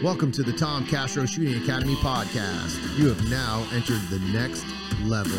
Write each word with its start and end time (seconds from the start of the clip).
Welcome 0.00 0.32
to 0.32 0.42
the 0.42 0.54
Tom 0.54 0.86
Castro 0.86 1.26
Shooting 1.26 1.62
Academy 1.62 1.94
podcast. 1.96 2.98
You 2.98 3.08
have 3.08 3.28
now 3.28 3.64
entered 3.74 4.00
the 4.08 4.20
next 4.32 4.64
level. 5.02 5.36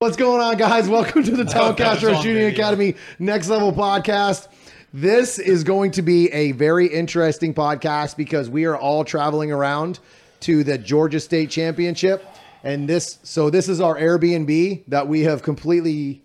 What's 0.00 0.16
going 0.16 0.42
on, 0.42 0.56
guys? 0.56 0.88
Welcome 0.88 1.22
to 1.22 1.30
the 1.30 1.44
Tom 1.50 1.76
Castro 1.76 2.20
Shooting 2.20 2.46
Academy 2.46 2.96
Next 3.20 3.48
Level 3.48 3.72
podcast. 3.72 4.48
This 4.92 5.38
is 5.38 5.62
going 5.62 5.92
to 5.92 6.02
be 6.02 6.32
a 6.32 6.50
very 6.50 6.88
interesting 6.88 7.54
podcast 7.54 8.16
because 8.16 8.50
we 8.50 8.64
are 8.64 8.76
all 8.76 9.04
traveling 9.04 9.52
around 9.52 10.00
to 10.40 10.64
the 10.64 10.76
Georgia 10.76 11.20
State 11.20 11.48
Championship. 11.48 12.26
And 12.64 12.88
this, 12.88 13.20
so 13.22 13.50
this 13.50 13.68
is 13.68 13.80
our 13.80 13.96
Airbnb 13.96 14.82
that 14.88 15.06
we 15.06 15.20
have 15.22 15.42
completely 15.42 16.23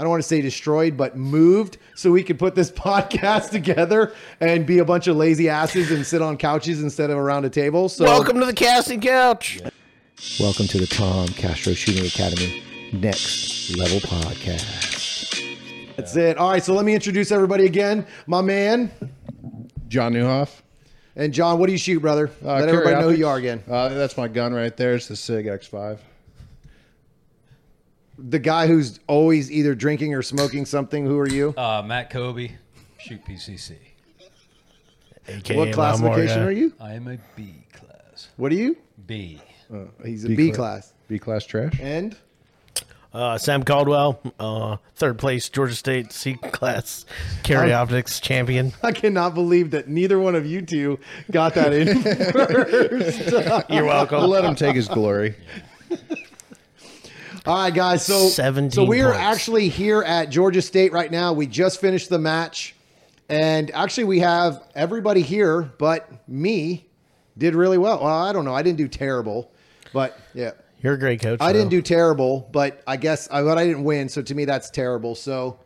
I 0.00 0.02
don't 0.02 0.08
want 0.08 0.22
to 0.22 0.28
say 0.28 0.40
destroyed, 0.40 0.96
but 0.96 1.14
moved 1.14 1.76
so 1.94 2.10
we 2.10 2.22
could 2.22 2.38
put 2.38 2.54
this 2.54 2.70
podcast 2.70 3.50
together 3.50 4.14
and 4.40 4.64
be 4.66 4.78
a 4.78 4.84
bunch 4.84 5.08
of 5.08 5.16
lazy 5.16 5.50
asses 5.50 5.90
and 5.90 6.06
sit 6.06 6.22
on 6.22 6.38
couches 6.38 6.82
instead 6.82 7.10
of 7.10 7.18
around 7.18 7.44
a 7.44 7.50
table. 7.50 7.90
So 7.90 8.04
Welcome 8.06 8.40
to 8.40 8.46
the 8.46 8.54
casting 8.54 9.02
couch. 9.02 9.60
Welcome 10.40 10.68
to 10.68 10.78
the 10.78 10.86
Tom 10.86 11.28
Castro 11.28 11.74
Shooting 11.74 12.06
Academy 12.06 12.62
Next 12.94 13.76
Level 13.76 14.00
Podcast. 14.00 15.58
that's 15.96 16.16
it. 16.16 16.38
All 16.38 16.48
right, 16.50 16.64
so 16.64 16.72
let 16.72 16.86
me 16.86 16.94
introduce 16.94 17.30
everybody 17.30 17.66
again. 17.66 18.06
My 18.26 18.40
man 18.40 18.90
John 19.88 20.14
Newhoff. 20.14 20.62
and 21.14 21.34
John, 21.34 21.58
what 21.58 21.66
do 21.66 21.72
you 21.72 21.78
shoot, 21.78 22.00
brother? 22.00 22.30
Uh, 22.42 22.54
Let 22.54 22.70
everybody 22.70 22.96
know 22.96 23.10
who 23.10 23.16
you 23.16 23.28
are 23.28 23.36
again. 23.36 23.62
Uh, 23.68 23.90
that's 23.90 24.16
my 24.16 24.28
gun 24.28 24.54
right 24.54 24.74
there. 24.74 24.94
It's 24.94 25.08
the 25.08 25.16
Sig 25.16 25.44
X5. 25.44 25.98
The 28.28 28.38
guy 28.38 28.66
who's 28.66 29.00
always 29.06 29.50
either 29.50 29.74
drinking 29.74 30.14
or 30.14 30.22
smoking 30.22 30.66
something. 30.66 31.06
Who 31.06 31.18
are 31.18 31.28
you? 31.28 31.54
Uh, 31.56 31.82
Matt 31.84 32.10
Kobe, 32.10 32.52
shoot 32.98 33.24
PCC. 33.24 33.76
AKA 35.28 35.56
what 35.56 35.72
classification 35.72 36.42
are 36.42 36.50
you? 36.52 36.72
I 36.80 36.94
am 36.94 37.06
a 37.08 37.18
B 37.36 37.54
class. 37.72 38.28
What 38.36 38.52
are 38.52 38.56
you? 38.56 38.76
B. 39.06 39.40
He's 40.04 40.24
a 40.24 40.28
B 40.28 40.36
B 40.36 40.46
cla- 40.50 40.56
class. 40.56 40.92
B 41.08 41.18
class 41.18 41.44
trash. 41.46 41.78
And. 41.80 42.16
Uh, 43.12 43.36
Sam 43.36 43.64
Caldwell, 43.64 44.20
uh, 44.38 44.76
third 44.94 45.18
place 45.18 45.48
Georgia 45.48 45.74
State 45.74 46.12
C 46.12 46.34
class 46.36 47.04
carry 47.42 47.72
optics 47.72 48.20
champion. 48.20 48.72
I 48.84 48.92
cannot 48.92 49.34
believe 49.34 49.72
that 49.72 49.88
neither 49.88 50.20
one 50.20 50.36
of 50.36 50.46
you 50.46 50.62
two 50.62 51.00
got 51.28 51.54
that 51.54 51.72
in 51.72 52.02
first. 52.32 53.68
You're 53.68 53.84
welcome. 53.84 54.20
We'll 54.20 54.28
let 54.28 54.44
him 54.44 54.54
take 54.54 54.76
his 54.76 54.86
glory. 54.86 55.34
All 57.46 57.56
right, 57.56 57.72
guys. 57.74 58.04
So, 58.04 58.28
17 58.28 58.70
so 58.70 58.84
we 58.84 59.00
are 59.00 59.12
points. 59.12 59.20
actually 59.20 59.68
here 59.70 60.02
at 60.02 60.28
Georgia 60.28 60.60
State 60.60 60.92
right 60.92 61.10
now. 61.10 61.32
We 61.32 61.46
just 61.46 61.80
finished 61.80 62.10
the 62.10 62.18
match, 62.18 62.74
and 63.30 63.70
actually 63.70 64.04
we 64.04 64.18
have 64.18 64.62
everybody 64.74 65.22
here, 65.22 65.62
but 65.78 66.28
me 66.28 66.86
did 67.38 67.54
really 67.54 67.78
well. 67.78 68.00
Well, 68.02 68.14
I 68.14 68.32
don't 68.34 68.44
know. 68.44 68.54
I 68.54 68.62
didn't 68.62 68.76
do 68.78 68.88
terrible, 68.88 69.50
but 69.94 70.18
yeah, 70.34 70.50
You're 70.82 70.94
a 70.94 70.98
great 70.98 71.22
coach. 71.22 71.38
I 71.40 71.54
didn't 71.54 71.70
do 71.70 71.80
terrible. 71.80 72.46
But 72.52 72.82
I 72.86 72.96
guess 72.96 73.26
I, 73.30 73.42
but 73.42 73.56
I 73.56 73.66
didn't 73.66 73.84
win. 73.84 74.10
So 74.10 74.20
to 74.22 74.34
me, 74.34 74.44
that's 74.44 74.70
terrible. 74.70 75.14
So. 75.14 75.58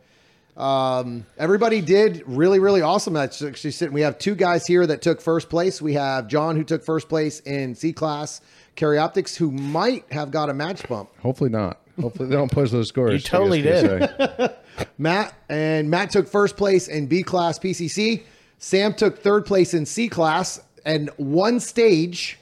Um, 0.55 1.25
everybody 1.37 1.81
did 1.81 2.23
really, 2.25 2.59
really 2.59 2.79
awesome. 2.79 3.11
That's 3.11 3.41
actually 3.41 3.71
sitting. 3.71 3.93
We 3.93 3.99
have 3.99 4.17
two 4.17 4.35
guys 4.35 4.65
here 4.65 4.87
that 4.87 5.01
took 5.01 5.19
first 5.19 5.49
place. 5.49 5.81
We 5.81 5.95
have 5.95 6.29
John 6.29 6.55
who 6.55 6.63
took 6.63 6.81
first 6.81 7.09
place 7.09 7.41
in 7.41 7.75
C 7.75 7.91
class 7.91 8.39
carry 8.75 8.97
optics, 8.97 9.35
who 9.35 9.51
might 9.51 10.05
have 10.11 10.31
got 10.31 10.49
a 10.49 10.53
match 10.53 10.87
bump. 10.87 11.09
Hopefully 11.19 11.49
not. 11.49 11.81
Hopefully 11.99 12.29
they 12.29 12.35
don't 12.35 12.51
push 12.51 12.71
those 12.71 12.89
scores. 12.89 13.13
You 13.13 13.19
totally 13.19 13.59
I 13.59 13.63
guess 13.63 13.83
you 13.83 13.89
could 13.89 14.37
say. 14.37 14.55
Matt 14.97 15.33
and 15.49 15.89
Matt 15.89 16.09
took 16.11 16.27
first 16.27 16.57
place 16.57 16.87
in 16.87 17.07
B 17.07 17.23
class 17.23 17.57
PCC. 17.57 18.23
Sam 18.57 18.93
took 18.93 19.19
third 19.19 19.45
place 19.45 19.73
in 19.73 19.85
C 19.85 20.09
class 20.09 20.61
and 20.85 21.09
one 21.17 21.59
stage 21.59 22.37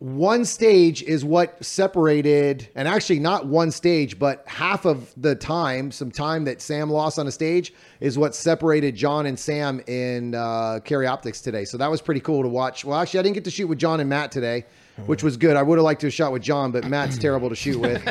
one 0.00 0.44
stage 0.44 1.02
is 1.02 1.24
what 1.24 1.64
separated 1.64 2.68
and 2.76 2.86
actually 2.86 3.18
not 3.18 3.46
one 3.46 3.68
stage 3.72 4.16
but 4.16 4.44
half 4.46 4.84
of 4.84 5.12
the 5.16 5.34
time 5.34 5.90
some 5.90 6.08
time 6.08 6.44
that 6.44 6.60
sam 6.62 6.88
lost 6.88 7.18
on 7.18 7.26
a 7.26 7.32
stage 7.32 7.74
is 7.98 8.16
what 8.16 8.32
separated 8.32 8.94
john 8.94 9.26
and 9.26 9.36
sam 9.36 9.80
in 9.88 10.36
uh, 10.36 10.78
carry 10.84 11.06
optics 11.08 11.40
today. 11.40 11.64
So 11.64 11.76
that 11.78 11.90
was 11.90 12.00
pretty 12.00 12.20
cool 12.20 12.42
to 12.42 12.48
watch. 12.48 12.84
Well 12.84 12.96
actually 13.00 13.20
i 13.20 13.22
didn't 13.24 13.34
get 13.34 13.44
to 13.44 13.50
shoot 13.50 13.66
with 13.66 13.78
john 13.78 13.98
and 13.98 14.08
matt 14.08 14.30
today 14.30 14.66
which 15.06 15.22
was 15.22 15.36
good. 15.36 15.54
I 15.56 15.62
would 15.62 15.78
have 15.78 15.84
liked 15.84 16.00
to 16.00 16.08
have 16.08 16.14
shot 16.14 16.32
with 16.32 16.42
john 16.42 16.70
but 16.70 16.84
matt's 16.86 17.18
terrible 17.26 17.48
to 17.48 17.56
shoot 17.56 17.78
with. 17.80 18.02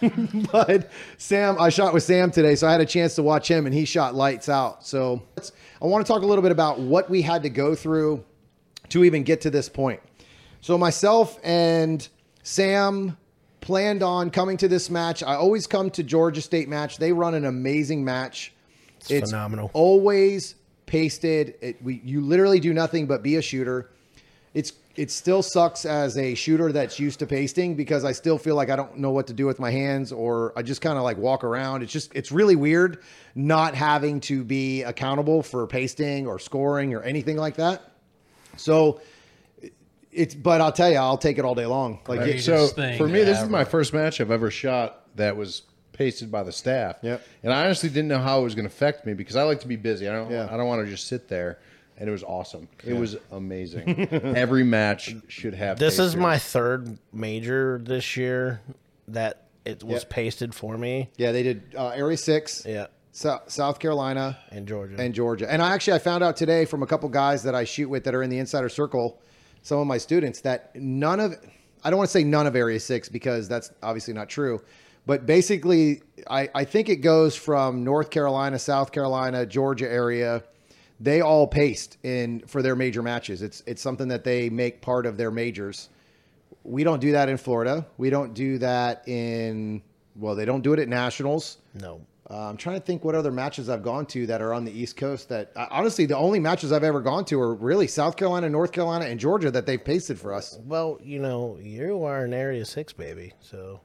But 0.52 0.90
Sam, 1.18 1.56
I 1.60 1.68
shot 1.68 1.92
with 1.94 2.02
Sam 2.02 2.30
today, 2.30 2.54
so 2.56 2.66
I 2.66 2.72
had 2.72 2.80
a 2.80 2.86
chance 2.86 3.14
to 3.16 3.22
watch 3.22 3.48
him, 3.48 3.66
and 3.66 3.74
he 3.74 3.84
shot 3.84 4.14
lights 4.14 4.48
out. 4.48 4.84
So 4.84 5.22
let's- 5.36 5.52
I 5.80 5.86
want 5.86 6.04
to 6.04 6.10
talk 6.12 6.22
a 6.22 6.26
little 6.26 6.42
bit 6.42 6.52
about 6.52 6.80
what 6.80 7.08
we 7.10 7.22
had 7.22 7.42
to 7.44 7.48
go 7.50 7.74
through 7.74 8.24
to 8.90 9.04
even 9.04 9.22
get 9.22 9.40
to 9.42 9.50
this 9.50 9.68
point. 9.68 10.00
So 10.60 10.76
myself 10.76 11.38
and 11.42 12.06
Sam 12.42 13.16
planned 13.60 14.02
on 14.02 14.30
coming 14.30 14.56
to 14.58 14.68
this 14.68 14.90
match. 14.90 15.22
I 15.22 15.34
always 15.34 15.66
come 15.66 15.90
to 15.90 16.02
Georgia 16.02 16.40
State 16.40 16.68
match. 16.68 16.98
They 16.98 17.12
run 17.12 17.34
an 17.34 17.44
amazing 17.44 18.04
match. 18.04 18.52
It's, 19.08 19.30
phenomenal. 19.30 19.70
Always 19.72 20.56
pasted. 20.86 21.54
It, 21.60 21.82
we 21.82 22.00
you 22.04 22.20
literally 22.20 22.60
do 22.60 22.74
nothing 22.74 23.06
but 23.06 23.22
be 23.22 23.36
a 23.36 23.42
shooter. 23.42 23.90
It's 24.54 24.72
it 24.96 25.10
still 25.10 25.42
sucks 25.42 25.86
as 25.86 26.18
a 26.18 26.34
shooter 26.34 26.72
that's 26.72 26.98
used 26.98 27.20
to 27.20 27.26
pasting 27.26 27.74
because 27.76 28.04
I 28.04 28.12
still 28.12 28.36
feel 28.36 28.56
like 28.56 28.68
I 28.70 28.76
don't 28.76 28.98
know 28.98 29.12
what 29.12 29.28
to 29.28 29.32
do 29.32 29.46
with 29.46 29.58
my 29.58 29.70
hands 29.70 30.12
or 30.12 30.52
I 30.56 30.62
just 30.62 30.82
kind 30.82 30.98
of 30.98 31.04
like 31.04 31.16
walk 31.16 31.44
around. 31.44 31.82
It's 31.82 31.92
just 31.92 32.14
it's 32.14 32.32
really 32.32 32.56
weird 32.56 32.98
not 33.34 33.74
having 33.74 34.20
to 34.22 34.44
be 34.44 34.82
accountable 34.82 35.42
for 35.42 35.66
pasting 35.66 36.26
or 36.26 36.38
scoring 36.38 36.92
or 36.92 37.02
anything 37.02 37.36
like 37.36 37.56
that. 37.56 37.92
So 38.56 39.00
it's 40.12 40.34
but 40.34 40.60
I'll 40.60 40.72
tell 40.72 40.90
you, 40.90 40.96
I'll 40.98 41.18
take 41.18 41.38
it 41.38 41.44
all 41.44 41.54
day 41.54 41.66
long. 41.66 42.00
Like 42.08 42.20
Right. 42.20 42.40
so 42.40 42.66
thing 42.68 42.98
for 42.98 43.06
me, 43.08 43.22
this 43.24 43.40
is 43.40 43.48
my 43.48 43.64
first 43.64 43.92
match 43.92 44.20
I've 44.20 44.30
ever 44.30 44.50
shot 44.50 45.06
that 45.16 45.36
was 45.36 45.62
pasted 45.92 46.30
by 46.32 46.42
the 46.42 46.52
staff. 46.52 46.96
Yep. 47.02 47.22
And 47.42 47.52
I 47.52 47.64
honestly 47.64 47.88
didn't 47.90 48.08
know 48.08 48.18
how 48.20 48.40
it 48.40 48.44
was 48.44 48.54
going 48.54 48.66
to 48.66 48.72
affect 48.74 49.04
me 49.06 49.12
because 49.14 49.36
I 49.36 49.42
like 49.42 49.60
to 49.60 49.68
be 49.68 49.76
busy. 49.76 50.08
I 50.08 50.12
don't. 50.12 50.30
Yeah. 50.30 50.48
I 50.50 50.56
don't 50.56 50.66
want 50.66 50.84
to 50.84 50.90
just 50.90 51.06
sit 51.08 51.28
there. 51.28 51.58
And 51.98 52.08
it 52.08 52.12
was 52.12 52.22
awesome. 52.24 52.66
It 52.82 52.94
was 52.94 53.18
amazing. 53.30 54.08
Every 54.10 54.64
match 54.64 55.14
should 55.28 55.52
have. 55.52 55.78
This 55.78 55.98
is 55.98 56.16
my 56.16 56.38
third 56.38 56.96
major 57.12 57.78
this 57.84 58.16
year 58.16 58.62
that 59.08 59.48
it 59.66 59.84
was 59.84 60.02
Yep. 60.04 60.10
pasted 60.10 60.54
for 60.54 60.78
me. 60.78 61.10
yeah, 61.18 61.32
they 61.32 61.42
did 61.42 61.62
uh, 61.76 61.88
Area 61.88 62.16
Six, 62.16 62.64
Yeah, 62.66 62.86
Sou- 63.12 63.40
South 63.48 63.78
Carolina, 63.78 64.38
and 64.50 64.66
Georgia. 64.66 64.96
and 64.98 65.14
Georgia. 65.14 65.52
And 65.52 65.60
I 65.60 65.74
actually 65.74 65.92
I 65.94 65.98
found 65.98 66.24
out 66.24 66.38
today 66.38 66.64
from 66.64 66.82
a 66.82 66.86
couple 66.86 67.06
guys 67.10 67.42
that 67.42 67.54
I 67.54 67.64
shoot 67.64 67.90
with 67.90 68.04
that 68.04 68.14
are 68.14 68.22
in 68.22 68.30
the 68.30 68.38
insider 68.38 68.70
circle, 68.70 69.20
some 69.62 69.78
of 69.78 69.86
my 69.86 69.98
students 69.98 70.40
that 70.42 70.74
none 70.74 71.20
of 71.20 71.36
I 71.82 71.90
don't 71.90 71.96
want 71.96 72.08
to 72.08 72.12
say 72.12 72.24
none 72.24 72.46
of 72.46 72.56
Area 72.56 72.78
6 72.78 73.08
because 73.08 73.48
that's 73.48 73.70
obviously 73.82 74.12
not 74.12 74.28
true. 74.28 74.60
But 75.06 75.26
basically 75.26 76.02
I, 76.28 76.48
I 76.54 76.64
think 76.64 76.88
it 76.88 76.96
goes 76.96 77.34
from 77.34 77.84
North 77.84 78.10
Carolina, 78.10 78.58
South 78.58 78.92
Carolina, 78.92 79.46
Georgia 79.46 79.90
area. 79.90 80.42
They 80.98 81.22
all 81.22 81.46
paste 81.46 81.96
in 82.02 82.40
for 82.40 82.60
their 82.62 82.76
major 82.76 83.02
matches. 83.02 83.42
It's 83.42 83.62
it's 83.66 83.80
something 83.80 84.08
that 84.08 84.24
they 84.24 84.50
make 84.50 84.82
part 84.82 85.06
of 85.06 85.16
their 85.16 85.30
majors. 85.30 85.88
We 86.62 86.84
don't 86.84 87.00
do 87.00 87.12
that 87.12 87.30
in 87.30 87.38
Florida. 87.38 87.86
We 87.96 88.10
don't 88.10 88.34
do 88.34 88.58
that 88.58 89.08
in 89.08 89.82
well, 90.16 90.34
they 90.34 90.44
don't 90.44 90.62
do 90.62 90.72
it 90.72 90.78
at 90.78 90.88
nationals. 90.88 91.58
no, 91.74 92.00
Uh, 92.30 92.48
I'm 92.48 92.56
trying 92.56 92.78
to 92.78 92.86
think 92.86 93.04
what 93.04 93.16
other 93.16 93.32
matches 93.32 93.68
I've 93.68 93.82
gone 93.82 94.06
to 94.06 94.26
that 94.28 94.40
are 94.40 94.54
on 94.54 94.64
the 94.64 94.70
East 94.70 94.96
Coast. 94.96 95.28
That 95.30 95.50
uh, 95.56 95.66
honestly, 95.70 96.06
the 96.06 96.16
only 96.16 96.38
matches 96.38 96.70
I've 96.70 96.84
ever 96.84 97.00
gone 97.00 97.24
to 97.26 97.40
are 97.40 97.54
really 97.54 97.88
South 97.88 98.16
Carolina, 98.16 98.48
North 98.48 98.70
Carolina, 98.70 99.06
and 99.06 99.18
Georgia 99.18 99.50
that 99.50 99.66
they've 99.66 99.84
pasted 99.84 100.18
for 100.18 100.32
us. 100.32 100.58
well, 100.64 100.98
you 101.02 101.18
know, 101.18 101.58
you 101.60 102.04
are 102.04 102.24
an 102.24 102.32
Area 102.32 102.64
Six 102.64 102.92
baby, 102.92 103.32
so 103.40 103.80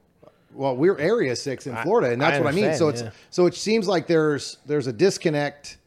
Well, 0.52 0.76
we're 0.76 0.96
Area 0.98 1.34
Six 1.34 1.66
in 1.66 1.74
Florida, 1.78 2.12
and 2.12 2.22
that's 2.22 2.36
I 2.36 2.40
what 2.40 2.52
I 2.52 2.56
mean. 2.56 2.74
So 2.74 2.88
it's 2.88 3.00
understand, 3.02 3.12
so 3.30 3.46
it 3.46 3.54
seems 3.54 3.88
like 3.88 4.06
there's 4.06 4.58
there's 4.64 4.86
a 4.86 4.92
disconnect 4.92 5.78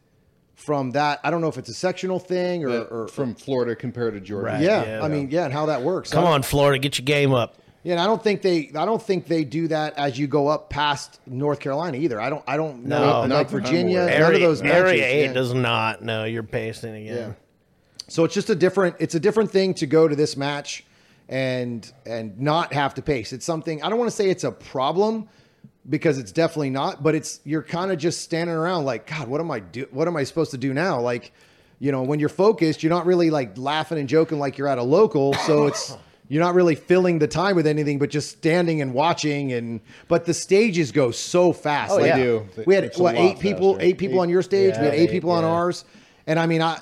from 0.54 0.90
that. 0.90 1.20
I 1.24 1.30
don't 1.30 1.40
know 1.40 1.48
if 1.48 1.56
it's 1.56 1.70
a 1.70 1.74
sectional 1.74 2.18
thing 2.18 2.64
or, 2.64 2.82
or 2.82 3.08
from 3.08 3.34
Florida 3.34 3.74
compared 3.74 4.12
to 4.12 4.20
Georgia. 4.20 4.44
Right. 4.52 4.60
yeah, 4.60 4.84
yeah. 4.98 5.02
I 5.02 5.08
mean, 5.08 5.30
yeah, 5.30 5.44
and 5.44 5.52
how 5.54 5.64
that 5.66 5.80
works. 5.80 6.10
come 6.10 6.20
I 6.20 6.24
don't- 6.26 6.34
on, 6.34 6.42
Florida, 6.42 6.78
get 6.78 6.98
your 6.98 7.06
game 7.06 7.32
up. 7.32 7.56
Yeah, 7.82 7.92
and 7.92 8.00
I 8.00 8.06
don't 8.06 8.22
think 8.22 8.42
they 8.42 8.70
I 8.74 8.84
don't 8.84 9.02
think 9.02 9.26
they 9.26 9.44
do 9.44 9.68
that 9.68 9.96
as 9.96 10.18
you 10.18 10.26
go 10.26 10.48
up 10.48 10.68
past 10.68 11.18
North 11.26 11.60
Carolina 11.60 11.96
either. 11.96 12.20
I 12.20 12.28
don't 12.28 12.44
I 12.46 12.56
don't 12.56 12.84
know 12.84 13.00
No, 13.00 13.20
like 13.20 13.28
not 13.28 13.48
that 13.48 13.50
Virginia, 13.50 14.06
none 14.06 14.34
of 14.34 14.40
those 14.40 14.62
matches. 14.62 14.76
Area 14.76 15.06
Eight 15.06 15.24
yeah. 15.26 15.32
does 15.32 15.54
not. 15.54 16.02
No, 16.02 16.24
you're 16.24 16.42
pasting 16.42 16.94
again. 16.94 17.16
Yeah. 17.16 17.32
So 18.08 18.24
it's 18.24 18.34
just 18.34 18.50
a 18.50 18.54
different 18.54 18.96
it's 18.98 19.14
a 19.14 19.20
different 19.20 19.50
thing 19.50 19.72
to 19.74 19.86
go 19.86 20.08
to 20.08 20.14
this 20.14 20.36
match 20.36 20.84
and 21.28 21.90
and 22.04 22.38
not 22.38 22.74
have 22.74 22.94
to 22.94 23.02
paste. 23.02 23.32
It's 23.32 23.46
something 23.46 23.82
I 23.82 23.88
don't 23.88 23.98
want 23.98 24.10
to 24.10 24.16
say 24.16 24.28
it's 24.28 24.44
a 24.44 24.52
problem 24.52 25.28
because 25.88 26.18
it's 26.18 26.32
definitely 26.32 26.70
not, 26.70 27.02
but 27.02 27.14
it's 27.14 27.40
you're 27.44 27.62
kind 27.62 27.90
of 27.90 27.98
just 27.98 28.20
standing 28.20 28.54
around 28.54 28.84
like, 28.84 29.06
God, 29.06 29.26
what 29.26 29.40
am 29.40 29.50
I 29.50 29.60
do 29.60 29.86
what 29.90 30.06
am 30.06 30.16
I 30.16 30.24
supposed 30.24 30.50
to 30.50 30.58
do 30.58 30.74
now? 30.74 31.00
Like, 31.00 31.32
you 31.78 31.92
know, 31.92 32.02
when 32.02 32.20
you're 32.20 32.28
focused, 32.28 32.82
you're 32.82 32.90
not 32.90 33.06
really 33.06 33.30
like 33.30 33.56
laughing 33.56 33.96
and 33.96 34.06
joking 34.06 34.38
like 34.38 34.58
you're 34.58 34.68
at 34.68 34.76
a 34.76 34.82
local. 34.82 35.32
So 35.32 35.66
it's 35.66 35.96
you're 36.30 36.42
not 36.42 36.54
really 36.54 36.76
filling 36.76 37.18
the 37.18 37.26
time 37.28 37.56
with 37.56 37.66
anything 37.66 37.98
but 37.98 38.08
just 38.08 38.30
standing 38.30 38.80
and 38.80 38.94
watching 38.94 39.52
and 39.52 39.80
but 40.08 40.24
the 40.24 40.32
stages 40.32 40.92
go 40.92 41.10
so 41.10 41.52
fast. 41.52 41.92
Oh, 41.92 41.96
like, 41.96 42.14
they 42.14 42.22
do. 42.22 42.46
We 42.64 42.74
had 42.74 42.84
It's 42.84 42.98
a 42.98 43.02
what 43.02 43.16
lot 43.16 43.20
eight 43.22 43.40
people, 43.40 43.74
faster. 43.74 43.86
eight 43.86 43.98
people 43.98 44.20
on 44.20 44.28
your 44.30 44.40
stage. 44.42 44.74
we 44.78 44.84
had 44.84 44.94
eight 44.94 45.00
eight, 45.08 45.10
people 45.10 45.30
on 45.32 45.42
yeah. 45.42 45.50
ours. 45.50 45.84
And 46.26 46.38
I 46.38 46.46
mean, 46.46 46.62
I 46.62 46.78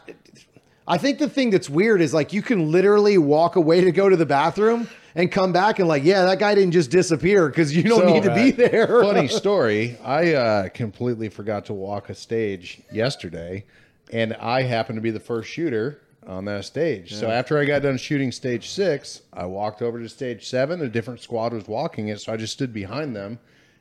I 0.87 0.99
think 0.99 1.19
the 1.19 1.29
thing 1.29 1.51
that's 1.51 1.69
weird 1.69 2.01
is 2.01 2.15
like 2.15 2.33
you 2.33 2.43
can 2.43 2.71
literally 2.71 3.19
walk 3.19 3.57
away 3.57 3.81
to 3.81 3.91
go 3.91 4.09
to 4.09 4.17
the 4.17 4.27
bathroom 4.27 4.87
and 5.15 5.33
come 5.33 5.53
back 5.53 5.79
and 5.79 5.89
like, 5.89 6.05
yeah, 6.05 6.25
that 6.27 6.39
guy 6.39 6.55
didn't 6.55 6.73
just 6.73 6.91
disappear 6.91 7.49
because 7.49 7.75
you 7.75 7.83
don't 7.83 8.01
So, 8.01 8.13
need 8.13 8.23
to 8.25 8.35
be 8.35 8.53
uh, 8.53 8.69
there. 8.69 9.03
Funny 9.03 9.29
story. 9.43 9.97
I 10.05 10.35
uh, 10.35 10.69
completely 10.69 11.29
forgot 11.31 11.65
to 11.67 11.75
walk 11.75 12.09
a 12.11 12.15
stage 12.15 12.83
yesterday, 12.93 13.65
and 14.13 14.35
I 14.35 14.63
happened 14.63 14.97
to 14.99 15.03
be 15.03 15.11
the 15.11 15.21
first 15.21 15.49
shooter 15.51 16.01
on 16.29 16.45
that 16.45 16.65
stage. 16.65 17.15
So 17.15 17.31
after 17.31 17.59
I 17.59 17.65
got 17.65 17.83
done 17.83 17.97
shooting 17.97 18.31
stage 18.31 18.69
six, 18.69 19.23
I 19.33 19.47
walked 19.47 19.81
over 19.81 19.99
to 19.99 20.09
stage 20.09 20.47
seven. 20.47 20.83
A 20.83 20.89
different 20.89 21.21
squad 21.21 21.53
was 21.53 21.67
walking 21.67 22.09
it, 22.09 22.21
so 22.21 22.33
I 22.33 22.37
just 22.37 22.53
stood 22.53 22.73
behind 22.73 23.17
them, 23.17 23.39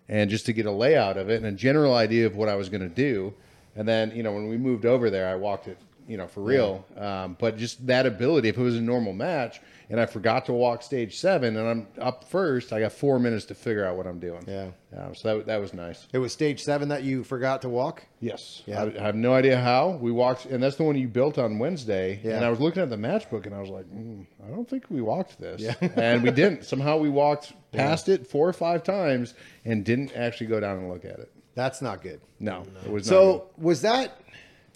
and 0.07 0.29
just 0.29 0.45
to 0.45 0.53
get 0.53 0.65
a 0.65 0.71
layout 0.71 1.17
of 1.17 1.29
it 1.29 1.37
and 1.37 1.45
a 1.45 1.51
general 1.51 1.93
idea 1.93 2.25
of 2.25 2.35
what 2.35 2.47
I 2.47 2.55
was 2.55 2.69
going 2.69 2.81
to 2.81 2.89
do. 2.89 3.33
And 3.75 3.87
then 3.87 4.11
you 4.15 4.23
know 4.23 4.31
when 4.31 4.47
we 4.47 4.57
moved 4.57 4.85
over 4.85 5.09
there, 5.09 5.27
I 5.27 5.35
walked 5.35 5.67
it 5.67 5.77
you 6.07 6.17
know 6.17 6.27
for 6.27 6.41
real. 6.41 6.85
Um, 6.97 7.35
but 7.37 7.57
just 7.57 7.85
that 7.87 8.05
ability, 8.05 8.49
if 8.49 8.57
it 8.57 8.63
was 8.63 8.77
a 8.77 8.81
normal 8.81 9.13
match. 9.13 9.59
And 9.89 10.01
I 10.01 10.05
forgot 10.05 10.45
to 10.47 10.53
walk 10.53 10.83
stage 10.83 11.17
seven, 11.17 11.55
and 11.55 11.67
I'm 11.67 11.87
up 12.01 12.25
first. 12.25 12.73
I 12.73 12.81
got 12.81 12.91
four 12.91 13.19
minutes 13.19 13.45
to 13.45 13.55
figure 13.55 13.85
out 13.85 13.95
what 13.95 14.05
I'm 14.05 14.19
doing. 14.19 14.43
Yeah. 14.45 14.71
Um, 14.97 15.15
so 15.15 15.37
that, 15.37 15.45
that 15.45 15.61
was 15.61 15.73
nice. 15.73 16.07
It 16.11 16.17
was 16.17 16.33
stage 16.33 16.61
seven 16.61 16.89
that 16.89 17.03
you 17.03 17.23
forgot 17.23 17.61
to 17.61 17.69
walk. 17.69 18.05
Yes. 18.19 18.63
Yeah. 18.65 18.83
I, 18.83 18.99
I 18.99 19.01
have 19.01 19.15
no 19.15 19.33
idea 19.33 19.57
how. 19.57 19.91
We 20.01 20.11
walked, 20.11 20.45
and 20.45 20.61
that's 20.61 20.75
the 20.75 20.83
one 20.83 20.97
you 20.97 21.07
built 21.07 21.37
on 21.37 21.57
Wednesday. 21.57 22.19
Yeah. 22.21 22.35
And 22.35 22.45
I 22.45 22.49
was 22.49 22.59
looking 22.59 22.83
at 22.83 22.89
the 22.89 22.97
matchbook, 22.97 23.45
and 23.45 23.55
I 23.55 23.61
was 23.61 23.69
like, 23.69 23.85
mm, 23.85 24.25
I 24.45 24.49
don't 24.49 24.69
think 24.69 24.85
we 24.89 25.01
walked 25.01 25.39
this. 25.39 25.61
Yeah. 25.61 25.75
and 25.95 26.21
we 26.21 26.31
didn't. 26.31 26.65
Somehow 26.65 26.97
we 26.97 27.09
walked 27.09 27.53
past 27.71 28.09
it 28.09 28.27
four 28.27 28.47
or 28.47 28.53
five 28.53 28.83
times 28.83 29.35
and 29.63 29.85
didn't 29.85 30.11
actually 30.15 30.47
go 30.47 30.59
down 30.59 30.79
and 30.79 30.89
look 30.89 31.05
at 31.05 31.19
it. 31.19 31.31
That's 31.55 31.81
not 31.81 32.03
good. 32.03 32.19
No, 32.39 32.65
it 32.85 32.91
was 32.91 33.09
not. 33.09 33.09
So 33.09 33.49
was 33.57 33.81
that? 33.83 34.19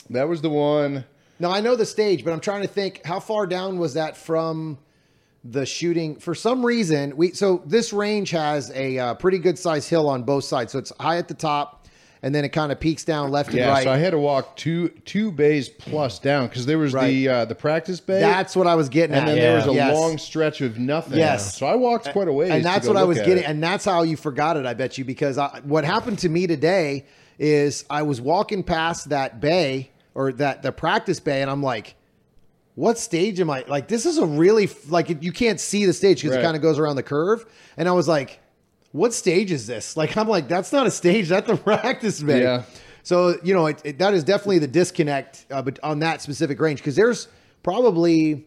that 0.09 0.27
was 0.27 0.41
the 0.41 0.49
one. 0.49 1.05
Now 1.39 1.51
I 1.51 1.61
know 1.61 1.75
the 1.75 1.85
stage, 1.85 2.23
but 2.23 2.33
I'm 2.33 2.39
trying 2.39 2.61
to 2.61 2.67
think 2.67 3.01
how 3.05 3.19
far 3.19 3.47
down 3.47 3.79
was 3.79 3.95
that 3.95 4.15
from 4.15 4.77
the 5.43 5.65
shooting. 5.65 6.17
For 6.17 6.35
some 6.35 6.65
reason, 6.65 7.15
we 7.17 7.31
so 7.31 7.61
this 7.65 7.91
range 7.93 8.29
has 8.31 8.71
a 8.75 8.97
uh, 8.99 9.13
pretty 9.15 9.39
good 9.39 9.57
size 9.57 9.87
hill 9.87 10.07
on 10.09 10.23
both 10.23 10.43
sides. 10.43 10.71
So 10.71 10.79
it's 10.79 10.91
high 10.99 11.17
at 11.17 11.27
the 11.27 11.33
top, 11.33 11.87
and 12.21 12.33
then 12.35 12.45
it 12.45 12.49
kind 12.49 12.71
of 12.71 12.79
peaks 12.79 13.03
down 13.03 13.31
left 13.31 13.51
Yeah, 13.53 13.63
and 13.63 13.71
right. 13.71 13.83
so 13.83 13.91
I 13.91 13.97
had 13.97 14.11
to 14.11 14.19
walk 14.19 14.55
two 14.55 14.89
two 15.05 15.31
bays 15.31 15.67
plus 15.67 16.19
down 16.19 16.47
because 16.47 16.65
there 16.67 16.77
was 16.77 16.93
the 16.93 17.27
uh, 17.27 17.45
the 17.45 17.55
practice 17.55 17.99
bay. 17.99 18.19
That's 18.19 18.55
what 18.55 18.67
I 18.67 18.75
was 18.75 18.87
getting 18.89 19.15
and 19.15 19.23
at. 19.27 19.33
then 19.33 19.39
there 19.41 19.55
was 19.55 19.65
a 19.67 19.73
Yes. 19.73 19.95
long 19.97 20.17
stretch 20.19 20.61
of 20.61 20.77
nothing. 20.77 21.17
Yes. 21.17 21.57
So 21.57 21.65
I 21.65 21.75
walked 21.75 22.09
quite 22.11 22.27
a 22.27 22.33
ways. 22.33 22.51
and 22.51 22.63
that's 22.63 22.87
what 22.87 22.97
I 22.97 23.03
was 23.03 23.17
getting, 23.17 23.39
it. 23.43 23.45
and 23.49 23.63
that's 23.63 23.85
how 23.85 24.03
you 24.03 24.17
forgot 24.17 24.57
it. 24.57 24.65
I 24.67 24.73
bet 24.75 24.97
you 24.99 25.05
because 25.05 25.37
I, 25.39 25.59
what 25.63 25.83
happened 25.85 26.19
to 26.19 26.29
me 26.29 26.45
today 26.45 27.05
is 27.39 27.83
I 27.89 28.03
was 28.03 28.21
walking 28.21 28.61
past 28.63 29.09
that 29.09 29.39
bay 29.39 29.89
or 30.13 30.31
that 30.33 30.61
the 30.61 30.71
practice 30.71 31.19
bay, 31.19 31.41
and 31.41 31.49
I'm 31.49 31.63
like, 31.63 31.95
"What 32.75 32.97
stage 32.97 33.39
am 33.39 33.49
I?" 33.49 33.63
Like 33.67 33.87
this 33.87 34.05
is 34.05 34.17
a 34.17 34.25
really 34.25 34.69
like 34.89 35.23
you 35.23 35.31
can't 35.31 35.59
see 35.59 35.85
the 35.85 35.93
stage 35.93 36.21
because 36.21 36.35
it 36.37 36.41
kind 36.43 36.55
of 36.55 36.61
goes 36.61 36.79
around 36.79 36.95
the 36.95 37.03
curve, 37.03 37.45
and 37.77 37.87
I 37.87 37.91
was 37.91 38.07
like, 38.07 38.39
"What 38.91 39.13
stage 39.13 39.51
is 39.51 39.67
this?" 39.67 39.95
Like 39.97 40.15
I'm 40.17 40.27
like, 40.27 40.47
"That's 40.47 40.71
not 40.71 40.87
a 40.87 40.91
stage. 40.91 41.29
That's 41.29 41.49
a 41.49 41.57
practice 41.71 42.21
bay." 42.21 42.41
Yeah. 42.43 42.63
So 43.03 43.35
you 43.43 43.53
know, 43.53 43.65
it, 43.67 43.81
it, 43.83 43.97
that 43.99 44.13
is 44.13 44.23
definitely 44.23 44.59
the 44.59 44.67
disconnect, 44.67 45.45
uh, 45.49 45.61
but 45.61 45.79
on 45.83 45.99
that 45.99 46.21
specific 46.21 46.59
range 46.59 46.79
because 46.79 46.95
there's 46.95 47.27
probably 47.63 48.45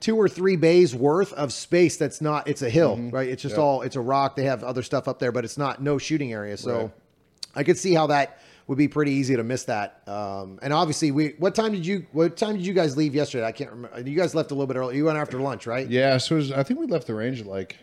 two 0.00 0.16
or 0.16 0.28
three 0.28 0.56
bays 0.56 0.94
worth 0.94 1.32
of 1.34 1.52
space 1.52 1.96
that's 1.96 2.20
not 2.20 2.48
it's 2.48 2.60
a 2.62 2.68
hill 2.68 2.96
right 3.12 3.28
it's 3.28 3.40
just 3.42 3.54
Mm-hmm. 3.54 3.62
All 3.62 3.82
it's 3.82 3.94
a 3.96 4.00
rock 4.00 4.34
they 4.36 4.44
have 4.44 4.64
other 4.64 4.82
stuff 4.82 5.06
up 5.08 5.18
there 5.20 5.30
but 5.30 5.44
it's 5.44 5.56
not 5.56 5.80
no 5.80 5.96
shooting 5.96 6.32
area 6.32 6.56
so 6.56 6.76
Right. 6.76 6.90
i 7.54 7.62
could 7.62 7.78
see 7.78 7.94
how 7.94 8.08
that 8.08 8.40
would 8.66 8.78
be 8.78 8.88
pretty 8.88 9.12
easy 9.12 9.36
to 9.36 9.42
miss 9.42 9.64
that 9.64 10.02
um, 10.08 10.58
and 10.62 10.72
obviously 10.72 11.10
we 11.10 11.34
what 11.38 11.54
time 11.54 11.72
did 11.72 11.84
you 11.84 12.06
what 12.12 12.36
time 12.36 12.56
did 12.56 12.64
you 12.66 12.72
guys 12.72 12.96
leave 12.96 13.14
yesterday 13.14 13.44
i 13.44 13.52
can't 13.52 13.70
remember 13.70 14.00
you 14.08 14.16
guys 14.16 14.34
left 14.34 14.50
a 14.50 14.54
little 14.54 14.66
bit 14.66 14.76
early 14.76 14.96
you 14.96 15.04
went 15.04 15.18
after 15.18 15.40
lunch 15.40 15.66
right 15.66 15.88
Yeah, 15.88 16.16
so 16.18 16.36
it 16.36 16.38
was, 16.38 16.52
I 16.52 16.62
think 16.62 16.80
we 16.80 16.86
left 16.86 17.06
the 17.06 17.14
range 17.14 17.40
at 17.40 17.46
like, 17.46 17.76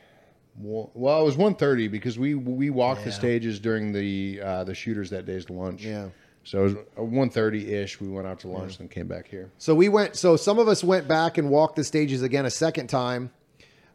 well, 0.61 1.21
it 1.21 1.25
was 1.25 1.37
1.30 1.37 1.89
because 1.89 2.19
we 2.19 2.35
we 2.35 2.69
walked 2.69 3.05
the 3.05 3.11
stages 3.11 3.59
during 3.59 3.93
the 3.93 4.41
uh, 4.43 4.63
the 4.65 4.75
shooters 4.75 5.09
that 5.11 5.25
day's 5.25 5.49
lunch. 5.49 5.83
Yeah. 5.85 6.09
So 6.43 6.59
it 6.59 6.63
was 6.63 6.73
1.30 6.97 7.67
ish. 7.69 8.01
We 8.01 8.07
went 8.09 8.27
out 8.27 8.39
to 8.41 8.47
lunch 8.47 8.79
and 8.79 8.89
came 8.89 9.07
back 9.07 9.27
here. 9.27 9.51
So 9.57 9.73
we 9.75 9.87
went. 9.87 10.15
So 10.15 10.35
some 10.35 10.59
of 10.59 10.67
us 10.67 10.83
went 10.83 11.07
back 11.07 11.37
and 11.37 11.49
walked 11.49 11.75
the 11.75 11.83
stages 11.83 12.23
again 12.23 12.45
a 12.45 12.49
second 12.49 12.87
time. 12.87 13.29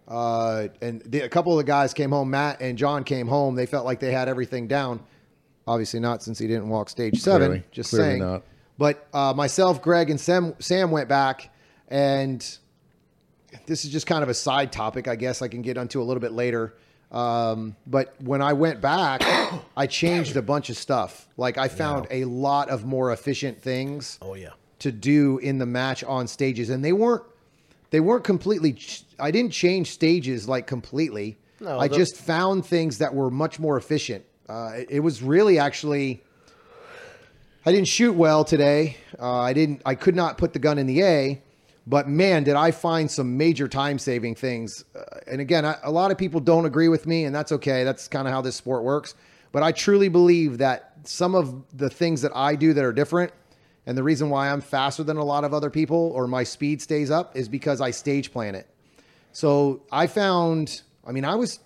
Uh, 0.07 0.69
and 0.81 1.03
the, 1.03 1.21
a 1.21 1.29
couple 1.29 1.53
of 1.53 1.59
the 1.59 1.65
guys 1.65 1.93
came 1.95 2.11
home. 2.11 2.31
Matt 2.31 2.61
and 2.61 2.79
John 2.79 3.05
came 3.05 3.27
home. 3.27 3.55
They 3.57 3.67
felt 3.67 3.85
like 3.85 4.01
they 4.01 4.13
had 4.13 4.29
everything 4.29 4.67
down. 4.69 5.01
Obviously 5.67 6.01
not, 6.01 6.23
since 6.23 6.39
he 6.39 6.47
didn't 6.47 6.69
walk 6.69 6.89
stage 6.91 7.21
seven. 7.21 7.49
Clearly. 7.49 7.65
just 7.73 7.91
Clearly 7.91 8.09
saying. 8.11 8.21
not. 8.23 8.43
But 8.77 9.07
uh, 9.15 9.33
myself, 9.35 9.81
Greg, 9.83 10.11
and 10.11 10.21
Sam, 10.21 10.55
Sam 10.59 10.91
went 10.91 11.09
back, 11.09 11.51
and 11.89 12.41
this 13.67 13.85
is 13.85 13.91
just 13.93 14.07
kind 14.07 14.23
of 14.23 14.29
a 14.29 14.35
side 14.35 14.73
topic. 14.73 15.09
I 15.09 15.17
guess 15.17 15.43
I 15.43 15.49
can 15.49 15.63
get 15.63 15.79
onto 15.79 16.03
a 16.03 16.05
little 16.05 16.21
bit 16.21 16.33
later. 16.33 16.75
Um, 17.13 17.77
but 17.87 18.15
when 18.21 18.43
I 18.43 18.55
went 18.55 18.81
back, 18.81 19.23
I 19.77 19.87
changed 19.87 20.37
a 20.37 20.43
bunch 20.43 20.69
of 20.71 20.77
stuff. 20.77 21.29
Like 21.37 21.57
I 21.59 21.69
found 21.69 22.09
a 22.11 22.25
lot 22.25 22.69
of 22.69 22.85
more 22.85 23.13
efficient 23.13 23.63
things 23.63 24.19
Oh 24.21 24.35
yeah. 24.35 24.51
to 24.81 24.91
do 24.91 25.39
in 25.39 25.59
the 25.59 25.67
match 25.67 26.03
on 26.03 26.27
stages 26.27 26.71
and 26.71 26.85
they 26.85 26.93
weren't 26.93 27.23
they 27.91 28.01
weren't 28.01 28.25
completely 28.25 28.73
ch- 28.73 29.05
i 29.21 29.31
didn't 29.31 29.53
change 29.53 29.93
stages 29.93 30.49
like 30.49 30.67
completely 30.67 31.39
No, 31.61 31.79
i 31.79 31.87
the- 31.87 31.95
just 31.97 32.17
found 32.17 32.67
things 32.67 32.99
that 32.99 33.15
were 33.15 33.31
much 33.31 33.61
more 33.61 33.77
efficient 33.77 34.25
uh, 34.49 34.73
it, 34.75 34.91
it 34.91 35.01
was 35.01 35.23
really 35.23 35.59
actually 35.59 36.23
i 37.67 37.73
didn't 37.73 37.89
shoot 37.89 38.13
well 38.13 38.45
today. 38.45 38.97
Uh, 39.19 39.41
i 39.41 39.53
didn't 39.53 39.83
i 39.85 39.95
could 39.95 40.15
not 40.15 40.39
put 40.39 40.53
the 40.53 40.59
gun 40.59 40.79
in 40.79 40.87
the 40.87 41.03
a 41.03 41.43
but 41.87 42.09
man 42.09 42.45
did 42.45 42.55
i 42.55 42.71
find 42.71 43.11
some 43.11 43.37
major 43.37 43.69
time 43.69 43.99
saving 43.99 44.35
things. 44.35 44.85
Uh, 44.95 45.03
and 45.27 45.41
again 45.41 45.65
I, 45.65 45.77
a 45.83 45.91
lot 45.91 46.11
of 46.11 46.19
people 46.19 46.41
don't 46.41 46.67
agree 46.67 46.89
with 46.89 47.07
me 47.07 47.25
and 47.25 47.35
that's 47.35 47.53
okay. 47.53 47.85
That's 47.85 48.09
kind 48.09 48.27
of 48.27 48.35
how 48.35 48.41
this 48.41 48.57
sport 48.57 48.85
works. 48.85 49.15
But 49.53 49.63
i 49.63 49.73
truly 49.73 50.09
believe 50.09 50.59
that 50.59 50.93
some 51.05 51.35
of 51.35 51.65
the 51.77 51.91
things 51.91 52.23
that 52.23 52.33
i 52.35 52.55
do 52.55 52.73
that 52.73 52.85
are 52.85 52.93
different 52.93 53.33
and 53.87 53.99
the 53.99 54.03
reason 54.03 54.31
why 54.31 54.51
I'm 54.51 54.61
faster 54.61 55.03
than 55.03 55.17
a 55.17 55.25
lot 55.25 55.45
of 55.45 55.53
other 55.53 55.71
people 55.71 56.13
or 56.15 56.27
my 56.27 56.43
speed 56.43 56.81
stays 56.81 57.11
up 57.11 57.37
is 57.37 57.49
because 57.49 57.81
I 57.81 57.91
stage 57.91 58.33
plan 58.33 58.55
it. 58.55 58.67
So 59.33 59.83
I 59.93 60.07
found, 60.07 60.83
I 61.07 61.13
mean, 61.13 61.25
I 61.25 61.35
was 61.35 61.61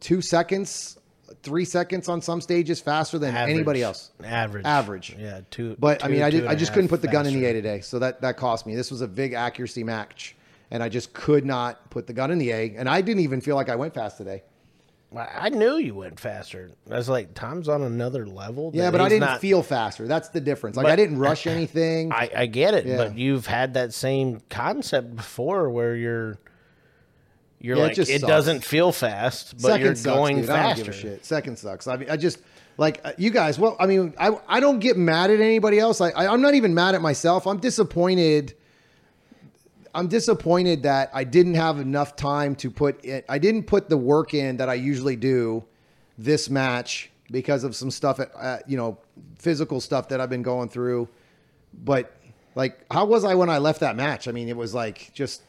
two 0.00 0.22
seconds, 0.22 0.98
three 1.42 1.64
seconds 1.64 2.08
on 2.08 2.20
some 2.22 2.40
stages 2.40 2.80
faster 2.80 3.18
than 3.18 3.34
Average. 3.34 3.54
anybody 3.54 3.82
else. 3.82 4.10
Average. 4.22 4.64
Average. 4.64 5.16
Yeah. 5.18 5.40
Two. 5.50 5.76
But 5.78 6.04
I 6.04 6.08
mean, 6.08 6.22
I, 6.22 6.30
did, 6.30 6.46
I 6.46 6.54
just 6.54 6.72
couldn't 6.72 6.88
put 6.88 7.02
the 7.02 7.08
gun 7.08 7.26
in 7.26 7.34
the. 7.34 7.44
A 7.46 7.52
today. 7.52 7.80
So 7.80 7.98
that, 7.98 8.20
that 8.22 8.36
cost 8.36 8.66
me. 8.66 8.74
This 8.74 8.90
was 8.90 9.00
a 9.00 9.08
big 9.08 9.32
accuracy 9.32 9.84
match. 9.84 10.36
And 10.70 10.82
I 10.82 10.88
just 10.88 11.12
could 11.12 11.44
not 11.44 11.90
put 11.90 12.06
the 12.06 12.12
gun 12.12 12.30
in 12.30 12.38
the 12.38 12.50
A. 12.50 12.74
And 12.76 12.88
I 12.88 13.00
didn't 13.00 13.22
even 13.22 13.40
feel 13.40 13.54
like 13.54 13.68
I 13.68 13.76
went 13.76 13.94
fast 13.94 14.16
today. 14.16 14.42
I 15.14 15.28
I 15.42 15.48
knew 15.50 15.76
you 15.76 15.94
went 15.94 16.18
faster. 16.18 16.70
I 16.90 16.96
was 16.96 17.08
like, 17.08 17.34
Tom's 17.34 17.68
on 17.68 17.82
another 17.82 18.26
level. 18.26 18.72
Yeah, 18.74 18.90
but 18.90 19.00
I 19.00 19.08
didn't 19.08 19.20
not- 19.28 19.40
feel 19.40 19.62
faster. 19.62 20.08
That's 20.08 20.30
the 20.30 20.40
difference. 20.40 20.76
Like 20.76 20.84
But- 20.84 20.92
I 20.92 20.96
didn't 20.96 21.18
rush 21.18 21.46
anything. 21.58 22.10
I, 22.12 22.30
I 22.34 22.46
get 22.46 22.74
it, 22.74 22.86
Yeah. 22.86 22.96
but 22.96 23.16
you've 23.16 23.46
had 23.46 23.74
that 23.74 23.92
same 23.94 24.40
concept 24.50 25.14
before 25.14 25.70
where 25.70 25.94
you're 25.94 26.38
you're 27.64 27.76
Yeah, 27.76 27.84
it 27.84 27.86
like 27.86 27.96
just 27.96 28.10
it 28.10 28.20
doesn't 28.20 28.64
feel 28.64 28.92
fast, 28.92 29.60
but 29.62 29.80
you're 29.80 29.94
sucks, 29.94 30.04
going 30.04 30.42
dude. 30.42 30.50
I 30.50 30.62
don't 30.62 30.76
give 30.76 30.86
faster. 30.86 31.08
a 31.08 31.12
shit. 31.12 31.24
Second 31.24 31.58
sucks. 31.58 31.86
I 31.86 31.96
mean, 31.96 32.10
I 32.10 32.16
just 32.16 32.38
like 32.76 33.00
uh, 33.04 33.12
you 33.16 33.30
guys. 33.30 33.58
Well, 33.58 33.76
I 33.80 33.86
mean, 33.86 34.12
I 34.18 34.38
I 34.46 34.60
don't 34.60 34.80
get 34.80 34.96
mad 34.98 35.30
at 35.30 35.40
anybody 35.40 35.78
else. 35.78 36.00
I, 36.00 36.10
I 36.10 36.32
I'm 36.32 36.42
not 36.42 36.54
even 36.54 36.74
mad 36.74 36.94
at 36.94 37.00
myself. 37.00 37.46
I'm 37.46 37.58
disappointed. 37.58 38.54
I'm 39.94 40.08
disappointed 40.08 40.82
that 40.82 41.10
I 41.14 41.24
didn't 41.24 41.54
have 41.54 41.78
enough 41.78 42.16
time 42.16 42.54
to 42.56 42.70
put 42.70 43.02
it. 43.04 43.24
I 43.28 43.38
didn't 43.38 43.62
put 43.64 43.88
the 43.88 43.96
work 43.96 44.34
in 44.34 44.56
that 44.58 44.68
I 44.68 44.74
usually 44.74 45.16
do 45.16 45.64
this 46.18 46.50
match 46.50 47.10
because 47.30 47.64
of 47.64 47.74
some 47.74 47.90
stuff, 47.90 48.20
at, 48.20 48.30
uh, 48.36 48.58
you 48.66 48.76
know, 48.76 48.98
physical 49.38 49.80
stuff 49.80 50.08
that 50.08 50.20
I've 50.20 50.30
been 50.30 50.42
going 50.42 50.68
through. 50.68 51.08
But 51.72 52.12
like, 52.56 52.84
how 52.90 53.04
was 53.04 53.24
I 53.24 53.34
when 53.36 53.48
I 53.48 53.58
left 53.58 53.80
that 53.80 53.96
match? 53.96 54.28
I 54.28 54.32
mean, 54.32 54.48
it 54.48 54.56
was 54.56 54.74
like 54.74 55.12
just 55.14 55.42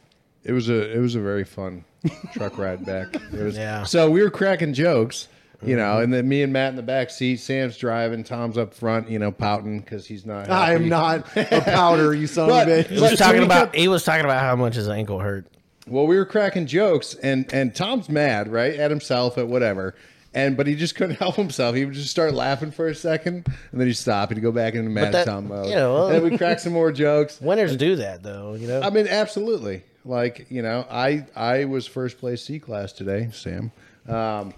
It 0.44 0.52
was 0.52 0.68
a 0.68 0.96
it 0.96 1.00
was 1.00 1.16
a 1.16 1.20
very 1.20 1.44
fun 1.44 1.84
truck 2.32 2.58
ride 2.58 2.84
back. 2.84 3.14
It 3.14 3.32
was, 3.32 3.56
Yeah. 3.56 3.84
So 3.84 4.10
we 4.10 4.22
were 4.22 4.30
cracking 4.30 4.72
jokes, 4.74 5.28
you 5.62 5.76
know, 5.76 5.98
and 6.00 6.12
then 6.12 6.28
me 6.28 6.42
and 6.42 6.52
Matt 6.52 6.70
in 6.70 6.76
the 6.76 6.82
back 6.82 7.10
seat. 7.10 7.36
Sam's 7.40 7.76
driving. 7.78 8.24
Tom's 8.24 8.58
up 8.58 8.74
front, 8.74 9.08
you 9.10 9.18
know, 9.18 9.32
pouting 9.32 9.80
because 9.80 10.06
he's 10.06 10.26
not. 10.26 10.50
I 10.50 10.72
am 10.74 10.88
happy. 10.90 11.34
not 11.36 11.36
a 11.52 11.60
powder, 11.62 12.14
you 12.14 12.26
son 12.26 12.48
But- 12.48 12.68
of 12.68 12.78
a 12.78 12.82
bitch. 12.84 12.86
He 12.88 12.94
was 12.94 13.00
But- 13.02 13.10
so 13.18 13.24
talking 13.24 13.40
we 13.40 13.46
about 13.46 13.64
kept- 13.66 13.76
he 13.76 13.88
was 13.88 14.04
talking 14.04 14.24
about 14.24 14.40
how 14.40 14.56
much 14.56 14.74
his 14.74 14.88
ankle 14.88 15.18
hurt. 15.20 15.46
Well, 15.88 16.06
we 16.06 16.16
were 16.16 16.26
cracking 16.26 16.66
jokes, 16.66 17.14
and 17.22 17.50
and 17.52 17.74
Tom's 17.74 18.08
mad, 18.08 18.48
right, 18.48 18.74
at 18.74 18.90
himself, 18.90 19.38
at 19.38 19.46
whatever. 19.48 19.94
And 20.34 20.54
but 20.56 20.66
he 20.66 20.74
just 20.74 20.96
couldn't 20.96 21.14
help 21.20 21.36
himself. 21.36 21.74
He 21.76 21.84
would 21.86 21.94
just 21.94 22.10
start 22.10 22.34
laughing 22.34 22.70
for 22.72 22.88
a 22.88 22.94
second, 22.94 23.46
and 23.70 23.80
then 23.80 23.86
he'd 23.86 23.94
stop. 23.94 24.30
He'd 24.32 24.40
go 24.42 24.52
back 24.52 24.74
into 24.74 24.90
mad 24.90 25.14
that- 25.14 25.26
Tom 25.26 25.48
mode. 25.48 25.68
you 25.68 25.76
know, 25.76 26.06
and 26.08 26.14
then 26.16 26.30
we 26.30 26.36
crack 26.36 26.58
some 26.58 26.72
more 26.74 26.90
jokes. 26.92 27.40
Winners 27.40 27.76
do 27.76 27.96
that 27.96 28.22
though, 28.24 28.54
you 28.54 28.66
know. 28.66 28.82
I 28.82 28.90
mean, 28.90 29.06
absolutely. 29.08 29.84
Like 30.06 30.46
you 30.50 30.62
know, 30.62 30.86
I 30.90 31.26
I 31.36 31.64
was 31.66 31.86
first 31.86 32.18
place 32.18 32.42
C 32.44 32.58
class 32.58 32.92
today, 32.92 33.28
Sam. 33.32 33.72
Um, 34.08 34.54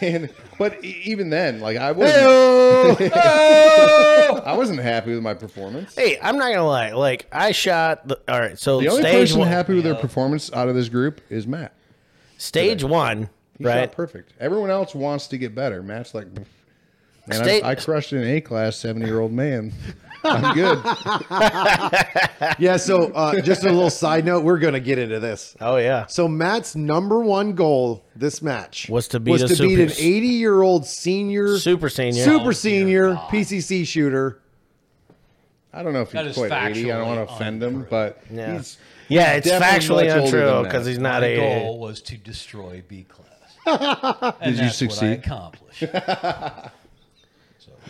And 0.00 0.30
but 0.60 0.84
e- 0.84 1.02
even 1.06 1.28
then, 1.30 1.58
like 1.60 1.76
I 1.76 1.90
wasn't, 1.90 3.12
I 3.14 4.54
wasn't 4.56 4.78
happy 4.80 5.12
with 5.12 5.24
my 5.24 5.34
performance. 5.34 5.94
Hey, 5.96 6.18
I'm 6.22 6.36
not 6.38 6.50
gonna 6.52 6.66
lie. 6.66 6.92
Like 6.92 7.26
I 7.32 7.50
shot. 7.50 8.06
The, 8.06 8.20
all 8.28 8.38
right, 8.38 8.56
so 8.58 8.80
The 8.80 8.88
only 8.88 9.02
stage 9.02 9.20
person 9.28 9.40
one, 9.40 9.48
happy 9.48 9.74
with 9.74 9.82
their 9.84 9.96
performance 9.96 10.52
out 10.52 10.68
of 10.68 10.76
this 10.76 10.88
group 10.88 11.20
is 11.30 11.48
Matt. 11.48 11.72
stage 12.38 12.84
one, 12.84 13.28
He 13.58 13.64
right? 13.64 13.80
shot 13.88 13.92
perfect. 13.92 14.34
Everyone 14.38 14.70
else 14.70 14.94
wants 14.94 15.26
to 15.28 15.36
get 15.38 15.52
better. 15.54 15.82
Matt's 15.82 16.14
like, 16.14 16.32
"Pff, 16.32 16.46
man, 17.26 17.42
Sta- 17.44 17.62
I, 17.66 17.70
I 17.70 17.74
crushed 17.74 18.12
an 18.12 18.22
A 18.24 18.40
class 18.40 18.76
seventy 18.76 19.06
year 19.06 19.18
old 19.18 19.32
man. 19.32 19.72
I'm 20.24 20.54
good. 20.54 20.78
Yeah. 22.58 22.76
So 22.76 23.12
uh, 23.12 23.40
just 23.40 23.62
a 23.64 23.70
little 23.70 23.88
side 23.90 24.24
note, 24.24 24.42
we're 24.44 24.58
gonna 24.58 24.80
get 24.80 24.98
into 24.98 25.20
this. 25.20 25.56
Oh 25.60 25.76
yeah. 25.76 26.06
So 26.06 26.26
Matt's 26.28 26.74
number 26.76 27.20
one 27.20 27.52
goal 27.54 28.04
this 28.16 28.42
match 28.42 28.88
Was 28.88 29.08
to 29.08 29.20
beat 29.20 29.32
was 29.32 29.42
a 29.42 29.56
to 29.56 29.62
beat 29.62 29.78
an 29.78 29.90
80 29.96 30.26
year 30.26 30.60
old 30.62 30.84
senior, 30.86 31.56
Super 31.58 31.88
senior. 31.88 32.24
super 32.24 32.48
Oh, 32.48 32.52
senior 32.52 33.06
dear 33.08 33.14
God. 33.14 33.30
PCC 33.30 33.86
shooter. 33.86 34.40
I 35.72 35.82
don't 35.82 35.92
know 35.94 36.02
if 36.02 36.10
That 36.10 36.26
he's 36.26 36.34
quite 36.36 36.52
eighty. 36.52 36.92
I 36.92 36.98
don't 36.98 37.06
want 37.16 37.26
to 37.28 37.34
offend 37.34 37.62
him, 37.62 37.86
but 37.88 38.22
Yeah. 38.30 38.56
he's 38.58 38.76
Yeah, 39.08 39.32
it's 39.34 39.46
definitely 39.48 40.06
factually 40.08 40.24
untrue 40.24 40.64
because 40.64 40.84
he's 40.86 40.98
not 40.98 41.22
My 41.22 41.28
a. 41.28 41.36
goal 41.36 41.78
was 41.78 42.02
to 42.02 42.16
destroy 42.16 42.82
B 42.86 43.06
class. 43.08 43.28
and 44.40 44.56
Did 44.56 44.64
you 44.64 44.68
that's 44.68 44.80
What 44.82 44.90
I 44.92 44.96
succeed? 44.96 45.12
accomplished. 45.24 45.84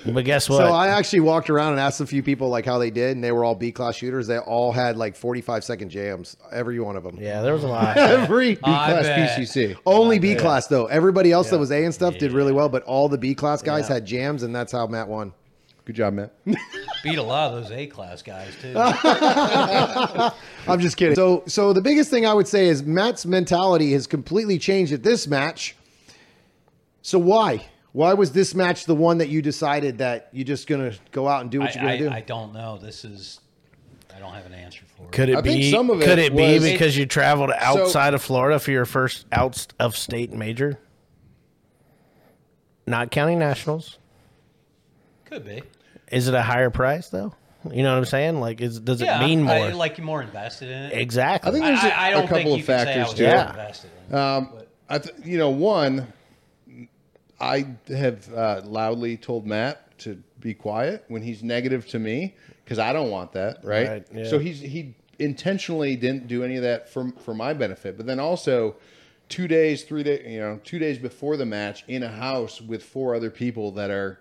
But 0.05 0.25
guess 0.25 0.49
what? 0.49 0.59
So 0.59 0.65
I 0.73 0.89
actually 0.89 1.21
walked 1.21 1.49
around 1.51 1.73
and 1.73 1.81
asked 1.81 2.01
a 2.01 2.07
few 2.07 2.23
people 2.23 2.49
like 2.49 2.65
how 2.67 2.79
they 2.79 2.91
did, 2.91 3.13
and 3.15 3.23
they 3.23 3.31
were 3.33 3.45
all 3.45 3.55
B 3.55 3.71
class 3.73 3.95
shooters. 3.97 4.27
They 4.27 4.39
all 4.39 4.73
had 4.73 4.97
like 4.97 5.15
45 5.17 5.63
second 5.65 5.91
jams, 5.91 6.37
every 6.51 6.81
one 6.81 6.97
of 6.97 7.03
them. 7.05 7.19
yeah, 7.21 7.41
there 7.43 7.53
was 7.53 7.65
a 7.65 7.69
lot. 7.69 7.97
Every 8.13 8.55
B 8.57 8.61
class. 8.61 9.07
PCC. 9.39 9.77
only 9.87 10.19
B 10.19 10.35
class 10.35 10.67
though. 10.67 10.87
Everybody 10.87 11.31
else 11.33 11.51
that 11.51 11.59
was 11.59 11.71
A 11.71 11.85
and 11.85 11.95
stuff 11.95 12.19
did 12.19 12.33
really 12.33 12.53
well, 12.53 12.69
but 12.69 12.83
all 12.85 13.09
the 13.09 13.19
B 13.19 13.35
class 13.35 13.63
guys 13.63 13.89
Yeah. 13.89 13.95
had 13.95 14.07
jams, 14.07 14.43
and 14.43 14.55
that's 14.55 14.73
how 14.73 14.87
Matt 14.87 15.09
won. 15.09 15.33
Good 15.85 15.97
job, 15.97 16.15
Matt. 16.15 16.33
Beat 17.03 17.19
a 17.19 17.23
lot 17.23 17.53
of 17.53 17.63
those 17.63 17.73
A 17.73 17.87
class 17.89 18.23
guys 18.23 18.53
too. 18.61 18.73
I'm 20.69 20.79
just 20.81 20.97
kidding. 20.97 21.15
So, 21.17 21.43
so 21.47 21.73
the 21.73 21.81
biggest 21.81 22.11
thing 22.11 22.25
I 22.27 22.35
would 22.35 22.47
say 22.47 22.69
is 22.69 22.83
Matt's 22.85 23.27
mentality 23.27 23.93
has 23.93 24.07
completely 24.07 24.59
changed 24.59 24.93
at 24.93 25.03
this 25.03 25.27
match. 25.27 25.75
So 27.03 27.19
why? 27.19 27.67
Why 27.93 28.15
was 28.15 28.33
this 28.33 28.55
match 28.55 28.87
the 28.87 28.95
one 28.95 29.19
that 29.19 29.29
you 29.29 29.43
decided 29.43 29.99
that 29.99 30.29
you're 30.33 30.45
just 30.47 30.67
gonna 30.67 30.93
go 31.11 31.29
out 31.29 31.43
and 31.43 31.51
do 31.51 31.61
I, 31.61 31.65
what 31.67 31.75
you're 31.75 31.85
gonna 31.85 31.99
do? 31.99 32.11
I 32.11 32.21
don't 32.23 32.53
know. 32.55 32.79
This 32.79 33.05
is. 33.05 33.41
I 34.15 34.19
don't 34.19 34.33
have 34.35 34.47
an 34.47 34.55
answer 34.55 34.85
for 34.97 35.05
it. 35.05 35.13
Could 35.13 35.29
it 35.31 35.37
I 35.37 35.43
think 35.43 35.61
be? 35.61 35.71
some 35.71 35.89
of 35.91 36.01
it 36.01 36.05
could 36.05 36.19
it 36.19 36.35
be 36.37 36.55
was- 36.55 36.65
because 36.65 36.97
you 36.97 37.07
traveled 37.07 37.51
outside 37.59 38.15
of 38.15 38.23
Florida 38.23 38.59
for 38.59 38.71
your 38.71 38.85
first 38.85 39.27
out 39.33 39.67
of 39.79 39.97
state 39.97 40.33
major? 40.33 40.79
Not 42.87 43.11
counting 43.11 43.39
nationals. 43.39 43.99
Could 45.27 45.45
be. 45.45 45.63
Is 46.11 46.29
it 46.29 46.35
a 46.35 46.43
higher 46.43 46.71
price 46.71 47.09
though? 47.09 47.35
You 47.71 47.83
know 47.85 47.93
what 47.93 47.99
I'm 47.99 48.05
saying? 48.07 48.41
Like, 48.41 48.61
is 48.61 48.81
does 48.81 49.01
it 49.03 49.19
mean 49.21 49.43
more? 49.45 49.55
I, 49.55 49.73
like 49.73 49.97
you're 49.97 50.05
more 50.07 50.21
invested 50.21 50.69
in 50.69 50.83
it. 50.85 50.93
exactly. 50.95 51.49
I 51.49 51.53
think 51.53 51.65
there's 51.65 51.79
I, 51.85 51.89
a- 51.89 51.93
I 51.93 52.09
a 52.09 52.11
don't 52.13 52.23
couple 52.23 52.37
think 52.37 52.49
of 52.51 52.59
you 52.59 52.65
can 52.65 52.67
say 52.67 52.83
I 52.83 52.85
factors 52.85 53.05
was 53.07 53.15
to 53.15 53.23
more 53.27 53.35
it. 53.37 53.49
invested 53.51 53.91
in 54.09 54.15
it. 54.15 54.19
Um, 54.19 54.53
I 54.89 54.99
th- 54.99 55.15
you 55.25 55.39
know, 55.39 55.51
one, 55.51 56.13
I 57.43 57.67
have 57.89 58.33
uh, 58.33 58.63
loudly 58.65 59.17
told 59.17 59.47
Matt 59.47 59.99
to 59.99 60.23
be 60.41 60.55
quiet 60.55 61.05
when 61.09 61.23
he's 61.23 61.43
negative 61.43 61.87
to 61.89 61.99
me 61.99 62.35
because 62.65 62.79
I 62.79 62.93
don't 62.93 63.11
want 63.11 63.33
that, 63.33 63.65
right? 63.65 63.89
Right, 63.89 64.07
yeah. 64.15 64.29
So 64.29 64.39
he's 64.39 64.61
he 64.61 64.95
intentionally 65.19 65.97
didn't 65.97 66.29
do 66.29 66.45
any 66.45 66.57
of 66.57 66.63
that 66.63 66.89
for 66.89 67.11
for 67.25 67.35
my 67.35 67.53
benefit, 67.53 67.97
but 67.97 68.07
then 68.07 68.21
also 68.21 68.77
two 69.29 69.49
days, 69.49 69.83
three 69.83 70.03
days, 70.03 70.31
you 70.31 70.39
know, 70.39 70.61
two 70.63 70.79
days 70.79 70.99
before 70.99 71.37
the 71.37 71.47
match 71.47 71.85
in 71.89 72.03
a 72.03 72.09
house 72.09 72.61
with 72.61 72.83
four 72.83 73.15
other 73.15 73.31
people 73.31 73.73
that 73.73 73.91
are 73.91 74.21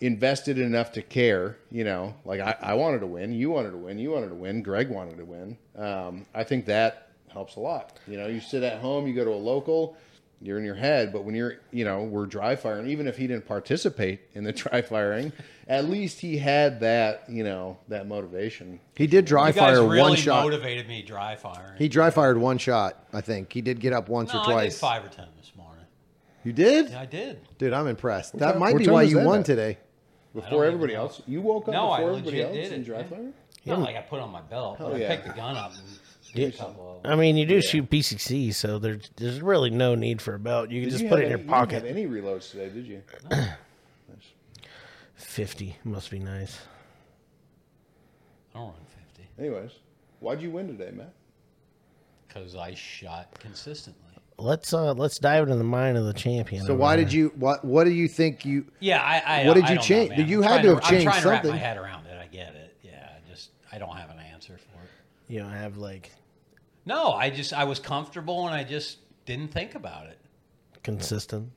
invested 0.00 0.58
enough 0.58 0.92
to 0.92 1.02
care. 1.02 1.56
You 1.70 1.84
know, 1.84 2.14
like 2.24 2.40
I, 2.40 2.56
I 2.60 2.74
wanted 2.74 3.00
to 3.00 3.06
win, 3.06 3.32
you 3.32 3.50
wanted 3.50 3.70
to 3.72 3.76
win, 3.76 3.98
you 3.98 4.10
wanted 4.10 4.30
to 4.30 4.34
win, 4.34 4.62
Greg 4.62 4.88
wanted 4.88 5.18
to 5.18 5.24
win. 5.24 5.56
Um, 5.76 6.26
I 6.34 6.42
think 6.42 6.66
that 6.66 7.08
helps 7.28 7.56
a 7.56 7.60
lot. 7.60 7.98
You 8.08 8.16
know, 8.16 8.26
you 8.26 8.40
sit 8.40 8.62
at 8.62 8.80
home, 8.80 9.06
you 9.06 9.14
go 9.14 9.24
to 9.24 9.30
a 9.30 9.34
local, 9.34 9.96
you're 10.42 10.58
in 10.58 10.64
your 10.64 10.74
head, 10.74 11.12
but 11.12 11.24
when 11.24 11.34
you're, 11.34 11.56
you 11.70 11.84
know, 11.84 12.02
we're 12.04 12.26
dry 12.26 12.56
firing, 12.56 12.86
even 12.88 13.06
if 13.06 13.16
he 13.16 13.26
didn't 13.26 13.46
participate 13.46 14.20
in 14.34 14.42
the 14.44 14.52
dry 14.62 14.80
firing, 14.82 15.32
at 15.68 15.84
least 15.84 16.18
he 16.20 16.38
had 16.38 16.80
that, 16.80 17.24
you 17.28 17.44
know, 17.44 17.76
that 17.88 18.08
motivation. 18.08 18.80
he 18.96 19.06
did 19.06 19.24
dry 19.26 19.48
you 19.48 19.52
guys 19.54 19.76
fire 19.76 19.86
really 19.86 20.00
one 20.10 20.16
shot. 20.16 20.44
motivated 20.44 20.88
me 20.88 21.02
dry 21.02 21.36
firing. 21.36 21.76
He 21.78 21.88
dry 21.88 22.10
fired 22.10 22.38
one 22.38 22.58
shot. 22.58 23.04
I 23.12 23.20
think 23.20 23.52
he 23.52 23.60
did 23.60 23.80
get 23.80 23.92
up 23.92 24.08
once 24.08 24.32
no, 24.32 24.38
or 24.40 24.42
I 24.42 24.46
did 24.46 24.52
twice. 24.52 24.78
five 24.78 25.04
or 25.04 25.08
ten 25.08 25.26
this 25.38 25.52
morning. 25.56 25.84
You 26.42 26.52
did, 26.54 26.88
Yeah, 26.90 27.00
I 27.00 27.06
did. 27.06 27.38
dude. 27.58 27.74
I'm 27.74 27.86
impressed. 27.86 28.38
that 28.38 28.52
time- 28.52 28.58
might 28.60 28.78
be 28.78 28.88
why 28.88 29.02
you 29.02 29.20
won 29.20 29.40
at? 29.40 29.44
today. 29.46 29.78
Before 30.34 30.64
everybody 30.64 30.94
else, 30.94 31.20
you 31.26 31.40
woke 31.42 31.66
up 31.68 31.74
No, 31.74 31.90
I 31.90 31.98
before 31.98 32.10
everybody 32.16 32.40
else 32.42 32.52
did 32.54 32.72
in 32.72 32.80
it, 32.80 32.84
dry 32.84 32.98
yeah. 33.00 33.04
fire. 33.04 33.32
Not 33.66 33.80
like 33.80 33.96
I 33.96 34.00
put 34.00 34.20
on 34.20 34.30
my 34.30 34.40
belt, 34.40 34.78
but 34.78 34.94
I 34.94 34.96
yeah. 34.96 35.08
picked 35.08 35.26
the 35.28 35.32
gun 35.34 35.56
up 35.56 35.72
and 35.74 35.82
did 36.34 36.54
something. 36.54 36.82
I 37.04 37.14
mean, 37.14 37.36
you 37.36 37.44
do 37.46 37.60
shoot 37.60 37.88
PCC, 37.90 38.54
so 38.54 38.78
there's 38.78 39.10
there's 39.16 39.40
really 39.42 39.70
no 39.70 39.94
need 39.94 40.22
for 40.22 40.34
a 40.34 40.38
belt. 40.38 40.70
You 40.70 40.80
can 40.80 40.88
Did 40.88 40.92
just 40.92 41.02
you 41.04 41.08
put 41.10 41.20
it 41.20 41.24
in 41.24 41.28
your 41.30 41.38
any- 41.38 41.42
you 41.46 41.48
didn't 41.48 41.50
pocket. 41.60 41.74
have 41.74 41.96
any 41.96 42.06
reloads 42.06 42.50
today, 42.50 42.68
did 42.70 42.86
you? 42.86 43.02
Fifty 45.14 45.76
must 45.84 46.10
be 46.10 46.18
nice. 46.18 46.58
I 48.54 48.58
don't 48.58 48.68
run 48.68 48.74
50 49.14 49.28
Anyways, 49.38 49.70
why'd 50.20 50.40
you 50.42 50.50
win 50.50 50.66
today, 50.66 50.90
Matt? 50.92 51.12
because 52.26 52.54
I 52.56 52.74
shot 52.74 53.36
consistently. 53.40 54.00
Let's 54.38 54.72
uh 54.72 54.94
let's 54.94 55.18
dive 55.18 55.44
into 55.44 55.56
the 55.56 55.64
mind 55.64 55.98
of 55.98 56.04
the 56.06 56.14
champion. 56.14 56.64
So 56.64 56.74
why 56.74 56.96
there. 56.96 57.04
did 57.04 57.12
you? 57.12 57.32
What 57.36 57.62
What 57.64 57.84
do 57.84 57.90
you 57.90 58.08
think 58.08 58.44
you? 58.46 58.64
Yeah, 58.80 59.02
I. 59.02 59.42
I 59.42 59.46
What 59.46 59.54
did 59.54 59.64
I 59.64 59.68
you 59.70 59.74
don't 59.74 59.84
change? 59.84 60.10
Know, 60.12 60.16
man. 60.16 60.28
You 60.28 60.38
I'm 60.38 60.42
had 60.44 60.48
trying 60.48 60.62
to 60.62 60.68
have 60.68 60.84
I'm 60.84 60.90
changed 60.90 61.04
trying 61.04 61.22
to 61.22 61.28
wrap 61.28 61.36
something. 61.42 61.50
my 61.50 61.56
head 61.58 61.76
around 61.76 62.06
it. 62.06 62.18
I 62.18 62.26
get 62.26 62.54
it. 62.54 62.69
Yeah, 63.70 63.76
I 63.76 63.78
don't 63.78 63.96
have 63.96 64.10
an 64.10 64.18
answer 64.32 64.58
for 64.58 64.82
it. 64.82 65.32
you 65.32 65.40
don't 65.40 65.52
have 65.52 65.76
like 65.76 66.10
No, 66.86 67.12
I 67.12 67.30
just 67.30 67.52
I 67.52 67.64
was 67.64 67.78
comfortable 67.78 68.46
and 68.46 68.54
I 68.54 68.64
just 68.64 68.98
didn't 69.26 69.52
think 69.52 69.74
about 69.74 70.06
it. 70.06 70.18
consistent? 70.82 71.50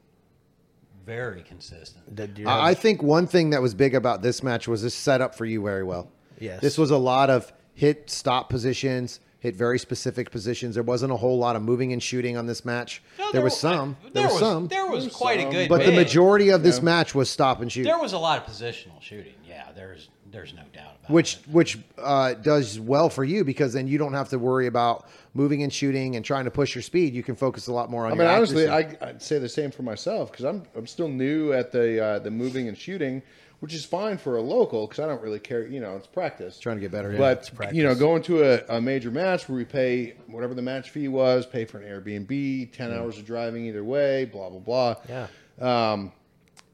Very 1.05 1.41
consistent. 1.43 2.15
Did 2.15 2.37
you 2.39 2.47
I 2.47 2.69
I 2.69 2.73
think 2.73 3.03
one 3.03 3.27
thing 3.27 3.49
that 3.49 3.61
was 3.61 3.73
big 3.73 3.93
about 3.93 4.21
this 4.21 4.41
match 4.41 4.67
was 4.67 4.81
this 4.81 4.95
set 4.95 5.19
up 5.21 5.35
for 5.35 5.45
you 5.45 5.61
very 5.61 5.83
well. 5.83 6.09
Yes. 6.39 6.61
This 6.61 6.77
was 6.77 6.91
a 6.91 6.97
lot 6.97 7.29
of 7.29 7.51
hit 7.73 8.09
stop 8.09 8.49
positions, 8.49 9.19
hit 9.39 9.55
very 9.55 9.77
specific 9.79 10.31
positions. 10.31 10.75
There 10.75 10.83
wasn't 10.83 11.11
a 11.11 11.17
whole 11.17 11.37
lot 11.37 11.55
of 11.57 11.61
moving 11.61 11.91
and 11.91 12.01
shooting 12.01 12.37
on 12.37 12.45
this 12.45 12.63
match. 12.63 13.03
No, 13.19 13.31
there, 13.33 13.41
was 13.41 13.57
some. 13.59 13.97
I- 14.05 14.09
there, 14.11 14.27
was, 14.27 14.39
some. 14.39 14.67
There 14.69 14.87
was 14.87 15.07
quite 15.07 15.39
a 15.45 15.49
good. 15.49 15.67
but 15.67 15.85
the 15.85 15.91
majority 15.91 16.49
of 16.49 16.63
this 16.63 16.81
match 16.81 17.13
was 17.13 17.29
stop 17.29 17.61
and 17.61 17.69
shoot. 17.71 17.83
There 17.83 17.99
was 17.99 18.13
a 18.13 18.17
lot 18.17 18.39
of 18.39 18.45
positional 18.53 19.01
shooting. 19.01 19.33
Yeah, 19.47 19.71
there's 19.75 20.09
there's 20.33 20.53
no 20.53 20.63
doubt 20.73 20.95
about 20.99 21.11
which 21.11 21.35
it. 21.35 21.47
which 21.47 21.77
uh, 21.99 22.33
does 22.33 22.79
well 22.79 23.07
for 23.07 23.23
you 23.23 23.45
because 23.45 23.71
then 23.71 23.87
you 23.87 23.99
don't 23.99 24.13
have 24.13 24.29
to 24.29 24.39
worry 24.39 24.65
about 24.65 25.07
moving 25.35 25.61
and 25.61 25.71
shooting 25.71 26.15
and 26.15 26.25
trying 26.25 26.43
to 26.45 26.51
push 26.51 26.75
your 26.75 26.81
speed. 26.81 27.13
You 27.13 27.23
can 27.23 27.35
focus 27.35 27.67
a 27.67 27.71
lot 27.71 27.89
more 27.89 28.05
on. 28.05 28.13
I 28.13 28.15
your 28.15 28.25
mean, 28.25 28.35
honestly, 28.35 28.67
accuracy. 28.67 28.97
I, 29.01 29.09
I'd 29.09 29.21
say 29.21 29.37
the 29.37 29.47
same 29.47 29.69
for 29.69 29.83
myself 29.83 30.31
because 30.31 30.43
I'm 30.43 30.63
I'm 30.75 30.87
still 30.87 31.07
new 31.07 31.53
at 31.53 31.71
the 31.71 32.03
uh, 32.03 32.19
the 32.19 32.31
moving 32.31 32.67
and 32.67 32.75
shooting, 32.75 33.21
which 33.59 33.75
is 33.75 33.85
fine 33.85 34.17
for 34.17 34.37
a 34.37 34.41
local 34.41 34.87
because 34.87 35.03
I 35.03 35.07
don't 35.07 35.21
really 35.21 35.39
care. 35.39 35.67
You 35.67 35.79
know, 35.79 35.95
it's 35.95 36.07
practice. 36.07 36.59
Trying 36.59 36.77
to 36.77 36.81
get 36.81 36.91
better, 36.91 37.11
yeah. 37.11 37.17
but 37.19 37.73
you 37.73 37.83
know, 37.83 37.93
going 37.93 38.23
to 38.23 38.43
a, 38.43 38.77
a 38.77 38.81
major 38.81 39.11
match 39.11 39.47
where 39.47 39.55
we 39.55 39.65
pay 39.65 40.15
whatever 40.25 40.55
the 40.55 40.63
match 40.63 40.89
fee 40.89 41.09
was, 41.09 41.45
pay 41.45 41.63
for 41.63 41.77
an 41.79 41.83
Airbnb, 41.87 42.73
ten 42.73 42.91
hours 42.91 43.19
of 43.19 43.25
driving 43.25 43.65
either 43.67 43.83
way, 43.83 44.25
blah 44.25 44.49
blah 44.49 44.59
blah. 44.59 45.27
Yeah. 45.59 46.07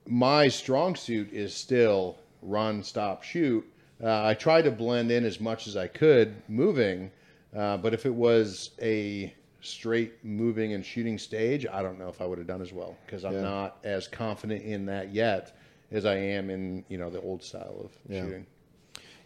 my 0.05 0.47
strong 0.47 0.95
suit 0.95 1.33
is 1.33 1.53
still 1.53 2.17
run, 2.41 2.83
stop, 2.83 3.23
shoot. 3.23 3.65
Uh, 4.01 4.25
I 4.25 4.33
tried 4.33 4.63
to 4.63 4.71
blend 4.71 5.11
in 5.11 5.25
as 5.25 5.39
much 5.39 5.67
as 5.67 5.75
I 5.75 5.87
could 5.87 6.35
moving, 6.47 7.11
uh, 7.55 7.77
but 7.77 7.93
if 7.93 8.05
it 8.05 8.13
was 8.13 8.71
a 8.81 9.33
straight 9.61 10.23
moving 10.23 10.73
and 10.73 10.85
shooting 10.85 11.17
stage, 11.17 11.65
I 11.71 11.81
don't 11.81 11.99
know 11.99 12.07
if 12.07 12.21
I 12.21 12.25
would 12.25 12.37
have 12.37 12.47
done 12.47 12.61
as 12.61 12.71
well 12.71 12.95
because 13.05 13.25
I'm 13.25 13.33
Yeah. 13.33 13.41
not 13.41 13.77
as 13.83 14.07
confident 14.07 14.63
in 14.63 14.85
that 14.85 15.13
yet 15.13 15.55
as 15.91 16.05
I 16.05 16.15
am 16.15 16.49
in 16.49 16.85
you 16.87 16.97
know 16.97 17.09
the 17.09 17.19
old 17.21 17.43
style 17.43 17.81
of 17.83 17.91
shooting. 18.15 18.45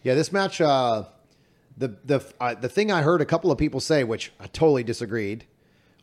Yeah, 0.01 0.15
this 0.15 0.31
match. 0.31 0.59
Uh, 0.59 1.03
the 1.77 1.89
the 2.05 2.21
uh, 2.39 2.55
the 2.55 2.69
thing 2.69 2.91
I 2.91 3.01
heard 3.03 3.21
a 3.21 3.25
couple 3.25 3.51
of 3.51 3.57
people 3.57 3.79
say, 3.79 4.03
which 4.03 4.31
I 4.39 4.47
totally 4.47 4.83
disagreed, 4.83 5.45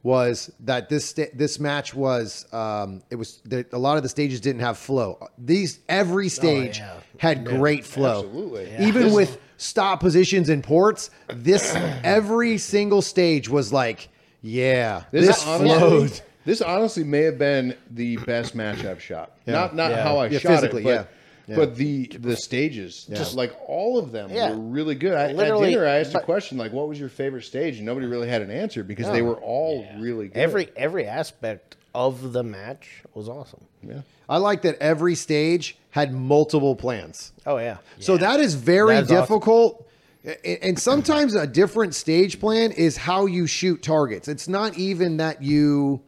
was 0.03 0.51
that 0.61 0.89
this 0.89 1.05
sta- 1.05 1.31
this 1.35 1.61
match 1.61 1.95
was 1.95 2.51
um, 2.53 3.03
it 3.11 3.17
was 3.17 3.41
the, 3.45 3.67
a 3.73 3.79
lot 3.79 3.97
of 3.97 4.03
the 4.03 4.09
stages 4.09 4.41
didn't 4.41 4.63
have 4.63 4.79
flow. 4.79 5.29
These 5.39 5.81
every 5.89 6.29
stage 6.29 6.79
yeah. 6.79 7.01
had 7.19 7.45
great 7.45 7.85
flow. 7.85 8.25
Absolutely. 8.25 8.77
Even 8.79 9.13
with 9.13 9.39
stop 9.59 10.01
positions 10.01 10.49
and 10.49 10.65
ports, 10.65 11.11
this 11.29 11.75
every 12.05 12.57
single 12.59 13.03
stage 13.03 13.49
was 13.49 13.73
like, 13.73 14.09
yeah, 14.43 15.05
this, 15.11 15.47
honestly, 15.47 15.79
flowed. 15.79 16.21
This 16.47 16.63
honestly 16.63 17.05
may 17.05 17.23
have 17.25 17.39
been 17.39 17.77
the 17.91 18.17
best 18.19 18.55
match 18.55 18.85
I've 18.85 19.03
shot. 19.03 19.33
Not 19.47 19.77
not 19.77 19.91
Yeah. 19.91 20.03
how 20.03 20.17
I 20.17 20.29
Yeah, 20.29 20.39
shot 20.39 20.53
it, 20.53 20.55
physically, 20.57 20.85
but, 20.85 21.11
yeah. 21.51 21.57
Yeah. 21.59 21.65
but 21.65 21.77
the 21.77 22.07
the 22.07 22.37
stages, 22.37 23.05
just 23.05 23.35
like 23.35 23.53
all 23.67 23.99
of 23.99 24.13
them 24.13 24.31
Yeah. 24.31 24.51
were 24.53 24.57
really 24.61 24.95
good. 24.95 25.15
I, 25.15 25.31
at 25.31 25.37
dinner, 25.59 25.87
I 25.87 25.99
asked 26.01 26.15
a 26.15 26.21
question 26.21 26.59
like, 26.59 26.73
"What 26.73 26.89
was 26.89 26.99
your 27.01 27.09
favorite 27.09 27.43
stage?" 27.45 27.77
and 27.79 27.87
nobody 27.87 28.07
really 28.07 28.29
had 28.29 28.43
an 28.43 28.51
answer 28.51 28.83
because 28.85 29.09
they 29.11 29.23
were 29.23 29.37
all 29.37 29.85
really 29.99 30.29
good. 30.29 30.39
Every 30.39 30.69
every 30.77 31.07
aspect 31.07 31.77
of 31.95 32.33
the 32.33 32.43
match 32.45 33.03
was 33.15 33.29
awesome. 33.29 33.65
Yeah, 33.83 34.03
I 34.29 34.37
like 34.39 34.63
that 34.63 34.79
every 34.81 35.15
stage 35.17 35.77
had 35.91 36.15
multiple 36.15 36.77
plans. 36.77 37.33
Oh 37.47 37.59
yeah. 37.59 37.79
So 37.99 38.17
that 38.17 38.39
is 38.41 38.55
very 38.55 38.95
That's 38.97 39.09
difficult. 39.09 39.87
A- 40.25 40.65
And 40.65 40.79
sometimes 40.79 41.35
a 41.35 41.47
different 41.47 41.95
stage 41.95 42.39
plan 42.39 42.73
is 42.73 42.97
how 42.99 43.27
you 43.27 43.47
shoot 43.47 43.83
targets. 43.83 44.29
It's 44.29 44.47
not 44.49 44.77
even 44.79 45.17
that 45.17 45.43
you 45.43 46.03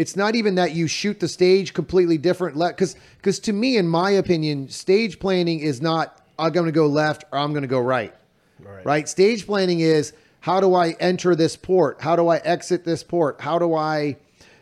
it's 0.00 0.16
not 0.16 0.34
even 0.34 0.54
that 0.54 0.72
you 0.72 0.86
shoot 0.86 1.20
the 1.20 1.28
stage 1.28 1.74
completely 1.74 2.16
different 2.16 2.56
because 2.58 2.96
because 3.18 3.38
to 3.38 3.52
me 3.52 3.76
in 3.76 3.86
my 3.86 4.10
opinion 4.10 4.66
stage 4.70 5.20
planning 5.20 5.60
is 5.60 5.82
not 5.82 6.22
i'm 6.38 6.52
going 6.52 6.64
to 6.64 6.72
go 6.72 6.86
left 6.86 7.24
or 7.30 7.38
i'm 7.38 7.52
going 7.52 7.62
to 7.62 7.68
go 7.68 7.80
right. 7.80 8.14
Right. 8.62 8.86
right? 8.86 9.08
Stage 9.08 9.46
planning 9.46 9.80
is 9.80 10.14
how 10.40 10.60
do 10.60 10.74
i 10.74 10.92
enter 10.92 11.34
this 11.34 11.54
port? 11.54 12.00
How 12.00 12.16
do 12.16 12.28
i 12.28 12.38
exit 12.38 12.84
this 12.84 13.02
port? 13.02 13.40
How 13.40 13.58
do 13.58 13.74
i 13.74 14.16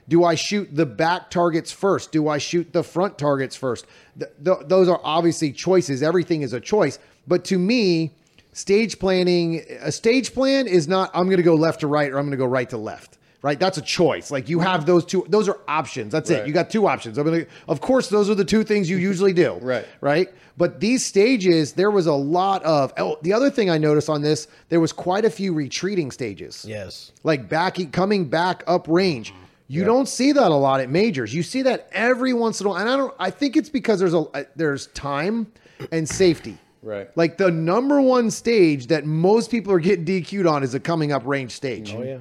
do 0.09 0.25
i 0.25 0.35
shoot 0.35 0.75
the 0.75 0.87
back 0.87 1.31
targets 1.31 1.71
first? 1.71 2.11
Do 2.11 2.29
i 2.29 2.39
shoot 2.39 2.73
the 2.73 2.83
front 2.83 3.17
targets 3.17 3.55
first? 3.55 3.87
Th- 4.19 4.31
th- 4.45 4.67
those 4.67 4.89
are 4.89 5.01
obviously 5.05 5.53
choices. 5.53 6.03
Everything 6.03 6.43
is 6.43 6.53
a 6.53 6.61
choice. 6.61 6.99
But 7.29 7.45
to 7.47 7.59
me 7.59 8.13
stage 8.53 8.99
planning 8.99 9.63
a 9.81 9.93
stage 9.93 10.35
plan 10.35 10.67
is 10.67 10.89
not 10.89 11.11
i'm 11.15 11.27
going 11.27 11.37
to 11.37 11.45
go 11.45 11.55
left 11.55 11.81
to 11.81 11.87
right 11.87 12.11
or 12.11 12.19
i'm 12.19 12.25
going 12.25 12.33
to 12.33 12.37
go 12.37 12.47
right 12.47 12.71
to 12.71 12.79
left 12.79 13.18
right 13.43 13.61
that's 13.61 13.79
a 13.79 13.83
choice 13.83 14.31
like 14.31 14.49
you 14.49 14.59
have 14.59 14.85
those 14.87 15.05
two 15.05 15.25
those 15.29 15.49
are 15.49 15.59
options 15.69 16.11
that's 16.13 16.29
it 16.31 16.47
you 16.47 16.53
got 16.53 16.71
two 16.71 16.87
options 16.89 17.17
going 17.17 17.45
to 17.45 17.47
of 17.69 17.81
course 17.81 18.09
those 18.09 18.29
are 18.29 18.35
the 18.35 18.45
two 18.45 18.65
things 18.65 18.91
you 18.91 18.97
usually 18.97 19.33
do 19.33 19.55
Right. 19.63 19.87
right 20.01 20.29
but 20.57 20.81
these 20.81 21.05
stages 21.07 21.73
there 21.75 21.91
was 21.91 22.07
a 22.07 22.13
lot 22.15 22.63
of 22.65 22.93
oh, 22.99 23.17
the 23.23 23.33
other 23.33 23.49
thing 23.51 23.71
i 23.71 23.79
noticed 23.79 24.09
on 24.09 24.23
this 24.23 24.49
there 24.71 24.81
was 24.81 24.93
quite 24.93 25.25
a 25.25 25.31
few 25.31 25.53
retreating 25.55 26.11
stages 26.11 26.65
Yes. 26.67 27.13
like 27.23 27.49
back 27.49 27.79
coming 27.93 28.25
back 28.29 28.65
up 28.67 28.87
range. 28.89 29.33
You 29.71 29.85
don't 29.85 30.09
see 30.09 30.33
that 30.33 30.51
a 30.51 30.55
lot 30.55 30.81
at 30.81 30.89
majors. 30.89 31.35
You 31.35 31.43
see 31.43 31.61
that 31.61 31.91
every 31.93 32.33
once 32.33 32.59
in 32.63 32.67
a 32.67 32.71
while, 32.71 32.79
and 32.81 32.89
I 32.89 32.97
don't. 32.97 33.15
I 33.19 33.29
think 33.31 33.55
it's 33.55 33.69
because 33.69 33.99
there's 34.01 34.15
a 34.15 34.21
uh, 34.21 34.45
there's 34.57 34.87
time 34.89 35.47
and 35.93 36.09
safety. 36.09 36.57
Right. 36.83 37.15
Like 37.19 37.37
the 37.37 37.51
number 37.51 38.01
one 38.01 38.31
stage 38.31 38.87
that 38.87 39.05
most 39.05 39.51
people 39.51 39.71
are 39.75 39.79
getting 39.79 40.07
DQ'd 40.07 40.47
on 40.47 40.63
is 40.63 40.73
a 40.75 40.81
coming 40.81 41.13
up 41.13 41.23
range 41.27 41.53
stage. 41.53 41.95
Oh 41.95 42.03
yeah. 42.03 42.19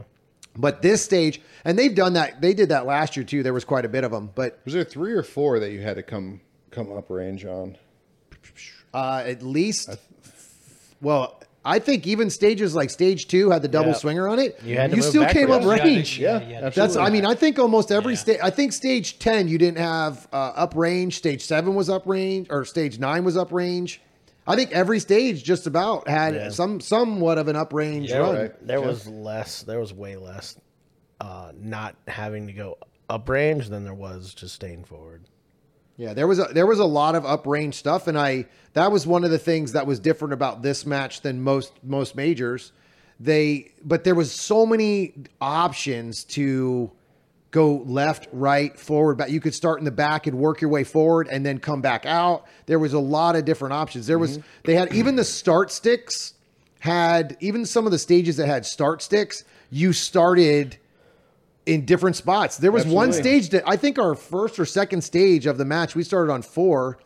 But 0.57 0.81
this 0.81 1.03
stage, 1.03 1.41
and 1.63 1.77
they've 1.77 1.93
done 1.93 2.13
that. 2.13 2.41
They 2.41 2.53
did 2.53 2.69
that 2.69 2.85
last 2.85 3.15
year 3.15 3.23
too. 3.23 3.43
There 3.43 3.53
was 3.53 3.63
quite 3.65 3.85
a 3.85 3.89
bit 3.89 4.03
of 4.03 4.11
them. 4.11 4.31
But 4.33 4.59
Was 4.65 4.73
there 4.73 4.83
three 4.83 5.13
or 5.13 5.23
four 5.23 5.59
that 5.59 5.71
you 5.71 5.81
had 5.81 5.95
to 5.97 6.03
come 6.03 6.41
come 6.71 6.91
up 6.91 7.09
range 7.09 7.45
on? 7.45 7.77
uh, 8.93 9.23
at 9.25 9.43
least, 9.43 9.89
well, 11.01 11.41
I 11.63 11.79
think 11.79 12.07
even 12.07 12.29
stages 12.29 12.73
like 12.73 12.89
stage 12.89 13.27
two 13.27 13.49
had 13.51 13.61
the 13.61 13.67
double 13.67 13.89
Yeah. 13.89 13.95
swinger 13.97 14.27
on 14.27 14.39
it. 14.39 14.59
You 14.63 14.77
had 14.77 14.91
to 14.91 14.95
you 14.97 15.01
move 15.01 15.09
still 15.09 15.25
came 15.27 15.51
up 15.51 15.63
range. 15.65 16.17
yeah, 16.17 16.39
Yeah, 16.41 16.49
yeah. 16.61 16.69
That's. 16.69 16.95
I 16.95 17.09
mean, 17.09 17.25
I 17.25 17.35
think 17.35 17.59
almost 17.59 17.91
every 17.91 18.13
Yeah. 18.13 18.19
stage. 18.19 18.39
I 18.41 18.49
think 18.49 18.71
stage 18.73 19.19
ten 19.19 19.47
you 19.47 19.57
didn't 19.57 19.79
have 19.79 20.27
uh, 20.31 20.35
up 20.55 20.73
range. 20.75 21.17
Stage 21.17 21.43
seven 21.45 21.75
was 21.75 21.89
up 21.89 22.03
range, 22.07 22.47
or 22.49 22.63
stage 22.65 22.99
nine 22.99 23.23
was 23.25 23.35
up 23.37 23.51
range. 23.51 24.01
I 24.47 24.55
think 24.55 24.71
every 24.71 24.99
stage 24.99 25.43
just 25.43 25.67
about 25.67 26.07
had 26.07 26.33
Yeah. 26.33 26.49
some 26.49 26.79
somewhat 26.79 27.37
of 27.37 27.47
an 27.49 27.55
up 27.55 27.73
range 27.73 28.11
run. 28.11 28.35
right. 28.35 28.67
there 28.67 28.81
was 28.81 29.07
less. 29.07 29.63
There 29.63 29.79
was 29.79 29.93
way 29.93 30.15
less 30.15 30.55
uh, 31.19 31.51
not 31.59 31.95
having 32.07 32.47
to 32.47 32.53
go 32.53 32.77
up 33.09 33.27
range 33.27 33.67
than 33.69 33.83
there 33.83 33.93
was 33.93 34.33
just 34.33 34.55
staying 34.55 34.85
forward. 34.85 35.23
Yeah, 35.97 36.13
there 36.13 36.27
was 36.27 36.37
a 36.39 36.45
there 36.53 36.67
was 36.67 36.79
a 36.79 36.85
lot 36.85 37.15
of 37.15 37.25
up 37.25 37.47
range 37.47 37.75
stuff, 37.75 38.07
and 38.07 38.17
I 38.17 38.45
that 38.73 38.91
was 38.91 39.05
one 39.07 39.23
of 39.23 39.31
the 39.31 39.39
things 39.39 39.71
that 39.73 39.87
was 39.87 39.99
different 39.99 40.33
about 40.33 40.61
this 40.61 40.85
match 40.85 41.21
than 41.21 41.41
most 41.41 41.73
most 41.83 42.15
majors. 42.15 42.71
They 43.19 43.71
but 43.83 44.03
there 44.03 44.13
was 44.13 44.31
so 44.31 44.65
many 44.65 45.13
options 45.41 46.23
to 46.25 46.91
go 47.51 47.77
left, 47.85 48.27
right, 48.31 48.77
forward, 48.79 49.17
back. 49.17 49.29
You 49.29 49.39
could 49.39 49.53
start 49.53 49.79
in 49.79 49.85
the 49.85 49.91
back 49.91 50.27
and 50.27 50.37
work 50.37 50.61
your 50.61 50.69
way 50.69 50.83
forward, 50.83 51.27
and 51.29 51.45
then 51.45 51.59
come 51.59 51.81
back 51.81 52.05
out. 52.05 52.45
There 52.65 52.79
was 52.79 52.93
a 52.93 52.99
lot 52.99 53.35
of 53.35 53.45
different 53.45 53.73
options. 53.73 54.07
There 54.07 54.19
was 54.19 54.39
they 54.63 54.75
had 54.75 54.93
even 54.93 55.15
the 55.15 55.23
start 55.23 55.71
sticks 55.71 56.33
had 56.79 57.37
even 57.39 57.65
some 57.65 57.85
of 57.85 57.91
the 57.91 57.99
stages 57.99 58.37
that 58.37 58.47
had 58.47 58.65
start 58.65 59.01
sticks. 59.01 59.43
You 59.69 59.93
started 59.93 60.77
in 61.65 61.85
different 61.85 62.15
spots. 62.15 62.57
There 62.57 62.71
was 62.71 62.85
one 62.85 63.11
stage 63.11 63.49
that 63.49 63.63
I 63.67 63.75
think 63.75 63.99
our 63.99 64.15
first 64.15 64.57
or 64.59 64.65
second 64.65 65.01
stage 65.01 65.45
of 65.45 65.57
the 65.57 65.65
match, 65.65 65.95
we 65.95 66.03
started 66.03 66.31
on 66.31 66.41
four. 66.41 66.97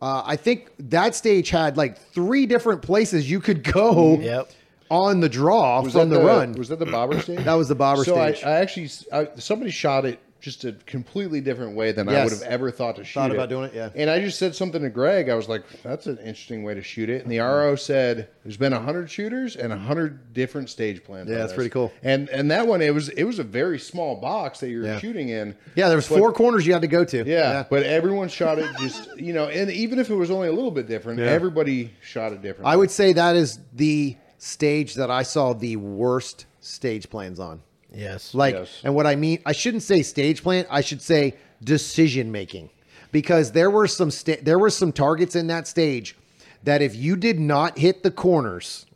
Uh, 0.00 0.22
I 0.24 0.36
think 0.36 0.70
that 0.78 1.14
stage 1.14 1.50
had 1.50 1.76
like 1.76 1.98
three 1.98 2.46
different 2.46 2.82
places 2.82 3.30
you 3.30 3.40
could 3.40 3.62
go 3.62 4.18
Yep. 4.20 4.50
On 4.92 5.20
the 5.20 5.28
draw 5.28 5.80
Was 5.82 5.94
from 5.94 6.10
that 6.10 6.18
the, 6.20 6.24
run. 6.24 6.52
Was 6.52 6.68
that 6.68 6.78
the 6.78 6.86
bobber 6.86 7.18
stage? 7.20 7.44
That 7.44 7.54
was 7.54 7.68
the 7.68 7.74
bobber 7.74 8.04
so 8.04 8.14
stage. 8.14 8.44
I, 8.44 8.50
I 8.50 8.60
actually 8.60 8.90
I, 9.12 9.28
somebody 9.36 9.70
shot 9.70 10.04
it 10.04 10.18
just 10.40 10.64
a 10.64 10.72
completely 10.86 11.40
different 11.40 11.76
way 11.76 11.92
than 11.92 12.08
I 12.08 12.24
would 12.24 12.32
have 12.32 12.42
ever 12.42 12.72
thought 12.72 12.96
to 12.96 13.04
shoot 13.04 13.14
Thought 13.20 13.30
it. 13.30 13.34
about 13.34 13.48
doing 13.48 13.66
it, 13.66 13.74
yeah. 13.76 13.90
And 13.94 14.10
I 14.10 14.18
just 14.18 14.40
said 14.40 14.56
something 14.56 14.82
to 14.82 14.90
Greg. 14.90 15.28
I 15.28 15.34
was 15.36 15.48
like, 15.48 15.62
"That's 15.84 16.06
an 16.08 16.18
interesting 16.18 16.64
way 16.64 16.74
to 16.74 16.82
shoot 16.82 17.08
it." 17.08 17.22
And 17.22 17.30
the 17.30 17.38
RO 17.38 17.76
said, 17.76 18.26
"There's 18.42 18.56
been 18.56 18.72
hundred 18.72 19.08
shooters 19.08 19.54
and 19.54 19.72
hundred 19.72 20.34
different 20.34 20.68
stage 20.68 21.04
plans." 21.04 21.30
Yeah, 21.30 21.36
that's 21.36 21.52
this." 21.52 21.56
pretty 21.56 21.70
cool. 21.70 21.92
And 22.02 22.28
and 22.30 22.50
that 22.50 22.66
one, 22.66 22.82
it 22.82 22.92
was 22.92 23.08
it 23.10 23.22
was 23.22 23.38
a 23.38 23.44
very 23.44 23.78
small 23.78 24.16
box 24.16 24.58
that 24.60 24.68
you 24.68 24.80
were 24.80 24.86
Yeah. 24.86 24.98
shooting 24.98 25.28
in. 25.28 25.54
yeah, 25.76 25.86
there 25.86 25.96
was 25.96 26.08
But- 26.08 26.18
four 26.18 26.32
corners 26.32 26.66
you 26.66 26.72
had 26.72 26.82
to 26.82 26.88
go 26.88 27.04
to. 27.04 27.24
Yeah, 27.24 27.64
but 27.70 27.84
everyone 27.84 28.28
shot 28.28 28.58
it 28.58 28.68
just 28.80 29.16
you 29.20 29.32
know, 29.32 29.46
and 29.46 29.70
even 29.70 30.00
if 30.00 30.10
it 30.10 30.16
was 30.16 30.32
only 30.32 30.48
a 30.48 30.52
little 30.52 30.72
bit 30.72 30.88
different, 30.88 31.20
Yeah. 31.20 31.26
everybody 31.26 31.92
shot 32.02 32.32
it 32.32 32.42
different. 32.42 32.66
I 32.66 32.74
would 32.76 32.90
say 32.90 33.12
that 33.12 33.36
is 33.36 33.60
the 33.74 34.16
stage 34.46 34.94
that 34.94 35.08
I 35.10 35.22
saw 35.22 35.52
the 35.52 35.76
worst 35.76 36.46
stage 36.60 37.08
plans 37.08 37.38
on. 37.38 37.62
Yes. 37.94 38.34
Like, 38.34 38.54
Yes. 38.54 38.80
and 38.82 38.94
what 38.94 39.06
I 39.06 39.14
mean, 39.14 39.38
I 39.46 39.52
shouldn't 39.52 39.82
say 39.84 40.02
stage 40.02 40.42
plan. 40.42 40.66
I 40.70 40.80
should 40.80 41.00
say 41.00 41.34
decision 41.62 42.32
making, 42.32 42.70
because 43.12 43.52
there 43.52 43.70
were 43.70 43.86
some 43.86 44.10
sta- 44.10 44.42
there 44.42 44.58
were 44.58 44.70
some 44.70 44.90
targets 44.92 45.36
in 45.36 45.46
that 45.48 45.68
stage 45.68 46.16
that 46.64 46.82
if 46.82 46.96
you 46.96 47.16
did 47.16 47.38
not 47.38 47.78
hit 47.78 48.02
the 48.02 48.10
corners, 48.10 48.86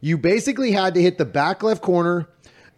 you 0.00 0.16
basically 0.16 0.70
had 0.72 0.94
to 0.94 1.02
hit 1.02 1.18
the 1.18 1.24
back 1.24 1.62
left 1.62 1.82
corner, 1.82 2.28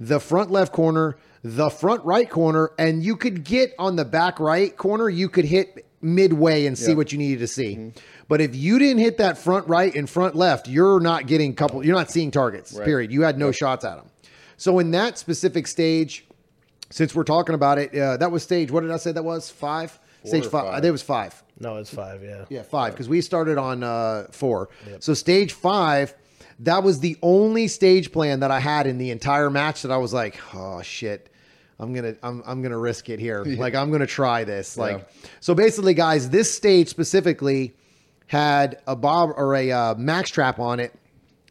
the 0.00 0.18
front 0.20 0.50
left 0.50 0.72
corner, 0.72 1.16
the 1.44 1.68
front 1.70 2.04
right 2.04 2.28
corner, 2.31 2.70
and 2.78 3.02
you 3.04 3.14
could 3.16 3.44
get 3.44 3.74
on 3.78 3.94
the 3.96 4.04
back 4.04 4.40
right 4.40 4.76
corner. 4.76 5.09
You 5.09 5.28
could 5.28 5.44
hit 5.44 5.85
midway 6.00 6.66
and 6.66 6.76
see 6.78 6.90
Yeah. 6.92 6.96
what 6.96 7.12
you 7.12 7.18
needed 7.18 7.40
to 7.40 7.46
see. 7.46 7.92
But 8.28 8.40
if 8.40 8.54
you 8.54 8.78
didn't 8.78 8.98
hit 8.98 9.18
that 9.18 9.38
front 9.38 9.66
right 9.68 9.94
and 9.94 10.08
front 10.08 10.34
left, 10.37 10.68
you're 10.68 11.00
not 11.00 11.26
getting 11.26 11.54
couple. 11.54 11.84
You're 11.84 11.96
not 11.96 12.11
seeing 12.11 12.30
targets. 12.30 12.72
Right. 12.72 12.84
Period. 12.84 13.11
You 13.12 13.22
had 13.22 13.38
no 13.38 13.50
shots 13.52 13.84
at 13.84 13.96
them. 13.96 14.06
So 14.56 14.78
in 14.78 14.90
that 14.92 15.18
specific 15.18 15.66
stage, 15.66 16.26
since 16.90 17.14
we're 17.14 17.24
talking 17.24 17.54
about 17.54 17.78
it, 17.78 17.94
uh, 17.96 18.16
that 18.18 18.30
was 18.30 18.42
stage. 18.42 18.70
What 18.70 18.80
did 18.82 18.90
I 18.90 18.96
say 18.96 19.12
that 19.12 19.24
was? 19.24 19.50
Five. 19.50 19.98
stage 20.24 20.44
five. 20.44 20.50
five. 20.52 20.66
I 20.66 20.74
think 20.76 20.87
it 20.87 20.90
was 20.92 21.02
five. 21.02 21.42
no, 21.61 21.76
it's 21.76 21.90
five. 21.92 22.22
Yeah. 22.22 22.44
Yeah, 22.48 22.62
five 22.62 22.92
because 22.92 23.08
we 23.08 23.20
started 23.20 23.56
on 23.58 23.82
uh, 23.82 24.26
four. 24.30 24.68
So 25.00 25.14
stage 25.14 25.52
five, 25.52 26.14
that 26.61 26.82
was 26.82 27.00
the 27.00 27.16
only 27.22 27.68
stage 27.68 28.11
plan 28.12 28.40
that 28.40 28.50
I 28.50 28.61
had 28.61 28.87
in 28.87 28.98
the 28.98 29.11
entire 29.11 29.48
match 29.50 29.82
that 29.82 29.90
I 29.92 29.96
was 29.96 30.12
like, 30.12 30.38
oh 30.54 30.82
shit. 30.82 31.30
I'm 31.80 31.92
gonna 31.92 32.14
I'm, 32.22 32.42
I'm 32.46 32.62
gonna 32.62 32.78
risk 32.78 33.08
it 33.08 33.20
here. 33.20 33.44
Like 33.58 33.74
I'm 33.74 33.90
gonna 33.90 34.06
try 34.06 34.44
this. 34.44 34.76
Like 34.76 35.08
so 35.40 35.54
basically, 35.54 35.94
guys, 35.94 36.30
this 36.30 36.52
stage 36.54 36.88
specifically 36.88 37.74
had 38.26 38.80
a 38.86 38.94
bob 38.94 39.30
or 39.36 39.54
a 39.54 39.70
uh, 39.70 39.94
max 39.94 40.30
trap 40.30 40.58
on 40.58 40.80
it 40.80 40.92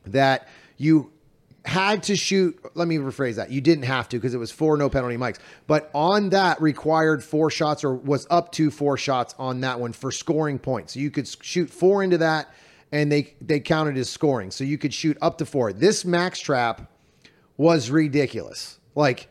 that 0.06 0.48
you 0.78 1.12
had 1.66 2.04
to 2.04 2.16
shoot. 2.16 2.58
Let 2.76 2.88
me 2.88 2.98
rephrase 2.98 3.36
that. 3.36 3.52
You 3.52 3.62
didn't 3.62 3.84
have 3.86 4.08
to 4.10 4.18
because 4.18 4.34
it 4.34 4.38
was 4.38 4.52
four 4.52 4.78
no 4.78 4.90
penalty 4.90 5.18
mics. 5.18 5.40
But 5.66 5.90
on 5.94 6.30
that 6.30 6.62
required 6.62 7.24
four 7.24 7.50
shots 7.50 7.84
or 7.84 7.94
was 7.94 8.28
up 8.30 8.52
to 8.54 8.72
four 8.72 8.98
shots 8.98 9.36
on 9.38 9.62
that 9.62 9.80
one 9.80 9.92
for 9.92 10.12
scoring 10.12 10.60
points. 10.60 10.94
So 10.94 11.00
you 11.00 11.12
could 11.12 11.28
shoot 11.28 11.70
four 11.70 12.04
into 12.04 12.18
that 12.20 12.54
and 12.92 13.12
they 13.12 13.34
they 13.42 13.60
counted 13.60 13.98
as 13.98 14.10
scoring. 14.10 14.52
So 14.52 14.64
you 14.64 14.78
could 14.78 14.94
shoot 14.94 15.18
up 15.22 15.38
to 15.40 15.46
four. 15.46 15.74
This 15.74 16.06
max 16.06 16.40
trap 16.40 16.90
was 17.58 17.90
ridiculous. 17.90 18.80
Like 18.96 19.28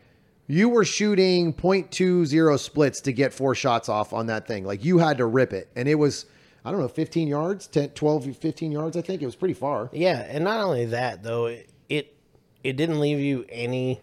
you 0.47 0.69
were 0.69 0.85
shooting 0.85 1.53
0.20 1.53 2.57
splits 2.59 3.01
to 3.01 3.13
get 3.13 3.33
four 3.33 3.53
shots 3.53 3.89
off 3.89 4.13
on 4.13 4.27
that 4.27 4.47
thing. 4.47 4.63
Like 4.65 4.83
you 4.83 4.97
had 4.97 5.17
to 5.17 5.25
rip 5.25 5.51
it. 5.53 5.69
And 5.75 5.87
it 5.89 5.95
was, 5.95 6.25
I 6.63 6.71
don't 6.71 6.79
know, 6.79 6.87
15 6.87 7.27
yards, 7.27 7.67
10, 7.67 7.89
12, 7.89 8.35
15 8.37 8.71
yards, 8.71 8.95
I 8.95 9.01
think. 9.01 9.21
It 9.21 9.25
was 9.25 9.35
pretty 9.35 9.53
far. 9.53 9.89
Yeah, 9.91 10.25
and 10.29 10.43
not 10.45 10.59
only 10.61 10.85
that 10.85 11.21
though, 11.21 11.47
it 11.47 11.69
it, 11.89 12.15
it 12.63 12.77
didn't 12.77 12.99
leave 12.99 13.19
you 13.19 13.45
any 13.49 14.01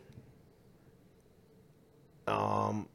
um 2.26 2.88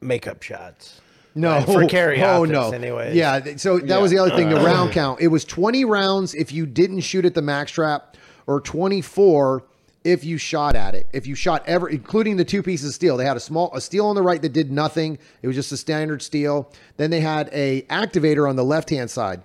makeup 0.00 0.42
shots. 0.42 1.00
No, 1.34 1.60
For 1.60 1.86
carry 1.86 2.22
oh 2.22 2.44
no. 2.44 2.70
anyways. 2.72 3.14
Yeah, 3.14 3.56
so 3.56 3.78
that 3.78 4.00
was 4.00 4.10
the 4.10 4.18
other 4.18 4.34
thing. 4.34 4.48
The 4.48 4.56
round 4.56 4.92
count. 4.92 5.20
It 5.20 5.28
was 5.28 5.44
twenty 5.44 5.84
rounds 5.84 6.34
if 6.34 6.50
you 6.50 6.66
didn't 6.66 7.00
shoot 7.00 7.24
at 7.24 7.34
the 7.34 7.42
max 7.42 7.70
trap, 7.70 8.16
or 8.48 8.60
twenty 8.60 9.00
four 9.00 9.64
if 10.04 10.24
you 10.24 10.38
shot 10.38 10.76
at 10.76 10.94
it. 10.94 11.06
If 11.12 11.26
you 11.26 11.34
shot 11.34 11.62
ever, 11.66 11.88
including 11.88 12.36
the 12.36 12.44
two 12.44 12.62
pieces 12.62 12.88
of 12.88 12.94
steel, 12.94 13.16
they 13.16 13.26
had 13.26 13.36
a 13.36 13.40
small 13.40 13.74
a 13.74 13.80
steel 13.80 14.06
on 14.06 14.14
the 14.14 14.22
right 14.22 14.40
that 14.40 14.52
did 14.52 14.70
nothing. 14.70 15.18
It 15.42 15.46
was 15.46 15.56
just 15.56 15.72
a 15.72 15.76
standard 15.76 16.22
steel. 16.22 16.72
Then 16.96 17.10
they 17.10 17.20
had 17.20 17.50
a 17.52 17.82
activator 17.82 18.48
on 18.48 18.56
the 18.56 18.64
left 18.64 18.90
hand 18.90 19.10
side. 19.10 19.42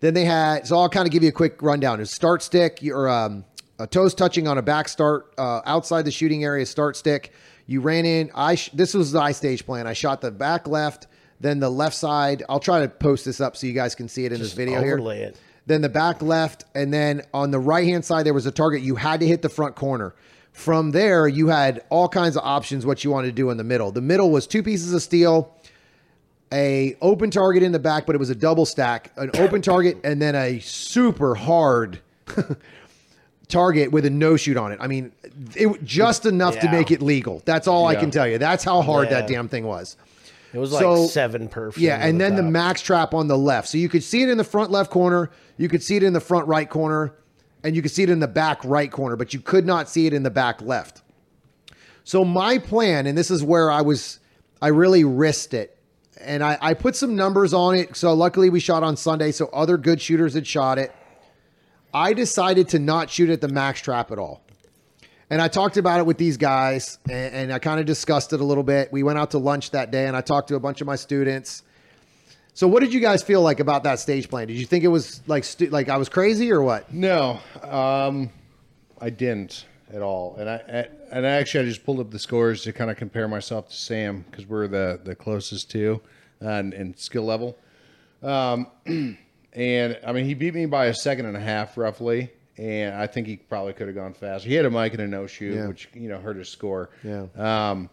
Then 0.00 0.14
they 0.14 0.24
had 0.24 0.66
so 0.66 0.78
I'll 0.78 0.88
kind 0.88 1.06
of 1.06 1.12
give 1.12 1.22
you 1.22 1.28
a 1.28 1.32
quick 1.32 1.60
rundown. 1.62 2.00
It's 2.00 2.14
start 2.14 2.42
stick 2.42 2.82
your 2.82 3.08
um, 3.08 3.44
uh, 3.78 3.86
toes 3.86 4.14
touching 4.14 4.48
on 4.48 4.58
a 4.58 4.62
back 4.62 4.88
start 4.88 5.32
uh, 5.36 5.60
outside 5.66 6.04
the 6.04 6.10
shooting 6.10 6.44
area 6.44 6.64
start 6.64 6.96
stick. 6.96 7.32
You 7.66 7.80
ran 7.80 8.04
in. 8.04 8.30
I 8.34 8.56
sh- 8.56 8.70
this 8.72 8.94
was 8.94 9.12
the 9.12 9.32
stage 9.32 9.64
plan. 9.64 9.86
I 9.86 9.94
shot 9.94 10.20
the 10.20 10.30
back 10.30 10.68
left, 10.68 11.06
then 11.40 11.60
the 11.60 11.70
left 11.70 11.96
side. 11.96 12.42
I'll 12.48 12.60
try 12.60 12.80
to 12.80 12.88
post 12.88 13.24
this 13.24 13.40
up 13.40 13.56
so 13.56 13.66
you 13.66 13.72
guys 13.72 13.94
can 13.94 14.08
see 14.08 14.24
it 14.26 14.32
in 14.32 14.40
this 14.40 14.52
video 14.52 14.82
here. 14.82 14.94
overlay 14.94 15.22
it. 15.22 15.38
Then 15.66 15.80
the 15.80 15.88
back 15.88 16.20
left, 16.20 16.64
and 16.74 16.92
then 16.92 17.22
on 17.32 17.50
the 17.50 17.58
right 17.58 17.86
hand 17.86 18.04
side 18.04 18.26
there 18.26 18.34
was 18.34 18.46
a 18.46 18.52
target. 18.52 18.82
You 18.82 18.96
had 18.96 19.20
to 19.20 19.26
hit 19.26 19.42
the 19.42 19.48
front 19.48 19.74
corner. 19.76 20.14
From 20.52 20.92
there, 20.92 21.26
you 21.26 21.48
had 21.48 21.82
all 21.90 22.08
kinds 22.08 22.36
of 22.36 22.44
options 22.44 22.86
what 22.86 23.02
you 23.02 23.10
wanted 23.10 23.28
to 23.28 23.32
do 23.32 23.50
in 23.50 23.56
the 23.56 23.64
middle. 23.64 23.90
The 23.90 24.00
middle 24.00 24.30
was 24.30 24.46
two 24.46 24.62
pieces 24.62 24.94
of 24.94 25.02
steel, 25.02 25.52
a 26.52 26.96
open 27.00 27.30
target 27.30 27.62
in 27.64 27.72
the 27.72 27.80
back, 27.80 28.06
but 28.06 28.14
it 28.14 28.18
was 28.18 28.30
a 28.30 28.34
double 28.36 28.64
stack, 28.64 29.10
an 29.16 29.30
open 29.34 29.62
target, 29.62 29.98
and 30.04 30.22
then 30.22 30.36
a 30.36 30.60
super 30.60 31.34
hard 31.34 31.98
target 33.48 33.90
with 33.90 34.04
a 34.04 34.10
no 34.10 34.36
shoot 34.36 34.56
on 34.56 34.70
it. 34.70 34.78
I 34.80 34.86
mean, 34.86 35.10
it 35.56 35.82
just 35.82 36.26
enough 36.26 36.58
to 36.60 36.70
make 36.70 36.90
it 36.90 37.02
legal. 37.02 37.42
That's 37.44 37.66
all 37.66 37.86
I 37.86 37.96
can 37.96 38.10
tell 38.10 38.28
you. 38.28 38.38
That's 38.38 38.62
how 38.62 38.82
hard 38.82 39.10
that 39.10 39.26
damn 39.26 39.48
thing 39.48 39.64
was. 39.64 39.96
It 40.54 40.58
was 40.58 40.70
like 40.70 41.10
seven 41.10 41.48
perf. 41.48 41.76
Yeah, 41.76 41.96
and 41.96 42.20
then 42.20 42.36
the 42.36 42.42
max 42.42 42.80
trap 42.80 43.12
on 43.12 43.26
the 43.26 43.36
left. 43.36 43.68
So 43.68 43.76
you 43.76 43.88
could 43.88 44.04
see 44.04 44.22
it 44.22 44.28
in 44.28 44.38
the 44.38 44.44
front 44.44 44.70
left 44.70 44.88
corner, 44.88 45.32
you 45.56 45.68
could 45.68 45.82
see 45.82 45.96
it 45.96 46.04
in 46.04 46.12
the 46.12 46.20
front 46.20 46.46
right 46.46 46.70
corner, 46.70 47.16
and 47.64 47.74
you 47.74 47.82
could 47.82 47.90
see 47.90 48.04
it 48.04 48.10
in 48.10 48.20
the 48.20 48.28
back 48.28 48.64
right 48.64 48.90
corner, 48.90 49.16
but 49.16 49.34
you 49.34 49.40
could 49.40 49.66
not 49.66 49.88
see 49.88 50.06
it 50.06 50.12
in 50.12 50.22
the 50.22 50.30
back 50.30 50.62
left. 50.62 51.02
So 52.04 52.24
my 52.24 52.58
plan, 52.58 53.08
and 53.08 53.18
this 53.18 53.32
is 53.32 53.42
where 53.42 53.68
I 53.68 53.82
was, 53.82 54.20
I 54.62 54.68
really 54.68 55.02
risked 55.02 55.54
it, 55.54 55.76
and 56.20 56.44
I, 56.44 56.56
I 56.60 56.74
put 56.74 56.94
some 56.94 57.16
numbers 57.16 57.52
on 57.52 57.74
it. 57.74 57.96
So 57.96 58.14
luckily 58.14 58.48
we 58.48 58.60
shot 58.60 58.84
on 58.84 58.96
Sunday, 58.96 59.32
so 59.32 59.46
other 59.46 59.76
good 59.76 60.00
shooters 60.00 60.34
had 60.34 60.46
shot 60.46 60.78
it. 60.78 60.94
I 61.92 62.12
decided 62.12 62.68
to 62.68 62.78
not 62.78 63.10
shoot 63.10 63.28
at 63.28 63.40
the 63.40 63.48
max 63.48 63.80
trap 63.80 64.12
at 64.12 64.20
all. 64.20 64.43
And 65.30 65.40
I 65.40 65.48
talked 65.48 65.76
about 65.76 66.00
it 66.00 66.06
with 66.06 66.18
these 66.18 66.36
guys, 66.36 66.98
and, 67.08 67.34
and 67.34 67.52
I 67.52 67.58
kind 67.58 67.80
of 67.80 67.86
discussed 67.86 68.32
it 68.32 68.40
a 68.40 68.44
little 68.44 68.62
bit. 68.62 68.92
We 68.92 69.02
went 69.02 69.18
out 69.18 69.30
to 69.32 69.38
lunch 69.38 69.70
that 69.70 69.90
day, 69.90 70.06
and 70.06 70.16
I 70.16 70.20
talked 70.20 70.48
to 70.48 70.54
a 70.54 70.60
bunch 70.60 70.80
of 70.80 70.86
my 70.86 70.96
students. 70.96 71.62
So, 72.52 72.68
what 72.68 72.80
did 72.80 72.92
you 72.92 73.00
guys 73.00 73.22
feel 73.22 73.40
like 73.40 73.58
about 73.58 73.84
that 73.84 73.98
stage 73.98 74.28
plan? 74.28 74.46
Did 74.48 74.56
you 74.58 74.66
think 74.66 74.84
it 74.84 74.88
was 74.88 75.22
like 75.26 75.44
stu- 75.44 75.70
like 75.70 75.88
I 75.88 75.96
was 75.96 76.08
crazy 76.08 76.52
or 76.52 76.62
what? 76.62 76.92
No, 76.92 77.40
um, 77.62 78.30
I 79.00 79.10
didn't 79.10 79.64
at 79.92 80.02
all. 80.02 80.36
And 80.36 80.48
I 80.48 80.54
I- 80.56 80.88
and 81.10 81.24
actually 81.26 81.64
I 81.64 81.68
just 81.68 81.84
pulled 81.84 82.00
up 82.00 82.10
the 82.10 82.18
scores 82.18 82.62
to 82.62 82.72
kind 82.72 82.90
of 82.90 82.96
compare 82.96 83.26
myself 83.28 83.68
to 83.68 83.74
Sam 83.74 84.24
because 84.30 84.46
we're 84.46 84.68
the 84.68 85.00
the 85.02 85.14
closest 85.16 85.70
to 85.72 86.00
uh, 86.42 86.48
and 86.48 86.96
skill 86.98 87.24
level. 87.24 87.56
Um, 88.22 88.66
and 89.52 89.98
I 90.06 90.12
mean 90.12 90.24
he 90.26 90.34
beat 90.34 90.54
me 90.54 90.66
by 90.66 90.86
a 90.86 90.94
second 90.94 91.26
and 91.26 91.36
a 91.36 91.40
half 91.40 91.76
roughly. 91.76 92.30
And 92.56 92.94
I 92.94 93.06
think 93.06 93.26
he 93.26 93.36
probably 93.36 93.72
could 93.72 93.88
have 93.88 93.96
gone 93.96 94.14
faster. 94.14 94.48
He 94.48 94.54
had 94.54 94.64
a 94.64 94.70
mic 94.70 94.92
and 94.94 95.02
a 95.02 95.06
no 95.08 95.26
shoot, 95.26 95.54
Yeah. 95.54 95.66
which 95.66 95.88
you 95.94 96.08
know 96.08 96.18
hurt 96.18 96.36
his 96.36 96.48
score. 96.48 96.90
Yeah. 97.02 97.26
Um, 97.36 97.90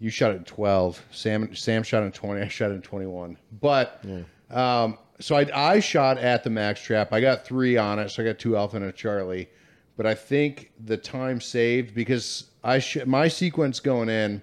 you 0.00 0.10
shot 0.10 0.32
at 0.32 0.46
12. 0.46 1.00
Sam 1.12 1.54
Sam 1.54 1.82
shot 1.82 2.02
at 2.02 2.14
20. 2.14 2.40
I 2.42 2.48
shot 2.48 2.70
at 2.72 2.82
21. 2.82 3.36
But 3.60 4.04
um, 4.50 4.98
so 5.20 5.36
I, 5.36 5.46
I 5.74 5.80
shot 5.80 6.18
at 6.18 6.42
the 6.42 6.50
max 6.50 6.80
trap. 6.82 7.12
I 7.12 7.20
got 7.20 7.44
three 7.44 7.76
on 7.76 7.98
it, 7.98 8.10
so 8.10 8.22
I 8.22 8.26
got 8.26 8.38
two 8.38 8.56
alpha 8.56 8.76
and 8.76 8.86
a 8.86 8.92
Charlie. 8.92 9.48
But 9.96 10.06
I 10.06 10.14
think 10.14 10.72
the 10.86 10.96
time 10.96 11.40
saved 11.40 11.94
because 11.94 12.44
I 12.64 12.78
sh- 12.78 13.04
my 13.06 13.28
sequence 13.28 13.78
going 13.80 14.08
in 14.08 14.40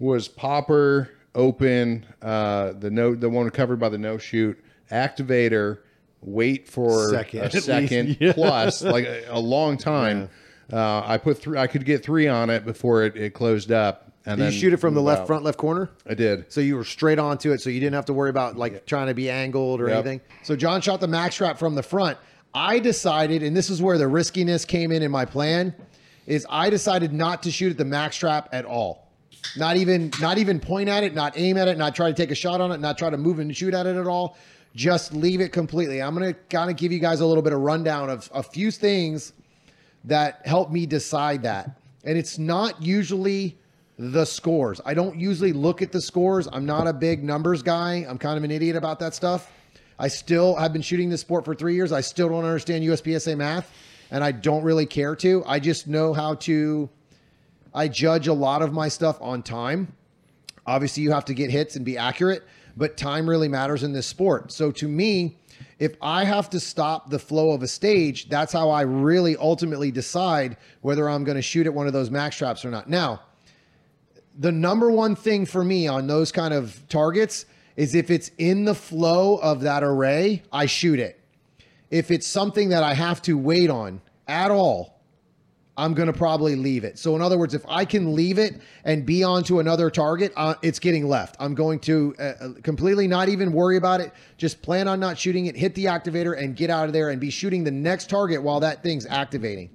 was 0.00 0.26
popper 0.28 1.10
open 1.34 2.04
uh, 2.20 2.72
the 2.72 2.90
no 2.90 3.14
the 3.14 3.30
one 3.30 3.48
covered 3.50 3.78
by 3.78 3.88
the 3.88 3.98
no 3.98 4.18
shoot 4.18 4.58
activator 4.90 5.78
wait 6.22 6.68
for 6.68 7.10
Second, 7.10 7.40
a 7.40 7.44
least. 7.44 7.64
second 7.66 8.16
Yeah. 8.20 8.32
plus 8.32 8.82
like 8.82 9.06
a, 9.06 9.24
a 9.30 9.38
long 9.40 9.76
time. 9.78 10.28
Uh, 10.72 11.02
I 11.04 11.18
put 11.18 11.38
three. 11.38 11.58
I 11.58 11.66
could 11.66 11.84
get 11.84 12.02
three 12.04 12.28
on 12.28 12.48
it 12.50 12.64
before 12.64 13.02
it, 13.04 13.16
it 13.16 13.34
closed 13.34 13.72
up. 13.72 14.06
And 14.26 14.36
Did 14.36 14.44
then 14.46 14.52
you 14.52 14.58
shoot 14.58 14.72
it 14.74 14.76
from 14.76 14.94
the 14.94 15.00
left 15.00 15.22
out. 15.22 15.26
front 15.26 15.44
left 15.44 15.56
corner? 15.58 15.88
I 16.06 16.12
did. 16.14 16.52
So 16.52 16.60
you 16.60 16.76
were 16.76 16.84
straight 16.84 17.18
onto 17.18 17.52
it, 17.52 17.60
so 17.62 17.70
you 17.70 17.80
didn't 17.80 17.94
have 17.94 18.04
to 18.04 18.12
worry 18.12 18.28
about 18.30 18.56
like 18.56 18.84
trying 18.86 19.06
to 19.06 19.14
be 19.14 19.30
angled 19.30 19.80
or 19.80 19.88
Yep. 19.88 19.94
anything. 19.96 20.20
So 20.42 20.54
John 20.56 20.80
shot 20.82 21.00
the 21.00 21.08
max 21.08 21.34
trap 21.36 21.58
from 21.58 21.74
the 21.74 21.82
front. 21.82 22.18
I 22.54 22.78
decided, 22.80 23.42
and 23.42 23.56
this 23.56 23.70
is 23.70 23.80
where 23.80 23.96
the 23.96 24.06
riskiness 24.08 24.64
came 24.64 24.92
in 24.92 25.02
in 25.02 25.10
my 25.10 25.24
plan, 25.24 25.74
is 26.26 26.46
I 26.50 26.68
decided 26.68 27.12
not 27.12 27.42
to 27.44 27.50
shoot 27.50 27.70
at 27.70 27.78
the 27.78 27.84
max 27.84 28.16
trap 28.16 28.48
at 28.52 28.64
all. 28.66 29.08
Not 29.56 29.76
even, 29.78 30.12
not 30.20 30.36
even 30.36 30.60
point 30.60 30.88
at 30.90 31.02
it, 31.02 31.14
not 31.14 31.32
aim 31.36 31.56
at 31.56 31.66
it, 31.68 31.78
not 31.78 31.94
try 31.94 32.08
to 32.08 32.14
take 32.14 32.30
a 32.30 32.34
shot 32.34 32.60
on 32.60 32.72
it, 32.72 32.78
not 32.80 32.98
try 32.98 33.08
to 33.08 33.16
move 33.16 33.38
and 33.38 33.56
shoot 33.56 33.72
at 33.72 33.86
it 33.86 33.96
at 33.96 34.06
all. 34.06 34.36
Just 34.74 35.12
leave 35.12 35.40
it 35.40 35.52
completely. 35.52 36.00
I'm 36.00 36.14
gonna 36.14 36.34
kind 36.34 36.70
of 36.70 36.76
give 36.76 36.92
you 36.92 36.98
guys 36.98 37.20
a 37.20 37.26
little 37.26 37.42
bit 37.42 37.52
of 37.52 37.60
rundown 37.60 38.08
of 38.08 38.30
a 38.32 38.42
few 38.42 38.70
things 38.70 39.32
that 40.04 40.40
helped 40.46 40.72
me 40.72 40.86
decide 40.86 41.42
that. 41.42 41.70
And 42.04 42.16
it's 42.16 42.38
not 42.38 42.80
usually 42.82 43.58
the 43.98 44.24
scores. 44.24 44.80
I 44.86 44.94
don't 44.94 45.18
usually 45.18 45.52
look 45.52 45.82
at 45.82 45.92
the 45.92 46.00
scores. 46.00 46.48
I'm 46.50 46.64
not 46.64 46.86
a 46.86 46.92
big 46.92 47.22
numbers 47.22 47.62
guy. 47.62 48.06
I'm 48.08 48.16
kind 48.16 48.38
of 48.38 48.44
an 48.44 48.50
idiot 48.50 48.76
about 48.76 48.98
that 49.00 49.14
stuff. 49.14 49.50
I 49.98 50.08
still 50.08 50.54
have 50.54 50.72
been 50.72 50.80
shooting 50.80 51.10
this 51.10 51.20
sport 51.20 51.44
for 51.44 51.54
three 51.54 51.74
years. 51.74 51.92
I 51.92 52.00
still 52.00 52.30
don't 52.30 52.44
understand 52.44 52.82
USPSA 52.82 53.36
math, 53.36 53.70
and 54.10 54.24
I 54.24 54.32
don't 54.32 54.62
really 54.62 54.86
care 54.86 55.14
to. 55.16 55.44
I 55.46 55.60
just 55.60 55.86
know 55.86 56.14
how 56.14 56.34
to. 56.36 56.88
I 57.74 57.88
judge 57.88 58.26
a 58.26 58.32
lot 58.32 58.62
of 58.62 58.72
my 58.72 58.88
stuff 58.88 59.20
on 59.20 59.42
time. 59.42 59.92
Obviously, 60.66 61.02
you 61.02 61.10
have 61.12 61.26
to 61.26 61.34
get 61.34 61.50
hits 61.50 61.76
and 61.76 61.84
be 61.84 61.98
accurate, 61.98 62.44
but 62.76 62.96
time 62.96 63.28
really 63.28 63.48
matters 63.48 63.82
in 63.82 63.92
this 63.92 64.06
sport. 64.06 64.52
So 64.52 64.70
to 64.72 64.88
me, 64.88 65.36
if 65.78 65.96
I 66.02 66.24
have 66.24 66.50
to 66.50 66.60
stop 66.60 67.10
the 67.10 67.18
flow 67.18 67.52
of 67.52 67.62
a 67.62 67.68
stage, 67.68 68.28
that's 68.28 68.52
how 68.52 68.70
I 68.70 68.82
really 68.82 69.36
ultimately 69.36 69.90
decide 69.90 70.56
whether 70.82 71.08
I'm 71.08 71.24
going 71.24 71.36
to 71.36 71.42
shoot 71.42 71.66
at 71.66 71.74
one 71.74 71.86
of 71.86 71.92
those 71.92 72.10
max 72.10 72.36
traps 72.36 72.64
or 72.64 72.70
not. 72.70 72.88
Now, 72.88 73.22
the 74.38 74.52
number 74.52 74.90
one 74.90 75.16
thing 75.16 75.46
for 75.46 75.64
me 75.64 75.88
on 75.88 76.06
those 76.06 76.32
kind 76.32 76.54
of 76.54 76.86
targets 76.88 77.46
is 77.76 77.94
if 77.94 78.10
it's 78.10 78.30
in 78.38 78.64
the 78.64 78.74
flow 78.74 79.36
of 79.36 79.62
that 79.62 79.82
array, 79.82 80.42
I 80.52 80.66
shoot 80.66 80.98
it. 80.98 81.18
If 81.90 82.10
it's 82.10 82.26
something 82.26 82.68
that 82.68 82.82
I 82.82 82.94
have 82.94 83.22
to 83.22 83.36
wait 83.36 83.70
on 83.70 84.00
at 84.28 84.50
all, 84.50 84.99
I'm 85.80 85.94
going 85.94 86.08
to 86.08 86.12
probably 86.12 86.56
leave 86.56 86.84
it. 86.84 86.98
So, 86.98 87.16
in 87.16 87.22
other 87.22 87.38
words, 87.38 87.54
if 87.54 87.64
I 87.66 87.86
can 87.86 88.14
leave 88.14 88.38
it 88.38 88.60
and 88.84 89.06
be 89.06 89.24
on 89.24 89.42
to 89.44 89.60
another 89.60 89.88
target, 89.88 90.30
uh, 90.36 90.54
it's 90.60 90.78
getting 90.78 91.08
left. 91.08 91.36
I'm 91.40 91.54
going 91.54 91.78
to 91.80 92.14
uh, 92.18 92.22
uh, 92.22 92.48
completely 92.62 93.08
not 93.08 93.30
even 93.30 93.50
worry 93.50 93.78
about 93.78 94.02
it. 94.02 94.12
Just 94.36 94.60
plan 94.60 94.88
on 94.88 95.00
not 95.00 95.16
shooting 95.16 95.46
it, 95.46 95.56
hit 95.56 95.74
the 95.74 95.86
activator, 95.86 96.38
and 96.38 96.54
get 96.54 96.68
out 96.68 96.84
of 96.86 96.92
there 96.92 97.08
and 97.08 97.18
be 97.18 97.30
shooting 97.30 97.64
the 97.64 97.70
next 97.70 98.10
target 98.10 98.42
while 98.42 98.60
that 98.60 98.82
thing's 98.82 99.06
activating. 99.06 99.70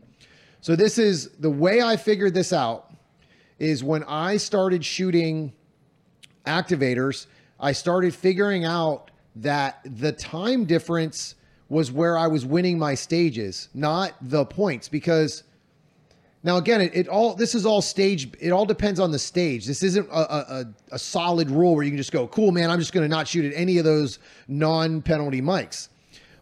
So, 0.61 0.75
this 0.75 0.99
is 0.99 1.29
the 1.39 1.49
way 1.49 1.81
I 1.81 1.97
figured 1.97 2.35
this 2.35 2.53
out 2.53 2.93
is 3.57 3.83
when 3.83 4.03
I 4.03 4.37
started 4.37 4.85
shooting 4.85 5.53
activators, 6.45 7.25
I 7.59 7.71
started 7.71 8.13
figuring 8.13 8.63
out 8.63 9.09
that 9.37 9.79
the 9.83 10.11
time 10.11 10.65
difference 10.65 11.33
was 11.67 11.91
where 11.91 12.15
I 12.15 12.27
was 12.27 12.45
winning 12.45 12.77
my 12.77 12.93
stages, 12.93 13.69
not 13.73 14.13
the 14.21 14.45
points. 14.45 14.87
Because 14.87 15.41
now 16.45 16.57
again, 16.57 16.79
it, 16.79 16.95
it 16.95 17.07
all 17.07 17.33
this 17.33 17.55
is 17.55 17.65
all 17.65 17.81
stage. 17.81 18.29
It 18.39 18.51
all 18.51 18.65
depends 18.67 18.99
on 18.99 19.11
the 19.11 19.17
stage. 19.19 19.65
This 19.65 19.81
isn't 19.83 20.07
a, 20.09 20.13
a, 20.13 20.65
a- 20.91 20.99
solid 20.99 21.49
rule 21.49 21.73
where 21.75 21.83
you 21.83 21.89
can 21.89 21.97
just 21.97 22.11
go, 22.11 22.27
cool, 22.27 22.51
man. 22.51 22.69
I'm 22.69 22.79
just 22.79 22.93
going 22.93 23.03
to 23.03 23.09
not 23.13 23.27
shoot 23.27 23.45
at 23.51 23.59
any 23.59 23.79
of 23.79 23.83
those 23.83 24.19
non-penalty 24.47 25.41
mics. 25.41 25.89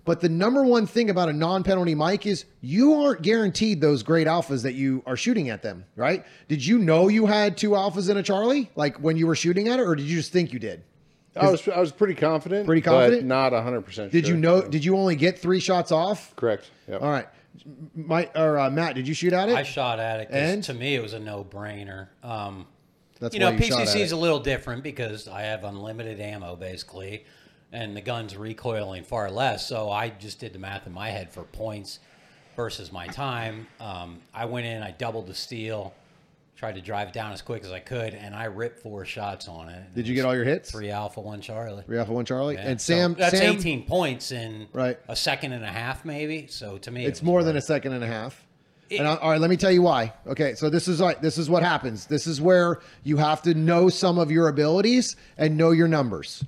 But 0.06 0.20
the 0.20 0.28
number 0.28 0.64
one 0.64 0.86
thing 0.86 1.10
about 1.10 1.30
a 1.30 1.34
non-penalty 1.34 1.96
mic 1.96 2.26
is 2.26 2.44
you 2.60 2.94
aren't 2.94 3.22
guaranteed 3.22 3.80
those 3.80 4.04
great 4.04 4.28
alphas 4.28 4.64
that 4.64 4.74
you 4.74 5.02
are 5.06 5.16
shooting 5.16 5.50
at 5.50 5.62
them, 5.64 5.86
right? 5.96 6.26
Did 6.50 6.66
you 6.66 6.78
know 6.78 7.08
you 7.08 7.26
had 7.26 7.58
two 7.58 7.70
alphas 7.72 8.10
and 8.10 8.20
a 8.20 8.24
Charlie, 8.24 8.70
like 8.76 8.98
when 8.98 9.16
you 9.16 9.26
were 9.26 9.36
shooting 9.36 9.70
at 9.70 9.80
it, 9.80 9.84
or 9.84 9.96
did 9.96 10.06
you 10.06 10.18
just 10.18 10.34
think 10.34 10.52
you 10.52 10.60
did? 10.60 10.84
I 11.36 11.50
was 11.50 11.68
I 11.68 11.80
was 11.80 11.92
pretty 11.92 12.14
confident. 12.16 12.66
Pretty 12.68 12.82
confident? 12.82 13.22
but 13.22 13.26
not 13.26 13.54
hundred 13.54 13.82
percent. 13.82 14.12
Did 14.12 14.28
you 14.28 14.36
know? 14.38 14.62
Did 14.62 14.86
you 14.86 14.96
only 14.98 15.16
get 15.16 15.40
three 15.40 15.60
shots 15.60 15.92
off? 15.92 16.36
Correct. 16.36 16.70
Yep. 16.88 17.02
All 17.02 17.10
right, 17.10 17.28
my 17.96 18.30
or 18.36 18.60
uh, 18.60 18.70
Matt, 18.70 18.96
did 18.96 19.08
you 19.08 19.14
shoot 19.14 19.34
at 19.34 19.50
it? 19.50 19.56
I 19.56 19.64
shot 19.64 20.00
at 20.00 20.22
it. 20.22 20.28
And? 20.32 20.64
to 20.66 20.74
me 20.74 20.96
it 20.96 21.02
was 21.02 21.14
a 21.14 21.20
no-brainer. 21.20 22.08
Um, 22.24 22.68
That's 23.20 23.34
you 23.34 23.40
know, 23.40 23.50
you 23.50 23.60
PCC 23.60 24.02
is 24.02 24.12
a 24.12 24.18
little 24.18 24.40
different 24.40 24.84
because 24.84 25.28
I 25.28 25.42
have 25.42 25.64
unlimited 25.64 26.20
ammo 26.20 26.56
basically, 26.56 27.26
and 27.72 27.96
the 27.96 28.02
gun's 28.02 28.36
recoiling 28.36 29.04
far 29.04 29.30
less. 29.30 29.68
So 29.68 29.90
I 29.90 30.10
just 30.10 30.40
did 30.40 30.54
the 30.54 30.60
math 30.60 30.88
in 30.88 30.94
my 30.94 31.10
head 31.10 31.32
for 31.32 31.44
points 31.44 32.00
versus 32.56 32.92
my 32.92 33.08
time. 33.08 33.68
Um, 33.80 34.20
I 34.34 34.46
went 34.46 34.66
in, 34.66 34.82
I 34.84 34.92
doubled 34.92 35.28
the 35.28 35.36
steel, 35.36 35.94
tried 36.56 36.76
to 36.76 36.82
drive 36.82 37.10
it 37.10 37.14
down 37.14 37.32
as 37.34 37.42
quick 37.42 37.64
as 37.64 37.72
I 37.72 37.80
could, 37.80 38.14
and 38.14 38.34
I 38.36 38.46
ripped 38.46 38.80
four 38.80 39.06
shots 39.06 39.48
on 39.48 39.70
it. 39.70 39.94
Did 39.96 40.08
you 40.08 40.16
get 40.16 40.24
all 40.26 40.36
your 40.36 40.44
hits? 40.46 40.72
Three 40.72 40.92
alpha, 40.92 41.20
one 41.20 41.42
Charlie. 41.42 41.84
Three 41.84 41.98
alpha, 41.98 42.14
one 42.14 42.26
Charlie, 42.26 42.56
Yeah, 42.56 42.68
and 42.70 42.80
so 42.82 42.94
Sam. 42.94 43.16
that's 43.18 43.38
Sam, 43.38 43.56
18 43.56 43.86
points 43.86 44.32
in 44.32 44.68
Right. 44.72 44.98
a 45.08 45.16
second 45.16 45.54
and 45.54 45.64
a 45.64 45.68
half, 45.72 46.06
maybe. 46.06 46.48
So 46.48 46.78
to 46.80 46.92
me, 46.92 47.06
It's 47.06 47.20
it 47.20 47.24
was 47.24 47.26
more 47.26 47.44
than 47.44 47.58
a 47.58 47.62
second 47.62 47.94
and 47.94 48.04
a 48.04 48.08
half. 48.08 48.46
and 48.92 49.08
I, 49.08 49.16
all 49.16 49.32
right, 49.32 49.42
let 49.42 49.50
me 49.50 49.58
tell 49.58 49.72
you 49.72 49.82
why. 49.82 50.14
Okay, 50.28 50.54
so 50.54 50.70
this 50.70 50.88
is 50.88 51.02
like 51.02 51.22
this 51.22 51.38
is 51.38 51.50
what 51.50 51.64
happens. 51.64 52.06
This 52.06 52.28
is 52.28 52.40
where 52.40 52.80
you 53.04 53.18
have 53.18 53.42
to 53.44 53.54
know 53.56 53.90
some 53.90 54.20
of 54.20 54.30
your 54.32 54.48
abilities 54.48 55.16
and 55.38 55.58
know 55.58 55.72
your 55.72 55.88
numbers. 55.88 56.44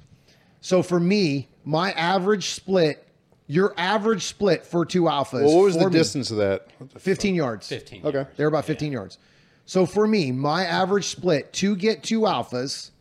So 0.61 0.83
for 0.83 0.99
me, 0.99 1.47
my 1.63 1.91
average 1.93 2.49
split 2.51 3.01
your 3.47 3.73
average 3.77 4.23
split 4.23 4.65
for 4.65 4.85
two 4.85 5.03
alphas. 5.03 5.43
Well, 5.45 5.57
what 5.57 5.63
was 5.65 5.77
the 5.77 5.85
me, 5.85 5.91
distance 5.91 6.31
of 6.31 6.37
that? 6.37 6.67
15 6.97 7.35
yards. 7.35 7.67
15. 7.67 8.03
Okay. 8.03 8.25
They're 8.37 8.47
about 8.47 8.65
15 8.65 8.91
yards. 8.91 9.19
So 9.65 9.86
for 9.86 10.08
me, 10.08 10.32
my 10.32 10.65
average 10.65 11.08
split 11.08 11.51
to 11.54 11.75
get 11.75 12.04
two 12.04 12.21
alphas 12.21 12.91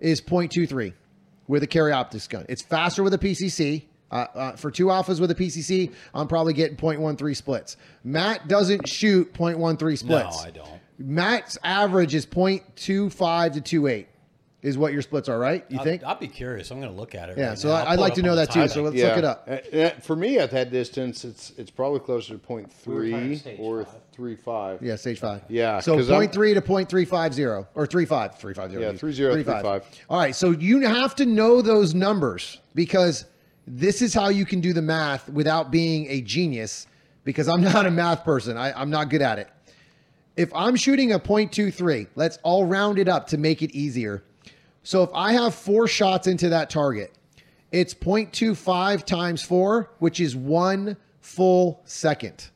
is 0.00 0.20
0.23 0.20 0.92
with 1.46 1.62
a 1.62 1.66
carry 1.66 1.92
optics 1.92 2.26
gun. 2.26 2.46
It's 2.48 2.62
faster 2.62 3.02
with 3.02 3.14
a 3.14 3.18
PCC. 3.18 3.84
Uh, 4.10 4.26
uh, 4.34 4.56
for 4.56 4.72
two 4.72 4.86
alphas 4.86 5.20
with 5.20 5.30
a 5.30 5.36
PCC, 5.36 5.92
I'm 6.12 6.26
probably 6.26 6.52
getting 6.52 6.76
0.13 6.76 7.36
splits. 7.36 7.76
Matt 8.02 8.48
doesn't 8.48 8.88
shoot 8.88 9.32
0.13 9.34 9.98
splits. 9.98 10.36
No, 10.36 10.42
I 10.42 10.50
don't. 10.50 10.80
Matt's 10.98 11.56
average 11.62 12.14
is 12.16 12.26
0.25 12.26 13.52
to 13.54 13.60
28 13.60 14.08
is 14.62 14.76
what 14.76 14.92
your 14.92 15.00
splits 15.02 15.28
are, 15.28 15.38
right? 15.38 15.64
You 15.70 15.78
I'll, 15.78 15.84
think? 15.84 16.04
I'll 16.04 16.18
be 16.18 16.28
curious. 16.28 16.70
I'm 16.70 16.80
going 16.80 16.92
to 16.92 16.98
look 16.98 17.14
at 17.14 17.30
it. 17.30 17.38
Yeah, 17.38 17.48
right 17.50 17.58
so 17.58 17.68
now. 17.68 17.74
I- 17.74 17.80
I'll 17.80 17.88
I'd 17.92 17.98
like 17.98 18.14
to 18.14 18.22
know 18.22 18.36
that 18.36 18.48
too, 18.50 18.60
timer. 18.60 18.68
so 18.68 18.82
let's 18.82 18.96
look 18.96 19.16
it 19.16 19.24
up. 19.24 19.48
Uh, 19.72 19.90
For 20.00 20.14
me, 20.16 20.38
at 20.38 20.50
that 20.50 20.70
distance, 20.70 21.24
it's 21.24 21.52
it's 21.56 21.70
probably 21.70 22.00
closer 22.00 22.34
to 22.34 22.38
point 22.38 22.70
We 22.86 22.94
were 22.94 23.00
talking 23.10 23.26
three 23.26 23.36
stage 23.36 23.58
or 23.60 23.84
five. 23.84 23.94
three 24.12 24.36
five. 24.36 24.82
Yeah, 24.82 24.96
stage 24.96 25.18
five. 25.18 25.42
Yeah, 25.48 25.80
So 25.80 25.96
'cause 25.96 26.10
I'm- 26.10 26.20
0.3 26.20 26.54
to 26.54 26.60
0.350 26.60 27.66
or 27.74 27.86
35. 27.86 28.38
350. 28.38 28.82
Yeah, 28.82 28.92
30, 28.92 29.44
35. 29.44 29.82
All 30.10 30.18
right. 30.18 30.34
So 30.34 30.50
you 30.50 30.80
have 30.82 31.14
to 31.16 31.26
know 31.26 31.62
those 31.62 31.94
numbers 31.94 32.58
because 32.74 33.24
this 33.66 34.02
is 34.02 34.12
how 34.12 34.28
you 34.28 34.44
can 34.44 34.60
do 34.60 34.72
the 34.72 34.82
math 34.82 35.28
without 35.30 35.70
being 35.70 36.06
a 36.10 36.20
genius 36.20 36.86
because 37.24 37.48
I'm 37.48 37.62
not 37.72 37.86
a 37.86 37.90
math 37.90 38.24
person. 38.24 38.56
I, 38.58 38.78
I'm 38.78 38.90
not 38.90 39.08
good 39.08 39.22
at 39.22 39.38
it. 39.38 39.48
If 40.36 40.50
I'm 40.54 40.76
shooting 40.76 41.12
a 41.12 41.18
0.23, 41.18 42.06
let's 42.14 42.38
all 42.42 42.64
round 42.64 42.98
it 42.98 43.08
up 43.08 43.26
to 43.28 43.38
make 43.38 43.62
it 43.62 43.72
easier. 43.72 44.22
So 44.90 45.04
if 45.04 45.10
I 45.14 45.34
have 45.34 45.54
four 45.54 45.86
shots 45.86 46.26
into 46.26 46.48
that 46.48 46.68
target, 46.68 47.12
it's 47.70 47.94
0.25 47.94 49.04
times 49.04 49.40
four, 49.40 49.88
which 50.00 50.18
is 50.18 50.34
one 50.34 50.96
full 51.20 51.80
second. 51.84 52.50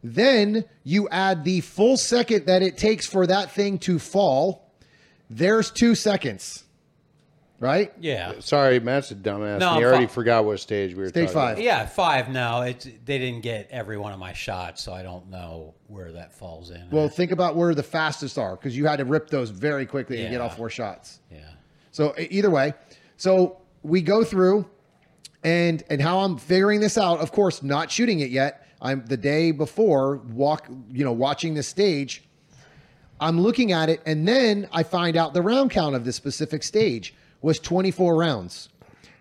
Then 0.00 0.66
you 0.84 1.08
add 1.08 1.42
the 1.42 1.60
full 1.62 1.96
second 1.96 2.46
that 2.46 2.62
it 2.62 2.78
takes 2.78 3.06
for 3.06 3.26
that 3.26 3.50
thing 3.50 3.78
to 3.80 3.98
fall. 3.98 4.72
There's 5.28 5.72
two 5.72 5.96
seconds, 5.96 6.62
right? 7.60 7.92
Yeah. 8.00 8.34
Sorry, 8.40 8.80
Matt's 8.80 9.10
a 9.10 9.14
dumbass. 9.14 9.58
No, 9.58 9.70
he 9.72 9.78
I'm 9.78 9.84
already 9.84 10.06
fi- 10.06 10.12
forgot 10.12 10.44
what 10.44 10.60
stage 10.60 10.94
we 10.94 11.02
were 11.02 11.08
Stage 11.08 11.26
talking 11.28 11.34
five. 11.34 11.52
about. 11.54 11.64
Yeah, 11.64 11.86
five. 11.86 12.28
No, 12.28 12.62
it's 12.62 12.84
they 12.84 13.18
didn't 13.18 13.42
get 13.42 13.68
every 13.70 13.98
one 13.98 14.12
of 14.12 14.18
my 14.18 14.32
shots, 14.32 14.82
so 14.82 14.92
I 14.92 15.02
don't 15.02 15.28
know 15.30 15.74
where 15.86 16.12
that 16.12 16.32
falls 16.32 16.70
in. 16.70 16.88
Well, 16.90 17.08
think 17.08 17.30
about 17.32 17.56
where 17.56 17.74
the 17.74 17.82
fastest 17.82 18.38
are 18.38 18.56
because 18.56 18.76
you 18.76 18.86
had 18.86 18.96
to 18.98 19.04
rip 19.04 19.28
those 19.30 19.50
very 19.50 19.86
quickly 19.86 20.20
and 20.22 20.30
get 20.30 20.40
all 20.40 20.50
four 20.50 20.70
shots. 20.70 21.20
yeah. 21.30 21.38
So 21.90 22.14
either 22.18 22.50
way, 22.50 22.74
so 23.16 23.58
we 23.82 24.02
go 24.02 24.22
through 24.22 24.66
and 25.42 25.82
and 25.90 26.00
how 26.00 26.20
I'm 26.20 26.36
figuring 26.36 26.80
this 26.80 26.96
out. 26.98 27.18
Of 27.20 27.32
course, 27.32 27.62
not 27.62 27.90
shooting 27.90 28.20
it 28.20 28.30
yet. 28.30 28.66
I'm 28.80 29.04
the 29.06 29.16
day 29.16 29.50
before 29.50 30.18
walk, 30.32 30.68
you 30.92 31.04
know, 31.04 31.10
watching 31.12 31.54
the 31.54 31.62
stage. 31.64 32.22
I'm 33.20 33.40
looking 33.40 33.72
at 33.72 33.88
it, 33.88 34.00
and 34.06 34.28
then 34.28 34.68
I 34.70 34.84
find 34.84 35.16
out 35.16 35.34
the 35.34 35.42
round 35.42 35.72
count 35.72 35.96
of 35.96 36.04
this 36.04 36.14
specific 36.14 36.62
stage 36.62 37.14
was 37.42 37.58
24 37.58 38.16
rounds, 38.16 38.68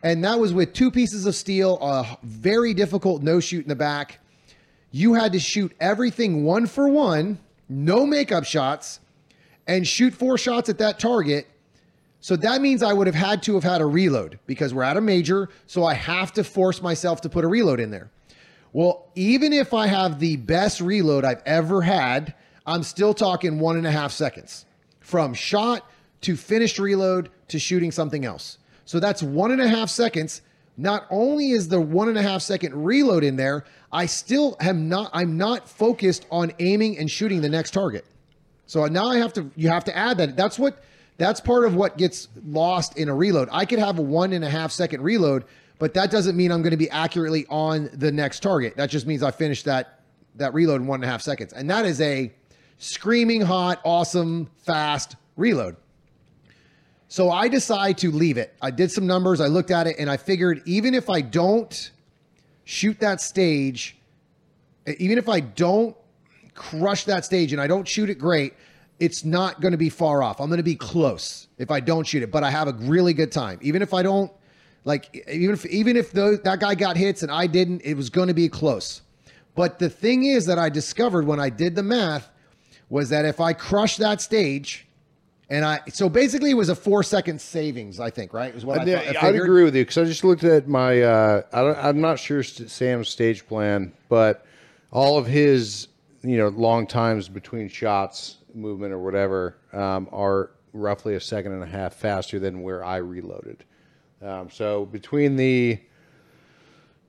and 0.03 0.23
that 0.23 0.39
was 0.39 0.53
with 0.53 0.73
two 0.73 0.91
pieces 0.91 1.25
of 1.25 1.36
steel, 1.36 1.77
a 1.82 2.17
very 2.23 2.73
difficult 2.73 3.21
no 3.21 3.39
shoot 3.39 3.63
in 3.63 3.69
the 3.69 3.75
back. 3.75 4.19
You 4.91 5.13
had 5.13 5.34
to 5.34 5.39
shoot 5.39 5.71
everything 5.80 6.43
one 6.43 6.65
for 6.65 6.88
one, 6.88 7.39
no 7.69 8.06
makeup 8.06 8.45
shots, 8.45 8.99
and 9.67 9.88
shoot 9.88 10.13
four 10.13 10.38
shots 10.38 10.69
at 10.69 10.77
that 10.77 10.99
target 10.99 11.47
so 12.19 12.36
that 12.36 12.62
means 12.62 12.84
I 12.84 12.93
would 12.93 13.08
have 13.08 13.15
had 13.15 13.43
to 13.43 13.53
have 13.53 13.63
had 13.63 13.82
a 13.82 13.86
reload 13.86 14.39
because 14.47 14.73
we're 14.73 14.84
at 14.84 14.97
a 14.97 15.01
major. 15.01 15.49
So 15.65 15.86
I 15.86 15.93
have 15.93 16.34
to 16.34 16.43
force 16.43 16.82
myself 16.82 17.21
to 17.21 17.30
put 17.30 17.45
a 17.45 17.47
reload 17.47 17.80
in 17.80 17.91
there. 17.91 18.10
Well, 18.73 19.08
even 19.15 19.53
if 19.53 19.73
I 19.73 19.88
have 19.88 20.19
the 20.19 20.36
best 20.36 20.82
reload 20.82 21.23
I've 21.23 21.41
ever 21.45 21.82
had, 21.82 22.34
I'm 22.65 22.84
still 22.84 23.13
talking 23.13 23.60
one 23.60 23.77
and 23.77 23.88
a 23.88 23.91
half 23.91 24.12
seconds 24.12 24.65
from 24.99 25.34
shot 25.34 25.89
to 26.21 26.36
finished 26.36 26.80
reload 26.80 27.30
to 27.49 27.60
shooting 27.60 27.91
something 27.91 28.25
else. 28.25 28.57
So 28.86 28.99
that's 28.99 29.21
one 29.21 29.51
and 29.51 29.62
a 29.62 29.67
half 29.67 29.89
seconds. 29.89 30.41
Not 30.77 31.05
only 31.10 31.51
is 31.51 31.67
the 31.69 31.81
one 31.81 32.07
and 32.07 32.17
a 32.17 32.21
half 32.21 32.41
second 32.41 32.86
reload 32.86 33.23
in 33.23 33.36
there, 33.36 33.65
I 33.91 34.05
still 34.05 34.55
am 34.60 34.88
not, 34.88 35.10
I'm 35.13 35.38
not 35.38 35.67
focused 35.67 36.25
on 36.29 36.51
aiming 36.60 36.97
and 36.97 37.10
shooting 37.10 37.41
the 37.41 37.49
next 37.49 37.71
target. 37.71 38.05
So 38.67 38.86
now 38.86 39.07
I 39.07 39.17
have 39.17 39.33
to 39.33 39.49
you 39.55 39.69
have 39.69 39.86
to 39.86 39.97
add 39.97 40.17
that. 40.17 40.36
That's 40.36 40.60
what 40.60 40.83
that's 41.17 41.39
part 41.39 41.65
of 41.65 41.73
what 41.73 41.97
gets 41.97 42.27
lost 42.45 42.97
in 42.97 43.10
a 43.10 43.15
reload. 43.15 43.49
I 43.51 43.65
could 43.65 43.79
have 43.79 43.97
a 43.97 44.01
one 44.01 44.33
and 44.33 44.45
a 44.45 44.49
half 44.49 44.71
second 44.71 45.01
reload, 45.01 45.45
but 45.79 45.93
that 45.95 46.12
doesn't 46.12 46.36
mean 46.36 46.51
I'm 46.51 46.62
going 46.62 46.71
to 46.71 46.77
be 46.77 46.89
accurately 46.89 47.45
on 47.49 47.89
the 47.93 48.12
next 48.12 48.41
target. 48.41 48.75
That 48.75 48.89
just 48.89 49.07
means 49.07 49.23
I 49.23 49.31
finished 49.31 49.65
that 49.65 50.01
that 50.36 50.53
reload 50.53 50.81
in 50.81 50.88
one 50.88 50.97
and 50.97 51.05
a 51.05 51.07
half 51.12 51.21
seconds. 51.21 51.53
And 51.53 51.69
that 51.69 51.86
is 51.86 51.99
a 52.01 52.31
screaming 52.77 53.41
hot, 53.41 53.79
awesome, 53.83 54.49
fast 54.57 55.15
reload. 55.38 55.77
So 57.10 57.32
I 57.32 57.48
decide 57.48 57.98
to 58.00 58.12
leave 58.12 58.38
it. 58.38 58.54
I 58.62 58.72
did 58.72 58.91
some 58.91 59.08
numbers, 59.08 59.39
I 59.39 59.48
looked 59.48 59.72
at 59.72 59.88
it, 59.88 59.96
and 59.98 60.10
I 60.10 60.17
figured 60.17 60.62
even 60.65 60.93
if 60.93 61.10
I 61.10 61.22
don't 61.22 61.91
shoot 62.65 63.00
that 63.00 63.22
stage, 63.22 63.98
even 64.98 65.17
if 65.17 65.30
I 65.30 65.39
don't 65.39 65.96
crush 66.54 67.06
that 67.06 67.24
stage 67.24 67.54
and 67.54 67.62
I 67.62 67.67
don't 67.67 67.88
shoot 67.88 68.10
it 68.10 68.15
great, 68.15 68.54
it's 69.00 69.24
not 69.24 69.62
going 69.62 69.72
to 69.72 69.78
be 69.78 69.89
far 69.89 70.24
off. 70.24 70.41
I'm 70.41 70.48
going 70.48 70.58
to 70.58 70.63
be 70.63 70.76
close 70.76 71.48
if 71.58 71.72
I 71.72 71.80
don't 71.80 72.06
shoot 72.06 72.24
it, 72.24 72.32
but 72.32 72.43
I 72.43 72.50
have 72.50 72.67
a 72.67 72.74
really 72.74 73.13
good 73.13 73.32
time. 73.32 73.60
Even 73.62 73.82
if 73.82 73.93
I 73.93 74.02
don't 74.02 74.32
like 74.84 75.26
even 75.32 75.54
if 75.54 75.65
even 75.65 75.96
if 75.96 76.12
those, 76.12 76.39
that 76.41 76.60
guy 76.60 76.74
got 76.76 76.98
hits 76.98 77.22
and 77.22 77.32
I 77.32 77.48
didn't, 77.48 77.82
it 77.82 77.93
was 77.93 78.10
going 78.10 78.28
to 78.28 78.34
be 78.34 78.50
close. 78.50 79.02
But 79.56 79.80
the 79.80 79.89
thing 79.89 80.26
is 80.26 80.46
that 80.48 80.58
I 80.60 80.70
discovered 80.70 81.26
when 81.26 81.39
I 81.39 81.50
did 81.50 81.76
the 81.76 81.84
math 81.84 82.30
was 82.89 83.10
that 83.10 83.26
if 83.26 83.39
I 83.39 83.54
crush 83.54 83.98
that 83.98 84.22
stage 84.22 84.87
and 85.49 85.63
I 85.63 85.79
so 85.88 86.10
basically 86.10 86.51
it 86.51 86.55
was 86.55 86.69
a 86.69 86.75
4 86.75 87.03
second 87.03 87.39
savings, 87.39 87.99
I 87.99 88.10
think, 88.10 88.33
right? 88.33 88.53
Is 88.53 88.65
what 88.65 88.79
I, 88.79 88.86
thought, 88.86 89.23
I 89.23 89.27
I'd 89.27 89.36
agree 89.36 89.63
with 89.63 89.75
you 89.75 89.83
because 89.83 89.97
I 89.97 90.03
just 90.05 90.23
looked 90.23 90.43
at 90.43 90.67
my. 90.67 91.01
Uh, 91.01 91.41
I 91.53 91.62
don't, 91.62 91.77
I'm 91.77 92.01
not 92.01 92.19
sure 92.19 92.43
Sam's 92.43 93.10
stage 93.10 93.47
plan, 93.47 93.93
but 94.10 94.45
all 94.91 95.17
of 95.17 95.25
his, 95.25 95.88
you 96.21 96.38
know, 96.38 96.49
long 96.49 96.86
times 96.86 97.29
between 97.29 97.69
shots, 97.69 98.38
movement 98.53 98.93
or 98.93 98.99
whatever, 98.99 99.57
um, 99.73 100.10
are 100.12 100.51
roughly 100.73 101.15
a 101.15 101.21
second 101.21 101.53
and 101.53 101.63
a 101.63 101.67
half 101.67 101.93
faster 101.93 102.39
than 102.39 102.62
where 102.62 102.83
I 102.83 102.97
reloaded. 102.97 103.63
Um, 104.21 104.49
so 104.49 104.86
between 104.86 105.36
the 105.36 105.79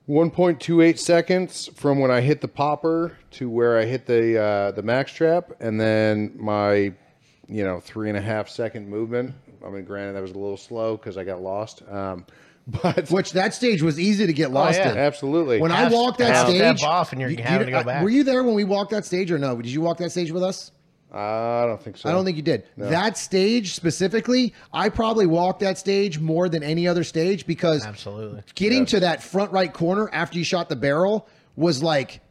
1.28 0.07 0.97
seconds 0.97 1.69
from 1.75 1.99
when 1.99 2.09
I 2.09 2.21
hit 2.21 2.41
the 2.41 2.47
popper 2.47 3.17
to 3.31 3.49
where 3.49 3.77
I 3.77 3.85
hit 3.85 4.05
the 4.05 4.39
uh, 4.39 4.71
the 4.71 4.81
max 4.81 5.11
trap, 5.11 5.51
and 5.59 5.79
then 5.79 6.33
my 6.35 6.93
you 7.49 7.63
know 7.63 7.79
three 7.79 8.09
and 8.09 8.17
a 8.17 8.21
half 8.21 8.47
second 8.49 8.87
movement. 8.87 9.33
I 9.65 9.69
mean, 9.69 9.83
granted 9.83 10.13
that 10.13 10.21
was 10.21 10.31
a 10.31 10.37
little 10.37 10.57
slow 10.57 10.95
because 10.95 11.17
I 11.17 11.23
got 11.23 11.41
lost, 11.41 11.81
um, 11.89 12.25
but 12.67 13.09
Which 13.09 13.33
that 13.33 13.53
stage 13.53 13.81
was 13.81 13.99
easy 13.99 14.27
to 14.27 14.33
get 14.33 14.51
lost 14.51 14.77
yeah. 14.79 14.91
in. 14.91 14.97
absolutely. 14.97 15.59
When 15.59 15.71
I 15.71 15.89
walked 15.89 16.19
that 16.19 16.47
stage, 16.47 16.83
off 16.83 17.11
and 17.11 17.19
you're 17.19 17.31
having 17.41 17.65
to 17.67 17.71
go 17.71 17.79
I- 17.79 17.83
back. 17.83 18.03
Were 18.03 18.09
you 18.09 18.23
there 18.23 18.43
when 18.43 18.53
we 18.55 18.63
walked 18.63 18.91
that 18.91 19.05
stage 19.05 19.31
or 19.31 19.37
no? 19.39 19.55
Did 19.57 19.71
you 19.71 19.81
walk 19.81 19.97
that 19.97 20.11
stage 20.11 20.31
with 20.31 20.43
us? 20.43 20.71
I 21.11 21.65
don't 21.65 21.81
think 21.81 21.97
so. 21.97 22.07
I 22.07 22.11
don't 22.11 22.23
think 22.23 22.37
you 22.37 22.43
did. 22.43 22.65
That 22.77 23.17
stage 23.17 23.73
specifically, 23.73 24.53
I 24.71 24.89
probably 24.89 25.25
walked 25.25 25.61
that 25.61 25.79
stage 25.79 26.19
more 26.19 26.47
than 26.49 26.61
any 26.61 26.87
other 26.87 27.03
stage 27.03 27.47
because 27.47 27.83
Absolutely. 27.83 28.43
getting 28.53 28.85
to 28.87 28.99
that 28.99 29.23
front 29.23 29.51
right 29.51 29.73
corner 29.73 30.07
after 30.13 30.37
you 30.37 30.43
shot 30.43 30.69
the 30.69 30.75
barrel 30.75 31.27
was 31.55 31.81
like, 31.81 32.21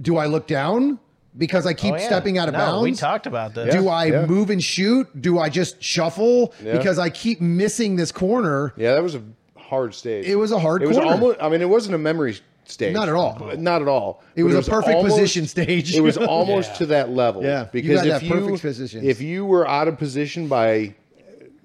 do 0.00 0.16
I 0.16 0.26
look 0.26 0.48
down 0.48 0.98
because 1.36 1.66
I 1.66 1.74
keep 1.74 1.94
Oh, 1.94 1.96
yeah. 1.96 2.06
stepping 2.06 2.38
out 2.38 2.48
of 2.48 2.54
no, 2.54 2.58
bounds? 2.58 2.82
We 2.82 2.92
talked 2.94 3.26
about 3.26 3.54
this. 3.54 3.74
Do 3.74 3.88
I 3.88 4.06
yeah. 4.06 4.26
move 4.26 4.50
and 4.50 4.62
shoot? 4.62 5.08
Do 5.20 5.38
I 5.38 5.48
just 5.48 5.82
shuffle 5.82 6.52
Yeah. 6.64 6.76
because 6.76 6.98
I 6.98 7.10
keep 7.10 7.40
missing 7.40 7.96
this 7.96 8.12
corner? 8.12 8.72
Yeah, 8.76 8.94
that 8.94 9.02
was 9.02 9.14
a 9.14 9.22
hard 9.56 9.94
stage. 9.94 10.26
It 10.26 10.36
was 10.36 10.50
a 10.52 10.58
hard 10.58 10.82
It 10.82 10.88
was 10.88 10.96
corner. 10.96 11.12
almost. 11.12 11.38
I 11.40 11.48
mean, 11.48 11.60
it 11.62 11.68
wasn't 11.68 11.94
a 11.94 11.98
memory 11.98 12.38
stage. 12.64 12.92
Not 12.94 13.08
at 13.08 13.14
all. 13.14 13.38
Not 13.58 13.82
at 13.82 13.88
all. 13.88 14.22
It 14.34 14.42
But 14.42 14.54
was 14.54 14.66
a 14.68 14.70
perfect 14.70 15.02
position 15.02 15.46
stage. 15.46 15.94
It 15.96 16.00
was 16.00 16.16
almost 16.18 16.70
Yeah. 16.72 16.76
to 16.78 16.86
that 16.86 17.10
level. 17.10 17.42
Yeah, 17.44 17.66
because 17.72 17.96
got 18.02 18.06
if 18.06 18.12
that 18.14 18.22
you 18.24 18.30
perfect 18.32 18.62
position. 18.62 19.04
if 19.04 19.20
you 19.20 19.44
were 19.44 19.66
out 19.68 19.88
of 19.88 19.98
position 19.98 20.46
by 20.48 20.94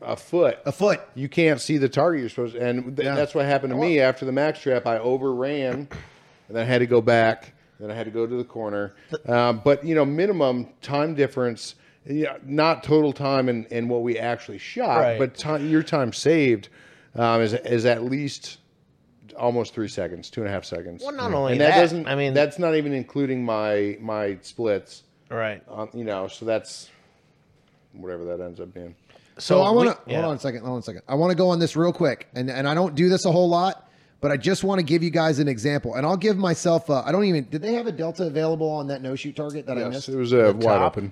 a 0.01 0.15
foot, 0.15 0.59
A 0.67 0.71
foot. 0.71 1.01
you 1.15 1.27
can't 1.27 1.59
see 1.59 1.77
the 1.77 1.89
target 1.89 2.19
you're 2.21 2.29
supposed 2.29 2.53
to. 2.53 2.61
And 2.63 2.95
th- 2.95 3.05
Yeah. 3.07 3.15
that's 3.15 3.33
what 3.33 3.45
happened 3.45 3.73
to 3.73 3.77
me 3.79 3.99
after 3.99 4.23
the 4.25 4.31
max 4.31 4.59
trap. 4.59 4.85
I 4.85 4.99
overran, 4.99 5.73
and 5.73 5.87
then 6.49 6.61
I 6.61 6.65
had 6.65 6.79
to 6.79 6.85
go 6.85 7.01
back. 7.01 7.53
Then 7.79 7.91
I 7.91 7.93
had 7.93 8.05
to 8.05 8.11
go 8.11 8.25
to 8.25 8.35
the 8.35 8.43
corner. 8.43 8.95
Um, 9.27 9.61
but 9.63 9.85
you 9.85 9.95
know, 9.95 10.05
minimum 10.05 10.69
time 10.81 11.15
difference. 11.15 11.75
Yeah, 12.07 12.37
not 12.45 12.83
total 12.83 13.11
time 13.11 13.49
and, 13.49 13.65
and 13.71 13.89
what 13.89 14.03
we 14.03 14.19
actually 14.19 14.59
shot, 14.59 14.99
Right. 14.99 15.17
but 15.17 15.35
time, 15.35 15.67
your 15.67 15.81
time 15.81 16.13
saved 16.13 16.69
um, 17.15 17.41
is 17.41 17.53
is 17.53 17.85
at 17.85 18.03
least 18.03 18.59
almost 19.35 19.73
three 19.73 19.87
seconds, 19.87 20.29
two 20.29 20.41
and 20.41 20.49
a 20.49 20.51
half 20.51 20.65
seconds. 20.65 21.01
Well, 21.03 21.15
not 21.15 21.33
only 21.33 21.53
and 21.53 21.61
that, 21.61 21.71
that, 21.71 21.81
doesn't. 21.81 22.07
I 22.07 22.15
mean- 22.15 22.33
that's 22.33 22.59
not 22.59 22.75
even 22.75 22.93
including 22.93 23.43
my 23.43 23.97
my 23.99 24.37
splits. 24.41 25.03
Right. 25.29 25.63
Um, 25.67 25.89
you 25.93 26.03
know, 26.03 26.27
so 26.27 26.45
that's 26.45 26.89
whatever 27.93 28.25
that 28.25 28.39
ends 28.39 28.59
up 28.59 28.73
being. 28.73 28.95
So, 29.37 29.61
I 29.63 29.69
want 29.71 29.89
to 29.89 29.99
yeah. 30.09 30.21
hold 30.21 30.31
on 30.31 30.35
a 30.37 30.39
second. 30.39 30.61
Hold 30.61 30.73
on 30.73 30.79
a 30.79 30.83
second. 30.83 31.01
I 31.09 31.15
want 31.15 31.31
to 31.31 31.35
go 31.35 31.49
on 31.49 31.59
this 31.59 31.75
real 31.75 31.91
quick, 31.91 32.27
and 32.35 32.49
and 32.49 32.67
I 32.67 32.73
don't 32.73 32.95
do 32.95 33.09
this 33.09 33.25
a 33.25 33.31
whole 33.31 33.49
lot, 33.49 33.84
but 34.25 34.31
I 34.31 34.37
just 34.37 34.63
want 34.63 34.79
to 34.79 34.83
give 34.83 35.03
you 35.03 35.11
guys 35.11 35.37
an 35.37 35.47
example, 35.47 35.93
and 35.93 36.03
I'll 36.03 36.17
give 36.17 36.35
myself. 36.35 36.89
I 36.89 37.03
I 37.05 37.11
don't 37.11 37.25
even. 37.25 37.43
Did 37.51 37.61
they 37.61 37.73
have 37.73 37.85
a 37.85 37.91
delta 37.91 38.25
available 38.25 38.67
on 38.67 38.87
that 38.87 39.03
no 39.03 39.15
shoot 39.15 39.35
target 39.35 39.67
that 39.67 39.77
I 39.77 39.81
Yes, 39.81 39.93
missed? 39.93 40.09
it 40.09 40.15
was 40.15 40.33
uh, 40.33 40.51
wide 40.55 40.61
top? 40.79 40.93
open. 40.97 41.11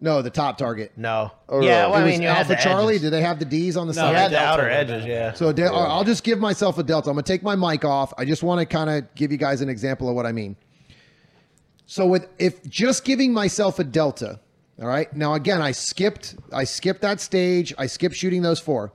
no, 0.00 0.22
the 0.22 0.30
top 0.30 0.56
target. 0.56 0.92
No. 0.96 1.30
Oh, 1.46 1.60
yeah, 1.60 1.80
really? 1.82 1.92
well, 1.92 1.94
I 1.94 1.98
mean, 2.04 2.12
was 2.12 2.20
you 2.20 2.26
had 2.28 2.36
Alpha 2.38 2.48
the 2.48 2.56
Charlie. 2.56 2.94
edges. 2.94 3.02
Did 3.02 3.10
they 3.12 3.20
have 3.20 3.38
the 3.38 3.44
D's 3.44 3.76
on 3.76 3.86
the 3.86 3.92
No, 3.92 4.00
side? 4.00 4.14
had 4.16 4.30
the 4.30 4.36
Delta 4.36 4.48
outer 4.62 4.70
edges, 4.70 5.04
yeah. 5.04 5.34
So 5.34 5.52
da- 5.52 5.66
I'll 5.66 6.04
just 6.04 6.24
give 6.24 6.38
myself 6.38 6.78
a 6.78 6.82
delta. 6.82 7.10
I'm 7.10 7.16
gonna 7.16 7.22
take 7.24 7.42
my 7.42 7.54
mic 7.54 7.84
off. 7.84 8.14
I 8.16 8.24
just 8.24 8.42
want 8.42 8.60
to 8.60 8.64
kind 8.66 8.88
of 8.88 9.14
give 9.14 9.30
you 9.30 9.36
guys 9.36 9.60
an 9.60 9.68
example 9.68 10.08
of 10.08 10.14
what 10.14 10.24
I 10.24 10.32
mean. 10.32 10.56
So 11.86 12.06
with 12.06 12.28
if 12.38 12.66
just 12.68 13.04
giving 13.04 13.32
myself 13.34 13.78
a 13.78 13.84
delta, 13.84 14.40
all 14.80 14.88
right. 14.88 15.14
Now 15.14 15.34
again, 15.34 15.60
I 15.60 15.72
skipped 15.72 16.34
I 16.50 16.64
skipped 16.64 17.02
that 17.02 17.20
stage. 17.20 17.74
I 17.76 17.86
skipped 17.86 18.14
shooting 18.16 18.40
those 18.40 18.58
four. 18.58 18.92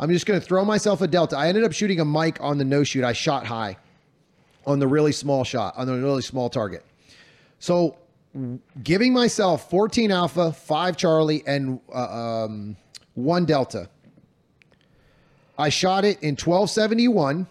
I'm 0.00 0.10
just 0.10 0.24
gonna 0.24 0.40
throw 0.40 0.64
myself 0.64 1.02
a 1.02 1.06
delta. 1.06 1.36
I 1.36 1.48
ended 1.48 1.62
up 1.62 1.72
shooting 1.72 2.00
a 2.00 2.04
mic 2.06 2.38
on 2.40 2.56
the 2.56 2.64
no 2.64 2.82
shoot. 2.82 3.04
I 3.04 3.12
shot 3.12 3.44
high 3.44 3.76
on 4.66 4.78
the 4.78 4.88
really 4.88 5.12
small 5.12 5.44
shot 5.44 5.74
on 5.76 5.86
the 5.86 5.94
really 5.94 6.22
small 6.22 6.48
target. 6.48 6.84
So 7.58 7.98
giving 8.82 9.12
myself 9.12 9.68
14 9.68 10.10
alpha, 10.10 10.52
5 10.52 10.96
Charlie, 10.96 11.42
and 11.46 11.80
uh, 11.94 12.44
um, 12.44 12.76
1 13.14 13.44
Delta. 13.44 13.90
I 15.58 15.68
shot 15.68 16.06
it 16.06 16.22
in 16.22 16.30
1271 16.30 17.46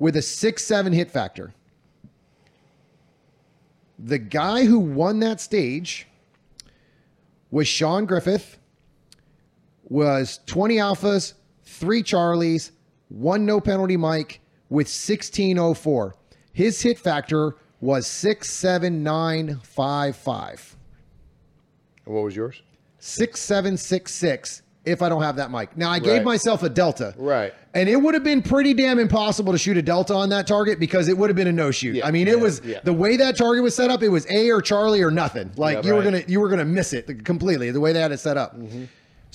with 0.00 0.16
a 0.16 0.22
6 0.22 0.64
7 0.64 0.92
hit 0.92 1.10
factor. 1.10 1.54
The 4.00 4.18
guy 4.18 4.64
who 4.64 4.80
won 4.80 5.20
that 5.20 5.40
stage 5.40 6.08
was 7.52 7.68
Sean 7.68 8.04
Griffith, 8.06 8.58
was 9.88 10.40
20 10.46 10.76
alphas, 10.76 11.34
3 11.76 12.02
Charlies, 12.02 12.72
1 13.08 13.46
no 13.46 13.60
penalty 13.60 13.96
Mike 13.96 14.40
with 14.68 14.86
1604. 14.86 16.16
His 16.52 16.82
hit 16.82 16.98
factor 16.98 17.54
was 17.80 18.06
67955. 18.06 20.76
And 22.06 22.14
what 22.14 22.24
was 22.24 22.34
yours? 22.34 22.62
6766 22.98 24.62
if 24.86 25.02
I 25.02 25.08
don't 25.08 25.22
have 25.22 25.34
that 25.36 25.50
mic. 25.50 25.76
Now 25.76 25.90
I 25.90 25.98
gave 25.98 26.18
Right. 26.18 26.24
myself 26.24 26.62
a 26.62 26.68
delta. 26.68 27.12
Right. 27.18 27.52
And 27.74 27.88
it 27.88 27.96
would 27.96 28.14
have 28.14 28.22
been 28.22 28.40
pretty 28.40 28.72
damn 28.72 29.00
impossible 29.00 29.50
to 29.52 29.58
shoot 29.58 29.76
a 29.76 29.82
delta 29.82 30.14
on 30.14 30.28
that 30.28 30.46
target 30.46 30.78
because 30.78 31.08
it 31.08 31.18
would 31.18 31.28
have 31.28 31.36
been 31.36 31.48
a 31.48 31.52
no 31.52 31.72
shoot. 31.72 31.96
Yeah, 31.96 32.06
I 32.06 32.12
mean, 32.12 32.28
it 32.28 32.38
was 32.38 32.62
yeah. 32.64 32.78
the 32.84 32.92
way 32.92 33.16
that 33.16 33.36
target 33.36 33.64
was 33.64 33.74
set 33.74 33.90
up, 33.90 34.04
it 34.04 34.10
was 34.10 34.28
A 34.30 34.48
or 34.52 34.62
Charlie 34.62 35.02
or 35.02 35.10
nothing. 35.10 35.50
Like 35.56 35.78
Yeah, 35.82 35.90
you 35.90 35.94
were 35.96 36.04
gonna 36.04 36.22
you 36.28 36.38
were 36.40 36.48
gonna 36.48 36.64
miss 36.64 36.92
it 36.92 37.24
completely 37.24 37.72
the 37.72 37.80
way 37.80 37.92
they 37.92 38.00
had 38.00 38.12
it 38.12 38.20
set 38.20 38.36
up. 38.36 38.56
Mm-hmm. 38.56 38.84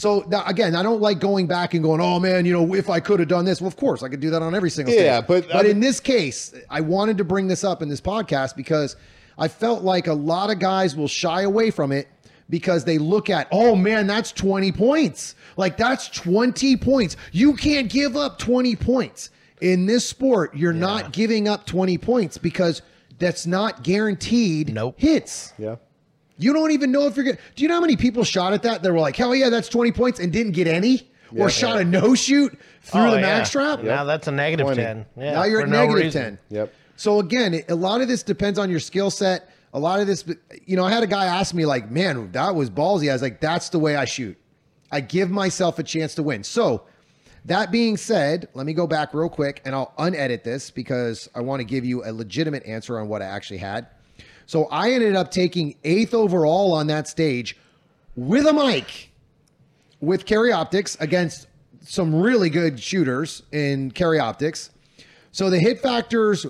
So 0.02 0.26
now, 0.30 0.44
again, 0.48 0.76
I 0.76 0.82
don't 0.82 1.00
like 1.00 1.20
going 1.20 1.46
back 1.46 1.76
and 1.76 1.84
going, 1.84 2.02
oh 2.02 2.20
man, 2.20 2.44
you 2.44 2.54
know, 2.54 2.74
if 2.74 2.90
I 2.90 3.00
could 3.00 3.20
have 3.20 3.30
done 3.30 3.46
this, 3.46 3.62
well, 3.62 3.68
of 3.68 3.76
course 3.76 4.02
I 4.02 4.10
could 4.10 4.20
do 4.20 4.32
that 4.32 4.42
on 4.42 4.56
every 4.56 4.72
single 4.72 4.96
Yeah, 4.96 5.18
stage. 5.18 5.28
but- 5.28 5.48
but 5.54 5.68
in 5.68 5.80
this 5.80 6.00
case, 6.00 6.56
I 6.72 6.82
wanted 6.82 7.20
to 7.20 7.24
bring 7.24 7.48
this 7.48 7.64
up 7.64 7.84
in 7.84 7.88
this 7.90 8.02
podcast 8.02 8.56
because 8.56 8.96
I 9.38 9.48
felt 9.48 9.84
like 9.84 10.08
a 10.08 10.14
lot 10.16 10.50
of 10.50 10.58
guys 10.58 10.96
will 10.96 11.08
shy 11.08 11.44
away 11.44 11.70
from 11.70 11.92
it 11.92 12.08
because 12.50 12.84
they 12.84 12.98
look 12.98 13.30
at, 13.30 13.48
oh 13.52 13.76
man, 13.76 14.08
that's 14.08 14.32
20 14.32 14.72
points. 14.72 15.36
Like 15.56 15.78
that's 15.78 16.08
20 16.10 16.78
points. 16.78 17.16
You 17.32 17.54
can't 17.54 17.88
give 17.88 18.18
up 18.18 18.40
20 18.40 18.76
points. 18.78 19.30
In 19.62 19.86
this 19.86 20.04
sport, 20.10 20.56
you're 20.58 20.74
not 20.74 21.12
giving 21.14 21.48
up 21.48 21.68
20 21.68 22.00
points 22.00 22.40
because 22.40 22.82
that's 23.20 23.46
not 23.46 23.84
guaranteed 23.84 24.74
Nope. 24.74 24.96
hits. 24.98 25.54
Yeah. 25.60 25.76
You 26.42 26.54
don't 26.54 26.72
even 26.72 26.92
know 26.92 27.08
if 27.08 27.16
you're 27.16 27.26
going 27.26 27.38
to. 27.38 27.42
Do 27.56 27.64
you 27.64 27.70
know 27.70 27.76
how 27.76 27.82
many 27.82 27.96
people 27.96 28.24
shot 28.24 28.54
at 28.54 28.64
that? 28.64 28.84
They 28.84 28.90
were 28.92 29.00
like, 29.00 29.16
hell 29.16 29.34
yeah, 29.36 29.50
that's 29.50 29.70
20 29.70 29.92
points 29.92 30.20
and 30.20 30.32
didn't 30.32 30.54
get 30.54 30.68
any? 30.68 31.10
Or 31.38 31.50
shot 31.50 31.80
a 31.80 31.86
no 31.86 32.14
shoot 32.14 32.58
through 32.82 33.02
Oh, 33.02 33.12
the 33.12 33.18
yeah. 33.18 33.22
max 33.22 33.52
trap? 33.52 33.82
Now 33.84 34.04
that's 34.04 34.28
a 34.28 34.32
negative 34.32 34.66
20. 34.66 34.82
10. 34.82 35.06
Yeah, 35.18 35.32
now 35.34 35.44
you're 35.46 35.62
at 35.62 35.70
no 35.70 35.86
negative 35.86 36.04
reason. 36.06 36.22
10. 36.22 36.40
Yep. 36.50 36.74
So 36.98 37.20
again, 37.20 37.62
a 37.70 37.76
lot 37.76 38.02
of 38.02 38.08
this 38.10 38.22
depends 38.22 38.60
on 38.60 38.70
your 38.70 38.82
skill 38.82 39.10
set. 39.10 39.50
A 39.74 39.80
lot 39.80 40.02
of 40.02 40.08
this, 40.08 40.26
you 40.66 40.76
know, 40.76 40.84
I 40.84 40.92
had 40.92 41.04
a 41.04 41.08
guy 41.08 41.26
ask 41.26 41.54
me 41.56 41.66
like, 41.66 41.90
"Man, 41.90 42.34
that 42.34 42.54
was 42.54 42.70
ballsy." 42.70 43.10
I 43.10 43.14
was 43.14 43.22
like, 43.22 43.40
"That's 43.40 43.70
the 43.70 43.80
way 43.80 43.96
I 43.96 44.04
shoot. 44.04 44.38
I 44.92 45.00
give 45.00 45.30
myself 45.32 45.80
a 45.80 45.84
chance 45.84 46.14
to 46.16 46.24
win." 46.24 46.44
So, 46.44 46.84
that 47.46 47.72
being 47.72 47.96
said, 47.96 48.50
let 48.54 48.66
me 48.66 48.74
go 48.74 48.86
back 48.86 49.14
real 49.14 49.30
quick 49.30 49.62
and 49.64 49.74
I'll 49.74 49.94
unedit 49.98 50.44
this 50.44 50.70
because 50.70 51.30
I 51.34 51.40
want 51.40 51.62
to 51.62 51.64
give 51.64 51.86
you 51.86 52.04
a 52.04 52.12
legitimate 52.12 52.66
answer 52.66 53.00
on 53.00 53.08
what 53.08 53.22
I 53.22 53.26
actually 53.26 53.60
had. 53.60 53.88
So, 54.46 54.66
I 54.66 54.92
ended 54.92 55.16
up 55.16 55.32
taking 55.32 55.76
8th 55.84 56.14
overall 56.14 56.74
on 56.74 56.88
that 56.88 57.08
stage 57.08 57.58
with 58.16 58.46
a 58.46 58.54
mic 58.54 59.12
with 60.02 60.26
Carry 60.26 60.52
Optics 60.52 60.98
against 61.00 61.48
some 61.82 62.16
really 62.16 62.50
good 62.50 62.80
shooters 62.80 63.44
in 63.52 63.92
Carry 63.92 64.20
Optics. 64.20 64.72
So 65.32 65.50
the 65.50 65.60
hit 65.60 65.80
factors 65.80 66.46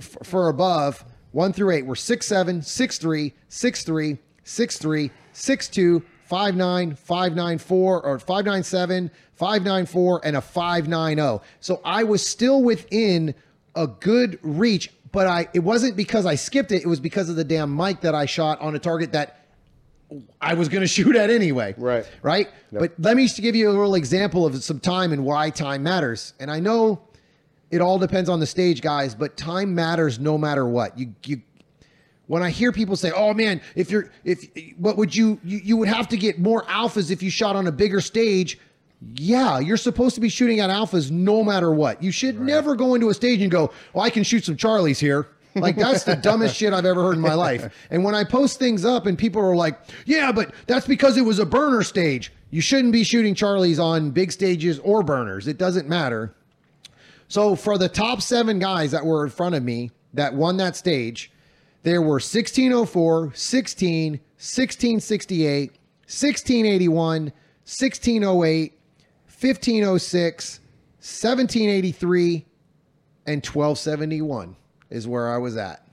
for 0.00 0.48
above 0.48 1.04
one 1.32 1.52
through 1.52 1.70
eight 1.70 1.86
were 1.86 1.96
six 1.96 2.26
seven, 2.26 2.62
six 2.62 2.98
three, 2.98 3.32
six 3.48 3.84
three, 3.84 4.18
six 4.42 4.76
three, 4.78 5.10
six 5.32 5.68
two, 5.68 6.02
five 6.24 6.56
nine, 6.56 6.94
five 6.94 7.34
nine 7.34 7.58
four, 7.58 8.02
or 8.04 8.18
five 8.18 8.44
nine 8.44 8.62
seven, 8.62 9.10
five 9.34 9.62
nine 9.62 9.86
four, 9.86 10.20
and 10.24 10.36
a 10.36 10.40
five 10.40 10.88
nine 10.88 11.16
zero. 11.16 11.42
So 11.60 11.80
I 11.84 12.04
was 12.04 12.26
still 12.26 12.62
within 12.62 13.34
a 13.76 13.86
good 13.86 14.38
reach, 14.42 14.90
but 15.14 15.28
I 15.28 15.48
it 15.54 15.60
wasn't 15.60 15.96
because 15.96 16.26
I 16.26 16.34
skipped 16.34 16.72
it. 16.72 16.82
It 16.82 16.88
was 16.88 17.00
because 17.00 17.30
of 17.30 17.36
the 17.36 17.44
damn 17.44 17.74
mic 17.74 18.00
that 18.02 18.14
I 18.14 18.26
shot 18.26 18.60
on 18.60 18.74
a 18.74 18.78
target 18.78 19.12
that 19.12 19.46
I 20.40 20.54
was 20.54 20.68
going 20.68 20.80
to 20.88 20.88
shoot 20.88 21.16
at 21.16 21.30
anyway. 21.30 21.74
Right. 21.78 22.04
Right. 22.22 22.48
But 22.72 22.92
let 22.98 23.16
me 23.16 23.22
just 23.26 23.40
give 23.40 23.54
you 23.54 23.70
a 23.70 23.72
little 23.72 23.94
example 23.94 24.44
of 24.44 24.62
some 24.62 24.80
time 24.80 25.12
and 25.12 25.24
why 25.24 25.50
time 25.50 25.84
matters. 25.84 26.34
And 26.40 26.50
I 26.50 26.60
know 26.60 27.00
it 27.70 27.80
all 27.80 27.98
depends 27.98 28.28
on 28.28 28.40
the 28.40 28.46
stage, 28.46 28.82
guys, 28.82 29.14
but 29.14 29.36
time 29.36 29.74
matters 29.74 30.18
no 30.18 30.36
matter 30.36 30.66
what. 30.66 30.98
You, 30.98 31.14
you, 31.24 31.42
when 32.26 32.42
I 32.42 32.50
hear 32.50 32.72
people 32.72 32.96
say, 32.96 33.12
"Oh 33.14 33.34
man, 33.34 33.60
if 33.76 33.90
you're 33.90 34.10
if 34.24 34.48
what 34.76 34.96
would 34.96 35.14
you, 35.14 35.38
you 35.44 35.58
you 35.58 35.76
would 35.76 35.88
have 35.88 36.08
to 36.08 36.16
get 36.16 36.38
more 36.38 36.64
alphas 36.64 37.10
if 37.10 37.22
you 37.22 37.30
shot 37.30 37.54
on 37.54 37.66
a 37.66 37.72
bigger 37.72 38.00
stage." 38.00 38.58
Yeah, 39.16 39.58
you're 39.58 39.76
supposed 39.76 40.14
to 40.14 40.20
be 40.20 40.28
shooting 40.28 40.60
at 40.60 40.70
alphas 40.70 41.10
no 41.10 41.44
matter 41.44 41.70
what. 41.70 42.02
You 42.02 42.10
should 42.10 42.40
never 42.40 42.74
go 42.74 42.94
into 42.94 43.10
a 43.10 43.14
stage 43.14 43.40
and 43.40 43.50
go, 43.50 43.70
"Oh, 43.94 44.00
I 44.00 44.10
can 44.10 44.22
shoot 44.24 44.44
some 44.44 44.56
Charlies 44.56 44.98
here." 44.98 45.26
Like 45.54 45.76
that's 45.76 46.02
the 46.02 46.16
dumbest 46.16 46.56
shit 46.56 46.72
I've 46.72 46.84
ever 46.84 47.02
heard 47.02 47.14
in 47.14 47.20
my 47.20 47.34
life. 47.34 47.72
And 47.90 48.02
when 48.02 48.14
I 48.14 48.24
post 48.24 48.58
things 48.58 48.84
up 48.84 49.06
and 49.06 49.16
people 49.16 49.40
are 49.42 49.54
like, 49.54 49.78
"Yeah, 50.04 50.32
but 50.32 50.52
that's 50.66 50.86
because 50.86 51.16
it 51.16 51.22
was 51.22 51.38
a 51.38 51.46
burner 51.46 51.82
stage." 51.82 52.32
You 52.50 52.60
shouldn't 52.60 52.92
be 52.92 53.02
shooting 53.02 53.34
Charlies 53.34 53.82
on 53.82 54.10
big 54.10 54.30
stages 54.30 54.78
or 54.80 55.02
burners. 55.02 55.48
It 55.48 55.58
doesn't 55.58 55.88
matter. 55.88 56.34
So 57.28 57.56
for 57.56 57.78
the 57.78 57.88
top 57.88 58.22
seven 58.22 58.58
guys 58.58 58.92
that 58.92 59.04
were 59.04 59.24
in 59.24 59.30
front 59.30 59.54
of 59.54 59.62
me 59.62 59.90
that 60.12 60.34
won 60.34 60.56
that 60.58 60.76
stage, 60.76 61.32
there 61.82 62.00
were 62.00 62.20
1604, 62.20 63.32
16, 63.34 64.12
1668, 64.12 65.70
1681, 65.70 67.22
1608, 67.22 68.78
1506, 69.44 70.60
1783, 71.00 72.46
and 73.26 73.44
1271 73.44 74.56
is 74.88 75.06
where 75.06 75.28
I 75.28 75.36
was 75.36 75.58
at. 75.58 75.86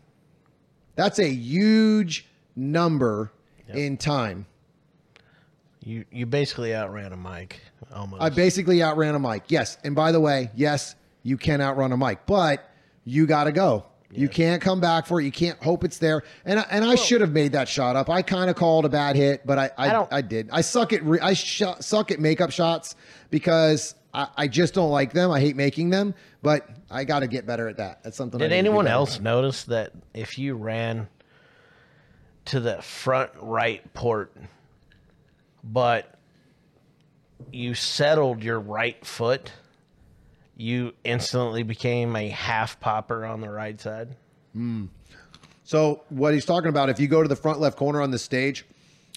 That's 0.96 1.20
a 1.20 1.28
huge 1.28 2.28
number 2.56 3.34
in 3.68 3.98
time. 3.98 4.46
You 5.84 6.06
you 6.12 6.26
basically 6.26 6.74
outran 6.74 7.12
a 7.12 7.18
mic 7.18 7.60
almost. 7.94 8.22
I 8.22 8.30
basically 8.30 8.82
outran 8.82 9.16
a 9.16 9.20
mic. 9.20 9.44
Yes. 9.50 9.78
And 9.84 9.96
by 9.98 10.14
the 10.14 10.22
way, 10.22 10.50
yes, 10.56 10.96
you 11.24 11.38
can 11.38 11.60
outrun 11.60 11.92
a 11.92 11.98
mic, 11.98 12.26
but 12.26 12.70
you 13.04 13.26
got 13.26 13.46
to 13.46 13.52
go. 13.52 13.84
You 14.14 14.28
can't 14.30 14.62
come 14.62 14.80
back 14.80 15.06
for 15.06 15.22
it. 15.22 15.26
You 15.26 15.32
can't 15.32 15.62
hope 15.64 15.84
it's 15.84 15.98
there. 15.98 16.24
And 16.46 16.60
I, 16.60 16.66
and 16.70 16.84
I 16.84 16.96
should 16.96 17.22
have 17.22 17.32
made 17.32 17.54
that 17.54 17.68
shot 17.70 17.96
up. 17.96 18.10
I 18.10 18.22
kind 18.22 18.50
of 18.50 18.56
called 18.56 18.86
a 18.86 18.90
bad 18.90 19.16
hit, 19.16 19.46
but 19.46 19.58
I 19.58 19.70
I, 19.78 19.90
I, 19.90 19.92
don't- 19.92 20.30
did. 20.30 20.50
I 20.52 20.62
suck 20.62 20.94
at 20.94 21.04
re- 21.04 21.20
I 21.22 21.34
sh- 21.34 21.64
suck 21.80 22.12
at 22.12 22.20
makeup 22.20 22.52
shots 22.52 22.96
because 23.30 23.96
I, 24.14 24.28
I 24.36 24.48
just 24.48 24.74
don't 24.74 24.90
like 24.92 25.14
them. 25.14 25.32
I 25.32 25.40
hate 25.40 25.56
making 25.56 25.90
them, 25.90 26.14
but 26.42 26.70
I 26.90 27.04
got 27.06 27.20
to 27.20 27.28
get 27.28 27.46
better 27.46 27.68
at 27.70 27.78
that. 27.78 28.04
That's 28.04 28.18
something. 28.18 28.42
I 28.42 28.46
Did 28.46 28.50
need 28.52 28.58
to 28.58 28.64
do 28.64 28.68
anyone 28.70 28.86
better 28.86 28.94
else 28.96 29.20
notice 29.20 29.64
that 29.66 29.94
if 30.14 30.38
you 30.38 30.56
ran 30.56 31.08
to 32.46 32.60
the 32.60 32.82
front 32.82 33.32
right 33.40 33.94
port, 33.94 34.36
but 35.64 36.16
you 37.52 37.74
settled 37.74 38.44
your 38.44 38.60
right 38.60 39.04
foot, 39.06 39.52
you 40.62 40.94
instantly 41.04 41.64
became 41.64 42.16
a 42.16 42.30
half 42.30 42.80
popper 42.80 43.26
on 43.26 43.42
the 43.42 43.50
right 43.50 43.80
side? 43.80 44.16
Hmm. 44.54 44.86
So 45.64 46.04
what 46.10 46.34
he's 46.34 46.46
talking 46.46 46.70
about, 46.70 46.90
if 46.90 47.00
you 47.00 47.08
go 47.08 47.22
to 47.22 47.28
the 47.28 47.36
front 47.36 47.60
left 47.60 47.78
corner 47.78 48.02
on 48.02 48.12
the 48.12 48.20
stage, 48.20 48.66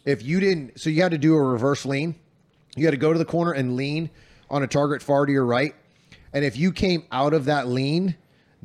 if 0.04 0.22
you 0.22 0.40
didn't, 0.40 0.80
so 0.80 0.90
you 0.90 1.02
had 1.02 1.12
to 1.12 1.18
do 1.18 1.34
a 1.34 1.42
reverse 1.42 1.86
lean. 1.86 2.14
You 2.76 2.84
had 2.86 2.92
to 2.92 2.96
go 2.96 3.12
to 3.12 3.18
the 3.18 3.24
corner 3.24 3.52
and 3.52 3.76
lean 3.76 4.10
on 4.50 4.62
a 4.62 4.66
target 4.66 5.02
far 5.02 5.26
to 5.26 5.32
your 5.32 5.44
right. 5.44 5.74
And 6.32 6.44
if 6.44 6.56
you 6.56 6.72
came 6.72 7.04
out 7.12 7.32
of 7.32 7.44
that 7.46 7.68
lean, 7.68 8.16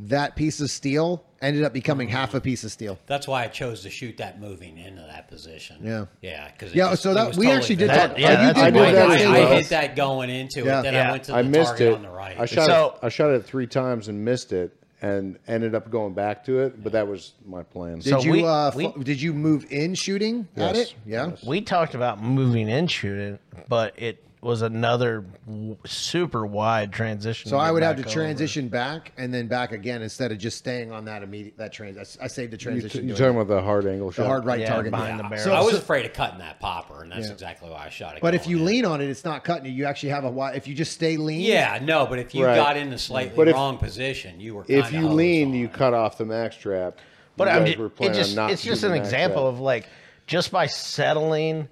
that 0.08 0.36
piece 0.36 0.62
of 0.62 0.70
steel 0.70 1.24
ended 1.42 1.64
up 1.64 1.74
becoming 1.74 2.08
half 2.10 2.34
a 2.34 2.42
piece 2.42 2.64
of 2.64 2.72
steel. 2.72 2.98
That's 3.06 3.28
why 3.28 3.44
I 3.44 3.48
chose 3.48 3.82
to 3.84 3.90
shoot 3.90 4.18
that 4.18 4.40
moving 4.40 4.78
into 4.78 5.02
that 5.02 5.28
position. 5.28 5.78
Yeah. 5.84 6.06
yeah, 6.22 6.50
because 6.52 6.74
Yeah, 6.76 6.96
so 6.96 7.14
that 7.14 7.36
we 7.38 7.50
actually 7.52 7.78
did 7.78 7.90
That- 7.90 8.10
talk. 8.12 8.20
yeah, 8.20 8.28
uh, 8.28 8.32
you 8.32 8.38
that's 8.54 8.60
did 8.62 8.76
a 8.76 8.80
I, 8.80 8.92
that 8.92 9.10
I. 9.10 9.14
I 9.52 9.56
hit 9.56 9.70
that 9.70 9.96
going 9.96 10.30
into 10.30 10.64
Yeah. 10.64 10.80
it. 10.80 10.84
Then 10.84 10.94
Yeah. 10.94 11.08
I 11.08 11.12
went 11.12 11.24
to 11.26 11.32
the 11.32 11.38
I 11.38 11.42
missed 11.44 11.70
target 11.72 11.88
it. 11.88 11.94
on 11.96 12.02
the 12.02 12.10
right. 12.10 12.40
I 12.40 12.46
shot 12.46 12.66
So- 12.66 12.96
it. 13.02 13.06
I 13.06 13.10
shot 13.10 13.32
it 13.32 13.46
three 13.46 13.68
times 13.68 14.08
and 14.10 14.24
missed 14.26 14.52
it, 14.54 14.72
and 15.02 15.38
ended 15.48 15.76
up 15.76 15.90
going 15.90 16.14
back 16.14 16.44
to 16.46 16.60
it. 16.60 16.84
But 16.84 16.92
that 16.92 17.08
was 17.08 17.34
my 17.46 17.64
plan. 17.64 18.00
Did 18.00 18.06
So 18.10 18.22
you 18.22 18.32
we- 18.32 18.46
uh, 18.46 18.72
we- 18.76 19.04
did 19.04 19.22
you 19.22 19.34
move 19.34 19.66
in 19.72 19.96
shooting 19.96 20.48
at 20.58 20.76
it? 20.76 20.94
Yeah. 21.06 21.32
We 21.46 21.62
talked 21.62 21.96
about 21.96 22.22
moving 22.22 22.68
in 22.68 22.88
shooting, 22.88 23.40
but 23.70 23.94
it 23.98 24.22
was 24.42 24.62
another 24.62 25.26
w- 25.46 25.76
super 25.86 26.46
wide 26.46 26.94
transition. 26.94 27.50
So 27.50 27.58
I 27.58 27.72
would 27.72 27.84
have 27.84 27.98
to 27.98 28.04
over. 28.04 28.10
transition 28.10 28.70
back 28.70 29.12
and 29.18 29.34
then 29.34 29.48
back 29.48 29.74
again 29.74 30.02
instead 30.02 30.32
of 30.32 30.38
just 30.38 30.58
staying 30.58 30.94
on 30.94 31.04
that 31.06 31.24
immediate 31.24 31.58
that 31.58 31.74
trans. 31.74 31.98
I, 31.98 32.24
I 32.24 32.28
saved 32.28 32.54
the 32.54 32.58
transition. 32.58 33.02
you 33.08 33.08
transition. 33.10 33.12
are 33.12 33.28
talking 33.34 33.42
about 33.42 33.54
the 33.54 33.62
hard 33.62 33.86
angle 33.86 34.12
shot. 34.12 34.22
the 34.24 34.28
hard 34.30 34.46
right 34.46 34.62
Yeah, 34.62 34.70
target. 34.70 34.92
behind 34.92 35.20
the 35.20 35.24
barrel. 35.24 35.44
So- 35.44 35.54
I 35.54 35.62
was 35.62 35.76
afraid 35.76 36.06
of 36.06 36.14
cutting 36.14 36.40
that 36.40 36.60
popper, 36.62 37.04
and 37.04 37.12
that's 37.12 37.28
Yeah. 37.28 37.34
exactly 37.34 37.70
why 37.70 37.86
I 37.86 37.90
shot 37.90 38.16
it. 38.16 38.22
But 38.22 38.34
if 38.34 38.48
you 38.48 38.60
in. 38.60 38.66
lean 38.66 38.86
on 38.86 39.02
it, 39.02 39.10
it's 39.10 39.26
not 39.26 39.44
cutting 39.44 39.66
it. 39.66 39.76
You 39.76 39.84
actually 39.86 40.10
have 40.10 40.24
a 40.24 40.32
wide. 40.32 40.56
If 40.56 40.68
you 40.70 40.74
just 40.74 40.94
stay 40.94 41.18
lean. 41.18 41.42
yeah, 41.42 41.78
no. 41.82 42.06
But 42.06 42.20
if 42.20 42.34
you 42.34 42.46
Right. 42.46 42.56
got 42.56 42.78
in 42.78 42.90
the 42.92 42.98
slightly 42.98 43.36
But 43.36 43.50
if- 43.50 43.56
wrong 43.56 43.78
position, 43.78 44.40
you 44.40 44.56
were. 44.56 44.66
If 44.70 44.94
you 44.94 45.10
lean, 45.10 45.50
on. 45.50 45.54
you 45.56 45.68
cut 45.68 45.94
off 45.94 46.18
the 46.18 46.26
max 46.26 46.56
trap. 46.56 46.98
But 47.36 47.50
I'm 47.50 47.66
guys 47.66 47.76
were 47.78 47.92
it 48.00 48.14
just 48.14 48.36
not 48.38 48.52
it's 48.52 48.64
just 48.64 48.84
an 48.84 48.94
example 48.94 49.44
trap. 49.44 49.54
of 49.54 49.60
like 49.60 49.88
just 50.28 50.52
by 50.52 50.66
settling 50.68 51.68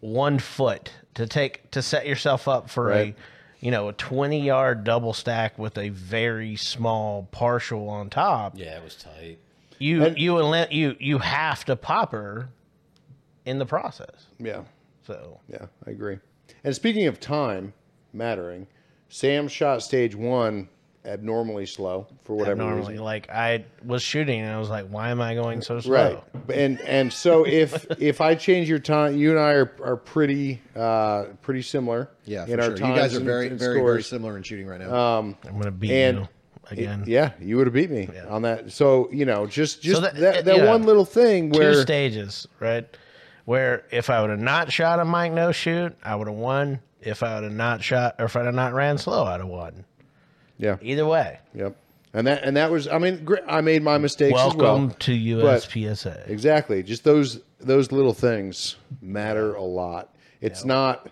one 0.00 0.38
foot 0.38 0.92
to 1.16 1.26
take 1.26 1.70
to 1.72 1.82
set 1.82 2.06
yourself 2.06 2.46
up 2.48 2.70
for 2.70 2.86
Right. 2.86 3.14
a 3.14 3.64
you 3.64 3.70
know 3.70 3.88
a 3.88 3.92
20 3.92 4.40
yard 4.40 4.84
double 4.84 5.12
stack 5.12 5.58
with 5.58 5.76
a 5.76 5.88
very 5.90 6.56
small 6.56 7.26
partial 7.32 7.88
on 7.88 8.08
top 8.10 8.52
Yeah, 8.56 8.76
it 8.78 8.84
was 8.84 8.94
tight. 8.96 9.38
you 9.78 10.04
And- 10.04 10.18
you 10.18 10.34
will 10.34 10.54
you 10.70 10.96
you 11.00 11.18
have 11.18 11.64
to 11.66 11.74
pop 11.76 12.12
her 12.12 12.48
in 13.44 13.58
the 13.58 13.66
process 13.66 14.26
Yeah. 14.38 14.62
so 15.06 15.40
Yeah, 15.48 15.66
I 15.86 15.90
agree. 15.90 16.18
And 16.64 16.74
speaking 16.74 17.06
of 17.06 17.18
time 17.20 17.72
mattering, 18.12 18.66
Sam 19.08 19.48
shot 19.48 19.82
stage 19.82 20.14
one 20.14 20.68
abnormally 21.06 21.66
slow 21.66 22.06
for 22.24 22.34
whatever 22.36 22.56
normally 22.62 22.92
reason. 22.92 23.04
like 23.04 23.30
i 23.30 23.64
was 23.84 24.02
shooting 24.02 24.40
and 24.40 24.50
i 24.52 24.58
was 24.58 24.68
like 24.68 24.86
why 24.88 25.10
am 25.10 25.20
i 25.20 25.34
going 25.34 25.62
so 25.62 25.78
slow 25.80 25.94
Right. 25.94 26.22
And 26.58 26.80
and 26.82 27.12
so 27.12 27.44
if 27.46 27.86
if 28.00 28.20
I 28.20 28.34
change 28.36 28.68
your 28.68 28.78
time, 28.78 29.16
you 29.16 29.30
and 29.30 29.38
I 29.40 29.52
are, 29.52 29.72
are 29.82 29.96
pretty 29.96 30.62
uh, 30.76 31.24
pretty 31.42 31.62
similar. 31.62 32.08
Yeah, 32.24 32.44
for 32.44 32.52
in 32.52 32.60
our 32.60 32.76
sure. 32.76 32.88
You 32.88 32.94
guys 32.94 33.14
are 33.14 33.16
and- 33.16 33.26
very, 33.26 33.46
and 33.48 33.58
very, 33.58 33.80
very 33.80 34.02
similar 34.02 34.36
in 34.36 34.44
shooting 34.44 34.66
right 34.68 34.80
now. 34.80 35.18
i'm 35.18 35.36
gonna 35.44 35.72
beat 35.72 35.90
And- 35.90 36.18
you 36.18 36.28
again 36.70 37.02
Yeah, 37.06 37.32
you 37.40 37.56
would 37.56 37.66
have 37.66 37.74
beat 37.74 37.90
me 37.90 38.08
on 38.28 38.42
that. 38.42 38.70
So 38.70 39.08
you 39.12 39.24
know, 39.24 39.46
just 39.48 39.82
just 39.82 40.02
that- 40.02 40.14
that, 40.16 40.44
that, 40.44 40.56
yeah. 40.58 40.66
one 40.68 40.84
little 40.84 41.04
thing 41.04 41.50
where 41.50 41.72
two 41.72 41.82
stages, 41.82 42.46
right? 42.60 42.86
Where 43.44 43.84
if 43.90 44.08
I 44.10 44.20
would 44.20 44.30
have 44.30 44.38
not 44.38 44.70
shot 44.72 45.00
a 45.00 45.04
Mike 45.04 45.32
no 45.32 45.50
shoot, 45.50 45.96
I 46.04 46.14
would 46.14 46.28
have 46.28 46.36
won. 46.36 46.80
If 47.00 47.22
I 47.24 47.34
would 47.36 47.44
have 47.44 47.52
not 47.52 47.82
shot, 47.82 48.16
or 48.20 48.26
if 48.26 48.36
I'd 48.36 48.46
have 48.46 48.54
not 48.54 48.72
ran 48.72 48.98
slow, 48.98 49.24
I'd 49.24 49.40
have 49.40 49.48
won. 49.48 49.84
Yeah, 50.58 50.76
Either 50.82 51.06
way, 51.06 51.38
yep. 51.54 51.76
And 52.14 52.26
that 52.26 52.44
and 52.44 52.56
that 52.56 52.70
was 52.70 52.88
I 52.88 52.98
mean 52.98 53.24
gr- 53.24 53.36
I 53.46 53.60
made 53.60 53.82
my 53.82 53.98
mistakes 53.98 54.32
welcome 54.34 54.60
as 54.60 54.66
well. 54.66 54.96
to 55.00 55.12
USPSA. 55.12 56.28
Exactly. 56.28 56.82
Just 56.82 57.04
those 57.04 57.40
those 57.60 57.92
little 57.92 58.14
things 58.14 58.76
matter 59.02 59.54
a 59.54 59.62
lot. 59.62 60.14
It's 60.40 60.64
not 60.64 61.10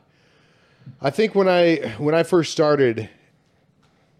I 1.02 1.10
think 1.10 1.34
when 1.34 1.48
I 1.48 1.94
when 1.98 2.14
I 2.14 2.22
first 2.22 2.52
started 2.52 3.10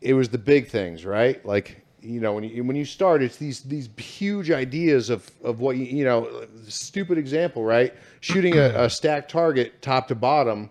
it 0.03 0.13
was 0.13 0.29
the 0.29 0.39
big 0.39 0.69
things, 0.69 1.07
right? 1.07 1.45
Like 1.47 1.81
you 2.03 2.21
know, 2.21 2.35
when 2.35 2.45
you 2.45 2.63
when 2.65 2.77
you 2.77 2.85
start, 2.85 3.23
it's 3.23 3.39
these 3.39 3.61
these 3.63 3.89
huge 3.97 4.51
ideas 4.51 5.09
of 5.09 5.31
of 5.43 5.61
what 5.61 5.77
you 5.79 5.87
you 5.87 6.05
know. 6.05 6.47
Stupid 6.69 7.17
example, 7.17 7.65
right? 7.65 7.95
Shooting 8.21 8.59
a, 8.59 8.85
a 8.85 8.91
stacked 8.91 9.31
target 9.31 9.81
top 9.81 10.09
to 10.09 10.15
bottom. 10.15 10.69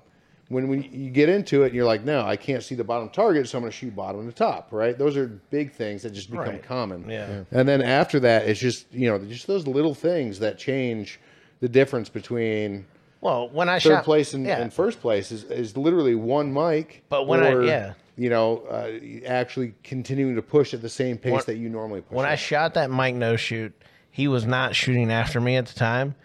When 0.54 0.68
when 0.70 0.84
you 0.84 1.10
get 1.10 1.28
into 1.30 1.64
it, 1.64 1.68
and 1.68 1.76
you're 1.76 1.86
like, 1.86 2.04
no, 2.04 2.22
I 2.22 2.36
can't 2.38 2.64
see 2.64 2.76
the 2.76 2.84
bottom 2.84 3.10
target, 3.10 3.50
so 3.50 3.58
I'm 3.58 3.64
going 3.64 3.72
to 3.72 3.78
shoot 3.78 3.96
bottom 3.96 4.26
to 4.26 4.34
top, 4.34 4.70
right? 4.72 4.98
Those 4.98 5.18
are 5.18 5.28
big 5.50 5.72
things 5.74 6.04
that 6.04 6.12
just 6.14 6.30
become 6.32 6.46
Right. 6.48 6.64
common. 6.64 7.10
Yeah. 7.10 7.44
And 7.52 7.68
then 7.68 7.82
after 7.82 8.20
that, 8.22 8.48
it's 8.48 8.60
just 8.60 8.86
you 8.94 9.10
know 9.10 9.20
just 9.20 9.48
those 9.48 9.68
little 9.68 9.94
things 9.96 10.40
that 10.40 10.58
change 10.58 11.20
the 11.60 11.68
difference 11.70 12.08
between 12.10 12.86
Well, 13.22 13.50
when 13.50 13.68
I 13.70 13.80
third 13.80 13.90
shot 13.90 14.04
place 14.06 14.34
and, 14.34 14.46
yeah, 14.46 14.60
and 14.62 14.72
first 14.74 15.00
place 15.02 15.32
is, 15.32 15.44
is 15.46 15.76
literally 15.78 16.16
one 16.16 16.54
mic. 16.54 17.04
But 17.10 17.26
when 17.28 17.42
I- 17.44 17.64
yeah. 17.66 17.94
you 18.18 18.30
know, 18.30 18.58
uh, 18.70 18.92
actually 19.26 19.74
continuing 19.84 20.36
to 20.36 20.42
push 20.42 20.74
at 20.74 20.82
the 20.82 20.90
same 20.90 21.18
pace 21.18 21.32
When- 21.32 21.44
that 21.48 21.56
you 21.58 21.70
normally 21.70 22.02
push. 22.02 22.16
when 22.16 22.26
I 22.26 22.36
shot 22.36 22.74
that 22.76 22.90
Mike 22.92 23.16
no 23.16 23.36
shoot, 23.38 23.74
he 24.12 24.28
was 24.28 24.46
not 24.46 24.76
shooting 24.76 25.10
after 25.12 25.40
me 25.42 25.56
at 25.56 25.66
the 25.68 25.74
time, 25.74 26.16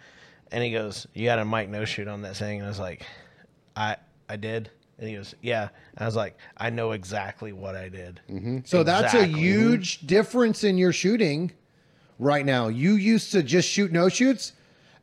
and 0.50 0.62
he 0.64 0.72
goes, 0.72 1.06
"You 1.14 1.24
got 1.26 1.38
a 1.38 1.44
Mike 1.44 1.68
no 1.68 1.84
shoot 1.84 2.08
on 2.08 2.22
that 2.22 2.36
thing," 2.36 2.58
and 2.58 2.66
I 2.66 2.68
was 2.68 2.80
like, 2.80 3.02
"I 3.76 3.96
I 4.28 4.36
did." 4.36 4.70
And 4.98 5.08
he 5.08 5.14
goes, 5.16 5.34
"Yeah." 5.42 5.62
And 5.96 6.02
I 6.02 6.06
was 6.06 6.16
like, 6.16 6.36
"I 6.56 6.70
know 6.70 6.92
exactly 6.92 7.52
what 7.52 7.76
I 7.76 7.88
did." 7.88 8.20
Mm-hmm. 8.30 8.58
so 8.64 8.82
that's 8.82 9.14
a 9.14 9.24
huge 9.24 10.00
difference 10.06 10.64
in 10.64 10.76
your 10.78 10.92
shooting 10.92 11.52
right 12.18 12.44
now. 12.44 12.68
You 12.68 12.94
used 12.94 13.32
to 13.32 13.42
just 13.42 13.68
shoot 13.68 13.92
no 13.92 14.08
shoots, 14.08 14.52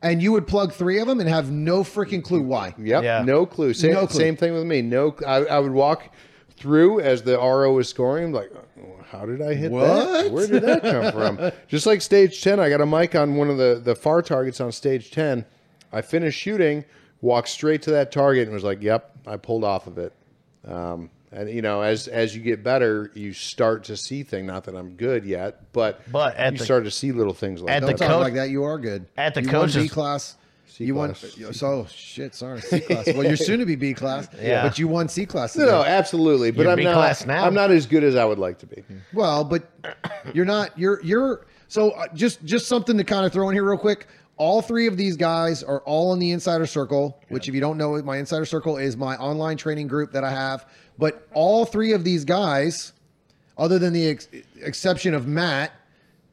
and 0.02 0.22
you 0.22 0.32
would 0.32 0.46
plug 0.46 0.72
three 0.72 0.98
of 0.98 1.06
them 1.06 1.20
and 1.20 1.28
have 1.28 1.50
no 1.50 1.82
freaking 1.82 2.22
clue 2.22 2.42
why. 2.42 2.74
Yep. 2.78 3.02
Yeah. 3.04 3.22
No 3.24 3.46
clue. 3.46 3.72
Same, 3.74 3.94
No 3.94 4.06
clue. 4.06 4.18
same 4.20 4.36
thing 4.36 4.52
with 4.52 4.64
me. 4.66 4.82
No, 4.82 5.16
I, 5.26 5.36
I 5.46 5.58
would 5.58 5.72
walk 5.72 6.12
through 6.56 7.00
as 7.00 7.22
the 7.22 7.36
RO 7.38 7.72
was 7.72 7.88
scoring. 7.88 8.24
I'm 8.26 8.32
like, 8.32 8.50
"Oh, 8.78 9.02
how 9.10 9.24
did 9.24 9.40
I 9.40 9.54
hit 9.54 9.72
that? 9.72 10.30
Where 10.30 10.46
did 10.46 10.62
that 10.62 10.82
come 10.82 11.12
from? 11.12 11.52
Just 11.68 11.86
like 11.86 12.02
stage 12.02 12.42
10, 12.42 12.60
I 12.60 12.68
got 12.68 12.80
a 12.80 12.86
mic 12.86 13.14
on 13.14 13.36
one 13.36 13.48
of 13.48 13.56
the, 13.56 13.80
the 13.82 13.94
far 13.94 14.20
targets 14.22 14.60
on 14.60 14.72
stage 14.72 15.10
10. 15.10 15.44
I 15.92 16.02
finished 16.02 16.38
shooting, 16.38 16.84
walked 17.20 17.48
straight 17.48 17.82
to 17.82 17.90
that 17.92 18.12
target 18.12 18.44
and 18.44 18.52
was 18.54 18.64
like, 18.64 18.82
yep, 18.82 19.16
I 19.26 19.36
pulled 19.36 19.64
off 19.64 19.86
of 19.86 19.98
it. 19.98 20.12
Um, 20.66 21.10
and 21.32 21.50
you 21.50 21.60
know, 21.62 21.82
as 21.82 22.08
as 22.08 22.34
you 22.36 22.42
get 22.42 22.62
better, 22.62 23.10
you 23.14 23.32
start 23.32 23.84
to 23.84 23.96
see 23.96 24.22
things. 24.22 24.46
Not 24.46 24.64
that 24.64 24.74
I'm 24.76 24.90
good 24.96 25.24
yet, 25.24 25.72
but 25.72 26.00
But 26.10 26.36
at 26.36 26.52
you 26.52 26.58
the- 26.58 26.64
start 26.64 26.84
to 26.84 26.90
see 26.90 27.12
little 27.12 27.34
things 27.34 27.60
like 27.60 27.72
at 27.74 27.80
that. 27.80 27.86
Don't 27.86 27.98
the 27.98 28.04
talk 28.04 28.08
coach- 28.14 28.22
like 28.22 28.34
that. 28.34 28.50
You 28.50 28.64
are 28.64 28.78
good. 28.78 29.06
at 29.16 29.34
the 29.34 29.42
you 29.42 29.48
won 29.48 29.66
B 29.66 29.72
coaches- 29.72 29.92
class. 29.92 30.36
C 30.68 30.84
you 30.84 30.94
won. 30.94 31.14
class. 31.14 31.56
So 31.58 31.86
shit. 31.90 32.34
Sorry, 32.34 32.60
C 32.60 32.80
class. 32.80 33.06
Well, 33.14 33.24
you're 33.24 33.36
soon 33.36 33.60
to 33.60 33.66
be 33.66 33.76
B 33.76 33.94
class. 33.94 34.28
Yeah. 34.40 34.62
But 34.62 34.78
you 34.78 34.88
won 34.88 35.08
C 35.08 35.24
class. 35.26 35.56
No, 35.56 35.64
today. 35.64 35.76
no, 35.76 35.82
absolutely. 35.84 36.50
But 36.50 36.62
You're 36.62 36.72
I'm 36.72 36.76
B 36.78 36.84
not. 36.84 36.94
class 36.94 37.24
now. 37.26 37.44
I'm 37.44 37.54
not 37.54 37.70
as 37.70 37.86
good 37.86 38.04
as 38.04 38.14
I 38.14 38.24
would 38.24 38.38
like 38.38 38.58
to 38.58 38.66
be. 38.66 38.84
Well, 39.12 39.42
but 39.44 39.70
you're 40.34 40.44
not. 40.44 40.78
You're 40.78 41.02
you're. 41.02 41.46
So 41.68 41.90
uh, 41.90 42.06
just 42.14 42.44
just 42.44 42.66
something 42.68 42.96
to 42.98 43.04
kind 43.04 43.24
of 43.26 43.32
throw 43.32 43.48
in 43.48 43.54
here 43.54 43.64
real 43.64 43.78
quick. 43.78 44.06
All 44.38 44.60
three 44.60 44.86
of 44.86 44.96
these 44.98 45.16
guys 45.16 45.62
are 45.62 45.80
all 45.80 46.12
in 46.12 46.18
the 46.18 46.30
Insider 46.30 46.66
Circle, 46.66 47.18
which 47.30 47.48
if 47.48 47.54
you 47.54 47.60
don't 47.60 47.78
know, 47.78 48.00
my 48.02 48.18
Insider 48.18 48.44
Circle 48.44 48.76
is 48.76 48.96
my 48.96 49.16
online 49.16 49.56
training 49.56 49.86
group 49.88 50.12
that 50.12 50.24
I 50.24 50.30
have. 50.30 50.66
But 50.98 51.26
all 51.32 51.64
three 51.64 51.92
of 51.92 52.04
these 52.04 52.24
guys, 52.24 52.92
other 53.56 53.78
than 53.78 53.92
the 53.94 54.08
ex- 54.10 54.28
exception 54.60 55.14
of 55.14 55.26
Matt, 55.26 55.72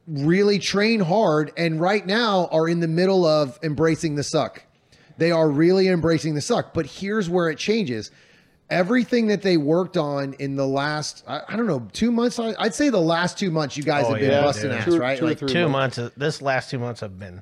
really 0.05 0.59
train 0.59 0.99
hard 0.99 1.53
and 1.55 1.79
right 1.79 2.05
now 2.05 2.49
are 2.51 2.67
in 2.67 2.81
the 2.81 2.89
middle 2.89 3.25
of 3.25 3.57
embracing 3.63 4.15
the 4.15 4.23
suck. 4.23 4.63
They 5.17 5.31
are 5.31 5.49
really 5.49 5.87
embracing 5.87 6.35
the 6.35 6.41
suck. 6.41 6.73
But 6.73 6.85
here's 6.87 7.29
where 7.29 7.49
it 7.49 7.57
changes. 7.57 8.11
Everything 8.69 9.27
that 9.27 9.43
they 9.43 9.55
worked 9.55 9.95
on 9.95 10.33
in 10.39 10.55
the 10.57 10.65
last, 10.67 11.23
I, 11.27 11.41
I 11.47 11.55
don't 11.55 11.67
know, 11.67 11.87
two 11.93 12.11
months. 12.11 12.37
I, 12.39 12.53
I'd 12.59 12.73
say 12.73 12.89
the 12.89 12.99
last 12.99 13.37
two 13.37 13.51
months, 13.51 13.77
you 13.77 13.83
guys 13.83 14.05
Oh, 14.07 14.11
have 14.11 14.19
been 14.19 14.31
yeah, 14.31 14.41
busting 14.41 14.71
dude. 14.71 14.79
ass, 14.79 14.85
Two- 14.85 14.97
right? 14.99 15.19
two 15.19 15.25
Like, 15.25 15.37
three 15.37 15.47
Two 15.53 15.69
months. 15.69 15.99
This 16.17 16.41
last 16.41 16.69
two 16.69 16.79
months 16.79 16.99
have 17.01 17.17
been 17.19 17.41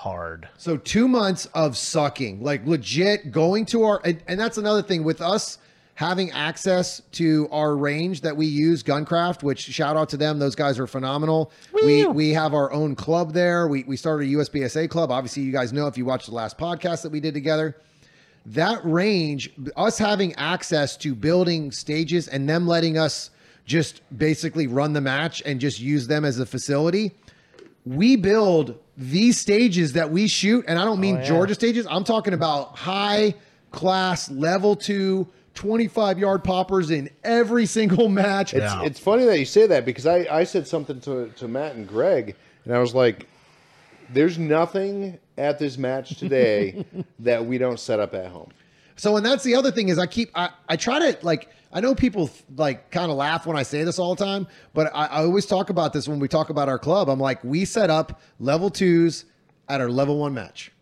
hard. 0.00 0.48
so 0.56 0.78
two 0.78 1.06
months 1.06 1.44
of 1.52 1.76
sucking, 1.76 2.42
like 2.42 2.66
legit 2.66 3.30
going 3.30 3.66
to 3.66 3.82
our, 3.84 4.00
and, 4.02 4.22
and 4.26 4.40
that's 4.40 4.56
another 4.56 4.80
thing 4.80 5.04
with 5.04 5.20
us 5.20 5.58
having 5.94 6.30
access 6.30 7.02
to 7.12 7.46
our 7.52 7.76
range 7.76 8.22
that 8.22 8.34
we 8.34 8.46
use, 8.46 8.82
Guncraft. 8.82 9.42
Which 9.42 9.60
shout 9.60 9.98
out 9.98 10.08
to 10.08 10.16
them; 10.16 10.38
those 10.38 10.54
guys 10.54 10.78
are 10.78 10.86
phenomenal. 10.86 11.52
We 11.84 12.06
we 12.06 12.30
have 12.30 12.54
our 12.54 12.72
own 12.72 12.96
club 12.96 13.34
there. 13.34 13.68
We 13.68 13.84
we 13.84 13.98
started 13.98 14.26
a 14.26 14.32
USPSA 14.32 14.88
club. 14.88 15.10
Obviously, 15.10 15.42
you 15.42 15.52
guys 15.52 15.70
know 15.70 15.86
if 15.86 15.98
you 15.98 16.06
watched 16.06 16.26
the 16.28 16.34
last 16.34 16.56
podcast 16.56 17.02
that 17.02 17.12
we 17.12 17.20
did 17.20 17.34
together. 17.34 17.76
That 18.46 18.80
range, 18.82 19.50
us 19.76 19.98
having 19.98 20.34
access 20.36 20.96
to 20.96 21.14
building 21.14 21.70
stages 21.70 22.26
and 22.26 22.48
them 22.48 22.66
letting 22.66 22.96
us 22.96 23.30
just 23.66 24.00
basically 24.16 24.66
run 24.66 24.94
the 24.94 25.02
match 25.02 25.42
and 25.44 25.60
just 25.60 25.78
use 25.78 26.06
them 26.06 26.24
as 26.24 26.38
a 26.38 26.46
facility 26.46 27.12
we 27.84 28.16
build 28.16 28.78
these 28.96 29.38
stages 29.38 29.94
that 29.94 30.10
we 30.10 30.26
shoot, 30.26 30.64
and 30.68 30.78
I 30.78 30.84
don't 30.84 30.98
oh, 30.98 31.00
mean 31.00 31.16
yeah. 31.16 31.24
Georgia 31.24 31.54
stages. 31.54 31.86
I'm 31.88 32.04
talking 32.04 32.34
about 32.34 32.76
high 32.76 33.34
class 33.70 34.30
level 34.30 34.76
two 34.76 35.28
25 35.54 36.18
yard 36.18 36.44
poppers 36.44 36.90
in 36.90 37.10
every 37.24 37.66
single 37.66 38.08
match. 38.08 38.54
It's, 38.54 38.62
Yeah. 38.62 38.82
it's 38.82 39.00
funny 39.00 39.24
that 39.24 39.38
you 39.38 39.44
say 39.44 39.66
that 39.66 39.84
because 39.84 40.06
I, 40.06 40.26
I 40.30 40.44
said 40.44 40.66
something 40.66 41.00
to, 41.00 41.28
to 41.36 41.48
Matt 41.48 41.74
and 41.74 41.86
Greg, 41.88 42.36
and 42.64 42.74
I 42.74 42.78
was 42.78 42.94
like, 42.94 43.26
there's 44.12 44.38
nothing 44.38 45.18
at 45.38 45.58
this 45.58 45.78
match 45.78 46.18
today 46.18 46.84
that 47.20 47.44
we 47.44 47.58
don't 47.58 47.80
set 47.80 48.00
up 48.00 48.14
at 48.14 48.26
home. 48.26 48.50
So, 48.96 49.16
and 49.16 49.24
that's 49.24 49.44
the 49.44 49.54
other 49.54 49.70
thing 49.70 49.88
is 49.88 49.98
I 49.98 50.06
keep 50.06 50.30
I, 50.34 50.50
I 50.68 50.76
try 50.76 50.98
to 50.98 51.18
like 51.24 51.48
I 51.72 51.80
know 51.80 51.94
people 51.94 52.30
like 52.56 52.90
kind 52.90 53.10
of 53.10 53.16
laugh 53.16 53.46
when 53.46 53.56
I 53.56 53.62
say 53.62 53.84
this 53.84 53.98
all 53.98 54.14
the 54.14 54.24
time, 54.24 54.46
but 54.74 54.90
I, 54.94 55.06
I 55.06 55.22
always 55.22 55.46
talk 55.46 55.70
about 55.70 55.92
this 55.92 56.08
when 56.08 56.18
we 56.18 56.28
talk 56.28 56.50
about 56.50 56.68
our 56.68 56.78
club. 56.78 57.08
I'm 57.08 57.20
like, 57.20 57.42
we 57.44 57.64
set 57.64 57.90
up 57.90 58.20
level 58.38 58.70
twos 58.70 59.24
at 59.68 59.80
our 59.80 59.88
level 59.88 60.18
one 60.18 60.34
match, 60.34 60.72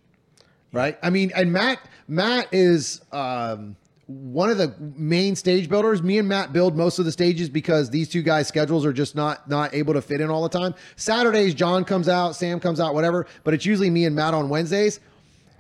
right? 0.73 0.99
I 1.03 1.11
mean, 1.11 1.31
and 1.35 1.53
Matt 1.53 1.79
Matt 2.07 2.49
is 2.53 3.03
um, 3.13 3.77
one 4.07 4.49
of 4.49 4.57
the 4.57 4.75
main 4.79 5.37
stage 5.37 5.69
builders. 5.69 6.03
Me 6.03 6.19
and 6.19 6.27
Matt 6.27 6.55
build 6.55 6.75
most 6.75 6.99
of 6.99 7.05
the 7.05 7.13
stages 7.13 7.51
because 7.51 7.91
these 7.91 8.09
two 8.09 8.23
guys' 8.23 8.49
schedules 8.49 8.87
are 8.87 8.93
just 8.93 9.15
not 9.15 9.47
not 9.49 9.75
able 9.75 9.93
to 9.93 10.01
fit 10.01 10.23
in 10.23 10.31
all 10.31 10.43
the 10.43 10.59
time. 10.59 10.75
Saturdays, 10.97 11.53
John 11.53 11.85
comes 11.85 12.09
out, 12.09 12.35
Sam 12.35 12.59
comes 12.61 12.81
out, 12.81 12.95
whatever. 12.95 13.27
But 13.45 13.53
it's 13.53 13.67
usually 13.67 13.91
me 13.91 14.07
and 14.07 14.17
Matt 14.17 14.33
on 14.33 14.49
Wednesdays. 14.49 15.01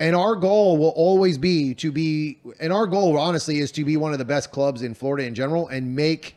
And 0.00 0.14
our 0.14 0.36
goal 0.36 0.78
will 0.78 0.90
always 0.90 1.38
be 1.38 1.74
to 1.74 1.90
be, 1.90 2.38
and 2.60 2.72
our 2.72 2.86
goal 2.86 3.18
honestly 3.18 3.58
is 3.58 3.72
to 3.72 3.84
be 3.84 3.96
one 3.96 4.12
of 4.12 4.18
the 4.18 4.24
best 4.24 4.52
clubs 4.52 4.82
in 4.82 4.94
Florida 4.94 5.26
in 5.26 5.34
general, 5.34 5.66
and 5.68 5.96
make 5.96 6.36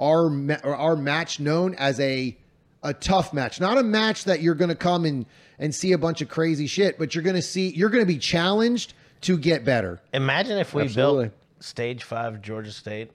our 0.00 0.30
our 0.64 0.96
match 0.96 1.38
known 1.38 1.74
as 1.74 2.00
a 2.00 2.36
a 2.82 2.94
tough 2.94 3.32
match, 3.32 3.60
not 3.60 3.76
a 3.76 3.82
match 3.82 4.24
that 4.24 4.40
you're 4.40 4.54
going 4.54 4.70
to 4.70 4.74
come 4.74 5.04
and 5.04 5.26
and 5.58 5.74
see 5.74 5.92
a 5.92 5.98
bunch 5.98 6.22
of 6.22 6.28
crazy 6.28 6.66
shit, 6.66 6.98
but 6.98 7.14
you're 7.14 7.24
going 7.24 7.36
to 7.36 7.42
see 7.42 7.70
you're 7.70 7.90
going 7.90 8.02
to 8.02 8.10
be 8.10 8.18
challenged 8.18 8.94
to 9.22 9.36
get 9.36 9.64
better. 9.64 10.00
Imagine 10.14 10.58
if 10.58 10.72
we 10.72 10.82
Absolutely. 10.84 11.24
built 11.24 11.34
stage 11.60 12.04
five 12.04 12.40
Georgia 12.40 12.70
State 12.70 13.10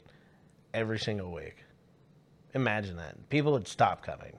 every 0.74 1.00
single 1.00 1.32
week. 1.32 1.64
Imagine 2.54 2.98
that. 2.98 3.30
People 3.30 3.54
would 3.54 3.68
stop 3.68 4.06
coming. 4.06 4.38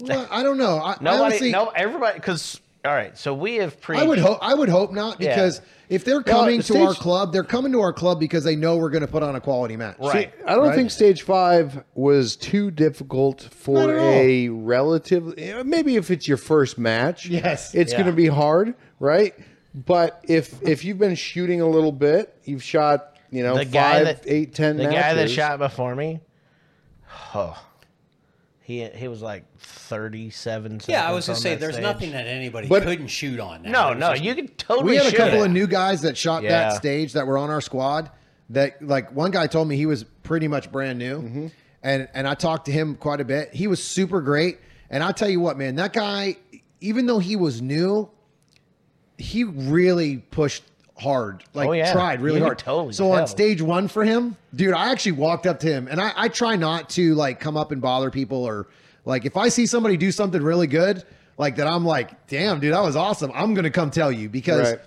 Well, 0.00 0.26
I 0.30 0.42
don't 0.42 0.56
know. 0.56 0.78
I, 0.78 0.92
I 0.92 0.96
Nobody, 1.00 1.22
honestly, 1.22 1.50
no, 1.52 1.68
everybody, 1.68 2.18
because, 2.18 2.60
all 2.84 2.92
right, 2.92 3.16
so 3.16 3.32
we 3.32 3.56
have 3.56 3.80
pre. 3.80 3.96
I 3.98 4.02
would 4.02 4.18
hope. 4.18 4.38
I 4.42 4.54
would 4.54 4.68
hope 4.68 4.92
not 4.92 5.20
Yeah. 5.20 5.30
because 5.34 5.60
if 5.88 6.04
they're 6.04 6.22
coming 6.22 6.56
the 6.58 6.62
to 6.64 6.82
our 6.82 6.94
club, 6.94 7.32
they're 7.32 7.44
coming 7.44 7.70
to 7.72 7.80
our 7.80 7.92
club 7.92 8.18
because 8.18 8.42
they 8.44 8.56
know 8.56 8.76
we're 8.76 8.90
going 8.90 9.02
to 9.02 9.06
put 9.10 9.22
on 9.22 9.36
a 9.36 9.40
quality 9.40 9.76
match. 9.76 9.96
Right. 10.00 10.32
I 10.46 10.54
don't 10.56 10.68
Right. 10.68 10.74
think 10.74 10.90
stage 10.90 11.22
five 11.22 11.84
was 11.94 12.34
too 12.34 12.70
difficult 12.72 13.42
for 13.42 13.92
a 13.94 14.48
relative. 14.48 15.34
Eh, 15.38 15.62
maybe 15.64 15.96
if 15.96 16.10
it's 16.10 16.26
your 16.26 16.38
first 16.38 16.76
match, 16.78 17.26
Yes. 17.26 17.74
it's 17.74 17.92
Yeah. 17.92 17.98
going 17.98 18.10
to 18.10 18.16
be 18.16 18.26
hard, 18.26 18.74
right? 18.98 19.34
But 19.74 20.20
if 20.26 20.60
if 20.62 20.84
you've 20.84 20.98
been 20.98 21.14
shooting 21.14 21.60
a 21.60 21.68
little 21.68 21.92
bit, 21.92 22.34
you've 22.44 22.62
shot 22.62 23.16
you 23.30 23.42
know 23.42 23.56
the 23.56 23.64
guy 23.64 24.04
five, 24.04 24.04
that 24.06 24.20
eight, 24.26 24.54
ten 24.54 24.76
the 24.76 24.84
matches. 24.84 25.00
guy 25.00 25.14
that 25.14 25.30
shot 25.30 25.58
before 25.58 25.94
me, 25.94 26.20
oh, 27.34 27.56
he 28.64 28.84
he 28.88 29.08
was 29.08 29.22
like 29.22 29.44
thirty-seven. 29.58 30.80
Yeah, 30.86 31.08
I 31.08 31.12
was 31.12 31.24
seconds 31.24 31.42
gonna 31.44 31.54
say 31.54 31.60
there's 31.60 31.74
stage. 31.74 31.82
nothing 31.82 32.12
that 32.12 32.26
anybody 32.26 32.68
But- 32.68 32.82
couldn't 32.84 33.08
shoot 33.08 33.40
on. 33.40 33.62
Now. 33.62 33.92
No, 33.92 33.94
no, 33.98 34.10
just- 34.12 34.24
you 34.24 34.34
could 34.34 34.56
totally. 34.58 34.90
we 34.90 34.96
had 34.96 35.12
a 35.12 35.16
couple 35.16 35.42
it. 35.42 35.46
of 35.46 35.52
new 35.52 35.66
guys 35.66 36.02
that 36.02 36.16
shot 36.16 36.42
Yeah. 36.42 36.50
that 36.50 36.76
stage 36.76 37.12
that 37.14 37.26
were 37.26 37.38
on 37.38 37.50
our 37.50 37.60
squad 37.60 38.10
that 38.50 38.80
like 38.86 39.14
one 39.14 39.30
guy 39.30 39.46
told 39.46 39.68
me 39.68 39.76
he 39.76 39.86
was 39.86 40.04
pretty 40.22 40.48
much 40.48 40.70
brand 40.70 40.98
new 40.98 41.22
Mm-hmm. 41.22 41.46
and 41.82 42.08
and 42.12 42.28
i 42.28 42.34
talked 42.34 42.66
to 42.66 42.72
him 42.72 42.96
quite 42.96 43.20
a 43.20 43.24
bit 43.24 43.54
he 43.54 43.66
was 43.66 43.82
super 43.82 44.20
great 44.20 44.58
and 44.90 45.02
i'll 45.02 45.12
tell 45.12 45.28
you 45.30 45.40
what 45.40 45.56
man 45.56 45.76
that 45.76 45.92
guy 45.92 46.36
even 46.80 47.06
though 47.06 47.18
he 47.20 47.34
was 47.36 47.62
new 47.62 48.10
he 49.16 49.44
really 49.44 50.18
pushed 50.18 50.64
hard 50.96 51.42
like 51.54 51.68
Oh, 51.68 51.72
yeah. 51.72 51.92
tried 51.92 52.20
really 52.20 52.40
hard 52.40 52.58
totally 52.58 52.92
so 52.92 53.10
on 53.12 53.26
stage 53.26 53.62
one 53.62 53.88
for 53.88 54.04
him 54.04 54.36
dude 54.54 54.74
i 54.74 54.90
actually 54.90 55.12
walked 55.12 55.46
up 55.46 55.58
to 55.60 55.66
him 55.66 55.88
and 55.88 56.00
I, 56.00 56.12
I 56.14 56.28
try 56.28 56.54
not 56.56 56.90
to 56.90 57.14
like 57.14 57.40
come 57.40 57.56
up 57.56 57.72
and 57.72 57.80
bother 57.80 58.10
people 58.10 58.44
or 58.44 58.68
like 59.04 59.24
if 59.24 59.36
i 59.36 59.48
see 59.48 59.66
somebody 59.66 59.96
do 59.96 60.12
something 60.12 60.40
really 60.42 60.66
good 60.66 61.02
like 61.38 61.56
that 61.56 61.66
i'm 61.66 61.84
like 61.84 62.26
damn 62.28 62.60
dude 62.60 62.74
that 62.74 62.82
was 62.82 62.94
awesome 62.94 63.32
i'm 63.34 63.54
gonna 63.54 63.70
come 63.70 63.90
tell 63.90 64.12
you 64.12 64.28
because 64.28 64.72
Right. 64.72 64.80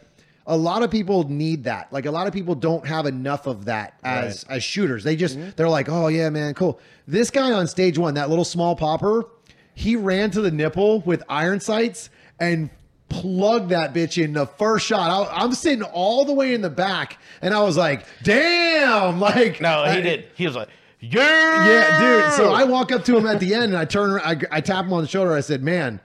a 0.48 0.56
lot 0.56 0.84
of 0.84 0.92
people 0.92 1.28
need 1.28 1.64
that. 1.64 1.92
Like 1.92 2.06
a 2.06 2.12
lot 2.12 2.28
of 2.28 2.34
people 2.34 2.54
don't 2.54 2.86
have 2.86 3.08
enough 3.08 3.48
of 3.48 3.66
that 3.66 3.96
as 4.04 4.44
as 4.44 4.64
shooters. 4.64 5.04
They 5.04 5.16
just 5.16 5.36
mm-hmm. 5.38 5.50
they're 5.56 5.68
like, 5.68 5.90
"Oh 5.90 6.08
yeah, 6.08 6.30
man, 6.30 6.54
cool." 6.54 6.80
This 7.08 7.32
guy 7.32 7.52
on 7.52 7.66
stage 7.66 7.98
1, 7.98 8.14
that 8.14 8.30
little 8.30 8.46
small 8.46 8.76
popper, 8.76 9.26
he 9.74 9.96
ran 9.96 10.30
to 10.32 10.42
the 10.42 10.52
nipple 10.52 11.02
with 11.02 11.24
iron 11.28 11.60
sights 11.60 12.12
and 12.40 12.70
plugged 13.10 13.70
that 13.70 13.94
bitch 13.94 14.22
in 14.22 14.34
the 14.34 14.46
first 14.46 14.86
shot. 14.86 15.10
I, 15.10 15.44
I'm 15.44 15.54
sitting 15.54 15.84
all 15.84 16.26
the 16.26 16.34
way 16.34 16.54
in 16.54 16.62
the 16.62 16.70
back 16.70 17.18
and 17.42 17.54
I 17.54 17.62
was 17.64 17.78
like, 17.78 18.06
"Damn!" 18.24 19.20
Like 19.20 19.62
No, 19.62 19.84
he 19.84 19.90
I- 19.90 20.02
did. 20.02 20.28
He 20.36 20.46
was 20.46 20.56
like, 20.56 20.70
yeah, 21.00 21.68
yeah, 21.68 22.00
dude. 22.00 22.34
So 22.34 22.52
I 22.52 22.64
walk 22.64 22.92
up 22.92 23.06
to 23.06 23.16
him 23.18 23.28
at 23.28 23.40
the 23.40 23.54
end 23.54 23.66
and 23.66 23.78
I 23.78 23.86
turn 23.86 24.20
I, 24.24 24.40
I 24.50 24.62
tap 24.62 24.86
him 24.86 24.94
on 24.94 25.02
the 25.04 25.08
shoulder. 25.08 25.34
I 25.34 25.42
said, 25.42 25.62
man, 25.62 26.00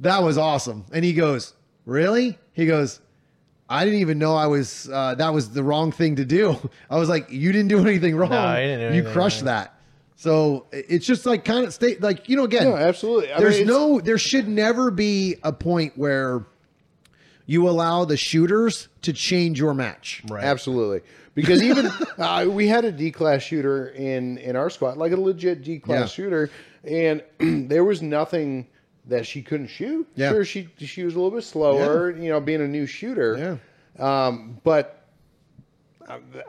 that 0.00 0.22
was 0.22 0.38
awesome. 0.38 0.86
And 0.92 1.04
he 1.04 1.12
goes, 1.12 1.52
really? 1.84 2.38
He 2.52 2.64
goes, 2.66 3.00
I 3.68 3.84
didn't 3.84 4.00
even 4.00 4.18
know 4.18 4.34
I 4.34 4.46
was, 4.46 4.88
uh, 4.90 5.14
that 5.16 5.34
was 5.34 5.50
the 5.50 5.62
wrong 5.62 5.92
thing 5.92 6.16
to 6.16 6.24
do. 6.24 6.56
I 6.90 6.96
was 6.96 7.08
like, 7.08 7.30
you 7.30 7.52
didn't 7.52 7.68
do 7.68 7.80
anything 7.80 8.16
wrong. 8.16 8.30
No, 8.30 8.90
do 8.90 8.94
you 8.96 9.02
crushed 9.04 9.40
wrong. 9.40 9.46
that. 9.46 9.75
So 10.18 10.66
it's 10.72 11.06
just 11.06 11.26
like 11.26 11.44
kind 11.44 11.64
of 11.66 11.74
state, 11.74 12.00
like, 12.00 12.28
you 12.28 12.36
know, 12.36 12.44
again, 12.44 12.64
No, 12.64 12.76
absolutely. 12.76 13.30
I 13.32 13.38
there's 13.38 13.58
mean, 13.58 13.66
no, 13.66 14.00
there 14.00 14.16
should 14.18 14.48
never 14.48 14.90
be 14.90 15.36
a 15.42 15.52
point 15.52 15.92
where 15.96 16.44
you 17.44 17.68
allow 17.68 18.04
the 18.06 18.16
shooters 18.16 18.88
to 19.02 19.12
change 19.12 19.58
your 19.60 19.74
match. 19.74 20.22
Right. 20.28 20.42
Absolutely. 20.42 21.02
Because 21.34 21.62
even 21.62 21.90
uh, 22.18 22.46
we 22.48 22.66
had 22.66 22.84
a 22.86 22.90
D 22.92 23.10
class 23.12 23.42
shooter 23.42 23.88
in 23.90 24.38
in 24.38 24.56
our 24.56 24.70
squad, 24.70 24.96
like 24.96 25.12
a 25.12 25.16
legit 25.20 25.62
D 25.62 25.78
class 25.78 26.00
Yeah. 26.00 26.06
shooter, 26.06 26.50
and 26.82 27.22
there 27.68 27.84
was 27.84 28.00
nothing 28.00 28.66
that 29.08 29.26
she 29.26 29.42
couldn't 29.42 29.68
shoot. 29.68 30.08
Yeah. 30.16 30.30
Sure, 30.30 30.44
she 30.46 30.68
she 30.78 31.04
was 31.04 31.14
a 31.14 31.18
little 31.20 31.30
bit 31.36 31.44
slower, 31.44 32.10
you 32.10 32.30
know, 32.30 32.40
being 32.40 32.62
a 32.62 32.66
new 32.66 32.86
shooter. 32.86 33.60
Yeah. 33.98 34.26
Um, 34.26 34.60
but 34.64 34.95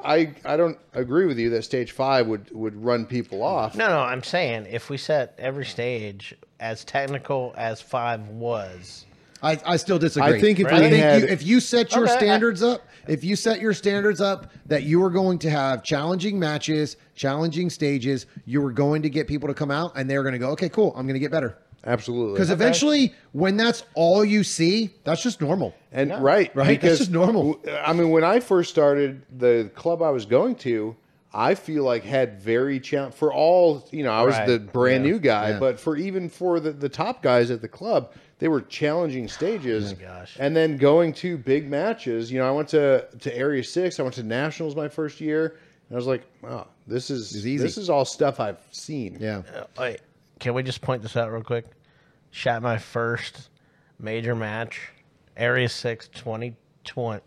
I 0.03 0.33
I 0.45 0.57
don't 0.57 0.77
agree 0.93 1.25
with 1.25 1.39
you 1.39 1.49
that 1.51 1.63
stage 1.63 1.91
five 1.91 2.27
would 2.27 2.49
would 2.51 2.75
run 2.75 3.05
people 3.05 3.41
off. 3.43 3.75
No, 3.75 3.87
no, 3.87 3.99
I'm 3.99 4.23
saying 4.23 4.67
if 4.69 4.89
we 4.89 4.97
set 4.97 5.33
every 5.37 5.65
stage 5.65 6.35
as 6.59 6.83
technical 6.83 7.53
as 7.57 7.81
five 7.81 8.27
was, 8.27 9.05
I, 9.41 9.59
I 9.65 9.77
still 9.77 9.99
disagree. 9.99 10.37
I 10.37 10.41
think 10.41 10.59
if 10.59 10.67
I 10.67 10.73
we 10.81 10.89
think 10.89 10.95
had- 11.03 11.21
you, 11.23 11.27
if 11.27 11.43
you 11.45 11.59
set 11.59 11.93
your 11.93 12.03
Okay, 12.05 12.13
I- 12.13 12.17
standards 12.17 12.61
up, 12.63 12.81
if 13.07 13.23
you 13.23 13.35
set 13.35 13.59
your 13.59 13.73
standards 13.73 14.21
up 14.21 14.51
that 14.65 14.83
you 14.83 14.99
were 14.99 15.09
going 15.11 15.39
to 15.39 15.49
have 15.49 15.83
challenging 15.83 16.39
matches, 16.39 16.97
challenging 17.15 17.69
stages, 17.69 18.25
you 18.45 18.61
were 18.61 18.71
going 18.71 19.01
to 19.03 19.09
get 19.09 19.27
people 19.27 19.47
to 19.47 19.53
come 19.53 19.71
out 19.71 19.93
and 19.95 20.09
they're 20.09 20.23
going 20.23 20.33
to 20.33 20.39
go, 20.39 20.49
okay, 20.49 20.69
cool, 20.69 20.91
I'm 20.95 21.05
going 21.07 21.13
to 21.15 21.19
get 21.19 21.31
better. 21.31 21.57
Absolutely. 21.87 22.33
Because 22.33 22.51
eventually, 22.51 23.13
when 23.31 23.57
that's 23.57 23.83
all 23.95 24.23
you 24.25 24.43
see, 24.43 24.91
that's 25.05 25.23
just 25.23 25.41
normal. 25.41 25.73
And 25.91 26.11
right, 26.21 26.53
Right? 26.55 26.65
That's 26.67 26.69
because 26.81 26.97
just 26.99 27.11
normal. 27.11 27.59
I 27.83 27.93
mean, 27.93 28.09
when 28.11 28.23
I 28.23 28.39
first 28.41 28.69
started, 28.69 29.21
the 29.39 29.71
club 29.73 30.01
I 30.03 30.09
was 30.11 30.25
going 30.25 30.55
to, 30.57 30.95
I 31.33 31.55
feel 31.55 31.83
like 31.83 32.03
had 32.03 32.41
very 32.41 32.79
challenge 32.79 33.13
for 33.15 33.33
all. 33.33 33.87
You 33.91 34.03
know, 34.03 34.11
I 34.11 34.23
was 34.23 34.35
Right. 34.35 34.47
the 34.47 34.59
brand 34.59 35.05
Yeah. 35.05 35.11
new 35.11 35.19
guy, 35.19 35.49
Yeah. 35.51 35.59
but 35.59 35.79
for 35.79 35.95
even 35.97 36.29
for 36.29 36.59
the, 36.59 36.71
the 36.71 36.89
top 36.89 37.23
guys 37.23 37.51
at 37.51 37.61
the 37.61 37.67
club, 37.67 38.11
they 38.39 38.47
were 38.49 38.61
challenging 38.61 39.27
stages. 39.27 39.93
Oh 39.93 39.95
gosh. 40.05 40.35
And 40.39 40.55
then 40.55 40.77
going 40.77 41.13
to 41.13 41.37
big 41.37 41.69
matches. 41.69 42.31
You 42.31 42.39
know, 42.39 42.47
I 42.47 42.51
went 42.51 42.67
to 42.69 43.05
to 43.19 43.35
Area 43.37 43.63
Six. 43.63 43.99
I 43.99 44.03
went 44.03 44.15
to 44.15 44.23
Nationals 44.23 44.75
my 44.75 44.87
first 44.89 45.19
year, 45.21 45.55
and 45.89 45.95
I 45.95 45.95
was 45.95 46.07
like, 46.07 46.23
wow, 46.41 46.67
this 46.85 47.09
is 47.09 47.35
easy. 47.37 47.57
this 47.57 47.77
is 47.77 47.89
all 47.89 48.03
stuff 48.05 48.39
I've 48.39 48.59
seen. 48.71 49.17
Yeah. 49.19 49.41
uh, 49.55 49.63
wait, 49.79 49.99
can 50.39 50.53
we 50.53 50.63
just 50.63 50.81
point 50.81 51.01
this 51.01 51.15
out 51.17 51.31
real 51.31 51.43
quick? 51.43 51.65
Shot 52.37 52.61
my 52.61 52.77
first 52.77 53.49
major 53.97 54.35
match, 54.35 54.89
Area 55.35 55.67
6 55.67 56.07
2020, 56.09 57.21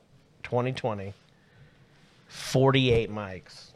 2020 0.45 1.15
48 2.29 3.11
mics. 3.11 3.67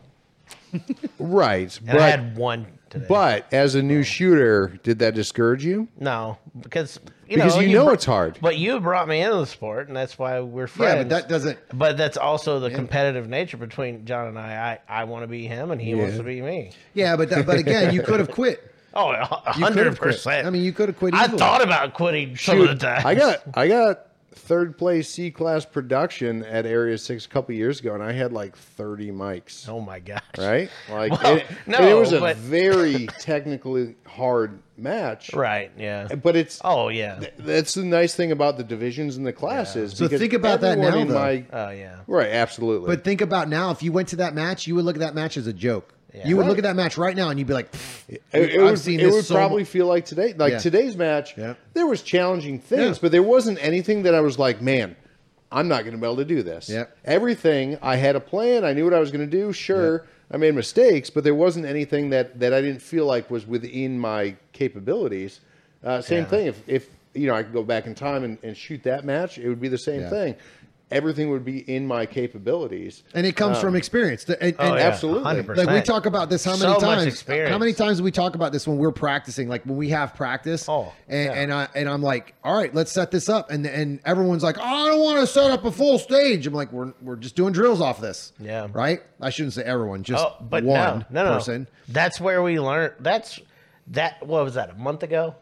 Right, 1.19 1.77
And 1.79 1.87
but 1.87 1.97
I 2.01 2.11
had 2.11 2.37
one 2.37 2.67
today. 2.89 3.07
but 3.09 3.53
as 3.53 3.75
a 3.75 3.83
new 3.83 4.05
shooter, 4.05 4.79
did 4.85 5.01
that 5.01 5.15
discourage 5.17 5.65
you? 5.65 5.89
no, 5.99 6.39
because 6.61 7.01
you 7.29 7.37
Because 7.37 7.57
know, 7.57 7.63
you 7.63 7.73
know 7.73 7.87
br- 7.87 7.95
it's 7.95 8.05
hard. 8.05 8.39
But 8.41 8.57
you 8.59 8.79
brought 8.79 9.09
me 9.09 9.21
into 9.21 9.37
the 9.39 9.47
sport, 9.47 9.89
and 9.89 9.97
that's 9.97 10.17
why 10.19 10.39
we're 10.41 10.69
friends. 10.69 10.95
Yeah, 10.97 11.03
but 11.03 11.09
that 11.09 11.29
doesn't. 11.29 11.59
But 11.73 11.97
that's 11.97 12.17
also 12.17 12.61
the 12.61 12.71
competitive 12.71 13.29
nature 13.29 13.57
between 13.57 14.05
John 14.05 14.29
and 14.29 14.39
I. 14.39 14.79
I, 14.89 15.01
I 15.01 15.05
want 15.05 15.25
to 15.25 15.29
be 15.29 15.47
him, 15.49 15.71
and 15.73 15.81
he 15.81 15.95
wants 15.97 16.17
to 16.17 16.23
be 16.23 16.41
me. 16.41 16.71
Yeah, 16.93 17.17
but 17.17 17.29
that, 17.31 17.45
but 17.47 17.59
again, 17.59 17.93
you 17.93 18.03
could 18.03 18.21
have 18.21 18.31
quit. 18.31 18.74
Oh, 18.95 19.11
a 19.11 19.25
hundred 19.53 19.97
percent. 19.97 20.47
I 20.47 20.51
mean, 20.51 20.63
you 20.63 20.73
could 20.73 20.89
have 20.89 20.99
quit. 20.99 21.15
I 21.15 21.27
thought 21.27 21.63
about 21.63 21.95
quitting 21.95 22.37
some 22.37 22.61
of 22.61 22.69
the 22.69 22.75
time. 22.77 23.07
I 23.07 23.15
got 23.15 23.43
I 23.55 23.69
got 23.69 24.07
third 24.37 24.77
place 24.77 25.09
C 25.09 25.31
class 25.31 25.65
production 25.65 26.45
at 26.45 26.67
Area 26.67 26.99
Six 26.99 27.25
a 27.25 27.29
couple 27.29 27.55
years 27.55 27.81
ago, 27.81 27.95
and 27.95 28.03
I 28.03 28.13
had 28.13 28.33
like 28.33 28.57
thirty 28.57 29.11
mics. 29.11 29.69
Oh 29.69 29.81
my 29.81 30.01
gosh! 30.01 30.21
Right, 30.39 30.71
like 30.91 31.13
Well, 31.23 31.37
it, 31.37 31.47
no, 31.67 31.79
it 31.81 31.95
was 31.99 32.13
a 32.13 32.21
but- 32.21 32.37
very 32.39 33.07
technically 33.21 33.95
hard 34.07 34.59
match. 34.77 35.33
Right? 35.33 35.71
Yeah. 35.79 36.15
But 36.17 36.35
it's 36.37 36.61
Oh 36.65 36.89
yeah. 36.89 37.21
that's 37.39 37.75
the 37.75 37.85
nice 37.85 38.15
thing 38.17 38.33
about 38.33 38.57
the 38.57 38.65
divisions 38.65 39.17
and 39.17 39.25
the 39.27 39.33
classes. 39.33 39.97
So 39.97 40.09
think 40.09 40.33
about 40.33 40.61
that 40.63 40.79
now, 40.79 40.91
though. 41.05 41.15
my- 41.15 41.45
Oh 41.53 41.71
yeah. 41.71 42.01
right, 42.09 42.31
absolutely. 42.31 42.89
But 42.89 43.05
think 43.05 43.21
about 43.21 43.49
now, 43.49 43.71
if 43.71 43.83
you 43.85 43.93
went 43.93 44.09
to 44.09 44.17
that 44.17 44.35
match, 44.35 44.67
you 44.67 44.75
would 44.75 44.85
look 44.85 44.97
at 44.97 45.01
that 45.01 45.15
match 45.15 45.37
as 45.37 45.47
a 45.47 45.53
joke. 45.53 45.94
You 46.25 46.37
would 46.37 46.43
Right. 46.43 46.49
look 46.49 46.59
at 46.59 46.65
that 46.65 46.77
match 46.77 46.97
right 46.97 47.17
now 47.17 47.31
and 47.31 47.39
you'd 47.39 47.49
be 47.49 47.55
like, 47.55 47.75
It, 48.09 48.23
it 48.33 48.55
I've 48.61 48.63
would, 48.71 48.79
seen 48.79 49.01
it 49.01 49.05
this 49.05 49.15
would 49.15 49.25
so 49.25 49.35
probably 49.35 49.63
mu- 49.63 49.67
feel 49.67 49.87
like 49.87 50.05
today, 50.05 50.33
like 50.37 50.53
Yeah. 50.53 50.59
today's 50.59 50.97
match. 50.97 51.37
Yeah. 51.37 51.55
There 51.73 51.87
was 51.87 52.03
challenging 52.03 52.61
things, 52.61 52.97
Yeah. 52.97 53.01
but 53.03 53.11
there 53.13 53.23
wasn't 53.23 53.59
anything 53.61 54.05
that 54.05 54.15
I 54.15 54.21
was 54.21 54.39
like, 54.39 54.63
man, 54.63 54.95
I'm 55.51 55.67
not 55.69 55.83
going 55.83 55.93
to 55.93 55.99
be 55.99 56.07
able 56.07 56.17
to 56.17 56.25
do 56.25 56.43
this. 56.43 56.69
Yeah. 56.69 56.85
Everything 57.05 57.79
I 57.83 57.97
had 57.97 58.15
a 58.17 58.21
plan. 58.21 58.65
I 58.65 58.73
knew 58.75 58.85
what 58.85 58.95
I 58.95 59.01
was 59.01 59.11
going 59.11 59.29
to 59.29 59.37
do. 59.37 59.53
Sure, 59.53 60.05
I 60.31 60.37
made 60.37 60.55
mistakes, 60.55 61.11
but 61.11 61.25
there 61.25 61.35
wasn't 61.35 61.67
anything 61.67 62.11
that 62.11 62.39
that 62.41 62.53
I 62.55 62.61
didn't 62.61 62.83
feel 62.83 63.07
like 63.07 63.31
was 63.31 63.47
within 63.47 63.99
my 63.99 64.37
capabilities. 64.53 65.41
Uh, 65.83 66.01
same 66.01 66.21
Yeah. 66.25 66.29
thing. 66.31 66.47
If 66.47 66.63
if 66.69 66.89
you 67.15 67.27
know 67.29 67.35
I 67.35 67.43
could 67.43 67.53
go 67.53 67.63
back 67.63 67.87
in 67.87 67.95
time 67.95 68.25
and, 68.25 68.39
and 68.43 68.57
shoot 68.57 68.83
that 68.85 69.05
match, 69.05 69.39
it 69.39 69.49
would 69.49 69.61
be 69.61 69.69
the 69.69 69.79
same 69.79 70.01
Yeah. 70.03 70.11
thing. 70.11 70.35
Everything 70.91 71.31
would 71.31 71.45
be 71.45 71.59
in 71.61 71.87
my 71.87 72.07
capabilities. 72.07 73.03
and 73.15 73.27
it 73.27 73.35
comes 73.37 73.59
from 73.59 73.71
um, 73.71 73.77
experience. 73.77 74.25
And, 74.29 74.37
and 74.43 74.55
Oh, 74.59 74.77
yeah, 74.77 74.83
absolutely. 74.83 75.25
100%. 75.25 75.57
like 75.57 75.69
we 75.71 75.81
talk 75.81 76.07
about 76.07 76.31
this 76.31 76.45
how 76.45 76.53
many 76.53 76.61
So 76.63 76.69
much 76.75 76.81
times? 76.81 77.07
experience. 77.07 77.51
How 77.51 77.59
many 77.59 77.73
times 77.73 77.99
do 77.99 78.05
we 78.05 78.11
talk 78.11 78.35
about 78.35 78.53
this 78.53 78.69
when 78.69 78.77
we're 78.77 78.93
practicing? 78.93 79.49
Like 79.49 79.65
when 79.65 79.77
we 79.77 79.89
have 79.91 80.15
practice. 80.15 80.69
Oh, 80.69 80.93
and, 81.09 81.25
yeah. 81.25 81.33
and 81.33 81.53
I 81.53 81.69
and 81.75 81.89
I'm 81.89 82.03
like, 82.03 82.35
all 82.45 82.57
right, 82.57 82.73
let's 82.75 82.93
set 82.93 83.11
this 83.11 83.29
up. 83.29 83.51
And 83.51 83.67
and 83.67 84.01
everyone's 84.05 84.43
like, 84.43 84.59
oh, 84.59 84.63
I 84.63 84.89
don't 84.91 85.01
want 85.01 85.19
to 85.21 85.27
set 85.27 85.51
up 85.51 85.65
a 85.65 85.73
full 85.73 85.99
stage. 85.99 86.47
I'm 86.47 86.55
like, 86.55 86.71
we're 86.73 86.93
we're 87.03 87.17
just 87.17 87.35
doing 87.35 87.53
drills 87.53 87.81
off 87.81 88.01
this. 88.01 88.33
Yeah. 88.39 88.69
Right. 88.73 89.01
I 89.21 89.31
shouldn't 89.31 89.55
say 89.55 89.63
everyone, 89.65 90.03
just 90.03 90.25
Oh, 90.25 90.37
but 90.41 90.65
one 90.65 91.07
no, 91.11 91.23
no, 91.23 91.31
no. 91.31 91.37
person. 91.37 91.67
That's 91.89 92.21
where 92.21 92.43
we 92.43 92.61
learned. 92.61 92.95
That's 93.01 93.41
that. 93.89 94.25
What 94.27 94.45
was 94.45 94.55
that? 94.55 94.71
A 94.71 94.75
month 94.75 95.03
ago? 95.03 95.35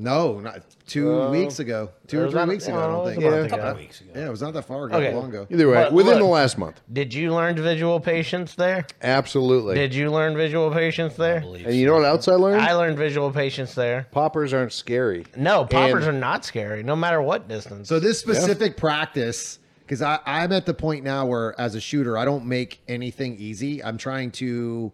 No, 0.00 0.40
not 0.40 0.62
two 0.86 1.12
oh. 1.12 1.30
weeks 1.30 1.58
ago, 1.58 1.90
two 2.06 2.22
or 2.22 2.30
three 2.30 2.44
weeks 2.46 2.66
ago. 2.66 2.78
I 2.78 2.86
don't 2.86 2.94
oh, 2.94 3.04
think. 3.04 3.18
a 3.18 3.22
Yeah. 3.22 3.30
month 3.30 3.42
a 3.42 3.44
ago. 3.54 3.56
couple 3.64 3.80
weeks 3.82 4.00
ago. 4.00 4.10
Yeah, 4.16 4.26
it 4.26 4.30
was 4.30 4.40
not 4.40 4.54
that 4.54 4.62
far 4.62 4.86
ago. 4.86 4.96
Okay. 4.96 5.14
Long 5.14 5.28
ago. 5.28 5.46
Either 5.50 5.68
way, 5.68 5.74
But 5.74 5.92
within 5.92 6.14
look- 6.14 6.22
the 6.22 6.28
last 6.28 6.56
month, 6.56 6.80
Did 6.90 7.12
you 7.12 7.34
learn 7.34 7.56
visual 7.56 8.00
patience 8.00 8.54
there? 8.54 8.86
absolutely. 9.02 9.74
Did 9.74 9.94
you 9.94 10.10
learn 10.10 10.34
visual 10.36 10.70
patience 10.70 11.16
there? 11.16 11.40
believe 11.40 11.66
and 11.66 11.74
you 11.76 11.86
know 11.86 11.94
what 11.94 12.04
else 12.04 12.28
I 12.28 12.34
learned? 12.36 12.62
I 12.62 12.72
learned 12.72 12.96
visual 12.96 13.30
patience 13.30 13.74
there. 13.74 14.06
Poppers 14.10 14.54
aren't 14.54 14.72
scary. 14.72 15.26
No, 15.36 15.66
poppers 15.66 16.06
And- 16.06 16.16
are 16.16 16.18
not 16.18 16.46
scary, 16.46 16.82
no 16.82 16.96
matter 16.96 17.20
what 17.20 17.46
distance. 17.46 17.86
So 17.88 18.00
this 18.00 18.18
specific 18.18 18.78
practice, 18.78 19.58
because 19.80 20.00
I'm 20.00 20.52
at 20.52 20.64
the 20.64 20.74
point 20.74 21.04
now 21.04 21.26
where, 21.26 21.60
as 21.60 21.74
a 21.74 21.80
shooter, 21.80 22.16
I 22.16 22.24
don't 22.24 22.46
make 22.46 22.80
anything 22.88 23.36
easy. 23.38 23.84
I'm 23.84 23.98
trying 23.98 24.30
to 24.32 24.92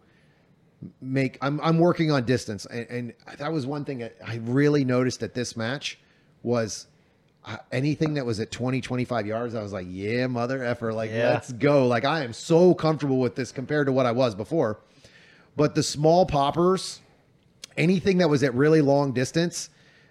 make. 1.00 1.38
I'm 1.42 1.60
I'm 1.62 1.78
working 1.78 2.10
on 2.10 2.24
distance, 2.24 2.66
and, 2.66 2.86
and 2.90 3.14
that 3.38 3.52
was 3.52 3.66
one 3.66 3.84
thing 3.84 4.08
I 4.26 4.36
really 4.42 4.84
noticed 4.84 5.22
at 5.22 5.34
this 5.34 5.56
match 5.56 5.98
was. 6.42 6.86
uh, 7.44 7.56
Anything 7.70 8.14
that 8.14 8.26
was 8.26 8.40
at 8.40 8.50
20, 8.50 8.80
25 8.80 9.26
yards, 9.26 9.54
I 9.54 9.62
was 9.62 9.72
like, 9.72 9.86
yeah, 9.88 10.26
mother 10.26 10.64
effer, 10.64 10.92
like, 10.92 11.10
Yeah. 11.12 11.30
let's 11.30 11.52
go. 11.52 11.86
Like, 11.86 12.04
I 12.04 12.24
am 12.24 12.32
so 12.32 12.74
comfortable 12.74 13.18
with 13.20 13.36
this 13.36 13.52
compared 13.52 13.86
to 13.86 13.92
what 13.92 14.04
I 14.06 14.10
was 14.12 14.34
before. 14.34 14.80
But 15.56 15.74
the 15.76 15.82
small 15.82 16.26
poppers, 16.26 17.00
anything 17.76 18.18
that 18.18 18.28
was 18.28 18.42
at 18.42 18.52
really 18.54 18.80
long 18.80 19.12
distance, 19.12 19.70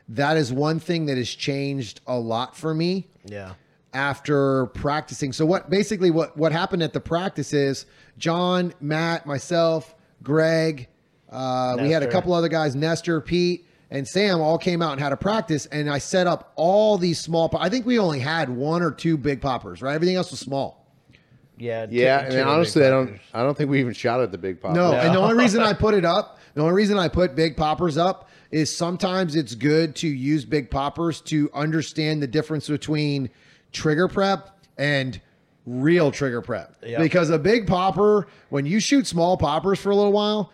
that 0.09 0.37
is 0.37 0.53
one 0.53 0.79
thing 0.79 1.07
that 1.07 1.17
has 1.17 1.29
changed 1.29 1.99
a 2.07 2.17
lot 2.17 2.55
for 2.55 2.73
me 2.73 3.07
yeah, 3.25 3.53
after 3.93 4.67
practicing. 4.67 5.33
So 5.33 5.45
what 5.45 5.69
basically 5.69 6.11
what 6.11 6.37
what 6.37 6.51
happened 6.51 6.83
at 6.83 6.93
the 6.93 6.99
practice 6.99 7.53
is 7.53 7.85
John, 8.17 8.73
Matt, 8.79 9.25
myself, 9.25 9.94
Greg, 10.25 10.89
uh, 11.31 11.77
we 11.79 11.91
had 11.91 12.03
a 12.03 12.07
couple 12.11 12.33
other 12.33 12.49
guys, 12.49 12.75
Nestor, 12.75 13.21
Pete, 13.21 13.65
and 13.91 14.05
Sam 14.05 14.41
all 14.41 14.57
came 14.57 14.81
out 14.81 14.91
and 14.93 14.99
had 15.01 15.13
a 15.13 15.17
practice, 15.17 15.67
and 15.67 15.89
I 15.89 15.99
set 15.99 16.27
up 16.27 16.51
all 16.57 16.97
these 16.97 17.19
small. 17.19 17.47
Po- 17.47 17.59
I 17.59 17.69
think 17.69 17.85
we 17.85 17.97
only 17.99 18.19
had 18.19 18.49
one 18.49 18.81
or 18.81 18.91
two 18.91 19.15
big 19.15 19.39
poppers, 19.39 19.81
right? 19.81 19.93
Everything 19.95 20.15
else 20.17 20.31
was 20.31 20.39
small. 20.41 20.85
yeah, 21.57 21.85
Yeah, 21.89 22.19
two- 22.19 22.25
and 22.25 22.33
two 22.33 22.41
honestly, 22.41 22.85
I 22.85 22.89
don't. 22.89 23.05
poppers. 23.07 23.21
I 23.33 23.43
don't 23.43 23.57
think 23.57 23.69
we 23.69 23.79
even 23.79 23.93
shot 23.93 24.19
at 24.19 24.31
the 24.31 24.37
big 24.37 24.59
pop. 24.59 24.73
No, 24.73 24.91
No. 24.91 24.97
and 24.97 25.13
the 25.13 25.19
only 25.19 25.35
reason 25.41 25.61
I 25.61 25.73
put 25.73 25.93
it 25.93 26.03
up, 26.03 26.39
the 26.55 26.61
only 26.61 26.73
reason 26.73 26.97
I 26.97 27.07
put 27.07 27.35
big 27.35 27.55
poppers 27.55 27.97
up 27.97 28.27
is 28.51 28.75
sometimes 28.75 29.35
it's 29.35 29.53
good 29.55 29.95
to 29.97 30.07
use 30.07 30.43
big 30.45 30.69
poppers 30.71 31.21
to 31.21 31.49
understand 31.53 32.21
the 32.23 32.27
difference 32.27 32.67
between 32.67 33.29
trigger 33.71 34.07
prep 34.07 34.57
and 34.77 35.21
real 35.65 36.11
trigger 36.11 36.41
prep. 36.41 36.75
Yep. 36.83 37.01
Because 37.01 37.29
a 37.29 37.39
big 37.39 37.67
popper, 37.67 38.27
when 38.49 38.65
you 38.65 38.79
shoot 38.79 39.07
small 39.07 39.37
poppers 39.37 39.79
for 39.79 39.91
a 39.91 39.95
little 39.95 40.11
while, 40.11 40.51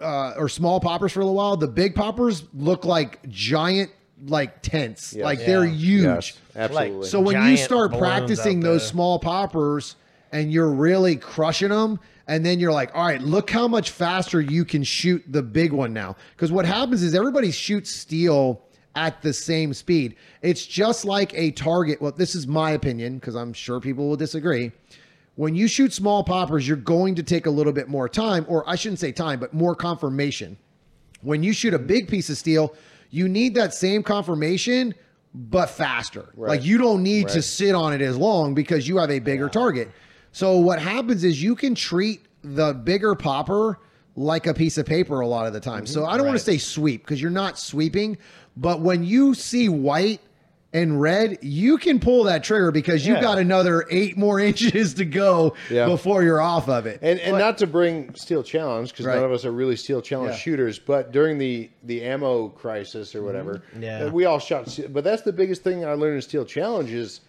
uh, 0.00 0.34
or 0.36 0.48
small 0.48 0.80
poppers 0.80 1.12
for 1.12 1.20
a 1.20 1.24
little 1.24 1.36
while, 1.36 1.56
the 1.56 1.68
big 1.68 1.94
poppers 1.94 2.44
look 2.54 2.84
like 2.84 3.26
giant 3.28 3.90
like 4.26 4.62
tents. 4.62 5.12
Yes. 5.14 5.24
Like 5.24 5.38
they're 5.40 5.64
huge. 5.64 6.04
Yes, 6.04 6.38
absolutely. 6.54 7.08
So 7.08 7.20
when 7.20 7.50
you 7.50 7.56
start 7.56 7.96
practicing 7.96 8.60
those 8.60 8.86
small 8.86 9.18
poppers 9.18 9.96
and 10.32 10.52
you're 10.52 10.70
really 10.70 11.16
crushing 11.16 11.68
them, 11.68 11.98
and 12.28 12.44
then 12.44 12.58
you're 12.58 12.72
like, 12.72 12.90
all 12.94 13.06
right, 13.06 13.20
look 13.20 13.50
how 13.50 13.68
much 13.68 13.90
faster 13.90 14.40
you 14.40 14.64
can 14.64 14.82
shoot 14.82 15.22
the 15.28 15.42
big 15.42 15.72
one 15.72 15.92
now. 15.92 16.16
Because 16.34 16.50
what 16.50 16.64
happens 16.64 17.02
is 17.02 17.14
everybody 17.14 17.52
shoots 17.52 17.90
steel 17.90 18.65
at 18.96 19.22
the 19.22 19.32
same 19.32 19.72
speed. 19.72 20.16
It's 20.42 20.66
just 20.66 21.04
like 21.04 21.32
a 21.34 21.52
target. 21.52 22.00
Well, 22.00 22.12
this 22.12 22.34
is 22.34 22.46
my 22.46 22.72
opinion 22.72 23.18
because 23.18 23.36
I'm 23.36 23.52
sure 23.52 23.78
people 23.78 24.08
will 24.08 24.16
disagree. 24.16 24.72
When 25.36 25.54
you 25.54 25.68
shoot 25.68 25.92
small 25.92 26.24
poppers, 26.24 26.66
you're 26.66 26.78
going 26.78 27.14
to 27.16 27.22
take 27.22 27.44
a 27.46 27.50
little 27.50 27.72
bit 27.72 27.88
more 27.88 28.08
time, 28.08 28.46
or 28.48 28.68
I 28.68 28.74
shouldn't 28.74 28.98
say 28.98 29.12
time, 29.12 29.38
but 29.38 29.52
more 29.52 29.76
confirmation. 29.76 30.56
When 31.20 31.42
you 31.42 31.52
shoot 31.52 31.74
a 31.74 31.78
big 31.78 32.08
piece 32.08 32.30
of 32.30 32.38
steel, 32.38 32.74
you 33.10 33.28
need 33.28 33.54
that 33.54 33.74
same 33.74 34.02
confirmation, 34.02 34.94
but 35.34 35.68
faster. 35.68 36.30
Like 36.34 36.64
you 36.64 36.78
don't 36.78 37.02
need 37.02 37.28
to 37.28 37.42
sit 37.42 37.74
on 37.74 37.92
it 37.92 38.00
as 38.00 38.16
long 38.16 38.54
because 38.54 38.88
you 38.88 38.96
have 38.96 39.10
a 39.10 39.18
bigger 39.18 39.50
target. 39.50 39.90
So 40.32 40.58
what 40.58 40.80
happens 40.80 41.22
is 41.22 41.42
you 41.42 41.54
can 41.54 41.74
treat 41.74 42.26
the 42.42 42.72
bigger 42.72 43.14
popper 43.14 43.78
like 44.16 44.46
a 44.46 44.54
piece 44.54 44.78
of 44.78 44.86
paper 44.86 45.20
a 45.20 45.26
lot 45.26 45.46
of 45.46 45.52
the 45.52 45.60
time. 45.60 45.86
So 45.86 46.00
mm-hmm. 46.00 46.10
I 46.10 46.16
don't 46.16 46.26
want 46.26 46.38
to 46.38 46.44
say 46.44 46.58
sweep 46.58 47.02
because 47.02 47.20
you're 47.20 47.30
not 47.30 47.58
sweeping, 47.58 48.16
but 48.56 48.80
when 48.80 49.04
you 49.04 49.34
see 49.34 49.68
white 49.68 50.20
and 50.72 51.00
red, 51.00 51.38
you 51.42 51.78
can 51.78 51.98
pull 52.00 52.24
that 52.24 52.42
trigger 52.44 52.70
because 52.70 53.06
you've 53.06 53.16
Yeah. 53.18 53.22
got 53.22 53.38
another 53.38 53.86
eight 53.90 54.16
more 54.18 54.38
inches 54.50 54.94
to 54.94 55.04
go 55.04 55.54
Yeah. 55.70 55.86
before 55.86 56.22
you're 56.22 56.40
off 56.40 56.68
of 56.68 56.86
it. 56.86 56.98
And 57.02 57.18
and 57.20 57.38
not 57.38 57.56
to 57.58 57.66
bring 57.66 58.14
Steel 58.14 58.42
Challenge 58.42 58.90
because 58.90 59.06
Right. 59.06 59.14
none 59.16 59.24
of 59.24 59.32
us 59.32 59.44
are 59.44 59.52
really 59.52 59.76
Steel 59.76 60.02
Challenge 60.02 60.32
Yeah. 60.32 60.36
shooters, 60.38 60.78
but 60.78 61.12
during 61.12 61.38
the 61.38 61.70
the 61.84 62.02
ammo 62.02 62.48
crisis 62.48 63.14
or 63.14 63.22
whatever, 63.22 63.62
Yeah. 63.80 64.04
uh, 64.06 64.10
we 64.10 64.24
all 64.26 64.38
shot. 64.38 64.78
But 64.90 65.04
that's 65.04 65.22
the 65.22 65.32
biggest 65.32 65.62
thing 65.62 65.84
I 65.84 65.94
learned 65.94 66.16
in 66.16 66.22
Steel 66.22 66.44
Challenge 66.44 66.92
is 66.92 67.20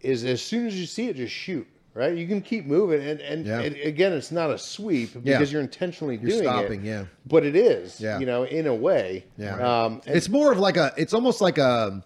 is 0.00 0.24
as 0.24 0.40
soon 0.40 0.66
as 0.66 0.80
you 0.80 0.86
see 0.86 1.08
it, 1.08 1.16
just 1.16 1.32
shoot. 1.34 1.66
Right, 1.92 2.16
you 2.16 2.28
can 2.28 2.40
keep 2.40 2.66
moving, 2.66 3.00
and 3.04 3.20
and 3.20 3.44
Yeah. 3.46 3.60
it, 3.62 3.84
again, 3.84 4.12
it's 4.12 4.30
not 4.30 4.50
a 4.50 4.58
sweep 4.58 5.10
Yeah. 5.14 5.38
because 5.38 5.52
you're 5.52 5.60
intentionally 5.60 6.16
You're 6.16 6.30
doing 6.30 6.42
stopping, 6.44 6.84
it. 6.84 6.88
yeah. 6.88 7.04
but 7.26 7.44
it 7.44 7.56
is, 7.56 8.00
Yeah. 8.00 8.20
you 8.20 8.26
know, 8.26 8.44
in 8.44 8.68
a 8.68 8.74
way. 8.74 9.24
Yeah. 9.36 9.56
um, 9.84 10.00
it's 10.06 10.28
more 10.28 10.52
of 10.52 10.58
like 10.58 10.76
a 10.76 10.92
it's 10.96 11.12
almost 11.12 11.40
like 11.40 11.58
a 11.58 12.02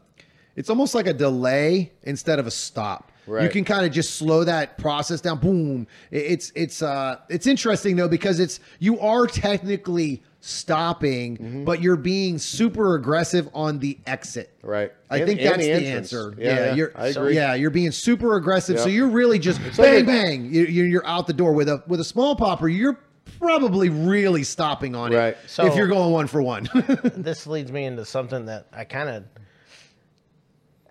it's 0.57 0.71
almost 0.71 0.95
like 0.95 1.07
a 1.07 1.13
delay 1.13 1.93
instead 2.05 2.39
of 2.39 2.47
a 2.47 2.51
stop. 2.51 3.11
Right. 3.27 3.43
You 3.45 3.49
can 3.51 3.65
kind 3.65 3.85
of 3.85 3.93
just 3.93 4.15
slow 4.17 4.45
that 4.45 4.79
process 4.79 5.21
down. 5.21 5.39
Boom. 5.39 5.87
It- 6.11 6.19
It's 6.33 6.53
it's 6.55 6.81
uh 6.83 7.17
it's 7.29 7.47
interesting 7.47 7.97
though 7.97 8.09
because 8.09 8.41
it's 8.41 8.61
you 8.79 8.99
are 9.01 9.27
technically 9.27 10.23
stopping, 10.47 11.37
Mm-hmm. 11.39 11.65
but 11.65 11.81
you're 11.81 11.97
being 11.97 12.37
super 12.39 12.97
aggressive 12.97 13.49
on 13.55 13.79
the 13.79 13.99
exit. 14.07 14.51
Right. 14.63 14.93
I 15.11 15.19
And- 15.19 15.27
think 15.27 15.41
and 15.41 15.49
that's 15.51 15.63
the 15.63 15.73
the, 15.73 15.87
answer. 15.87 16.35
Yeah, 16.37 16.45
Yeah, 16.45 16.65
yeah, 16.67 16.75
you're 16.75 16.93
I 16.95 17.07
agree. 17.09 17.35
yeah, 17.35 17.55
you're 17.55 17.71
being 17.71 17.91
super 17.93 18.37
aggressive. 18.37 18.79
So 18.79 18.89
you're 18.89 19.09
really 19.09 19.39
just 19.39 19.61
like 19.63 19.77
bang 19.77 20.03
a- 20.03 20.07
bang. 20.07 20.45
You, 20.53 20.65
you- 20.67 20.85
you're 20.85 21.07
out 21.07 21.27
the 21.27 21.33
door 21.33 21.53
with 21.55 21.69
a 21.69 21.83
with 21.87 22.01
a 22.01 22.05
small 22.05 22.37
popper. 22.37 22.69
You're 22.69 22.99
probably 23.39 23.89
really 23.89 24.45
stopping 24.45 24.95
on 24.95 25.13
Right. 25.13 25.29
it 25.29 25.39
So- 25.47 25.65
if 25.67 25.75
you're 25.77 25.89
going 25.89 26.13
one 26.13 26.27
for 26.27 26.43
one. 26.43 26.69
this 27.17 27.47
leads 27.47 27.73
me 27.73 27.85
into 27.85 28.05
something 28.05 28.45
that 28.47 28.67
I 28.73 28.85
kind 28.85 29.09
of, 29.09 29.25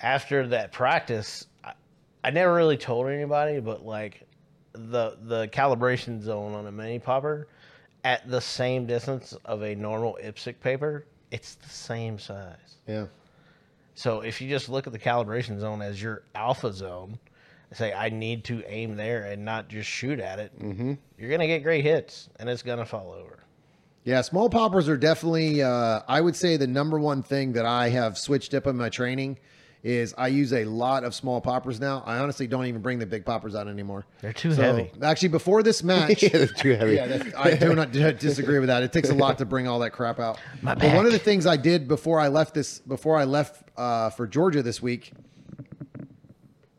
after 0.02 0.48
that 0.48 0.72
practice, 0.72 1.46
I, 1.64 1.74
I 2.24 2.32
never 2.32 2.54
really 2.54 2.78
told 2.78 3.08
anybody, 3.08 3.60
but 3.60 3.86
like 3.86 4.28
the 4.74 5.16
the 5.22 5.48
calibration 5.50 6.22
zone 6.24 6.54
on 6.54 6.66
a 6.66 6.72
mini 6.72 6.98
popper 6.98 7.48
at 8.04 8.30
the 8.30 8.42
same 8.42 8.86
distance 8.86 9.36
of 9.46 9.62
a 9.64 9.76
normal 9.76 10.18
IPSC 10.24 10.60
paper, 10.60 11.06
it's 11.32 11.56
the 11.56 11.70
same 11.70 12.20
size. 12.20 12.78
yeah. 12.88 13.06
So 13.96 14.22
if 14.22 14.42
you 14.42 14.50
just 14.50 14.70
look 14.70 14.88
at 14.88 14.94
the 14.94 15.00
calibration 15.00 15.60
zone 15.60 15.82
as 15.82 16.02
your 16.02 16.24
alpha 16.34 16.74
zone, 16.74 17.20
say 17.74 17.94
I 17.94 18.10
need 18.10 18.44
to 18.46 18.64
aim 18.68 18.96
there 18.96 19.24
and 19.24 19.46
not 19.46 19.68
just 19.68 19.88
shoot 19.88 20.20
at 20.20 20.40
it, 20.40 20.58
mm-hmm. 20.60 20.94
you're 21.18 21.30
gonna 21.30 21.48
get 21.48 21.64
great 21.64 21.84
hits 21.84 22.30
and 22.40 22.50
it's 22.50 22.64
gonna 22.64 22.86
fall 22.86 23.12
over. 23.12 23.40
Yeah, 24.04 24.22
small 24.22 24.50
poppers 24.50 24.90
are 24.90 24.98
definitely. 24.98 25.62
Uh, 25.62 26.02
I 26.08 26.20
would 26.20 26.36
say 26.36 26.58
the 26.58 26.68
number 26.68 27.00
one 27.00 27.24
thing 27.24 27.54
that 27.54 27.66
I 27.66 27.90
have 27.90 28.18
switched 28.18 28.54
up 28.54 28.68
in 28.68 28.76
my 28.76 28.90
training 28.90 29.38
is 29.84 30.14
I 30.18 30.28
use 30.28 30.54
a 30.54 30.64
lot 30.64 31.04
of 31.04 31.14
small 31.14 31.42
poppers 31.42 31.80
now. 31.80 32.04
I 32.06 32.20
honestly 32.20 32.48
don't 32.48 32.66
even 32.68 32.82
bring 32.82 33.00
the 33.00 33.06
big 33.06 33.26
poppers 33.26 33.54
out 33.54 33.68
anymore. 33.68 34.06
They're 34.22 34.32
too 34.32 34.54
So, 34.54 34.62
heavy. 34.62 34.90
Actually, 35.02 35.28
before 35.30 35.62
this 35.62 35.84
match, 35.94 36.24
yeah, 36.24 36.30
they're 36.30 36.48
too 36.48 36.76
heavy. 36.76 36.96
yeah, 36.96 37.08
that's, 37.08 37.36
I 37.36 37.56
do 37.56 37.76
not 37.76 37.92
disagree 37.92 38.60
with 38.60 38.68
that. 38.68 38.82
It 38.82 38.94
takes 38.94 39.10
a 39.10 39.14
lot 39.14 39.38
to 39.40 39.46
bring 39.46 39.68
all 39.68 39.80
that 39.80 39.92
crap 39.92 40.20
out. 40.20 40.40
My 40.62 40.74
but 40.74 40.96
one 40.96 41.06
of 41.06 41.12
the 41.12 41.20
things 41.20 41.46
I 41.46 41.58
did 41.58 41.88
before 41.90 42.20
I 42.20 42.30
left 42.30 42.54
this, 42.54 42.80
before 42.80 43.18
I 43.18 43.26
left 43.26 43.70
uh, 43.78 44.10
for 44.12 44.26
Georgia 44.26 44.64
this 44.64 44.82
week, 44.82 45.12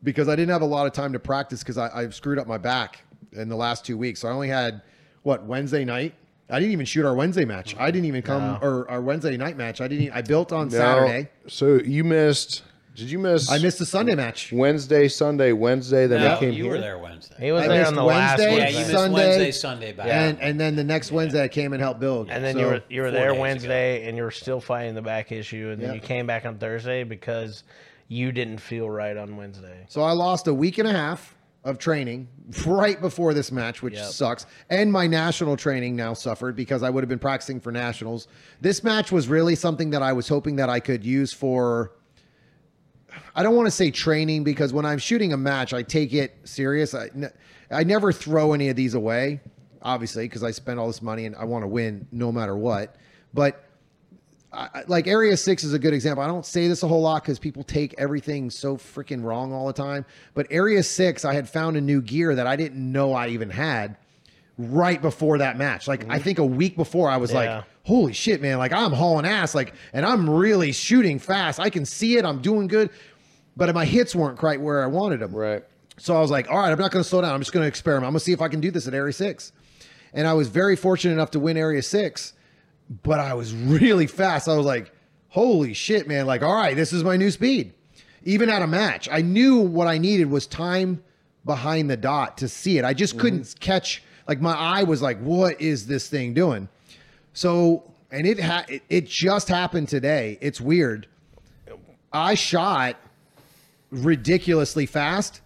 because 0.02 0.28
I 0.28 0.36
didn't 0.36 0.50
have 0.50 0.62
a 0.62 0.66
lot 0.66 0.86
of 0.86 0.92
time 0.92 1.12
to 1.12 1.18
practice 1.18 1.60
because 1.60 1.78
I, 1.78 1.88
I 2.04 2.08
screwed 2.10 2.38
up 2.38 2.46
my 2.46 2.58
back 2.58 3.00
in 3.32 3.48
the 3.48 3.56
last 3.56 3.84
two 3.84 3.96
weeks. 3.98 4.20
So 4.20 4.28
I 4.28 4.32
only 4.32 4.48
had 4.48 4.82
what 5.22 5.44
Wednesday 5.44 5.84
night. 5.84 6.14
I 6.50 6.58
didn't 6.58 6.72
even 6.72 6.84
shoot 6.86 7.06
our 7.06 7.14
Wednesday 7.14 7.44
match. 7.46 7.74
I 7.78 7.90
didn't 7.90 8.04
even 8.06 8.20
come 8.22 8.42
No. 8.42 8.58
or 8.60 8.90
our 8.90 9.00
Wednesday 9.00 9.36
night 9.38 9.56
match. 9.56 9.80
I 9.80 9.88
didn't. 9.88 10.12
I 10.12 10.20
built 10.22 10.52
on 10.52 10.68
No, 10.68 10.76
Saturday. 10.76 11.30
So 11.48 11.76
you 11.76 12.04
missed. 12.04 12.62
Did 12.94 13.10
you 13.10 13.18
miss? 13.18 13.50
I 13.50 13.58
missed 13.58 13.80
the 13.80 13.86
Sunday 13.86 14.14
match. 14.14 14.52
Wednesday, 14.52 15.08
Sunday, 15.08 15.50
Wednesday. 15.52 16.06
Then 16.06 16.20
No, 16.20 16.34
we 16.34 16.38
came 16.38 16.52
you 16.52 16.64
here. 16.64 16.72
were 16.74 16.78
there 16.80 16.98
Wednesday. 16.98 17.34
He 17.40 17.50
was 17.52 17.62
I 17.64 17.68
there 17.68 17.86
on 17.86 17.94
the 17.94 18.04
last 18.04 18.38
Wednesday, 18.38 18.44
yeah, 18.56 18.58
Wednesday. 18.62 18.72
you 18.72 18.78
missed 18.78 18.90
Sunday, 18.92 19.14
Wednesday, 19.14 19.50
Sunday 19.50 19.92
back. 19.92 20.06
And 20.06 20.40
and 20.40 20.60
then 20.60 20.76
the 20.76 20.84
next 20.84 21.10
Wednesday 21.10 21.42
I 21.42 21.48
came 21.48 21.72
and 21.72 21.82
helped 21.82 21.98
build. 21.98 22.30
And 22.30 22.44
then 22.44 22.54
So- 22.54 22.60
you 22.60 22.66
were 22.66 22.82
you 22.88 23.02
were 23.02 23.10
there 23.10 23.28
days 23.28 23.32
ago. 23.32 23.40
Wednesday, 23.40 24.06
and 24.08 24.16
you 24.16 24.22
were 24.22 24.30
still 24.30 24.60
fighting 24.60 24.94
the 24.94 25.02
back 25.02 25.32
issue, 25.32 25.70
and 25.72 25.82
then 25.82 25.88
Yeah. 25.90 25.94
you 25.96 26.00
came 26.00 26.26
back 26.26 26.46
on 26.46 26.58
Thursday 26.58 27.02
because 27.02 27.64
you 28.06 28.30
didn't 28.30 28.58
feel 28.58 28.88
right 28.88 29.16
on 29.16 29.36
Wednesday. 29.36 29.86
So 29.88 30.02
I 30.02 30.12
lost 30.12 30.46
a 30.46 30.54
week 30.54 30.78
and 30.78 30.86
a 30.86 30.92
half 30.92 31.34
of 31.64 31.78
training 31.78 32.28
right 32.66 33.00
before 33.00 33.34
this 33.34 33.50
match, 33.50 33.82
which 33.82 33.94
Yep. 33.94 34.04
sucks. 34.06 34.46
And 34.70 34.92
my 34.92 35.08
national 35.08 35.56
training 35.56 35.96
now 35.96 36.12
suffered 36.14 36.54
because 36.54 36.84
I 36.84 36.90
would 36.90 37.02
have 37.02 37.08
been 37.08 37.18
practicing 37.18 37.58
for 37.58 37.72
nationals. 37.72 38.28
This 38.60 38.84
match 38.84 39.10
was 39.10 39.26
really 39.26 39.56
something 39.56 39.90
that 39.90 40.02
I 40.02 40.12
was 40.12 40.28
hoping 40.28 40.54
that 40.56 40.68
I 40.70 40.78
could 40.78 41.04
use 41.04 41.32
for. 41.32 41.90
I 43.34 43.42
don't 43.42 43.56
want 43.56 43.66
to 43.66 43.72
say 43.72 43.90
training 43.90 44.44
because 44.44 44.72
when 44.72 44.84
I'm 44.84 44.98
shooting 44.98 45.32
a 45.32 45.36
match, 45.36 45.74
I 45.74 45.82
take 45.82 46.12
it 46.12 46.36
serious. 46.44 46.94
I, 46.94 47.08
I 47.70 47.82
never 47.82 48.12
throw 48.12 48.52
any 48.52 48.68
of 48.68 48.76
these 48.76 48.94
away, 48.94 49.40
obviously, 49.82 50.26
because 50.26 50.44
I 50.44 50.52
spend 50.52 50.78
all 50.78 50.86
this 50.86 51.02
money 51.02 51.26
and 51.26 51.34
I 51.36 51.44
want 51.44 51.64
to 51.64 51.68
win 51.68 52.06
no 52.12 52.30
matter 52.30 52.56
what. 52.56 52.96
But 53.32 53.64
I, 54.52 54.84
like 54.86 55.06
Area 55.06 55.36
Six 55.36 55.64
is 55.64 55.72
a 55.72 55.78
good 55.78 55.92
example. 55.92 56.22
I 56.22 56.26
don't 56.26 56.46
say 56.46 56.68
this 56.68 56.82
a 56.82 56.88
whole 56.88 57.02
lot 57.02 57.22
because 57.22 57.38
people 57.38 57.64
take 57.64 57.94
everything 57.98 58.50
so 58.50 58.76
freaking 58.76 59.22
wrong 59.22 59.52
all 59.52 59.66
the 59.66 59.72
time. 59.72 60.04
But 60.34 60.46
Area 60.50 60.82
Six, 60.82 61.24
I 61.24 61.34
had 61.34 61.48
found 61.48 61.76
a 61.76 61.80
new 61.80 62.00
gear 62.00 62.34
that 62.34 62.46
I 62.46 62.54
didn't 62.56 62.92
know 62.92 63.12
I 63.12 63.28
even 63.28 63.50
had 63.50 63.96
right 64.56 65.02
before 65.02 65.38
that 65.38 65.56
match. 65.56 65.88
Like 65.88 66.04
I 66.04 66.06
mm-hmm. 66.06 66.22
think 66.22 66.38
a 66.38 66.46
week 66.46 66.76
before, 66.76 67.10
I 67.10 67.16
was 67.16 67.32
Yeah. 67.32 67.38
like, 67.38 67.64
"Holy 67.82 68.12
shit, 68.12 68.40
man! 68.40 68.58
Like 68.58 68.72
I'm 68.72 68.92
hauling 68.92 69.26
ass, 69.26 69.54
like, 69.54 69.74
and 69.92 70.06
I'm 70.06 70.30
really 70.30 70.70
shooting 70.72 71.18
fast. 71.18 71.58
I 71.58 71.70
can 71.70 71.84
see 71.84 72.16
it. 72.16 72.24
I'm 72.24 72.40
doing 72.40 72.68
good." 72.68 72.90
But 73.56 73.74
my 73.74 73.84
hits 73.84 74.14
weren't 74.14 74.38
quite 74.38 74.60
where 74.60 74.82
I 74.82 74.86
wanted 74.86 75.20
them. 75.20 75.34
Right. 75.34 75.64
So 75.96 76.16
I 76.16 76.20
was 76.20 76.30
like, 76.30 76.50
all 76.50 76.58
right, 76.58 76.72
I'm 76.72 76.78
not 76.78 76.90
going 76.90 77.02
to 77.02 77.08
slow 77.08 77.20
down. 77.20 77.32
I'm 77.32 77.40
just 77.40 77.52
going 77.52 77.62
to 77.62 77.68
experiment. 77.68 78.06
I'm 78.06 78.12
going 78.12 78.18
to 78.18 78.24
see 78.24 78.32
if 78.32 78.40
I 78.40 78.48
can 78.48 78.60
do 78.60 78.70
this 78.70 78.88
at 78.88 78.94
Area 78.94 79.12
6. 79.12 79.52
And 80.12 80.26
I 80.26 80.32
was 80.32 80.48
very 80.48 80.76
fortunate 80.76 81.12
enough 81.12 81.32
to 81.32 81.40
win 81.40 81.56
Area 81.56 81.82
6, 81.82 82.32
but 83.02 83.20
I 83.20 83.34
was 83.34 83.54
really 83.54 84.06
fast. 84.06 84.48
I 84.48 84.56
was 84.56 84.66
like, 84.66 84.92
holy 85.28 85.74
shit, 85.74 86.06
man. 86.06 86.26
Like, 86.26 86.42
all 86.42 86.54
right, 86.54 86.76
this 86.76 86.92
is 86.92 87.04
my 87.04 87.16
new 87.16 87.30
speed. 87.30 87.72
Even 88.24 88.48
at 88.48 88.62
a 88.62 88.66
match, 88.66 89.08
I 89.10 89.22
knew 89.22 89.58
what 89.58 89.86
I 89.86 89.98
needed 89.98 90.30
was 90.30 90.46
time 90.46 91.02
behind 91.44 91.90
the 91.90 91.96
dot 91.96 92.38
to 92.38 92.48
see 92.48 92.78
it. 92.78 92.84
I 92.84 92.94
just 92.94 93.14
mm-hmm. 93.14 93.22
couldn't 93.22 93.54
catch, 93.60 94.02
like, 94.26 94.40
my 94.40 94.54
eye 94.54 94.84
was 94.84 95.02
like, 95.02 95.18
what 95.20 95.60
is 95.60 95.86
this 95.86 96.08
thing 96.08 96.32
doing? 96.32 96.68
So, 97.34 97.92
and 98.10 98.26
it, 98.26 98.40
ha- 98.40 98.64
it, 98.68 98.82
it 98.88 99.06
just 99.06 99.48
happened 99.48 99.88
today. 99.88 100.38
It's 100.40 100.60
weird. 100.60 101.08
I 102.12 102.34
shot 102.34 102.96
ridiculously 103.94 104.86
fast 104.86 105.40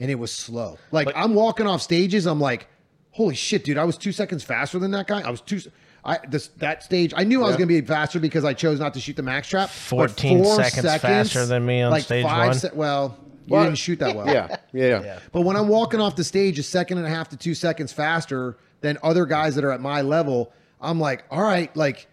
and 0.00 0.10
it 0.10 0.16
was 0.16 0.32
slow. 0.32 0.78
Like 0.90 1.08
I'm 1.14 1.34
walking 1.34 1.66
off 1.66 1.82
stages, 1.82 2.26
I'm 2.26 2.40
like, 2.40 2.66
holy 3.10 3.34
shit, 3.34 3.64
dude, 3.64 3.78
I 3.78 3.84
was 3.84 3.96
two 3.96 4.12
seconds 4.12 4.42
faster 4.44 4.78
than 4.78 4.90
that 4.92 5.06
guy. 5.06 5.20
I 5.20 5.30
was 5.30 5.40
two. 5.40 5.60
I 6.04 6.18
this 6.28 6.48
that 6.58 6.82
stage, 6.82 7.14
I 7.16 7.24
knew 7.24 7.42
I 7.42 7.46
was 7.46 7.56
going 7.56 7.68
to 7.68 7.80
be 7.80 7.86
faster 7.86 8.20
because 8.20 8.44
I 8.44 8.52
chose 8.52 8.78
not 8.78 8.92
to 8.94 9.00
shoot 9.00 9.16
the 9.16 9.22
max 9.22 9.48
trap. 9.48 9.70
14 9.70 10.44
four 10.44 10.62
seconds 10.62 11.00
faster 11.00 11.46
than 11.46 11.64
me 11.64 11.80
on 11.80 11.90
like 11.90 12.04
stage 12.04 12.24
one? 12.24 12.52
se- 12.54 12.70
well, 12.74 13.16
you 13.46 13.54
Well, 13.54 13.64
didn't 13.64 13.78
shoot 13.78 13.98
that 14.00 14.14
well. 14.14 14.26
Yeah. 14.34 14.56
Yeah. 14.72 15.02
Yeah. 15.02 15.18
But 15.32 15.42
when 15.42 15.56
I'm 15.56 15.68
walking 15.68 16.00
off 16.00 16.14
the 16.16 16.24
stage 16.24 16.58
a 16.58 16.62
second 16.62 16.98
and 16.98 17.06
a 17.06 17.10
half 17.10 17.30
to 17.30 17.38
two 17.38 17.54
seconds 17.54 17.90
faster 17.92 18.58
than 18.82 18.98
other 19.02 19.24
guys 19.24 19.54
that 19.54 19.64
are 19.64 19.72
at 19.72 19.80
my 19.80 20.02
level, 20.02 20.52
I'm 20.78 21.00
like, 21.00 21.24
all 21.30 21.42
right, 21.42 21.74
like 21.74 22.06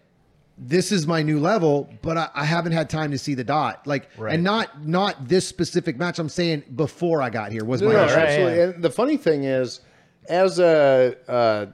this 0.58 0.92
is 0.92 1.06
my 1.06 1.22
new 1.22 1.40
level, 1.40 1.88
but 2.02 2.16
I, 2.16 2.28
I 2.34 2.44
haven't 2.44 2.72
had 2.72 2.88
time 2.90 3.10
to 3.12 3.18
see 3.18 3.34
the 3.34 3.44
dot. 3.44 3.86
Like, 3.86 4.08
Right. 4.18 4.34
and 4.34 4.44
not 4.44 4.86
not 4.86 5.28
this 5.28 5.46
specific 5.46 5.96
match. 5.96 6.18
I'm 6.18 6.28
saying 6.28 6.62
before 6.76 7.22
I 7.22 7.30
got 7.30 7.52
here 7.52 7.64
was 7.64 7.80
No, 7.82 7.88
my 7.88 7.94
no, 7.94 8.04
issue. 8.04 8.14
right, 8.14 8.28
absolutely. 8.28 8.56
yeah. 8.58 8.64
And 8.64 8.82
the 8.84 8.90
funny 8.90 9.16
thing 9.16 9.44
is, 9.44 9.80
as 10.28 10.58
a, 10.58 11.16
a 11.26 11.68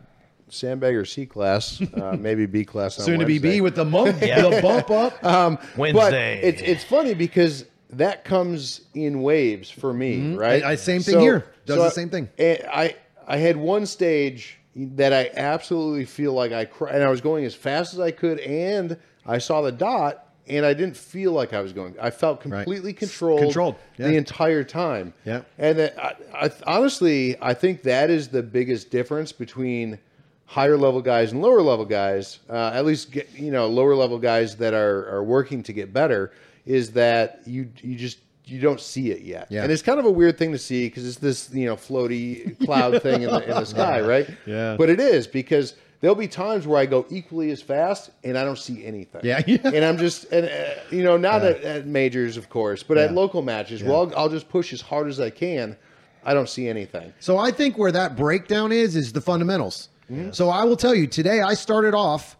sandbagger 0.51 1.07
C 1.07 1.27
class, 1.27 1.81
uh, 1.95 2.17
maybe 2.19 2.47
B 2.47 2.65
class, 2.65 2.99
on 2.99 3.05
soon 3.05 3.21
to 3.21 3.27
be 3.27 3.39
B 3.39 3.61
with 3.61 3.75
the 3.75 3.85
bump, 3.85 4.19
the 4.21 4.61
bump 4.63 4.91
up. 4.91 5.23
Um, 5.25 5.59
Wednesday. 5.77 6.41
But 6.41 6.49
it's 6.49 6.63
it's 6.63 6.85
funny 6.85 7.15
because 7.15 7.65
that 7.91 8.25
comes 8.25 8.83
in 8.95 9.23
waves 9.23 9.71
for 9.71 9.93
me, 9.93 10.35
right? 10.35 10.63
I- 10.63 10.73
I- 10.73 10.75
same 10.77 11.03
thing 11.03 11.21
here. 11.21 11.47
Does 11.67 11.77
the 11.79 11.91
same 11.91 12.09
thing. 12.11 12.29
I, 12.39 12.59
I 12.73 12.97
I 13.27 13.37
had 13.37 13.57
one 13.59 13.85
stage 13.85 14.58
that 14.97 15.13
I 15.13 15.31
absolutely 15.35 16.05
feel 16.05 16.33
like 16.33 16.53
I 16.53 16.65
cr- 16.65 16.87
and 16.89 17.03
I 17.03 17.09
was 17.09 17.21
going 17.21 17.45
as 17.45 17.55
fast 17.55 17.95
as 17.95 18.01
I 18.01 18.11
could, 18.11 18.39
and 18.41 18.97
I 19.27 19.39
saw 19.39 19.63
the 19.63 19.73
dot. 19.73 20.25
And 20.51 20.65
I 20.65 20.73
didn't 20.73 20.97
feel 20.97 21.33
like 21.33 21.53
I 21.53 21.61
was 21.61 21.75
going. 21.75 21.95
I 22.01 22.09
felt 22.09 22.41
completely 22.41 22.95
controlled, 22.95 23.41
Controlled, 23.43 23.75
yeah. 23.99 24.09
the 24.09 24.17
entire 24.17 24.65
time. 24.65 25.13
Yeah. 25.27 25.43
And 25.59 25.79
that, 25.79 25.99
I, 26.03 26.47
I 26.47 26.51
honestly, 26.67 27.37
I 27.39 27.53
think 27.53 27.83
that 27.83 28.09
is 28.09 28.29
the 28.29 28.43
biggest 28.43 28.91
difference 28.91 29.31
between 29.31 29.99
higher 30.47 30.79
level 30.79 31.03
guys 31.03 31.33
and 31.33 31.43
lower 31.43 31.61
level 31.61 31.85
guys. 31.85 32.39
Uh, 32.49 32.71
at 32.73 32.87
least, 32.87 33.13
get, 33.13 33.29
you 33.35 33.51
know, 33.51 33.67
lower 33.67 33.95
level 33.95 34.19
guys 34.19 34.57
that 34.57 34.73
are 34.73 35.11
are 35.11 35.23
working 35.23 35.63
to 35.65 35.75
get 35.75 35.93
better 35.93 36.33
is 36.65 36.93
that 36.93 37.43
you 37.45 37.69
you 37.83 37.95
just 37.95 38.17
you 38.49 38.61
don't 38.61 38.81
see 38.81 39.11
it 39.11 39.23
yet. 39.23 39.47
Yeah. 39.51 39.63
And 39.63 39.73
it's 39.73 39.83
kind 39.83 39.99
of 39.99 40.05
a 40.05 40.11
weird 40.11 40.39
thing 40.39 40.53
to 40.53 40.59
see 40.59 40.87
because 40.87 41.07
it's 41.07 41.19
this 41.19 41.51
you 41.53 41.67
know 41.67 41.77
floaty 41.77 42.59
cloud 42.65 43.03
thing 43.03 43.23
in 43.23 43.31
the, 43.31 43.43
in 43.43 43.51
the 43.51 43.65
sky, 43.77 44.01
right? 44.01 44.29
Yeah. 44.47 44.77
But 44.77 44.91
it 44.91 45.01
is 45.01 45.27
because. 45.27 45.75
There'll 46.01 46.15
be 46.15 46.29
times 46.29 46.65
where 46.65 46.79
I 46.79 46.87
go 46.87 47.07
equally 47.11 47.51
as 47.51 47.61
fast 47.61 48.11
and 48.23 48.39
I 48.39 48.45
don't 48.45 48.57
see 48.57 48.85
anything. 48.87 49.21
Yeah, 49.25 49.43
yeah. 49.45 49.59
And 49.65 49.85
I'm 49.85 49.99
just, 49.99 50.31
and 50.31 50.47
uh, 50.47 50.81
you 50.93 51.03
know, 51.03 51.17
not 51.17 51.43
at, 51.43 51.61
at 51.63 51.87
majors, 51.89 52.37
of 52.37 52.49
course, 52.49 52.85
but 52.85 52.99
at 52.99 53.13
local 53.13 53.43
matches, 53.43 53.83
well, 53.83 54.03
I'll, 54.03 54.17
I'll 54.17 54.29
just 54.29 54.49
push 54.49 54.73
as 54.73 54.81
hard 54.81 55.09
as 55.09 55.19
I 55.19 55.31
can. 55.31 55.77
I 56.25 56.35
don't 56.35 56.49
see 56.49 56.69
anything. 56.69 57.13
So 57.19 57.37
I 57.37 57.51
think 57.51 57.79
where 57.79 57.91
that 57.91 58.17
breakdown 58.17 58.71
is 58.71 58.95
is 58.95 59.13
the 59.13 59.21
fundamentals. 59.21 59.89
So 60.31 60.49
I 60.51 60.63
will 60.63 60.77
tell 60.77 60.95
you 60.95 61.09
today 61.09 61.41
I 61.41 61.55
started 61.55 61.95
off 61.95 62.37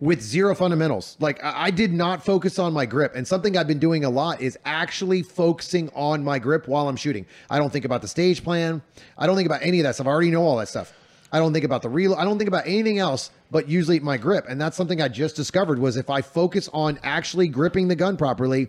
with 0.00 0.22
zero 0.22 0.54
fundamentals. 0.54 1.16
Like 1.20 1.42
I, 1.44 1.64
I 1.66 1.70
did 1.70 1.92
not 1.92 2.24
focus 2.24 2.58
on 2.58 2.72
my 2.72 2.86
grip, 2.86 3.14
and 3.14 3.26
something 3.26 3.56
I've 3.56 3.68
been 3.68 3.78
doing 3.78 4.04
a 4.04 4.10
lot 4.10 4.40
is 4.40 4.58
actually 4.64 5.22
focusing 5.22 5.90
on 5.94 6.24
my 6.24 6.38
grip 6.38 6.66
while 6.68 6.88
I'm 6.88 6.96
shooting. 6.96 7.26
I 7.48 7.58
don't 7.58 7.70
think 7.70 7.84
about 7.84 8.02
the 8.02 8.08
stage 8.08 8.42
plan. 8.42 8.82
I 9.18 9.26
don't 9.26 9.36
think 9.36 9.46
about 9.46 9.62
any 9.62 9.80
of 9.80 9.84
that 9.84 9.94
stuff. 9.94 10.06
I 10.06 10.10
already 10.10 10.30
know 10.30 10.42
all 10.42 10.56
that 10.56 10.68
stuff. 10.68 10.92
I 11.32 11.38
don't 11.38 11.52
think 11.52 11.64
about 11.64 11.82
the 11.82 11.88
real. 11.88 12.14
I 12.14 12.24
don't 12.24 12.38
think 12.38 12.48
about 12.48 12.66
anything 12.66 12.98
else 12.98 13.30
but 13.50 13.68
usually 13.68 14.00
my 14.00 14.16
grip, 14.16 14.46
and 14.48 14.60
that's 14.60 14.76
something 14.76 15.02
I 15.02 15.08
just 15.08 15.36
discovered 15.36 15.78
was 15.78 15.96
if 15.96 16.08
I 16.08 16.22
focus 16.22 16.68
on 16.72 16.98
actually 17.02 17.48
gripping 17.48 17.88
the 17.88 17.96
gun 17.96 18.16
properly, 18.16 18.68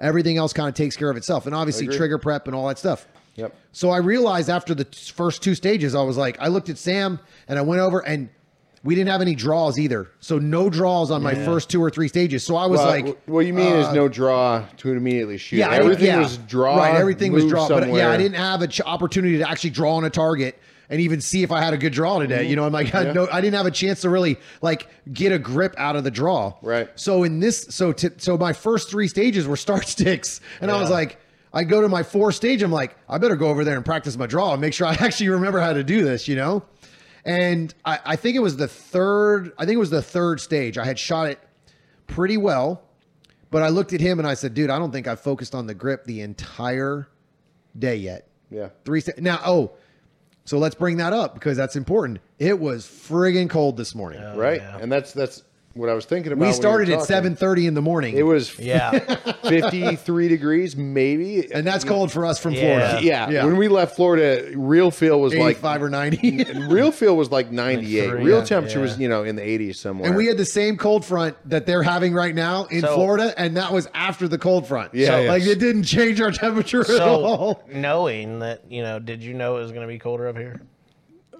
everything 0.00 0.38
else 0.38 0.52
kind 0.52 0.68
of 0.68 0.74
takes 0.74 0.96
care 0.96 1.10
of 1.10 1.16
itself, 1.16 1.46
and 1.46 1.54
obviously 1.54 1.86
trigger 1.88 2.18
prep 2.18 2.46
and 2.46 2.56
all 2.56 2.68
that 2.68 2.78
stuff. 2.78 3.06
Yep. 3.36 3.54
So 3.72 3.90
I 3.90 3.98
realized 3.98 4.50
after 4.50 4.74
the 4.74 4.84
t- 4.84 5.12
first 5.12 5.42
two 5.42 5.54
stages, 5.54 5.94
I 5.94 6.02
was 6.02 6.16
like, 6.16 6.38
I 6.40 6.48
looked 6.48 6.68
at 6.68 6.76
Sam 6.76 7.18
and 7.48 7.58
I 7.58 7.62
went 7.62 7.80
over 7.80 8.00
and 8.00 8.28
we 8.84 8.94
didn't 8.96 9.10
have 9.10 9.20
any 9.20 9.34
draws 9.34 9.78
either. 9.78 10.10
So 10.20 10.38
no 10.38 10.68
draws 10.68 11.10
on 11.10 11.22
my 11.22 11.34
first 11.34 11.70
two 11.70 11.80
or 11.82 11.88
three 11.90 12.08
stages. 12.08 12.44
So 12.44 12.56
I 12.56 12.66
was 12.66 12.78
Well, 12.78 12.88
like, 12.88 13.22
what 13.26 13.46
you 13.46 13.52
mean 13.54 13.72
is 13.74 13.86
uh, 13.86 13.92
no 13.94 14.08
draw 14.08 14.64
to 14.78 14.90
immediately 14.92 15.38
shoot. 15.38 15.58
yeah, 15.58 15.70
everything 15.70 16.06
yeah. 16.06 16.18
was 16.18 16.36
draw. 16.38 16.76
Right, 16.76 16.94
everything 16.96 17.32
was 17.32 17.46
draw. 17.46 17.68
But 17.68 17.88
yeah. 17.88 18.10
I 18.10 18.16
didn't 18.16 18.36
have 18.38 18.60
an 18.62 18.70
ch- 18.70 18.80
opportunity 18.80 19.38
to 19.38 19.48
actually 19.48 19.70
draw 19.70 19.94
on 19.96 20.04
a 20.04 20.10
target 20.10 20.58
and 20.90 21.00
even 21.00 21.20
see 21.20 21.42
if 21.44 21.52
I 21.52 21.60
had 21.62 21.72
a 21.74 21.78
good 21.78 21.92
draw 21.92 22.18
today. 22.18 22.48
You 22.48 22.56
know, 22.56 22.64
I'm 22.66 22.72
like, 22.72 22.92
I, 22.94 23.02
Yeah. 23.06 23.12
no, 23.12 23.28
I 23.30 23.40
didn't 23.40 23.54
have 23.54 23.66
a 23.66 23.70
chance 23.70 24.00
to 24.00 24.10
really 24.10 24.36
like 24.62 24.88
get 25.12 25.30
a 25.30 25.38
grip 25.38 25.74
out 25.78 25.94
of 25.94 26.02
the 26.02 26.10
draw. 26.10 26.54
Right. 26.60 26.88
So 26.96 27.22
in 27.22 27.38
this, 27.38 27.66
so 27.70 27.92
to, 27.92 28.12
so 28.18 28.36
my 28.36 28.52
first 28.52 28.90
three 28.90 29.06
stages 29.06 29.46
were 29.46 29.56
start 29.68 29.86
sticks, 29.86 30.40
and 30.60 30.70
I 30.70 30.80
was 30.80 30.90
like. 30.90 31.18
I 31.54 31.64
go 31.64 31.82
to 31.82 31.88
my 31.90 32.02
fourth 32.02 32.34
stage. 32.36 32.62
I'm 32.62 32.72
like, 32.72 32.96
I 33.10 33.18
better 33.18 33.36
go 33.36 33.48
over 33.48 33.62
there 33.62 33.76
and 33.76 33.84
practice 33.84 34.16
my 34.16 34.26
draw 34.26 34.52
and 34.52 34.60
make 34.62 34.72
sure 34.72 34.86
I 34.86 34.92
actually 35.00 35.28
remember 35.28 35.60
how 35.60 35.74
to 35.74 35.84
do 35.84 36.02
this, 36.02 36.26
you 36.26 36.34
know? 36.34 36.62
And 37.24 37.72
I, 37.84 37.98
I 38.04 38.16
think 38.16 38.36
it 38.36 38.40
was 38.40 38.56
the 38.56 38.68
third, 38.68 39.52
I 39.58 39.64
think 39.64 39.76
it 39.76 39.80
was 39.80 39.90
the 39.90 40.02
third 40.02 40.40
stage. 40.40 40.76
I 40.78 40.84
had 40.84 40.98
shot 40.98 41.28
it 41.28 41.38
pretty 42.06 42.36
well, 42.36 42.82
but 43.50 43.62
I 43.62 43.68
looked 43.68 43.92
at 43.92 44.00
him 44.00 44.18
and 44.18 44.26
I 44.26 44.34
said, 44.34 44.54
dude, 44.54 44.70
I 44.70 44.78
don't 44.78 44.90
think 44.90 45.06
I've 45.06 45.20
focused 45.20 45.54
on 45.54 45.66
the 45.66 45.74
grip 45.74 46.04
the 46.04 46.20
entire 46.20 47.08
day 47.78 47.96
yet. 47.96 48.28
Yeah. 48.50 48.70
Three 48.84 49.00
sta- 49.00 49.20
now, 49.20 49.40
oh, 49.46 49.72
so 50.44 50.58
let's 50.58 50.74
bring 50.74 50.96
that 50.96 51.12
up 51.12 51.34
because 51.34 51.56
that's 51.56 51.76
important. 51.76 52.18
It 52.38 52.58
was 52.58 52.84
friggin' 52.84 53.48
cold 53.48 53.76
this 53.76 53.94
morning. 53.94 54.20
Oh, 54.22 54.36
right. 54.36 54.60
yeah. 54.60 54.78
And 54.78 54.90
that's 54.90 55.12
that's 55.12 55.44
what 55.74 55.88
I 55.88 55.94
was 55.94 56.04
thinking 56.04 56.32
about. 56.32 56.40
we 56.40 56.46
when 56.46 56.50
you 56.50 56.60
started 56.60 56.88
at 56.90 57.02
seven 57.02 57.34
thirty 57.36 57.66
in 57.66 57.74
the 57.74 57.82
morning. 57.82 58.16
It 58.16 58.22
was 58.24 58.58
Yeah. 58.58 58.98
53 59.42 60.28
degrees, 60.28 60.76
maybe. 60.76 61.52
and 61.52 61.66
that's 61.66 61.84
cold 61.84 62.12
for 62.12 62.24
us 62.26 62.38
from 62.38 62.54
Yeah. 62.54 62.60
Florida. 62.60 63.06
yeah, 63.06 63.30
Yeah. 63.30 63.44
When 63.44 63.56
we 63.56 63.68
left 63.68 63.96
Florida, 63.96 64.52
real 64.56 64.90
feel 64.90 65.20
was 65.20 65.34
like 65.34 65.56
five 65.56 65.82
or 65.82 65.88
ninety. 65.90 66.44
real 66.68 66.92
feel 66.92 67.16
was 67.16 67.30
like 67.30 67.50
98. 67.50 68.10
real 68.12 68.38
yeah. 68.38 68.44
temperature 68.44 68.78
Yeah. 68.78 68.82
was 68.84 68.98
you 68.98 69.08
know 69.08 69.24
in 69.24 69.36
the 69.36 69.42
80s 69.42 69.76
somewhere. 69.76 70.08
And 70.08 70.16
we 70.16 70.26
had 70.26 70.36
the 70.36 70.44
same 70.44 70.76
cold 70.76 71.04
front 71.04 71.36
that 71.48 71.66
they're 71.66 71.82
having 71.82 72.14
right 72.14 72.34
now 72.34 72.64
in 72.66 72.80
So- 72.82 72.94
Florida, 72.94 73.34
and 73.36 73.56
that 73.56 73.72
was 73.72 73.88
after 73.94 74.28
the 74.28 74.38
cold 74.38 74.66
front. 74.66 74.94
Yeah, 74.94 75.06
So, 75.08 75.20
yeah. 75.20 75.30
like 75.30 75.42
it 75.44 75.58
didn't 75.58 75.84
change 75.84 76.20
our 76.20 76.30
temperature 76.30 76.80
at 76.80 76.86
So 76.86 77.24
all. 77.24 77.62
knowing 77.72 78.40
that, 78.40 78.62
you 78.70 78.82
know, 78.82 78.98
did 78.98 79.22
you 79.22 79.34
know 79.34 79.56
it 79.56 79.60
was 79.62 79.70
going 79.72 79.82
to 79.82 79.88
be 79.92 79.98
colder 79.98 80.28
up 80.28 80.36
here? 80.36 80.60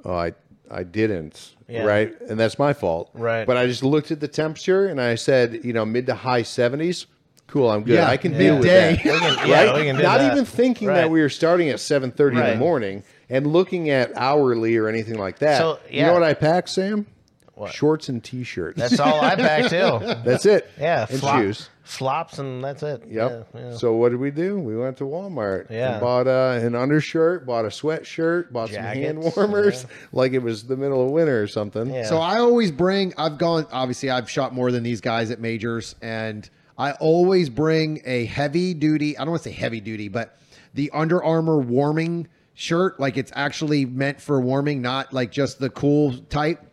Oh, 0.05 0.15
I 0.15 0.33
I 0.71 0.83
didn't. 0.85 1.55
Yeah. 1.69 1.85
Right, 1.85 2.15
and 2.29 2.39
that's 2.39 2.59
my 2.59 2.73
fault. 2.73 3.11
Right. 3.15 3.47
But 3.47 3.57
I 3.57 3.67
just 3.67 3.83
looked 3.83 4.11
at 4.11 4.21
the 4.21 4.29
temperature 4.29 4.87
and 4.89 5.01
I 5.01 5.15
said, 5.15 5.65
you 5.65 5.73
know, 5.73 5.87
mid 5.87 6.07
to 6.07 6.15
high 6.15 6.43
70s. 6.43 7.07
Cool, 7.47 7.71
I'm 7.71 7.83
good. 7.83 7.95
Yeah, 7.95 8.09
I 8.09 8.17
can 8.17 8.33
yeah. 8.33 8.39
deal 8.39 8.55
with 8.59 8.65
Midday. 8.67 8.95
that. 8.97 9.03
Can, 9.39 9.49
yeah, 9.49 9.65
right? 9.65 9.75
we 9.75 9.93
Not 9.93 10.19
that. 10.19 10.33
even 10.33 10.45
thinking 10.47 10.89
that 10.89 11.11
we 11.11 11.21
were 11.21 11.29
starting 11.29 11.69
at 11.69 11.77
7:30 11.77 12.31
in 12.31 12.37
the 12.37 12.57
morning 12.57 13.05
and 13.29 13.47
looking 13.47 13.91
at 13.91 14.17
hourly 14.17 14.77
or 14.79 14.89
anything 14.89 15.19
like 15.19 15.39
that. 15.41 15.59
So, 15.59 15.79
You 15.91 16.03
know 16.03 16.15
what 16.15 16.23
I 16.23 16.33
packed, 16.33 16.71
Sam? 16.71 17.07
What? 17.55 17.73
Shorts 17.73 18.09
and 18.09 18.25
t-shirts. 18.25 18.79
That's 18.79 18.99
all 18.99 19.21
I 19.21 19.37
packed 19.37 19.69
too. 19.71 19.99
That's 20.25 20.47
it. 20.47 20.71
Yeah, 20.81 21.07
and 21.11 21.21
fly, 21.21 21.43
shoes. 21.43 21.69
Flops 21.83 22.39
and 22.39 22.63
that's 22.63 22.83
it. 22.83 23.03
Yep. 23.09 23.49
Yeah, 23.55 23.61
yeah. 23.61 23.77
So 23.77 23.95
what 23.95 24.11
did 24.11 24.21
we 24.21 24.31
do? 24.31 24.59
We 24.59 24.77
went 24.77 24.97
to 24.99 25.05
Walmart. 25.05 25.71
Yeah. 25.71 25.93
And 25.93 26.01
bought 26.01 26.27
uh, 26.27 26.59
an 26.63 26.75
undershirt, 26.75 27.47
bought 27.47 27.65
a 27.65 27.69
sweatshirt, 27.69 28.53
bought 28.53 28.71
some 28.71 28.83
hand 28.83 29.23
Jackets, 29.23 29.37
warmers, 29.37 29.87
like 30.13 30.33
it 30.33 30.41
was 30.41 30.65
the 30.65 30.77
middle 30.77 31.05
of 31.05 31.11
winter 31.11 31.43
or 31.43 31.47
something. 31.47 31.93
Yeah. 31.93 32.05
So 32.05 32.19
I 32.19 32.39
always 32.39 32.71
bring. 32.71 33.13
I've 33.19 33.39
gone. 33.39 33.67
Obviously, 33.73 34.11
I've 34.11 34.31
shot 34.31 34.55
more 34.55 34.71
than 34.71 34.83
these 34.83 35.01
guys 35.01 35.31
at 35.31 35.41
majors, 35.41 35.95
and 36.01 36.49
I 36.79 36.93
always 36.93 37.49
bring 37.49 38.01
a 38.05 38.25
heavy 38.27 38.75
duty. 38.75 39.17
I 39.17 39.23
don't 39.23 39.31
want 39.31 39.43
to 39.43 39.49
say 39.49 39.55
heavy 39.55 39.81
duty, 39.81 40.09
but 40.09 40.39
the 40.75 40.91
Under 40.93 41.23
Armour 41.23 41.59
warming 41.59 42.29
shirt, 42.55 43.01
like 43.01 43.17
it's 43.17 43.33
actually 43.35 43.85
meant 43.85 44.21
for 44.21 44.41
warming, 44.41 44.83
not 44.83 45.13
like 45.13 45.31
just 45.31 45.59
the 45.59 45.71
cool 45.71 46.17
type. 46.31 46.65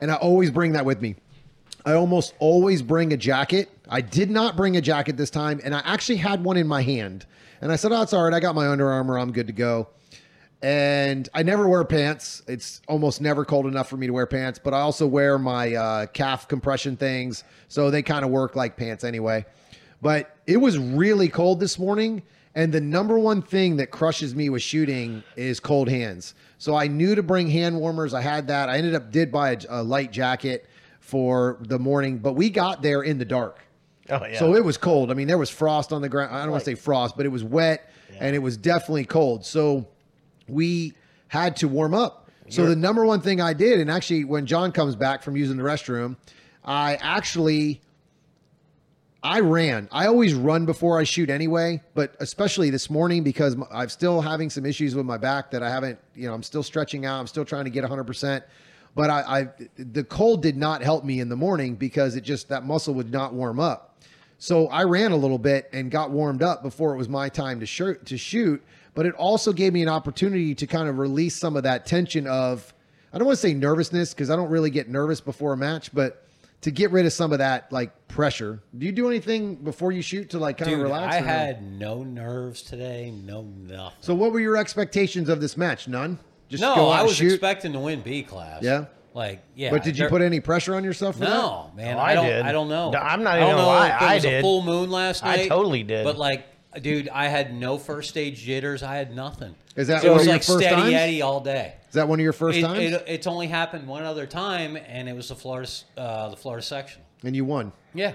And 0.00 0.10
I 0.10 0.14
always 0.14 0.50
bring 0.50 0.72
that 0.72 0.84
with 0.84 1.00
me. 1.00 1.14
I 1.84 1.94
almost 1.94 2.34
always 2.38 2.82
bring 2.82 3.12
a 3.12 3.16
jacket. 3.16 3.70
I 3.88 4.00
did 4.00 4.30
not 4.30 4.56
bring 4.56 4.76
a 4.76 4.80
jacket 4.80 5.16
this 5.16 5.30
time, 5.30 5.60
and 5.64 5.74
I 5.74 5.80
actually 5.84 6.18
had 6.18 6.44
one 6.44 6.56
in 6.56 6.66
my 6.66 6.82
hand. 6.82 7.26
And 7.60 7.72
I 7.72 7.76
said, 7.76 7.92
"Oh, 7.92 8.02
it's 8.02 8.12
all 8.12 8.24
right. 8.24 8.34
I 8.34 8.40
got 8.40 8.54
my 8.54 8.68
Under 8.68 8.90
Armour. 8.90 9.18
I'm 9.18 9.32
good 9.32 9.46
to 9.48 9.52
go." 9.52 9.88
and 10.62 11.28
I 11.34 11.42
never 11.42 11.68
wear 11.68 11.84
pants. 11.84 12.42
It's 12.46 12.80
almost 12.86 13.20
never 13.20 13.44
cold 13.44 13.66
enough 13.66 13.88
for 13.88 13.96
me 13.96 14.06
to 14.06 14.12
wear 14.12 14.26
pants, 14.26 14.60
but 14.62 14.72
I 14.72 14.80
also 14.80 15.06
wear 15.06 15.38
my 15.38 15.74
uh, 15.74 16.06
calf 16.06 16.46
compression 16.46 16.96
things, 16.96 17.42
so 17.68 17.90
they 17.90 18.02
kind 18.02 18.24
of 18.24 18.30
work 18.30 18.54
like 18.54 18.76
pants 18.76 19.02
anyway. 19.02 19.44
But 20.00 20.36
it 20.46 20.58
was 20.58 20.78
really 20.78 21.28
cold 21.28 21.58
this 21.58 21.78
morning, 21.78 22.22
and 22.54 22.72
the 22.72 22.80
number 22.80 23.18
one 23.18 23.42
thing 23.42 23.76
that 23.76 23.90
crushes 23.90 24.34
me 24.36 24.50
with 24.50 24.62
shooting 24.62 25.24
is 25.36 25.58
cold 25.58 25.88
hands. 25.88 26.34
So 26.58 26.76
I 26.76 26.86
knew 26.86 27.16
to 27.16 27.22
bring 27.24 27.48
hand 27.50 27.80
warmers. 27.80 28.14
I 28.14 28.20
had 28.20 28.46
that. 28.46 28.68
I 28.68 28.78
ended 28.78 28.94
up 28.94 29.10
did 29.10 29.32
buy 29.32 29.52
a, 29.52 29.58
a 29.68 29.82
light 29.82 30.12
jacket 30.12 30.66
for 31.12 31.58
the 31.60 31.78
morning, 31.78 32.16
but 32.16 32.32
we 32.32 32.48
got 32.48 32.80
there 32.80 33.02
in 33.02 33.18
the 33.18 33.24
dark. 33.26 33.58
oh 34.08 34.24
yeah. 34.24 34.38
So 34.38 34.54
it 34.54 34.64
was 34.64 34.78
cold. 34.78 35.10
I 35.10 35.14
mean, 35.14 35.28
there 35.28 35.36
was 35.36 35.50
frost 35.50 35.92
on 35.92 36.00
the 36.00 36.08
ground. 36.08 36.34
I 36.34 36.40
don't 36.40 36.52
want 36.52 36.64
to 36.64 36.70
say 36.70 36.74
frost, 36.74 37.18
but 37.18 37.26
it 37.26 37.28
was 37.28 37.44
wet 37.44 37.90
and 38.18 38.34
it 38.34 38.38
was 38.38 38.56
definitely 38.56 39.04
cold. 39.04 39.44
So 39.44 39.86
we 40.48 40.94
had 41.28 41.54
to 41.56 41.68
warm 41.68 41.92
up. 41.92 42.30
So 42.48 42.64
the 42.64 42.76
number 42.76 43.04
one 43.04 43.20
thing 43.20 43.42
I 43.42 43.52
did, 43.52 43.78
and 43.78 43.90
actually 43.90 44.24
when 44.24 44.46
John 44.46 44.72
comes 44.72 44.96
back 44.96 45.22
from 45.22 45.36
using 45.36 45.58
the 45.58 45.62
restroom, 45.62 46.16
I 46.64 46.96
actually 47.02 47.82
I 49.22 49.40
ran. 49.40 49.88
I 49.92 50.06
always 50.06 50.32
run 50.32 50.64
before 50.64 50.98
I 50.98 51.04
shoot 51.04 51.28
anyway, 51.28 51.82
but 51.94 52.16
especially 52.20 52.70
this 52.70 52.88
morning 52.88 53.22
because 53.22 53.54
I'm 53.70 53.90
still 53.90 54.22
having 54.22 54.48
some 54.48 54.64
issues 54.64 54.94
with 54.94 55.04
my 55.04 55.18
back 55.18 55.50
that 55.50 55.62
I 55.62 55.68
haven't, 55.68 55.98
you 56.14 56.26
know, 56.26 56.34
I'm 56.34 56.42
still 56.42 56.62
stretching 56.62 57.04
out. 57.04 57.20
I'm 57.20 57.26
still 57.26 57.44
trying 57.44 57.64
to 57.64 57.70
get 57.70 57.84
100%. 57.84 58.42
But 58.94 59.10
I, 59.10 59.20
I 59.40 59.48
the 59.76 60.04
cold 60.04 60.42
did 60.42 60.56
not 60.56 60.82
help 60.82 61.04
me 61.04 61.20
in 61.20 61.28
the 61.28 61.36
morning 61.36 61.76
because 61.76 62.14
it 62.16 62.22
just 62.22 62.48
that 62.50 62.64
muscle 62.64 62.94
would 62.94 63.10
not 63.10 63.32
warm 63.32 63.58
up. 63.58 64.00
So 64.38 64.66
I 64.68 64.82
ran 64.84 65.12
a 65.12 65.16
little 65.16 65.38
bit 65.38 65.70
and 65.72 65.90
got 65.90 66.10
warmed 66.10 66.42
up 66.42 66.62
before 66.62 66.92
it 66.94 66.96
was 66.98 67.08
my 67.08 67.28
time 67.28 67.60
to 67.60 67.66
shoot 67.66 68.04
to 68.06 68.18
shoot, 68.18 68.62
but 68.94 69.06
it 69.06 69.14
also 69.14 69.52
gave 69.52 69.72
me 69.72 69.82
an 69.82 69.88
opportunity 69.88 70.54
to 70.56 70.66
kind 70.66 70.88
of 70.88 70.98
release 70.98 71.36
some 71.36 71.56
of 71.56 71.62
that 71.62 71.86
tension 71.86 72.26
of 72.26 72.74
I 73.12 73.18
don't 73.18 73.26
want 73.26 73.38
to 73.38 73.42
say 73.42 73.54
nervousness 73.54 74.14
because 74.14 74.30
I 74.30 74.36
don't 74.36 74.50
really 74.50 74.70
get 74.70 74.88
nervous 74.88 75.20
before 75.20 75.52
a 75.52 75.56
match, 75.56 75.94
but 75.94 76.26
to 76.62 76.70
get 76.70 76.90
rid 76.92 77.06
of 77.06 77.12
some 77.12 77.32
of 77.32 77.38
that 77.38 77.70
like 77.72 78.08
pressure. 78.08 78.60
Do 78.76 78.86
you 78.86 78.92
do 78.92 79.08
anything 79.08 79.56
before 79.56 79.92
you 79.92 80.00
shoot 80.00 80.30
to 80.30 80.38
like 80.38 80.58
kind 80.58 80.70
Dude, 80.70 80.80
of 80.80 80.84
relax? 80.84 81.14
I 81.14 81.18
or 81.18 81.20
no? 81.20 81.26
had 81.26 81.62
no 81.62 82.02
nerves 82.04 82.62
today, 82.62 83.10
no 83.10 83.42
nothing. 83.42 83.98
So 84.00 84.14
what 84.14 84.32
were 84.32 84.40
your 84.40 84.56
expectations 84.56 85.28
of 85.28 85.40
this 85.40 85.56
match? 85.56 85.88
None. 85.88 86.18
Just 86.52 86.60
no, 86.60 86.74
go 86.74 86.90
out 86.90 86.92
I 86.92 86.98
and 87.00 87.08
was 87.08 87.16
shoot. 87.16 87.32
expecting 87.32 87.72
to 87.72 87.78
win 87.80 88.00
B 88.02 88.22
class. 88.22 88.62
Yeah? 88.62 88.84
Like, 89.14 89.42
yeah. 89.56 89.70
But 89.70 89.82
did 89.84 89.98
you 89.98 90.06
put 90.08 90.22
any 90.22 90.38
pressure 90.40 90.74
on 90.74 90.84
yourself 90.84 91.16
for 91.16 91.24
No, 91.24 91.70
man. 91.74 91.96
Oh, 91.96 92.00
I, 92.00 92.10
I 92.12 92.14
don't. 92.14 92.26
did. 92.26 92.42
I 92.42 92.52
don't 92.52 92.68
know. 92.68 92.90
No, 92.90 92.98
I'm 92.98 93.22
not 93.22 93.34
I 93.34 93.40
don't 93.40 93.48
even 93.48 93.56
gonna 93.56 93.62
know 93.62 93.68
lie, 93.68 93.88
if 93.88 94.00
there 94.00 94.08
I 94.08 94.14
was 94.14 94.24
a 94.24 94.40
full 94.42 94.62
moon 94.62 94.90
last 94.90 95.24
night. 95.24 95.32
I 95.32 95.36
night. 95.38 95.48
totally 95.48 95.82
did. 95.82 96.04
But 96.04 96.16
like, 96.18 96.46
dude, 96.82 97.08
I 97.08 97.28
had 97.28 97.52
no 97.54 97.76
first 97.78 98.08
stage 98.10 98.40
jitters. 98.40 98.82
I 98.82 98.96
had 98.96 99.14
nothing. 99.14 99.54
Is 99.76 99.88
that 99.88 100.04
it 100.04 100.08
one 100.08 100.18
was 100.18 100.22
of 100.22 100.26
your 100.28 100.34
like 100.34 100.42
first 100.44 100.58
steady 100.60 100.76
times? 100.82 100.94
Eddie 100.94 101.22
all 101.22 101.40
day. 101.40 101.74
Is 101.88 101.94
that 101.94 102.06
one 102.08 102.20
of 102.20 102.22
your 102.24 102.32
first 102.32 102.58
It, 102.58 102.62
times? 102.62 102.78
it, 102.94 103.04
it's 103.06 103.26
only 103.26 103.46
happened 103.48 103.86
one 103.88 104.04
other 104.04 104.26
time, 104.26 104.76
and 104.76 105.08
it 105.08 105.14
was 105.16 105.28
the 105.28 105.34
Florida, 105.34 105.68
uh, 105.96 106.28
the 106.30 106.36
Florida 106.36 106.62
section. 106.62 107.02
and 107.24 107.34
you 107.34 107.44
won. 107.44 107.72
Yeah. 107.94 108.12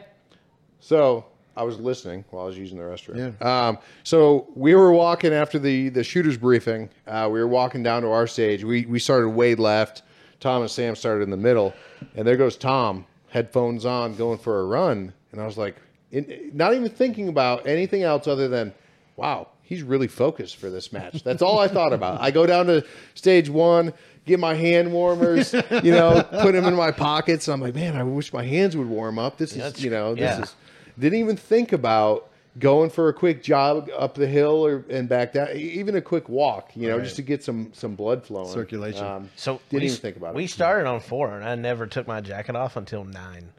So 0.80 1.26
I 1.58 1.64
was 1.64 1.80
listening 1.80 2.24
while 2.30 2.44
I 2.44 2.48
was 2.48 2.58
using 2.58 2.78
the 2.78 2.84
restroom. 2.84 3.42
Um, 3.44 3.80
so 4.04 4.48
we 4.56 4.76
were 4.76 4.94
walking 4.94 5.34
after 5.34 5.60
the 5.60 5.90
the 5.90 6.04
shooters 6.04 6.38
briefing. 6.38 6.90
Uh, 7.08 7.28
we 7.32 7.40
were 7.40 7.48
walking 7.48 7.84
down 7.84 8.04
to 8.04 8.10
our 8.10 8.28
stage. 8.28 8.64
We 8.64 8.86
we 8.86 9.00
started 9.00 9.30
way 9.30 9.56
left. 9.56 10.04
Tom 10.40 10.62
and 10.62 10.70
Sam 10.70 10.96
started 10.96 11.24
in 11.24 11.32
the 11.32 11.38
middle, 11.38 11.74
and 12.16 12.28
there 12.28 12.38
goes 12.38 12.56
Tom, 12.56 13.06
headphones 13.30 13.86
on, 13.86 14.16
going 14.16 14.38
for 14.38 14.60
a 14.60 14.66
run. 14.66 15.12
And 15.32 15.42
I 15.42 15.46
was 15.46 15.58
like, 15.58 15.76
in, 16.12 16.52
not 16.54 16.76
even 16.76 16.90
thinking 16.90 17.28
about 17.28 17.66
anything 17.66 18.04
else 18.04 18.28
other 18.28 18.48
than, 18.48 18.72
wow, 19.16 19.48
he's 19.64 19.82
really 19.82 20.08
focused 20.08 20.58
for 20.58 20.70
this 20.70 20.94
match. 20.94 21.24
That's 21.24 21.42
all 21.42 21.58
I 21.58 21.68
thought 21.68 21.92
about. 21.92 22.22
I 22.22 22.30
go 22.30 22.46
down 22.46 22.68
to 22.68 22.86
stage 23.16 23.50
one. 23.50 23.94
Get 24.28 24.40
my 24.42 24.56
hand 24.56 24.92
warmers, 24.92 25.54
you 25.54 25.92
know, 25.92 26.22
put 26.42 26.52
them 26.52 26.66
in 26.66 26.76
my 26.76 26.92
pockets. 26.92 27.48
I'm 27.48 27.62
like, 27.62 27.74
man, 27.74 27.96
I 27.96 28.04
wish 28.04 28.34
my 28.34 28.44
hands 28.44 28.76
would 28.76 28.90
warm 28.90 29.18
up. 29.18 29.38
This 29.38 29.56
is, 29.56 29.82
you 29.82 29.90
know, 29.90 30.16
this 30.16 30.38
yeah. 30.38 30.42
is 30.42 30.56
didn't 31.00 31.20
even 31.20 31.38
think 31.38 31.74
about 31.74 32.30
going 32.60 32.90
for 32.90 33.08
a 33.08 33.14
quick 33.14 33.44
jog 33.44 33.90
up 33.96 34.16
the 34.16 34.26
hill 34.28 34.66
or 34.66 34.84
and 34.90 35.08
back 35.08 35.34
down, 35.34 35.50
even 35.56 35.96
a 35.96 36.02
quick 36.02 36.28
walk, 36.28 36.72
you 36.76 36.88
know, 36.88 37.00
just 37.00 37.16
to 37.18 37.22
get 37.22 37.44
some 37.44 37.70
some 37.74 37.96
blood 37.96 38.24
flowing, 38.26 38.52
Circulation. 38.52 39.06
Um, 39.06 39.30
So 39.36 39.60
didn't 39.70 39.82
we, 39.82 39.86
even 39.88 39.98
think 40.00 40.18
about 40.18 40.34
We 40.34 40.42
it. 40.42 40.44
We 40.44 40.48
started 40.48 40.88
on 40.88 41.00
four, 41.00 41.36
and 41.36 41.44
I 41.48 41.56
never 41.56 41.86
took 41.86 42.08
my 42.08 42.20
jacket 42.22 42.56
off 42.56 42.76
until 42.78 43.04
nine, 43.04 43.50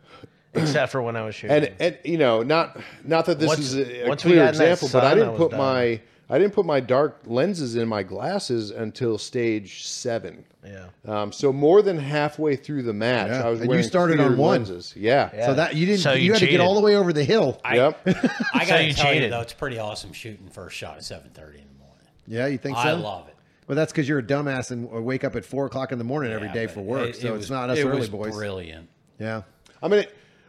except 0.54 0.90
for 0.92 1.00
when 1.00 1.14
I 1.16 1.24
was 1.24 1.34
shooting. 1.36 1.56
And 1.64 1.74
and 1.80 1.98
you 2.04 2.18
know, 2.18 2.42
not 2.42 2.80
not 3.04 3.26
that 3.26 3.38
this 3.38 3.46
Once- 3.48 3.60
is 3.60 3.74
a, 3.76 4.10
a 4.10 4.16
clear 4.16 4.36
got 4.36 4.42
in 4.42 4.48
example, 4.48 4.88
but 4.92 5.04
I 5.04 5.14
didn't 5.14 5.34
I 5.34 5.36
put 5.36 5.50
done. 5.52 5.60
my 5.60 6.00
I 6.30 6.38
didn't 6.38 6.52
put 6.52 6.66
my 6.66 6.80
dark 6.80 7.20
lenses 7.26 7.74
in 7.76 7.88
my 7.88 8.02
glasses 8.02 8.70
until 8.70 9.16
stage 9.16 9.84
seven. 9.86 10.44
yeah, 10.64 10.86
Um, 11.06 11.32
so 11.32 11.52
more 11.54 11.80
than 11.80 11.96
halfway 11.98 12.54
through 12.54 12.82
the 12.82 12.92
match, 12.92 13.28
Yeah. 13.30 13.46
I 13.46 13.48
was 13.48 13.60
And 13.60 13.66
you 13.68 13.70
wearing 13.70 13.84
started 13.86 14.16
clear 14.16 14.28
on 14.32 14.36
one. 14.36 14.50
lenses. 14.58 14.92
Yeah. 14.94 15.30
Yeah. 15.34 15.46
So 15.46 15.54
that 15.54 15.74
you 15.74 15.86
didn't. 15.86 16.00
So 16.00 16.12
you, 16.12 16.24
you 16.26 16.32
had 16.32 16.40
to 16.40 16.46
get 16.46 16.60
all 16.60 16.74
the 16.74 16.82
way 16.82 16.96
over 16.96 17.12
the 17.14 17.24
hill. 17.24 17.58
I, 17.64 17.76
Yep. 17.76 18.00
I 18.54 18.64
gotta 18.66 18.84
you 18.84 18.92
tell 18.92 19.12
you 19.14 19.20
cheated. 19.20 19.32
though, 19.32 19.40
it's 19.40 19.54
pretty 19.54 19.78
awesome 19.78 20.12
shooting 20.12 20.48
first 20.48 20.76
shot 20.76 20.96
at 20.98 21.02
7:30 21.02 21.14
in 21.14 21.24
the 21.32 21.78
morning. 21.78 22.06
yeah, 22.26 22.46
you 22.46 22.58
think 22.58 22.76
so? 22.76 22.82
I 22.82 22.92
love 22.92 23.28
it. 23.28 23.34
Well, 23.66 23.76
that's 23.76 23.92
because 23.92 24.06
you're 24.08 24.18
a 24.18 24.22
dumbass 24.22 24.70
and 24.70 24.86
wake 25.04 25.24
up 25.24 25.34
at 25.36 25.44
four 25.46 25.64
o'clock 25.66 25.92
in 25.92 25.98
the 25.98 26.04
morning 26.04 26.32
every 26.32 26.48
Yeah, 26.48 26.54
day 26.54 26.66
for 26.66 26.80
work. 26.82 27.08
it- 27.10 27.16
so 27.16 27.34
it 27.34 27.38
it's 27.38 27.48
not 27.50 27.70
us 27.70 27.78
it 27.78 27.86
early 27.86 28.00
was 28.00 28.08
boys. 28.10 28.34
Brilliant. 28.34 28.88
Yeah. 29.18 29.42
I 29.82 29.88
mean, 29.88 30.04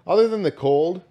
other 0.08 0.28
than 0.28 0.42
the 0.44 0.52
cold, 0.52 1.04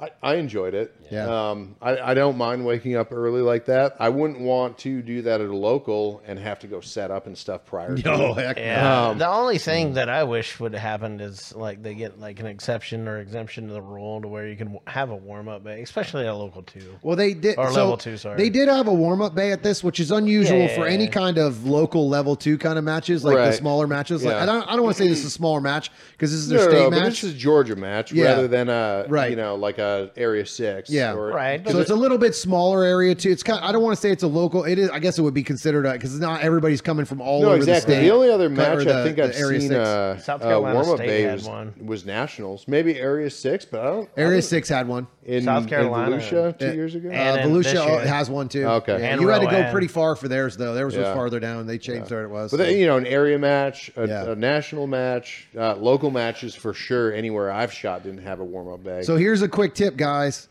I, 0.00 0.10
I 0.22 0.34
enjoyed 0.36 0.74
it. 0.74 0.94
Yeah. 1.10 1.50
Um, 1.50 1.76
I, 1.82 1.98
I 1.98 2.14
don't 2.14 2.36
mind 2.36 2.64
waking 2.64 2.96
up 2.96 3.12
early 3.12 3.40
like 3.42 3.66
that. 3.66 3.96
I 4.00 4.08
wouldn't 4.08 4.40
want 4.40 4.78
to 4.78 5.02
do 5.02 5.22
that 5.22 5.40
at 5.40 5.48
a 5.48 5.56
local 5.56 6.22
and 6.26 6.38
have 6.38 6.58
to 6.60 6.66
go 6.66 6.80
set 6.80 7.10
up 7.10 7.26
and 7.26 7.36
stuff 7.36 7.64
prior. 7.66 7.96
to 7.96 8.10
Oh 8.12 8.32
heck. 8.32 8.56
no. 8.56 8.62
yeah. 8.62 9.06
Um, 9.08 9.18
the 9.18 9.28
only 9.28 9.58
thing 9.58 9.94
that 9.94 10.08
I 10.08 10.24
wish 10.24 10.58
would 10.60 10.72
have 10.72 10.82
happened 10.82 11.20
is 11.20 11.54
like 11.54 11.82
they 11.82 11.94
get 11.94 12.18
like 12.18 12.40
an 12.40 12.46
exception 12.46 13.06
or 13.06 13.18
exemption 13.18 13.68
to 13.68 13.72
the 13.74 13.82
rule 13.82 14.20
to 14.22 14.28
where 14.28 14.46
you 14.48 14.56
can 14.56 14.78
have 14.86 15.10
a 15.10 15.16
warm 15.16 15.48
up 15.48 15.64
bay, 15.64 15.82
especially 15.82 16.26
at 16.26 16.32
a 16.32 16.36
local 16.36 16.62
two. 16.62 16.96
Well, 17.02 17.16
they 17.16 17.34
did. 17.34 17.58
Or 17.58 17.68
so 17.70 17.80
level 17.82 17.96
two, 17.96 18.16
sorry. 18.16 18.36
They 18.38 18.50
did 18.50 18.68
have 18.68 18.86
a 18.88 18.94
warm 18.94 19.20
up 19.20 19.34
bay 19.34 19.52
at 19.52 19.62
this, 19.62 19.84
which 19.84 20.00
is 20.00 20.10
unusual 20.10 20.58
Yeah. 20.58 20.74
for 20.74 20.86
any 20.86 21.06
kind 21.08 21.38
of 21.38 21.66
local 21.66 22.08
level 22.08 22.36
two 22.36 22.56
kind 22.58 22.78
of 22.78 22.84
matches, 22.84 23.24
like 23.24 23.36
the 23.36 23.52
smaller 23.52 23.86
matches. 23.86 24.24
Like 24.24 24.36
I 24.36 24.46
don't, 24.46 24.62
I 24.68 24.72
don't 24.74 24.84
want 24.84 24.96
to 24.96 25.02
say 25.02 25.08
this 25.08 25.18
is 25.20 25.26
a 25.26 25.30
smaller 25.30 25.60
match 25.60 25.90
because 26.12 26.30
this 26.30 26.40
is 26.40 26.48
their 26.48 26.58
No, 26.60 26.64
no, 26.64 26.70
state 26.70 26.82
no, 26.84 26.90
match. 26.90 27.20
this 27.20 27.24
is 27.24 27.34
Georgia 27.34 27.76
match 27.76 28.12
Yeah. 28.12 28.24
rather 28.26 28.48
than 28.48 28.68
a 28.68 29.04
Right. 29.08 29.30
you 29.30 29.36
know 29.36 29.54
like 29.56 29.78
a 29.78 30.10
area 30.16 30.46
six. 30.46 30.90
Yeah. 30.94 31.14
or- 31.14 31.28
Right. 31.28 31.68
so 31.68 31.78
it's 31.80 31.90
a 31.90 31.94
little 31.94 32.18
bit 32.18 32.34
smaller 32.34 32.84
area 32.84 33.14
too. 33.14 33.30
It's 33.30 33.42
kind. 33.42 33.62
I 33.64 33.72
don't 33.72 33.82
want 33.82 33.96
to 33.96 34.00
say 34.00 34.10
it's 34.10 34.22
a 34.22 34.28
local. 34.28 34.64
It 34.64 34.78
is. 34.78 34.90
I 34.90 34.98
guess 34.98 35.18
it 35.18 35.22
would 35.22 35.34
be 35.34 35.42
considered 35.42 35.90
because 35.92 36.18
not 36.20 36.42
everybody's 36.42 36.80
coming 36.80 37.04
from 37.04 37.20
all 37.20 37.42
No, 37.42 37.48
over 37.48 37.56
exactly. 37.56 37.74
the 37.74 37.80
state. 37.80 37.88
No, 37.88 37.94
exactly. 37.94 38.08
The, 38.08 38.14
only 38.14 38.30
other 38.30 38.48
match 38.50 38.84
the- 38.84 39.00
I 39.00 39.04
think 39.04 39.18
I've 39.18 39.34
Area 39.36 39.60
seen 39.60 39.74
uh, 39.74 40.18
South 40.18 40.40
uh, 40.42 40.44
Carolina 40.46 40.74
warm 40.76 40.90
up 40.90 40.96
State 40.96 41.06
bay 41.08 41.22
had 41.22 41.34
was, 41.34 41.46
one. 41.48 41.74
was 41.84 42.06
nationals, 42.06 42.66
maybe 42.68 42.98
area 42.98 43.30
six, 43.30 43.64
but 43.64 43.80
I 43.80 43.84
don't. 43.84 44.08
I 44.16 44.20
Area 44.20 44.32
don't- 44.36 44.42
Six 44.42 44.68
had 44.68 44.86
one. 44.88 45.06
in 45.24 45.44
South 45.44 45.66
Carolina. 45.68 46.16
in 46.16 46.20
Volusia 46.20 46.58
two 46.58 46.68
Uh, 46.68 46.72
years 46.72 46.94
ago. 46.94 47.08
And 47.10 47.40
uh, 47.40 47.44
Volusia 47.44 47.86
year- 47.86 48.06
has 48.06 48.30
one 48.30 48.48
too. 48.48 48.64
Okay. 48.64 48.98
Yeah, 49.00 49.06
And 49.12 49.20
you 49.20 49.28
had 49.28 49.40
to 49.40 49.46
go 49.46 49.70
pretty 49.72 49.88
far 49.88 50.16
for 50.16 50.28
theirs 50.28 50.56
though. 50.56 50.74
Theirs 50.74 50.94
was 50.96 51.06
Yeah. 51.06 51.14
farther 51.14 51.40
down. 51.40 51.66
They 51.66 51.78
changed 51.78 52.10
where 52.10 52.24
it 52.24 52.28
was. 52.30 52.50
But 52.50 52.58
so. 52.58 52.64
then, 52.64 52.76
you 52.76 52.86
know, 52.86 52.96
an 52.98 53.06
area 53.06 53.38
match, 53.38 53.90
a, 53.96 54.06
Yeah. 54.06 54.30
a 54.30 54.34
national 54.36 54.86
match, 54.86 55.48
uh, 55.58 55.76
local 55.76 56.10
matches 56.10 56.54
for 56.54 56.74
sure. 56.74 57.12
Anywhere 57.12 57.50
I've 57.50 57.72
shot 57.72 58.02
didn't 58.02 58.22
have 58.24 58.40
a 58.40 58.44
warm 58.44 58.68
up 58.68 58.84
bay. 58.84 59.02
So 59.02 59.16
here's 59.16 59.42
a 59.42 59.48
quick 59.48 59.74
tip, 59.74 59.96
guys. 59.96 60.48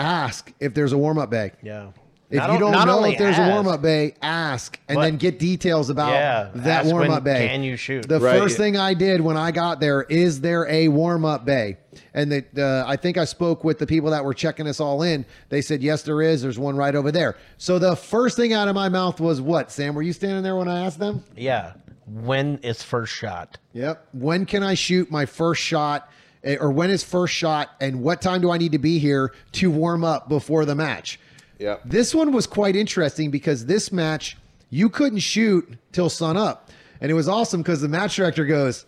Ask 0.00 0.52
if 0.60 0.72
there's 0.74 0.92
a 0.92 0.98
warm 0.98 1.18
up 1.18 1.30
bay. 1.30 1.52
Yeah. 1.62 1.88
If 2.30 2.36
Not 2.38 2.52
you 2.52 2.58
don't 2.60 2.70
not 2.70 2.86
know 2.86 3.04
if 3.04 3.18
there's 3.18 3.36
a 3.38 3.48
warm 3.48 3.66
up 3.66 3.82
bay, 3.82 4.14
ask 4.22 4.78
and 4.88 4.94
But- 4.96 5.02
then 5.02 5.16
get 5.16 5.40
details 5.40 5.90
about 5.90 6.12
Yeah, 6.12 6.48
that 6.54 6.86
warm 6.86 7.10
up 7.10 7.24
bay. 7.24 7.48
can 7.48 7.64
you 7.64 7.76
shoot. 7.76 8.08
The 8.08 8.20
Right. 8.20 8.38
first 8.38 8.56
thing 8.56 8.76
I 8.76 8.94
did 8.94 9.20
when 9.20 9.36
I 9.36 9.50
got 9.50 9.80
there 9.80 10.02
is 10.02 10.40
there 10.40 10.64
a 10.70 10.86
warm 10.86 11.24
up 11.24 11.44
bay? 11.44 11.78
And 12.14 12.30
the, 12.30 12.44
uh, 12.56 12.84
I 12.88 12.94
think 12.94 13.18
I 13.18 13.24
spoke 13.24 13.64
with 13.64 13.78
the 13.80 13.86
people 13.86 14.10
that 14.12 14.24
were 14.24 14.32
checking 14.32 14.68
us 14.68 14.78
all 14.78 15.02
in. 15.02 15.24
They 15.48 15.60
said 15.60 15.82
yes, 15.82 16.02
there 16.02 16.22
is. 16.22 16.40
There's 16.42 16.58
one 16.58 16.76
right 16.76 16.94
over 16.94 17.10
there. 17.10 17.34
So 17.58 17.80
the 17.80 17.96
first 17.96 18.36
thing 18.36 18.52
out 18.52 18.68
of 18.68 18.76
my 18.76 18.88
mouth 18.88 19.20
was 19.20 19.40
what? 19.40 19.72
Sam, 19.72 19.96
were 19.96 20.02
you 20.02 20.12
standing 20.12 20.44
there 20.44 20.54
when 20.54 20.68
I 20.68 20.86
asked 20.86 21.00
them? 21.00 21.24
Yeah. 21.36 21.72
When 22.06 22.58
is 22.62 22.80
first 22.82 23.12
shot. 23.12 23.58
Yep. 23.72 24.06
When 24.12 24.46
can 24.46 24.62
I 24.62 24.74
shoot 24.74 25.10
my 25.10 25.26
first 25.26 25.62
shot? 25.62 26.08
Eh, 26.44 26.56
or 26.60 26.70
when 26.70 26.90
is 26.90 27.02
first 27.02 27.34
shot, 27.34 27.70
and 27.80 28.02
what 28.02 28.20
time 28.20 28.40
do 28.40 28.50
I 28.50 28.58
need 28.58 28.72
to 28.72 28.78
be 28.78 28.98
here 28.98 29.32
to 29.52 29.70
warm 29.70 30.04
up 30.04 30.28
before 30.28 30.64
the 30.64 30.74
match? 30.74 31.18
Yep. 31.58 31.82
This 31.84 32.14
one 32.14 32.32
was 32.32 32.46
quite 32.46 32.74
interesting 32.76 33.30
because 33.30 33.66
this 33.66 33.92
match 33.92 34.36
you 34.70 34.88
couldn't 34.88 35.18
shoot 35.18 35.68
till 35.92 36.08
sun 36.08 36.36
up, 36.36 36.70
and 37.00 37.10
it 37.10 37.14
was 37.14 37.28
awesome 37.28 37.60
because 37.62 37.80
the 37.80 37.88
match 37.88 38.16
director 38.16 38.44
goes. 38.46 38.86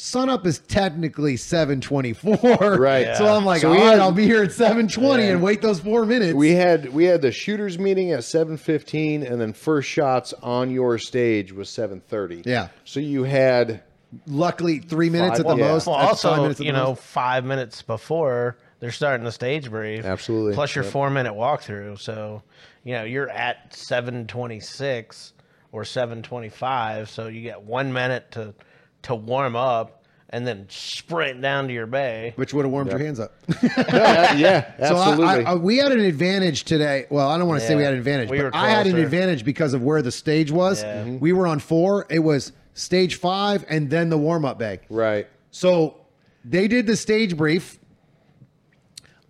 Sun 0.00 0.28
up 0.30 0.46
is 0.46 0.60
technically 0.60 1.36
724. 1.36 2.76
Right. 2.78 3.08
So 3.16 3.26
I'm 3.26 3.44
like, 3.44 3.62
So 3.62 3.70
all 3.70 3.74
right, 3.74 3.82
had- 3.82 3.98
I'll 3.98 4.12
be 4.12 4.26
here 4.26 4.44
at 4.44 4.52
720 4.52 5.24
and 5.24 5.42
wait 5.42 5.60
those 5.60 5.80
four 5.80 6.06
minutes. 6.06 6.34
We 6.34 6.52
had 6.52 6.92
we 6.92 7.04
had 7.04 7.20
the 7.20 7.32
shooters 7.32 7.80
meeting 7.80 8.12
at 8.12 8.22
seven 8.22 8.56
fifteen, 8.56 9.24
and 9.24 9.40
then 9.40 9.52
first 9.52 9.88
shots 9.88 10.32
on 10.40 10.70
your 10.70 10.98
stage 10.98 11.52
was 11.52 11.68
seven 11.68 12.00
thirty. 12.08 12.42
Yeah. 12.46 12.68
So 12.84 13.00
you 13.00 13.24
had 13.24 13.82
Luckily, 14.26 14.78
three 14.78 15.10
minutes 15.10 15.38
Five- 15.38 15.40
at 15.40 15.46
the 15.56 15.56
yeah. 15.62 15.68
most. 15.72 15.86
Well, 15.86 15.96
also, 15.96 16.50
you 16.62 16.72
know, 16.72 16.88
most. 16.90 17.02
five 17.02 17.44
minutes 17.44 17.82
before 17.82 18.56
they're 18.80 18.90
starting 18.92 19.24
the 19.24 19.32
stage 19.32 19.70
brief. 19.70 20.04
Absolutely. 20.04 20.54
Plus 20.54 20.74
your 20.74 20.84
Yep. 20.84 20.92
four 20.92 21.10
minute 21.10 21.34
walkthrough. 21.34 21.98
So, 22.00 22.42
you 22.84 22.94
know, 22.94 23.04
you're 23.04 23.28
at 23.28 23.74
726 23.74 25.32
or 25.72 25.84
725. 25.84 27.10
So 27.10 27.26
you 27.28 27.42
get 27.42 27.62
one 27.62 27.92
minute 27.92 28.30
to, 28.32 28.54
to 29.02 29.14
warm 29.14 29.56
up 29.56 30.04
and 30.30 30.46
then 30.46 30.66
sprint 30.68 31.40
down 31.40 31.66
to 31.68 31.72
your 31.72 31.86
bay. 31.86 32.32
which 32.36 32.52
would 32.52 32.64
have 32.64 32.70
warmed 32.72 32.90
your 32.90 32.98
hands 32.98 33.18
up. 33.18 33.32
yeah, 33.62 34.34
yeah 34.34 34.76
So 34.88 34.96
I- 34.96 35.08
absolutely. 35.08 35.44
I, 35.44 35.52
I, 35.52 35.54
we 35.54 35.78
had 35.78 35.90
an 35.92 36.00
advantage 36.00 36.64
today. 36.64 37.06
Well, 37.10 37.28
I 37.28 37.38
don't 37.38 37.48
want 37.48 37.60
to 37.60 37.66
say 37.66 37.74
we 37.76 37.82
had 37.82 37.92
an 37.94 37.98
advantage, 37.98 38.30
We 38.30 38.40
but 38.42 38.54
I 38.54 38.70
had 38.70 38.86
an 38.86 38.96
advantage 38.98 39.44
because 39.44 39.72
of 39.74 39.82
where 39.82 40.02
the 40.02 40.12
stage 40.12 40.50
was. 40.50 40.82
Yeah. 40.82 41.04
We 41.04 41.32
were 41.32 41.46
on 41.46 41.58
four. 41.58 42.06
It 42.10 42.18
was 42.20 42.52
stage 42.78 43.16
five 43.16 43.64
and 43.68 43.90
then 43.90 44.08
the 44.10 44.18
warm 44.18 44.44
up 44.44 44.58
bay. 44.58 44.80
right. 44.88 45.26
So 45.50 45.96
they 46.44 46.68
did 46.68 46.86
the 46.86 46.96
stage 46.96 47.36
brief. 47.36 47.78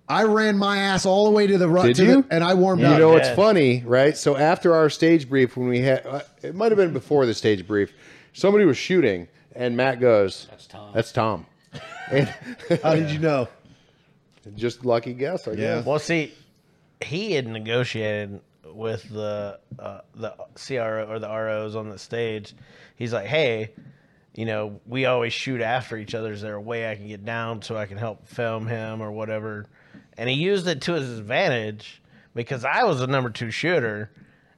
I 0.09 0.25
ran 0.25 0.57
my 0.57 0.79
ass 0.79 1.05
all 1.05 1.25
the 1.27 1.31
way 1.31 1.47
to 1.47 1.59
the 1.59 1.69
run, 1.69 1.87
Did 1.87 1.97
to 1.97 2.05
you? 2.05 2.23
The, 2.23 2.35
and 2.35 2.43
I 2.45 2.55
warmed 2.55 2.81
You 2.81 2.89
up. 2.89 2.93
You 2.95 2.99
know 2.99 3.17
it's 3.17 3.29
Yeah. 3.29 3.35
funny, 3.37 3.83
right? 3.87 4.17
So 4.17 4.37
after 4.37 4.75
our 4.75 4.89
stage 4.89 5.29
brief, 5.29 5.57
when 5.57 5.69
we 5.69 5.81
had, 5.81 6.07
uh, 6.07 6.21
it 6.43 6.55
might 6.55 6.73
have 6.73 6.77
been 6.79 6.93
before 6.95 7.27
the 7.27 7.35
stage 7.35 7.67
brief, 7.67 7.93
somebody 8.33 8.65
was 8.65 8.79
shooting, 8.79 9.29
and 9.55 9.77
Matt 9.77 10.01
goes, 10.01 10.47
That's 10.51 10.67
Tom. 10.67 10.91
That's 10.95 11.13
Tom." 11.13 11.47
And 12.11 12.27
How 12.83 12.95
did 12.95 13.11
you 13.11 13.19
know? 13.19 13.49
just 14.57 14.83
lucky 14.87 15.13
guess, 15.13 15.47
I 15.47 15.55
guess. 15.57 15.85
Well, 15.85 15.99
see, 15.99 16.33
he 17.05 17.33
had 17.33 17.47
negotiated 17.47 18.41
with 18.65 19.07
the 19.11 19.59
uh, 19.79 20.01
the 20.15 20.35
CRO 20.55 21.05
or 21.07 21.19
the 21.19 21.29
ROs 21.29 21.77
on 21.77 21.91
the 21.91 21.99
stage. 21.99 22.55
He's 22.99 23.13
like, 23.13 23.27
"Hey, 23.27 23.71
you 24.35 24.45
know, 24.45 24.81
we 24.87 25.07
always 25.07 25.33
shoot 25.33 25.61
after 25.63 25.97
each 25.97 26.15
other. 26.15 26.33
Is 26.33 26.43
there 26.43 26.55
a 26.57 26.61
way 26.61 26.91
I 26.91 26.97
can 26.97 27.07
get 27.09 27.25
down 27.25 27.63
so 27.63 27.77
I 27.77 27.87
can 27.87 27.97
help 27.97 28.29
film 28.29 28.67
him 28.67 29.01
or 29.01 29.11
whatever?" 29.13 29.67
And 30.17 30.29
he 30.29 30.35
used 30.37 30.67
it 30.67 30.83
to 30.83 30.95
his 30.95 31.19
advantage 31.19 32.03
because 32.35 32.65
I 32.65 32.83
was 32.85 32.99
the 32.99 33.07
number 33.07 33.31
two 33.31 33.51
shooter, 33.53 34.11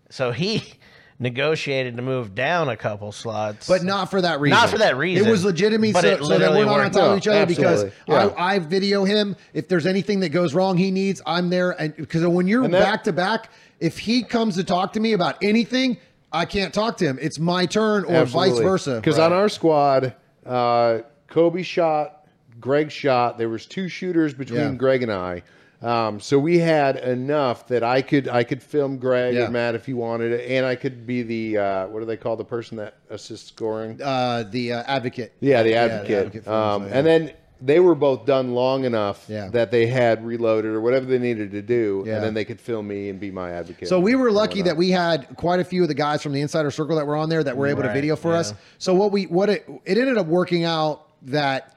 so 0.08 0.32
he 0.32 0.62
negotiated 1.18 1.96
to 1.96 2.02
move 2.02 2.34
down 2.34 2.70
a 2.70 2.76
couple 2.78 3.12
slots, 3.12 3.68
But 3.68 3.82
not 3.84 4.10
for 4.10 4.22
that 4.22 4.40
reason. 4.40 4.58
Not 4.58 4.70
for 4.70 4.78
that 4.78 4.96
reason. 4.96 5.26
It 5.26 5.30
was 5.30 5.44
legitimate, 5.44 5.92
But 5.92 6.00
so, 6.00 6.08
it 6.08 6.24
so 6.24 6.38
that 6.38 6.50
we're 6.52 6.64
not 6.64 6.72
on 6.72 6.78
worked. 6.84 6.94
top 6.94 7.10
of 7.12 7.18
each 7.18 7.28
other 7.28 7.44
because. 7.44 7.84
Yeah. 8.08 8.28
I, 8.38 8.54
I 8.54 8.58
video 8.58 9.04
him. 9.04 9.36
If 9.52 9.68
there's 9.68 9.86
anything 9.86 10.20
that 10.20 10.30
goes 10.30 10.54
wrong, 10.54 10.78
he 10.78 10.90
needs, 10.90 11.20
I'm 11.26 11.50
there. 11.50 11.72
And 11.72 11.94
because 11.94 12.26
when 12.26 12.46
you're 12.46 12.64
And 12.64 12.72
that- 12.72 12.80
back 12.82 13.04
to 13.04 13.12
back, 13.12 13.50
if 13.80 13.98
he 13.98 14.22
comes 14.22 14.54
to 14.56 14.64
talk 14.64 14.94
to 14.94 15.00
me 15.00 15.12
about 15.12 15.36
anything, 15.42 15.98
I 16.32 16.44
can't 16.44 16.72
talk 16.72 16.96
to 16.98 17.04
him. 17.06 17.18
It's 17.20 17.38
my 17.38 17.66
turn 17.66 18.04
or 18.04 18.24
vice 18.24 18.58
versa. 18.58 18.96
Because 18.96 19.18
on 19.18 19.32
our 19.32 19.48
squad, 19.48 20.14
uh, 20.46 20.98
Kobe 21.28 21.62
shot, 21.62 22.26
Greg 22.60 22.90
shot. 22.90 23.38
There 23.38 23.48
was 23.48 23.66
two 23.66 23.88
shooters 23.88 24.34
between 24.34 24.60
Yeah. 24.60 24.74
Greg 24.74 25.02
and 25.02 25.12
I. 25.12 25.42
Um, 25.82 26.20
so 26.20 26.38
we 26.38 26.58
had 26.58 26.96
enough 26.96 27.66
that 27.68 27.82
I 27.82 28.02
could 28.02 28.28
I 28.28 28.44
could 28.44 28.62
film 28.62 28.98
Greg 28.98 29.34
Yeah. 29.34 29.46
or 29.46 29.50
Matt 29.50 29.74
if 29.74 29.88
you 29.88 29.96
wanted 29.96 30.30
it, 30.32 30.50
and 30.50 30.66
I 30.66 30.74
could 30.74 31.06
be 31.06 31.22
the 31.22 31.56
uh, 31.56 31.86
what 31.86 32.00
do 32.00 32.04
they 32.04 32.18
call 32.18 32.36
the 32.36 32.44
person 32.44 32.76
that 32.76 32.96
assists 33.08 33.48
scoring? 33.48 33.98
uh, 34.02 34.44
the 34.50 34.74
uh, 34.74 34.82
advocate. 34.86 35.32
Yeah, 35.40 35.62
the 35.62 35.70
Yeah, 35.70 35.84
advocate. 35.84 36.18
advocate 36.18 36.48
um, 36.48 36.82
so, 36.82 36.88
yeah. 36.88 36.94
And 36.98 37.06
then 37.06 37.32
they 37.62 37.78
were 37.80 37.94
both 37.94 38.24
done 38.24 38.54
long 38.54 38.84
enough 38.84 39.24
Yeah. 39.28 39.48
that 39.48 39.70
they 39.70 39.86
had 39.86 40.24
reloaded 40.24 40.72
or 40.72 40.80
whatever 40.80 41.06
they 41.06 41.18
needed 41.18 41.50
to 41.52 41.62
do, 41.62 42.04
Yeah. 42.06 42.14
and 42.16 42.24
then 42.24 42.34
they 42.34 42.44
could 42.44 42.60
film 42.60 42.88
me 42.88 43.08
and 43.10 43.20
be 43.20 43.30
my 43.30 43.50
advocate. 43.52 43.88
So 43.88 44.00
we 44.00 44.14
were 44.14 44.30
lucky 44.30 44.62
that 44.62 44.76
we 44.76 44.90
had 44.90 45.26
quite 45.36 45.60
a 45.60 45.64
few 45.64 45.82
of 45.82 45.88
the 45.88 45.94
guys 45.94 46.22
from 46.22 46.32
the 46.32 46.40
insider 46.40 46.70
circle 46.70 46.96
that 46.96 47.06
were 47.06 47.16
on 47.16 47.28
there 47.28 47.44
that 47.44 47.56
were 47.56 47.66
able 47.66 47.82
to 47.82 47.92
video 47.92 48.16
for 48.16 48.34
us. 48.34 48.54
So 48.78 48.94
what 48.94 49.12
we 49.12 49.24
what 49.24 49.50
it 49.50 49.68
it 49.84 49.98
ended 49.98 50.16
up 50.18 50.26
working 50.26 50.64
out 50.64 51.02
that 51.22 51.74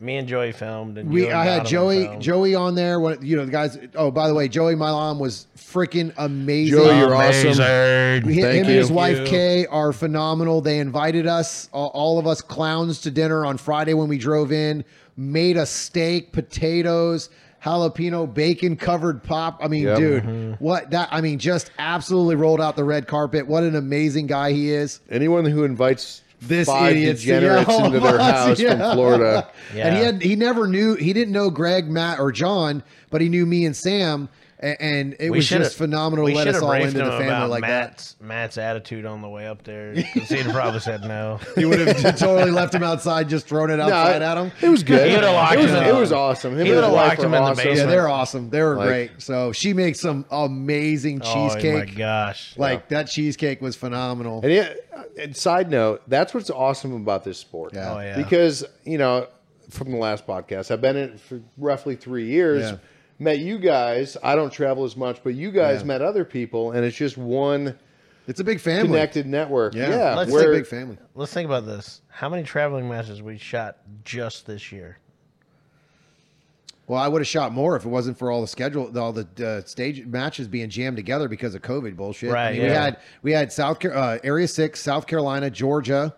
me 0.00 0.16
and 0.16 0.28
Joey 0.28 0.52
filmed, 0.52 0.96
and 0.96 1.10
we 1.10 1.30
I 1.30 1.44
had 1.44 1.64
Donovan 1.64 1.70
Joey 1.70 2.04
filmed. 2.04 2.22
Joey 2.22 2.54
on 2.54 2.74
there. 2.74 3.00
What 3.00 3.22
you 3.22 3.36
know 3.36 3.44
the 3.44 3.50
guys? 3.50 3.78
Oh, 3.94 4.10
by 4.10 4.28
the 4.28 4.34
way, 4.34 4.46
Joey 4.48 4.74
Milan 4.76 5.18
was 5.18 5.46
freaking 5.56 6.12
amazing. 6.16 6.78
Joey, 6.78 6.98
you're 6.98 7.14
awesome. 7.14 7.52
Amazing. 7.52 8.30
He- 8.30 8.42
Thank 8.42 8.54
him 8.54 8.64
and 8.66 8.68
you. 8.74 8.78
his 8.78 8.92
wife. 8.92 9.26
Kay 9.26 9.66
are 9.66 9.92
phenomenal. 9.92 10.60
They 10.60 10.78
invited 10.78 11.26
us, 11.26 11.68
all, 11.72 11.88
all 11.94 12.18
of 12.18 12.26
us 12.26 12.40
clowns, 12.40 13.00
to 13.02 13.10
dinner 13.10 13.44
on 13.44 13.58
Friday 13.58 13.94
when 13.94 14.08
we 14.08 14.18
drove 14.18 14.52
in. 14.52 14.84
Made 15.16 15.56
a 15.56 15.66
steak, 15.66 16.30
potatoes, 16.30 17.28
jalapeno 17.64 18.32
bacon 18.32 18.76
covered 18.76 19.20
pop. 19.24 19.58
I 19.60 19.66
mean, 19.66 19.82
Yep. 19.82 19.98
dude, 19.98 20.22
mm-hmm. 20.22 20.64
what 20.64 20.92
that? 20.92 21.08
I 21.10 21.20
mean, 21.20 21.40
just 21.40 21.72
absolutely 21.78 22.36
rolled 22.36 22.60
out 22.60 22.76
the 22.76 22.84
red 22.84 23.08
carpet. 23.08 23.48
What 23.48 23.64
an 23.64 23.74
amazing 23.74 24.28
guy 24.28 24.52
he 24.52 24.70
is. 24.70 25.00
anyone 25.10 25.44
who 25.44 25.64
invites 25.64 26.22
This 26.40 26.68
five 26.68 26.92
idiot's- 26.96 27.20
degenerates 27.20 27.68
yeah, 27.68 27.84
into 27.86 27.96
of 27.96 28.02
their 28.02 28.18
house 28.18 28.60
yeah. 28.60 28.76
from 28.76 28.92
Florida. 28.94 29.48
And 29.74 29.96
he 29.96 30.02
had 30.02 30.22
he 30.22 30.36
never 30.36 30.66
knew 30.66 30.94
he 30.94 31.12
didn't 31.12 31.32
know 31.32 31.50
Greg, 31.50 31.88
Matt, 31.90 32.20
or 32.20 32.30
John, 32.32 32.82
but 33.10 33.20
he 33.20 33.28
knew 33.28 33.44
me 33.44 33.64
and 33.66 33.74
Sam, 33.76 34.28
a- 34.60 34.82
and 34.82 35.16
it 35.20 35.30
was 35.30 35.48
just 35.48 35.76
phenomenal 35.76 36.24
we 36.24 36.32
to 36.32 36.36
let 36.38 36.44
shoulda 36.44 36.58
us 36.58 36.62
all 36.62 36.70
briefed 36.70 36.86
into 36.88 36.98
the 36.98 37.04
him 37.04 37.10
family 37.10 37.26
about 37.28 37.50
like 37.50 37.62
that. 37.62 37.90
Matt's, 37.90 38.16
Matt's 38.20 38.58
attitude 38.58 39.04
on 39.06 39.22
the 39.22 39.28
way 39.28 39.46
up 39.46 39.62
there, 39.64 39.92
he'd 39.94 40.06
have 40.28 40.52
probably 40.54 40.80
said 40.80 41.02
no. 41.02 41.38
You 41.56 41.68
would 41.68 41.78
have 41.80 42.16
totally 42.18 42.50
left 42.50 42.74
him 42.74 42.82
outside, 42.82 43.28
just 43.28 43.46
thrown 43.46 43.70
it 43.70 43.78
outside 43.80 44.18
No, 44.20 44.26
at 44.26 44.36
him. 44.36 44.52
It 44.60 44.68
was 44.68 44.82
good. 44.82 45.06
He 45.06 45.12
it, 45.12 45.16
would've 45.16 45.32
locked 45.32 45.56
was, 45.58 45.70
him 45.70 45.84
it 45.84 45.94
was 45.94 46.12
awesome. 46.12 46.58
Him 46.58 46.66
He 46.66 46.72
would've 46.72 46.92
wife 46.92 47.08
locked 47.10 47.22
him 47.22 47.30
were 47.30 47.36
in 47.36 47.42
the 47.44 47.50
awesome. 47.50 47.74
Yeah, 47.76 47.86
they're 47.86 48.08
awesome. 48.08 48.50
They 48.50 48.62
were 48.62 48.76
Like- 48.76 48.88
great. 48.88 49.10
So 49.18 49.52
she 49.52 49.72
makes 49.72 50.00
some 50.00 50.24
amazing 50.30 51.20
cheesecake. 51.20 51.74
Oh 51.74 51.78
my 51.78 51.84
gosh! 51.84 52.54
like 52.56 52.88
that 52.88 53.04
cheesecake 53.04 53.60
was 53.60 53.76
phenomenal. 53.76 54.40
And, 54.42 54.52
yeah, 54.52 54.72
and 55.18 55.36
side 55.36 55.70
note, 55.70 56.02
that's 56.08 56.34
what's 56.34 56.50
awesome 56.50 56.92
about 56.94 57.24
this 57.24 57.38
sport. 57.38 57.74
Yeah. 57.74 57.94
Oh, 57.94 58.00
yeah. 58.00 58.16
Because, 58.16 58.64
you 58.84 58.98
know, 58.98 59.26
from 59.70 59.90
the 59.90 59.98
last 59.98 60.26
podcast, 60.26 60.70
I've 60.70 60.80
been 60.80 60.96
in 60.96 61.10
it 61.10 61.20
for 61.20 61.40
roughly 61.56 61.96
three 61.96 62.26
years. 62.26 62.62
Yeah. 62.62 62.76
Met 63.18 63.38
you 63.40 63.58
guys. 63.58 64.16
I 64.22 64.36
don't 64.36 64.52
travel 64.52 64.84
as 64.84 64.96
much, 64.96 65.22
but 65.24 65.34
you 65.34 65.50
guys 65.50 65.80
Yeah. 65.80 65.86
met 65.86 66.02
other 66.02 66.24
people, 66.24 66.72
and 66.72 66.84
it's 66.84 66.96
just 66.96 67.16
one 67.18 67.76
It's 68.28 68.38
a 68.40 68.44
big 68.44 68.60
family. 68.60 68.88
connected 68.88 69.26
network. 69.26 69.74
Yeah, 69.74 69.90
Yeah. 69.90 70.14
let's 70.14 70.30
where- 70.30 70.42
say 70.52 70.58
big 70.60 70.66
family. 70.66 70.98
Let's 71.14 71.32
think 71.32 71.46
about 71.46 71.66
this. 71.66 72.00
How 72.08 72.28
many 72.28 72.44
traveling 72.44 72.88
matches 72.88 73.20
we 73.22 73.36
shot 73.38 73.78
just 74.04 74.46
this 74.46 74.70
year? 74.70 74.98
Well, 76.86 76.98
I 77.00 77.06
would 77.08 77.20
have 77.20 77.26
shot 77.26 77.52
more 77.52 77.76
if 77.76 77.84
it 77.84 77.88
wasn't 77.88 78.18
for 78.18 78.30
all 78.30 78.40
the 78.40 78.46
schedule, 78.46 78.96
all 78.98 79.12
the 79.12 79.26
uh, 79.46 79.66
stage 79.66 80.06
matches 80.06 80.48
being 80.48 80.70
jammed 80.70 80.96
together 80.96 81.28
because 81.28 81.54
of 81.54 81.60
COVID 81.60 81.96
bullshit. 81.96 82.30
I 82.30 82.32
Right, 82.32 82.52
mean, 82.54 82.62
We 82.62 82.68
had 82.70 82.96
we 83.22 83.32
had 83.32 83.52
South 83.52 83.78
Car- 83.80 83.92
uh, 83.94 84.18
Area 84.24 84.48
Six, 84.48 84.80
South 84.80 85.06
Carolina, 85.06 85.50
Georgia, 85.50 86.14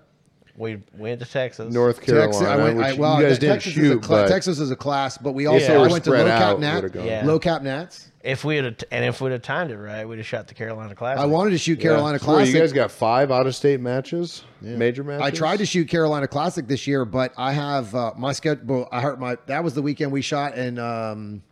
We 0.56 0.82
went 0.96 1.20
to 1.20 1.26
Texas. 1.26 1.72
North 1.72 2.00
Carolina. 2.00 2.32
Texas. 2.32 2.46
I 2.48 2.56
went. 2.56 2.80
I, 2.80 2.92
well, 2.94 3.20
you 3.20 3.26
guys 3.28 3.38
didn't 3.38 3.54
Texas 3.56 3.72
shoot, 3.72 3.84
is 3.84 3.90
a 3.92 3.96
cla- 3.98 4.22
but 4.22 4.28
Texas 4.28 4.58
is 4.58 4.70
a 4.70 4.76
class, 4.76 5.16
but 5.18 5.32
we 5.32 5.46
also 5.46 5.66
they 5.66 5.74
I 5.76 5.86
went 5.86 6.04
to 6.04 6.10
low 6.10 6.24
cap 6.26 6.56
we 6.56 6.60
nat. 6.62 6.94
Yeah. 6.94 7.22
low 7.24 7.38
cap 7.38 7.62
nats. 7.62 8.10
If 8.22 8.44
we 8.44 8.56
had 8.56 8.84
and 8.90 9.04
if 9.04 9.20
we'd 9.22 9.32
have 9.32 9.40
timed 9.40 9.70
it 9.70 9.78
right, 9.78 10.06
we'd 10.06 10.18
have 10.18 10.26
shot 10.26 10.46
the 10.46 10.54
Carolina 10.54 10.94
Classic. 10.94 11.22
I 11.22 11.26
wanted 11.26 11.50
to 11.50 11.58
shoot 11.58 11.78
Yeah. 11.78 11.84
Carolina 11.84 12.18
So 12.18 12.26
where, 12.26 12.36
Classic. 12.36 12.54
You 12.54 12.60
guys 12.60 12.72
got 12.72 12.90
five 12.90 13.30
out 13.30 13.46
of 13.46 13.54
state 13.56 13.80
matches, 13.80 14.44
major 14.60 15.02
matches. 15.02 15.22
I 15.22 15.30
tried 15.30 15.56
to 15.58 15.66
shoot 15.66 15.88
Carolina 15.88 16.28
Classic 16.28 16.66
this 16.66 16.86
year, 16.86 17.06
but 17.06 17.32
I 17.38 17.52
have 17.52 17.94
uh, 17.94 18.12
my 18.18 18.32
schedule. 18.32 18.86
I 18.92 19.00
hurt 19.00 19.18
my. 19.18 19.38
That 19.46 19.64
was 19.64 19.72
the 19.72 19.80
weekend 19.82 20.12
we 20.12 20.20
shot 20.20 20.58
in 20.58 20.78
um, 20.78 21.42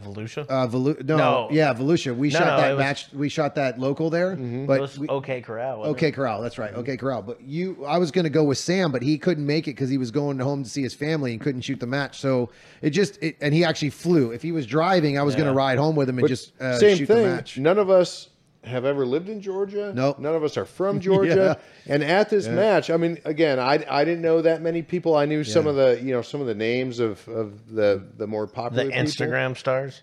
Volusia. 0.00 0.46
uh, 0.48 0.66
Velu- 0.66 1.04
no, 1.04 1.16
No. 1.16 1.48
yeah, 1.50 1.72
Volusia. 1.74 2.16
We 2.16 2.28
No, 2.30 2.38
shot 2.38 2.46
no, 2.46 2.56
that 2.58 2.70
it 2.70 2.74
was- 2.74 2.78
match. 2.80 3.06
We 3.12 3.28
shot 3.28 3.54
that 3.56 3.78
local 3.78 4.10
there, 4.10 4.32
it 4.32 4.66
but 4.66 4.80
was 4.80 4.98
we, 4.98 5.06
OK 5.08 5.40
Corral. 5.42 5.78
wasn't 5.80 5.96
Okay, 5.96 6.08
it? 6.08 6.12
Corral. 6.12 6.42
That's 6.42 6.58
right. 6.58 6.74
Okay, 6.74 6.96
Corral. 6.96 7.22
But 7.22 7.40
you, 7.42 7.84
I 7.86 7.98
was 7.98 8.10
going 8.10 8.24
to 8.24 8.30
go 8.30 8.44
with 8.44 8.58
Sam, 8.58 8.92
but 8.92 9.02
he 9.02 9.18
couldn't 9.18 9.46
make 9.46 9.68
it 9.68 9.72
because 9.72 9.90
he 9.90 9.98
was 9.98 10.10
going 10.10 10.38
home 10.38 10.62
to 10.64 10.68
see 10.68 10.82
his 10.82 10.94
family 10.94 11.32
and 11.32 11.40
couldn't 11.40 11.60
shoot 11.62 11.80
the 11.80 11.86
match. 11.86 12.18
So 12.20 12.50
it 12.82 12.90
just, 12.90 13.22
it, 13.22 13.36
and 13.40 13.52
he 13.54 13.64
actually 13.64 13.90
flew. 13.90 14.30
If 14.32 14.42
he 14.42 14.52
was 14.52 14.66
driving, 14.66 15.18
I 15.18 15.22
was 15.22 15.34
gonna 15.36 15.54
ride 15.54 15.78
home 15.78 15.96
with 15.96 16.08
him 16.08 16.16
and 16.18 16.22
But 16.22 16.28
just 16.28 16.60
uh, 16.60 16.78
same 16.78 16.96
shoot 16.98 17.06
thing. 17.06 17.22
the 17.22 17.28
match. 17.28 17.58
None 17.58 17.78
of 17.78 17.90
us 17.90 18.28
have 18.64 18.84
ever 18.84 19.06
lived 19.06 19.28
in 19.28 19.40
Georgia. 19.40 19.92
Nope. 19.94 20.18
None 20.18 20.34
of 20.34 20.44
us 20.44 20.56
are 20.56 20.64
from 20.66 21.00
Georgia. 21.08 21.58
And 21.86 22.02
at 22.04 22.28
this 22.30 22.46
match, 22.46 22.90
I 22.90 22.96
mean, 22.98 23.18
again, 23.24 23.58
I, 23.58 23.84
I 23.88 24.04
didn't 24.04 24.22
know 24.22 24.42
that 24.42 24.60
many 24.62 24.82
people. 24.82 25.16
I 25.16 25.24
knew 25.24 25.44
some 25.44 25.66
of 25.66 25.76
the 25.76 25.98
you 26.02 26.12
know 26.12 26.22
some 26.22 26.40
of 26.40 26.46
the 26.46 26.54
names 26.54 27.00
of, 27.00 27.26
of 27.28 27.74
the 27.74 28.02
the 28.16 28.26
more 28.26 28.46
The 28.46 28.52
popular 28.52 28.84
people. 28.86 29.02
Instagram 29.02 29.56
stars. 29.56 30.02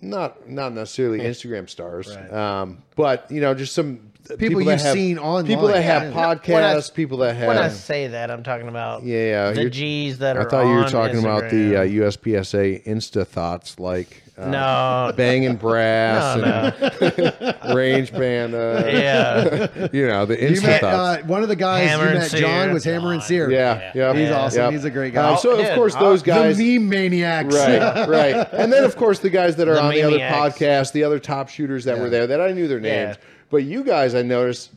not 0.00 0.48
not 0.48 0.72
necessarily 0.72 1.18
Instagram 1.32 1.68
stars, 1.68 2.14
um, 2.32 2.82
but 2.94 3.30
you 3.30 3.40
know, 3.40 3.54
just 3.54 3.74
some 3.74 4.12
People 4.38 4.58
that 4.64 4.72
you've 4.72 4.80
have- 4.82 4.92
seen 4.92 5.18
online. 5.20 5.46
people 5.46 5.68
that 5.68 5.82
have 5.82 6.12
Yeah. 6.12 6.34
podcasts, 6.34 6.92
people 6.92 7.18
that 7.18 7.36
have. 7.36 7.46
When 7.46 7.58
I 7.58 7.68
say 7.68 8.08
that, 8.08 8.28
I'm 8.28 8.42
talking 8.42 8.66
about 8.66 9.04
Yeah, 9.04 9.18
yeah, 9.18 9.50
the 9.52 9.70
G's 9.70 10.18
that 10.18 10.36
are. 10.36 10.46
I 10.46 10.50
thought 10.50 10.62
you 10.66 10.72
were 10.74 10.84
on 10.84 10.90
talking 10.90 11.18
about 11.20 11.48
the 11.48 11.76
uh, 11.76 11.82
USPSA 11.84 12.84
Insta 12.86 13.24
thoughts, 13.24 13.78
like 13.78 14.24
uh, 14.38 14.48
no, 14.48 15.12
banging 15.16 15.56
brass 15.66 16.36
no, 16.36 16.44
no. 16.44 17.54
and 17.62 17.74
range 17.74 18.12
band. 18.12 18.54
Uh, 18.54 18.84
yeah, 18.86 19.88
you 19.92 20.06
know 20.06 20.26
the 20.26 20.38
You 20.40 20.60
met 20.60 20.82
uh, 20.84 21.18
one 21.22 21.42
of 21.42 21.48
the 21.48 21.56
guys 21.56 21.88
Hammer 21.88 22.08
you 22.12 22.18
met, 22.18 22.30
Sear. 22.30 22.40
John, 22.40 22.72
was 22.72 22.84
Hammer 22.84 23.12
and 23.14 23.22
Sear. 23.22 23.50
yeah, 23.50 23.92
yeah, 23.94 24.12
He's 24.12 24.28
Yeah. 24.28 24.38
awesome. 24.38 24.60
yeah. 24.60 24.70
He's 24.72 24.84
a 24.84 24.90
great 24.90 25.14
guy. 25.14 25.32
Uh, 25.32 25.36
so 25.36 25.58
of 25.58 25.74
course 25.74 25.94
Uh, 25.94 26.00
those 26.00 26.22
guys, 26.22 26.56
the 26.58 26.78
meme 26.78 26.88
maniacs. 26.88 27.54
right, 27.54 28.06
right, 28.08 28.48
and 28.52 28.72
then 28.72 28.84
of 28.84 28.96
course 28.96 29.20
the 29.20 29.30
guys 29.30 29.56
that 29.56 29.68
are 29.68 29.74
The 29.74 29.82
on 29.82 29.94
the 29.94 30.02
other 30.02 30.18
podcast, 30.18 30.92
the 30.92 31.04
other 31.04 31.18
top 31.18 31.48
shooters 31.48 31.84
that 31.84 31.96
Yeah. 31.96 32.02
were 32.02 32.10
there 32.10 32.26
that 32.26 32.40
I 32.40 32.52
knew 32.52 32.68
their 32.68 32.78
Yeah. 32.78 33.04
names, 33.06 33.16
but 33.50 33.64
you 33.64 33.84
guys, 33.84 34.14
I 34.14 34.22
noticed. 34.22 34.70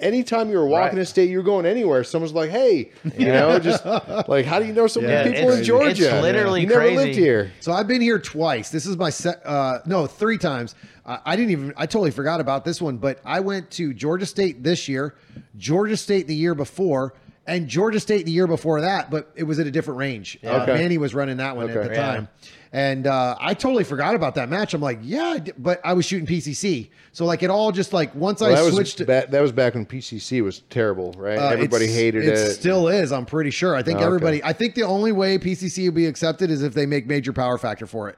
Anytime 0.00 0.50
you 0.50 0.56
were 0.58 0.66
walking 0.66 0.96
Right. 0.98 1.02
a 1.02 1.06
state, 1.06 1.30
you 1.30 1.36
were 1.38 1.42
going 1.44 1.66
anywhere. 1.66 2.02
Someone's 2.04 2.32
like, 2.34 2.50
"Hey, 2.50 2.90
you 3.18 3.26
know, 3.26 3.58
just 3.58 3.84
like, 4.28 4.44
how 4.46 4.58
do 4.58 4.66
you 4.66 4.72
know 4.72 4.86
so 4.86 5.00
many 5.00 5.12
Yeah, 5.12 5.24
people 5.40 5.52
in 5.52 5.62
Georgia? 5.64 5.90
it's 6.14 6.22
literally 6.22 6.62
you 6.62 6.66
never 6.66 6.80
crazy. 6.80 6.96
lived 6.96 7.14
here." 7.16 7.52
So 7.60 7.72
I've 7.72 7.86
been 7.88 8.00
here 8.00 8.18
twice. 8.18 8.70
This 8.70 8.86
is 8.86 8.96
my 8.96 9.10
set. 9.10 9.40
Uh, 9.44 9.78
no, 9.86 10.06
three 10.06 10.38
times. 10.38 10.74
I, 11.06 11.18
I 11.26 11.36
didn't 11.36 11.50
even. 11.52 11.72
I 11.76 11.86
totally 11.86 12.10
forgot 12.10 12.40
about 12.40 12.64
this 12.64 12.80
one. 12.80 12.96
But 12.98 13.20
I 13.24 13.40
went 13.40 13.70
to 13.72 13.92
Georgia 13.94 14.26
State 14.26 14.62
this 14.62 14.88
year, 14.88 15.14
Georgia 15.56 15.96
State 15.96 16.26
the 16.26 16.34
year 16.34 16.54
before, 16.54 17.14
and 17.46 17.68
Georgia 17.68 18.00
State 18.00 18.26
the 18.26 18.32
year 18.32 18.46
before 18.46 18.80
that. 18.82 19.10
But 19.10 19.30
it 19.36 19.44
was 19.44 19.58
at 19.58 19.66
a 19.66 19.70
different 19.70 19.98
range. 19.98 20.38
Uh, 20.44 20.60
Okay. 20.62 20.74
Manny 20.74 20.98
was 20.98 21.14
running 21.14 21.36
that 21.38 21.56
one 21.56 21.68
at 21.70 21.76
Okay. 21.76 21.88
the 21.88 21.94
Yeah. 21.94 22.26
And 22.72 23.08
uh, 23.08 23.36
I 23.40 23.54
totally 23.54 23.82
forgot 23.82 24.14
about 24.14 24.36
that 24.36 24.48
match. 24.48 24.74
I'm 24.74 24.80
like, 24.80 25.00
yeah, 25.02 25.24
I 25.24 25.42
but 25.58 25.80
I 25.84 25.92
was 25.92 26.04
shooting 26.04 26.24
PCC, 26.26 26.90
so 27.10 27.24
like 27.24 27.42
it 27.42 27.50
all 27.50 27.72
just 27.72 27.92
like 27.92 28.14
once 28.14 28.40
Well, 28.40 28.52
I 28.56 28.62
that 28.62 28.72
switched. 28.72 28.98
to- 28.98 29.06
ba- 29.06 29.26
that 29.28 29.40
was 29.40 29.50
back 29.50 29.74
when 29.74 29.84
PCC 29.84 30.40
was 30.40 30.60
terrible, 30.70 31.12
right? 31.18 31.36
uh, 31.36 31.48
Everybody 31.48 31.88
hated 31.88 32.24
it. 32.24 32.28
It 32.34 32.52
still 32.54 32.86
is. 32.86 33.10
I'm 33.10 33.26
pretty 33.26 33.50
sure. 33.50 33.74
I 33.74 33.82
think 33.82 33.96
Okay. 33.96 34.06
everybody. 34.06 34.44
I 34.44 34.52
think 34.52 34.76
the 34.76 34.84
only 34.84 35.10
way 35.10 35.36
PCC 35.36 35.86
will 35.86 35.94
be 35.94 36.06
accepted 36.06 36.48
is 36.48 36.62
if 36.62 36.72
they 36.74 36.86
make 36.86 37.08
major 37.08 37.32
power 37.32 37.58
factor 37.58 37.86
for 37.88 38.08
it. 38.08 38.16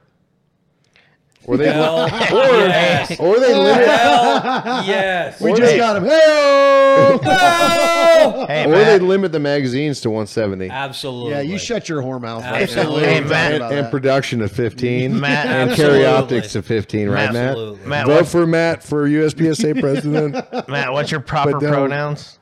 or 1.47 1.57
they 1.57 1.71
Hell 1.71 2.07
yes. 2.09 3.19
or 3.19 3.39
they 3.39 3.53
limit 3.53 3.85
Hell 3.87 4.83
yes. 4.85 5.41
We 5.41 5.51
Or 5.51 5.55
just 5.57 5.71
they- 5.71 5.77
got 5.77 5.97
him. 5.97 6.05
Hey! 6.05 7.19
hey 8.47 8.65
or 8.65 8.69
Matt, 8.69 8.85
they 8.85 8.99
limit 8.99 9.31
the 9.31 9.39
magazines 9.39 9.99
to 10.01 10.09
170 10.09 10.69
Absolutely. 10.69 11.31
yeah, 11.31 11.41
you 11.41 11.57
shut 11.57 11.89
your 11.89 12.01
whore 12.01 12.21
mouth. 12.21 12.43
Right 12.43 12.61
Absolutely. 12.63 13.01
now. 13.01 13.07
Hey, 13.07 13.21
Matt. 13.21 13.53
and, 13.61 13.63
and 13.73 13.91
production 13.91 14.39
to 14.39 14.47
15 14.49 15.19
Matt, 15.19 15.45
and 15.47 15.71
absolutely. 15.71 15.99
carry 15.99 16.05
optics 16.13 16.53
to 16.53 16.61
15 16.61 17.09
right 17.09 17.33
matt 17.33 17.49
Absolutely. 17.51 17.87
Matt, 17.87 18.07
vote 18.07 18.27
for 18.27 18.45
matt 18.47 18.83
for 18.83 19.07
uspsa 19.07 19.79
president 19.79 20.33
Matt, 20.69 20.93
what's 20.93 21.11
your 21.11 21.19
proper 21.19 21.53
But 21.53 21.59
don't- 21.61 21.71
pronouns? 21.73 22.39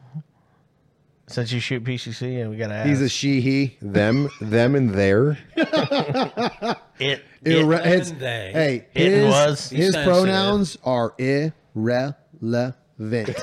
Since 1.32 1.52
you 1.52 1.60
shoot 1.60 1.84
PCC, 1.84 2.42
and 2.42 2.50
we 2.52 2.58
gotta 2.58 2.74
ask. 2.76 2.90
He's 2.90 3.02
a 3.02 3.10
she, 3.10 3.42
he. 3.42 3.78
them 3.82 4.30
them 4.42 4.76
and 4.76 4.90
their 4.92 5.38
it. 5.56 7.22
Irre- 7.44 7.80
it 7.80 7.86
his- 7.86 8.12
and 8.12 8.20
they. 8.20 8.52
hey, 8.54 8.86
It 8.94 9.12
his, 9.12 9.26
was. 9.32 9.70
his 9.70 9.94
Sensitive. 9.94 10.06
pronouns 10.06 10.78
are 10.84 11.14
irrelevant. 11.18 12.76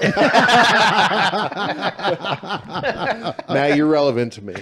matt 3.48 3.76
you're 3.76 3.86
relevant 3.88 4.32
to 4.34 4.42
me 4.42 4.54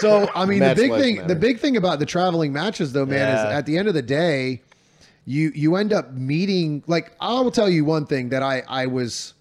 so 0.00 0.28
I 0.34 0.44
mean, 0.44 0.58
Matt's 0.60 0.76
the 0.80 0.82
big 0.84 0.90
lives 0.90 1.04
thing, 1.04 1.16
matter. 1.16 1.28
the 1.28 1.36
big 1.36 1.60
thing 1.60 1.76
about 1.76 1.98
the 2.00 2.06
traveling 2.06 2.52
matches, 2.52 2.92
though, 2.92 3.06
man, 3.06 3.36
is 3.36 3.44
Yeah. 3.44 3.58
at 3.58 3.66
the 3.66 3.78
end 3.78 3.86
of 3.88 3.94
the 3.94 4.02
day, 4.02 4.62
you 5.24 5.52
you 5.54 5.76
end 5.76 5.92
up 5.92 6.12
meeting. 6.12 6.82
Like 6.88 7.12
I 7.20 7.32
will 7.40 7.50
tell 7.52 7.68
you 7.70 7.84
one 7.84 8.06
thing 8.06 8.30
that 8.30 8.42
I 8.42 8.62
I 8.68 8.86
was, 8.86 9.34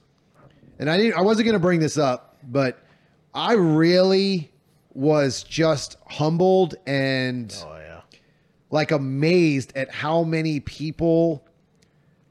and 0.81 0.89
I 0.89 0.97
didn't, 0.97 1.13
I 1.17 1.21
wasn't 1.21 1.45
going 1.45 1.53
to 1.53 1.59
bring 1.59 1.79
this 1.79 1.97
up, 1.97 2.35
but 2.43 2.83
I 3.33 3.53
really 3.53 4.51
was 4.93 5.43
just 5.43 5.95
humbled 6.09 6.75
and 6.85 7.55
oh 7.65 7.77
yeah. 7.77 8.01
like 8.71 8.91
amazed 8.91 9.71
at 9.77 9.89
how 9.89 10.23
many 10.23 10.59
people 10.59 11.45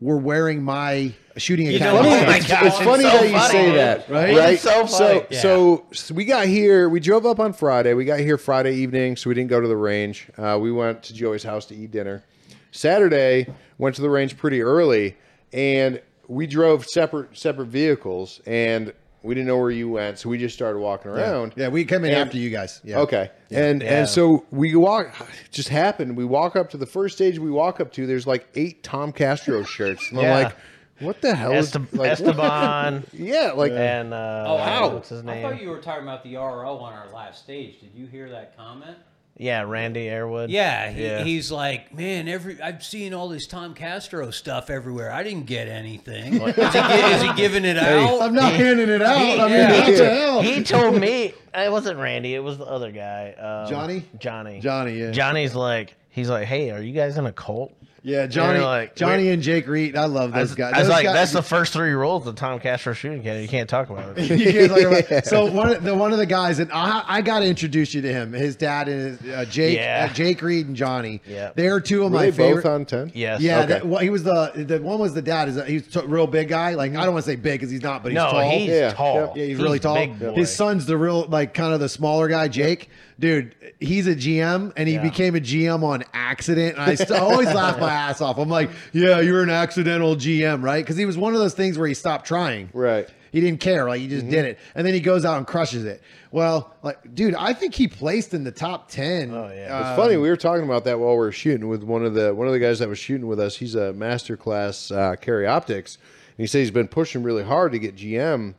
were 0.00 0.18
wearing 0.18 0.62
my 0.62 1.12
shooting 1.36 1.66
You 1.70 1.78
know, 1.78 1.98
Oh 1.98 2.02
my 2.02 2.36
it's, 2.36 2.48
gosh, 2.48 2.64
it's 2.64 2.76
it's 2.76 2.84
funny 2.84 3.04
so 3.04 3.10
that 3.10 3.28
you 3.28 3.32
funny, 3.34 3.52
say 3.52 3.66
dude. 3.66 3.76
that, 3.76 4.08
Right? 4.10 4.36
right? 4.36 4.52
It's 4.54 4.62
so 4.62 4.84
so, 4.86 5.20
funny. 5.20 5.36
so, 5.36 5.86
so 5.92 6.14
we 6.14 6.24
got 6.26 6.46
here. 6.48 6.88
We 6.88 7.00
drove 7.00 7.24
up 7.24 7.38
on 7.40 7.52
Friday. 7.52 7.94
We 7.94 8.04
got 8.04 8.18
here 8.20 8.36
Friday 8.36 8.74
evening, 8.76 9.16
so 9.16 9.30
we 9.30 9.34
didn't 9.34 9.48
go 9.50 9.60
to 9.60 9.68
the 9.68 9.76
range. 9.76 10.28
Uh, 10.36 10.58
we 10.60 10.72
went 10.72 11.02
to 11.04 11.14
Joey's 11.14 11.44
house 11.44 11.66
to 11.66 11.74
eat 11.76 11.92
dinner. 11.92 12.24
Saturday, 12.72 13.46
went 13.78 13.94
to 13.96 14.02
the 14.02 14.10
range 14.10 14.36
pretty 14.36 14.60
early, 14.62 15.16
and 15.52 16.00
we 16.30 16.46
drove 16.46 16.86
separate 16.86 17.36
separate 17.36 17.66
vehicles, 17.66 18.40
and 18.46 18.92
we 19.22 19.34
didn't 19.34 19.48
know 19.48 19.58
where 19.58 19.70
you 19.70 19.90
went, 19.90 20.18
so 20.18 20.28
we 20.30 20.38
just 20.38 20.54
started 20.54 20.78
walking 20.78 21.10
around. 21.10 21.52
Yeah, 21.56 21.68
we 21.68 21.84
came 21.84 22.04
in 22.04 22.12
And- 22.12 22.20
after 22.22 22.38
you 22.38 22.48
guys. 22.50 22.80
Yeah. 22.84 23.00
Okay. 23.00 23.30
And 23.50 23.82
Yeah. 23.82 23.98
and 24.00 24.08
so 24.08 24.46
we 24.50 24.74
walk 24.76 25.14
just 25.50 25.68
happened. 25.68 26.16
We 26.16 26.24
walk 26.24 26.56
up 26.56 26.70
to 26.70 26.76
the 26.78 26.86
first 26.86 27.16
stage 27.16 27.38
we 27.38 27.50
walk 27.50 27.80
up 27.80 27.92
to, 27.94 28.06
there's 28.06 28.26
like 28.26 28.46
eight 28.54 28.82
Tom 28.82 29.12
Castro 29.12 29.62
shirts. 29.74 30.08
And 30.10 30.20
Yeah. 30.20 30.36
I'm 30.36 30.44
like, 30.44 30.56
what 31.00 31.20
the 31.20 31.34
hell 31.34 31.52
is 31.52 31.74
Est- 31.74 31.92
like, 31.94 32.12
Esteban 32.12 33.04
Yeah, 33.12 33.52
like 33.56 33.72
and 33.72 34.14
uh, 34.14 34.44
Oh, 34.46 34.56
I, 34.56 34.86
what's 34.94 35.08
his 35.08 35.22
name? 35.24 35.44
I 35.44 35.50
thought 35.50 35.60
you 35.60 35.68
were 35.70 35.80
talking 35.80 36.02
about 36.04 36.22
the 36.24 36.36
RO 36.36 36.76
on 36.78 36.92
our 36.92 37.08
last 37.12 37.42
stage. 37.42 37.80
Did 37.80 37.90
you 37.94 38.06
hear 38.06 38.30
that 38.30 38.56
comment? 38.56 38.96
Yeah, 39.40 39.62
Randy 39.62 40.04
Airwood. 40.04 40.48
Yeah, 40.50 40.90
he, 40.90 41.02
Yeah. 41.02 41.24
he's 41.24 41.50
like, 41.50 41.94
man, 41.94 42.28
every 42.28 42.60
I've 42.60 42.84
seen 42.84 43.14
all 43.14 43.30
this 43.30 43.46
Tom 43.46 43.72
Castro 43.72 44.30
stuff 44.30 44.68
everywhere. 44.68 45.10
I 45.10 45.22
didn't 45.22 45.46
get 45.46 45.66
anything. 45.66 46.34
is, 46.34 46.54
he, 46.54 46.78
is 46.78 47.22
he 47.22 47.32
giving 47.36 47.64
it 47.64 47.78
out? 47.78 48.20
I'm 48.20 48.34
not 48.34 48.52
handing 48.52 48.90
it 48.90 49.00
out. 49.00 49.16
I 49.16 49.46
mean, 49.46 49.50
yeah. 49.50 49.80
what 49.80 49.96
the 49.96 50.10
hell? 50.10 50.42
He 50.42 50.62
told 50.62 51.00
me 51.00 51.32
it 51.54 51.72
wasn't 51.72 51.98
Randy. 51.98 52.34
It 52.34 52.40
was 52.40 52.58
the 52.58 52.66
other 52.66 52.92
guy. 52.92 53.32
Um, 53.32 53.70
Johnny? 53.70 54.04
Johnny. 54.18 54.60
Johnny, 54.60 54.98
yeah. 54.98 55.10
Johnny's 55.10 55.54
like, 55.54 55.94
he's 56.10 56.28
like, 56.28 56.46
hey, 56.46 56.70
are 56.70 56.82
you 56.82 56.92
guys 56.92 57.16
in 57.16 57.24
a 57.24 57.32
cult? 57.32 57.72
Yeah, 58.02 58.26
Johnny, 58.26 58.58
You're 58.60 58.66
like, 58.66 58.96
Johnny 58.96 59.28
and 59.28 59.42
Jake 59.42 59.66
Reed. 59.68 59.94
I 59.96 60.06
love 60.06 60.32
I 60.34 60.38
those 60.40 60.50
was, 60.50 60.54
guys. 60.56 60.72
I 60.72 60.78
was 60.78 60.88
Those 60.88 60.94
like, 60.96 61.04
guys- 61.04 61.14
that's 61.14 61.32
the 61.32 61.42
first 61.42 61.72
three 61.74 61.92
rules 61.92 62.26
of 62.26 62.34
Tom 62.34 62.58
Castro 62.58 62.94
shooting 62.94 63.22
can. 63.22 63.42
You 63.42 63.48
can't 63.48 63.68
talk 63.68 63.90
about 63.90 64.16
it. 64.18 64.30
you 64.38 64.52
can't 64.52 64.70
talk 64.70 64.80
about. 65.10 65.26
So 65.30 65.44
one 65.50 65.70
of 65.70 65.82
the 65.84 65.94
one 65.94 66.12
of 66.12 66.18
the 66.18 66.24
guys, 66.26 66.60
and 66.60 66.72
I, 66.72 67.04
I 67.06 67.20
got 67.20 67.40
to 67.40 67.46
introduce 67.46 67.92
you 67.92 68.00
to 68.02 68.10
him. 68.12 68.32
His 68.32 68.56
dad 68.56 68.88
and 68.88 69.18
his, 69.20 69.30
uh, 69.34 69.44
Jake, 69.44 69.76
Yeah. 69.76 70.08
uh, 70.10 70.14
Jake 70.14 70.40
Reed 70.40 70.66
and 70.68 70.74
Johnny. 70.76 71.20
Yeah. 71.26 71.50
they 71.54 71.68
are 71.68 71.78
two 71.80 72.04
of 72.04 72.12
were 72.12 72.18
my 72.18 72.24
they 72.26 72.32
favorite. 72.32 72.62
both 72.62 72.72
on 72.72 72.84
10? 72.86 73.12
yes. 73.14 73.40
Yeah, 73.42 73.58
Okay. 73.58 73.66
that, 73.68 73.86
well, 73.86 74.00
he 74.00 74.08
was 74.08 74.22
the 74.24 74.52
the 74.66 74.80
one 74.80 74.98
was 74.98 75.12
the 75.12 75.20
dad. 75.22 75.48
Is 75.48 75.62
he's 75.66 75.94
a 75.96 76.06
real 76.06 76.26
big 76.26 76.48
guy. 76.48 76.74
Like 76.74 76.92
I 76.92 77.04
don't 77.04 77.12
want 77.12 77.24
to 77.26 77.30
say 77.30 77.36
big 77.36 77.60
because 77.60 77.70
he's 77.70 77.82
not, 77.82 78.02
but 78.02 78.12
he's 78.12 78.16
No, 78.16 78.30
tall. 78.30 78.50
he's 78.50 78.68
Yeah, 78.70 78.92
tall. 78.92 79.34
Yeah, 79.36 79.44
he's, 79.44 79.58
really 79.58 79.78
tall. 79.78 79.96
His 80.06 80.54
son's 80.54 80.86
the 80.86 80.96
real, 80.96 81.26
like, 81.26 81.52
kind 81.52 81.74
of 81.74 81.80
the 81.80 81.88
smaller 81.88 82.28
guy, 82.28 82.48
Jake. 82.48 82.88
Dude, 83.20 83.54
he's 83.78 84.06
a 84.06 84.14
GM, 84.16 84.72
and 84.76 84.88
he 84.88 84.94
Yeah. 84.94 85.02
became 85.02 85.36
a 85.36 85.40
GM 85.40 85.84
on 85.84 86.02
accident. 86.14 86.76
And 86.78 86.82
I 86.90 86.94
st- 86.94 87.10
always 87.20 87.46
laugh 87.52 87.78
my 87.78 87.92
ass 88.08 88.20
off. 88.22 88.38
I'm 88.38 88.48
like, 88.48 88.70
yeah, 88.92 89.20
you're 89.20 89.42
an 89.42 89.50
accidental 89.50 90.16
GM, 90.16 90.62
right? 90.62 90.82
Because 90.82 90.96
he 90.96 91.04
was 91.04 91.18
one 91.18 91.34
of 91.34 91.38
those 91.40 91.52
things 91.54 91.76
where 91.78 91.86
he 91.86 91.92
stopped 91.94 92.26
trying. 92.26 92.70
Right. 92.72 93.06
He 93.30 93.40
didn't 93.40 93.60
care, 93.60 93.86
like 93.86 94.00
he 94.00 94.08
just 94.08 94.28
did 94.28 94.44
it, 94.44 94.58
and 94.74 94.84
then 94.84 94.92
he 94.92 94.98
goes 94.98 95.24
out 95.24 95.36
and 95.38 95.46
crushes 95.46 95.84
it. 95.84 96.02
Well, 96.32 96.74
like, 96.82 97.14
dude, 97.14 97.34
I 97.36 97.52
think 97.52 97.74
he 97.74 97.86
placed 97.86 98.34
in 98.34 98.42
the 98.42 98.50
top 98.50 98.88
ten. 98.88 99.32
Oh, 99.32 99.48
yeah. 99.54 99.64
It's 99.80 99.88
Uh, 99.90 99.96
funny. 99.96 100.16
We 100.16 100.28
were 100.28 100.36
talking 100.36 100.64
about 100.64 100.82
that 100.86 100.98
while 100.98 101.12
we 101.12 101.18
were 101.18 101.30
shooting 101.30 101.68
with 101.68 101.84
one 101.84 102.04
of 102.04 102.14
the 102.14 102.34
one 102.34 102.48
of 102.48 102.52
the 102.52 102.58
guys 102.58 102.80
that 102.80 102.88
was 102.88 102.98
shooting 102.98 103.28
with 103.28 103.38
us. 103.38 103.56
He's 103.56 103.76
a 103.76 103.92
master 103.92 104.36
class 104.36 104.90
uh, 104.90 105.14
carry 105.20 105.46
optics, 105.46 105.96
and 106.36 106.42
he 106.42 106.46
said 106.48 106.58
he's 106.60 106.72
been 106.72 106.88
pushing 106.88 107.22
really 107.22 107.44
hard 107.44 107.70
to 107.70 107.78
get 107.78 107.94
GM. 107.94 108.54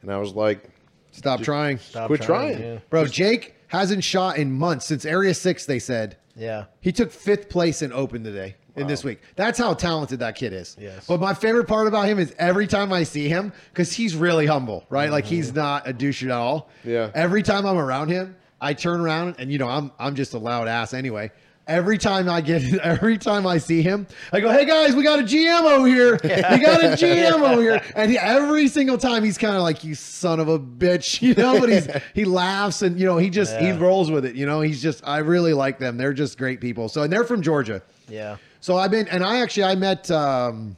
And 0.00 0.10
I 0.12 0.16
was 0.16 0.32
like, 0.32 0.62
Stop 1.10 1.42
trying, 1.42 1.76
Stop 1.78 2.06
Quit 2.06 2.22
trying. 2.22 2.58
yeah. 2.58 2.78
bro. 2.88 3.04
Jake 3.06 3.55
hasn't 3.68 4.04
shot 4.04 4.38
in 4.38 4.52
months 4.52 4.86
since 4.86 5.04
Area 5.04 5.34
Six. 5.34 5.66
They 5.66 5.78
said 5.78 6.16
Yeah. 6.36 6.64
He 6.80 6.92
took 6.92 7.10
fifth 7.10 7.48
place 7.48 7.82
in 7.82 7.92
Open 7.92 8.22
today 8.22 8.56
in 8.76 8.86
this 8.86 9.02
week. 9.02 9.20
That's 9.36 9.58
how 9.58 9.74
talented 9.74 10.18
that 10.20 10.36
kid 10.36 10.52
is. 10.52 10.76
Yes. 10.78 11.06
But 11.06 11.20
my 11.20 11.34
favorite 11.34 11.66
part 11.66 11.86
about 11.88 12.06
him 12.06 12.18
is 12.18 12.34
every 12.38 12.66
time 12.66 12.92
I 12.92 13.04
see 13.04 13.28
him, 13.28 13.52
because 13.70 13.92
he's 13.92 14.14
really 14.14 14.46
humble, 14.46 14.84
right? 14.90 15.10
Like 15.10 15.24
he's 15.24 15.48
mm-hmm. 15.48 15.58
not 15.58 15.88
a 15.88 15.92
douche 15.92 16.22
at 16.22 16.30
all. 16.30 16.68
Yeah. 16.84 17.10
Every 17.14 17.42
time 17.42 17.64
I'm 17.66 17.78
around 17.78 18.10
him, 18.10 18.36
I 18.60 18.74
turn 18.74 19.00
around 19.00 19.36
and 19.38 19.50
you 19.50 19.58
know 19.58 19.68
I'm 19.68 19.92
I'm 19.98 20.14
just 20.14 20.34
a 20.34 20.38
loud 20.38 20.68
ass 20.68 20.94
anyway. 20.94 21.30
Every 21.66 21.98
time 21.98 22.28
I 22.28 22.40
get, 22.42 22.62
every 22.78 23.18
time 23.18 23.46
I 23.46 23.58
see 23.58 23.82
him, 23.82 24.06
I 24.32 24.40
go, 24.40 24.50
"Hey 24.50 24.64
guys, 24.64 24.94
we 24.94 25.02
got 25.02 25.18
a 25.18 25.22
GM 25.22 25.62
over 25.62 25.86
here. 25.86 26.12
We 26.22 26.28
got 26.28 26.84
a 26.84 26.96
GM 26.96 27.42
over 27.42 27.60
here." 27.60 27.82
And 27.96 28.10
he, 28.10 28.18
every 28.18 28.68
single 28.68 28.98
time, 28.98 29.24
he's 29.24 29.36
kind 29.36 29.56
of 29.56 29.62
like, 29.62 29.82
"You 29.82 29.94
son 29.96 30.38
of 30.38 30.48
a 30.48 30.58
bitch," 30.60 31.20
you 31.26 31.34
know. 31.34 31.58
But 31.58 31.68
he's 31.70 31.88
he 32.14 32.24
laughs 32.24 32.82
and 32.82 32.98
you 33.00 33.06
know 33.06 33.18
he 33.18 33.30
just 33.30 33.56
he 33.58 33.72
rolls 33.72 34.10
with 34.10 34.24
it. 34.24 34.36
You 34.36 34.46
know, 34.46 34.60
he's 34.60 34.80
just 34.80 35.06
I 35.06 35.18
really 35.18 35.54
like 35.54 35.78
them. 35.78 35.96
They're 35.96 36.12
just 36.12 36.38
great 36.38 36.60
people. 36.60 36.88
So 36.88 37.02
and 37.02 37.12
they're 37.12 37.24
from 37.24 37.42
Georgia. 37.42 37.82
Yeah. 38.08 38.36
So 38.60 38.76
I've 38.76 38.90
been, 38.90 39.08
and 39.08 39.24
I 39.24 39.40
actually 39.40 39.64
I 39.64 39.74
met. 39.74 40.10
um 40.10 40.76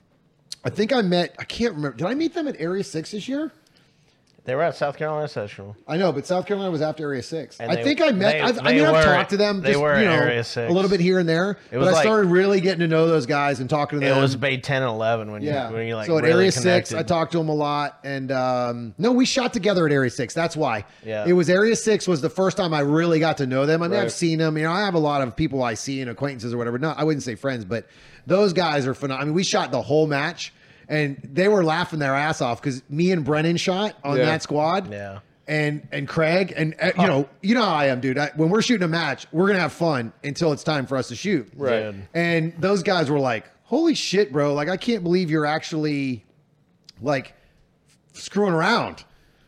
I 0.65 0.71
think 0.71 0.93
I 0.93 1.03
met. 1.03 1.37
I 1.39 1.45
can't 1.45 1.75
remember. 1.75 1.97
Did 1.97 2.07
I 2.07 2.15
meet 2.15 2.35
them 2.35 2.49
at 2.49 2.57
Area 2.59 2.83
Six 2.83 3.13
this 3.13 3.29
year? 3.29 3.53
They 4.49 4.55
were 4.55 4.63
at 4.63 4.75
South 4.77 4.97
Carolina 4.97 5.29
Central. 5.29 5.77
I 5.87 5.99
know, 5.99 6.11
but 6.11 6.25
South 6.25 6.47
Carolina 6.47 6.71
was 6.71 6.81
after 6.81 7.03
Area 7.03 7.23
Six. 7.23 7.61
And 7.61 7.71
I 7.71 7.75
they- 7.77 7.85
think 7.85 8.01
I 8.01 8.13
met. 8.13 8.33
they- 8.33 8.41
I, 8.41 8.47
I 8.47 8.53
they 8.53 8.77
mean, 8.79 8.85
I've 8.87 8.95
were- 8.95 9.03
talked 9.03 9.29
to 9.29 9.37
them. 9.37 9.61
they 9.61 9.73
just, 9.73 9.83
were 9.83 9.99
you 9.99 10.07
know, 10.07 10.13
Area 10.13 10.43
6. 10.43 10.71
a 10.71 10.73
little 10.73 10.91
bit 10.91 11.01
here 11.01 11.19
and 11.19 11.29
there. 11.29 11.59
It 11.71 11.77
was 11.77 11.85
but 11.85 11.91
I 11.91 11.93
like- 11.97 12.03
started 12.05 12.29
really 12.31 12.63
getting 12.63 12.79
to 12.81 12.89
know 12.89 13.07
those 13.07 13.27
guys 13.27 13.61
and 13.61 13.69
talking 13.69 14.01
to 14.01 14.07
them. 14.07 14.11
It 14.13 14.15
them. 14.15 14.23
was 14.23 14.37
Bay 14.37 14.57
10 14.57 14.81
and 14.83 14.91
11 14.91 15.31
when 15.31 15.43
Yeah. 15.43 15.69
you 15.69 15.75
when 15.75 15.87
you 15.87 15.97
like 15.97 16.07
so 16.07 16.17
at 16.17 16.25
really 16.25 16.35
Area 16.39 16.53
Six, 16.53 16.63
connected. 16.63 16.97
I 16.97 17.03
talked 17.03 17.33
to 17.33 17.41
him 17.41 17.51
a 17.51 17.55
lot, 17.55 17.99
and 18.05 18.33
um, 18.33 18.95
no, 18.97 19.13
we 19.13 19.27
shot 19.27 19.53
together 19.53 19.85
at 19.85 19.93
Area 19.93 20.09
Six. 20.09 20.33
That's 20.33 20.57
why. 20.57 20.87
Yeah. 21.05 21.27
It 21.27 21.35
was 21.35 21.51
Area 21.51 21.77
Six 21.77 22.09
was 22.09 22.23
the 22.23 22.31
first 22.31 22.57
time 22.57 22.73
I 22.73 22.81
really 22.81 23.21
got 23.21 23.37
to 23.37 23.47
know 23.47 23.67
them. 23.67 23.83
I 23.83 23.89
mean, 23.89 23.99
I've 23.99 24.05
Right. 24.05 24.13
seen 24.13 24.39
them. 24.39 24.57
You 24.57 24.63
know, 24.65 24.73
I 24.73 24.81
have 24.81 24.95
a 24.95 24.99
lot 24.99 25.21
of 25.21 25.37
people 25.37 25.63
I 25.63 25.75
see 25.75 26.01
and 26.01 26.11
acquaintances 26.11 26.55
or 26.55 26.57
whatever. 26.57 26.79
No, 26.79 26.95
I 26.97 27.05
wouldn't 27.05 27.23
say 27.23 27.35
friends, 27.35 27.67
but 27.67 27.85
those 28.27 28.55
guys 28.55 28.87
are 28.87 28.95
phenomenal. 28.95 29.25
I 29.25 29.27
mean, 29.27 29.35
we 29.35 29.45
shot 29.45 29.73
the 29.73 29.83
whole 29.83 30.07
match, 30.07 30.55
and 30.89 31.19
they 31.23 31.49
were 31.49 31.63
laughing 31.65 31.99
their 31.99 32.15
ass 32.15 32.41
off 32.41 32.61
because 32.61 32.83
me 32.89 33.13
and 33.13 33.25
Brennan 33.25 33.57
shot 33.59 33.95
on 34.05 34.17
Yeah. 34.17 34.25
that 34.27 34.43
squad. 34.43 34.91
Yeah. 34.91 35.21
And 35.47 35.87
and 35.93 36.07
Craig 36.07 36.53
and 36.57 36.75
uh, 36.81 36.93
you 36.99 37.07
know 37.07 37.29
you 37.43 37.55
know 37.55 37.65
how 37.65 37.75
I 37.75 37.87
am, 37.87 38.01
dude. 38.01 38.19
I, 38.19 38.31
when 38.37 38.51
we're 38.51 38.61
shooting 38.63 38.85
a 38.85 38.89
match, 38.89 39.27
we're 39.33 39.47
gonna 39.47 39.61
have 39.61 39.73
fun 39.73 40.13
until 40.23 40.53
it's 40.53 40.63
time 40.63 40.85
for 40.87 40.97
us 40.99 41.09
to 41.09 41.17
shoot. 41.17 41.51
Right. 41.57 41.95
And 42.13 42.53
those 42.59 42.83
guys 42.83 43.11
were 43.11 43.19
like, 43.21 43.47
"Holy 43.65 43.95
shit, 43.95 44.31
bro! 44.31 44.53
Like 44.53 44.69
I 44.69 44.77
can't 44.77 45.03
believe 45.03 45.31
you're 45.31 45.47
actually 45.47 46.25
like 47.01 47.33
screwing 48.13 48.53
around." 48.53 49.05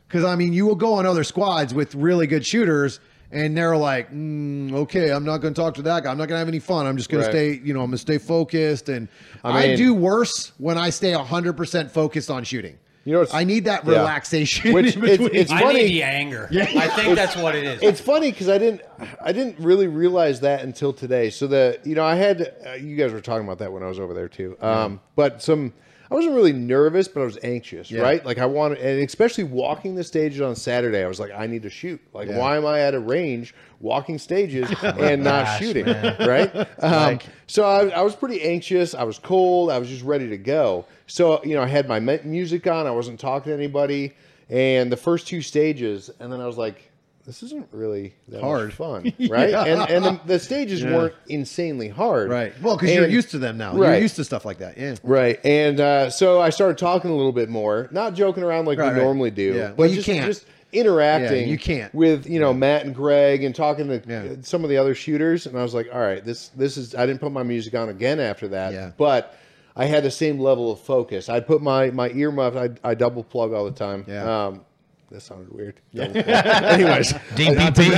Because 0.09 0.25
I 0.25 0.37
mean, 0.37 0.53
you 0.55 0.65
will 0.67 0.75
go 0.75 0.95
on 0.95 1.05
other 1.07 1.23
squads 1.23 1.73
with 1.75 1.95
really 1.95 2.27
good 2.27 2.45
shooters, 2.47 2.99
and 3.33 3.57
they're 3.57 3.77
like, 3.77 4.13
mm, 4.13 4.73
"Okay, 4.73 5.11
I'm 5.11 5.25
not 5.25 5.39
going 5.39 5.55
to 5.55 5.61
talk 5.61 5.75
to 5.75 5.83
that 5.83 6.05
guy. 6.05 6.11
I'm 6.11 6.19
not 6.19 6.27
going 6.29 6.37
to 6.37 6.41
have 6.41 6.49
any 6.49 6.59
fun. 6.59 6.87
I'm 6.87 6.97
just 6.97 7.09
going 7.11 7.23
Right. 7.25 7.31
to 7.31 7.37
stay, 7.57 7.61
you 7.65 7.73
know, 7.75 7.81
I'm 7.81 7.87
going 7.87 7.93
to 7.93 7.99
stay 7.99 8.19
focused." 8.19 8.89
And 8.89 9.09
I, 9.45 9.73
I 9.73 9.77
do 9.77 9.95
worse 9.95 10.53
when 10.59 10.77
I 10.79 10.91
stay 10.91 11.15
100 11.15 11.57
percent 11.57 11.91
focused 11.91 12.31
on 12.31 12.45
shooting. 12.45 12.79
You 13.07 13.15
know, 13.15 13.27
I 13.33 13.45
need 13.45 13.65
that 13.65 13.85
yeah. 13.87 13.93
relaxation. 13.93 14.75
Which 14.75 14.95
in 14.95 15.05
it's, 15.05 15.17
between. 15.23 15.35
it's 15.35 15.51
I 15.51 15.61
funny. 15.63 15.83
need 15.85 15.89
the 15.89 16.03
anger. 16.03 16.49
I 16.53 16.89
think 16.89 17.17
that's 17.17 17.35
what 17.35 17.55
it 17.55 17.65
is. 17.65 17.83
it's 17.83 18.01
funny 18.01 18.31
because 18.31 18.49
I 18.51 18.59
didn't 18.59 18.83
I 19.23 19.33
didn't 19.33 19.59
really 19.59 19.87
realize 19.87 20.41
that 20.41 20.61
until 20.63 20.93
today. 20.93 21.31
So 21.31 21.47
the 21.47 21.79
you 21.83 21.95
know 21.95 22.05
I 22.05 22.15
had 22.17 22.55
uh, 22.67 22.73
you 22.75 22.97
guys 22.97 23.13
were 23.13 23.23
talking 23.23 23.47
about 23.47 23.59
that 23.61 23.73
when 23.73 23.83
I 23.83 23.87
was 23.87 23.99
over 23.99 24.13
there 24.13 24.29
too. 24.29 24.57
Um, 24.61 25.01
but 25.17 25.41
some 25.43 25.73
I 26.11 26.15
wasn't 26.15 26.35
really 26.35 26.53
nervous, 26.53 27.07
but 27.07 27.21
I 27.21 27.25
was 27.25 27.39
anxious, 27.45 27.91
Yeah. 27.91 28.03
right? 28.03 28.25
Like 28.27 28.39
I 28.39 28.47
wanted, 28.47 28.79
and 28.79 29.01
especially 29.07 29.45
walking 29.45 29.95
the 29.95 30.03
stages 30.03 30.41
on 30.41 30.57
Saturday, 30.57 31.05
I 31.05 31.07
was 31.07 31.21
like, 31.21 31.31
I 31.31 31.47
need 31.47 31.63
to 31.63 31.71
shoot. 31.71 32.01
Like, 32.13 32.29
Yeah. 32.29 32.39
why 32.39 32.57
am 32.57 32.67
I 32.67 32.81
at 32.81 32.95
a 32.95 32.99
range 32.99 33.55
walking 33.81 34.19
stages 34.19 34.69
and 34.83 35.23
not 35.23 35.45
gosh, 35.47 35.59
shooting? 35.61 35.85
man. 35.87 36.17
Right? 36.27 36.55
Um, 36.57 36.67
Like- 36.93 37.23
so 37.47 37.65
I, 37.65 37.89
I 37.91 38.01
was 38.03 38.17
pretty 38.17 38.43
anxious. 38.43 38.95
I 38.95 39.05
was 39.05 39.19
cold. 39.21 39.71
I 39.71 39.79
was 39.79 39.89
just 39.89 40.03
ready 40.05 40.29
to 40.29 40.37
go. 40.37 40.85
So 41.07 41.43
you 41.45 41.55
know, 41.55 41.63
I 41.63 41.67
had 41.67 41.87
my 41.89 42.01
mu- 42.01 42.19
music 42.25 42.67
on. 42.67 42.87
I 42.87 42.91
wasn't 42.91 43.21
talking 43.21 43.51
to 43.51 43.55
anybody. 43.55 44.15
And 44.49 44.91
the 44.91 44.97
first 44.97 45.29
two 45.29 45.43
stages, 45.43 46.11
and 46.19 46.33
then 46.33 46.41
I 46.41 46.47
was 46.47 46.59
like, 46.59 46.90
this 47.31 47.45
isn't 47.45 47.69
really 47.71 48.13
that 48.27 48.41
Hard. 48.41 48.73
fun, 48.75 49.13
right? 49.31 49.55
And 49.55 49.81
and 49.89 50.05
the, 50.05 50.21
the 50.27 50.39
stages 50.41 50.83
weren't 50.85 51.15
insanely 51.29 51.89
hard, 51.89 52.29
right. 52.29 52.53
Well, 52.61 52.77
because 52.77 52.93
you're 52.93 53.07
used 53.09 53.31
to 53.31 53.39
them 53.39 53.57
now. 53.57 53.77
You're 53.77 53.95
used 53.99 54.17
to 54.17 54.25
stuff 54.25 54.45
like 54.45 54.59
that. 54.59 54.77
Yeah. 54.77 54.97
Right. 55.05 55.39
And 55.45 55.79
uh, 55.79 56.11
so 56.11 56.41
I 56.41 56.51
started 56.51 56.77
talking 56.77 57.09
a 57.13 57.15
little 57.17 57.31
bit 57.31 57.49
more, 57.49 57.89
not 57.93 58.15
joking 58.15 58.43
around 58.43 58.65
like 58.65 58.81
Right, 58.81 58.93
we 58.93 58.99
right. 58.99 59.05
normally 59.05 59.31
do, 59.31 59.55
Yeah. 59.55 59.69
but 59.69 59.77
Well, 59.79 59.89
you 59.89 59.95
just, 59.97 60.07
can't. 60.07 60.27
just 60.27 60.45
interacting 60.73 61.43
Yeah, 61.43 61.47
you 61.47 61.59
can't. 61.59 61.95
with, 61.95 62.27
you 62.27 62.41
know, 62.41 62.53
Matt 62.53 62.85
and 62.85 62.95
Greg 62.95 63.45
and 63.45 63.55
talking 63.55 63.87
to 63.89 64.03
Yeah. 64.09 64.37
some 64.43 64.65
of 64.65 64.71
the 64.71 64.77
other 64.77 64.97
shooters. 64.97 65.47
And 65.47 65.57
I 65.57 65.63
was 65.63 65.73
like, 65.75 65.89
all 65.93 66.01
right, 66.01 66.25
this, 66.25 66.49
this 66.57 66.77
is, 66.77 66.97
I 66.97 67.07
didn't 67.07 67.21
put 67.21 67.31
my 67.31 67.45
music 67.45 67.75
on 67.77 67.89
again 67.91 68.19
after 68.19 68.49
that, 68.49 68.73
Yeah. 68.73 68.91
but 68.97 69.37
I 69.77 69.85
had 69.85 70.03
the 70.03 70.11
same 70.11 70.41
level 70.41 70.73
of 70.73 70.81
focus. 70.81 71.29
I'd 71.29 71.47
put 71.47 71.63
my, 71.63 71.91
my 71.91 72.11
earmuffs, 72.11 72.57
I, 72.57 72.71
I 72.91 72.95
double 72.97 73.23
plug 73.23 73.53
all 73.53 73.65
the 73.65 73.71
time. 73.71 74.05
Yeah. 74.09 74.47
Um, 74.47 74.65
that 75.11 75.21
sounded 75.23 75.53
weird. 75.53 75.81
Double. 75.95 76.17
Anyways, 76.27 77.13
DPP. 77.35 77.91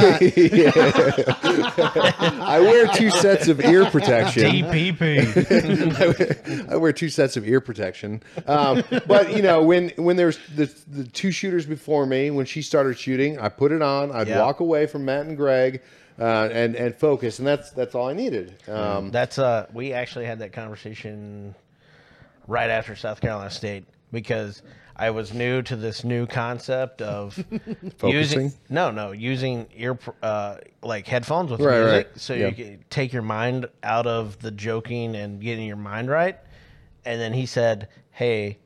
I 2.40 2.58
wear 2.60 2.86
two 2.88 3.10
sets 3.10 3.48
of 3.48 3.60
ear 3.60 3.84
protection. 3.86 4.44
DPP. 4.44 5.10
I 6.70 6.76
wear 6.76 6.92
two 6.92 7.08
sets 7.08 7.36
of 7.36 7.46
ear 7.46 7.60
protection. 7.60 8.22
Um, 8.46 8.82
but 9.06 9.36
you 9.36 9.42
know, 9.42 9.62
when 9.62 9.90
when 9.96 10.16
there's 10.16 10.38
the 10.56 10.66
the 10.90 11.04
two 11.04 11.30
shooters 11.32 11.66
before 11.66 12.06
me, 12.06 12.30
when 12.30 12.46
she 12.46 12.62
started 12.62 12.98
shooting, 12.98 13.38
I 13.38 13.48
put 13.48 13.72
it 13.72 13.82
on. 13.82 14.10
I'd 14.12 14.28
Yeah. 14.28 14.40
walk 14.40 14.60
away 14.60 14.86
from 14.86 15.04
Matt 15.04 15.26
and 15.26 15.36
Greg, 15.36 15.82
uh, 16.18 16.48
and 16.52 16.74
and 16.76 16.94
focus, 16.94 17.38
and 17.38 17.46
that's 17.46 17.70
that's 17.72 17.94
all 17.94 18.08
I 18.08 18.14
needed. 18.14 18.54
Um, 18.68 19.10
That's 19.10 19.38
uh 19.38 19.66
we 19.72 19.92
actually 19.92 20.24
had 20.24 20.38
that 20.38 20.52
conversation 20.52 21.54
right 22.46 22.70
after 22.70 22.96
South 22.96 23.20
Carolina 23.20 23.50
State 23.50 23.84
because 24.12 24.62
I 24.96 25.10
was 25.10 25.32
new 25.32 25.62
to 25.62 25.76
this 25.76 26.04
new 26.04 26.26
concept 26.26 27.00
of 27.02 27.36
using 27.50 27.90
Focusing? 27.98 28.52
no 28.68 28.90
no 28.90 29.12
using 29.12 29.66
ear 29.74 29.98
uh 30.22 30.56
like 30.82 31.06
headphones 31.06 31.50
with 31.50 31.60
Right, 31.60 31.80
music 31.80 32.06
right. 32.08 32.18
so 32.20 32.34
Yeah. 32.34 32.48
you 32.48 32.54
can 32.54 32.84
take 32.90 33.12
your 33.12 33.22
mind 33.22 33.66
out 33.82 34.06
of 34.06 34.38
the 34.40 34.50
joking 34.50 35.16
and 35.16 35.40
getting 35.40 35.66
your 35.66 35.76
mind 35.76 36.08
right 36.10 36.38
and 37.04 37.20
then 37.20 37.32
he 37.32 37.46
said 37.46 37.88
hey 38.10 38.58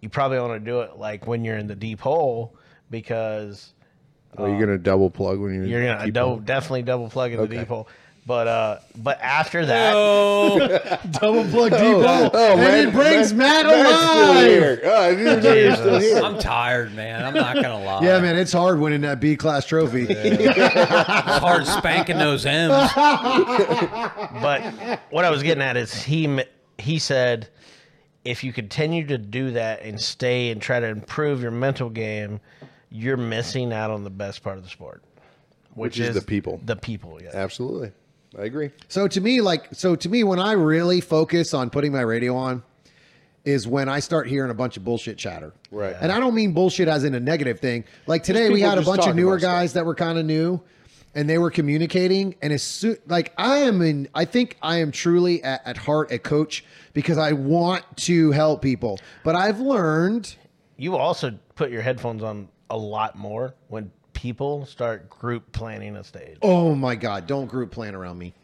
you 0.00 0.08
probably 0.08 0.38
want 0.38 0.52
to 0.54 0.60
do 0.70 0.80
it 0.80 0.96
like 0.96 1.26
when 1.26 1.44
you're 1.44 1.58
in 1.58 1.66
the 1.66 1.76
deep 1.76 2.00
hole 2.00 2.56
because 2.90 3.74
are 4.36 4.48
you 4.48 4.58
gonna 4.60 4.78
double 4.78 5.10
plug 5.10 5.38
when 5.40 5.54
you 5.54 5.64
you're 5.64 5.84
gonna 5.84 6.10
double, 6.10 6.34
on? 6.34 6.44
definitely 6.44 6.82
double 6.82 7.08
plug 7.08 7.32
in 7.32 7.40
the 7.40 7.48
deep 7.48 7.68
hole 7.68 7.88
but 8.28 8.46
uh 8.46 8.78
but 8.96 9.18
after 9.22 9.64
that 9.66 9.92
Double 11.12 11.44
plug 11.46 11.70
deep 11.72 11.80
hole. 11.80 12.30
Oh, 12.32 12.52
and 12.52 12.60
man, 12.60 12.88
it 12.88 12.92
brings 12.92 13.32
Matt, 13.32 13.64
Matt's 13.66 13.88
still 13.88 14.30
alive. 14.32 14.46
here. 14.46 14.80
Oh, 14.84 15.02
I 15.02 15.10
didn't 15.14 15.26
even 15.26 15.42
know 15.42 15.52
you're 15.54 15.74
still 15.76 15.98
Jesus. 15.98 16.12
here. 16.14 16.22
I'm 16.24 16.38
tired, 16.38 16.94
man. 16.94 17.24
I'm 17.24 17.34
not 17.34 17.54
gonna 17.56 17.82
lie. 17.82 18.04
Yeah, 18.04 18.20
man, 18.20 18.36
it's 18.36 18.52
hard 18.52 18.78
winning 18.78 19.00
that 19.00 19.18
B 19.18 19.34
class 19.36 19.64
trophy. 19.66 20.06
It's 20.08 21.38
hard 21.40 21.66
spanking 21.66 22.18
those 22.18 22.46
M's. 22.46 22.90
But 24.40 25.00
what 25.10 25.24
I 25.24 25.30
was 25.30 25.42
getting 25.42 25.62
at 25.62 25.76
is 25.76 25.94
he 26.02 26.42
he 26.76 26.98
said 26.98 27.48
if 28.24 28.44
you 28.44 28.52
continue 28.52 29.06
to 29.06 29.16
do 29.18 29.52
that 29.52 29.82
and 29.82 30.00
stay 30.00 30.50
and 30.50 30.60
try 30.60 30.78
to 30.80 30.86
improve 30.86 31.40
your 31.40 31.50
mental 31.50 31.88
game, 31.88 32.40
you're 32.90 33.16
missing 33.16 33.72
out 33.72 33.90
on 33.90 34.04
the 34.04 34.10
best 34.10 34.42
part 34.42 34.58
of 34.58 34.64
the 34.64 34.68
sport, 34.70 35.02
which, 35.74 35.98
Which 35.98 36.00
is 36.08 36.14
the 36.14 36.22
people. 36.22 36.60
The 36.64 36.76
people, 36.76 37.18
yeah. 37.22 37.30
Absolutely, 37.32 37.92
I 38.36 38.42
agree. 38.42 38.70
So 38.88 39.08
to 39.08 39.20
me, 39.20 39.40
like, 39.40 39.68
so 39.72 39.96
to 39.96 40.08
me, 40.08 40.24
when 40.24 40.38
I 40.38 40.52
really 40.52 41.00
focus 41.00 41.54
on 41.54 41.70
putting 41.70 41.92
my 41.92 42.02
radio 42.02 42.36
on, 42.36 42.62
is 43.44 43.66
when 43.66 43.88
I 43.88 44.00
start 44.00 44.28
hearing 44.28 44.50
a 44.50 44.54
bunch 44.54 44.76
of 44.76 44.84
bullshit 44.84 45.16
chatter. 45.16 45.54
Right. 45.70 45.96
And 45.98 46.12
I 46.12 46.20
don't 46.20 46.34
mean 46.34 46.52
bullshit 46.52 46.88
as 46.88 47.04
in 47.04 47.14
a 47.14 47.20
negative 47.20 47.60
thing. 47.60 47.84
Like 48.06 48.22
today, 48.22 48.50
we 48.50 48.60
had 48.60 48.76
a 48.76 48.82
bunch 48.82 49.06
of 49.06 49.16
newer 49.16 49.34
about 49.34 49.40
stuff. 49.40 49.52
guys 49.52 49.72
that 49.74 49.86
were 49.86 49.94
kind 49.94 50.18
of 50.18 50.26
new, 50.26 50.60
and 51.14 51.30
they 51.30 51.38
were 51.38 51.50
communicating. 51.50 52.34
And 52.42 52.52
as 52.52 52.62
soon, 52.62 52.98
like, 53.06 53.32
I 53.38 53.58
am 53.58 53.80
in, 53.80 54.08
I 54.14 54.26
think 54.26 54.58
I 54.60 54.78
am 54.78 54.92
truly 54.92 55.42
at, 55.42 55.66
at 55.66 55.76
heart 55.78 56.12
a 56.12 56.18
coach 56.18 56.64
because 56.92 57.16
I 57.16 57.32
want 57.32 57.84
to 57.98 58.32
help 58.32 58.60
people. 58.60 58.98
But 59.24 59.34
I've 59.34 59.60
learned. 59.60 60.34
You 60.76 60.96
also 60.96 61.38
put 61.54 61.70
your 61.70 61.82
headphones 61.82 62.22
on 62.22 62.48
a 62.68 62.76
lot 62.76 63.16
more 63.16 63.54
when 63.68 63.90
people 64.18 64.66
start 64.66 65.08
group 65.08 65.52
planning 65.52 65.94
a 65.94 66.02
stage. 66.02 66.38
Oh 66.42 66.74
my 66.74 66.96
God, 66.96 67.28
don't 67.28 67.46
group 67.46 67.70
plan 67.70 67.94
around 67.94 68.18
me. 68.18 68.34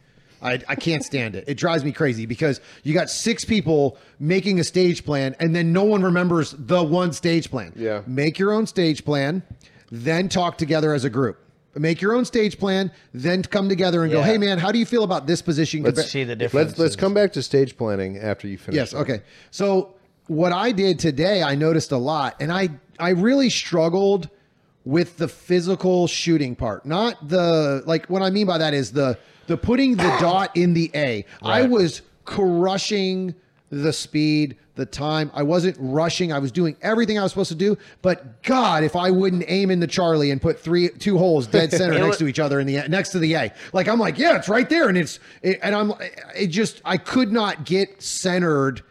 I, 0.41 0.61
I 0.69 0.75
can't 0.75 1.03
stand 1.03 1.35
it. 1.35 1.43
It 1.47 1.55
drives 1.55 1.83
me 1.83 1.91
crazy 1.91 2.25
because 2.25 2.61
you 2.83 2.93
got 2.93 3.09
six 3.09 3.43
people 3.43 3.97
making 4.17 4.57
a 4.61 4.63
stage 4.63 5.03
plan 5.03 5.35
and 5.37 5.53
then 5.53 5.73
no 5.73 5.83
one 5.83 6.01
remembers 6.01 6.55
the 6.57 6.81
one 6.81 7.11
stage 7.11 7.51
plan. 7.51 7.73
Yeah. 7.75 8.03
Make 8.07 8.39
your 8.39 8.53
own 8.53 8.67
stage 8.67 9.03
plan, 9.03 9.43
then 9.91 10.29
talk 10.29 10.57
together 10.57 10.93
as 10.93 11.03
a 11.03 11.09
group. 11.09 11.39
Make 11.75 11.99
your 12.01 12.13
own 12.13 12.23
stage 12.23 12.57
plan, 12.57 12.89
then 13.13 13.43
come 13.43 13.67
together 13.67 14.03
and 14.03 14.11
go, 14.13 14.19
Yeah. 14.19 14.27
hey 14.27 14.37
man, 14.37 14.59
how 14.59 14.71
do 14.71 14.79
you 14.79 14.85
feel 14.85 15.03
about 15.03 15.27
this 15.27 15.41
position? 15.41 15.83
Let's 15.83 15.99
compa- 15.99 16.05
see 16.05 16.23
the 16.23 16.37
difference. 16.37 16.69
Let's 16.69 16.79
let's 16.79 16.95
come 16.95 17.13
back 17.13 17.33
to 17.33 17.43
stage 17.43 17.75
planning 17.75 18.17
after 18.17 18.47
you 18.47 18.57
finish. 18.57 18.77
Yes. 18.77 18.91
that. 18.91 18.99
Okay. 18.99 19.21
So 19.51 19.95
what 20.27 20.53
I 20.53 20.71
did 20.71 20.99
today, 20.99 21.43
I 21.43 21.55
noticed 21.55 21.91
a 21.91 21.97
lot, 21.97 22.37
and 22.39 22.49
I 22.49 22.69
I 22.97 23.09
really 23.09 23.49
struggled 23.49 24.29
with 24.85 25.17
the 25.17 25.27
physical 25.27 26.07
shooting 26.07 26.55
part. 26.55 26.85
Not 26.85 27.27
the 27.27 27.83
like. 27.85 28.05
What 28.07 28.21
I 28.21 28.29
mean 28.29 28.47
by 28.47 28.57
that 28.59 28.73
is 28.73 28.91
the 28.91 29.17
the 29.47 29.57
putting 29.57 29.95
the 29.97 30.03
dot 30.19 30.55
in 30.55 30.73
the 30.73 30.91
A. 30.95 31.25
I 31.41 31.61
Right. 31.61 31.69
was 31.69 32.01
crushing 32.23 33.33
the 33.71 33.91
speed, 33.91 34.55
the 34.75 34.85
time. 34.85 35.31
I 35.33 35.41
wasn't 35.43 35.75
rushing. 35.79 36.31
I 36.31 36.37
was 36.39 36.51
doing 36.51 36.75
everything 36.81 37.17
I 37.17 37.23
was 37.23 37.31
supposed 37.31 37.49
to 37.49 37.55
do. 37.55 37.77
But 38.03 38.43
God, 38.43 38.83
if 38.83 38.95
I 38.95 39.09
wouldn't 39.09 39.43
aim 39.47 39.71
in 39.71 39.79
the 39.79 39.87
Charlie 39.87 40.29
and 40.31 40.41
put 40.41 40.59
three 40.59 40.89
two 40.89 41.17
holes 41.17 41.47
dead 41.47 41.71
center 41.79 41.97
next 41.99 42.17
to 42.19 42.27
each 42.27 42.39
other 42.39 42.59
in 42.59 42.67
the 42.67 42.87
next 42.87 43.09
to 43.09 43.19
the 43.19 43.33
A, 43.33 43.51
like 43.73 43.87
I'm 43.87 43.99
like, 43.99 44.17
yeah, 44.19 44.37
it's 44.37 44.47
right 44.49 44.69
there, 44.69 44.87
and 44.87 44.97
it's 44.97 45.19
it, 45.41 45.59
and 45.63 45.73
I'm 45.75 45.93
it 46.35 46.47
just 46.47 46.81
I 46.85 46.97
could 46.97 47.31
not 47.31 47.65
get 47.65 48.01
centered. 48.01 48.83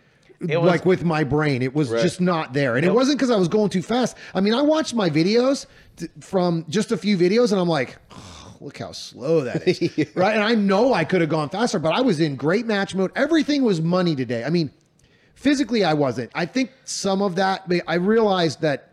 It 0.48 0.60
was- 0.60 0.68
like 0.68 0.84
with 0.86 1.04
my 1.04 1.24
brain, 1.24 1.62
it 1.62 1.74
was 1.74 1.90
Right. 1.90 2.02
just 2.02 2.20
not 2.20 2.52
there, 2.52 2.76
and 2.76 2.84
it 2.84 2.92
wasn't 2.94 3.18
because 3.18 3.30
I 3.30 3.36
was 3.36 3.48
going 3.48 3.70
too 3.70 3.82
fast. 3.82 4.16
I 4.34 4.40
mean, 4.40 4.54
I 4.54 4.62
watched 4.62 4.94
my 4.94 5.10
videos 5.10 5.66
t- 5.96 6.08
from 6.20 6.64
just 6.68 6.92
a 6.92 6.96
few 6.96 7.16
videos, 7.18 7.52
and 7.52 7.60
I'm 7.60 7.68
like, 7.68 7.96
"Oh, 8.12 8.56
look 8.60 8.78
how 8.78 8.92
slow 8.92 9.42
that 9.42 9.66
is, 9.66 10.08
right? 10.14 10.34
And 10.34 10.42
I 10.44 10.54
know 10.54 10.92
I 10.94 11.04
could 11.04 11.20
have 11.20 11.30
gone 11.30 11.48
faster, 11.48 11.78
but 11.78 11.92
I 11.94 12.00
was 12.00 12.20
in 12.20 12.36
great 12.36 12.66
match 12.66 12.94
mode. 12.94 13.10
Everything 13.16 13.62
was 13.64 13.80
money 13.80 14.14
today. 14.16 14.44
I 14.44 14.50
mean, 14.50 14.70
physically, 15.34 15.84
I 15.84 15.94
wasn't. 15.94 16.30
I 16.34 16.46
think 16.46 16.72
some 16.84 17.20
of 17.22 17.36
that, 17.36 17.70
I 17.86 17.94
realized 17.94 18.60
that 18.62 18.92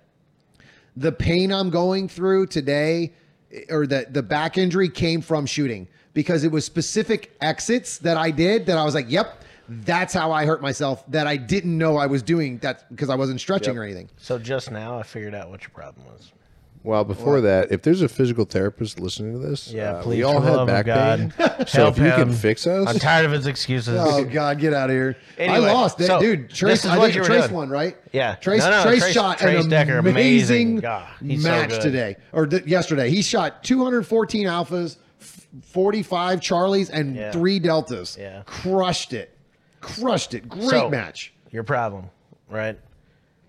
the 0.97 1.11
pain 1.11 1.51
I'm 1.53 1.69
going 1.69 2.07
through 2.09 2.47
today 2.47 3.13
eh, 3.53 3.61
or 3.69 3.87
the 3.87 4.07
the 4.11 4.23
back 4.23 4.57
injury 4.57 4.89
came 4.89 5.21
from 5.21 5.45
shooting 5.45 5.87
because 6.13 6.43
it 6.43 6.51
was 6.51 6.65
specific 6.65 7.31
exits 7.39 7.97
that 7.99 8.17
I 8.17 8.31
did 8.31 8.65
that 8.65 8.77
I 8.77 8.83
was 8.83 8.93
like, 8.93 9.09
"Yep, 9.09 9.43
that's 9.69 10.13
how 10.13 10.31
I 10.31 10.45
hurt 10.45 10.61
myself." 10.61 11.03
That 11.09 11.27
I 11.27 11.37
didn't 11.37 11.77
know 11.77 11.97
I 11.97 12.05
was 12.07 12.21
doing 12.23 12.57
that 12.59 12.89
because 12.89 13.09
I 13.09 13.15
wasn't 13.15 13.39
stretching 13.39 13.73
Yep. 13.73 13.81
or 13.81 13.83
anything. 13.83 14.09
So 14.17 14.37
just 14.39 14.71
now, 14.71 14.97
I 14.99 15.03
figured 15.03 15.35
out 15.35 15.49
what 15.49 15.61
your 15.61 15.69
problem 15.71 16.05
was. 16.07 16.31
Well, 16.83 17.03
before 17.03 17.41
that, 17.41 17.71
if 17.71 17.83
there's 17.83 18.01
a 18.01 18.09
physical 18.09 18.43
therapist 18.43 18.99
listening 18.99 19.33
to 19.33 19.37
this, 19.37 19.71
Yeah, 19.71 19.91
uh, 19.97 20.01
please, 20.01 20.17
we 20.17 20.23
all 20.23 20.41
for 20.41 20.47
the 20.49 20.57
had 20.57 20.65
back 20.65 20.85
God, 20.87 21.31
pain. 21.37 21.65
so 21.67 21.83
help 21.83 21.93
if 21.93 21.99
you 21.99 22.09
him. 22.09 22.29
can 22.29 22.33
fix 22.33 22.65
us, 22.65 22.87
I'm 22.87 22.97
tired 22.97 23.27
of 23.27 23.31
his 23.33 23.45
excuses. 23.45 23.99
Oh 24.01 24.23
God, 24.25 24.57
get 24.57 24.73
out 24.73 24.89
of 24.89 24.95
here! 24.95 25.15
Anyway, 25.37 25.67
I 25.69 25.73
lost, 25.73 25.99
so 26.01 26.19
dude. 26.19 26.49
Trace, 26.49 26.81
this 26.81 26.85
is 26.85 26.89
I 26.89 26.97
what 26.97 27.03
think 27.11 27.17
you 27.17 27.23
Trace 27.23 27.41
doing. 27.43 27.53
won, 27.53 27.69
right? 27.69 27.97
Yeah. 28.11 28.33
Trace. 28.33 28.61
No, 28.63 28.71
no, 28.71 28.81
Trace, 28.81 28.99
Trace- 29.01 29.13
shot 29.13 29.37
Trace 29.37 29.63
an 29.63 29.69
Decker, 29.69 29.99
amazing, 29.99 30.15
amazing. 30.15 30.79
God, 30.79 31.07
he's 31.23 31.43
so 31.43 31.49
match 31.49 31.79
today 31.83 32.15
or 32.33 32.47
th- 32.47 32.65
yesterday. 32.65 33.11
He 33.11 33.21
shot 33.21 33.63
214 33.63 34.47
alphas, 34.47 34.97
f- 35.21 35.45
45 35.65 36.39
Charlies, 36.39 36.89
and 36.91 37.15
Yeah. 37.15 37.31
three 37.31 37.59
deltas. 37.59 38.17
Yeah. 38.19 38.41
crushed 38.47 39.13
it, 39.13 39.30
crushed 39.81 40.33
it. 40.33 40.47
Great 40.47 40.69
So, 40.69 40.89
match. 40.89 41.33
Your 41.51 41.63
problem, 41.63 42.09
right? 42.49 42.79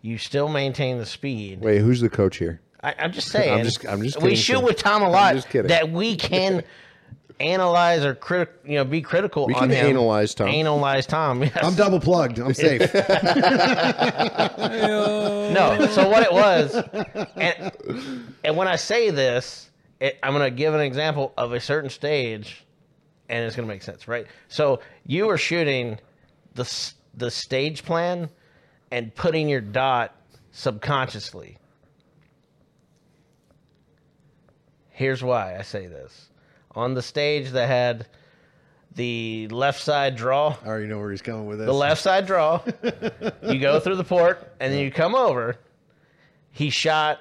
You 0.01 0.19
still 0.19 0.49
maintain 0.49 0.99
the 0.99 1.07
speed. 1.07 1.61
wait, 1.61 1.79
who's 1.79 2.01
the 2.01 2.11
coach 2.11 2.39
here? 2.39 2.61
I, 2.83 2.95
I'm 2.99 3.13
just 3.13 3.29
saying. 3.29 3.53
I'm 3.61 3.65
just- 3.65 3.87
I'm 3.87 4.03
just 4.03 4.17
we 4.17 4.23
kidding, 4.31 4.37
shoot 4.37 4.55
Tim. 4.57 4.65
with 4.65 4.77
Tom 4.77 5.03
a 5.03 5.07
I'm 5.07 5.13
lot 5.13 5.35
just 5.37 5.49
kidding. 5.49 5.69
that 5.69 5.91
we 5.91 6.17
can 6.17 6.65
analyze 7.41 8.05
or 8.05 8.15
crit, 8.17 8.51
you 8.65 8.75
know, 8.75 8.85
be 8.85 9.01
critical. 9.03 9.47
We 9.47 9.55
on 9.55 9.61
can 9.61 9.71
him. 9.71 9.87
analyze 9.87 10.35
Tom. 10.35 10.49
Analyze 10.49 11.07
Tom. 11.07 11.43
Yes. 11.45 11.57
I'm 11.63 11.75
double 11.77 12.01
plugged. 12.01 12.39
I'm 12.41 12.55
safe. 12.55 12.83
No. 15.53 15.87
So 15.93 16.09
what 16.09 16.23
it 16.23 16.33
was, 16.33 16.75
and, 17.37 18.35
and 18.45 18.57
when 18.57 18.69
I 18.69 18.77
say 18.77 19.11
this, 19.11 19.71
it, 20.01 20.19
I'm 20.23 20.33
going 20.33 20.45
to 20.51 20.57
give 20.57 20.75
an 20.75 20.81
example 20.81 21.33
of 21.37 21.53
a 21.53 21.61
certain 21.61 21.91
stage, 21.91 22.65
and 23.29 23.45
it's 23.45 23.55
going 23.57 23.67
to 23.69 23.73
make 23.73 23.83
sense, 23.83 24.09
right? 24.09 24.27
So 24.49 24.81
you 25.07 25.27
were 25.27 25.39
shooting 25.39 25.99
the 26.55 26.93
the 27.15 27.31
stage 27.31 27.85
plan 27.85 28.29
and 28.91 29.15
putting 29.15 29.49
your 29.49 29.61
dot 29.61 30.15
subconsciously. 30.51 31.59
Here's 34.91 35.23
why 35.23 35.57
I 35.59 35.63
say 35.63 35.87
this: 35.87 36.29
on 36.75 36.95
the 36.95 37.03
stage 37.03 37.51
that 37.51 37.67
had 37.67 38.07
the 38.95 39.49
left 39.49 39.81
side 39.81 40.17
draw, 40.17 40.57
I 40.63 40.67
already 40.67 40.87
know 40.87 40.99
where 40.99 41.11
he's 41.11 41.23
coming 41.23 41.47
with 41.47 41.59
this. 41.59 41.67
the 41.67 41.73
left 41.73 42.01
side 42.01 42.27
draw. 42.27 42.63
you 43.43 43.59
go 43.59 43.81
through 43.81 43.97
the 43.97 44.05
port, 44.05 44.55
and 44.61 44.73
then 44.73 44.81
you 44.81 44.91
come 44.91 45.15
over. 45.15 45.57
He 46.51 46.69
shot 46.69 47.21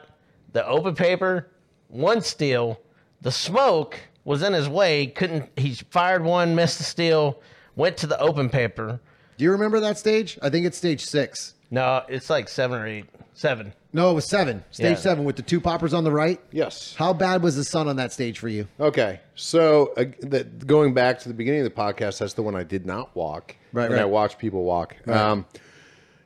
the 0.51 0.67
open 0.67 0.95
paper, 0.95 1.49
one 1.87 2.21
steel. 2.21 2.81
The 3.21 3.31
smoke 3.31 3.97
was 4.25 4.43
in 4.43 4.53
his 4.53 4.67
way. 4.67 5.07
Couldn't 5.07 5.49
he? 5.57 5.73
Fired 5.73 6.23
one, 6.23 6.55
missed 6.55 6.77
the 6.77 6.83
steel, 6.83 7.41
went 7.75 7.97
to 7.97 8.07
the 8.07 8.19
open 8.19 8.49
paper. 8.49 8.99
Do 9.41 9.45
you 9.45 9.53
remember 9.53 9.79
that 9.79 9.97
stage? 9.97 10.37
I 10.43 10.51
think 10.51 10.67
it's 10.67 10.77
stage 10.77 11.03
six. 11.03 11.55
No, 11.71 12.03
it's 12.07 12.29
like 12.29 12.47
seven 12.47 12.79
or 12.79 12.85
eight, 12.85 13.07
seven. 13.33 13.73
No, 13.91 14.11
it 14.11 14.13
was 14.13 14.29
seven. 14.29 14.63
Stage 14.69 14.97
Yeah. 14.97 15.01
seven 15.01 15.23
with 15.23 15.35
the 15.35 15.41
two 15.41 15.59
poppers 15.59 15.95
on 15.95 16.03
the 16.03 16.11
right. 16.11 16.39
Yes. 16.51 16.93
How 16.95 17.11
bad 17.11 17.41
was 17.41 17.55
the 17.55 17.63
sun 17.63 17.87
on 17.87 17.95
that 17.95 18.13
stage 18.13 18.37
for 18.37 18.47
you? 18.47 18.67
Okay, 18.79 19.19
so 19.33 19.93
uh, 19.97 20.05
that 20.19 20.67
going 20.67 20.93
back 20.93 21.17
to 21.21 21.27
the 21.27 21.33
beginning 21.33 21.61
of 21.61 21.63
the 21.63 21.71
podcast, 21.71 22.19
that's 22.19 22.33
the 22.33 22.43
one 22.43 22.55
I 22.55 22.61
did 22.61 22.85
not 22.85 23.15
walk, 23.15 23.55
Right, 23.73 23.85
and 23.85 23.95
right. 23.95 24.03
I 24.03 24.05
watched 24.05 24.37
people 24.37 24.63
walk. 24.63 24.95
Um, 25.07 25.47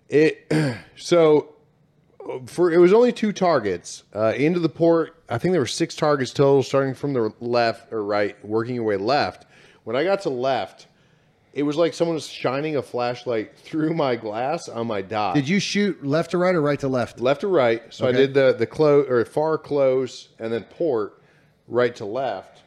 it 0.09 0.51
so 0.97 1.55
for 2.47 2.69
it 2.69 2.79
was 2.79 2.91
only 2.91 3.13
two 3.13 3.31
targets 3.31 4.03
uh, 4.13 4.33
into 4.35 4.59
the 4.59 4.67
port. 4.67 5.15
I 5.29 5.37
think 5.37 5.53
there 5.53 5.61
were 5.61 5.67
six 5.67 5.95
targets 5.95 6.33
total, 6.33 6.63
starting 6.63 6.93
from 6.93 7.13
the 7.13 7.31
left 7.39 7.93
or 7.93 8.03
right, 8.03 8.35
working 8.45 8.75
your 8.75 8.83
way 8.83 8.97
left. 8.97 9.45
When 9.85 9.95
I 9.95 10.03
got 10.03 10.19
to 10.23 10.29
left, 10.29 10.87
it 11.55 11.63
was 11.63 11.77
like 11.77 11.93
someone 11.93 12.13
was 12.15 12.27
shining 12.27 12.75
a 12.75 12.81
flashlight 12.81 13.57
through 13.57 13.93
my 13.93 14.15
glass 14.15 14.69
on 14.69 14.85
my 14.87 15.01
dot. 15.01 15.33
Did 15.35 15.47
you 15.49 15.59
shoot 15.59 16.05
left 16.05 16.31
to 16.31 16.37
right 16.37 16.53
or 16.53 16.61
right 16.61 16.79
to 16.81 16.87
left? 16.87 17.19
left 17.19 17.41
to 17.41 17.47
right. 17.47 17.81
So 17.89 18.05
Okay. 18.07 18.15
I 18.17 18.21
did 18.21 18.33
the 18.33 18.53
the 18.57 18.67
close 18.67 19.07
or 19.09 19.23
far 19.25 19.57
close 19.57 20.29
and 20.37 20.51
then 20.53 20.63
port 20.65 21.21
right 21.67 21.95
to 21.95 22.05
left, 22.05 22.61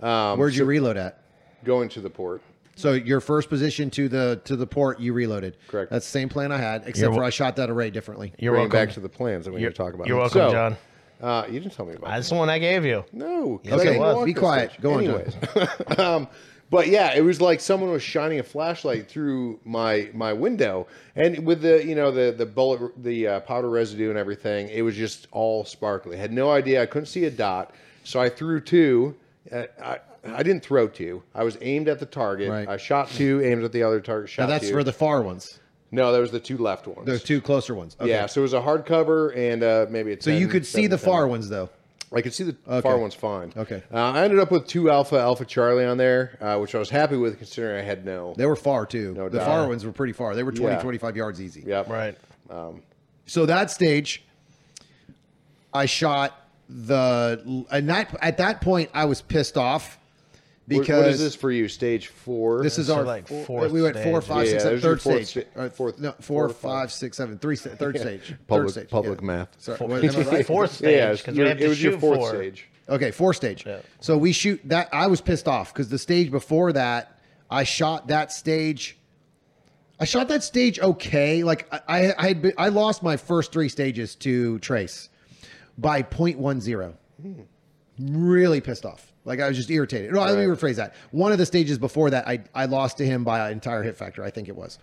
um, 0.00 0.38
Where'd 0.38 0.54
you 0.56 0.64
reload 0.64 0.96
at? 0.96 1.18
going 1.64 1.88
to 1.90 2.00
the 2.00 2.10
port. 2.10 2.40
So 2.74 2.94
your 2.94 3.20
first 3.20 3.50
position 3.50 3.90
to 3.90 4.08
the 4.08 4.40
to 4.46 4.56
the 4.56 4.66
port, 4.66 4.98
you 4.98 5.12
reloaded. 5.12 5.58
Correct. 5.68 5.90
That's 5.90 6.06
the 6.06 6.10
same 6.10 6.30
plan 6.30 6.50
I 6.50 6.56
had, 6.56 6.82
except 6.86 6.98
You're 6.98 7.12
for 7.12 7.24
I 7.24 7.28
shot 7.30 7.56
that 7.56 7.68
array 7.68 7.90
differently. 7.90 8.32
You're 8.38 8.52
Bring 8.54 8.62
welcome. 8.62 8.86
back 8.86 8.94
to 8.94 9.00
the 9.00 9.08
plans 9.10 9.44
that 9.44 9.50
we're 9.50 9.56
going 9.56 9.62
You're, 9.64 9.70
to 9.72 9.76
talk 9.76 9.92
about. 9.92 10.06
you're 10.06 10.16
welcome, 10.16 10.32
So, 10.40 10.50
John. 10.50 10.76
Uh, 11.20 11.44
you 11.50 11.60
didn't 11.60 11.74
tell 11.74 11.84
me 11.84 11.92
about 11.92 12.08
That's 12.08 12.30
that. 12.30 12.34
the 12.34 12.38
one 12.38 12.48
I 12.48 12.58
gave 12.58 12.86
you. 12.86 13.04
No. 13.12 13.60
Yes, 13.62 13.74
I 13.74 13.76
it 13.76 13.84
didn't 13.84 13.98
was. 14.00 14.16
walk 14.16 14.24
Be 14.24 14.32
quiet. 14.32 14.70
stage. 14.70 14.80
Go 14.82 14.94
on, 14.94 15.04
John. 15.04 15.20
Anyways. 15.20 15.98
um, 15.98 16.28
but 16.70 16.86
yeah, 16.86 17.14
it 17.14 17.22
was 17.22 17.40
like 17.40 17.60
someone 17.60 17.90
was 17.90 18.02
shining 18.02 18.38
a 18.38 18.42
flashlight 18.44 19.08
through 19.08 19.58
my 19.64 20.08
my 20.14 20.32
window, 20.32 20.86
and 21.16 21.44
with 21.44 21.62
the 21.62 21.84
you 21.84 21.96
know 21.96 22.10
the 22.12 22.32
the 22.32 22.46
bullet 22.46 22.92
the 23.02 23.26
uh, 23.26 23.40
powder 23.40 23.68
residue 23.68 24.08
and 24.08 24.18
everything, 24.18 24.68
it 24.68 24.82
was 24.82 24.94
just 24.96 25.26
all 25.32 25.64
sparkly. 25.64 26.16
had 26.16 26.32
no 26.32 26.50
idea. 26.50 26.80
I 26.80 26.86
couldn't 26.86 27.06
see 27.06 27.24
a 27.24 27.30
dot, 27.30 27.74
so 28.04 28.20
I 28.20 28.28
threw 28.28 28.60
two. 28.60 29.16
Uh, 29.50 29.64
I 29.82 29.98
I 30.24 30.42
didn't 30.42 30.62
throw 30.62 30.86
two. 30.86 31.22
I 31.34 31.42
was 31.42 31.58
aimed 31.60 31.88
at 31.88 31.98
the 31.98 32.06
target. 32.06 32.50
Right. 32.50 32.68
I 32.68 32.76
shot 32.76 33.08
two, 33.08 33.42
aimed 33.42 33.64
at 33.64 33.72
the 33.72 33.82
other 33.82 34.00
target. 34.00 34.30
Shot 34.30 34.42
Now 34.42 34.48
that's 34.48 34.68
two. 34.68 34.72
for 34.72 34.84
the 34.84 34.92
far 34.92 35.22
ones. 35.22 35.58
no, 35.90 36.12
that 36.12 36.20
was 36.20 36.30
the 36.30 36.40
two 36.40 36.58
left 36.58 36.86
ones. 36.86 37.06
The 37.06 37.18
two 37.18 37.40
closer 37.40 37.74
ones. 37.74 37.96
Okay. 38.00 38.10
Yeah, 38.10 38.26
so 38.26 38.40
it 38.40 38.42
was 38.42 38.52
a 38.52 38.60
hardcover 38.60 39.36
and 39.36 39.62
uh, 39.64 39.86
maybe 39.90 40.12
it's. 40.12 40.24
So 40.24 40.30
you 40.30 40.46
could 40.46 40.66
see 40.66 40.86
the 40.86 40.98
far 40.98 41.26
ones 41.26 41.48
though. 41.48 41.68
I 42.12 42.22
could 42.22 42.34
see 42.34 42.42
the 42.44 42.56
Okay. 42.68 42.80
far 42.80 42.98
ones 42.98 43.14
fine. 43.14 43.52
Okay. 43.56 43.82
Uh, 43.92 43.96
I 44.10 44.24
ended 44.24 44.40
up 44.40 44.50
with 44.50 44.66
two 44.66 44.90
Alpha 44.90 45.16
Alpha 45.16 45.44
Charlie 45.44 45.84
on 45.84 45.96
there, 45.96 46.36
uh, 46.40 46.58
which 46.58 46.74
I 46.74 46.78
was 46.78 46.90
happy 46.90 47.16
with 47.16 47.38
considering 47.38 47.78
I 47.78 47.86
had 47.86 48.04
no. 48.04 48.34
They 48.36 48.46
were 48.46 48.56
far 48.56 48.84
too. 48.84 49.14
No 49.14 49.28
the 49.28 49.38
doubt. 49.38 49.46
far 49.46 49.68
ones 49.68 49.84
were 49.84 49.92
pretty 49.92 50.12
far. 50.12 50.34
They 50.34 50.42
were 50.42 50.50
20, 50.50 50.74
Yeah. 50.74 50.82
25 50.82 51.16
yards 51.16 51.40
easy. 51.40 51.62
Yep. 51.64 51.88
Right. 51.88 52.18
So 53.26 53.46
that 53.46 53.70
stage, 53.70 54.24
I 55.72 55.86
shot 55.86 56.36
the 56.68 57.64
and 57.70 57.88
that 57.88 58.14
at 58.20 58.38
that 58.38 58.60
point 58.60 58.90
I 58.92 59.04
was 59.04 59.22
pissed 59.22 59.56
off 59.56 59.96
What- 59.96 59.99
because 60.78 61.02
what 61.04 61.08
is 61.12 61.18
this 61.20 61.34
for 61.34 61.50
you? 61.50 61.68
Stage 61.68 62.06
four. 62.08 62.62
This 62.62 62.78
is 62.78 62.86
So 62.88 62.96
our 62.96 63.02
like 63.02 63.26
four- 63.28 63.44
fourth 63.44 63.72
We 63.72 63.82
went 63.82 63.96
four, 63.98 64.20
stage. 64.22 64.28
five, 64.28 64.46
Yeah, 64.46 64.52
six, 64.52 64.52
yeah, 64.52 64.58
seven, 64.58 64.70
there's 64.72 64.82
your 64.82 64.92
third 64.96 65.02
fourth 65.02 65.26
stage. 65.28 65.46
sta- 65.54 65.60
Uh, 65.60 65.68
fourth- 65.70 65.98
no, 65.98 66.10
four 66.12 66.22
four, 66.22 66.44
or 66.44 66.48
five. 66.48 66.60
five, 66.60 66.92
six, 66.92 67.16
seven, 67.16 67.38
three, 67.38 67.56
sta- 67.56 67.70
third 67.76 67.98
stage. 67.98 68.34
public 68.46 68.66
third 68.66 68.70
stage. 68.82 68.90
public 68.90 69.20
yeah. 69.20 69.26
math. 69.26 69.48
Sorry, 69.58 69.78
what, 69.78 70.04
am 70.04 70.16
I 70.16 70.22
right? 70.30 70.46
Fourth 70.46 70.72
stage. 70.76 70.96
Yeah, 70.96 71.10
'cause 71.16 71.26
we 71.28 71.34
your- 71.44 71.54
to 71.54 71.64
it 71.64 71.68
was 71.68 71.82
your 71.82 71.98
fourth 71.98 72.18
four. 72.18 72.28
stage. 72.30 72.66
Okay, 72.88 73.10
four 73.10 73.34
stage. 73.34 73.64
Yeah. 73.66 73.78
So 74.00 74.16
we 74.18 74.32
shoot 74.32 74.60
that. 74.64 74.88
I 74.92 75.06
was 75.06 75.20
pissed 75.20 75.46
off 75.46 75.72
because 75.72 75.88
the 75.90 75.98
stage 75.98 76.30
before 76.30 76.72
that, 76.72 77.18
I 77.50 77.64
shot 77.64 78.08
that 78.08 78.32
stage. 78.32 78.96
I 80.00 80.04
shot 80.04 80.28
that 80.28 80.42
stage 80.42 80.80
okay. 80.80 81.44
Like 81.44 81.68
I, 81.72 81.80
I, 82.08 82.14
I 82.18 82.28
had 82.28 82.42
been, 82.42 82.52
I 82.56 82.68
lost 82.68 83.02
my 83.02 83.16
first 83.16 83.52
three 83.52 83.68
stages 83.68 84.14
to 84.16 84.58
Trace 84.60 85.08
by 85.78 86.02
0.10. 86.02 86.94
Really 87.98 88.60
pissed 88.60 88.84
off. 88.86 89.09
Like 89.24 89.40
I 89.40 89.48
was 89.48 89.56
just 89.56 89.70
irritated. 89.70 90.12
No, 90.12 90.20
let 90.20 90.36
me 90.38 90.44
rephrase 90.44 90.76
that. 90.76 90.94
One 91.10 91.30
of 91.32 91.38
the 91.38 91.46
stages 91.46 91.78
before 91.78 92.10
that, 92.10 92.26
I, 92.26 92.40
I 92.54 92.64
lost 92.66 92.98
to 92.98 93.06
him 93.06 93.22
by 93.24 93.46
an 93.46 93.52
entire 93.52 93.82
hit 93.82 93.96
factor. 93.96 94.24
I 94.24 94.30
think 94.30 94.48
it 94.48 94.56
was, 94.56 94.78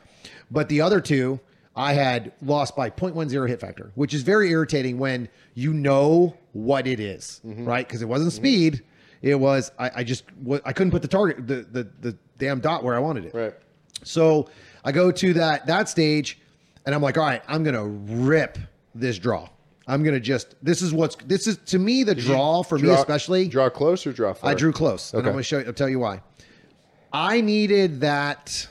but 0.52 0.70
the 0.70 0.82
other 0.82 1.02
two, 1.02 1.40
I 1.76 1.94
had 1.94 2.32
lost 2.42 2.76
by 2.76 2.90
0.10 2.90 3.48
hit 3.48 3.60
factor, 3.60 3.92
which 3.96 4.14
is 4.14 4.22
very 4.24 4.50
irritating 4.52 4.98
when 5.00 5.30
you 5.54 5.74
know 5.74 6.36
what 6.54 6.88
it 6.88 7.00
is, 7.00 7.42
Mm-hmm. 7.46 7.66
right? 7.66 7.88
Because 7.88 8.02
it 8.02 8.08
wasn't 8.08 8.32
speed. 8.34 8.84
It 9.22 9.36
was 9.36 9.72
I, 9.80 9.92
I 9.98 10.04
just 10.04 10.24
I 10.66 10.74
couldn't 10.74 10.92
put 10.92 11.02
the 11.02 11.08
target 11.08 11.48
the, 11.48 11.66
the 11.72 11.88
the 12.02 12.18
damn 12.38 12.60
dot 12.60 12.84
where 12.84 12.96
I 12.96 13.00
wanted 13.00 13.26
it. 13.26 13.34
Right. 13.34 13.54
So 14.04 14.50
I 14.84 14.92
go 14.92 15.12
to 15.12 15.34
that 15.34 15.66
that 15.66 15.90
stage, 15.90 16.40
and 16.86 16.94
I'm 16.94 17.02
like, 17.02 17.18
all 17.18 17.26
right, 17.26 17.42
I'm 17.48 17.64
gonna 17.64 17.86
rip 17.86 18.60
this 18.94 19.18
draw. 19.18 19.50
I'm 19.88 20.04
gonna 20.04 20.20
just 20.20 20.56
this 20.62 20.82
is 20.82 20.94
what's 20.94 21.16
this 21.26 21.48
is 21.48 21.58
to 21.68 21.80
me 21.80 22.04
the 22.04 22.14
draw 22.16 22.62
for 22.64 22.78
me 22.78 22.90
especially. 22.90 23.48
Draw 23.48 23.70
close 23.70 24.06
or 24.06 24.12
draw 24.14 24.34
far? 24.34 24.50
I 24.52 24.54
drew 24.54 24.72
close, 24.74 25.14
and 25.14 25.20
Okay. 25.22 25.30
I'm 25.30 25.34
gonna 25.34 25.44
show 25.44 25.60
you. 25.60 25.66
I'll 25.66 25.74
tell 25.74 25.90
you 25.90 26.00
why. 26.00 26.22
I 27.14 27.42
needed 27.42 28.02
that. 28.02 28.68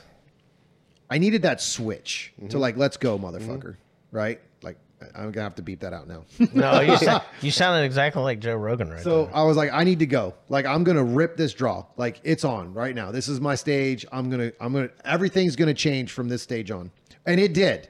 I 1.09 1.17
needed 1.17 1.41
that 1.43 1.61
switch 1.61 2.33
Mm-hmm. 2.37 2.49
to 2.49 2.59
like, 2.59 2.77
let's 2.77 2.97
go, 2.97 3.17
motherfucker. 3.17 3.77
Right? 4.11 4.41
Like, 4.61 4.77
I- 5.01 5.21
I'm 5.23 5.31
gonna 5.31 5.43
have 5.45 5.55
to 5.55 5.61
beep 5.61 5.79
that 5.79 5.93
out 5.93 6.07
now. 6.07 6.25
No, 6.53 6.81
you, 6.81 6.97
sa- 7.07 7.23
you 7.41 7.49
sounded 7.49 7.83
exactly 7.85 8.21
like 8.21 8.39
Joe 8.39 8.55
Rogan 8.55 8.89
right 8.91 9.01
So 9.01 9.25
there. 9.25 9.35
I 9.35 9.43
was 9.43 9.57
like, 9.57 9.71
I 9.73 9.83
need 9.83 9.99
to 9.99 10.05
go. 10.05 10.33
Like 10.49 10.65
I'm 10.65 10.83
gonna 10.83 11.03
rip 11.03 11.35
this 11.37 11.53
draw. 11.53 11.85
Like 11.97 12.19
it's 12.23 12.43
on 12.43 12.73
right 12.73 12.93
now. 12.93 13.11
This 13.11 13.27
is 13.27 13.39
my 13.41 13.55
stage. 13.55 14.05
I'm 14.11 14.29
gonna 14.29 14.51
I'm 14.59 14.73
gonna 14.73 14.89
everything's 15.05 15.55
gonna 15.55 15.73
change 15.73 16.11
from 16.11 16.27
this 16.29 16.41
stage 16.43 16.69
on. 16.71 16.91
And 17.25 17.39
it 17.39 17.53
did. 17.53 17.89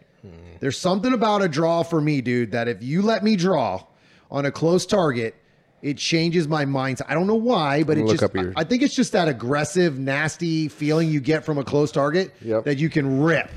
There's 0.60 0.78
something 0.78 1.14
about 1.14 1.42
a 1.44 1.48
draw 1.48 1.84
for 1.84 2.02
me, 2.02 2.22
dude, 2.22 2.52
that 2.52 2.68
if 2.68 2.82
you 2.84 3.02
let 3.02 3.24
me 3.24 3.36
draw 3.36 3.84
on 4.32 4.46
a 4.46 4.52
close 4.52 4.86
target, 4.86 5.36
it 5.82 5.98
changes 5.98 6.48
my 6.48 6.66
mindset. 6.66 7.04
I 7.08 7.14
don't 7.14 7.28
know 7.28 7.36
why, 7.36 7.84
but 7.84 7.98
it 7.98 8.08
just 8.08 8.34
your- 8.34 8.54
I 8.56 8.64
think 8.64 8.82
it's 8.82 8.96
just 8.96 9.12
that 9.14 9.28
aggressive, 9.28 10.00
nasty 10.00 10.68
feeling 10.68 11.10
you 11.10 11.20
get 11.20 11.46
from 11.46 11.58
a 11.60 11.64
close 11.64 11.92
target 11.92 12.34
Yep. 12.42 12.66
that 12.66 12.78
you 12.80 12.90
can 12.90 13.22
rip. 13.22 13.50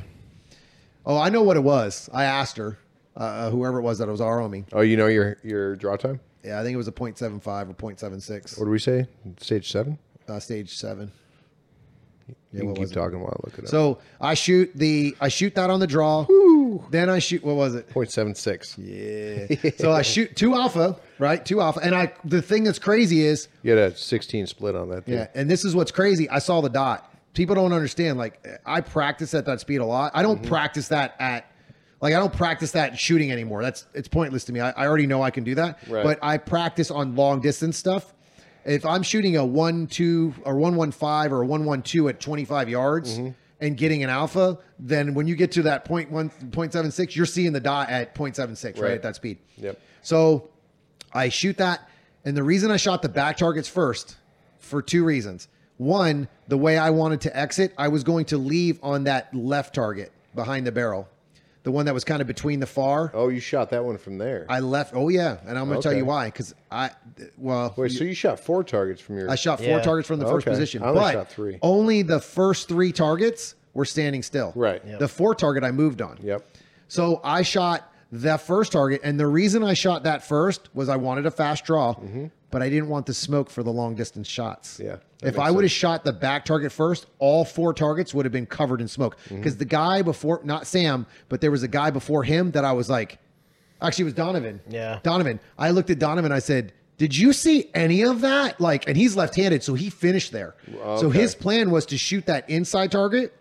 Oh, 1.06 1.16
I 1.16 1.30
know 1.30 1.42
what 1.42 1.56
it 1.56 1.62
was. 1.64 2.08
I 2.12 2.24
asked 2.24 2.56
her. 2.58 2.78
uh, 3.16 3.50
whoever 3.50 3.78
it 3.78 3.82
was 3.82 3.98
that 3.98 4.08
was 4.08 4.20
ROing 4.20 4.50
me. 4.50 4.64
Oh, 4.72 4.80
you 4.82 4.96
know 4.96 5.06
your 5.08 5.36
your 5.42 5.74
draw 5.76 5.96
time? 5.96 6.20
Yeah, 6.44 6.60
I 6.60 6.62
think 6.62 6.72
it 6.74 6.78
was 6.78 6.88
a 6.88 6.92
.75 6.92 7.68
or 7.68 7.74
.76. 7.74 8.56
What 8.58 8.64
do 8.66 8.70
we 8.70 8.78
say? 8.78 9.06
Stage 9.40 9.70
seven. 9.70 9.98
uh, 10.28 10.38
stage 10.38 10.74
seven. 10.76 11.10
You 12.52 12.58
Yeah, 12.58 12.60
can 12.60 12.68
what 12.70 12.78
keep 12.78 12.92
talking 12.92 13.20
while 13.20 13.36
I 13.38 13.46
look 13.46 13.58
it 13.58 13.64
up. 13.64 13.70
So 13.70 13.98
I 14.20 14.34
shoot 14.34 14.70
the 14.74 15.16
I 15.20 15.28
shoot 15.28 15.54
that 15.54 15.70
on 15.70 15.78
the 15.78 15.86
draw. 15.86 16.26
Then 16.90 17.08
I 17.08 17.18
shoot 17.20 17.44
what 17.44 17.56
was 17.56 17.74
it? 17.74 17.88
point 17.90 18.10
seven 18.10 18.34
six. 18.34 18.76
Yeah. 18.76 19.46
so 19.78 19.92
I 19.92 20.02
shoot 20.02 20.34
two 20.34 20.54
alpha, 20.54 20.98
right? 21.18 21.44
Two 21.44 21.60
alpha. 21.60 21.80
And 21.82 21.94
I 21.94 22.12
the 22.24 22.42
thing 22.42 22.64
that's 22.64 22.78
crazy 22.78 23.22
is 23.22 23.48
You 23.62 23.76
had 23.76 23.92
a 23.92 23.96
sixteen 23.96 24.46
split 24.46 24.74
on 24.74 24.88
that. 24.90 25.06
Too. 25.06 25.12
yeah, 25.12 25.28
and 25.34 25.48
this 25.48 25.64
is 25.64 25.76
what's 25.76 25.92
crazy. 25.92 26.28
I 26.28 26.40
saw 26.40 26.60
the 26.60 26.70
dot. 26.70 27.12
People 27.34 27.54
don't 27.54 27.72
understand. 27.72 28.18
Like 28.18 28.44
I 28.66 28.80
practice 28.80 29.32
at 29.34 29.46
that 29.46 29.60
speed 29.60 29.78
a 29.78 29.86
lot. 29.86 30.10
I 30.14 30.22
don't 30.22 30.38
mm-hmm. 30.38 30.48
practice 30.48 30.88
that 30.88 31.14
at 31.20 31.50
like 32.00 32.14
I 32.14 32.18
don't 32.18 32.32
practice 32.32 32.72
that 32.72 32.98
shooting 32.98 33.30
anymore. 33.30 33.62
That's 33.62 33.86
it's 33.94 34.08
pointless 34.08 34.44
to 34.44 34.52
me. 34.52 34.60
I, 34.60 34.70
I 34.70 34.86
already 34.86 35.06
know 35.06 35.22
I 35.22 35.30
can 35.30 35.44
do 35.44 35.54
that. 35.56 35.78
Right. 35.88 36.02
But 36.02 36.18
I 36.22 36.38
practice 36.38 36.90
on 36.90 37.14
long 37.14 37.40
distance 37.40 37.76
stuff. 37.76 38.14
If 38.64 38.84
I'm 38.84 39.02
shooting 39.02 39.36
a 39.36 39.44
one 39.44 39.86
two 39.86 40.34
or 40.44 40.56
one 40.56 40.76
one 40.76 40.90
five 40.90 41.32
or 41.32 41.44
one 41.44 41.64
one 41.64 41.82
two 41.82 42.08
at 42.08 42.20
25 42.20 42.68
yards 42.68 43.18
mm-hmm. 43.18 43.30
and 43.60 43.76
getting 43.76 44.04
an 44.04 44.10
alpha, 44.10 44.58
then 44.78 45.14
when 45.14 45.26
you 45.26 45.34
get 45.34 45.52
to 45.52 45.62
that 45.62 45.84
point 45.84 46.10
one 46.10 46.30
point 46.50 46.72
seven 46.72 46.90
six, 46.90 47.16
you're 47.16 47.26
seeing 47.26 47.52
the 47.52 47.60
dot 47.60 47.90
at 47.90 48.14
0.76, 48.14 48.64
right? 48.64 48.82
Right. 48.82 48.92
At 48.92 49.02
that 49.02 49.16
speed. 49.16 49.38
Yep. 49.56 49.80
So 50.02 50.50
I 51.12 51.28
shoot 51.28 51.56
that. 51.58 51.88
And 52.24 52.36
the 52.36 52.42
reason 52.42 52.70
I 52.70 52.76
shot 52.76 53.02
the 53.02 53.08
back 53.08 53.36
targets 53.38 53.68
first 53.68 54.16
for 54.58 54.82
two 54.82 55.04
reasons. 55.04 55.48
One, 55.78 56.28
the 56.48 56.58
way 56.58 56.76
I 56.76 56.90
wanted 56.90 57.22
to 57.22 57.34
exit, 57.34 57.72
I 57.78 57.88
was 57.88 58.04
going 58.04 58.26
to 58.26 58.38
leave 58.38 58.78
on 58.82 59.04
that 59.04 59.34
left 59.34 59.74
target 59.74 60.12
behind 60.34 60.66
the 60.66 60.72
barrel, 60.72 61.08
the 61.62 61.70
one 61.70 61.84
that 61.86 61.94
was 61.94 62.04
kind 62.04 62.20
of 62.20 62.26
between 62.26 62.58
the 62.60 62.66
far. 62.66 63.10
Oh, 63.14 63.28
you 63.28 63.40
shot 63.40 63.70
that 63.70 63.84
one 63.84 63.98
from 63.98 64.18
there. 64.18 64.46
I 64.48 64.60
left. 64.60 64.94
Oh 64.94 65.08
yeah, 65.08 65.38
and 65.46 65.58
I'm 65.58 65.68
going 65.68 65.80
to 65.80 65.82
tell 65.82 65.96
you 65.96 66.04
why. 66.06 66.26
Because 66.26 66.54
I, 66.70 66.90
well, 67.36 67.74
Wait, 67.76 67.92
so 67.92 68.04
you 68.04 68.14
shot 68.14 68.40
four 68.40 68.64
targets 68.64 69.00
from 69.00 69.18
your? 69.18 69.30
I 69.30 69.34
shot 69.34 69.58
four 69.58 69.68
Yeah. 69.68 69.80
targets 69.80 70.08
from 70.08 70.18
the 70.20 70.26
first 70.26 70.46
position, 70.46 70.82
I 70.82 70.88
only 70.88 71.00
but 71.00 71.12
shot 71.12 71.30
three. 71.30 71.58
only 71.62 72.02
the 72.02 72.20
first 72.20 72.68
three 72.68 72.92
targets 72.92 73.54
were 73.74 73.84
standing 73.84 74.22
still. 74.22 74.52
Right. 74.56 74.82
Yep. 74.86 74.98
The 75.00 75.08
four 75.08 75.34
target 75.34 75.62
I 75.64 75.70
moved 75.70 76.00
on. 76.02 76.18
Yep. 76.22 76.46
So 76.88 77.20
I 77.22 77.42
shot 77.42 77.92
the 78.10 78.36
first 78.38 78.72
target, 78.72 79.02
and 79.04 79.20
the 79.20 79.26
reason 79.28 79.62
I 79.62 79.74
shot 79.74 80.02
that 80.04 80.24
first 80.24 80.68
was 80.74 80.88
I 80.88 80.96
wanted 80.96 81.26
a 81.26 81.30
fast 81.30 81.64
draw, 81.64 81.94
but 82.50 82.62
I 82.62 82.68
didn't 82.68 82.88
want 82.88 83.06
the 83.06 83.14
smoke 83.14 83.48
for 83.50 83.62
the 83.62 83.70
long 83.70 83.94
distance 83.94 84.26
shots. 84.26 84.74
Mm-hmm. 84.74 84.84
Yeah, 84.86 84.96
that 84.96 85.02
If 85.22 85.38
I 85.38 85.50
would 85.50 85.64
have 85.64 85.70
shot 85.70 86.04
the 86.04 86.12
back 86.12 86.44
target 86.44 86.72
first, 86.72 87.06
all 87.18 87.44
four 87.44 87.74
targets 87.74 88.14
would 88.14 88.24
have 88.24 88.32
been 88.32 88.46
covered 88.46 88.80
in 88.80 88.88
smoke. 88.88 89.18
Mm-hmm. 89.24 89.36
Because 89.36 89.56
the 89.58 89.64
guy 89.64 90.02
before, 90.02 90.40
not 90.44 90.66
Sam, 90.66 91.06
but 91.28 91.40
there 91.40 91.50
was 91.50 91.62
a 91.62 91.68
guy 91.68 91.90
before 91.90 92.24
him 92.24 92.52
that 92.52 92.64
I 92.64 92.72
was 92.72 92.88
like, 92.88 93.18
actually, 93.82 94.02
it 94.02 94.06
was 94.06 94.14
Donovan. 94.14 94.60
Yeah. 94.68 95.00
Donovan. 95.02 95.40
I 95.58 95.70
looked 95.70 95.90
at 95.90 95.98
Donovan. 95.98 96.32
I 96.32 96.38
said, 96.38 96.72
"Did 96.96 97.16
you 97.16 97.32
see 97.32 97.70
any 97.74 98.02
of 98.02 98.22
that?" 98.22 98.60
Like, 98.60 98.88
and 98.88 98.96
he's 98.96 99.14
left-handed, 99.16 99.62
so 99.62 99.74
he 99.74 99.90
finished 99.90 100.32
there. 100.32 100.54
So 100.98 101.10
his 101.10 101.34
plan 101.34 101.70
was 101.70 101.84
to 101.86 101.98
shoot 101.98 102.26
that 102.26 102.48
inside 102.48 102.90
target, 102.90 103.34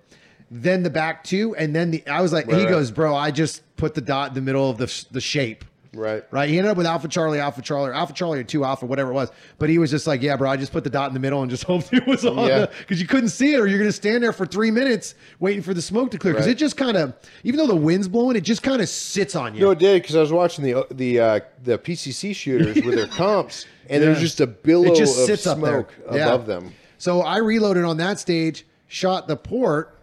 then 0.52 0.84
the 0.84 0.90
back 0.90 1.24
two, 1.24 1.56
and 1.56 1.76
then 1.76 1.92
the. 1.92 2.06
I 2.08 2.22
was 2.22 2.34
like, 2.34 2.48
Right, 2.48 2.58
he 2.58 2.64
right. 2.64 2.70
goes, 2.72 2.92
"Bro, 2.92 3.16
I 3.16 3.32
just 3.32 3.62
put 3.78 3.94
the 3.94 4.02
dot 4.02 4.30
in 4.30 4.34
the 4.34 4.42
middle 4.42 4.70
of 4.70 4.78
the 4.78 5.06
the 5.12 5.22
shape." 5.22 5.64
Right. 5.94 6.24
Right. 6.30 6.48
He 6.49 6.57
ended 6.60 6.70
up 6.70 6.78
with 6.78 6.86
Alpha 6.86 7.07
Charlie, 7.07 7.40
Alpha 7.40 7.64
Charlie, 7.64 7.90
or 7.90 7.94
Alpha 7.94 8.14
Charlie, 8.14 8.40
or 8.40 8.44
two 8.44 8.64
Alpha, 8.64 8.86
whatever 8.86 9.10
it 9.10 9.16
was. 9.16 9.32
But 9.57 9.70
he 9.70 9.80
was 9.80 9.90
just 9.90 10.06
like, 10.06 10.22
"Yeah, 10.22 10.36
bro, 10.38 10.48
I 10.49 10.56
just 10.56 10.72
put 10.72 10.84
the 10.84 10.90
dot 10.91 11.07
in 11.10 11.16
the 11.16 11.20
middle 11.20 11.41
and 11.41 11.49
just 11.49 11.64
hoped 11.66 11.91
it 11.91 12.06
was 12.06 12.24
on 12.26 12.48
Yeah. 12.48 12.68
because 12.68 13.02
you 13.02 13.07
couldn't 13.07 13.30
see 13.30 13.53
it, 13.53 13.60
or 13.60 13.66
you're 13.66 13.80
going 13.80 13.90
to 13.90 13.95
stand 13.95 14.24
there 14.24 14.32
for 14.32 14.45
three 14.45 14.70
minutes 14.70 15.16
waiting 15.40 15.64
for 15.64 15.74
the 15.74 15.82
smoke 15.82 16.11
to 16.11 16.20
clear. 16.20 16.34
Because 16.36 16.45
Right. 16.45 16.52
it 16.56 16.60
just 16.60 16.78
kind 16.78 16.95
of, 16.95 17.14
even 17.44 17.57
though 17.57 17.66
the 17.68 17.76
wind's 17.76 18.07
blowing, 18.07 18.36
it 18.36 18.41
just 18.41 18.61
kind 18.61 18.82
of 18.84 18.88
sits 18.90 19.36
on 19.36 19.56
you. 19.56 19.61
No, 19.61 19.72
it 19.72 19.80
did 19.80 20.02
because 20.03 20.16
I 20.16 20.20
was 20.22 20.32
watching 20.32 20.64
the 20.64 20.86
the 20.91 21.20
uh, 21.20 21.40
the 21.64 21.80
PCC 21.80 22.36
shooters 22.36 22.76
with 22.76 22.94
their 22.95 23.07
comps, 23.18 23.66
and 23.90 24.03
there's 24.03 24.20
just 24.20 24.40
a 24.41 24.48
billow 24.48 24.91
it 24.94 24.95
just 24.95 25.18
of 25.20 25.26
sits 25.26 25.48
up 25.48 25.60
there 25.60 25.72
smoke 25.72 25.94
Yeah. 26.14 26.28
above 26.28 26.45
them. 26.45 26.74
So 26.99 27.22
I 27.22 27.38
reloaded 27.38 27.84
on 27.84 27.98
that 27.98 28.20
stage, 28.20 28.64
shot 28.88 29.28
the 29.28 29.36
port, 29.38 29.98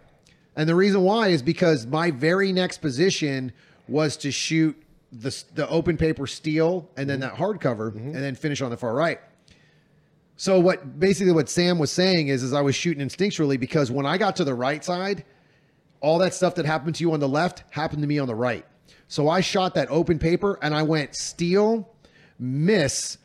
and 0.55 0.67
the 0.67 0.75
reason 0.75 1.01
why 1.03 1.29
is 1.29 1.41
because 1.41 1.85
my 1.87 2.11
very 2.11 2.51
next 2.51 2.79
position 2.79 3.53
was 3.87 4.17
to 4.17 4.31
shoot 4.31 4.75
the 5.11 5.43
the 5.55 5.67
open 5.69 5.97
paper 5.97 6.27
steel 6.27 6.89
and 6.97 7.09
then 7.09 7.19
mm-hmm. 7.19 7.29
that 7.29 7.37
hardcover, 7.37 7.91
mm-hmm. 7.91 8.07
and 8.07 8.15
then 8.15 8.35
finish 8.35 8.61
on 8.61 8.69
the 8.69 8.77
far 8.77 8.93
right. 8.93 9.19
So 10.35 10.59
what 10.59 10.99
basically 10.99 11.33
what 11.33 11.49
Sam 11.49 11.79
was 11.79 11.91
saying 11.91 12.27
is, 12.27 12.43
is 12.43 12.53
I 12.53 12.61
was 12.61 12.75
shooting 12.75 13.05
instinctually 13.05 13.59
because 13.59 13.89
when 13.89 14.05
I 14.05 14.17
got 14.17 14.35
to 14.35 14.43
the 14.43 14.53
right 14.53 14.83
side, 14.83 15.25
all 15.99 16.19
that 16.19 16.33
stuff 16.33 16.55
that 16.55 16.65
happened 16.65 16.95
to 16.95 17.01
you 17.03 17.11
on 17.13 17.19
the 17.19 17.27
left 17.27 17.63
happened 17.71 18.03
to 18.03 18.07
me 18.07 18.19
on 18.19 18.27
the 18.27 18.35
right. 18.35 18.65
So 19.07 19.29
I 19.29 19.41
shot 19.41 19.73
that 19.75 19.89
open 19.89 20.19
paper 20.19 20.59
and 20.61 20.75
I 20.75 20.83
went 20.83 21.15
steel, 21.15 21.89
miss, 22.37 23.17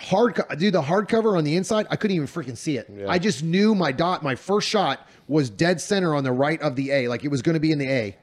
hard 0.00 0.34
co- 0.34 0.54
dude 0.54 0.72
the 0.72 0.80
hardcover 0.80 1.36
on 1.36 1.44
the 1.44 1.56
inside 1.56 1.86
i 1.90 1.96
couldn't 1.96 2.14
even 2.16 2.26
freaking 2.26 2.56
see 2.56 2.78
it 2.78 2.88
Yeah. 2.90 3.10
i 3.10 3.18
just 3.18 3.42
knew 3.42 3.74
my 3.74 3.92
dot 3.92 4.22
my 4.22 4.34
first 4.34 4.66
shot 4.66 5.06
was 5.28 5.50
dead 5.50 5.80
center 5.80 6.14
on 6.14 6.24
the 6.24 6.32
right 6.32 6.60
of 6.62 6.74
the 6.74 6.90
a 6.90 7.08
like 7.08 7.22
it 7.22 7.28
was 7.28 7.42
going 7.42 7.54
to 7.54 7.60
be 7.60 7.70
in 7.70 7.78
the 7.78 7.88
a 7.88 8.16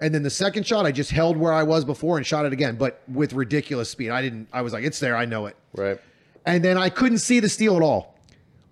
and 0.00 0.14
then 0.14 0.22
the 0.22 0.30
second 0.30 0.66
shot 0.66 0.86
i 0.86 0.92
just 0.92 1.10
held 1.10 1.36
where 1.36 1.52
i 1.52 1.62
was 1.62 1.84
before 1.84 2.16
and 2.16 2.26
shot 2.26 2.44
it 2.46 2.52
again 2.52 2.76
but 2.76 3.02
with 3.08 3.32
ridiculous 3.32 3.88
speed 3.90 4.10
i 4.10 4.20
didn't 4.22 4.48
i 4.52 4.62
was 4.62 4.72
like 4.72 4.84
it's 4.84 4.98
there 5.00 5.16
i 5.16 5.24
know 5.24 5.46
it 5.46 5.56
Right. 5.74 5.98
and 6.46 6.64
then 6.64 6.76
i 6.78 6.88
couldn't 6.88 7.18
see 7.18 7.40
the 7.40 7.48
steel 7.48 7.76
at 7.76 7.82
all 7.82 8.16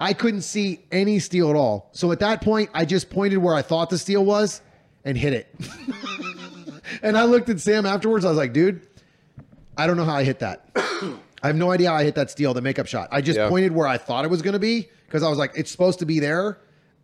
i 0.01 0.13
couldn't 0.13 0.43
see 0.43 0.81
any 0.93 1.19
steel 1.19 1.51
at 1.51 1.57
all 1.57 1.89
so 1.93 2.11
at 2.13 2.21
that 2.21 2.41
point 2.43 2.71
i 2.75 2.85
just 2.85 3.11
pointed 3.11 3.39
where 3.39 3.55
i 3.55 3.63
thought 3.63 3.91
the 3.91 3.99
steel 3.99 4.25
was 4.25 4.61
and 5.05 5.17
hit 5.19 5.33
it 5.33 5.55
and 7.03 7.17
i 7.17 7.25
looked 7.25 7.49
at 7.49 7.61
sam 7.61 7.87
afterwards 7.87 8.25
i 8.25 8.29
was 8.29 8.39
like 8.39 8.53
dude 8.53 8.83
I 9.81 9.87
don't 9.87 9.97
know 9.97 10.05
how 10.05 10.17
I 10.17 10.25
hit 10.25 10.41
that. 10.41 10.71
I 10.77 11.47
have 11.47 11.55
no 11.55 11.71
idea 11.71 11.91
how 11.91 11.95
I 11.95 12.03
hit 12.03 12.17
that 12.17 12.33
steel, 12.33 12.53
the 12.53 12.61
makeup 12.61 12.89
shot. 12.89 13.07
I 13.13 13.21
just 13.21 13.39
Yeah. 13.39 13.49
pointed 13.49 13.71
where 13.71 13.87
I 13.87 13.97
thought 13.97 14.25
it 14.25 14.29
was 14.29 14.43
going 14.43 14.55
to 14.55 14.59
be 14.59 14.89
because 15.07 15.23
I 15.23 15.29
was 15.29 15.39
like, 15.39 15.53
it's 15.55 15.71
supposed 15.71 16.01
to 16.01 16.05
be 16.05 16.19
there. 16.19 16.59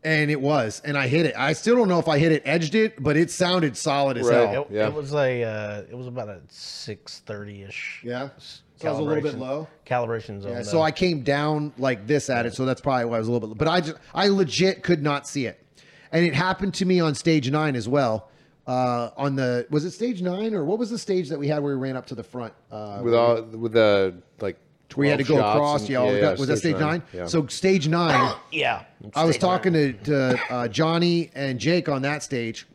And 0.04 0.30
it 0.30 0.40
was. 0.40 0.82
And 0.84 0.98
I 0.98 1.08
hit 1.08 1.24
it. 1.26 1.34
I 1.36 1.54
still 1.54 1.76
don't 1.76 1.88
know 1.88 1.98
if 1.98 2.08
I 2.08 2.18
hit 2.18 2.30
it, 2.30 2.42
edged 2.44 2.74
it, 2.74 3.02
but 3.02 3.16
it 3.16 3.30
sounded 3.30 3.74
solid 3.76 4.18
as 4.18 4.28
Right. 4.28 4.48
hell. 4.50 4.66
It, 4.70 4.74
Yeah. 4.74 4.88
it 4.88 4.92
was 4.94 5.14
a 5.14 5.42
uh, 5.42 5.82
it 5.90 5.96
was 5.96 6.06
about 6.06 6.28
a 6.28 6.40
six 6.48 7.20
thirty 7.20 7.62
ish. 7.62 8.02
Yeah. 8.04 8.28
So 8.76 8.88
I 8.88 8.90
was 8.90 9.00
a 9.00 9.02
little 9.02 9.22
bit 9.22 9.38
low. 9.38 9.66
Calibration 9.86 10.42
zone. 10.42 10.52
Yeah, 10.52 10.62
so 10.62 10.82
I 10.82 10.90
came 10.90 11.22
down 11.22 11.72
like 11.78 12.06
this 12.06 12.28
at 12.28 12.44
it, 12.44 12.54
so 12.54 12.66
that's 12.66 12.80
probably 12.82 13.06
why 13.06 13.16
I 13.16 13.18
was 13.18 13.28
a 13.28 13.32
little 13.32 13.48
bit. 13.48 13.56
But 13.56 13.68
I 13.68 13.80
just, 13.80 13.96
I 14.12 14.28
legit 14.28 14.82
could 14.82 15.02
not 15.02 15.26
see 15.26 15.46
it, 15.46 15.64
and 16.12 16.26
it 16.26 16.34
happened 16.34 16.74
to 16.74 16.84
me 16.84 17.00
on 17.00 17.14
stage 17.14 17.50
nine 17.50 17.76
as 17.76 17.88
well. 17.88 18.28
Uh, 18.66 19.10
on 19.16 19.36
the 19.36 19.66
was 19.70 19.84
it 19.84 19.92
stage 19.92 20.20
nine 20.22 20.54
or 20.54 20.64
what 20.64 20.78
was 20.78 20.90
the 20.90 20.98
stage 20.98 21.28
that 21.28 21.38
we 21.38 21.46
had 21.48 21.62
where 21.62 21.76
we 21.78 21.80
ran 21.82 21.96
up 21.96 22.06
to 22.06 22.14
the 22.14 22.24
front? 22.24 22.52
Uh, 22.70 23.00
With 23.02 23.14
all 23.14 23.40
with 23.42 23.72
the 23.72 24.14
like. 24.40 24.56
We 24.96 25.08
had 25.08 25.18
to 25.18 25.24
go 25.24 25.38
across. 25.38 25.82
and- 25.82 25.90
yeah, 25.90 26.00
was 26.04 26.20
that, 26.20 26.38
was 26.38 26.48
that 26.48 26.56
stage 26.58 26.76
nine? 26.76 27.02
Yeah. 27.12 27.26
So 27.26 27.46
stage 27.46 27.88
nine. 27.88 28.34
yeah. 28.52 28.84
I 29.14 29.24
was 29.24 29.36
talking 29.38 29.72
nine. 29.72 29.98
to, 30.04 30.36
to 30.36 30.40
uh, 30.54 30.68
Johnny 30.68 31.30
and 31.34 31.58
Jake 31.58 31.88
on 31.88 32.02
that 32.02 32.22
stage, 32.22 32.66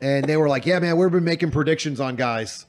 and 0.00 0.24
they 0.24 0.36
were 0.36 0.48
like, 0.48 0.66
"Yeah, 0.66 0.78
man, 0.80 0.96
we've 0.96 1.10
been 1.10 1.24
making 1.24 1.50
predictions 1.52 2.00
on 2.00 2.16
guys, 2.16 2.66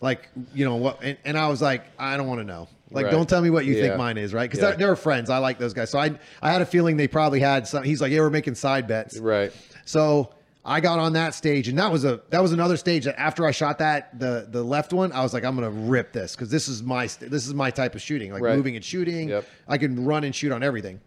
like 0.00 0.28
you 0.54 0.64
know 0.64 0.76
what?" 0.76 1.02
And, 1.02 1.16
and 1.24 1.36
I 1.38 1.48
was 1.48 1.60
like, 1.62 1.84
"I 1.98 2.16
don't 2.16 2.26
want 2.26 2.40
to 2.40 2.44
know. 2.44 2.68
Like, 2.90 3.06
Right. 3.06 3.10
don't 3.12 3.28
tell 3.28 3.40
me 3.40 3.48
what 3.50 3.64
you 3.64 3.74
Yeah. 3.74 3.82
think 3.82 3.96
mine 3.96 4.18
is, 4.18 4.34
right? 4.34 4.48
Because 4.50 4.62
Yeah. 4.62 4.70
they're, 4.76 4.88
they're 4.88 4.96
friends. 4.96 5.30
I 5.30 5.38
like 5.38 5.58
those 5.58 5.72
guys. 5.72 5.88
So 5.90 5.98
I 5.98 6.10
I 6.42 6.50
had 6.52 6.60
a 6.62 6.66
feeling 6.66 6.96
they 6.98 7.08
probably 7.08 7.40
had 7.40 7.66
some. 7.66 7.82
He's 7.84 8.00
like, 8.02 8.12
"Yeah, 8.12 8.20
we're 8.20 8.30
making 8.30 8.54
side 8.54 8.86
bets." 8.86 9.18
right. 9.18 9.52
So 9.84 10.30
I 10.64 10.80
got 10.80 11.00
on 11.00 11.14
that 11.14 11.34
stage, 11.34 11.66
and 11.66 11.76
that 11.78 11.90
was 11.90 12.04
a 12.04 12.20
that 12.30 12.40
was 12.40 12.52
another 12.52 12.76
stage 12.76 13.04
that 13.04 13.18
after 13.18 13.44
I 13.44 13.50
shot 13.50 13.78
that 13.78 14.18
the 14.18 14.46
the 14.48 14.62
left 14.62 14.92
one, 14.92 15.10
I 15.12 15.22
was 15.22 15.34
like, 15.34 15.44
I'm 15.44 15.56
gonna 15.56 15.70
rip 15.70 16.12
this 16.12 16.36
because 16.36 16.50
this 16.50 16.68
is 16.68 16.82
my 16.82 17.06
this 17.06 17.46
is 17.46 17.52
my 17.54 17.70
type 17.70 17.94
of 17.96 18.02
shooting, 18.02 18.32
like 18.32 18.42
Right. 18.42 18.56
moving 18.56 18.76
and 18.76 18.84
shooting. 18.84 19.30
Yep. 19.30 19.46
I 19.66 19.78
can 19.78 20.04
run 20.04 20.22
and 20.22 20.34
shoot 20.34 20.52
on 20.52 20.62
everything. 20.62 21.00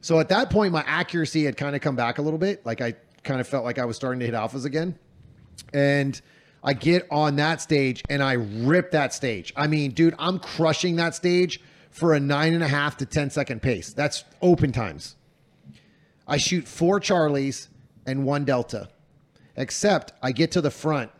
So 0.00 0.18
at 0.18 0.28
that 0.30 0.50
point, 0.50 0.72
my 0.72 0.82
accuracy 0.86 1.44
had 1.44 1.56
kind 1.56 1.76
of 1.76 1.82
come 1.82 1.94
back 1.94 2.18
a 2.18 2.22
little 2.22 2.38
bit. 2.38 2.66
Like 2.66 2.80
I 2.80 2.94
kind 3.22 3.40
of 3.40 3.46
felt 3.46 3.64
like 3.64 3.78
I 3.78 3.84
was 3.84 3.94
starting 3.94 4.18
to 4.20 4.26
hit 4.26 4.34
alphas 4.34 4.64
again, 4.64 4.98
and. 5.72 6.20
I 6.62 6.74
get 6.74 7.06
on 7.10 7.36
that 7.36 7.62
stage 7.62 8.02
and 8.10 8.22
I 8.22 8.34
rip 8.34 8.90
that 8.90 9.14
stage. 9.14 9.50
I 9.56 9.66
mean, 9.66 9.92
dude, 9.92 10.14
I'm 10.18 10.38
crushing 10.38 10.96
that 10.96 11.14
stage 11.14 11.58
for 11.90 12.12
a 12.12 12.20
nine 12.20 12.52
and 12.52 12.62
a 12.62 12.68
half 12.68 12.98
to 12.98 13.06
10 13.06 13.30
second 13.30 13.62
pace. 13.62 13.94
That's 13.94 14.24
open 14.42 14.70
times. 14.70 15.16
I 16.28 16.36
shoot 16.36 16.68
four 16.68 17.00
Charlies 17.00 17.68
and 18.10 18.24
one 18.24 18.44
Delta. 18.44 18.88
Except 19.56 20.12
I 20.22 20.32
get 20.32 20.52
to 20.52 20.60
the 20.60 20.70
front 20.70 21.10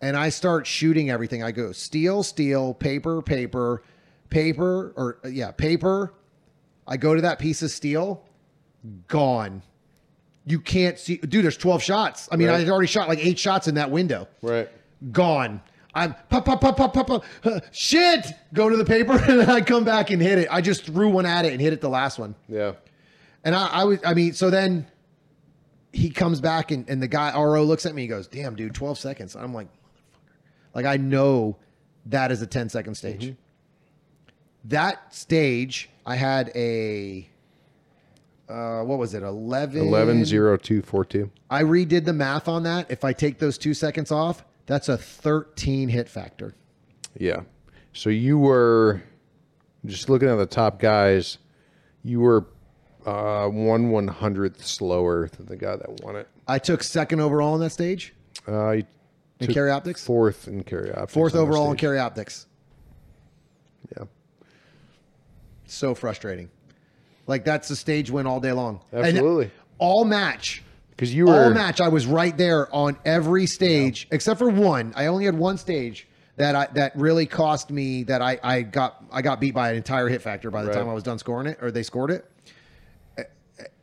and 0.00 0.16
I 0.16 0.28
start 0.28 0.66
shooting 0.66 1.10
everything. 1.10 1.42
I 1.42 1.50
go 1.52 1.72
steel, 1.72 2.22
steel, 2.22 2.74
paper, 2.74 3.22
paper, 3.22 3.82
paper, 4.30 4.92
or 4.96 5.18
uh, 5.24 5.28
yeah, 5.28 5.50
paper. 5.50 6.14
I 6.86 6.96
go 6.96 7.14
to 7.14 7.22
that 7.22 7.38
piece 7.38 7.62
of 7.62 7.70
steel, 7.70 8.22
gone. 9.08 9.62
You 10.44 10.60
can't 10.60 10.98
see, 10.98 11.16
dude. 11.16 11.44
There's 11.44 11.56
12 11.56 11.82
shots. 11.82 12.28
I 12.30 12.36
mean, 12.36 12.48
Right. 12.48 12.56
I 12.56 12.58
had 12.60 12.68
already 12.68 12.86
shot 12.86 13.08
like 13.08 13.18
eight 13.24 13.38
shots 13.38 13.66
in 13.66 13.74
that 13.76 13.90
window. 13.90 14.28
Right. 14.42 14.68
Gone. 15.10 15.60
I'm 15.94 16.14
pop, 16.28 16.44
pop, 16.44 16.60
pop, 16.60 16.76
pop, 16.76 16.92
pop, 16.94 17.06
pop. 17.06 17.24
huh, 17.42 17.60
Shit. 17.72 18.26
Go 18.52 18.68
to 18.68 18.76
the 18.76 18.84
paper 18.84 19.12
and 19.28 19.40
then 19.40 19.50
I 19.50 19.60
come 19.62 19.82
back 19.84 20.10
and 20.10 20.20
hit 20.22 20.38
it. 20.38 20.48
I 20.50 20.60
just 20.60 20.84
threw 20.84 21.08
one 21.08 21.26
at 21.26 21.44
it 21.46 21.52
and 21.52 21.60
hit 21.60 21.72
it 21.72 21.80
the 21.80 21.88
last 21.88 22.18
one. 22.18 22.34
Yeah. 22.48 22.72
And 23.42 23.54
I, 23.54 23.66
I 23.68 23.84
was, 23.84 23.98
I 24.04 24.12
mean, 24.14 24.32
so 24.34 24.50
then 24.50 24.86
he 25.96 26.10
comes 26.10 26.40
back 26.40 26.70
and, 26.70 26.88
and 26.88 27.02
the 27.02 27.08
guy 27.08 27.32
RO 27.34 27.62
looks 27.62 27.86
at 27.86 27.94
me. 27.94 28.02
He 28.02 28.08
goes, 28.08 28.26
"Damn, 28.28 28.54
dude, 28.54 28.74
twelve 28.74 28.98
seconds." 28.98 29.34
I'm 29.34 29.54
like, 29.54 29.68
"Motherfucker!" 29.68 30.74
Like 30.74 30.86
I 30.86 30.96
know 30.96 31.56
that 32.06 32.30
is 32.30 32.42
a 32.42 32.46
10 32.46 32.68
second 32.68 32.94
stage. 32.94 33.24
Mm-hmm. 33.24 33.34
That 34.66 35.14
stage, 35.14 35.90
I 36.04 36.16
had 36.16 36.50
a 36.54 37.28
uh, 38.48 38.82
what 38.82 38.98
was 38.98 39.14
it? 39.14 39.22
11 39.22 39.80
11 39.80 40.24
0 40.24 40.56
2 40.56 40.82
4 40.82 41.04
2. 41.04 41.30
I 41.50 41.62
redid 41.62 42.04
the 42.04 42.12
math 42.12 42.46
on 42.48 42.62
that. 42.62 42.90
If 42.90 43.04
I 43.04 43.12
take 43.12 43.38
those 43.38 43.58
2 43.58 43.74
seconds 43.74 44.12
off, 44.12 44.44
that's 44.66 44.88
a 44.88 44.96
13 44.96 45.88
hit 45.88 46.08
factor. 46.08 46.54
Yeah. 47.18 47.40
So 47.92 48.10
you 48.10 48.38
were 48.38 49.02
just 49.84 50.08
looking 50.08 50.28
at 50.28 50.36
the 50.36 50.46
top 50.46 50.78
guys, 50.78 51.38
you 52.02 52.20
were 52.20 52.46
uh, 53.06 53.48
one 53.48 53.90
one 53.90 54.08
hundredth 54.08 54.64
slower 54.66 55.28
than 55.28 55.46
the 55.46 55.56
guy 55.56 55.76
that 55.76 56.00
won 56.02 56.16
it. 56.16 56.28
I 56.48 56.58
took 56.58 56.82
second 56.82 57.20
overall 57.20 57.54
on 57.54 57.60
that 57.60 57.70
stage 57.70 58.12
Uh, 58.48 58.70
in 58.70 58.84
took 59.40 59.50
carry 59.50 59.70
optics. 59.70 60.04
fourth 60.04 60.48
in 60.48 60.62
carry 60.64 60.90
optics. 60.92 61.14
Fourth 61.14 61.34
on 61.34 61.38
the 61.38 61.42
overall 61.46 61.66
in 61.70 61.72
stage. 61.72 61.80
carry 61.80 61.98
optics. 61.98 62.46
Yeah. 63.96 64.04
So 65.66 65.94
frustrating. 65.94 66.48
Like 67.26 67.44
that's 67.44 67.70
a 67.70 67.76
stage 67.76 68.10
win 68.10 68.26
all 68.26 68.40
day 68.40 68.52
long. 68.52 68.80
And 68.92 69.04
Absolutely. 69.06 69.50
all 69.78 70.04
match. 70.04 70.62
Because 70.90 71.12
you 71.14 71.26
were 71.26 71.34
all 71.44 71.50
match, 71.50 71.80
I 71.82 71.88
was 71.88 72.06
right 72.06 72.34
there 72.36 72.74
on 72.74 72.96
every 73.04 73.46
stage 73.46 74.08
except 74.10 74.38
for 74.38 74.48
one. 74.48 74.92
I 74.96 75.06
only 75.06 75.26
had 75.26 75.36
one 75.36 75.58
stage 75.58 76.08
that 76.36 76.54
I 76.54 76.68
that 76.74 76.96
really 76.96 77.26
cost 77.26 77.70
me 77.70 78.02
that 78.04 78.22
I 78.22 78.38
I 78.42 78.62
got 78.62 79.04
I 79.12 79.20
got 79.22 79.38
beat 79.40 79.52
by 79.54 79.70
an 79.70 79.76
entire 79.76 80.08
hit 80.08 80.22
factor 80.22 80.50
by 80.50 80.62
the 80.62 80.68
Right. 80.70 80.76
time 80.78 80.88
I 80.88 80.94
was 80.94 81.02
done 81.02 81.18
scoring 81.18 81.46
it 81.48 81.58
or 81.60 81.70
they 81.70 81.82
scored 81.82 82.10
it. 82.10 82.24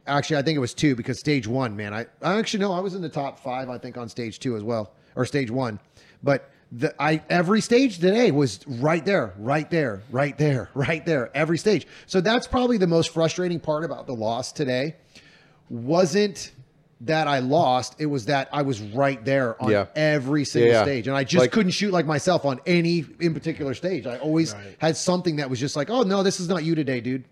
Actually, 0.05 0.37
I 0.37 0.41
think 0.41 0.57
it 0.57 0.59
was 0.59 0.73
two 0.73 0.95
because 0.95 1.19
stage 1.19 1.47
one, 1.47 1.75
man. 1.77 1.93
I, 1.93 2.05
I 2.21 2.37
actually 2.37 2.59
no, 2.61 2.73
I 2.73 2.79
was 2.81 2.93
in 2.93 3.01
the 3.01 3.09
top 3.09 3.39
five. 3.39 3.69
I 3.69 3.77
think 3.77 3.97
on 3.97 4.09
stage 4.09 4.39
two 4.39 4.55
as 4.57 4.63
well, 4.63 4.91
or 5.15 5.25
stage 5.25 5.49
one. 5.49 5.79
But 6.21 6.49
the 6.71 6.93
I 7.01 7.21
every 7.29 7.61
stage 7.61 7.99
today 7.99 8.31
was 8.31 8.59
right 8.67 9.05
there, 9.05 9.33
right 9.37 9.69
there, 9.69 10.01
right 10.11 10.37
there, 10.37 10.69
right 10.75 11.05
there. 11.05 11.29
Every 11.35 11.57
stage. 11.57 11.87
So 12.05 12.19
that's 12.19 12.47
probably 12.47 12.77
the 12.77 12.87
most 12.87 13.09
frustrating 13.13 13.59
part 13.59 13.85
about 13.85 14.07
the 14.07 14.13
loss 14.13 14.51
today. 14.51 14.95
Wasn't 15.69 16.51
that 17.01 17.27
I 17.27 17.39
lost? 17.39 17.95
It 17.99 18.05
was 18.05 18.25
that 18.25 18.49
I 18.51 18.61
was 18.61 18.81
right 18.81 19.23
there 19.25 19.61
on 19.61 19.71
Yeah. 19.71 19.85
every 19.95 20.45
single 20.45 20.71
Yeah, 20.71 20.79
yeah. 20.79 20.83
stage, 20.83 21.07
and 21.07 21.15
I 21.15 21.23
just 21.23 21.41
Like- 21.41 21.51
couldn't 21.51 21.71
shoot 21.71 21.91
like 21.91 22.05
myself 22.05 22.45
on 22.45 22.59
any 22.65 23.05
in 23.19 23.33
particular 23.33 23.73
stage. 23.73 24.05
I 24.05 24.17
always 24.17 24.55
had 24.77 24.95
something 24.97 25.37
that 25.37 25.49
was 25.49 25.59
just 25.59 25.75
like, 25.75 25.89
oh 25.89 26.03
no, 26.03 26.23
this 26.23 26.39
is 26.39 26.47
not 26.47 26.63
you 26.63 26.75
today, 26.75 27.01
dude. 27.01 27.23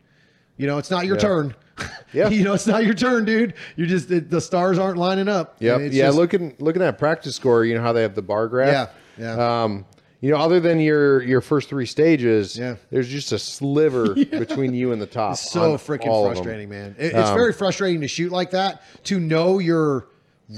You 0.62 0.68
know, 0.68 0.78
it's 0.78 0.92
not 0.92 1.08
your 1.08 1.16
Yeah. 1.16 1.22
turn. 1.22 1.56
Yeah. 2.14 2.30
you 2.38 2.44
know, 2.44 2.54
it's 2.54 2.68
not 2.68 2.84
your 2.86 2.94
turn, 2.94 3.26
dude. 3.26 3.56
You 3.78 3.88
just 3.88 4.08
the, 4.10 4.20
the 4.20 4.40
stars 4.42 4.78
aren't 4.78 4.98
lining 5.00 5.28
up. 5.28 5.56
Yep. 5.60 5.80
It's 5.82 5.96
Yeah. 5.96 6.08
just- 6.08 6.18
looking 6.18 6.54
looking 6.60 6.84
at 6.84 7.00
PractiScore, 7.00 7.68
you 7.68 7.74
know 7.74 7.82
how 7.82 7.94
they 7.94 8.04
have 8.04 8.14
the 8.14 8.22
bar 8.22 8.48
graph. 8.48 8.90
Yeah, 9.18 9.36
yeah. 9.38 9.64
Um, 9.64 9.86
you 10.20 10.30
know, 10.30 10.38
other 10.38 10.60
than 10.60 10.80
your 10.80 11.24
your 11.24 11.42
first 11.42 11.70
three 11.70 11.88
stages, 11.88 12.56
Yeah. 12.56 12.76
there's 12.92 13.08
just 13.08 13.32
a 13.32 13.40
sliver 13.40 14.14
between 14.14 14.76
you 14.76 14.92
and 14.92 15.02
the 15.02 15.08
top. 15.08 15.32
It's 15.34 15.50
so 15.52 15.78
freaking 15.78 16.08
all 16.08 16.26
of 16.28 16.36
them. 16.36 16.44
frustrating, 16.44 16.70
man. 16.70 16.96
It- 17.00 17.14
it's 17.16 17.30
very 17.32 17.54
frustrating 17.54 18.02
to 18.02 18.08
shoot 18.08 18.32
like 18.32 18.52
that. 18.52 18.84
To 19.06 19.20
know 19.20 19.58
you're 19.58 20.06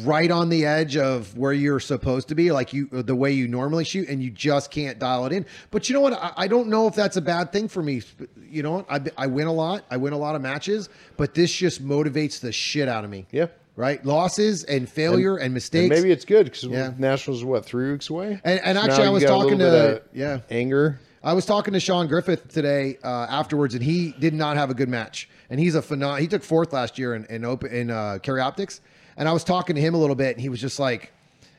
right 0.01 0.31
on 0.31 0.49
the 0.49 0.65
edge 0.65 0.97
of 0.97 1.37
where 1.37 1.53
you're 1.53 1.79
supposed 1.79 2.27
to 2.29 2.35
be, 2.35 2.51
like 2.51 2.73
you 2.73 2.87
the 2.91 3.15
way 3.15 3.31
you 3.31 3.47
normally 3.47 3.83
shoot, 3.85 4.07
and 4.09 4.21
you 4.23 4.31
just 4.31 4.71
can't 4.71 4.97
dial 4.99 5.25
it 5.25 5.31
in. 5.31 5.45
But 5.71 5.87
you 5.89 5.93
know 5.93 6.01
what? 6.01 6.13
I, 6.13 6.33
I 6.37 6.47
don't 6.47 6.67
know 6.69 6.87
if 6.87 6.95
that's 6.95 7.17
a 7.17 7.21
bad 7.21 7.51
thing 7.51 7.67
for 7.67 7.83
me. 7.83 8.01
You 8.49 8.63
know 8.63 8.71
what? 8.71 8.85
I, 8.89 9.01
I 9.23 9.27
win 9.27 9.47
a 9.47 9.53
lot. 9.53 9.85
I 9.91 9.97
win 9.97 10.13
a 10.13 10.17
lot 10.17 10.35
of 10.35 10.41
matches, 10.41 10.89
but 11.17 11.33
this 11.33 11.51
just 11.53 11.83
motivates 11.85 12.39
the 12.39 12.51
shit 12.51 12.87
out 12.89 13.03
of 13.03 13.09
me. 13.09 13.25
Yeah. 13.31 13.47
Right. 13.75 14.05
Losses 14.05 14.63
and 14.65 14.87
failure 14.87 15.35
and, 15.35 15.45
And 15.45 15.53
mistakes. 15.55 15.89
maybe 15.89 16.11
it's 16.11 16.25
good 16.25 16.45
because 16.45 16.63
Yeah. 16.63 16.93
Nationals 16.97 17.39
is 17.39 17.43
what 17.45 17.65
three 17.65 17.91
weeks 17.91 18.09
away. 18.09 18.39
And- 18.43 18.59
and 18.63 18.77
So 18.77 18.83
actually, 18.83 19.07
I 19.07 19.09
was 19.09 19.23
talking 19.23 19.57
to- 19.59 20.01
yeah. 20.13 20.39
anger. 20.51 20.99
I 21.23 21.33
was 21.33 21.45
talking 21.45 21.73
to 21.73 21.79
Sean 21.79 22.07
Griffith 22.07 22.49
today 22.49 22.97
uh, 23.03 23.07
afterwards, 23.29 23.73
and 23.73 23.83
he 23.83 24.13
did 24.19 24.33
not 24.33 24.57
have 24.57 24.69
a 24.69 24.73
good 24.73 24.89
match. 24.89 25.27
And 25.49 25.59
he's 25.59 25.73
a 25.73 25.81
phenom- 25.81 26.19
He 26.19 26.27
took 26.27 26.43
fourth 26.43 26.71
last 26.73 26.99
year 26.99 27.15
in 27.15 27.25
in, 27.25 27.45
open, 27.45 27.71
in 27.71 27.89
uh, 27.89 28.19
carry 28.21 28.41
optics. 28.41 28.81
And 29.18 29.27
I 29.30 29.34
was 29.34 29.44
talking 29.44 29.76
to 29.76 29.81
him 29.81 29.94
a 29.94 29.98
little 29.98 30.15
bit, 30.15 30.35
and 30.35 30.41
he 30.41 30.49
was 30.49 30.60
just 30.61 30.80
like, 30.80 31.11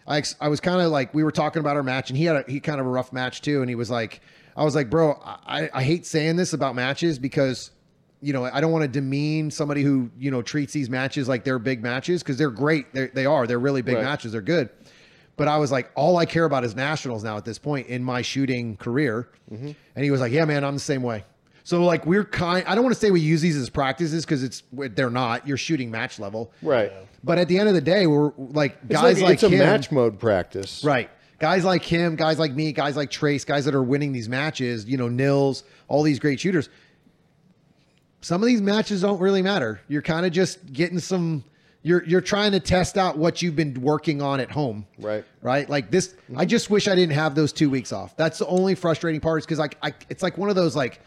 I, 0.07 0.23
I 0.41 0.49
was 0.49 0.61
kind 0.61 0.81
of 0.81 0.91
like, 0.91 1.15
we 1.15 1.25
were 1.25 1.33
talking 1.33 1.61
about 1.61 1.77
our 1.77 1.83
match, 1.83 2.11
and 2.11 2.17
he 2.17 2.25
had 2.25 2.37
a, 2.37 2.45
he 2.51 2.61
kind 2.61 2.81
of 2.81 2.87
a 2.87 2.91
rough 2.91 3.13
match 3.13 3.41
too. 3.43 3.61
And 3.61 3.69
he 3.69 3.75
was 3.75 3.91
like, 3.91 4.21
I 4.57 4.65
was 4.65 4.75
like, 4.75 4.91
bro, 4.91 5.19
I, 5.25 5.71
I 5.73 5.83
hate 5.83 6.07
saying 6.07 6.37
this 6.37 6.53
about 6.53 6.75
matches 6.75 7.19
because 7.19 7.71
you 8.21 8.33
know, 8.33 8.45
I 8.45 8.63
don't 8.63 8.73
want 8.73 8.81
to 8.83 8.89
demean 8.89 9.51
somebody 9.51 9.83
who, 9.83 10.11
you 10.19 10.31
know, 10.31 10.41
treats 10.41 10.73
these 10.73 10.89
matches 10.89 11.29
like 11.29 11.45
they're 11.45 11.59
big 11.59 11.83
matches 11.83 12.23
because 12.23 12.39
they're 12.39 12.49
great. 12.51 12.91
They're, 12.95 13.09
they 13.09 13.27
are. 13.27 13.47
They're 13.47 13.59
really 13.59 13.83
big 13.83 13.97
Right. 13.97 14.05
matches. 14.05 14.33
They're 14.33 14.41
good. 14.41 14.71
But 15.37 15.47
I 15.47 15.59
was 15.59 15.71
like, 15.71 15.91
all 15.95 16.17
I 16.17 16.25
care 16.25 16.47
about 16.47 16.65
is 16.65 16.75
nationals 16.75 17.23
now 17.23 17.37
at 17.37 17.45
this 17.45 17.59
point 17.59 17.89
in 17.89 18.03
my 18.03 18.23
shooting 18.23 18.79
career. 18.79 19.29
Mm-hmm. 19.53 19.73
And 19.95 20.05
he 20.05 20.11
was 20.11 20.23
like, 20.23 20.33
yeah, 20.33 20.47
man, 20.47 20.65
I'm 20.65 20.73
the 20.73 20.81
same 20.81 21.03
way. 21.03 21.23
So 21.65 21.85
like 21.85 22.07
we're 22.07 22.25
kind. 22.25 22.65
I 22.67 22.75
don't 22.75 22.83
want 22.85 22.95
to 22.95 23.01
say 23.01 23.11
we 23.11 23.21
use 23.21 23.43
these 23.43 23.57
as 23.59 23.69
practices 23.69 24.25
because 24.25 24.43
it's 24.43 24.63
they're 24.73 25.11
not. 25.11 25.47
You're 25.47 25.59
shooting 25.59 25.91
match 25.91 26.19
level, 26.19 26.51
Right. 26.63 26.93
But 27.25 27.39
at 27.39 27.49
the 27.49 27.59
end 27.59 27.69
of 27.69 27.75
the 27.75 27.81
day, 27.81 28.07
we're 28.07 28.33
like 28.37 28.77
It's 28.85 29.01
guys 29.01 29.23
like, 29.23 29.35
it's 29.35 29.43
a 29.43 29.51
match 29.51 29.91
mode 29.91 30.19
practice. 30.19 30.85
Right. 30.85 31.09
Guys 31.39 31.65
like 31.65 31.83
him, 31.83 32.17
guys 32.17 32.39
like 32.39 32.53
me, 32.53 32.73
guys 32.73 32.97
like 32.97 33.11
Trace, 33.11 33.45
guys 33.45 33.65
that 33.65 33.75
are 33.75 33.83
winning 33.83 34.13
these 34.13 34.29
matches, 34.29 34.85
you 34.85 34.99
know, 34.99 35.09
Nils, 35.09 35.65
all 35.89 36.03
these 36.03 36.19
great 36.19 36.39
shooters. 36.39 36.69
Some 38.21 38.43
of 38.43 38.47
these 38.47 38.61
matches 38.61 39.01
don't 39.01 39.21
really 39.21 39.43
matter. 39.43 39.81
You're 39.89 40.03
kind 40.03 40.27
of 40.27 40.33
just 40.33 40.73
getting 40.73 40.99
some 40.99 41.45
you're 41.83 42.05
you're 42.05 42.21
trying 42.21 42.53
to 42.53 42.61
test 42.61 42.99
out 42.99 43.17
what 43.17 43.41
you've 43.43 43.57
been 43.57 43.81
working 43.81 44.21
on 44.21 44.41
at 44.41 44.51
home. 44.51 44.87
Right. 44.99 45.25
Right? 45.41 45.69
Like 45.69 45.91
this 45.91 46.15
I 46.29 46.33
mm-hmm. 46.33 46.49
just 46.49 46.69
wish 46.69 46.89
I 46.89 46.95
didn't 46.95 47.15
have 47.15 47.35
those 47.35 47.53
2 47.53 47.71
weeks 47.71 47.93
off. 47.93 48.17
That's 48.17 48.39
the 48.39 48.47
only 48.47 48.75
frustrating 48.75 49.21
part 49.21 49.41
is 49.41 49.47
cuz 49.47 49.59
like 49.59 49.79
I 49.83 49.95
it's 50.11 50.23
like 50.23 50.37
one 50.37 50.51
of 50.51 50.57
those 50.57 50.77
like 50.77 51.01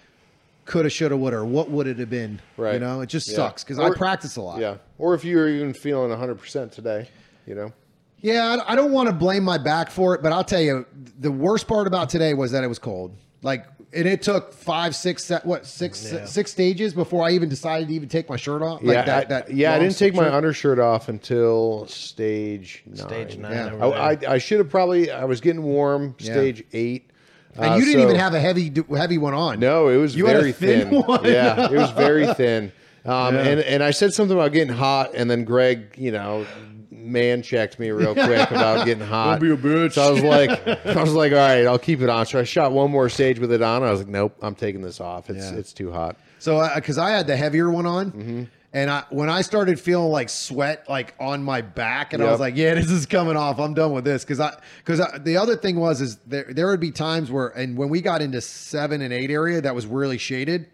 coulda 0.67 0.89
shoulda 0.89 1.17
woulda 1.17 1.37
or 1.37 1.45
what 1.45 1.71
would 1.71 1.87
it 1.87 1.97
have 1.97 2.09
been? 2.09 2.39
Right. 2.57 2.73
You 2.75 2.79
know, 2.79 3.01
it 3.01 3.07
just 3.09 3.27
Yeah. 3.29 3.35
sucks 3.37 3.63
cuz 3.63 3.79
I 3.79 3.89
practice 3.95 4.35
a 4.35 4.41
lot. 4.41 4.59
Yeah. 4.59 4.75
Or 4.99 5.15
if 5.15 5.25
you're 5.25 5.49
even 5.49 5.73
feeling 5.73 6.11
100% 6.11 6.71
today, 6.71 7.09
you 7.47 7.55
know. 7.55 7.71
Yeah, 8.19 8.57
I 8.67 8.73
I 8.73 8.75
don't 8.75 8.91
want 8.91 9.07
to 9.07 9.13
blame 9.13 9.43
my 9.43 9.57
back 9.57 9.89
for 9.89 10.13
it, 10.15 10.21
but 10.21 10.31
I'll 10.31 10.43
tell 10.43 10.61
you, 10.61 10.85
the 11.19 11.31
worst 11.31 11.67
part 11.67 11.87
about 11.87 12.09
today 12.09 12.33
was 12.33 12.51
that 12.51 12.63
it 12.63 12.67
was 12.67 12.79
cold. 12.79 13.11
Like, 13.43 13.65
and 13.93 14.07
it 14.07 14.21
took 14.23 14.51
five, 14.53 14.95
six, 14.95 15.29
what, 15.43 15.65
six, 15.65 16.11
Yeah. 16.11 16.25
six 16.25 16.51
stages 16.51 16.93
before 16.93 17.25
I 17.25 17.31
even 17.31 17.47
decided 17.47 17.87
to 17.87 17.93
even 17.93 18.09
take 18.09 18.27
my 18.27 18.35
shirt 18.35 18.61
off. 18.63 18.81
Like 18.83 18.95
yeah, 18.95 19.05
that, 19.05 19.25
I, 19.25 19.29
that 19.29 19.53
yeah. 19.53 19.73
I 19.73 19.79
didn't 19.79 19.97
take 19.97 20.15
my 20.15 20.33
undershirt 20.33 20.79
off 20.79 21.07
until 21.09 21.85
stage 21.87 22.83
nine. 22.87 22.97
Stage 22.97 23.37
nine. 23.37 23.51
Yeah. 23.51 23.85
I. 23.85 24.11
I, 24.11 24.17
I 24.29 24.37
should 24.39 24.57
have 24.57 24.69
probably. 24.69 25.11
I 25.11 25.23
was 25.25 25.39
getting 25.39 25.63
warm. 25.63 26.15
Yeah. 26.19 26.33
Stage 26.33 26.63
eight. 26.73 27.11
And 27.57 27.73
Uh, 27.73 27.75
you 27.75 27.85
didn't 27.85 28.01
so- 28.01 28.07
even 28.07 28.15
have 28.19 28.33
a 28.33 28.39
heavy, 28.39 28.71
heavy 28.95 29.17
one 29.17 29.33
on. 29.33 29.59
No, 29.59 29.87
it 29.89 29.97
was 29.97 30.15
You 30.15 30.25
had 30.27 30.35
a 30.37 30.39
very 30.39 30.51
thin 30.51 30.89
thin. 30.89 31.01
one. 31.05 31.25
Yeah, 31.25 31.71
it 31.71 31.77
was 31.77 31.91
very 31.91 32.27
thin. 32.33 32.71
Um, 33.05 33.35
Yeah. 33.35 33.41
and 33.41 33.59
and 33.61 33.83
I 33.83 33.91
said 33.91 34.13
something 34.13 34.35
about 34.37 34.51
getting 34.51 34.73
hot, 34.75 35.11
and 35.15 35.29
then 35.31 35.43
Greg, 35.45 35.95
you 35.97 36.11
know, 36.11 36.45
man 36.91 37.41
checked 37.41 37.79
me 37.79 37.89
real 37.91 38.13
quick 38.13 38.51
about 38.51 38.85
getting 38.85 39.05
hot. 39.05 39.39
Don't 39.39 39.49
be 39.49 39.53
a 39.53 39.57
bitch. 39.57 39.93
So 39.93 40.03
I 40.03 40.09
was 40.11 40.21
like, 40.23 40.67
I 40.85 41.01
was 41.01 41.13
like, 41.13 41.31
all 41.31 41.37
right, 41.37 41.65
I'll 41.65 41.79
keep 41.79 42.01
it 42.01 42.09
on. 42.09 42.25
So 42.25 42.39
I 42.39 42.43
shot 42.43 42.71
one 42.73 42.91
more 42.91 43.07
stage 43.09 43.39
with 43.39 43.51
it 43.51 43.61
on. 43.61 43.81
I 43.83 43.91
was 43.91 44.01
like, 44.01 44.09
nope, 44.09 44.35
I'm 44.41 44.55
taking 44.55 44.81
this 44.81 44.99
off. 44.99 45.29
It's 45.29 45.51
Yeah. 45.51 45.57
it's 45.57 45.71
too 45.73 45.91
hot. 45.91 46.17
So, 46.39 46.69
because 46.75 46.97
I 46.97 47.09
had 47.11 47.25
the 47.27 47.35
heavier 47.37 47.71
one 47.71 47.85
on, 47.85 48.11
Mm-hmm. 48.11 48.43
And 48.73 48.91
I 48.91 49.03
when 49.09 49.29
I 49.29 49.41
started 49.41 49.79
feeling 49.79 50.11
like 50.11 50.29
sweat 50.29 50.89
like 50.89 51.15
on 51.19 51.43
my 51.43 51.61
back, 51.61 52.13
and 52.13 52.21
I 52.21 52.29
was 52.31 52.39
like, 52.39 52.55
"Yeah, 52.57 52.73
this 52.75 52.91
is 52.91 53.05
coming 53.05 53.37
off. 53.37 53.59
I'm 53.59 53.73
done 53.73 53.91
with 53.93 54.03
this." 54.03 54.23
Because 54.23 54.39
I 54.39 54.57
because 54.85 55.01
the 55.23 55.37
other 55.37 55.55
thing 55.55 55.79
was 55.79 56.01
is 56.01 56.17
there 56.27 56.47
there 56.49 56.67
would 56.67 56.79
be 56.79 56.91
times 56.91 57.31
where 57.31 57.47
and 57.47 57.77
when 57.77 57.89
we 57.89 58.01
got 58.01 58.21
into 58.21 58.41
seven 58.41 59.01
and 59.01 59.13
eight 59.13 59.31
area 59.31 59.61
that 59.61 59.73
was 59.73 59.85
really 59.85 60.17
shaded, 60.17 60.67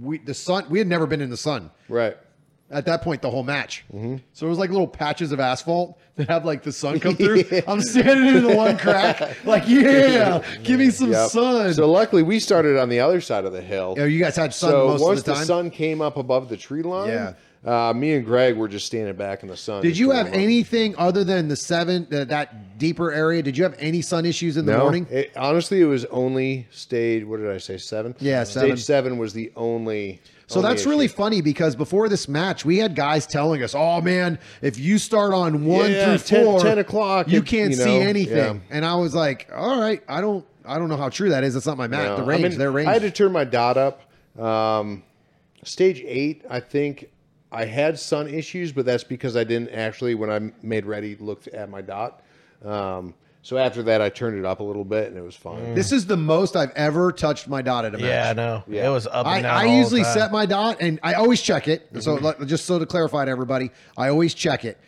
we 0.00 0.18
the 0.18 0.34
sun 0.34 0.66
we 0.70 0.78
had 0.78 0.88
never 0.88 1.06
been 1.06 1.20
in 1.20 1.30
the 1.30 1.36
sun 1.36 1.70
Right. 1.88 2.16
At 2.74 2.86
that 2.86 3.02
point 3.02 3.22
the 3.22 3.30
whole 3.30 3.42
match. 3.42 3.84
Mm-hmm. 3.94 4.16
So 4.32 4.46
it 4.46 4.48
was 4.50 4.58
like 4.58 4.70
little 4.70 4.86
patches 4.88 5.32
of 5.32 5.40
asphalt 5.40 5.98
that 6.16 6.28
have 6.28 6.44
like 6.44 6.62
the 6.62 6.72
sun 6.72 7.00
come 7.04 7.16
through. 7.16 7.44
I'm 7.66 7.80
standing 7.80 8.36
in 8.36 8.44
the 8.44 8.54
one 8.56 8.76
crack, 8.78 9.44
like, 9.46 9.64
yeah, 9.66 10.42
give 10.62 10.78
me 10.80 10.90
some 10.90 11.10
Yep. 11.12 11.30
sun. 11.30 11.74
So 11.74 11.90
luckily, 11.90 12.22
we 12.22 12.38
started 12.40 12.78
on 12.78 12.88
the 12.88 13.00
other 13.00 13.20
side 13.20 13.44
of 13.44 13.52
the 13.52 13.62
hill. 13.62 13.94
Oh, 13.98 14.04
you 14.04 14.18
guys 14.20 14.36
had 14.36 14.52
sun 14.54 14.70
so 14.70 14.86
most 14.88 15.00
once 15.02 15.18
of 15.20 15.24
the 15.26 15.34
time. 15.34 15.44
sun 15.44 15.70
came 15.70 16.00
up 16.02 16.16
above 16.16 16.48
the 16.48 16.56
tree 16.56 16.82
line, 16.82 17.08
Yeah. 17.08 17.32
uh, 17.64 17.92
me 17.94 18.14
and 18.14 18.24
Greg 18.24 18.56
were 18.56 18.68
just 18.68 18.86
standing 18.86 19.14
back 19.16 19.42
in 19.42 19.48
the 19.48 19.56
sun. 19.56 19.82
Did 19.82 19.96
you 19.96 20.10
have 20.10 20.26
anything 20.28 20.94
other 20.98 21.24
than 21.24 21.48
the 21.48 21.56
seven, 21.56 22.06
uh, 22.12 22.24
that 22.24 22.78
deeper 22.78 23.10
area? 23.12 23.42
Did 23.42 23.56
you 23.56 23.64
have 23.64 23.74
any 23.78 24.02
sun 24.02 24.26
issues 24.26 24.56
in 24.56 24.66
the 24.66 24.72
No, 24.72 24.78
morning? 24.80 25.06
It, 25.10 25.32
honestly, 25.36 25.80
it 25.80 25.86
was 25.86 26.04
only 26.06 26.66
stage. 26.70 27.24
What 27.24 27.38
did 27.40 27.50
I 27.50 27.58
say? 27.58 27.78
Seven. 27.78 28.14
Yeah, 28.20 28.44
Stage 28.44 28.62
seven. 28.62 28.76
seven 28.76 29.18
was 29.18 29.32
the 29.32 29.50
only. 29.56 30.20
So 30.46 30.58
only 30.60 30.68
that's 30.70 30.86
really 30.86 31.08
funny 31.08 31.40
because 31.40 31.74
before 31.74 32.08
this 32.08 32.28
match, 32.28 32.64
we 32.64 32.78
had 32.78 32.94
guys 32.94 33.26
telling 33.26 33.62
us, 33.62 33.74
"Oh 33.74 34.00
man, 34.00 34.38
if 34.60 34.78
you 34.78 34.98
start 34.98 35.32
on 35.32 35.64
one 35.64 35.90
Yeah, 35.90 36.16
through 36.16 36.38
10 36.38 36.44
four, 36.44 36.60
10 36.60 36.78
o'clock, 36.78 37.28
you 37.28 37.42
can't 37.42 37.70
you 37.70 37.76
see 37.76 37.98
anything." 37.98 38.36
yeah. 38.68 38.76
And 38.76 38.84
I 38.84 38.94
was 38.96 39.14
like, 39.14 39.48
"All 39.54 39.80
right, 39.80 40.02
I 40.08 40.20
don't, 40.20 40.46
I 40.64 40.78
don't 40.78 40.88
know 40.88 40.96
how 40.96 41.08
true 41.08 41.30
that 41.30 41.44
is. 41.44 41.54
That's 41.54 41.66
not 41.66 41.78
my 41.78 41.88
match. 41.88 42.08
No, 42.08 42.16
the 42.16 42.22
range, 42.24 42.44
I 42.44 42.48
mean, 42.50 42.58
their 42.58 42.72
range." 42.72 42.88
I 42.88 42.92
had 42.92 43.02
to 43.02 43.10
turn 43.10 43.32
my 43.32 43.44
dot 43.44 43.76
up. 43.76 44.02
Um, 44.38 45.02
stage 45.62 46.02
eight, 46.06 46.44
I 46.50 46.60
think 46.60 47.10
I 47.50 47.64
had 47.64 47.98
sun 47.98 48.28
issues, 48.28 48.72
but 48.72 48.84
that's 48.84 49.04
because 49.04 49.36
I 49.36 49.44
didn't 49.44 49.70
actually, 49.70 50.14
when 50.14 50.30
I 50.30 50.52
made 50.62 50.84
ready, 50.86 51.16
looked 51.16 51.48
at 51.48 51.70
my 51.70 51.80
dot. 51.80 52.22
Um, 52.64 53.14
So 53.44 53.58
after 53.58 53.82
that, 53.82 54.00
I 54.00 54.08
turned 54.08 54.38
it 54.38 54.46
up 54.46 54.60
a 54.60 54.62
little 54.62 54.86
bit, 54.86 55.08
and 55.08 55.18
it 55.18 55.20
was 55.20 55.36
fine. 55.36 55.74
This 55.74 55.92
is 55.92 56.06
the 56.06 56.16
most 56.16 56.56
I've 56.56 56.70
ever 56.70 57.12
touched 57.12 57.46
my 57.46 57.60
dot 57.60 57.84
at 57.84 57.94
a 57.94 57.98
match. 57.98 58.06
Yeah, 58.06 58.30
I 58.30 58.32
know. 58.32 58.64
Yeah. 58.66 58.86
It 58.86 58.90
was 58.90 59.06
up 59.06 59.26
I, 59.26 59.34
and 59.34 59.42
down. 59.42 59.54
I 59.54 59.66
all 59.66 59.70
the 59.70 59.76
usually 59.76 60.02
time. 60.02 60.14
set 60.14 60.32
my 60.32 60.46
dot 60.46 60.78
and 60.80 60.98
I 61.02 61.12
always 61.12 61.42
check 61.42 61.68
it. 61.68 61.86
So 62.00 62.14
like, 62.14 62.46
just 62.46 62.64
so 62.64 62.78
to 62.78 62.86
clarify 62.86 63.26
to 63.26 63.30
everybody, 63.30 63.70
I 63.98 64.08
always 64.08 64.32
check 64.32 64.64
it. 64.64 64.80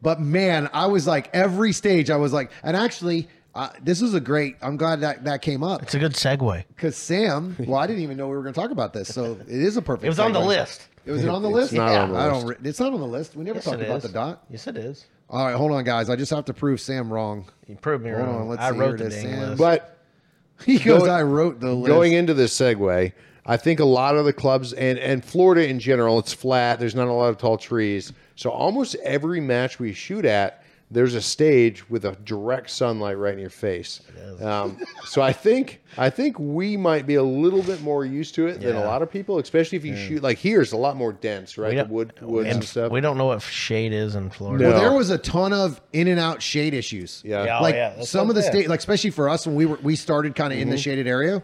But 0.00 0.22
man, 0.22 0.70
I 0.72 0.86
was 0.86 1.06
like 1.06 1.28
every 1.34 1.72
stage 1.74 2.08
I 2.08 2.16
was 2.16 2.32
like, 2.32 2.50
and 2.62 2.74
actually, 2.78 3.28
uh, 3.54 3.68
this 3.82 4.00
is 4.00 4.14
a 4.14 4.20
great. 4.20 4.56
I'm 4.62 4.78
glad 4.78 5.02
that 5.02 5.24
that 5.24 5.42
came 5.42 5.62
up 5.62 5.82
It's 5.82 5.94
a 5.94 5.98
good 5.98 6.14
segue. 6.14 6.64
because 6.68 6.96
Sam. 6.96 7.56
Well, 7.58 7.78
I 7.78 7.86
didn't 7.86 8.04
even 8.04 8.16
know 8.16 8.28
we 8.28 8.36
were 8.36 8.42
going 8.42 8.54
to 8.54 8.60
talk 8.60 8.70
about 8.70 8.94
this, 8.94 9.12
so 9.12 9.32
it 9.32 9.48
is 9.48 9.76
a 9.76 9.82
perfect. 9.82 10.04
It 10.04 10.08
was 10.08 10.18
on 10.18 10.32
the 10.32 10.40
list. 10.40 10.88
It 11.08 11.12
was 11.12 11.24
it 11.24 11.28
on 11.28 11.42
the 11.42 11.48
It's 11.48 11.56
list. 11.56 11.72
not 11.72 11.90
on 11.94 12.12
the 12.12 12.18
I 12.18 12.28
list. 12.28 12.40
don't. 12.40 12.48
re- 12.62 12.68
It's 12.68 12.80
not 12.80 12.92
on 12.92 13.00
the 13.00 13.06
list. 13.06 13.34
We 13.36 13.44
never 13.44 13.56
Yes, 13.56 13.64
talked 13.64 13.80
it 13.80 13.86
about 13.86 13.96
is. 13.98 14.02
the 14.04 14.08
dot. 14.10 14.44
Yes, 14.50 14.66
it 14.66 14.76
is. 14.76 15.06
All 15.30 15.44
right, 15.46 15.54
hold 15.54 15.72
on, 15.72 15.84
guys. 15.84 16.08
I 16.10 16.16
just 16.16 16.30
have 16.32 16.44
to 16.46 16.54
prove 16.54 16.80
Sam 16.80 17.12
wrong. 17.12 17.46
You 17.66 17.76
proved 17.76 18.04
me 18.04 18.10
Hold 18.10 18.22
wrong. 18.26 18.40
on, 18.42 18.48
let's 18.48 18.62
I 18.62 18.72
see, 18.72 18.78
wrote 18.78 18.88
here 18.88 18.96
the 18.98 19.04
it 19.06 19.12
is, 19.18 19.22
dang 19.22 19.32
Sam. 19.34 19.40
list. 19.50 19.58
But 19.58 19.98
He 20.66 20.78
goes. 20.78 21.00
Going- 21.00 21.10
I 21.10 21.22
wrote 21.22 21.60
the 21.60 21.72
list. 21.72 21.86
going 21.88 22.12
into 22.12 22.34
this 22.34 22.56
segue, 22.58 23.12
I 23.46 23.56
think 23.56 23.80
a 23.80 23.84
lot 23.84 24.16
of 24.16 24.24
the 24.26 24.32
clubs 24.32 24.72
and 24.74 24.98
and 24.98 25.24
Florida 25.24 25.66
in 25.68 25.80
general, 25.80 26.18
it's 26.18 26.32
flat. 26.34 26.78
There's 26.78 26.94
not 26.94 27.08
a 27.08 27.12
lot 27.12 27.28
of 27.30 27.38
tall 27.38 27.56
trees, 27.56 28.12
so 28.36 28.50
almost 28.50 28.94
every 29.04 29.40
match 29.40 29.78
we 29.78 29.92
shoot 29.94 30.24
at, 30.26 30.62
there's 30.90 31.14
a 31.14 31.20
stage 31.20 31.88
with 31.90 32.04
a 32.06 32.12
direct 32.24 32.70
sunlight 32.70 33.18
right 33.18 33.34
in 33.34 33.38
your 33.38 33.50
face. 33.50 34.00
Um, 34.42 34.78
so 35.04 35.20
I 35.20 35.32
think 35.34 35.82
I 35.98 36.08
think 36.08 36.38
we 36.38 36.76
might 36.78 37.06
be 37.06 37.16
a 37.16 37.22
little 37.22 37.62
bit 37.62 37.82
more 37.82 38.04
used 38.06 38.34
to 38.36 38.46
it 38.46 38.60
than 38.60 38.74
a 38.76 38.84
lot 38.84 39.02
of 39.02 39.10
people, 39.10 39.38
especially 39.38 39.76
if 39.76 39.84
you 39.84 39.96
shoot 39.96 40.22
like 40.22 40.38
here. 40.38 40.62
It's 40.62 40.72
a 40.72 40.76
lot 40.78 40.96
more 40.96 41.12
dense, 41.12 41.58
right? 41.58 41.70
We 41.70 41.76
The 41.76 41.82
don't- 41.82 41.90
wood 41.92 42.12
woods 42.22 42.46
and, 42.48 42.54
and 42.56 42.64
stuff. 42.64 42.90
We 42.92 43.00
don't 43.02 43.18
know 43.18 43.26
what 43.26 43.42
shade 43.42 43.92
is 43.92 44.14
in 44.14 44.30
Florida. 44.30 44.64
No. 44.64 44.70
Well, 44.70 44.80
there 44.80 44.92
was 44.92 45.10
a 45.10 45.18
ton 45.18 45.52
of 45.52 45.80
in 45.92 46.08
and 46.08 46.18
out 46.18 46.40
shade 46.40 46.72
issues. 46.72 47.22
Yeah. 47.24 47.44
Yeah, 47.44 47.58
oh, 47.58 47.62
like 47.62 47.74
yeah, 47.74 48.00
some 48.02 48.30
of 48.30 48.34
the 48.36 48.42
state, 48.42 48.68
like 48.68 48.78
especially 48.80 49.10
for 49.10 49.28
us 49.28 49.46
when 49.46 49.56
we 49.56 49.66
were 49.66 49.78
we 49.82 49.94
started 49.94 50.34
kind 50.34 50.52
of 50.52 50.58
in 50.58 50.68
the 50.70 50.76
Mm-hmm. 50.76 50.80
shaded 50.82 51.06
area. 51.06 51.42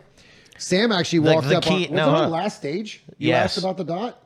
Sam 0.56 0.92
actually 0.92 1.18
walked 1.18 1.48
the 1.48 1.58
up. 1.58 1.66
on, 1.66 1.78
key- 1.78 1.88
was 1.88 1.90
no, 1.90 2.08
it 2.08 2.12
our 2.12 2.22
huh? 2.24 2.28
last 2.28 2.56
stage? 2.58 3.02
You 3.18 3.28
Yes. 3.28 3.44
asked 3.44 3.58
about 3.58 3.76
the 3.76 3.84
dot. 3.84 4.20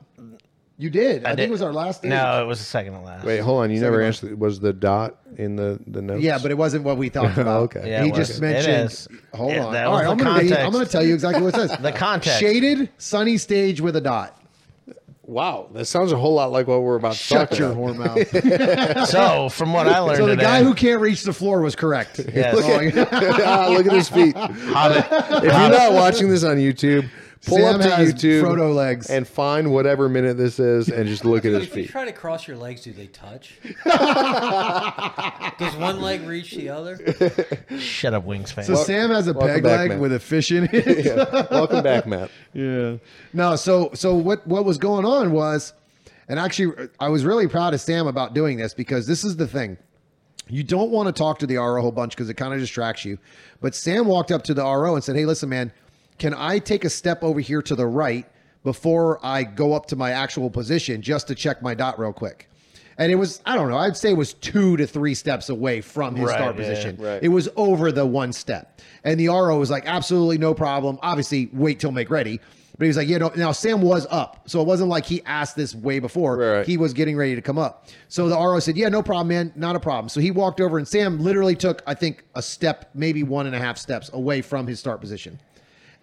You 0.81 0.89
did. 0.89 1.25
I, 1.25 1.29
think 1.31 1.37
did- 1.37 1.49
it 1.49 1.51
was 1.51 1.61
our 1.61 1.73
last 1.73 1.97
stage. 1.97 2.09
No, 2.09 2.41
it 2.41 2.47
was 2.47 2.57
the 2.59 2.63
second 2.63 2.93
to 2.93 3.01
last. 3.01 3.25
Wait, 3.25 3.39
hold 3.39 3.63
on. 3.63 3.69
You 3.69 3.81
never 3.81 3.97
Second 3.97 4.05
answered. 4.29 4.39
Was 4.39 4.59
the 4.61 4.71
dot 4.71 5.17
in 5.35 5.57
the 5.57 5.77
the 5.85 6.01
notes? 6.01 6.23
Yeah, 6.23 6.39
but 6.41 6.51
it 6.51 6.57
wasn't 6.57 6.85
what 6.85 6.95
we 6.97 7.09
talked 7.09 7.37
about. 7.37 7.63
Okay. 7.63 7.89
Yeah, 7.89 8.03
he 8.03 8.09
it 8.11 8.15
just 8.15 8.29
was. 8.31 8.37
It 8.37 8.41
mentioned. 8.41 8.85
is. 8.91 9.07
Hold 9.33 9.51
Yeah, 9.51 9.65
on. 9.65 9.73
that 9.73 9.85
All 9.87 9.91
was 9.91 9.99
right, 9.99 10.05
the 10.05 10.11
I'm 10.11 10.17
gonna, 10.47 10.55
I'm 10.63 10.71
gonna 10.71 10.85
tell 10.85 11.03
you 11.05 11.13
exactly 11.13 11.43
what 11.43 11.53
it 11.53 11.69
says. 11.69 11.77
The 11.81 11.91
context. 11.91 12.39
Shaded 12.39 12.89
sunny 12.97 13.37
stage 13.37 13.81
with 13.81 13.97
a 13.97 14.01
dot. 14.01 14.41
wow, 15.23 15.67
that 15.73 15.83
sounds 15.85 16.11
a 16.13 16.17
whole 16.17 16.33
lot 16.35 16.51
like 16.53 16.65
what 16.67 16.81
we're 16.81 16.95
about 16.95 17.11
to 17.11 17.17
Shut 17.17 17.49
talk 17.51 17.59
your 17.59 17.71
about. 17.71 18.17
whore 18.17 18.97
mouth. 18.97 19.09
So, 19.09 19.49
from 19.49 19.73
what 19.73 19.85
I 19.87 19.99
learned 19.99 20.17
so 20.17 20.25
the 20.27 20.31
today, 20.35 20.43
guy 20.43 20.63
who 20.63 20.73
can't 20.73 21.01
reach 21.01 21.23
the 21.23 21.33
floor 21.33 21.61
was 21.61 21.75
correct. 21.75 22.19
Yes. 22.33 22.55
ah, 23.43 23.67
look 23.69 23.85
at 23.85 23.91
his 23.91 24.07
feet. 24.09 24.35
Hobbit, 24.35 25.05
If 25.09 25.43
you're 25.43 25.51
not 25.51 25.93
watching 25.93 26.29
this 26.29 26.43
on 26.43 26.55
YouTube, 26.57 27.09
pull 27.45 27.57
Sam 27.57 27.75
up 27.75 27.81
to 27.81 27.89
has 27.95 28.13
YouTube 28.13 28.43
Frodo 28.43 28.73
legs. 28.75 29.09
and 29.09 29.27
find 29.27 29.71
whatever 29.71 30.09
minute 30.09 30.37
this 30.37 30.59
is 30.59 30.89
and 30.89 31.07
just 31.07 31.23
look 31.25 31.45
at 31.45 31.51
But 31.53 31.59
his 31.61 31.67
if 31.69 31.75
you 31.77 31.83
feet. 31.83 31.91
try 31.91 32.05
to 32.05 32.11
cross 32.11 32.47
your 32.47 32.57
legs, 32.57 32.81
do 32.81 32.91
they 32.91 33.07
touch? 33.07 33.57
Does 35.57 35.75
one 35.75 36.01
leg 36.01 36.21
reach 36.27 36.51
the 36.51 36.69
other? 36.69 36.97
shut 37.79 38.13
up, 38.13 38.23
Wings 38.25 38.51
fan. 38.51 38.65
so 38.65 38.75
Sam 38.75 39.09
has 39.11 39.27
a 39.27 39.33
welcome 39.33 39.55
peg 39.55 39.63
back, 39.63 39.79
leg 39.79 39.89
man. 39.91 39.99
with 39.99 40.13
a 40.13 40.19
fish 40.19 40.51
in 40.51 40.65
it. 40.71 41.05
Yeah. 41.05 41.47
Welcome 41.51 41.83
back, 41.83 42.05
Matt. 42.07 42.31
Yeah. 42.53 42.97
No, 43.33 43.55
so 43.55 43.91
so 43.93 44.15
what 44.15 44.45
what 44.47 44.65
was 44.65 44.77
going 44.77 45.05
on 45.05 45.31
was 45.31 45.73
and 46.27 46.39
actually 46.39 46.89
I 46.99 47.09
was 47.09 47.25
really 47.25 47.47
proud 47.47 47.73
of 47.73 47.81
Sam 47.81 48.07
about 48.07 48.33
doing 48.33 48.57
this 48.57 48.73
because 48.73 49.07
this 49.07 49.23
is 49.23 49.35
the 49.37 49.47
thing. 49.47 49.77
You 50.47 50.63
don't 50.63 50.89
want 50.89 51.07
to 51.07 51.13
talk 51.13 51.39
to 51.39 51.47
the 51.47 51.57
RO 51.57 51.77
a 51.77 51.81
whole 51.81 51.91
bunch 51.91 52.15
because 52.15 52.27
it 52.29 52.33
kind 52.33 52.53
of 52.53 52.59
distracts 52.59 53.05
you. 53.05 53.19
But 53.61 53.75
Sam 53.75 54.07
walked 54.07 54.31
up 54.31 54.43
to 54.45 54.53
the 54.55 54.63
RO 54.63 54.95
and 54.95 55.03
said, 55.03 55.15
Hey, 55.15 55.25
listen, 55.25 55.47
man, 55.49 55.71
can 56.19 56.33
I 56.33 56.59
take 56.59 56.83
a 56.85 56.89
step 56.89 57.23
over 57.23 57.39
here 57.39 57.61
to 57.63 57.75
the 57.75 57.87
right 57.87 58.25
before 58.63 59.19
I 59.25 59.43
go 59.43 59.73
up 59.73 59.87
to 59.87 59.95
my 59.95 60.11
actual 60.11 60.49
position 60.49 61.01
just 61.01 61.27
to 61.27 61.35
check 61.35 61.61
my 61.61 61.73
dot 61.73 61.97
real 61.99 62.13
quick? 62.13 62.49
And 62.97 63.09
it 63.09 63.15
was, 63.15 63.41
I 63.45 63.55
don't 63.55 63.69
know, 63.69 63.77
I'd 63.77 63.95
say 63.95 64.11
it 64.11 64.17
was 64.17 64.33
two 64.33 64.75
to 64.75 64.85
three 64.85 65.15
steps 65.15 65.47
away 65.47 65.79
from 65.79 66.17
his 66.17 66.27
Right, 66.27 66.35
start 66.35 66.57
yeah, 66.57 66.61
position. 66.61 66.97
right. 66.99 67.23
It 67.23 67.29
was 67.29 67.47
over 67.55 67.93
the 67.93 68.05
one 68.05 68.33
step. 68.33 68.81
And 69.05 69.17
the 69.17 69.29
RO 69.29 69.57
was 69.57 69.69
like, 69.71 69.85
absolutely 69.85 70.37
no 70.37 70.53
problem. 70.53 70.99
Obviously, 71.01 71.49
wait 71.53 71.79
till 71.79 71.93
make 71.93 72.09
ready. 72.09 72.41
But 72.77 72.85
he 72.85 72.87
was 72.89 72.97
like, 72.97 73.07
yeah, 73.07 73.17
no. 73.17 73.31
Now, 73.35 73.51
Sam 73.53 73.81
was 73.81 74.05
up. 74.09 74.49
So 74.49 74.59
it 74.61 74.67
wasn't 74.67 74.89
like 74.89 75.05
he 75.05 75.21
asked 75.25 75.55
this 75.55 75.73
way 75.75 75.99
before. 75.99 76.37
Right. 76.37 76.65
He 76.65 76.75
was 76.77 76.93
getting 76.93 77.15
ready 77.15 77.35
to 77.35 77.41
come 77.41 77.57
up. 77.57 77.87
So 78.09 78.27
the 78.27 78.35
RO 78.35 78.59
said, 78.59 78.75
yeah, 78.77 78.87
no 78.89 79.01
problem, 79.01 79.29
man. 79.29 79.53
Not 79.55 79.75
a 79.77 79.79
problem. 79.81 80.09
So 80.09 80.19
he 80.19 80.31
walked 80.31 80.59
over 80.61 80.77
and 80.77 80.87
Sam 80.87 81.19
literally 81.19 81.55
took, 81.55 81.81
I 81.87 81.93
think, 81.93 82.23
a 82.35 82.41
step, 82.41 82.89
maybe 82.93 83.23
one 83.23 83.47
and 83.47 83.55
a 83.55 83.59
half 83.59 83.77
steps 83.77 84.09
away 84.13 84.41
from 84.41 84.65
his 84.67 84.79
start 84.79 84.99
position. 85.01 85.39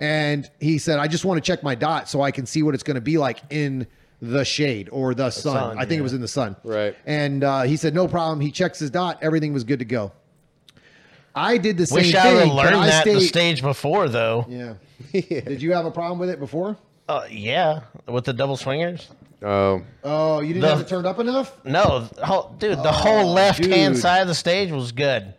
And 0.01 0.51
he 0.61 0.79
said, 0.79 0.99
I 0.99 1.09
just 1.09 1.25
want 1.25 1.43
to 1.43 1.47
check 1.47 1.63
my 1.63 1.75
dot 1.75 2.09
so 2.09 2.21
I 2.21 2.31
can 2.31 2.45
see 2.47 2.63
what 2.63 2.75
it's 2.75 2.83
going 2.83 2.97
to 2.97 3.01
be 3.01 3.17
like 3.19 3.41
in 3.51 3.87
the 4.21 4.45
shade 4.45 4.89
or 4.93 5.15
the 5.15 5.31
sun. 5.31 5.55
sun, 5.55 5.79
I 5.79 5.85
think 5.87 5.99
it 6.01 6.03
was 6.03 6.13
in 6.13 6.21
the 6.21 6.29
sun. 6.29 6.57
Right. 6.65 6.95
And 7.07 7.43
uh, 7.45 7.63
he 7.63 7.77
said, 7.77 7.95
no 7.95 8.07
problem. 8.09 8.41
He 8.41 8.51
checks 8.51 8.79
his 8.79 8.91
dot. 8.91 9.19
Everything 9.23 9.53
was 9.53 9.65
good 9.65 9.79
to 9.79 9.85
go. 9.85 10.13
I 11.35 11.59
did 11.59 11.77
the 11.77 11.87
same 11.87 11.97
Wish 11.97 12.15
I 12.15 12.23
thing. 12.23 12.33
would 12.35 12.39
have 12.41 12.49
but 12.49 12.55
learned 12.57 12.77
I 12.77 12.87
that 12.87 13.05
the 13.05 13.21
stage 13.21 13.63
before, 13.63 14.09
though. 14.09 14.47
Yeah. 15.13 15.41
Did 15.41 15.61
you 15.61 15.73
have 15.75 15.85
a 15.85 15.91
problem 15.91 16.19
with 16.19 16.31
it 16.31 16.41
before? 16.41 16.77
Uh, 17.07 17.27
yeah, 17.31 17.81
with 18.09 18.25
the 18.25 18.33
double 18.33 18.57
swingers. 18.57 19.09
Um, 19.43 19.85
Oh, 20.03 20.41
you 20.41 20.49
didn't 20.55 20.63
The- 20.63 20.69
have 20.69 20.81
it 20.81 20.89
turned 20.89 21.07
up 21.07 21.19
enough? 21.21 21.55
No, 21.65 22.01
the 22.15 22.25
whole, 22.25 22.55
dude, 22.59 22.79
the 22.83 22.91
whole 22.93 23.31
left 23.33 23.65
hand 23.65 23.99
side 23.99 24.23
of 24.23 24.29
the 24.29 24.35
stage 24.35 24.71
was 24.73 24.93
good, 24.93 25.35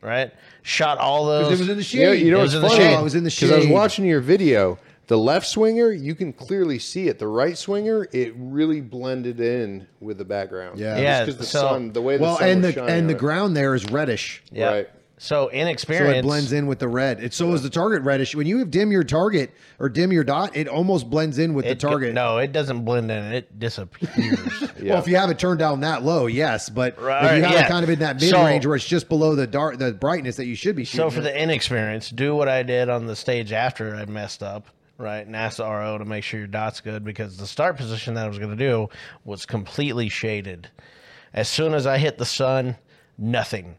right? 0.00 0.32
Shot 0.62 0.98
all 0.98 1.26
those. 1.26 1.48
It 1.48 1.58
was 1.60 1.68
in 1.68 1.76
the 1.76 1.82
shade. 1.82 1.98
you 2.00 2.06
know, 2.06 2.12
you 2.12 2.30
know 2.30 2.38
It 2.38 2.40
what's 2.42 2.54
was 2.54 2.54
in 2.54 2.62
the 2.62 2.68
funny? 2.68 2.80
shade. 2.84 2.98
It 2.98 3.02
was 3.02 3.14
in 3.14 3.24
the 3.24 3.30
shade. 3.30 3.46
Because 3.46 3.64
I 3.64 3.68
was 3.68 3.72
watching 3.74 4.04
your 4.04 4.20
video. 4.20 4.78
The 5.08 5.18
left 5.18 5.46
swinger, 5.48 5.90
you 5.90 6.14
can 6.14 6.32
clearly 6.32 6.78
see 6.78 7.08
it. 7.08 7.18
The 7.18 7.26
right 7.26 7.58
swinger, 7.58 8.06
it 8.12 8.32
really 8.36 8.80
blended 8.80 9.40
in 9.40 9.86
with 10.00 10.16
the 10.16 10.24
background. 10.24 10.78
Yeah. 10.78 10.96
Yeah, 10.98 11.20
because 11.24 11.36
the 11.38 11.44
so- 11.44 11.60
sun, 11.60 11.92
the 11.92 12.00
way 12.00 12.16
the 12.16 12.22
Well, 12.22 12.38
sun 12.38 12.48
and 12.48 12.62
was 12.62 12.74
the 12.74 12.80
shining 12.80 12.94
and 12.98 13.08
the 13.08 13.14
on 13.14 13.16
it. 13.16 13.20
ground 13.20 13.56
there 13.56 13.74
is 13.74 13.84
reddish. 13.90 14.42
yeah. 14.52 14.68
Right. 14.70 14.90
So 15.22 15.48
So 15.52 15.92
it 15.92 16.22
blends 16.22 16.52
in 16.52 16.66
with 16.66 16.80
the 16.80 16.88
red. 16.88 17.22
It 17.22 17.32
so 17.32 17.52
is 17.52 17.62
the 17.62 17.70
target 17.70 18.02
reddish. 18.02 18.34
When 18.34 18.44
you 18.44 18.58
have 18.58 18.72
dim 18.72 18.90
your 18.90 19.04
target 19.04 19.52
or 19.78 19.88
dim 19.88 20.10
your 20.10 20.24
dot, 20.24 20.56
it 20.56 20.66
almost 20.66 21.08
blends 21.08 21.38
in 21.38 21.54
with 21.54 21.64
It 21.64 21.78
the 21.78 21.86
target. 21.88 22.12
no, 22.12 22.38
it 22.38 22.50
doesn't 22.50 22.84
blend 22.84 23.08
in. 23.08 23.32
It 23.32 23.58
disappears. 23.58 24.10
Yeah. 24.80 24.92
Well, 24.92 24.98
if 24.98 25.06
you 25.06 25.14
have 25.16 25.30
it 25.30 25.38
turned 25.38 25.60
down 25.60 25.80
that 25.82 26.02
low, 26.02 26.26
yes, 26.26 26.68
but 26.68 26.94
if 26.94 26.98
you 27.00 27.06
have 27.06 27.38
yeah. 27.52 27.64
it 27.64 27.68
kind 27.68 27.84
of 27.84 27.90
in 27.90 28.00
that 28.00 28.16
mid 28.20 28.30
So- 28.30 28.44
range 28.44 28.66
where 28.66 28.74
it's 28.74 28.84
just 28.86 29.08
below 29.08 29.36
the 29.36 29.46
dark, 29.46 29.78
the 29.78 29.92
brightness 29.92 30.34
that 30.36 30.46
you 30.46 30.56
should 30.56 30.74
be 30.74 30.82
shooting. 30.84 31.08
so 31.08 31.14
for 31.14 31.20
the 31.20 31.40
inexperience, 31.40 32.10
do 32.10 32.34
what 32.34 32.48
I 32.48 32.64
did 32.64 32.88
on 32.88 33.06
the 33.06 33.14
stage 33.14 33.52
after 33.52 33.94
I 33.94 34.04
messed 34.06 34.42
up. 34.42 34.66
Right, 34.98 35.28
NASA 35.28 35.64
RO 35.68 35.98
to 35.98 36.04
make 36.04 36.24
sure 36.24 36.40
your 36.40 36.46
dot's 36.48 36.80
good 36.80 37.04
because 37.04 37.36
the 37.36 37.46
start 37.46 37.76
position 37.76 38.14
that 38.14 38.24
I 38.24 38.28
was 38.28 38.38
going 38.38 38.56
to 38.56 38.56
do 38.56 38.88
was 39.24 39.46
completely 39.46 40.08
shaded. 40.08 40.68
As 41.32 41.48
soon 41.48 41.74
as 41.74 41.86
I 41.86 41.98
hit 41.98 42.18
the 42.18 42.26
sun, 42.26 42.76
nothing, 43.18 43.76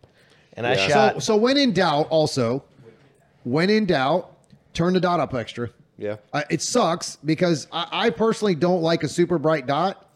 and 0.56 0.66
I 0.68 0.76
Yeah. 0.76 0.88
shot. 0.88 1.14
so, 1.16 1.20
so 1.20 1.36
when 1.38 1.58
in 1.58 1.74
doubt, 1.74 2.08
also, 2.10 2.64
when 3.44 3.70
in 3.70 3.86
doubt, 3.86 4.32
turn 4.74 4.94
the 4.94 5.00
dot 5.00 5.20
up 5.20 5.34
extra. 5.34 5.70
Yeah. 5.98 6.18
Uh, 6.34 6.44
it 6.50 6.62
sucks 6.62 7.18
because 7.18 7.68
I, 7.72 7.88
I 7.92 8.10
personally 8.10 8.56
don't 8.56 8.82
like 8.82 9.04
a 9.04 9.08
super 9.08 9.38
bright 9.38 9.68
dot, 9.68 10.10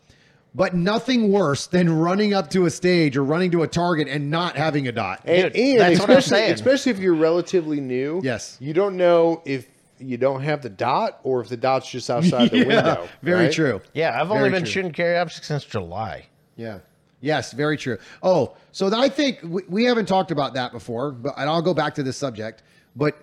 but 0.56 0.74
nothing 0.74 1.32
worse 1.32 1.68
than 1.68 1.92
running 1.92 2.34
up 2.34 2.50
to 2.52 2.66
a 2.66 2.70
stage 2.70 3.16
or 3.16 3.24
running 3.24 3.52
to 3.52 3.62
a 3.64 3.68
target 3.68 4.08
and 4.08 4.32
not 4.32 4.56
having 4.58 4.88
a 4.88 4.92
dot. 4.92 5.22
And, 5.26 5.54
Dude, 5.54 5.56
and 5.56 5.80
that's 5.80 6.00
what 6.00 6.10
I'm 6.10 6.18
especially, 6.18 6.38
saying. 6.38 6.54
especially 6.54 6.92
if 6.94 7.00
you're 7.00 7.14
relatively 7.16 7.80
new, 7.80 8.22
Yes. 8.24 8.58
you 8.60 8.74
don't 8.74 8.98
know 8.98 9.42
if 9.46 9.68
you 10.00 10.18
don't 10.18 10.42
have 10.42 10.62
the 10.62 10.70
dot 10.70 11.20
or 11.24 11.42
if 11.42 11.50
the 11.50 11.58
dot's 11.58 11.90
just 11.90 12.10
outside 12.10 12.50
the 12.52 12.66
window. 12.66 13.08
very 13.22 13.46
right? 13.46 13.52
true. 13.54 13.82
yeah, 13.94 14.20
I've 14.20 14.32
only 14.32 14.42
Very 14.50 14.52
been 14.52 14.64
true. 14.64 14.72
shooting 14.72 14.92
carry 14.92 15.18
optics 15.18 15.46
since 15.48 15.64
July. 15.64 16.26
Yeah. 16.56 16.80
Yes, 17.22 17.52
very 17.52 17.78
true. 17.78 17.98
Oh, 18.22 18.56
so 18.72 18.94
I 18.94 19.10
think 19.10 19.40
we, 19.44 19.64
we 19.68 19.84
haven't 19.86 20.06
talked 20.06 20.32
about 20.32 20.54
that 20.54 20.72
before, 20.72 21.12
but 21.12 21.34
and 21.38 21.50
I'll 21.50 21.62
go 21.62 21.74
back 21.74 21.96
to 21.96 22.04
this 22.04 22.18
subject. 22.18 22.64
But 22.96 23.18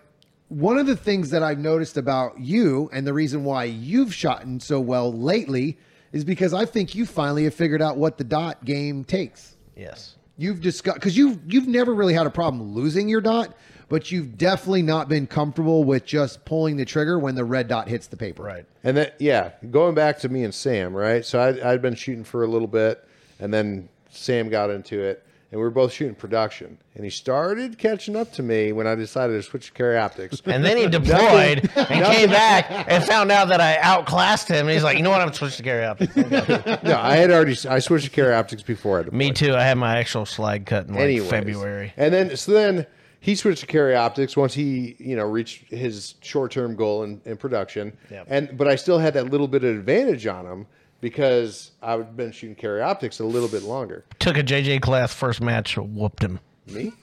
one 0.48 0.78
of 0.78 0.86
the 0.86 0.96
things 0.96 1.30
that 1.30 1.42
I've 1.42 1.58
noticed 1.58 1.96
about 1.96 2.38
you 2.38 2.90
and 2.92 3.06
the 3.06 3.12
reason 3.12 3.44
why 3.44 3.64
you've 3.64 4.12
shot 4.12 4.44
so 4.58 4.80
well 4.80 5.12
lately 5.12 5.78
is 6.12 6.24
because 6.24 6.54
I 6.54 6.64
think 6.64 6.94
you 6.94 7.06
finally 7.06 7.44
have 7.44 7.54
figured 7.54 7.82
out 7.82 7.96
what 7.96 8.18
the 8.18 8.24
dot 8.24 8.64
game 8.64 9.04
takes. 9.04 9.56
Yes. 9.76 10.16
You've 10.36 10.60
discussed 10.60 10.96
because 10.96 11.16
you've 11.16 11.38
you've 11.46 11.68
never 11.68 11.94
really 11.94 12.14
had 12.14 12.26
a 12.26 12.30
problem 12.30 12.74
losing 12.74 13.08
your 13.08 13.20
dot, 13.20 13.56
but 13.88 14.10
you've 14.10 14.36
definitely 14.36 14.82
not 14.82 15.08
been 15.08 15.26
comfortable 15.26 15.84
with 15.84 16.04
just 16.04 16.44
pulling 16.44 16.76
the 16.76 16.84
trigger 16.84 17.18
when 17.18 17.34
the 17.34 17.44
red 17.44 17.68
dot 17.68 17.88
hits 17.88 18.08
the 18.08 18.16
paper. 18.16 18.42
Right. 18.42 18.66
And 18.82 18.96
that, 18.96 19.14
yeah, 19.20 19.52
going 19.70 19.94
back 19.94 20.18
to 20.20 20.28
me 20.28 20.44
and 20.44 20.54
Sam, 20.54 20.94
right? 20.94 21.24
So 21.24 21.38
I, 21.38 21.72
I'd 21.72 21.82
been 21.82 21.94
shooting 21.94 22.24
for 22.24 22.42
a 22.42 22.46
little 22.46 22.68
bit, 22.68 23.04
and 23.38 23.52
then 23.52 23.88
Sam 24.10 24.48
got 24.48 24.70
into 24.70 25.02
it, 25.02 25.24
and 25.50 25.60
we 25.60 25.64
were 25.64 25.70
both 25.70 25.92
shooting 25.92 26.14
production. 26.14 26.78
And 26.94 27.04
he 27.04 27.10
started 27.10 27.78
catching 27.78 28.16
up 28.16 28.32
to 28.32 28.42
me 28.42 28.72
when 28.72 28.86
I 28.86 28.94
decided 28.94 29.34
to 29.34 29.42
switch 29.42 29.66
to 29.66 29.72
carry 29.72 29.96
optics. 29.98 30.42
And 30.46 30.64
then 30.64 30.76
he 30.76 30.86
deployed 30.88 31.70
and 31.76 32.04
came 32.06 32.30
back 32.30 32.66
and 32.88 33.04
found 33.04 33.30
out 33.30 33.48
that 33.48 33.60
I 33.60 33.76
outclassed 33.78 34.48
him. 34.48 34.66
And 34.66 34.70
he's 34.70 34.82
like, 34.82 34.96
you 34.96 35.02
know 35.02 35.10
what? 35.10 35.20
I'm 35.20 35.32
switching 35.32 35.58
to 35.58 35.62
carry 35.62 35.84
optics. 35.84 36.16
No, 36.84 36.98
I 36.98 37.16
had 37.16 37.30
already 37.30 37.56
I 37.68 37.78
switched 37.78 38.04
to 38.06 38.10
carry 38.10 38.34
optics 38.34 38.62
before 38.62 38.98
I 38.98 39.02
deployed. 39.04 39.18
Me 39.18 39.32
too. 39.32 39.54
I 39.54 39.62
had 39.62 39.78
my 39.78 39.98
actual 39.98 40.26
slide 40.26 40.66
cut 40.66 40.86
in 40.88 40.94
like 40.94 41.04
Anyways. 41.04 41.30
February. 41.30 41.92
And 41.96 42.12
then 42.12 42.36
so 42.36 42.52
then 42.52 42.86
he 43.20 43.34
switched 43.36 43.60
to 43.60 43.66
carry 43.66 43.94
optics 43.94 44.36
once 44.36 44.54
he 44.54 44.96
you 44.98 45.16
know 45.16 45.24
reached 45.24 45.70
his 45.70 46.16
short 46.20 46.50
term 46.52 46.74
goal 46.74 47.04
in, 47.04 47.20
in 47.24 47.36
production. 47.36 47.96
Yep. 48.10 48.26
And 48.28 48.58
but 48.58 48.68
I 48.68 48.76
still 48.76 48.98
had 48.98 49.14
that 49.14 49.30
little 49.30 49.48
bit 49.48 49.64
of 49.64 49.76
advantage 49.76 50.26
on 50.26 50.46
him 50.46 50.66
because 51.04 51.72
I've 51.82 52.16
been 52.16 52.32
shooting 52.32 52.56
carry 52.56 52.80
optics 52.80 53.20
a 53.20 53.26
little 53.26 53.50
bit 53.50 53.62
longer. 53.62 54.06
Took 54.20 54.38
a 54.38 54.42
JJ 54.42 54.80
class 54.80 55.12
first 55.12 55.42
match, 55.42 55.76
whooped 55.76 56.22
him. 56.22 56.40
Me? 56.66 56.94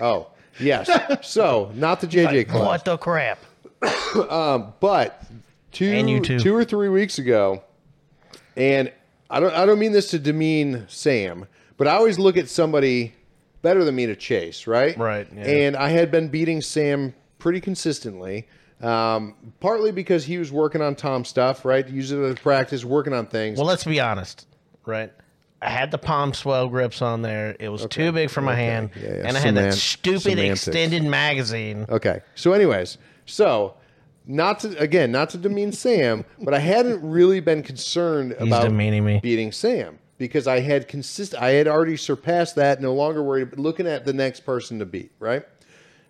Oh 0.00 0.28
yes. 0.60 0.88
So 1.28 1.72
not 1.74 2.00
the 2.00 2.06
JJ 2.06 2.48
class. 2.48 2.64
What 2.64 2.84
the 2.84 2.96
crap? 2.96 3.40
Um, 4.30 4.72
but 4.80 5.22
two 5.72 6.20
two 6.20 6.54
or 6.54 6.64
three 6.64 6.88
weeks 6.88 7.18
ago, 7.18 7.62
and 8.56 8.92
I 9.28 9.40
don't 9.40 9.52
I 9.52 9.66
don't 9.66 9.78
mean 9.78 9.92
this 9.92 10.10
to 10.10 10.20
demean 10.20 10.86
Sam, 10.88 11.46
but 11.76 11.88
I 11.88 11.94
always 11.96 12.18
look 12.18 12.36
at 12.36 12.48
somebody 12.48 13.12
better 13.62 13.84
than 13.84 13.94
me 13.96 14.06
to 14.06 14.16
chase, 14.16 14.66
right? 14.68 14.96
Right, 14.96 15.26
yeah. 15.34 15.42
And 15.42 15.76
I 15.76 15.88
had 15.88 16.10
been 16.12 16.28
beating 16.28 16.62
Sam 16.62 17.12
pretty 17.38 17.60
consistently. 17.60 18.46
Um, 18.80 19.34
partly 19.60 19.90
because 19.90 20.24
he 20.24 20.38
was 20.38 20.52
working 20.52 20.80
on 20.82 20.94
Tom 20.94 21.24
stuff, 21.24 21.64
right? 21.64 21.86
Using 21.88 22.22
it 22.24 22.28
as 22.28 22.34
practice, 22.38 22.84
working 22.84 23.12
on 23.12 23.26
things. 23.26 23.58
Well, 23.58 23.66
let's 23.66 23.84
be 23.84 23.98
honest, 24.00 24.46
right? 24.86 25.12
I 25.60 25.70
had 25.70 25.90
the 25.90 25.98
palm 25.98 26.32
swell 26.32 26.68
grips 26.68 27.02
on 27.02 27.22
there. 27.22 27.56
It 27.58 27.68
was 27.70 27.84
too 27.86 28.12
big 28.12 28.30
for 28.30 28.40
my 28.40 28.54
hand, 28.54 28.90
Yeah, 28.94 29.02
yeah. 29.08 29.22
and 29.26 29.36
I 29.36 29.40
had 29.40 29.56
that 29.56 29.74
stupid 29.74 30.20
semantics. 30.20 30.68
extended 30.68 31.02
magazine. 31.02 31.86
Okay. 31.88 32.20
So, 32.36 32.52
anyways, 32.52 32.98
so 33.26 33.74
not 34.24 34.60
to 34.60 34.78
again, 34.78 35.10
not 35.10 35.30
to 35.30 35.38
demean 35.38 35.72
Sam, 35.72 36.24
but 36.40 36.54
I 36.54 36.60
hadn't 36.60 37.02
really 37.02 37.40
been 37.40 37.64
concerned 37.64 38.36
about 38.38 38.62
demeaning 38.62 39.04
me. 39.04 39.18
beating 39.20 39.50
Sam 39.50 39.98
because 40.18 40.46
I 40.46 40.60
had 40.60 40.86
consist. 40.86 41.34
I 41.34 41.50
had 41.50 41.66
already 41.66 41.96
surpassed 41.96 42.54
that. 42.54 42.80
No 42.80 42.94
longer 42.94 43.24
worried, 43.24 43.58
looking 43.58 43.88
at 43.88 44.04
the 44.04 44.12
next 44.12 44.40
person 44.46 44.78
to 44.78 44.86
beat. 44.86 45.10
Right. 45.18 45.42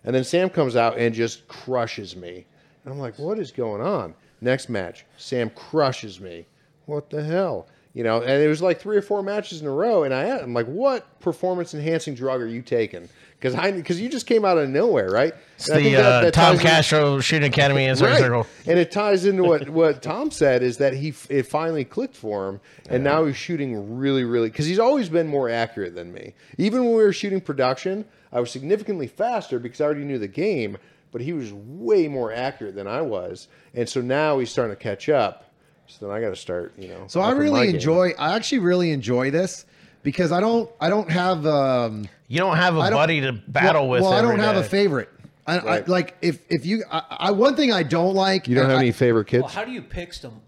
And 0.03 0.15
then 0.15 0.23
Sam 0.23 0.51
comes 0.51 0.75
out 0.75 0.99
and 0.99 1.15
just 1.15 1.47
crushes 1.47 2.15
me. 2.15 2.45
And 2.89 2.97
I'm 2.97 2.99
like, 3.01 3.19
what 3.19 3.37
is 3.37 3.51
going 3.51 3.81
on? 3.81 4.15
Next 4.41 4.67
match, 4.67 5.05
Sam 5.15 5.51
crushes 5.51 6.19
me. 6.19 6.47
What 6.87 7.11
the 7.11 7.23
hell? 7.23 7.67
You 7.93 8.03
know, 8.03 8.21
and 8.21 8.41
it 8.41 8.47
was 8.47 8.63
like 8.63 8.79
three 8.79 8.97
or 8.97 9.01
four 9.03 9.21
matches 9.21 9.61
in 9.61 9.67
a 9.67 9.71
row, 9.71 10.03
and 10.05 10.13
I, 10.13 10.23
I'm 10.39 10.53
like, 10.55 10.65
"What 10.67 11.19
performance 11.19 11.73
enhancing 11.73 12.15
drug 12.15 12.41
are 12.41 12.47
you 12.47 12.61
taking?" 12.63 13.07
Because 13.37 13.53
I, 13.55 13.71
because 13.71 13.99
you 14.01 14.09
just 14.09 14.25
came 14.25 14.43
out 14.45 14.57
of 14.57 14.69
nowhere, 14.69 15.09
right? 15.09 15.33
It's 15.55 15.69
And 15.69 15.85
the 15.85 15.93
that- 15.95 16.05
uh, 16.05 16.21
that 16.21 16.33
Tom 16.33 16.53
ties 16.55 16.59
in- 16.61 16.65
Castro 16.67 17.19
Shooting 17.19 17.49
Academy 17.51 17.85
Inside 17.85 18.05
Right. 18.05 18.19
Circle. 18.19 18.47
And 18.67 18.79
it 18.79 18.91
ties 18.91 19.25
into 19.25 19.43
what, 19.43 19.69
what 19.69 20.01
Tom 20.01 20.29
said 20.31 20.61
is 20.63 20.77
that 20.77 20.93
he 20.93 21.13
it 21.29 21.43
finally 21.47 21.83
clicked 21.85 22.15
for 22.15 22.47
him, 22.49 22.59
and 22.89 23.03
now 23.03 23.25
he's 23.25 23.37
shooting 23.37 23.97
really, 23.99 24.23
really 24.23 24.49
because 24.49 24.65
he's 24.65 24.79
always 24.79 25.09
been 25.09 25.27
more 25.27 25.49
accurate 25.49 25.93
than 25.95 26.11
me. 26.13 26.33
Even 26.57 26.85
when 26.85 26.95
we 26.95 27.03
were 27.03 27.13
shooting 27.13 27.41
production, 27.41 28.05
I 28.31 28.39
was 28.39 28.49
significantly 28.51 29.07
faster 29.07 29.59
because 29.59 29.79
I 29.81 29.85
already 29.85 30.05
knew 30.05 30.19
the 30.19 30.27
game, 30.27 30.77
but 31.11 31.21
he 31.21 31.33
was 31.33 31.51
way 31.53 32.07
more 32.07 32.31
accurate 32.31 32.75
than 32.75 32.87
I 32.87 33.01
was, 33.01 33.47
and 33.73 33.87
so 33.87 34.01
now 34.01 34.39
he's 34.39 34.49
starting 34.51 34.75
to 34.75 34.81
catch 34.81 35.09
up. 35.09 35.45
So 35.87 36.05
then 36.07 36.15
I 36.15 36.21
got 36.21 36.29
to 36.29 36.35
start, 36.35 36.73
you 36.77 36.87
know. 36.89 37.05
So 37.07 37.19
I 37.19 37.25
upping 37.31 37.37
my 37.37 37.43
really 37.43 37.65
game. 37.67 37.75
enjoy. 37.75 38.13
I 38.19 38.35
actually 38.35 38.59
really 38.59 38.91
enjoy 38.91 39.31
this 39.31 39.65
because 40.03 40.31
I 40.31 40.39
don't. 40.39 40.69
I 40.79 40.89
don't 40.89 41.09
have. 41.09 41.45
Um, 41.47 42.07
You 42.27 42.37
don't 42.39 42.57
have 42.57 42.75
a 42.77 42.79
I 42.81 42.89
don't- 42.91 42.97
buddy 42.99 43.21
to 43.21 43.33
battle 43.33 43.83
well, 43.83 43.89
with. 43.89 44.01
Well, 44.03 44.13
I 44.13 44.21
don't 44.21 44.39
have 44.39 44.55
a 44.57 44.63
favorite. 44.63 45.09
I, 45.47 45.57
I 45.57 45.79
like 45.87 46.15
if 46.21 46.41
if 46.49 46.63
you. 46.65 46.83
I, 46.91 47.01
I 47.09 47.31
one 47.31 47.55
thing 47.55 47.73
I 47.73 47.81
don't 47.81 48.13
like. 48.13 48.47
You 48.47 48.53
don't 48.53 48.69
have 48.69 48.77
I, 48.77 48.81
any 48.81 48.91
favorite 48.91 49.25
kids? 49.25 49.41
Well, 49.43 49.51
how 49.51 49.65
do 49.65 49.71
you 49.71 49.81
pick 49.81 50.13
them? 50.15 50.41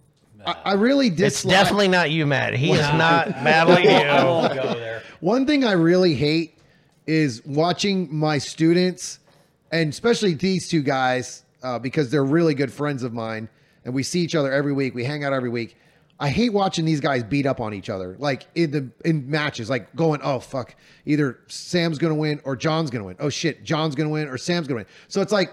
I, 0.46 0.56
I 0.64 0.74
really 0.74 1.08
It's 1.08 1.42
definitely 1.44 1.88
not 1.88 2.12
you, 2.12 2.26
Matt. 2.28 2.54
He 2.54 2.72
is 2.72 2.80
not 2.94 3.30
battling 3.44 3.88
I 3.88 4.20
you. 4.20 4.26
won't 4.28 4.54
go 4.54 4.74
there. 4.76 5.02
One 5.22 5.46
thing 5.48 5.64
I 5.64 5.72
really 5.74 6.14
hate 6.14 6.58
is 7.08 7.44
watching 7.46 8.16
my 8.16 8.38
students, 8.38 9.20
and 9.72 9.92
especially 9.92 10.34
these 10.34 10.70
two 10.70 10.82
guys, 10.82 11.44
uh, 11.64 11.80
because 11.80 12.10
they're 12.10 12.24
really 12.24 12.54
good 12.54 12.72
friends 12.72 13.04
of 13.04 13.14
mine, 13.14 13.50
and 13.86 13.94
we 13.94 14.04
see 14.04 14.22
each 14.22 14.36
other 14.36 14.52
every 14.52 14.74
week. 14.74 14.94
We 14.94 15.04
hang 15.04 15.24
out 15.24 15.34
every 15.34 15.50
week. 15.50 15.78
I 16.20 16.30
hate 16.30 16.54
watching 16.54 16.86
these 16.86 17.00
guys 17.00 17.24
beat 17.24 17.48
up 17.48 17.60
on 17.60 17.74
each 17.74 17.90
other, 17.90 18.16
like 18.20 18.46
in 18.54 18.70
the 18.72 18.90
in 19.04 19.30
matches, 19.30 19.70
like 19.70 19.96
going, 19.96 20.22
"Oh 20.24 20.40
fuck, 20.40 20.76
either 21.06 21.40
Sam's 21.48 21.98
gonna 21.98 22.16
win 22.16 22.40
or 22.44 22.56
John's 22.56 22.92
gonna 22.92 23.06
win. 23.06 23.16
Oh 23.20 23.30
shit, 23.30 23.64
John's 23.64 23.96
gonna 23.96 24.10
win 24.10 24.28
or 24.28 24.38
Sam's 24.38 24.68
gonna 24.68 24.80
win." 24.80 24.88
So 25.08 25.22
it's 25.22 25.32
like. 25.32 25.52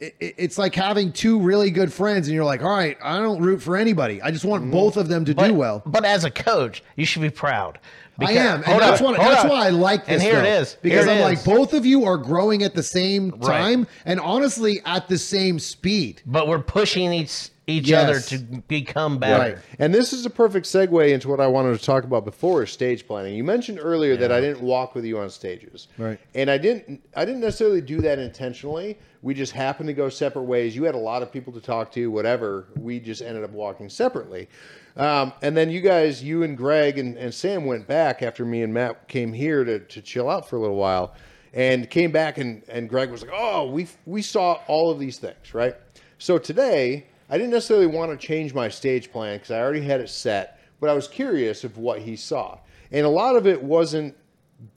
It- 0.00 0.14
it- 0.20 0.34
It's 0.38 0.58
like 0.58 0.74
having 0.74 1.12
two 1.12 1.38
really 1.40 1.70
good 1.70 1.92
friends, 1.92 2.28
and 2.28 2.34
you're 2.34 2.44
like, 2.44 2.62
"All 2.62 2.70
right, 2.70 2.96
I 3.02 3.18
don't 3.18 3.42
root 3.42 3.60
for 3.62 3.76
anybody. 3.76 4.22
I 4.22 4.30
just 4.30 4.44
want 4.44 4.62
mm-hmm. 4.62 4.72
both 4.72 4.96
of 4.96 5.08
them 5.08 5.24
to 5.24 5.34
But, 5.34 5.48
do 5.48 5.54
well." 5.54 5.82
but 5.86 6.04
as 6.04 6.24
a 6.24 6.30
coach, 6.30 6.82
you 6.96 7.04
should 7.04 7.22
be 7.22 7.30
proud. 7.30 7.78
I 8.20 8.32
am, 8.32 8.64
and 8.66 8.80
that's 8.80 9.00
on, 9.00 9.12
what 9.12 9.20
that's 9.20 9.48
why 9.48 9.66
I 9.66 9.70
like 9.70 10.06
this. 10.06 10.14
And 10.14 10.22
here 10.22 10.40
it 10.40 10.42
though, 10.42 10.60
is. 10.62 10.76
because 10.82 11.06
it 11.06 11.10
I'm 11.10 11.18
is. 11.18 11.22
like 11.22 11.44
both 11.44 11.72
of 11.72 11.86
you 11.86 12.04
are 12.04 12.16
growing 12.16 12.64
at 12.64 12.74
the 12.74 12.82
same 12.82 13.30
Right. 13.38 13.60
time, 13.60 13.86
and 14.06 14.18
honestly 14.18 14.80
at 14.84 15.06
the 15.08 15.16
same 15.18 15.60
speed. 15.60 16.22
But 16.26 16.48
we're 16.48 16.58
pushing 16.58 17.12
each 17.12 17.50
each 17.68 17.88
Yes. 17.88 18.02
other 18.08 18.20
to 18.38 18.62
become 18.62 19.18
better. 19.18 19.54
Right. 19.54 19.58
And 19.78 19.94
this 19.94 20.12
is 20.12 20.24
a 20.26 20.30
perfect 20.30 20.66
segue 20.66 21.10
into 21.12 21.28
what 21.28 21.38
I 21.38 21.46
wanted 21.46 21.78
to 21.78 21.84
talk 21.84 22.02
about 22.02 22.24
before 22.24 22.62
is 22.62 22.70
stage 22.70 23.06
planning. 23.06 23.34
You 23.34 23.44
mentioned 23.44 23.78
earlier 23.80 24.16
that 24.16 24.32
I 24.32 24.40
didn't 24.40 24.62
walk 24.62 24.94
with 24.94 25.04
you 25.04 25.18
on 25.18 25.28
stages. 25.28 25.88
Right. 25.98 26.18
And 26.34 26.50
I 26.50 26.56
didn't 26.58 27.02
I 27.14 27.24
didn't 27.24 27.42
necessarily 27.42 27.82
do 27.82 28.00
that 28.00 28.18
intentionally. 28.18 28.98
We 29.22 29.34
just 29.34 29.52
happened 29.52 29.88
to 29.88 29.92
go 29.92 30.08
separate 30.08 30.44
ways. 30.44 30.74
You 30.74 30.84
had 30.84 30.94
a 30.94 30.98
lot 30.98 31.22
of 31.22 31.30
people 31.30 31.52
to 31.52 31.60
talk 31.60 31.92
to, 31.92 32.10
whatever. 32.10 32.66
We 32.76 33.00
just 33.00 33.20
ended 33.20 33.44
up 33.44 33.50
walking 33.50 33.88
separately. 33.90 34.48
Um, 34.96 35.32
and 35.42 35.56
then 35.56 35.70
you 35.70 35.80
guys, 35.80 36.24
you 36.24 36.42
and 36.42 36.56
Greg 36.56 36.98
and, 36.98 37.16
and 37.18 37.32
Sam 37.32 37.66
went 37.66 37.86
back 37.86 38.22
after 38.22 38.44
me 38.44 38.62
and 38.62 38.72
Matt 38.72 39.06
came 39.08 39.32
here 39.32 39.62
to, 39.64 39.78
to 39.80 40.00
chill 40.02 40.28
out 40.30 40.48
for 40.48 40.56
a 40.56 40.60
little 40.60 40.76
while 40.76 41.14
and 41.52 41.88
came 41.90 42.10
back 42.12 42.38
and, 42.38 42.62
and 42.68 42.88
Greg 42.88 43.10
was 43.10 43.22
like, 43.22 43.30
Oh, 43.34 43.68
we 43.70 43.88
we 44.06 44.22
saw 44.22 44.54
all 44.66 44.90
of 44.90 44.98
these 44.98 45.18
things, 45.18 45.52
right? 45.52 45.74
So 46.18 46.38
today 46.38 47.06
I 47.30 47.36
didn't 47.38 47.50
necessarily 47.52 47.86
want 47.86 48.10
to 48.18 48.26
change 48.26 48.54
my 48.54 48.68
stage 48.68 49.10
plan 49.12 49.36
because 49.36 49.50
I 49.50 49.60
already 49.60 49.82
had 49.82 50.00
it 50.00 50.08
set, 50.08 50.58
but 50.80 50.88
I 50.90 50.94
was 50.94 51.08
curious 51.08 51.64
of 51.64 51.76
what 51.76 52.00
he 52.00 52.16
saw. 52.16 52.58
And 52.90 53.04
a 53.04 53.08
lot 53.10 53.36
of 53.36 53.46
it 53.46 53.62
wasn't 53.62 54.16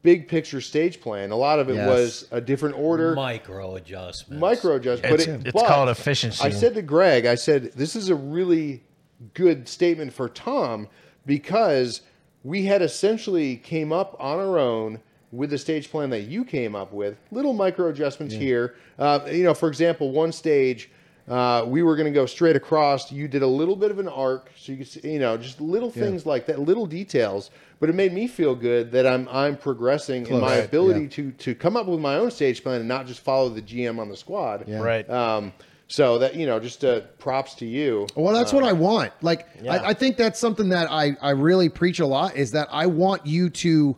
big 0.04 0.28
picture 0.28 0.62
stage 0.62 1.00
plan. 1.02 1.32
A 1.32 1.36
lot 1.36 1.60
of 1.60 1.70
it 1.70 1.76
Yes. 1.76 1.88
was 1.88 2.28
a 2.32 2.42
different 2.42 2.78
order, 2.78 3.16
Micro 3.16 3.76
adjustments. 3.76 4.40
micro 4.40 4.76
adjustment. 4.76 5.14
It's- 5.14 5.26
but 5.28 5.34
it, 5.42 5.48
it's 5.48 5.54
but 5.54 5.66
called 5.68 5.90
efficiency. 5.90 6.44
I 6.44 6.50
said 6.52 6.76
to 6.76 6.82
Greg, 6.82 7.26
I 7.26 7.36
said, 7.36 7.72
this 7.74 7.96
is 7.96 8.10
a 8.10 8.16
really 8.16 8.84
good 9.34 9.68
statement 9.68 10.14
for 10.14 10.28
Tom 10.30 10.88
because 11.26 12.02
we 12.44 12.66
had 12.66 12.82
essentially 12.82 13.56
came 13.56 13.92
up 13.94 14.16
on 14.20 14.40
our 14.40 14.58
own 14.60 15.00
with 15.32 15.50
the 15.52 15.58
stage 15.58 15.90
plan 15.90 16.10
that 16.10 16.22
you 16.24 16.44
came 16.44 16.76
up 16.76 16.92
with. 16.92 17.18
Little 17.32 17.54
micro 17.54 17.88
adjustments 17.88 18.34
here. 18.36 18.76
Uh, 19.00 19.20
you 19.32 19.44
know, 19.44 19.54
for 19.54 19.70
example, 19.70 20.12
one 20.12 20.32
stage. 20.32 20.92
Uh, 21.30 21.64
we 21.68 21.84
were 21.84 21.96
going 21.96 22.06
to 22.08 22.12
go 22.12 22.26
straight 22.26 22.56
across. 22.56 23.12
You 23.12 23.28
did 23.28 23.42
a 23.42 23.48
little 23.48 23.76
bit 23.76 23.92
of 23.92 24.00
an 24.00 24.08
arc, 24.08 24.50
so 24.58 24.72
you 24.72 24.78
could 24.80 24.88
see, 24.88 25.14
you 25.14 25.20
know, 25.20 25.38
just 25.38 25.62
little 25.62 25.90
things 25.92 26.26
like 26.26 26.46
that, 26.48 26.60
little 26.60 26.86
details. 26.86 27.52
But 27.80 27.90
it 27.90 27.96
made 27.96 28.14
me 28.14 28.28
feel 28.28 28.54
good 28.56 28.92
that 28.92 29.08
I'm 29.08 29.28
I'm 29.30 29.58
progressing 29.58 30.28
in 30.28 30.40
my 30.40 30.58
Right, 30.58 30.66
ability 30.66 31.02
yeah. 31.04 31.08
to 31.10 31.32
to 31.32 31.56
come 31.56 31.76
up 31.78 31.88
with 31.88 32.00
my 32.00 32.16
own 32.16 32.30
stage 32.32 32.62
plan 32.64 32.80
and 32.80 32.88
not 32.88 33.08
just 33.08 33.22
follow 33.22 33.50
the 33.50 33.62
GM 33.62 34.00
on 34.00 34.10
the 34.10 34.16
squad. 34.18 34.68
Right. 34.70 35.10
Um, 35.10 35.52
so 35.88 36.20
that 36.20 36.36
you 36.36 36.46
know, 36.46 36.60
just 36.60 36.86
uh, 36.86 37.02
props 37.20 37.54
to 37.56 37.66
you. 37.66 38.08
Well, 38.16 38.34
that's 38.34 38.54
what 38.54 38.64
I 38.64 38.72
want. 38.72 39.12
Like, 39.22 39.48
Yeah. 39.62 39.74
I, 39.74 39.90
I 39.90 39.94
think 39.94 40.16
that's 40.16 40.40
something 40.40 40.70
that 40.70 40.90
I, 40.90 41.18
I 41.22 41.32
really 41.32 41.68
preach 41.70 42.00
a 42.00 42.06
lot 42.06 42.36
is 42.36 42.52
that 42.52 42.68
I 42.72 42.86
want 42.86 43.26
you 43.26 43.50
to. 43.50 43.96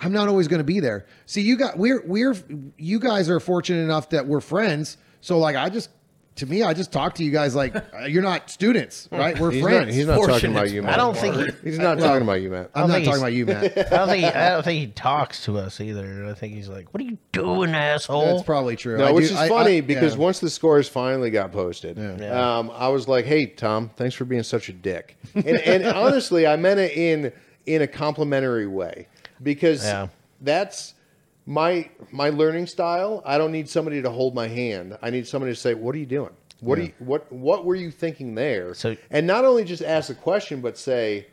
I'm 0.00 0.12
not 0.12 0.28
always 0.28 0.48
going 0.48 0.58
to 0.58 0.64
be 0.64 0.80
there. 0.80 1.06
See, 1.26 1.40
you 1.40 1.56
got 1.56 1.78
we're 1.78 2.02
we're 2.04 2.34
you 2.76 2.98
guys 2.98 3.30
are 3.30 3.40
fortunate 3.40 3.80
enough 3.82 4.10
that 4.10 4.26
we're 4.26 4.40
friends. 4.40 4.96
So 5.20 5.38
like, 5.38 5.56
I 5.56 5.70
just 5.70 5.88
to 6.36 6.46
me, 6.46 6.62
I 6.64 6.74
just 6.74 6.90
talk 6.90 7.14
to 7.16 7.24
you 7.24 7.30
guys 7.30 7.54
like 7.54 7.76
uh, 7.94 8.06
you're 8.06 8.22
not 8.22 8.50
students, 8.50 9.08
right? 9.12 9.38
We're 9.38 9.52
He's 9.52 9.62
friends. 9.62 9.86
not, 9.86 9.94
he's 9.94 10.06
not 10.06 10.26
talking 10.26 10.50
about 10.50 10.70
you, 10.70 10.82
Matt. 10.82 10.94
I 10.94 10.96
don't 10.96 11.16
think 11.16 11.36
he, 11.36 11.52
he's 11.70 11.78
not 11.78 11.98
Well, 11.98 12.08
talking 12.08 12.22
about 12.22 12.40
you, 12.42 12.50
Matt. 12.50 12.70
I'm 12.74 12.88
not 12.88 13.04
talking 13.04 13.20
about 13.20 13.32
you, 13.32 13.46
Matt. 13.46 13.64
I 13.92 13.96
don't 13.96 14.08
think 14.08 14.24
he, 14.24 14.26
I 14.30 14.48
don't 14.50 14.62
think 14.64 14.80
he 14.80 14.86
talks 14.88 15.44
to 15.44 15.58
us 15.58 15.80
either. 15.80 16.26
I 16.28 16.34
think 16.34 16.54
he's 16.54 16.68
like, 16.68 16.92
"What 16.92 17.00
are 17.02 17.04
you 17.06 17.18
doing, 17.32 17.74
asshole?" 17.74 18.24
That's 18.24 18.42
probably 18.42 18.74
true. 18.74 18.98
No, 18.98 19.04
I 19.04 19.10
which 19.12 19.28
do- 19.28 19.34
is 19.34 19.40
I- 19.40 19.48
funny 19.48 19.78
I- 19.78 19.82
because 19.82 20.14
yeah. 20.14 20.20
once 20.20 20.40
the 20.40 20.50
scores 20.50 20.88
finally 20.88 21.30
got 21.30 21.52
posted, 21.52 21.96
Yeah. 21.98 22.58
Um, 22.58 22.70
I 22.74 22.88
was 22.88 23.06
like, 23.06 23.26
"Hey, 23.26 23.46
Tom, 23.46 23.90
thanks 23.96 24.14
for 24.16 24.24
being 24.24 24.42
such 24.42 24.68
a 24.68 24.72
dick." 24.72 25.16
And, 25.34 25.46
and 25.46 25.84
honestly, 25.84 26.46
I 26.46 26.56
meant 26.56 26.80
it 26.80 26.92
in 26.96 27.32
in 27.66 27.80
a 27.82 27.86
complimentary 27.86 28.66
way 28.66 29.06
because 29.42 29.84
Yeah. 29.84 30.08
that's 30.40 30.93
my 31.46 31.88
my 32.10 32.30
learning 32.30 32.66
style. 32.66 33.22
I 33.24 33.38
don't 33.38 33.52
need 33.52 33.68
somebody 33.68 34.00
to 34.02 34.10
hold 34.10 34.34
my 34.34 34.48
hand. 34.48 34.96
I 35.02 35.10
need 35.10 35.26
somebody 35.26 35.52
to 35.52 35.56
say, 35.60 35.74
"What 35.74 35.94
are 35.94 35.98
you 35.98 36.06
doing? 36.06 36.30
What 36.60 36.78
are 36.78 36.82
you 36.82 36.92
what 36.98 37.30
what 37.32 37.64
were 37.64 37.74
you 37.74 37.90
thinking 37.90 38.34
there?" 38.34 38.74
So- 38.74 38.96
and 39.10 39.26
not 39.26 39.44
only 39.44 39.64
just 39.64 39.82
ask 39.82 40.08
the 40.08 40.14
question, 40.14 40.60
but 40.60 40.78
say, 40.78 41.26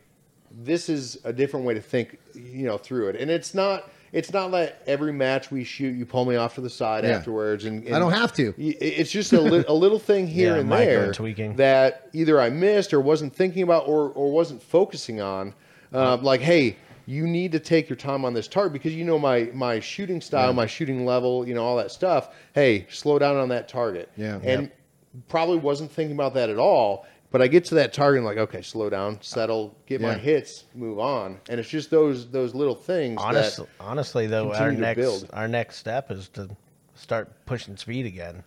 "This 0.51 0.89
is 0.89 1.19
a 1.23 1.31
different 1.31 1.65
way 1.65 1.73
to 1.75 1.81
think, 1.81 2.17
you 2.35 2.65
know, 2.65 2.77
through 2.77 3.09
it." 3.09 3.15
And 3.15 3.31
it's 3.31 3.53
not. 3.53 3.89
It's 4.13 4.33
not 4.33 4.51
like 4.51 4.75
every 4.87 5.13
match 5.13 5.51
we 5.51 5.63
shoot, 5.63 5.95
you 5.95 6.05
pull 6.05 6.25
me 6.25 6.35
off 6.35 6.55
to 6.55 6.61
the 6.61 6.69
side 6.69 7.05
Yeah. 7.05 7.11
afterwards, 7.11 7.63
and, 7.63 7.85
and 7.85 7.95
I 7.95 7.99
don't 7.99 8.11
have 8.11 8.33
to. 8.33 8.53
It's 8.57 9.09
just 9.09 9.31
a, 9.31 9.39
li- 9.39 9.63
a 9.69 9.73
little 9.73 9.99
thing 9.99 10.27
here 10.39 10.55
Yeah, 10.55 10.59
and 10.59 10.69
there 10.69 11.13
tweaking. 11.13 11.55
that 11.55 12.09
either 12.11 12.41
I 12.41 12.49
missed 12.49 12.93
or 12.93 12.99
wasn't 12.99 13.33
thinking 13.33 13.63
about 13.63 13.87
or, 13.87 14.09
or 14.09 14.29
wasn't 14.33 14.61
focusing 14.61 15.21
on. 15.21 15.53
Uh, 15.93 16.17
like, 16.17 16.41
hey, 16.41 16.75
you 17.05 17.27
need 17.27 17.51
to 17.53 17.59
take 17.59 17.89
your 17.89 17.95
time 17.97 18.23
on 18.25 18.33
this 18.33 18.47
target 18.47 18.73
because 18.73 18.93
you 18.95 19.03
know 19.03 19.17
my 19.19 19.49
my 19.53 19.79
shooting 19.79 20.21
style, 20.21 20.53
my 20.53 20.65
shooting 20.65 21.05
level, 21.05 21.47
you 21.47 21.53
know 21.53 21.63
all 21.63 21.77
that 21.77 21.91
stuff. 21.91 22.35
Hey, 22.53 22.85
slow 22.89 23.19
down 23.19 23.35
on 23.37 23.49
that 23.49 23.67
target. 23.67 24.09
Yeah. 24.17 24.39
and 24.43 24.71
probably 25.27 25.57
wasn't 25.57 25.91
thinking 25.91 26.15
about 26.15 26.33
that 26.35 26.49
at 26.49 26.57
all. 26.57 27.05
But 27.31 27.41
I 27.41 27.47
get 27.47 27.63
to 27.65 27.75
that 27.75 27.93
target 27.93 28.17
and 28.17 28.25
like, 28.25 28.37
okay, 28.37 28.61
slow 28.61 28.89
down, 28.89 29.17
settle, 29.21 29.73
get 29.85 30.01
my 30.01 30.15
hits, 30.15 30.65
move 30.75 30.99
on, 30.99 31.39
and 31.49 31.59
it's 31.61 31.69
just 31.69 31.89
those 31.89 32.29
those 32.29 32.53
little 32.53 32.75
things. 32.75 33.21
Honest, 33.21 33.57
that, 33.57 33.67
honestly, 33.79 34.27
though, 34.27 34.53
our 34.53 34.71
next 34.73 34.97
build. 34.97 35.29
our 35.31 35.47
next 35.47 35.77
step 35.77 36.11
is 36.11 36.27
to 36.29 36.49
start 36.95 37.31
pushing 37.45 37.77
speed 37.77 38.05
again. 38.05 38.43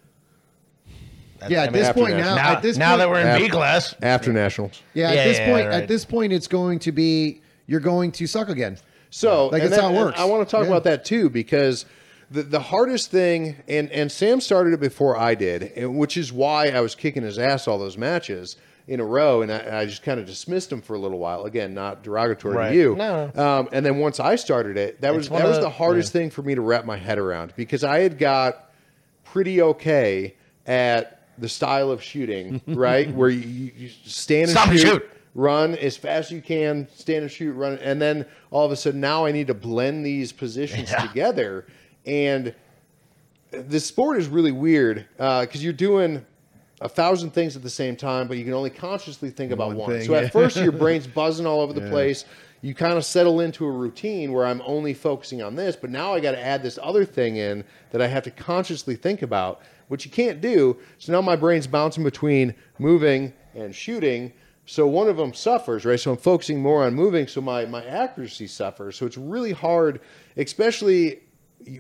That's- 1.39 1.51
Yeah, 1.51 1.62
I 1.62 1.64
at 1.64 1.72
mean, 1.72 1.82
this 1.82 1.93
point 1.93 2.16
now, 2.16 2.35
now, 2.35 2.52
at 2.52 2.62
this 2.62 2.76
now 2.76 2.90
point, 2.90 2.98
that 3.01 3.09
we're 3.10 3.20
in 3.20 3.26
After- 3.26 3.44
B 3.44 3.51
class, 3.51 3.94
after 4.02 4.32
nationals. 4.32 4.82
yeah, 4.93 5.09
at 5.09 5.14
Yeah, 5.16 5.24
this 5.24 5.39
yeah, 5.39 5.51
point, 5.52 5.66
right. 5.66 5.82
at 5.82 5.89
this 5.89 6.05
point, 6.05 6.32
it's 6.32 6.47
going 6.47 6.78
to 6.81 6.93
be 6.93 7.40
you're 7.66 7.81
going 7.81 8.12
to 8.12 8.27
suck 8.27 8.49
again. 8.49 8.78
So 9.11 9.47
Like, 9.49 9.62
and 9.62 9.73
that's 9.73 9.81
how 9.81 9.93
it 9.93 9.97
works. 9.97 10.19
I 10.19 10.24
want 10.24 10.47
to 10.47 10.51
talk 10.51 10.62
Yeah. 10.65 10.70
about 10.70 10.85
that 10.85 11.05
too 11.05 11.31
because 11.31 11.86
the 12.31 12.43
the 12.43 12.61
hardest 12.61 13.11
thing, 13.11 13.57
and 13.69 13.91
and 13.93 14.11
Sam 14.11 14.41
started 14.41 14.73
it 14.73 14.81
before 14.81 15.16
I 15.16 15.35
did, 15.35 15.62
and 15.77 15.97
which 15.97 16.16
is 16.16 16.32
why 16.32 16.69
I 16.70 16.81
was 16.81 16.95
kicking 16.95 17.23
his 17.23 17.39
ass 17.39 17.69
all 17.69 17.78
those 17.78 17.97
matches 17.99 18.57
in 18.89 18.99
a 19.01 19.05
row, 19.05 19.41
and 19.43 19.51
I, 19.53 19.81
I 19.81 19.86
just 19.86 20.03
kind 20.03 20.19
of 20.20 20.27
dismissed 20.27 20.70
him 20.73 20.82
for 20.82 20.95
a 20.95 20.99
little 20.99 21.19
while. 21.19 21.45
Again, 21.45 21.73
not 21.74 22.03
derogatory 22.03 22.57
Right. 22.57 22.69
to 22.70 22.74
you. 22.77 22.97
No. 22.97 23.31
Um, 23.35 23.69
and 23.73 23.85
then 23.86 23.99
once 23.99 24.20
I 24.20 24.36
started 24.36 24.77
it, 24.77 25.01
that 25.01 25.15
was 25.15 25.27
It's 25.27 25.31
one 25.31 25.41
that 25.43 25.49
was 25.49 25.57
of 25.59 25.62
the 25.62 25.69
the- 25.69 25.74
hardest 25.74 26.12
thing 26.12 26.28
for 26.31 26.43
me 26.43 26.55
to 26.55 26.61
wrap 26.61 26.85
my 26.85 26.97
head 26.97 27.19
around 27.19 27.53
because 27.57 27.82
I 27.85 28.01
had 28.01 28.19
got 28.19 28.70
pretty 29.24 29.62
okay 29.62 30.35
at 30.66 31.20
the 31.39 31.49
style 31.49 31.91
of 31.91 32.03
shooting, 32.03 32.61
right? 32.66 33.11
Where 33.15 33.28
you, 33.31 33.41
you 33.41 33.73
you 33.77 33.89
stand 34.05 34.43
and 34.45 34.51
Stop 34.51 34.69
and 34.69 34.78
shoot, 34.78 34.86
shoot. 34.89 35.11
Run 35.35 35.74
as 35.77 35.97
fast 35.97 36.27
as 36.27 36.32
you 36.32 36.40
can, 36.43 36.86
stand 36.94 37.23
and 37.23 37.31
shoot, 37.31 37.52
run, 37.52 37.78
and 37.78 38.01
then 38.01 38.24
all 38.51 38.65
of 38.65 38.73
a 38.73 38.77
sudden 38.77 39.01
now 39.01 39.24
I 39.27 39.32
need 39.32 39.48
to 39.48 39.55
blend 39.55 40.05
these 40.06 40.32
positions 40.32 40.90
Yeah. 40.90 41.06
together, 41.06 41.66
and 42.06 42.55
the 43.51 43.81
sport 43.81 44.19
is 44.19 44.28
really 44.28 44.52
weird 44.52 45.06
uh, 45.19 45.43
because 45.43 45.62
you're 45.62 45.73
doing 45.73 46.24
a 46.81 46.89
thousand 46.89 47.31
things 47.31 47.56
at 47.56 47.62
the 47.62 47.70
same 47.70 47.97
time, 47.97 48.27
but 48.28 48.36
you 48.36 48.44
can 48.44 48.52
only 48.52 48.70
consciously 48.70 49.31
think 49.31 49.52
about 49.52 49.69
One 49.69 49.77
one. 49.78 49.90
thing, 49.90 50.02
so 50.06 50.12
yeah. 50.12 50.23
at 50.27 50.32
first 50.32 50.56
your 50.56 50.73
brain's 50.73 51.06
buzzing 51.20 51.47
all 51.47 51.61
over 51.61 51.73
the 51.73 51.89
place. 51.89 52.24
You 52.62 52.74
kind 52.74 52.94
of 52.97 53.05
settle 53.05 53.40
into 53.40 53.66
a 53.66 53.70
routine 53.70 54.32
where 54.32 54.47
I'm 54.47 54.62
only 54.65 54.94
focusing 54.94 55.43
on 55.43 55.55
this, 55.55 55.77
but 55.77 55.90
now 55.90 56.15
I 56.15 56.20
got 56.20 56.32
to 56.32 56.43
add 56.43 56.62
this 56.62 56.78
other 56.82 57.05
thing 57.05 57.36
in 57.36 57.62
that 57.90 58.01
I 58.01 58.06
have 58.06 58.23
to 58.23 58.31
consciously 58.31 58.97
think 58.97 59.20
about, 59.20 59.61
which 59.89 60.06
you 60.06 60.11
can't 60.11 60.40
do. 60.40 60.78
So 60.98 61.12
now 61.12 61.20
my 61.20 61.36
brain's 61.36 61.66
bouncing 61.66 62.02
between 62.05 62.55
moving 62.78 63.35
and 63.55 63.74
shooting. 63.74 64.32
So 64.66 64.86
one 64.86 65.09
of 65.09 65.16
them 65.19 65.35
suffers, 65.35 65.85
right? 65.85 66.01
So 66.01 66.12
I'm 66.12 66.16
focusing 66.16 66.61
more 66.61 66.85
on 66.85 66.95
moving, 66.95 67.27
so 67.27 67.41
my 67.41 67.66
my 67.66 67.85
accuracy 67.85 68.47
suffers. 68.47 68.97
So 68.97 69.05
it's 69.07 69.19
really 69.19 69.53
hard, 69.53 70.01
especially 70.39 71.20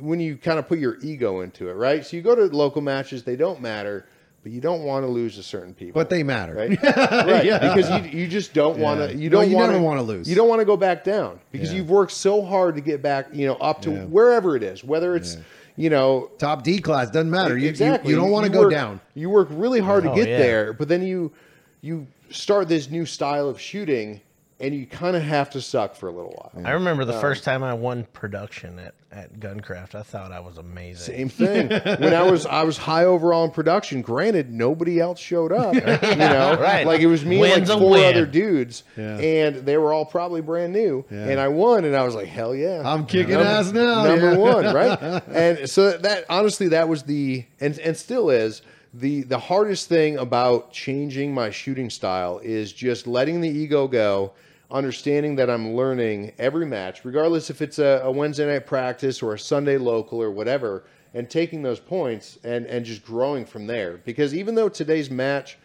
when 0.00 0.20
you 0.20 0.36
kind 0.36 0.58
of 0.58 0.66
put 0.68 0.78
your 0.78 0.98
ego 1.02 1.40
into 1.40 1.68
it, 1.68 1.74
right? 1.74 2.04
So 2.04 2.16
you 2.16 2.22
go 2.22 2.34
to 2.34 2.44
local 2.54 2.80
matches, 2.82 3.22
they 3.22 3.36
don't 3.36 3.60
matter, 3.60 4.06
but 4.42 4.52
you 4.52 4.60
don't 4.60 4.82
want 4.82 5.04
to 5.04 5.08
lose 5.10 5.36
to 5.36 5.42
certain 5.42 5.74
people. 5.74 6.00
But 6.00 6.08
they 6.10 6.22
matter. 6.22 6.54
right? 6.54 6.70
right. 6.82 7.44
Yeah. 7.44 7.74
Because 7.74 7.90
you, 8.12 8.20
you 8.20 8.28
just 8.28 8.52
don't 8.54 8.78
want 8.78 9.00
to. 9.10 9.16
You 9.16 9.28
don't 9.30 9.48
you 9.50 9.56
want 9.56 9.72
never 9.72 9.82
wanna 9.82 10.02
lose. 10.02 10.28
You 10.28 10.34
don't 10.36 10.48
want 10.48 10.60
to 10.60 10.64
go 10.66 10.76
back 10.76 11.04
down 11.04 11.40
because 11.52 11.70
Yeah. 11.70 11.78
you've 11.78 11.90
worked 11.90 12.12
so 12.12 12.42
hard 12.44 12.74
to 12.76 12.80
get 12.80 13.02
back. 13.02 13.28
You 13.32 13.46
know, 13.46 13.54
up 13.56 13.82
to 13.82 13.90
Yeah. 13.92 14.04
wherever 14.04 14.56
it 14.56 14.62
is, 14.62 14.82
whether 14.84 15.16
it's 15.16 15.36
you 15.76 15.90
know 15.90 16.30
Top 16.38 16.62
D 16.62 16.78
class 16.80 17.10
doesn't 17.10 17.30
matter. 17.30 17.56
You, 17.56 17.64
you- 17.64 17.70
exactly. 17.70 18.10
You, 18.10 18.16
don't 18.16 18.30
want 18.30 18.44
to 18.46 18.52
go 18.52 18.60
work- 18.62 18.70
down. 18.72 19.00
You 19.14 19.30
work 19.30 19.48
really 19.50 19.80
hard 19.80 20.04
to 20.04 20.12
Oh, 20.12 20.14
get 20.14 20.28
yeah. 20.28 20.38
there, 20.38 20.72
but 20.74 20.88
then 20.88 21.02
you 21.02 21.32
you 21.80 22.06
start 22.34 22.68
this 22.68 22.90
new 22.90 23.06
style 23.06 23.48
of 23.48 23.60
shooting, 23.60 24.20
and 24.60 24.74
you 24.74 24.86
kind 24.86 25.16
of 25.16 25.22
have 25.22 25.50
to 25.50 25.60
suck 25.60 25.96
for 25.96 26.08
a 26.08 26.12
little 26.12 26.30
while. 26.30 26.64
I 26.64 26.72
remember 26.72 27.04
the 27.04 27.14
uh, 27.14 27.20
first 27.20 27.44
time 27.44 27.62
I 27.64 27.74
won 27.74 28.04
production 28.12 28.78
at, 28.78 28.94
at 29.10 29.40
Guncraft. 29.40 29.94
I 29.96 30.02
thought 30.02 30.30
I 30.30 30.38
was 30.40 30.58
amazing. 30.58 31.14
Same 31.14 31.28
thing. 31.28 31.68
when 31.68 32.14
I 32.14 32.22
was 32.22 32.46
I 32.46 32.62
was 32.62 32.76
high 32.78 33.04
overall 33.04 33.44
in 33.44 33.50
production. 33.50 34.00
Granted, 34.00 34.52
nobody 34.52 35.00
else 35.00 35.18
showed 35.18 35.52
up. 35.52 35.74
you 35.74 35.80
know, 36.16 36.56
right. 36.60 36.86
like 36.86 37.00
it 37.00 37.06
was 37.08 37.24
me 37.24 37.40
Win's 37.40 37.56
and 37.56 37.68
like 37.68 37.78
four 37.80 37.90
win. 37.90 38.14
other 38.14 38.26
dudes, 38.26 38.84
Yeah. 38.96 39.18
and 39.18 39.56
they 39.66 39.76
were 39.76 39.92
all 39.92 40.04
probably 40.04 40.40
brand 40.40 40.72
new. 40.72 41.04
Yeah. 41.10 41.28
And 41.28 41.40
I 41.40 41.48
won, 41.48 41.84
and 41.84 41.96
I 41.96 42.04
was 42.04 42.14
like, 42.14 42.28
hell 42.28 42.54
yeah, 42.54 42.82
I'm 42.84 43.06
kicking 43.06 43.34
Number- 43.34 43.48
ass 43.48 43.72
now, 43.72 44.04
Number 44.04 44.32
yeah. 44.32 44.38
one, 44.38 44.64
right? 44.74 45.22
and 45.28 45.68
so 45.68 45.96
that 45.98 46.26
honestly, 46.30 46.68
that 46.68 46.88
was 46.88 47.02
the 47.02 47.44
and 47.60 47.76
and 47.80 47.96
still 47.96 48.30
is. 48.30 48.62
The, 48.96 49.24
the 49.24 49.38
hardest 49.38 49.88
thing 49.88 50.18
about 50.18 50.72
changing 50.72 51.34
my 51.34 51.50
shooting 51.50 51.90
style 51.90 52.38
is 52.38 52.72
just 52.72 53.08
letting 53.08 53.40
the 53.40 53.48
ego 53.48 53.88
go, 53.88 54.34
understanding 54.70 55.34
that 55.36 55.50
I'm 55.50 55.74
learning 55.74 56.32
every 56.38 56.64
match, 56.64 57.04
regardless 57.04 57.50
if 57.50 57.60
it's 57.60 57.80
a, 57.80 58.02
a 58.04 58.10
Wednesday 58.12 58.46
night 58.46 58.66
practice 58.66 59.20
or 59.20 59.34
a 59.34 59.38
Sunday 59.38 59.78
local 59.78 60.22
or 60.22 60.30
whatever, 60.30 60.84
and 61.12 61.28
taking 61.28 61.60
those 61.60 61.80
points 61.80 62.38
and, 62.44 62.66
and 62.66 62.84
just 62.84 63.04
growing 63.04 63.44
from 63.44 63.66
there. 63.66 63.96
Because 64.04 64.32
even 64.32 64.54
though 64.54 64.68
today's 64.68 65.10
match 65.10 65.58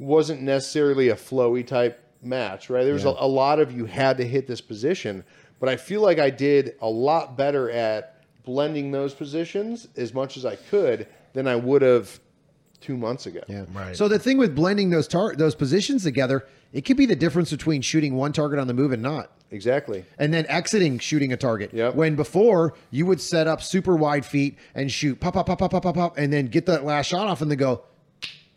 wasn't 0.00 0.42
necessarily 0.42 1.10
a 1.10 1.14
flowy 1.14 1.64
type 1.64 2.02
match, 2.20 2.68
right? 2.68 2.82
There 2.82 2.94
was 2.94 3.04
a, 3.04 3.14
a 3.18 3.28
lot 3.28 3.60
of 3.60 3.70
you 3.70 3.84
had 3.84 4.16
to 4.16 4.26
hit 4.26 4.48
this 4.48 4.60
position, 4.60 5.22
but 5.60 5.68
I 5.68 5.76
feel 5.76 6.00
like 6.00 6.18
I 6.18 6.30
did 6.30 6.74
a 6.80 6.88
lot 6.88 7.36
better 7.36 7.70
at 7.70 8.24
blending 8.44 8.90
those 8.90 9.14
positions 9.14 9.86
as 9.96 10.12
much 10.12 10.36
as 10.36 10.44
I 10.44 10.56
could 10.56 11.06
than 11.32 11.46
I 11.46 11.54
would 11.54 11.82
have 11.82 12.18
two 12.86 12.96
months 12.96 13.26
ago. 13.26 13.40
Yeah. 13.48 13.64
Right. 13.72 13.96
So 13.96 14.06
the 14.06 14.18
thing 14.18 14.38
with 14.38 14.54
blending 14.54 14.90
those 14.90 15.08
tar- 15.08 15.34
those 15.34 15.56
positions 15.56 16.04
together, 16.04 16.46
it 16.72 16.82
could 16.82 16.96
be 16.96 17.04
the 17.06 17.16
difference 17.16 17.50
between 17.50 17.82
shooting 17.82 18.14
one 18.14 18.32
target 18.32 18.60
on 18.60 18.68
the 18.68 18.74
move 18.74 18.92
and 18.92 19.02
not. 19.02 19.32
Exactly. 19.50 20.04
And 20.18 20.32
then 20.32 20.46
exiting 20.46 20.98
shooting 21.00 21.32
a 21.32 21.36
target. 21.36 21.72
Yep. 21.72 21.96
When 21.96 22.14
before 22.14 22.74
you 22.92 23.04
would 23.06 23.20
set 23.20 23.48
up 23.48 23.60
super 23.60 23.96
wide 23.96 24.24
feet 24.24 24.56
and 24.74 24.90
shoot 24.90 25.18
pop, 25.18 25.34
pop, 25.34 25.46
pop, 25.46 25.58
pop, 25.58 25.72
pop, 25.72 25.82
pop, 25.82 25.94
pop, 25.96 26.16
and 26.18 26.32
then 26.32 26.46
get 26.46 26.66
that 26.66 26.84
last 26.84 27.06
shot 27.06 27.26
off 27.26 27.40
and 27.42 27.50
then 27.50 27.58
go, 27.58 27.82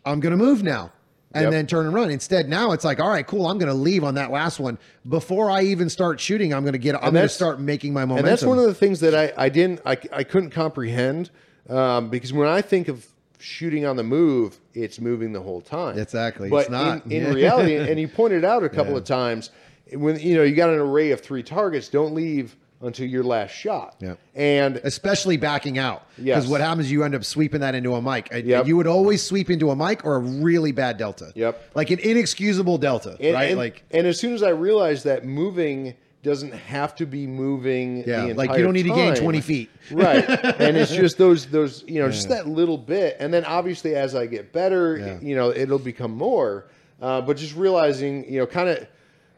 I'm 0.04 0.20
going 0.20 0.30
to 0.36 0.36
move 0.42 0.62
now. 0.62 0.92
And 1.32 1.44
Yep. 1.44 1.52
then 1.52 1.66
turn 1.68 1.86
and 1.86 1.94
run. 1.94 2.10
Instead, 2.10 2.48
now 2.48 2.72
it's 2.72 2.84
like, 2.84 2.98
all 2.98 3.08
right, 3.08 3.24
cool. 3.24 3.46
I'm 3.46 3.58
going 3.58 3.68
to 3.68 3.74
leave 3.74 4.02
on 4.02 4.14
that 4.14 4.32
last 4.32 4.58
one 4.58 4.78
before 5.08 5.48
I 5.48 5.62
even 5.62 5.88
start 5.88 6.18
shooting. 6.18 6.52
I'm 6.52 6.62
going 6.64 6.72
to 6.72 6.78
get. 6.78 6.96
I'm 6.96 7.12
going 7.12 7.22
to 7.22 7.28
start 7.28 7.60
making 7.60 7.92
my 7.92 8.04
momentum. 8.04 8.26
And 8.26 8.32
that's 8.32 8.42
one 8.44 8.58
of 8.58 8.64
the 8.64 8.74
things 8.74 8.98
that 9.00 9.14
I, 9.14 9.32
I 9.44 9.48
didn't 9.48 9.80
I, 9.86 9.96
I 10.12 10.24
couldn't 10.24 10.50
comprehend 10.50 11.30
um, 11.68 12.10
because 12.10 12.32
when 12.32 12.48
I 12.48 12.62
think 12.62 12.88
of 12.88 13.06
shooting 13.40 13.86
on 13.86 13.96
the 13.96 14.02
move, 14.04 14.58
it's 14.74 15.00
moving 15.00 15.32
the 15.32 15.40
whole 15.40 15.60
time. 15.60 15.98
Exactly. 15.98 16.48
But 16.50 16.62
It's 16.62 16.70
not. 16.70 17.06
in, 17.06 17.24
in 17.26 17.34
reality, 17.34 17.76
and 17.76 17.98
you 17.98 18.08
pointed 18.08 18.44
out 18.44 18.62
a 18.64 18.68
couple 18.78 18.96
of 18.96 19.04
times 19.04 19.50
when 19.92 20.18
you 20.20 20.34
know 20.36 20.42
you 20.42 20.54
got 20.54 20.70
an 20.70 20.78
array 20.78 21.10
of 21.10 21.20
three 21.20 21.42
targets, 21.42 21.88
don't 21.88 22.14
leave 22.14 22.56
until 22.82 23.06
your 23.06 23.22
last 23.24 23.50
shot. 23.50 23.96
Yeah. 24.00 24.14
And 24.34 24.76
especially 24.84 25.36
backing 25.36 25.76
out. 25.78 26.06
Because 26.16 26.44
Yes. 26.44 26.46
what 26.48 26.62
happens, 26.62 26.86
is 26.86 26.92
you 26.92 27.04
end 27.04 27.14
up 27.14 27.24
sweeping 27.24 27.60
that 27.60 27.74
into 27.74 27.94
a 27.94 28.00
Mike. 28.00 28.30
Yep. 28.32 28.66
You 28.66 28.76
would 28.78 28.86
always 28.86 29.22
sweep 29.22 29.50
into 29.50 29.70
a 29.70 29.76
Mike 29.76 30.02
or 30.06 30.16
a 30.16 30.18
really 30.18 30.72
bad 30.72 30.96
delta. 30.96 31.30
Yep. 31.34 31.72
Like 31.74 31.90
an 31.90 31.98
inexcusable 31.98 32.78
delta, 32.78 33.18
and, 33.20 33.34
right? 33.34 33.50
and- 33.50 33.58
like, 33.58 33.82
and 33.90 34.06
as 34.06 34.18
soon 34.18 34.32
as 34.32 34.42
I 34.42 34.48
realized 34.50 35.04
that 35.04 35.26
moving 35.26 35.94
doesn't 36.22 36.52
have 36.52 36.94
to 36.96 37.06
be 37.06 37.26
moving 37.26 38.04
yeah, 38.06 38.24
like 38.36 38.50
you 38.56 38.62
don't 38.62 38.74
need 38.74 38.82
to 38.82 38.94
gain 38.94 39.14
20 39.14 39.40
feet. 39.40 39.70
right 39.90 40.28
and 40.60 40.76
it's 40.76 40.92
just 40.94 41.16
those 41.16 41.46
those 41.46 41.82
you 41.88 41.98
know 42.00 42.10
just 42.10 42.28
that 42.28 42.46
little 42.46 42.76
bit 42.76 43.16
and 43.18 43.32
then 43.32 43.44
obviously 43.46 43.94
as 43.94 44.14
i 44.14 44.26
get 44.26 44.52
better 44.52 44.98
Yeah. 44.98 45.18
you 45.20 45.34
know 45.34 45.50
it'll 45.50 45.78
become 45.78 46.10
more 46.12 46.66
uh, 47.00 47.22
but 47.22 47.38
just 47.38 47.56
realizing 47.56 48.30
you 48.30 48.38
know 48.38 48.46
kind 48.46 48.68
of 48.68 48.86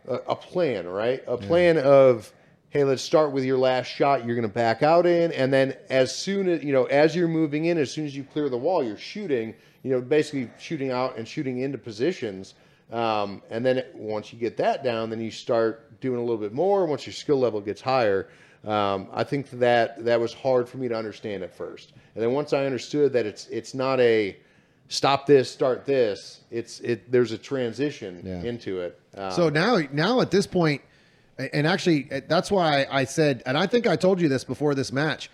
a, 0.09 0.15
a 0.33 0.37
plan 0.37 0.89
right 0.89 1.23
a 1.29 1.37
plan 1.37 1.79
of 1.79 2.33
hey 2.71 2.83
let's 2.83 3.03
start 3.03 3.31
with 3.31 3.45
your 3.45 3.59
last 3.59 3.87
shot 3.87 4.27
you're 4.27 4.35
going 4.35 4.49
to 4.49 4.53
back 4.53 4.83
out 4.83 5.07
in 5.07 5.31
and 5.33 5.53
then 5.53 5.77
as 5.89 6.15
soon 6.15 6.49
as 6.49 6.65
you 6.65 6.73
know 6.73 6.85
as 6.87 7.15
you're 7.15 7.29
moving 7.29 7.67
in 7.67 7.79
as 7.79 7.93
soon 7.93 8.05
as 8.07 8.17
you 8.17 8.25
clear 8.25 8.49
the 8.49 8.59
wall 8.59 8.83
you're 8.83 8.97
shooting 8.97 9.55
you 9.85 9.91
know 9.93 10.01
basically 10.01 10.51
shooting 10.59 10.91
out 10.91 11.17
and 11.17 11.29
shooting 11.29 11.59
into 11.59 11.79
positions 11.79 12.55
um, 12.93 13.43
and 13.51 13.65
then 13.65 13.79
it- 13.79 13.93
once 13.95 14.33
you 14.33 14.39
get 14.39 14.57
that 14.59 14.85
down 14.85 15.11
then 15.11 15.21
you 15.21 15.31
start 15.31 16.01
doing 16.01 16.19
a 16.19 16.21
little 16.21 16.37
bit 16.37 16.53
more 16.53 16.85
once 16.87 17.07
your 17.07 17.13
skill 17.13 17.39
level 17.39 17.61
gets 17.61 17.81
higher 17.81 18.29
um, 18.65 19.09
I 19.13 19.25
think 19.25 19.51
that 19.59 20.05
that 20.05 20.21
was 20.21 20.33
hard 20.33 20.69
for 20.69 20.77
me 20.79 20.87
to 20.89 20.95
understand 20.97 21.43
at 21.43 21.53
first, 21.53 21.93
and 22.15 22.23
then 22.23 22.33
once 22.33 22.53
I 22.53 22.65
understood 22.65 23.13
that 23.15 23.27
it's 23.27 23.49
it's 23.49 23.75
not 23.75 23.99
a 23.99 24.37
stop 24.87 25.27
this, 25.27 25.51
start 25.51 25.85
this. 25.85 26.43
It's 26.53 26.79
it. 26.79 27.11
There's 27.11 27.33
a 27.33 27.39
transition 27.39 28.23
Yeah. 28.25 28.43
into 28.49 28.81
it. 28.83 29.01
Um, 29.17 29.33
So 29.33 29.49
now, 29.49 29.81
now 29.93 30.21
at 30.21 30.31
this 30.31 30.47
point, 30.47 30.81
and 31.53 31.67
actually, 31.67 32.09
that's 32.29 32.53
why 32.53 32.87
I 32.89 33.03
said, 33.03 33.43
and 33.47 33.59
I 33.59 33.67
think 33.67 33.89
I 33.89 33.97
told 33.97 34.21
you 34.21 34.29
this 34.29 34.45
before 34.45 34.77
this 34.77 34.93
match. 34.93 35.29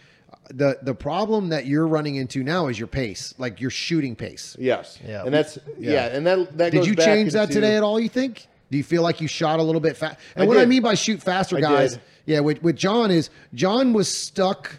The 0.51 0.79
the 0.83 0.95
problem 0.95 1.51
that 1.51 1.67
you're 1.67 1.87
running 1.87 2.17
into 2.17 2.43
now 2.43 2.69
is 2.69 2.79
your 2.79 2.89
pace, 2.89 3.35
like 3.39 3.61
your 3.61 3.71
shooting 3.71 4.17
pace. 4.17 4.57
yes, 4.59 4.99
Yeah. 5.07 5.25
and 5.25 5.35
that's 5.35 5.59
yeah, 5.79 5.93
Yeah. 5.93 6.17
and 6.17 6.27
that 6.27 6.57
that 6.59 6.73
Did 6.73 6.79
goes 6.79 6.87
you 6.89 6.95
back 6.97 7.05
change 7.07 7.33
that 7.35 7.51
today 7.51 7.77
at 7.77 7.83
all? 7.83 8.01
You 8.01 8.09
think? 8.09 8.47
Do 8.71 8.77
you 8.79 8.85
feel 8.85 9.03
like 9.03 9.21
you 9.21 9.29
shot 9.29 9.61
a 9.61 9.63
little 9.63 9.81
bit 9.81 9.97
fast? 9.97 10.19
And 10.35 10.45
I 10.45 10.47
what 10.47 10.57
I 10.59 10.65
mean 10.67 10.83
by 10.83 10.95
shoot 10.95 11.23
faster, 11.23 11.59
guys, 11.61 11.99
yeah, 12.27 12.41
with 12.41 12.63
with 12.63 12.77
John 12.77 13.11
is 13.11 13.31
John 13.55 13.93
was 13.93 14.09
stuck. 14.09 14.77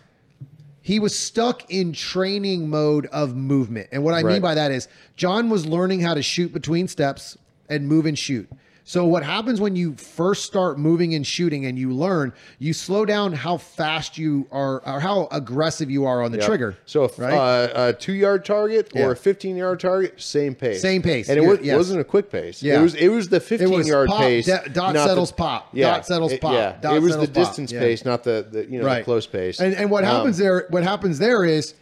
He 0.81 0.99
was 0.99 1.17
stuck 1.17 1.69
in 1.71 1.93
training 1.93 2.69
mode 2.69 3.05
of 3.07 3.35
movement, 3.35 3.89
and 3.91 4.03
what 4.03 4.13
I 4.15 4.23
mean 4.23 4.41
by 4.41 4.55
that 4.55 4.71
is 4.71 4.87
John 5.17 5.49
was 5.49 5.65
learning 5.67 5.99
how 6.01 6.15
to 6.15 6.23
shoot 6.23 6.51
between 6.51 6.87
steps 6.87 7.37
and 7.69 7.87
move 7.87 8.07
and 8.07 8.17
shoot. 8.17 8.49
So 8.89 9.05
what 9.05 9.21
happens 9.23 9.61
when 9.61 9.75
you 9.75 9.93
first 9.97 10.45
start 10.45 10.79
moving 10.79 11.13
and 11.13 11.25
shooting 11.25 11.67
and 11.67 11.77
you 11.77 11.91
learn, 11.91 12.33
you 12.57 12.73
slow 12.73 13.05
down 13.05 13.33
how 13.33 13.57
fast 13.57 14.17
you 14.17 14.47
are 14.51 14.81
or 14.83 14.99
how 14.99 15.27
aggressive 15.31 15.91
you 15.91 16.05
are 16.05 16.23
on 16.23 16.31
the 16.31 16.39
Yep. 16.39 16.47
trigger. 16.47 16.75
So 16.87 17.03
if 17.03 17.19
right? 17.19 17.31
uh, 17.31 17.89
a 17.89 17.93
two 17.93 18.13
yard 18.13 18.43
target 18.45 18.89
or 18.95 18.99
Yeah. 19.01 19.11
a 19.11 19.15
fifteen 19.15 19.55
yard 19.57 19.79
target, 19.79 20.19
same 20.19 20.55
pace. 20.55 20.81
Same 20.81 21.03
pace. 21.03 21.29
And 21.29 21.37
it 21.37 21.47
was, 21.47 21.59
yes. 21.61 21.77
wasn't 21.77 22.01
a 22.01 22.03
quick 22.03 22.31
pace. 22.31 22.63
Yeah. 22.63 22.79
It 22.79 22.81
was 22.81 22.95
it 22.95 23.09
was 23.09 23.29
the 23.29 23.39
fifteen 23.39 23.69
was 23.69 23.87
yard 23.87 24.07
pop, 24.09 24.21
pace. 24.21 24.47
da- 24.47 24.63
dot 24.63 24.75
not 24.75 25.03
the- 25.03 25.05
settles 25.05 25.31
pop. 25.33 25.75
Dot 25.77 26.07
settles 26.07 26.31
it- 26.31 26.41
pop. 26.41 26.53
Yeah. 26.53 26.73
Dot 26.81 26.95
it 26.95 27.01
was 27.03 27.11
settles 27.11 27.27
the 27.29 27.33
pop. 27.35 27.45
distance 27.47 27.71
Yeah. 27.71 27.79
pace, 27.81 28.03
not 28.05 28.23
the, 28.23 28.47
the 28.51 28.65
you 28.65 28.79
know 28.81 28.91
the 28.91 29.03
close 29.03 29.27
pace. 29.27 29.59
And 29.59 29.75
and 29.75 29.91
what 29.91 30.03
Um, 30.03 30.15
happens 30.15 30.39
there? 30.39 30.65
What 30.71 30.81
happens 30.81 31.19
there 31.19 31.45
is 31.45 31.75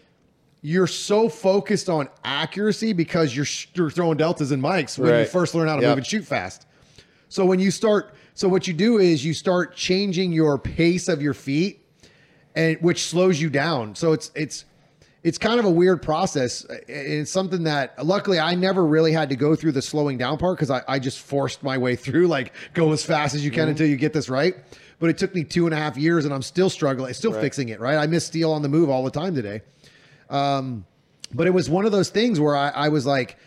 you're 0.62 0.88
so 0.88 1.30
focused 1.30 1.88
on 1.88 2.10
accuracy 2.26 2.92
because 2.92 3.34
you're 3.34 3.46
you're 3.76 3.92
throwing 3.92 4.18
deltas 4.18 4.52
and 4.52 4.62
Mikes 4.62 4.98
when 5.00 5.18
you 5.22 5.26
first 5.26 5.56
learn 5.56 5.70
how 5.70 5.78
to 5.78 5.82
Yep. 5.84 5.90
move 5.92 5.98
and 6.00 6.06
shoot 6.06 6.26
fast. 6.26 6.66
So 7.30 7.46
when 7.46 7.60
you 7.60 7.72
start, 7.72 8.14
so 8.34 8.48
what 8.48 8.68
you 8.68 8.74
do 8.74 8.98
is 8.98 9.26
you 9.26 9.34
start 9.34 9.76
changing 9.76 10.32
your 10.32 10.58
pace 10.58 11.08
of 11.08 11.22
your 11.22 11.34
feet, 11.34 11.84
and 12.56 12.78
which 12.82 13.04
slows 13.04 13.40
you 13.42 13.50
down. 13.50 13.96
So 13.96 14.14
it's 14.14 14.32
it's 14.36 14.66
it's 15.24 15.38
kind 15.38 15.60
of 15.60 15.66
a 15.66 15.70
weird 15.70 16.02
process. 16.02 16.64
And 16.64 16.84
It's 16.88 17.32
something 17.32 17.64
that 17.64 18.04
luckily 18.06 18.40
I 18.40 18.56
never 18.56 18.86
really 18.86 19.12
had 19.12 19.30
to 19.30 19.36
go 19.36 19.56
through 19.56 19.74
the 19.74 19.82
slowing 19.82 20.18
down 20.18 20.38
part 20.38 20.58
because 20.58 20.72
I, 20.72 20.84
I 20.88 21.00
just 21.00 21.20
forced 21.20 21.64
my 21.64 21.78
way 21.78 21.96
through, 21.96 22.28
like 22.38 22.54
go 22.74 22.92
as 22.94 23.04
fast 23.04 23.36
as 23.36 23.44
you 23.44 23.52
can 23.52 23.68
until 23.68 23.88
you 23.88 23.98
get 23.98 24.14
this 24.14 24.30
right. 24.30 24.56
But 25.00 25.10
it 25.10 25.18
took 25.18 25.36
me 25.36 25.44
two 25.44 25.66
and 25.66 25.74
a 25.74 25.78
half 25.78 25.98
years 25.98 26.26
and 26.26 26.34
I'm 26.34 26.42
still 26.42 26.70
struggling, 26.70 27.14
still 27.14 27.34
fixing 27.34 27.70
it, 27.70 27.80
right? 27.80 27.98
I 27.98 28.08
miss 28.08 28.26
steel 28.26 28.52
on 28.52 28.62
the 28.62 28.70
move 28.70 28.90
all 28.90 29.04
the 29.04 29.12
time 29.12 29.36
today. 29.36 29.62
Um, 30.30 30.86
but 31.34 31.46
it 31.46 31.52
was 31.52 31.70
one 31.70 31.86
of 31.86 31.92
those 31.92 32.10
things 32.10 32.40
where 32.40 32.56
I, 32.56 32.70
I 32.70 32.90
was 32.90 33.06
like, 33.06 33.38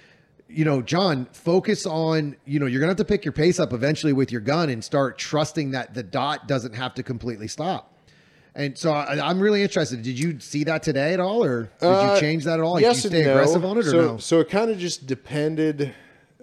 you 0.53 0.65
know, 0.65 0.83
John, 0.83 1.27
focus 1.33 1.87
on, 1.87 2.37
you 2.45 2.59
know, 2.59 2.67
you're 2.67 2.81
going 2.81 2.89
to 2.89 2.93
have 2.93 3.07
to 3.07 3.11
pick 3.11 3.25
your 3.25 3.33
pace 3.33 3.61
up 3.61 3.73
eventually 3.73 4.13
with 4.13 4.33
your 4.33 4.41
gun 4.41 4.69
and 4.69 4.83
start 4.83 5.17
trusting 5.19 5.71
that 5.73 5.95
the 5.95 6.03
dot 6.03 6.49
doesn't 6.49 6.75
have 6.75 6.95
to 6.95 7.03
completely 7.03 7.49
stop. 7.49 7.95
And 8.55 8.77
so 8.77 8.93
I, 8.93 9.29
I'm 9.29 9.39
really 9.39 9.63
interested. 9.63 10.03
Did 10.03 10.19
you 10.19 10.41
see 10.41 10.65
that 10.65 10.83
today 10.83 11.15
at 11.15 11.21
all, 11.21 11.45
or 11.45 11.71
did 11.81 11.87
Uh, 11.87 12.15
you 12.15 12.21
change 12.21 12.45
that 12.45 12.59
at 12.59 12.61
all? 12.65 12.75
Like, 12.75 12.83
yes 12.83 13.03
did 13.03 13.13
you 13.13 13.19
stay 13.21 13.25
no. 13.27 13.31
aggressive 13.33 13.65
on 13.65 13.77
it, 13.79 13.87
or 13.87 13.91
so, 13.91 14.01
no? 14.01 14.17
So 14.19 14.41
it 14.41 14.49
kind 14.51 14.71
of 14.71 14.79
just 14.79 15.07
depended 15.07 15.95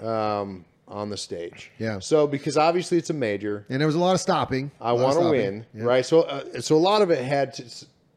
um, 0.02 0.64
on 0.88 1.10
the 1.10 1.18
stage. 1.18 1.70
Yeah. 1.78 2.00
So 2.00 2.26
because 2.26 2.58
obviously 2.58 2.98
it's 2.98 3.10
a 3.10 3.14
major, 3.14 3.66
And 3.70 3.80
there 3.82 3.88
was 3.88 3.96
a 3.96 4.00
lot 4.00 4.14
of 4.14 4.22
stopping. 4.22 4.72
I 4.80 4.94
want 4.94 5.20
to 5.20 5.30
win, 5.30 5.66
Yeah. 5.74 5.84
right? 5.84 6.06
So, 6.06 6.22
uh, 6.22 6.62
so 6.62 6.76
a 6.76 6.80
lot 6.80 7.02
of 7.02 7.12
it 7.12 7.24
had 7.24 7.54
to 7.56 7.66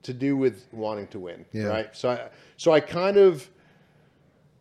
to 0.03 0.15
do 0.15 0.35
with 0.35 0.65
wanting 0.73 1.07
to 1.09 1.19
win, 1.19 1.45
Yeah. 1.53 1.65
right? 1.65 1.89
So, 1.95 2.09
I 2.11 2.29
so 2.57 2.73
I 2.73 2.81
kind 2.81 3.17
of 3.19 3.47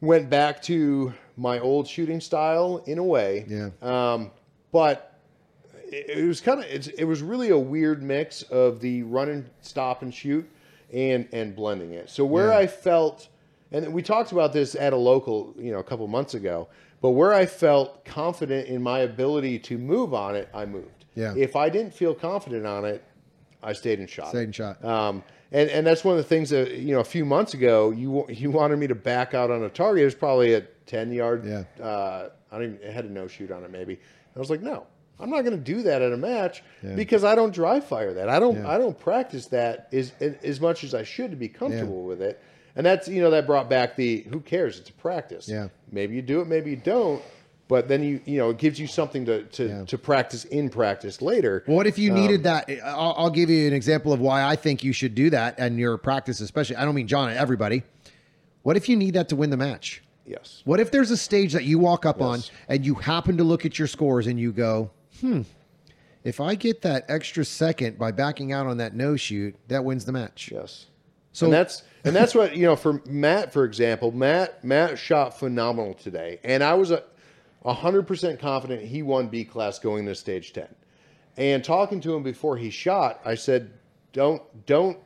went 0.02 0.30
back 0.30 0.62
to 0.64 1.14
my 1.38 1.60
old 1.60 1.88
shooting 1.88 2.20
style 2.22 2.84
in 2.86 2.98
a 2.98 3.04
way, 3.04 3.46
Yeah. 3.48 3.70
Um, 3.82 4.32
but 4.72 5.20
it, 5.86 6.20
it 6.20 6.28
was 6.28 6.42
kind 6.42 6.60
of 6.60 6.66
it 6.98 7.06
was 7.08 7.22
really 7.22 7.50
a 7.50 7.58
weird 7.58 8.04
mix 8.04 8.44
of 8.44 8.80
the 8.80 9.04
run 9.04 9.30
and 9.30 9.50
stop 9.62 10.02
and 10.02 10.14
shoot 10.14 10.50
and 10.94 11.28
and 11.34 11.56
blending 11.56 11.94
it. 11.94 12.10
So 12.10 12.26
where 12.26 12.48
Yeah. 12.50 12.58
I 12.60 12.68
felt, 12.68 13.28
and 13.72 13.94
we 13.94 14.02
talked 14.02 14.32
about 14.32 14.54
this 14.54 14.76
at 14.76 14.94
a 14.94 14.98
local, 14.98 15.54
you 15.58 15.72
know, 15.72 15.80
a 15.80 15.84
couple 15.84 16.08
months 16.08 16.34
ago. 16.34 16.68
But 17.02 17.12
where 17.12 17.34
I 17.34 17.46
felt 17.46 18.04
confident 18.04 18.68
in 18.68 18.84
my 18.84 19.00
ability 19.00 19.60
to 19.60 19.78
move 19.78 20.14
on 20.14 20.36
it, 20.36 20.50
I 20.54 20.66
moved. 20.66 21.06
Yeah. 21.16 21.34
If 21.38 21.56
I 21.56 21.70
didn't 21.70 21.94
feel 21.94 22.14
confident 22.14 22.66
on 22.66 22.84
it, 22.84 23.02
I 23.64 23.72
stayed 23.72 24.02
in 24.02 24.08
shot. 24.08 24.30
Stayed 24.30 24.44
in 24.44 24.52
shot. 24.52 24.84
Um, 24.84 25.24
and 25.52 25.70
and 25.70 25.86
that's 25.88 26.04
one 26.04 26.18
of 26.18 26.18
the 26.18 26.28
things 26.28 26.50
that 26.52 26.72
you 26.74 26.94
know 26.94 27.00
a 27.00 27.04
few 27.06 27.26
months 27.26 27.54
ago 27.54 27.92
you 27.92 28.26
you 28.30 28.52
wanted 28.52 28.78
me 28.80 28.88
to 28.88 28.96
back 28.96 29.34
out 29.34 29.52
on 29.52 29.64
a 29.64 29.70
target. 29.70 30.02
It 30.04 30.06
was 30.06 30.16
probably 30.16 30.54
a 30.54 30.62
ten 30.86 31.12
yard. 31.12 31.46
Yeah. 31.46 31.84
Uh, 31.84 32.30
I 32.52 32.58
don't 32.58 32.76
even 32.76 32.88
it 32.88 32.94
had 32.94 33.06
a 33.06 33.10
no 33.12 33.28
shoot 33.28 33.52
on 33.52 33.64
it 33.64 33.72
maybe. 33.72 34.00
I 34.36 34.40
was 34.40 34.50
like, 34.50 34.62
no, 34.62 34.86
I'm 35.20 35.30
not 35.30 35.42
going 35.42 35.58
to 35.58 35.64
do 35.64 35.82
that 35.84 36.02
at 36.02 36.14
a 36.14 36.18
match 36.18 36.64
Yeah. 36.84 36.96
because 36.96 37.24
I 37.24 37.36
don't 37.36 37.54
dry 37.54 37.80
fire 37.80 38.14
that. 38.14 38.30
I 38.30 38.40
don't 38.40 38.56
Yeah. 38.58 38.70
I 38.70 38.78
don't 38.78 38.98
practice 38.98 39.48
that 39.48 39.90
as 39.92 40.14
as 40.22 40.62
much 40.62 40.84
as 40.84 40.94
I 40.94 41.04
should 41.04 41.32
to 41.32 41.38
be 41.38 41.50
comfortable 41.50 42.04
with 42.04 42.22
it. 42.22 42.42
And 42.76 42.86
that's 42.86 43.08
you 43.08 43.22
know 43.22 43.32
that 43.32 43.46
brought 43.48 43.70
back 43.70 43.96
the 43.96 44.22
who 44.30 44.40
cares? 44.40 44.80
It's 44.80 44.90
a 44.90 44.94
practice. 44.94 45.50
Yeah. 45.50 45.70
Maybe 45.92 46.16
you 46.16 46.22
do 46.22 46.42
it, 46.42 46.48
maybe 46.48 46.70
you 46.70 46.78
don't. 46.78 47.22
But 47.70 47.88
then 47.88 48.04
you 48.04 48.20
you 48.26 48.38
know 48.40 48.50
it 48.50 48.58
gives 48.58 48.80
you 48.80 48.88
something 48.88 49.26
to 49.28 49.44
to, 49.44 49.68
Yeah. 49.68 49.86
to 49.86 49.98
practice 49.98 50.44
in 50.46 50.70
practice 50.70 51.22
later. 51.22 51.64
What 51.68 51.86
if 51.88 51.98
Um, 51.98 52.04
you 52.04 52.12
needed 52.12 52.44
that? 52.44 52.70
I'll, 52.84 53.14
I'll 53.16 53.30
give 53.30 53.50
you 53.50 53.68
an 53.68 53.74
example 53.74 54.12
of 54.12 54.20
why 54.20 54.44
I 54.44 54.56
think 54.58 54.84
you 54.84 54.92
should 54.92 55.14
do 55.16 55.30
that 55.30 55.56
and 55.60 55.80
your 55.80 55.98
practice, 56.00 56.42
especially. 56.42 56.76
I 56.78 56.84
don't 56.84 56.96
mean 56.96 57.08
John, 57.08 57.30
everybody. 57.32 57.84
What 58.64 58.76
if 58.76 58.90
you 58.90 58.98
need 58.98 59.14
that 59.14 59.30
to 59.30 59.36
win 59.38 59.52
the 59.52 59.58
match? 59.58 60.02
Yes. 60.26 60.62
What 60.66 60.80
if 60.80 60.92
there's 60.92 61.12
a 61.12 61.18
stage 61.18 61.54
that 61.54 61.64
you 61.64 61.78
walk 61.80 62.06
up 62.08 62.22
on 62.22 62.42
and 62.68 62.86
you 62.86 62.96
happen 62.96 63.38
to 63.38 63.44
look 63.44 63.66
at 63.66 63.80
your 63.80 63.88
scores 63.88 64.26
and 64.28 64.40
you 64.40 64.52
go, 64.52 64.90
hmm, 65.22 65.42
if 66.24 66.40
I 66.42 66.56
get 66.56 66.82
that 66.82 67.06
extra 67.08 67.46
second 67.46 67.98
by 68.00 68.12
backing 68.12 68.52
out 68.52 68.66
on 68.68 68.78
that 68.78 68.96
no 68.96 69.16
shoot, 69.16 69.56
that 69.70 69.84
wins 69.86 70.06
the 70.06 70.12
match. 70.12 70.50
Yes. 70.52 70.88
So- 71.34 71.46
and 71.46 71.54
that's 71.54 71.84
and 72.04 72.16
that's 72.16 72.34
what 72.34 72.56
you 72.58 72.64
know 72.66 72.76
for 72.76 73.02
Matt, 73.06 73.54
for 73.54 73.64
example. 73.64 74.12
Matt 74.12 74.64
Matt 74.64 74.98
shot 74.98 75.38
phenomenal 75.40 75.94
today, 75.94 76.40
and 76.44 76.64
I 76.64 76.74
was 76.74 76.90
a 76.92 77.04
hundred 77.66 78.08
percent 78.08 78.40
confident 78.40 78.82
he 78.84 79.02
won 79.04 79.28
B 79.28 79.44
class 79.44 79.80
going 79.80 80.06
to 80.06 80.16
stage 80.16 80.54
ten. 80.54 80.68
And 81.38 81.64
talking 81.64 82.02
to 82.02 82.16
him 82.16 82.24
before 82.24 82.58
he 82.58 82.70
shot, 82.70 83.22
I 83.26 83.36
said, 83.36 83.72
"Don't 84.14 84.42
don't 84.66 84.98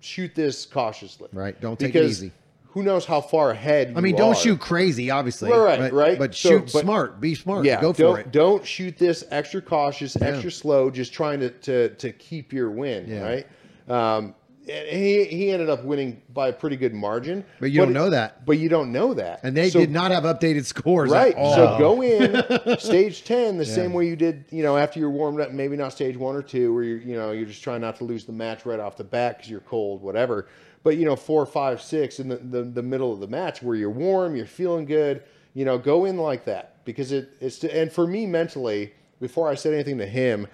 shoot 0.00 0.34
this 0.34 0.66
cautiously. 0.66 1.28
Right, 1.32 1.60
don't 1.60 1.78
take 1.78 1.94
it 1.94 2.04
easy. 2.04 2.32
Who 2.68 2.82
knows 2.82 3.06
how 3.06 3.22
far 3.22 3.52
ahead? 3.52 3.94
I 3.96 4.02
mean, 4.02 4.16
don't 4.16 4.32
are. 4.32 4.34
shoot 4.34 4.60
crazy, 4.60 5.10
obviously. 5.10 5.50
Right, 5.50 5.78
but, 5.78 5.92
right. 5.94 6.18
But 6.18 6.34
So, 6.34 6.50
shoot 6.50 6.70
but- 6.74 6.82
smart. 6.82 7.20
Be 7.22 7.34
smart. 7.34 7.64
Yeah, 7.64 7.80
Go 7.80 7.94
don't, 7.94 8.16
for 8.16 8.20
it. 8.20 8.32
Don't 8.32 8.66
shoot 8.66 8.98
this 8.98 9.24
extra 9.30 9.62
cautious, 9.62 10.14
extra 10.20 10.50
slow, 10.50 10.90
just 10.90 11.12
trying 11.14 11.40
to 11.40 11.50
to, 11.50 11.88
to 11.94 12.12
keep 12.12 12.52
your 12.52 12.70
win, 12.70 13.08
Yeah. 13.08 13.22
right? 13.22 13.46
Um, 13.88 14.34
he 14.66 15.24
he 15.24 15.50
ended 15.52 15.70
up 15.70 15.84
winning 15.84 16.20
by 16.32 16.48
a 16.48 16.52
pretty 16.52 16.76
good 16.76 16.92
margin, 16.92 17.44
But 17.60 17.70
you 17.70 17.80
don't 17.80 17.92
know 17.92 18.10
that. 18.10 18.44
But 18.44 18.58
you 18.58 18.68
don't 18.68 18.90
know 18.92 19.14
that, 19.14 19.40
And 19.44 19.56
they 19.56 19.70
So- 19.70 19.78
did 19.78 19.90
not 19.90 20.10
have 20.10 20.24
updated 20.24 20.64
scores. 20.64 21.10
Right. 21.10 21.32
At 21.34 21.38
all. 21.38 21.54
So 21.54 21.78
go 21.78 22.02
in 22.02 22.78
stage 22.78 23.24
ten 23.24 23.58
the 23.58 23.64
same 23.64 23.92
way 23.92 24.06
you 24.08 24.16
did, 24.16 24.44
you 24.50 24.62
know, 24.64 24.76
after 24.76 24.98
you're 24.98 25.10
warmed 25.10 25.40
up. 25.40 25.52
Maybe 25.52 25.76
not 25.76 25.92
stage 25.92 26.16
one 26.16 26.34
or 26.34 26.42
two, 26.42 26.74
where 26.74 26.82
you're, 26.82 26.98
you 26.98 27.16
know, 27.16 27.30
you're 27.32 27.46
just 27.46 27.62
trying 27.62 27.80
not 27.80 27.96
to 27.96 28.04
lose 28.04 28.24
the 28.24 28.32
match 28.32 28.66
right 28.66 28.80
off 28.80 28.96
the 28.96 29.04
bat 29.04 29.38
because 29.38 29.50
you're 29.50 29.60
cold, 29.60 30.02
whatever. 30.02 30.46
But 30.82 30.96
you 30.96 31.04
know, 31.04 31.16
four, 31.16 31.46
five, 31.46 31.80
six 31.80 32.18
in 32.20 32.28
the, 32.28 32.36
the 32.36 32.62
the 32.62 32.82
middle 32.82 33.12
of 33.12 33.20
the 33.20 33.26
match 33.28 33.62
where 33.62 33.76
you're 33.76 33.90
warm, 33.90 34.34
you're 34.36 34.46
feeling 34.46 34.84
good. 34.84 35.22
You 35.54 35.64
know, 35.64 35.78
go 35.78 36.04
in 36.04 36.16
like 36.18 36.44
that 36.46 36.84
because 36.84 37.12
it 37.12 37.30
it's 37.40 37.62
and 37.64 37.90
for 37.92 38.06
me 38.06 38.26
mentally, 38.26 38.92
before 39.20 39.48
I 39.48 39.54
said 39.54 39.74
anything 39.74 39.98
to 39.98 40.06
him, 40.06 40.46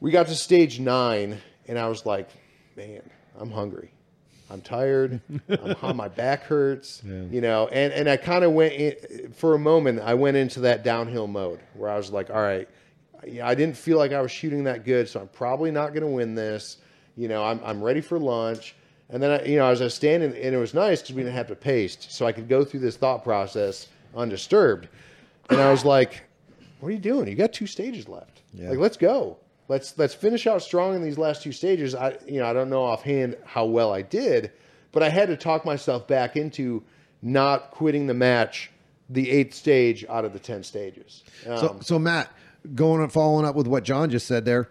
we 0.00 0.10
got 0.10 0.26
to 0.26 0.34
stage 0.34 0.78
nine, 0.80 1.38
and 1.68 1.78
I 1.78 1.88
was 1.88 2.04
like, 2.06 2.28
man, 2.76 3.02
I'm 3.40 3.50
hungry. 3.50 3.90
I'm 4.50 4.60
tired. 4.60 5.20
I'm. 5.82 5.96
My 5.96 6.08
back 6.08 6.42
hurts. 6.42 7.02
You 7.04 7.40
know, 7.40 7.68
and 7.68 7.92
and 7.92 8.08
I 8.08 8.16
kind 8.16 8.44
of 8.44 8.52
went 8.52 8.74
in, 8.74 9.32
for 9.32 9.54
a 9.54 9.58
moment. 9.58 10.00
I 10.00 10.14
went 10.14 10.36
into 10.36 10.60
that 10.60 10.84
downhill 10.84 11.26
mode 11.26 11.60
where 11.74 11.90
I 11.90 11.96
was 11.96 12.10
like, 12.10 12.30
all 12.30 12.42
right, 12.42 12.68
I 13.42 13.54
didn't 13.54 13.76
feel 13.76 13.98
like 13.98 14.12
I 14.12 14.20
was 14.20 14.30
shooting 14.30 14.64
that 14.64 14.84
good, 14.84 15.08
so 15.08 15.20
I'm 15.20 15.28
probably 15.28 15.70
not 15.70 15.88
going 15.88 16.02
to 16.02 16.08
win 16.08 16.34
this. 16.34 16.78
You 17.16 17.28
know, 17.28 17.44
I'm 17.44 17.60
I'm 17.64 17.82
ready 17.82 18.00
for 18.00 18.18
lunch. 18.18 18.74
And 19.12 19.20
then 19.20 19.40
I, 19.40 19.44
you 19.44 19.56
know, 19.58 19.66
as 19.66 19.80
I 19.80 19.84
was 19.84 19.94
standing, 19.94 20.30
and 20.30 20.54
it 20.54 20.58
was 20.58 20.72
nice 20.72 21.02
because 21.02 21.16
we 21.16 21.22
didn't 21.22 21.34
have 21.34 21.48
to 21.48 21.56
paste, 21.56 22.12
so 22.12 22.26
I 22.26 22.32
could 22.32 22.48
go 22.48 22.64
through 22.64 22.80
this 22.80 22.96
thought 22.96 23.24
process 23.24 23.88
undisturbed. 24.16 24.88
And 25.48 25.60
I 25.60 25.68
was 25.70 25.84
like, 25.84 26.22
what 26.78 26.90
are 26.90 26.92
you 26.92 26.98
doing? 26.98 27.26
You 27.26 27.34
got 27.34 27.52
two 27.52 27.66
stages 27.66 28.08
left. 28.08 28.42
Like, 28.70 28.78
let's 28.78 28.96
go. 28.96 29.36
Let's 29.70 29.96
let's 29.96 30.14
finish 30.14 30.48
out 30.48 30.62
strong 30.62 30.96
in 30.96 31.02
these 31.02 31.16
last 31.16 31.42
two 31.44 31.52
stages. 31.52 31.94
I 31.94 32.16
you 32.26 32.40
know 32.40 32.46
I 32.46 32.52
don't 32.52 32.70
know 32.70 32.82
offhand 32.82 33.36
how 33.44 33.66
well 33.66 33.94
I 33.94 34.02
did, 34.02 34.50
but 34.90 35.04
I 35.04 35.08
had 35.08 35.28
to 35.28 35.36
talk 35.36 35.64
myself 35.64 36.08
back 36.08 36.36
into 36.36 36.82
not 37.22 37.70
quitting 37.70 38.08
the 38.08 38.14
match, 38.14 38.72
the 39.08 39.30
eighth 39.30 39.54
stage 39.54 40.04
out 40.08 40.24
of 40.24 40.32
the 40.32 40.40
ten 40.40 40.64
stages. 40.64 41.22
Um, 41.46 41.56
So, 41.56 41.78
so 41.82 41.98
Matt, 42.00 42.32
going 42.74 43.00
and 43.00 43.12
following 43.12 43.46
up 43.46 43.54
with 43.54 43.68
what 43.68 43.84
John 43.84 44.10
just 44.10 44.26
said 44.26 44.44
there, 44.44 44.70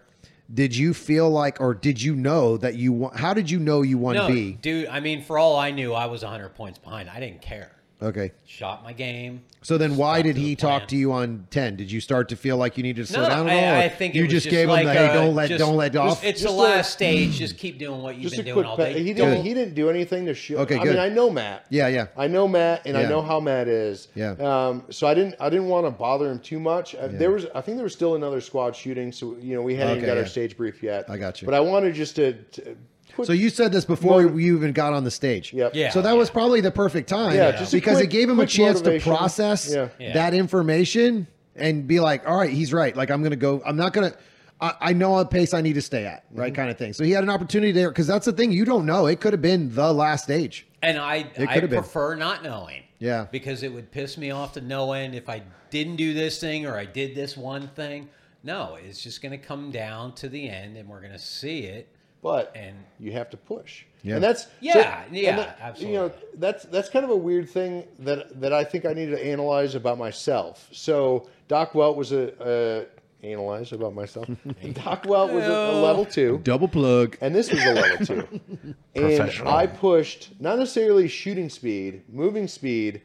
did 0.52 0.76
you 0.76 0.92
feel 0.92 1.30
like, 1.30 1.62
or 1.62 1.72
did 1.72 2.02
you 2.02 2.14
know 2.14 2.58
that 2.58 2.74
you 2.74 2.92
won? 2.92 3.16
How 3.16 3.32
did 3.32 3.50
you 3.50 3.58
know 3.58 3.80
you 3.80 3.96
won 3.96 4.16
No, 4.16 4.28
B? 4.28 4.58
dude. 4.60 4.86
I 4.88 5.00
mean, 5.00 5.22
for 5.22 5.38
all 5.38 5.56
I 5.56 5.70
knew, 5.70 5.94
I 5.94 6.06
was 6.06 6.22
100 6.22 6.50
points 6.50 6.78
behind. 6.78 7.08
I 7.08 7.20
didn't 7.20 7.40
care. 7.40 7.72
Okay. 8.02 8.32
Shot 8.46 8.82
my 8.82 8.92
game. 8.92 9.42
So 9.62 9.76
then, 9.76 9.96
why 9.98 10.22
did 10.22 10.36
he 10.38 10.54
the 10.54 10.56
talk 10.56 10.88
to 10.88 10.96
you 10.96 11.12
on 11.12 11.46
ten? 11.50 11.76
Did 11.76 11.92
you 11.92 12.00
start 12.00 12.30
to 12.30 12.36
feel 12.36 12.56
like 12.56 12.78
you 12.78 12.82
needed 12.82 13.06
to 13.06 13.12
slow 13.12 13.24
No, 13.24 13.28
down 13.28 13.48
at 13.48 13.52
all? 13.74 13.80
I, 13.80 13.84
I 13.84 13.88
think 13.90 14.14
it 14.14 14.18
you 14.18 14.24
was 14.24 14.32
just, 14.32 14.44
just 14.44 14.50
gave 14.56 14.68
like 14.70 14.86
him 14.86 14.94
the 14.94 14.94
hey, 14.94 15.12
don't 15.12 15.34
let, 15.34 15.48
just- 15.50 15.58
don't 15.58 15.76
let 15.76 15.94
off. 15.96 16.24
It's 16.24 16.40
Just 16.40 16.54
the 16.54 16.58
a- 16.58 16.64
last 16.64 16.92
stage. 16.92 17.36
Just 17.36 17.58
keep 17.58 17.78
doing 17.78 18.00
what 18.00 18.16
you've 18.16 18.32
been 18.32 18.46
doing 18.46 18.64
all 18.64 18.76
pa- 18.78 18.84
day. 18.84 19.02
he 19.02 19.12
didn't 19.12 19.44
he 19.44 19.52
didn't 19.52 19.74
do 19.74 19.90
anything 19.90 20.24
to 20.24 20.34
show. 20.34 20.56
Okay, 20.58 20.76
I 20.76 20.82
good. 20.82 20.90
mean, 20.94 20.98
I 20.98 21.10
know 21.10 21.28
Matt. 21.28 21.66
Yeah, 21.68 21.88
yeah. 21.88 22.06
I 22.16 22.26
know 22.26 22.48
Matt, 22.48 22.86
and 22.86 22.96
Yeah. 22.96 23.02
I 23.02 23.06
know 23.06 23.20
how 23.20 23.38
Matt 23.38 23.68
is. 23.68 24.08
Yeah. 24.14 24.30
Um, 24.40 24.84
so 24.88 25.06
I 25.06 25.12
didn't 25.12 25.34
I 25.38 25.50
didn't 25.50 25.68
want 25.68 25.84
to 25.84 25.90
bother 25.90 26.30
him 26.30 26.38
too 26.38 26.58
much. 26.58 26.94
Uh, 26.94 27.08
There 27.08 27.30
was 27.30 27.44
I 27.54 27.60
think 27.60 27.76
there 27.76 27.84
was 27.84 27.92
still 27.92 28.14
another 28.14 28.40
squad 28.40 28.74
shooting, 28.74 29.12
so 29.12 29.36
you 29.42 29.54
know 29.54 29.60
we 29.62 29.74
hadn't 29.74 29.98
Okay, 29.98 30.06
got 30.06 30.14
yeah. 30.14 30.20
our 30.20 30.26
stage 30.26 30.56
brief 30.56 30.82
yet. 30.82 31.04
I 31.10 31.18
got 31.18 31.42
you. 31.42 31.46
But 31.46 31.52
I 31.54 31.60
wanted 31.60 31.94
just 31.94 32.16
to. 32.16 32.32
to 32.32 32.62
put, 32.62 32.76
So 33.24 33.32
you 33.32 33.50
said 33.50 33.72
this 33.72 33.84
before 33.84 34.22
Motiv- 34.22 34.40
you 34.40 34.56
even 34.56 34.72
got 34.72 34.92
on 34.92 35.04
the 35.04 35.10
stage. 35.10 35.52
Yep. 35.52 35.72
Yeah. 35.74 35.90
So 35.90 36.02
that 36.02 36.12
was 36.16 36.30
probably 36.30 36.60
the 36.60 36.70
perfect 36.70 37.08
time. 37.08 37.34
Yeah, 37.36 37.52
just 37.52 37.72
because 37.72 37.96
quick- 37.96 38.04
it 38.06 38.10
gave 38.10 38.28
him 38.28 38.38
a 38.38 38.42
quick 38.42 38.48
chance 38.50 38.80
to 38.82 39.00
process 39.00 39.72
Yeah. 39.72 39.88
Yeah. 39.98 40.12
that 40.14 40.34
information 40.34 41.26
and 41.56 41.86
be 41.86 42.00
like, 42.00 42.28
all 42.28 42.36
right, 42.36 42.50
he's 42.50 42.72
right. 42.72 42.94
Like 42.96 43.10
I'm 43.10 43.22
gonna 43.22 43.36
go. 43.36 43.62
I'm 43.66 43.76
not 43.76 43.92
gonna. 43.92 44.14
I, 44.60 44.74
I 44.80 44.92
know 44.92 45.16
a 45.18 45.24
pace 45.24 45.54
I 45.54 45.62
need 45.62 45.72
to 45.74 45.82
stay 45.82 46.04
at, 46.04 46.24
right? 46.32 46.52
Mhm. 46.52 46.56
Kind 46.56 46.70
of 46.70 46.76
thing. 46.78 46.92
So 46.92 47.02
he 47.04 47.12
had 47.12 47.24
an 47.24 47.30
opportunity 47.30 47.72
there 47.72 47.88
because 47.90 48.06
that's 48.06 48.26
the 48.26 48.32
thing. 48.32 48.52
You 48.52 48.64
don't 48.64 48.84
know. 48.86 49.06
It 49.06 49.20
could 49.20 49.32
have 49.32 49.40
been 49.42 49.74
the 49.74 49.92
last 49.92 50.24
stage. 50.24 50.66
And 50.82 50.98
I, 50.98 51.14
I 51.16 51.22
could 51.46 51.62
have 51.62 51.70
been. 51.70 51.80
prefer 51.80 52.14
not 52.14 52.42
knowing. 52.42 52.82
Yeah. 52.98 53.26
Because 53.30 53.62
it 53.62 53.72
would 53.72 53.90
piss 53.90 54.18
me 54.18 54.30
off 54.30 54.52
to 54.54 54.60
knowing 54.60 55.14
if 55.14 55.28
I 55.28 55.42
didn't 55.70 55.96
do 55.96 56.12
this 56.12 56.38
thing 56.38 56.66
or 56.66 56.76
I 56.76 56.84
did 56.84 57.14
this 57.14 57.36
one 57.36 57.68
thing. 57.68 58.08
No, 58.42 58.76
it's 58.82 59.02
just 59.02 59.20
going 59.22 59.32
to 59.32 59.38
come 59.38 59.70
down 59.70 60.14
to 60.16 60.28
the 60.28 60.48
end 60.48 60.76
and 60.78 60.88
we're 60.88 61.00
going 61.00 61.12
to 61.12 61.18
see 61.18 61.60
it. 61.60 61.88
But 62.22 62.52
And- 62.54 62.76
you 62.98 63.12
have 63.12 63.30
to 63.30 63.36
push. 63.36 63.84
Yeah. 64.02 64.14
And 64.14 64.24
that's 64.24 64.46
Yeah, 64.60 65.04
and 65.06 65.16
yeah, 65.16 65.36
that- 65.36 65.80
You 65.80 65.92
know, 65.92 66.12
that's 66.34 66.64
that's 66.64 66.88
kind 66.88 67.04
of 67.04 67.10
a 67.10 67.16
weird 67.16 67.48
thing 67.50 67.84
that 68.00 68.40
that 68.40 68.52
I 68.52 68.64
think 68.64 68.84
I 68.86 68.92
need 68.94 69.10
to 69.10 69.22
analyze 69.24 69.74
about 69.74 69.98
myself. 69.98 70.68
So 70.72 71.28
Doc 71.48 71.74
Welt 71.74 71.96
was 71.96 72.12
a, 72.12 72.32
a 72.40 72.86
analyze 73.26 73.72
about 73.72 73.94
myself. 73.94 74.26
Doc 74.72 75.04
Welt 75.06 75.30
was 75.32 75.44
a, 75.44 75.50
a 75.50 75.82
level 75.82 76.06
two. 76.06 76.40
Double 76.42 76.68
plug. 76.68 77.18
and 77.20 77.34
this 77.34 77.50
was 77.52 77.62
a 77.62 77.74
level 77.74 78.06
two. 78.06 78.40
and 78.94 79.30
I 79.46 79.66
pushed 79.66 80.30
not 80.40 80.58
necessarily 80.58 81.06
shooting 81.08 81.50
speed, 81.50 82.02
moving 82.08 82.48
speed. 82.48 83.02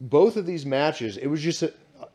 Both 0.00 0.36
of 0.36 0.46
these 0.46 0.66
matches, 0.66 1.16
it 1.16 1.28
was 1.28 1.40
just 1.40 1.62
a, 1.62 1.72
uh, 2.00 2.06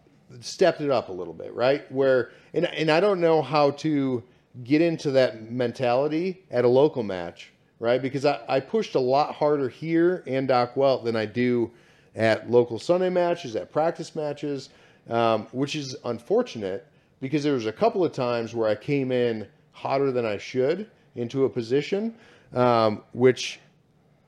stepped 0.42 0.82
it 0.82 0.92
up 0.92 1.08
a 1.08 1.14
little 1.14 1.34
bit, 1.34 1.54
right? 1.54 1.90
Where 1.90 2.32
and 2.54 2.66
and 2.66 2.92
I 2.92 3.00
don't 3.00 3.22
know 3.22 3.42
how 3.42 3.72
to 3.72 4.24
get 4.64 4.82
into 4.82 5.12
that 5.12 5.52
mentality 5.52 6.44
at 6.52 6.66
a 6.66 6.68
local 6.68 7.04
match, 7.04 7.52
right? 7.80 8.02
Because 8.02 8.26
I, 8.26 8.40
I 8.48 8.60
pushed 8.60 8.96
a 8.96 9.00
lot 9.00 9.36
harder 9.36 9.70
here 9.70 10.24
and 10.28 10.48
Doc 10.48 10.76
Welt 10.76 11.06
than 11.06 11.16
I 11.16 11.26
do 11.26 11.72
at 12.16 12.50
local 12.50 12.80
Sunday 12.80 13.10
matches, 13.10 13.56
at 13.56 13.72
practice 13.72 14.16
matches, 14.16 14.70
um, 15.10 15.48
which 15.52 15.76
is 15.76 15.96
unfortunate 16.06 16.88
because 17.20 17.44
there 17.44 17.54
was 17.54 17.66
a 17.66 17.72
couple 17.72 18.04
of 18.04 18.12
times 18.12 18.54
where 18.54 18.70
I 18.70 18.76
came 18.76 19.12
in 19.12 19.48
hotter 19.72 20.12
than 20.12 20.26
I 20.26 20.38
should 20.38 20.90
into 21.16 21.46
a 21.46 21.50
position, 21.50 22.16
um, 22.54 23.04
which 23.14 23.60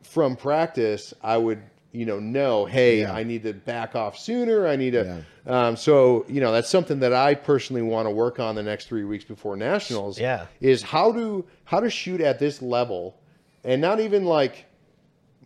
from 0.03 0.35
practice 0.35 1.13
I 1.23 1.37
would 1.37 1.61
you 1.91 2.05
know 2.05 2.19
know 2.19 2.65
hey 2.65 3.01
Yeah. 3.01 3.13
I 3.13 3.23
need 3.23 3.43
to 3.43 3.53
back 3.53 3.95
off 3.95 4.17
sooner 4.17 4.67
I 4.67 4.75
need 4.75 4.91
to 4.91 5.23
um, 5.47 5.75
so 5.75 6.23
you 6.27 6.39
know 6.39 6.51
that's 6.51 6.69
something 6.69 6.99
that 6.99 7.13
I 7.13 7.33
personally 7.33 7.81
want 7.81 8.05
to 8.05 8.11
work 8.11 8.39
on 8.39 8.53
the 8.55 8.61
next 8.63 8.87
three 8.87 9.03
weeks 9.05 9.23
before 9.25 9.55
nationals 9.57 10.19
Yeah. 10.19 10.45
is 10.61 10.83
how 10.83 11.11
to 11.13 11.45
how 11.65 11.79
to 11.79 11.89
shoot 11.89 12.21
at 12.21 12.37
this 12.37 12.61
level 12.61 13.19
and 13.63 13.81
not 13.81 13.99
even 13.99 14.25
like 14.25 14.65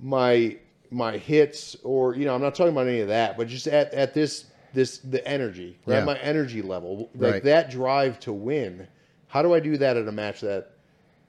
my 0.02 0.58
my 0.92 1.18
hits 1.18 1.76
or 1.84 2.16
you 2.16 2.26
know 2.26 2.36
I'm 2.36 2.42
not 2.42 2.56
talking 2.56 2.74
about 2.74 2.88
any 2.88 3.00
of 3.00 3.08
that 3.08 3.38
but 3.38 3.48
just 3.48 3.68
at, 3.68 3.94
at 3.94 4.14
this 4.14 4.46
this 4.74 4.98
the 5.00 5.26
energy 5.28 5.78
right 5.86 6.00
Yeah. 6.00 6.06
my 6.06 6.18
energy 6.20 6.62
level 6.62 7.10
like 7.16 7.34
Right. 7.34 7.44
that 7.46 7.72
drive 7.72 8.20
to 8.22 8.34
win 8.34 8.88
how 9.28 9.42
do 9.42 9.54
I 9.54 9.60
do 9.60 9.78
that 9.78 9.98
at 9.98 10.08
a 10.08 10.12
match 10.12 10.42
that 10.42 10.72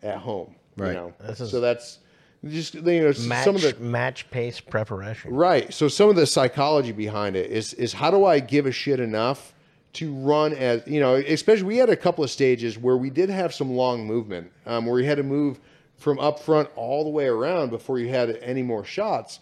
at 0.02 0.18
home 0.18 0.54
Right. 0.76 0.88
you 0.88 0.94
know 0.94 1.14
is- 1.28 1.50
so 1.50 1.60
that's 1.60 2.00
just 2.48 2.74
you 2.74 2.82
know 2.82 3.12
Match 3.26 3.44
some 3.44 3.56
of 3.56 3.62
the 3.62 3.76
match 3.80 4.30
pace 4.30 4.60
preparation. 4.60 5.32
Right. 5.34 5.72
So 5.72 5.88
some 5.88 6.08
of 6.08 6.16
the 6.16 6.26
psychology 6.26 6.92
behind 6.92 7.36
it 7.36 7.50
is 7.50 7.74
is 7.74 7.92
how 7.92 8.10
do 8.10 8.24
I 8.24 8.40
give 8.40 8.66
a 8.66 8.72
shit 8.72 9.00
enough 9.00 9.54
to 9.94 10.12
run 10.12 10.52
as 10.52 10.82
you 10.86 11.00
know, 11.00 11.14
especially 11.14 11.64
we 11.64 11.76
had 11.76 11.90
a 11.90 11.96
couple 11.96 12.24
of 12.24 12.30
stages 12.30 12.76
where 12.78 12.96
we 12.96 13.10
did 13.10 13.30
have 13.30 13.54
some 13.54 13.72
long 13.72 14.06
movement, 14.06 14.50
um, 14.66 14.86
where 14.86 15.00
you 15.00 15.06
had 15.06 15.18
to 15.18 15.22
move 15.22 15.60
from 15.96 16.18
up 16.18 16.40
front 16.40 16.68
all 16.76 17.04
the 17.04 17.10
way 17.10 17.26
around 17.26 17.70
before 17.70 17.98
you 17.98 18.08
had 18.08 18.36
any 18.42 18.62
more 18.62 18.84
shots. 18.84 19.40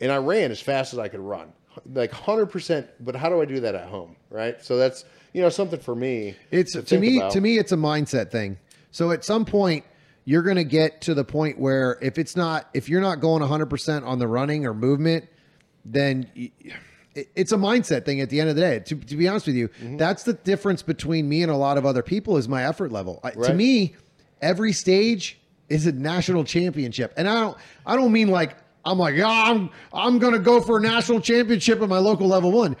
And 0.00 0.10
I 0.10 0.16
ran 0.16 0.50
as 0.50 0.60
fast 0.60 0.92
as 0.92 0.98
I 0.98 1.08
could 1.08 1.20
run. 1.20 1.52
Like 1.92 2.10
hundred 2.10 2.46
percent, 2.46 2.88
but 3.00 3.14
how 3.14 3.28
do 3.28 3.40
I 3.40 3.44
do 3.44 3.60
that 3.60 3.74
at 3.74 3.88
home? 3.88 4.16
Right. 4.30 4.62
So 4.64 4.76
that's 4.76 5.04
you 5.32 5.42
know, 5.42 5.50
something 5.50 5.78
for 5.78 5.94
me. 5.94 6.34
It's 6.50 6.72
to, 6.72 6.82
think 6.82 7.00
me 7.00 7.18
about. 7.18 7.32
to 7.32 7.40
me 7.40 7.58
it's 7.58 7.72
a 7.72 7.76
mindset 7.76 8.30
thing. 8.30 8.58
So 8.90 9.10
at 9.12 9.24
some 9.24 9.44
point 9.44 9.84
you're 10.28 10.42
going 10.42 10.56
to 10.56 10.64
get 10.64 11.00
to 11.00 11.14
the 11.14 11.24
point 11.24 11.58
where 11.58 11.96
if 12.02 12.18
it's 12.18 12.36
not 12.36 12.68
if 12.74 12.86
you're 12.88 13.00
not 13.00 13.18
going 13.20 13.42
100% 13.42 14.06
on 14.06 14.18
the 14.18 14.26
running 14.28 14.66
or 14.66 14.74
movement, 14.74 15.26
then 15.86 16.30
it's 17.14 17.52
a 17.52 17.56
mindset 17.56 18.04
thing 18.04 18.20
at 18.20 18.28
the 18.28 18.38
end 18.40 18.50
of 18.50 18.56
the 18.56 18.60
day. 18.60 18.78
To, 18.80 18.94
to 18.94 19.16
be 19.16 19.26
honest 19.26 19.46
with 19.46 19.56
you, 19.56 19.68
Mm-hmm. 19.68 19.96
that's 19.96 20.24
the 20.24 20.34
difference 20.34 20.82
between 20.82 21.28
me 21.28 21.42
and 21.42 21.50
a 21.50 21.56
lot 21.56 21.78
of 21.78 21.86
other 21.86 22.02
people 22.02 22.36
is 22.36 22.46
my 22.48 22.62
effort 22.68 22.92
level. 22.92 23.20
I, 23.24 23.30
To 23.30 23.54
me, 23.54 23.94
every 24.42 24.72
stage 24.72 25.38
is 25.70 25.86
a 25.86 25.92
national 25.92 26.44
championship. 26.44 27.14
And 27.16 27.28
I 27.28 27.34
don't 27.34 27.56
I 27.86 27.96
don't 27.96 28.12
mean 28.12 28.28
like 28.28 28.56
I'm 28.84 28.98
like, 28.98 29.14
"Yeah, 29.16 29.28
I'm 29.28 29.70
I'm 29.92 30.18
going 30.18 30.34
to 30.34 30.38
go 30.38 30.60
for 30.60 30.78
a 30.78 30.82
national 30.82 31.20
championship 31.20 31.80
at 31.80 31.88
my 31.88 31.98
local 31.98 32.26
level 32.28 32.52
1." 32.52 32.76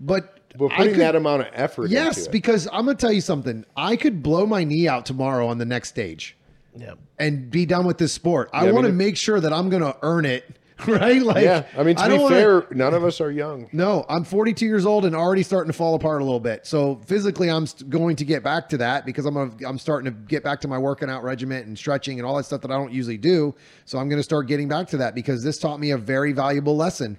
But 0.00 0.38
I 0.54 0.56
putting 0.76 0.92
could- 0.94 1.00
that 1.00 1.14
amount 1.16 1.42
of 1.42 1.48
effort 1.52 1.90
Yes, 1.90 2.26
because 2.28 2.66
I'm 2.72 2.86
gonna 2.86 2.94
tell 2.96 3.12
you 3.12 3.20
something. 3.20 3.64
I 3.76 3.94
could 3.96 4.22
blow 4.22 4.46
my 4.46 4.64
knee 4.64 4.88
out 4.88 5.06
tomorrow 5.06 5.46
on 5.46 5.58
the 5.58 5.64
next 5.64 5.90
stage 5.90 6.36
Yeah. 6.78 6.94
and 7.18 7.50
be 7.50 7.66
done 7.66 7.84
with 7.86 7.98
this 7.98 8.12
sport. 8.12 8.50
I 8.52 8.64
Yeah, 8.64 8.70
I 8.70 8.72
want 8.72 8.84
to 8.86 8.90
mean, 8.92 8.98
make 8.98 9.16
sure 9.16 9.40
that 9.40 9.52
I'm 9.52 9.68
gonna 9.68 9.96
earn 10.02 10.24
it, 10.24 10.44
right? 10.86 11.20
Like, 11.20 11.42
yeah. 11.42 11.64
I 11.76 11.82
mean 11.82 11.96
to 11.96 12.02
don't 12.02 12.10
be 12.18 12.22
wanna- 12.22 12.36
fair, 12.36 12.66
none 12.70 12.94
of 12.94 13.02
us 13.04 13.20
are 13.20 13.30
young. 13.32 13.68
no, 13.72 14.06
I'm 14.08 14.22
42 14.24 14.64
years 14.64 14.86
old 14.86 15.04
and 15.04 15.16
already 15.16 15.42
starting 15.42 15.70
to 15.72 15.76
fall 15.76 15.94
apart 15.96 16.20
a 16.22 16.24
little 16.24 16.38
bit. 16.40 16.66
So 16.66 17.00
physically, 17.06 17.50
I'm 17.50 17.66
st- 17.66 17.90
going 17.90 18.14
to 18.16 18.24
get 18.24 18.44
back 18.44 18.68
to 18.68 18.76
that 18.78 19.04
because 19.04 19.26
I'm 19.26 19.34
gonna, 19.34 19.52
I'm 19.66 19.78
starting 19.78 20.12
to 20.12 20.18
get 20.28 20.44
back 20.44 20.60
to 20.60 20.68
my 20.68 20.78
working 20.78 21.10
out 21.10 21.24
regiment 21.24 21.66
and 21.66 21.76
stretching 21.76 22.18
and 22.20 22.26
all 22.26 22.36
that 22.36 22.44
stuff 22.44 22.60
that 22.60 22.70
I 22.70 22.74
don't 22.76 22.92
usually 22.92 23.18
do. 23.18 23.54
So 23.86 23.98
I'm 23.98 24.08
going 24.08 24.20
to 24.20 24.22
start 24.24 24.46
getting 24.46 24.68
back 24.68 24.86
to 24.88 24.96
that 24.98 25.14
because 25.16 25.42
this 25.42 25.58
taught 25.58 25.80
me 25.80 25.90
a 25.90 25.98
very 25.98 26.32
valuable 26.32 26.76
lesson. 26.76 27.18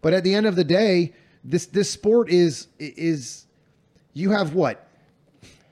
But 0.00 0.14
at 0.14 0.24
the 0.24 0.34
end 0.34 0.46
of 0.46 0.56
the 0.56 0.64
day, 0.64 1.12
this 1.44 1.66
this 1.66 1.90
sport 1.90 2.30
is 2.30 2.68
is 2.78 3.46
you 4.14 4.30
have 4.30 4.54
what, 4.54 4.86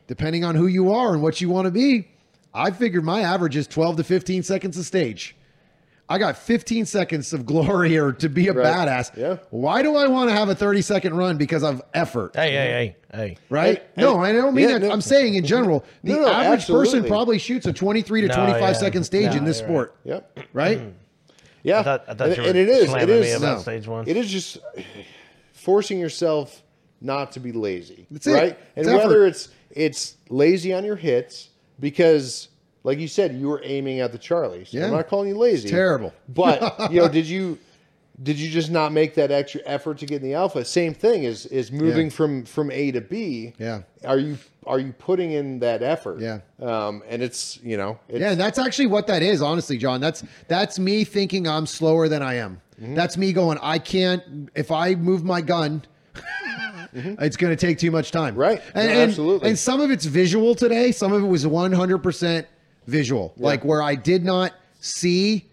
depending 0.07 0.45
on 0.45 0.55
who 0.55 0.67
you 0.67 0.93
are 0.93 1.15
and 1.15 1.23
what 1.23 1.41
you 1.41 1.49
want 1.49 1.65
to 1.67 1.71
be. 1.71 2.09
I 2.55 2.71
figured 2.71 3.05
my 3.05 3.21
average 3.23 3.57
is 3.57 3.67
12 3.67 3.97
to 3.99 4.05
15 4.05 4.43
seconds 4.43 4.77
a 4.77 4.85
stage. 4.85 5.37
I 6.09 6.19
got 6.19 6.37
15 6.37 6.85
seconds 6.85 7.33
of 7.33 7.47
glory 7.53 7.97
or 7.97 8.13
to 8.13 8.29
be 8.29 8.49
a 8.49 8.53
Right. 8.53 8.67
badass. 8.67 9.17
Yeah. 9.17 9.39
Why 9.51 9.83
do 9.83 9.97
I 9.97 10.07
want 10.09 10.29
to 10.29 10.37
have 10.37 10.49
a 10.51 10.55
30 10.55 10.83
second 10.83 11.17
run 11.17 11.39
because 11.39 11.63
of 11.63 11.81
effort? 11.95 12.33
Hey, 12.37 12.51
hey, 12.51 12.97
hey, 13.13 13.17
hey. 13.17 13.37
Right? 13.49 13.83
And- 13.97 14.05
no, 14.05 14.19
I 14.21 14.33
don't 14.33 14.55
mean 14.55 14.69
yeah, 14.69 14.79
that. 14.79 14.87
no. 14.89 14.93
I'm 14.93 15.01
saying 15.01 15.35
in 15.37 15.45
general, 15.47 15.85
the 16.05 16.15
No, 16.15 16.23
no, 16.23 16.29
average 16.29 16.67
person 16.67 17.05
probably 17.05 17.39
shoots 17.39 17.67
a 17.67 17.73
23 17.73 18.23
to 18.23 18.27
No, 18.29 18.35
25 18.35 18.61
yeah. 18.61 18.73
second 18.73 19.05
stage 19.05 19.31
No, 19.31 19.37
in 19.39 19.45
this 19.45 19.61
you're 19.61 19.69
sport. 19.69 19.97
Yep. 20.05 20.39
Right? 20.53 20.79
Mm-hmm. 20.79 20.91
Yeah, 21.63 21.79
I 21.79 21.83
thought- 21.85 22.05
I 22.09 22.15
thought 22.15 22.29
and, 22.29 22.37
you 22.37 22.43
were 22.43 22.49
and 22.49 22.59
it 22.59 22.69
is. 22.69 22.83
It 22.85 22.89
slamming 22.91 23.21
me 23.21 23.27
is. 23.29 23.37
about 23.41 23.57
No. 23.57 23.63
stage 23.63 23.87
one. 23.87 24.09
It 24.09 24.17
is 24.19 24.29
just 24.31 24.59
forcing 25.53 25.99
yourself 25.99 26.63
not 27.01 27.33
to 27.33 27.41
be 27.41 27.53
lazy, 27.53 28.07
That's 28.11 28.27
it. 28.27 28.33
right? 28.33 28.59
And 28.77 28.87
It's 28.87 28.89
whether 28.89 29.23
effort. 29.25 29.27
it's 29.29 29.49
it's 29.71 30.17
lazy 30.29 30.73
on 30.75 30.85
your 30.85 30.97
hits 30.97 31.49
because, 31.83 32.49
like 32.85 32.99
you 32.99 33.09
said, 33.09 33.35
you 33.35 33.49
were 33.49 33.61
aiming 33.63 34.01
at 34.01 34.13
the 34.13 34.19
Charlies. 34.19 34.73
Yeah. 34.73 34.87
I'm 34.87 34.93
not 34.93 35.09
calling 35.09 35.29
you 35.29 35.37
lazy. 35.37 35.69
terrible. 35.69 36.15
but 36.31 36.59
you 36.91 37.01
know, 37.03 37.09
did 37.09 37.27
you 37.27 37.59
did 38.23 38.39
you 38.39 38.51
just 38.51 38.71
not 38.71 38.93
make 38.93 39.15
that 39.17 39.31
extra 39.31 39.61
effort 39.67 39.99
to 39.99 40.07
get 40.07 40.23
in 40.23 40.29
the 40.29 40.35
alpha? 40.35 40.65
Same 40.65 40.95
thing 40.95 41.25
is 41.25 41.45
is 41.47 41.71
moving 41.71 42.07
Yeah. 42.07 42.13
from 42.13 42.45
from 42.47 42.71
A 42.71 42.91
to 42.93 43.01
B. 43.03 43.53
Yeah. 43.59 43.83
Are 44.07 44.19
you 44.19 44.39
are 44.65 44.79
you 44.79 44.93
putting 44.93 45.33
in 45.33 45.59
that 45.59 45.83
effort? 45.83 46.21
Yeah. 46.21 46.39
Um, 46.61 47.03
and 47.09 47.21
it's 47.23 47.59
you 47.63 47.77
know 47.77 47.99
it's, 48.09 48.21
Yeah, 48.21 48.35
that's 48.35 48.59
actually 48.59 48.87
what 48.87 49.07
that 49.09 49.23
is, 49.23 49.43
honestly, 49.43 49.77
John. 49.77 50.01
That's 50.01 50.25
that's 50.49 50.79
me 50.79 51.05
thinking 51.05 51.47
I'm 51.49 51.67
slower 51.67 52.09
than 52.09 52.23
I 52.23 52.35
am. 52.35 52.61
Mm-hmm. 52.81 52.95
That's 52.95 53.17
me 53.17 53.33
going, 53.33 53.59
I 53.61 53.79
can't 53.79 54.23
if 54.55 54.71
I 54.71 54.95
move 54.95 55.25
my 55.25 55.41
gun, 55.41 55.83
it's 56.93 57.37
going 57.37 57.57
to 57.57 57.57
take 57.67 57.79
too 57.79 57.91
much 57.91 58.11
time. 58.11 58.33
Mm-hmm. 58.33 58.41
Right. 58.41 58.63
And, 58.75 58.87
No, 58.87 58.93
and- 58.93 59.11
absolutely. 59.11 59.49
And 59.51 59.59
some 59.59 59.81
of 59.81 59.91
it's 59.91 60.05
visual 60.05 60.55
today. 60.55 60.93
Some 60.93 61.13
of 61.13 61.23
it 61.23 61.27
was 61.27 61.45
100% 61.47 62.47
visual, 62.87 63.33
like 63.37 63.65
where 63.65 63.83
I 63.83 63.95
did 63.95 64.25
not 64.25 64.53
see 64.81 65.47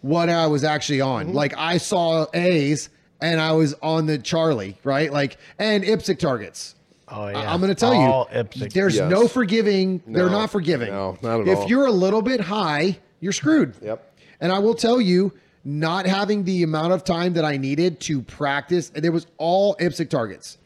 what 0.00 0.28
I 0.28 0.46
was 0.46 0.64
actually 0.64 1.00
on. 1.00 1.26
Mm-hmm. 1.26 1.34
Like 1.36 1.54
I 1.56 1.78
saw 1.78 2.26
A's 2.34 2.88
and 3.20 3.40
I 3.40 3.52
was 3.52 3.74
on 3.82 4.06
the 4.06 4.18
Charlie, 4.18 4.76
right? 4.84 5.12
Like 5.12 5.36
and 5.58 5.84
IPSC 5.84 6.18
targets. 6.18 6.74
Oh, 7.08 7.28
yeah. 7.28 7.52
I'm 7.52 7.60
going 7.60 7.68
to 7.68 7.74
tell 7.78 7.92
All 7.92 8.28
you, 8.32 8.42
IPSC. 8.44 8.72
there's 8.72 8.96
Yes. 8.96 9.10
no 9.10 9.28
forgiving. 9.28 10.02
They're 10.06 10.30
not 10.30 10.50
forgiving. 10.50 10.88
No, 10.88 11.18
not 11.22 11.42
at 11.42 11.48
if 11.48 11.58
all. 11.58 11.68
you're 11.68 11.86
a 11.86 11.90
little 11.92 12.22
bit 12.22 12.40
high, 12.40 12.98
you're 13.20 13.32
screwed. 13.32 13.74
Yep. 13.82 14.12
And 14.40 14.50
I 14.50 14.58
will 14.58 14.74
tell 14.74 15.00
you, 15.00 15.32
not 15.66 16.06
having 16.06 16.44
the 16.44 16.62
amount 16.62 16.92
of 16.92 17.04
time 17.04 17.34
that 17.34 17.44
I 17.44 17.56
needed 17.58 18.00
to 18.00 18.20
practice, 18.22 18.90
and 18.94 19.02
there 19.04 19.12
was 19.12 19.26
all 19.38 19.76
IPSC 19.76 20.08
targets. 20.10 20.58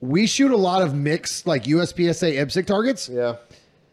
We 0.00 0.26
shoot 0.26 0.50
a 0.50 0.56
lot 0.56 0.82
of 0.82 0.94
mixed, 0.94 1.46
like 1.46 1.64
USPSA 1.64 2.34
IPSC 2.38 2.66
targets. 2.66 3.08
yeah. 3.08 3.36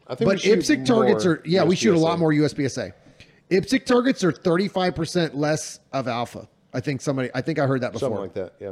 I 0.10 0.16
think 0.16 0.30
But 0.32 0.38
IPSC 0.40 0.86
targets 0.86 1.26
are 1.26 1.42
yeah, 1.46 1.66
we 1.66 1.76
shoot 1.76 1.94
a 1.94 2.00
lot 2.00 2.18
more 2.18 2.32
USPSA. 2.32 2.94
IPSC 3.52 3.86
targets 3.86 4.24
are 4.24 4.32
35% 4.32 5.32
less 5.36 5.80
of 5.92 6.08
alpha. 6.08 6.48
I 6.74 6.80
think 6.80 7.02
somebody 7.02 7.30
I 7.36 7.42
think 7.42 7.60
I 7.60 7.66
heard 7.68 7.82
that 7.82 7.92
before. 7.92 8.08
something 8.10 8.22
like 8.22 8.34
that. 8.36 8.54
Yeah. 8.60 8.72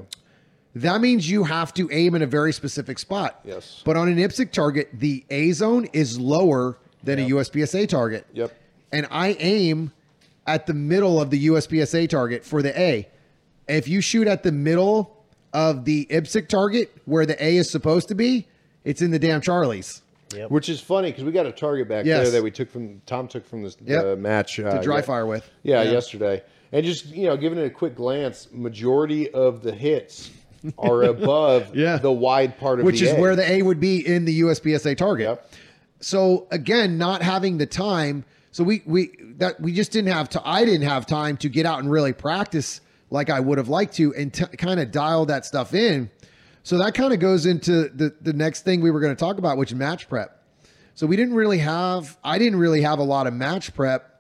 That 0.75 1.01
means 1.01 1.29
you 1.29 1.43
have 1.45 1.73
to 1.75 1.89
aim 1.91 2.15
in 2.15 2.21
a 2.21 2.25
very 2.25 2.53
specific 2.53 2.99
spot. 2.99 3.39
Yes. 3.43 3.81
But 3.85 3.95
on 3.97 4.07
an 4.07 4.17
IPSC 4.17 4.51
target, 4.51 4.89
the 4.93 5.25
A 5.29 5.51
zone 5.51 5.87
is 5.93 6.17
lower 6.19 6.77
than 7.03 7.19
a 7.19 7.29
USPSA 7.29 7.87
target. 7.89 8.25
Yep. 8.33 8.51
And 8.93 9.07
I 9.11 9.35
aim 9.39 9.91
at 10.47 10.65
the 10.67 10.73
middle 10.73 11.19
of 11.21 11.29
the 11.31 11.47
USPSA 11.47 12.07
target 12.09 12.45
for 12.45 12.61
the 12.61 12.77
A. 12.79 13.09
If 13.67 13.87
you 13.87 13.99
shoot 14.01 14.27
at 14.27 14.43
the 14.43 14.51
middle 14.51 15.14
of 15.55 15.85
the 15.85 16.05
IPSC 16.11 16.47
target 16.49 16.91
where 17.05 17.25
the 17.25 17.41
A 17.43 17.55
is 17.57 17.69
supposed 17.71 18.09
to 18.09 18.15
be, 18.15 18.47
it's 18.83 19.01
in 19.01 19.11
the 19.11 19.19
damn 19.19 19.41
Charlies. 19.41 20.01
Which 20.49 20.67
is 20.67 20.81
funny 20.81 21.11
because 21.11 21.23
we 21.23 21.31
got 21.31 21.45
a 21.45 21.51
target 21.51 21.87
back 21.87 22.05
Yes. 22.05 22.23
there 22.23 22.31
that 22.31 22.43
we 22.43 22.51
took 22.51 22.69
from 22.69 23.01
Tom 23.05 23.27
took 23.29 23.47
from 23.47 23.63
this 23.63 23.77
Yep. 23.85 24.03
uh, 24.03 24.15
match 24.17 24.59
uh, 24.59 24.77
To 24.77 24.83
dry 24.83 24.97
yeah. 24.97 25.01
fire 25.01 25.25
with. 25.25 25.49
Yeah, 25.63 25.81
Yeah. 25.83 25.91
yesterday. 25.91 26.43
And 26.73 26.85
just 26.85 27.05
you 27.07 27.25
know, 27.27 27.37
giving 27.37 27.57
it 27.57 27.63
a 27.65 27.69
quick 27.69 27.95
glance, 27.95 28.49
majority 28.51 29.29
of 29.31 29.61
the 29.63 29.71
hits 29.71 30.31
are 30.77 31.03
above 31.15 31.73
Yeah. 31.73 31.97
the 31.99 32.11
wide 32.11 32.57
part 32.59 32.79
of 32.79 32.85
Which 32.85 32.99
the 32.99 33.05
is 33.07 33.13
A. 33.13 33.21
where 33.21 33.35
the 33.37 33.49
A 33.49 33.61
would 33.61 33.79
be 33.79 34.05
in 34.05 34.25
the 34.25 34.41
USPSA 34.41 34.97
target. 34.97 35.25
Yep. 35.27 35.51
So 36.01 36.47
again, 36.51 36.97
not 36.97 37.21
having 37.21 37.57
the 37.57 37.65
time. 37.65 38.25
So 38.51 38.63
we 38.65 38.81
we 38.85 39.11
that 39.37 39.61
we 39.61 39.71
just 39.71 39.91
didn't 39.93 40.11
have 40.11 40.27
to. 40.29 40.41
I 40.45 40.65
didn't 40.65 40.87
have 40.87 41.05
time 41.05 41.37
to 41.37 41.49
get 41.49 41.65
out 41.65 41.79
and 41.79 41.89
really 41.89 42.11
practice 42.13 42.81
like 43.09 43.29
I 43.29 43.39
would 43.39 43.57
have 43.57 43.69
liked 43.69 43.95
to, 43.95 44.13
and 44.15 44.33
t- 44.33 44.45
kind 44.57 44.79
of 44.79 44.91
dial 44.91 45.25
that 45.27 45.45
stuff 45.45 45.73
in. 45.73 46.09
So 46.63 46.77
that 46.79 46.95
kind 46.95 47.13
of 47.13 47.19
goes 47.19 47.45
into 47.45 47.89
the 47.89 48.15
the 48.21 48.33
next 48.33 48.61
thing 48.61 48.81
we 48.81 48.91
were 48.91 48.99
going 48.99 49.15
to 49.15 49.19
talk 49.19 49.37
about, 49.37 49.57
which 49.57 49.71
is 49.71 49.77
match 49.77 50.09
prep. 50.09 50.41
So 50.95 51.05
we 51.05 51.15
didn't 51.15 51.35
really 51.35 51.59
have. 51.59 52.17
I 52.23 52.39
didn't 52.39 52.59
really 52.59 52.81
have 52.81 52.99
a 52.99 53.03
lot 53.03 53.27
of 53.27 53.33
match 53.33 53.73
prep 53.73 54.15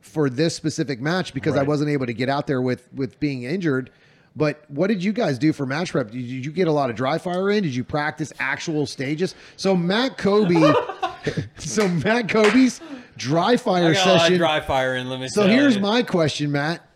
for 0.00 0.30
this 0.30 0.56
specific 0.56 1.00
match 1.00 1.34
because 1.34 1.56
I 1.56 1.62
wasn't 1.62 1.90
able 1.90 2.06
to 2.06 2.14
get 2.14 2.28
out 2.28 2.46
there 2.46 2.60
with 2.60 2.88
with 2.92 3.20
being 3.20 3.44
injured. 3.44 3.90
But 4.36 4.64
what 4.68 4.86
did 4.86 5.02
you 5.02 5.12
guys 5.12 5.38
do 5.38 5.52
for 5.52 5.66
match 5.66 5.92
prep? 5.92 6.10
Did 6.10 6.20
you, 6.20 6.52
get 6.52 6.68
a 6.68 6.72
lot 6.72 6.88
of 6.88 6.94
dry 6.94 7.18
fire 7.18 7.50
in? 7.50 7.64
Did 7.64 7.74
you 7.74 7.82
practice 7.82 8.32
actual 8.38 8.86
stages? 8.86 9.34
So 9.56 9.76
Matt 9.76 10.18
Kobe, 10.18 10.72
so 11.58 11.88
Matt 11.88 12.28
Kobe's 12.28 12.80
dry 13.16 13.56
fire 13.56 13.90
I 13.90 13.92
got 13.94 14.06
a 14.06 14.08
lot 14.08 14.14
of 14.16 14.20
session. 14.22 14.38
dry 14.38 14.60
fire 14.60 14.94
in 14.94 15.08
limit. 15.08 15.30
So 15.30 15.48
here's 15.48 15.78
my 15.78 16.02
question, 16.02 16.52
Matt. 16.52 16.86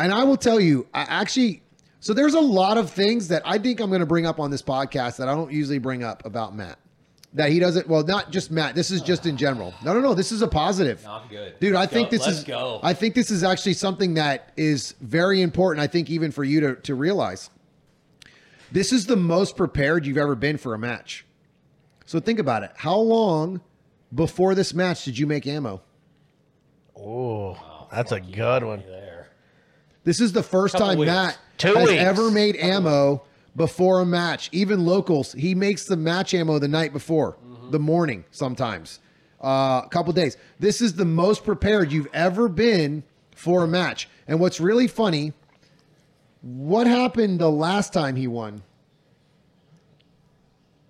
And 0.00 0.14
I 0.14 0.24
will 0.24 0.38
tell 0.38 0.58
you, 0.58 0.86
I 0.94 1.02
actually, 1.02 1.62
so 2.00 2.14
there's 2.14 2.32
a 2.32 2.40
lot 2.40 2.78
of 2.78 2.90
things 2.90 3.28
that 3.28 3.42
I 3.44 3.58
think 3.58 3.80
I'm 3.80 3.90
going 3.90 4.00
to 4.00 4.06
bring 4.06 4.26
up 4.26 4.40
on 4.40 4.50
this 4.50 4.62
podcast 4.62 5.18
that 5.18 5.28
I 5.28 5.34
don't 5.34 5.52
usually 5.52 5.78
bring 5.78 6.02
up 6.02 6.24
about 6.24 6.56
Matt. 6.56 6.78
That 7.34 7.50
he 7.50 7.60
doesn't, 7.60 7.86
well, 7.86 8.02
not 8.02 8.32
just 8.32 8.50
Matt. 8.50 8.74
This 8.74 8.90
is 8.90 9.02
just 9.02 9.26
in 9.26 9.36
general. 9.36 9.74
No, 9.84 9.92
no, 9.92 10.00
no. 10.00 10.14
This 10.14 10.32
is 10.32 10.40
a 10.40 10.48
positive. 10.48 11.06
I'm 11.06 11.28
good. 11.28 11.60
Dude, 11.60 11.74
I 11.74 11.80
Let's 11.80 11.92
think 11.92 12.08
go. 12.08 12.16
this 12.16 12.26
Let's 12.26 12.38
is, 12.38 12.44
go. 12.44 12.80
I 12.82 12.94
think 12.94 13.14
this 13.14 13.30
is 13.30 13.44
actually 13.44 13.74
something 13.74 14.14
that 14.14 14.52
is 14.56 14.94
very 15.02 15.42
important. 15.42 15.84
I 15.84 15.86
think 15.86 16.08
even 16.08 16.32
for 16.32 16.44
you 16.44 16.60
to, 16.60 16.74
to 16.76 16.94
realize. 16.94 17.50
This 18.72 18.92
is 18.92 19.06
the 19.06 19.16
most 19.16 19.54
prepared 19.56 20.06
you've 20.06 20.16
ever 20.16 20.34
been 20.34 20.56
for 20.56 20.72
a 20.74 20.78
match. 20.78 21.26
So 22.06 22.20
think 22.20 22.38
about 22.38 22.62
it. 22.62 22.72
How 22.74 22.96
long 22.96 23.60
before 24.14 24.54
this 24.54 24.72
match 24.72 25.04
did 25.04 25.18
you 25.18 25.26
make 25.26 25.46
ammo? 25.46 25.82
Oh, 26.96 27.86
that's 27.92 28.12
a 28.12 28.20
good 28.20 28.64
one. 28.64 28.82
There. 30.04 30.10
This 30.10 30.20
is 30.20 30.32
the 30.32 30.42
first 30.42 30.76
time 30.76 30.98
weeks. 30.98 31.10
Matt 31.10 31.38
Two 31.58 31.74
has 31.74 31.88
weeks. 31.88 32.00
ever 32.02 32.30
made 32.30 32.56
ammo 32.56 33.22
before 33.56 34.00
a 34.00 34.06
match. 34.06 34.48
Even 34.52 34.84
locals, 34.86 35.32
he 35.32 35.54
makes 35.54 35.84
the 35.84 35.96
match 35.96 36.34
ammo 36.34 36.58
the 36.58 36.68
night 36.68 36.92
before, 36.92 37.32
Mm-hmm. 37.44 37.70
the 37.70 37.78
morning 37.78 38.24
sometimes, 38.30 39.00
uh, 39.42 39.82
a 39.84 39.88
couple 39.90 40.12
days. 40.12 40.36
This 40.58 40.80
is 40.80 40.94
the 40.94 41.04
most 41.04 41.44
prepared 41.44 41.92
you've 41.92 42.08
ever 42.14 42.48
been 42.48 43.02
for 43.34 43.64
a 43.64 43.68
match. 43.68 44.08
And 44.28 44.38
what's 44.40 44.60
really 44.60 44.86
funny, 44.86 45.32
what 46.42 46.86
happened 46.86 47.38
the 47.40 47.50
last 47.50 47.92
time 47.92 48.16
he 48.16 48.26
won? 48.26 48.62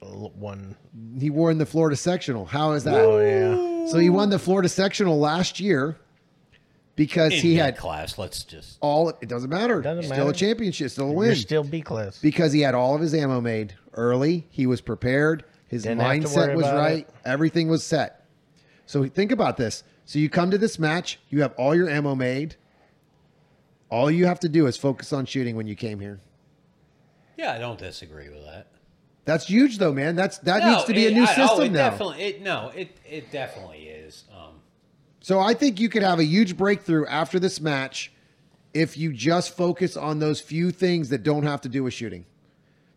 L- 0.03 0.32
One. 0.37 0.77
He 1.19 1.31
won 1.31 1.59
the 1.59 1.66
Florida 1.66 1.97
sectional. 1.97 2.45
How 2.47 2.73
is 2.73 2.85
that? 2.85 2.95
Oh 3.05 3.19
yeah. 3.20 3.87
So 3.91 3.99
he 3.99 4.11
won 4.11 4.31
the 4.31 4.39
Florida 4.39 4.69
sectional 4.69 5.19
last 5.19 5.61
year 5.61 5.97
because 7.01 7.32
In 7.32 7.39
he 7.40 7.55
had 7.56 7.78
class. 7.78 8.18
Let's 8.18 8.44
just. 8.44 8.77
all. 8.82 9.09
It 9.09 9.28
doesn't 9.31 9.48
matter. 9.48 9.81
Doesn't 9.81 10.05
still 10.05 10.18
matter. 10.18 10.31
a 10.31 10.35
championship. 10.35 10.90
Still 10.90 11.09
a 11.09 11.12
win. 11.12 11.28
You're 11.28 11.35
still 11.36 11.64
B 11.64 11.81
class. 11.81 12.18
because 12.18 12.52
he 12.52 12.60
had 12.60 12.74
all 12.74 12.94
of 12.94 13.01
his 13.01 13.14
ammo 13.14 13.40
made 13.40 13.74
early. 13.94 14.47
He 14.51 14.66
was 14.66 14.82
prepared. 14.82 15.44
His 15.66 15.85
Didn't 15.85 16.01
mindset 16.01 16.55
was 16.55 16.66
right. 16.66 17.09
it. 17.09 17.14
Everything 17.24 17.68
was 17.68 17.82
set. 17.82 18.27
So 18.85 19.06
think 19.06 19.32
about 19.32 19.56
this. 19.56 19.82
So 20.05 20.18
you 20.18 20.28
come 20.28 20.51
to 20.51 20.59
this 20.59 20.78
match, 20.78 21.18
you 21.31 21.40
have 21.40 21.55
all 21.56 21.74
your 21.74 21.89
ammo 21.89 22.14
made. 22.14 22.56
All 23.89 24.10
you 24.10 24.27
have 24.27 24.40
to 24.40 24.48
do 24.51 24.66
is 24.66 24.77
focus 24.77 25.10
on 25.14 25.24
shooting 25.24 25.56
when 25.56 25.66
you 25.66 25.77
came 25.77 26.01
here. 26.01 26.20
Yeah, 27.39 27.55
I 27.55 27.59
don't 27.59 27.78
disagree 27.78 28.28
with 28.28 28.44
that. 28.44 28.66
That's 29.24 29.47
huge 29.47 29.78
though, 29.78 29.94
man. 29.94 30.16
That's 30.16 30.36
that 30.40 30.60
No, 30.62 30.72
needs 30.72 30.85
to 30.85 30.93
be 30.93 31.06
a 31.06 31.12
new 31.12 31.22
I- 31.22 31.32
oh, 31.32 31.35
system 31.35 31.60
oh, 31.60 31.62
it 31.62 31.72
now. 31.72 31.90
Definitely, 31.90 32.22
it, 32.24 32.43
no, 32.43 32.72
it 32.77 32.94
it 33.09 33.32
definitely 33.32 33.78
is. 33.85 33.90
So 35.31 35.39
I 35.39 35.55
think 35.55 35.78
you 35.78 35.89
could 35.89 36.02
have 36.02 36.19
a 36.19 36.24
huge 36.24 36.57
breakthrough 36.57 37.07
after 37.07 37.39
this 37.39 37.61
match 37.61 38.11
if 38.74 38.98
you 38.98 39.12
just 39.12 39.57
focus 39.57 39.97
on 39.97 40.19
those 40.19 40.40
few 40.40 40.73
things 40.73 41.09
that 41.11 41.23
don't 41.23 41.44
have 41.44 41.61
to 41.61 41.69
do 41.69 41.85
with 41.85 41.94
shooting. 41.94 42.27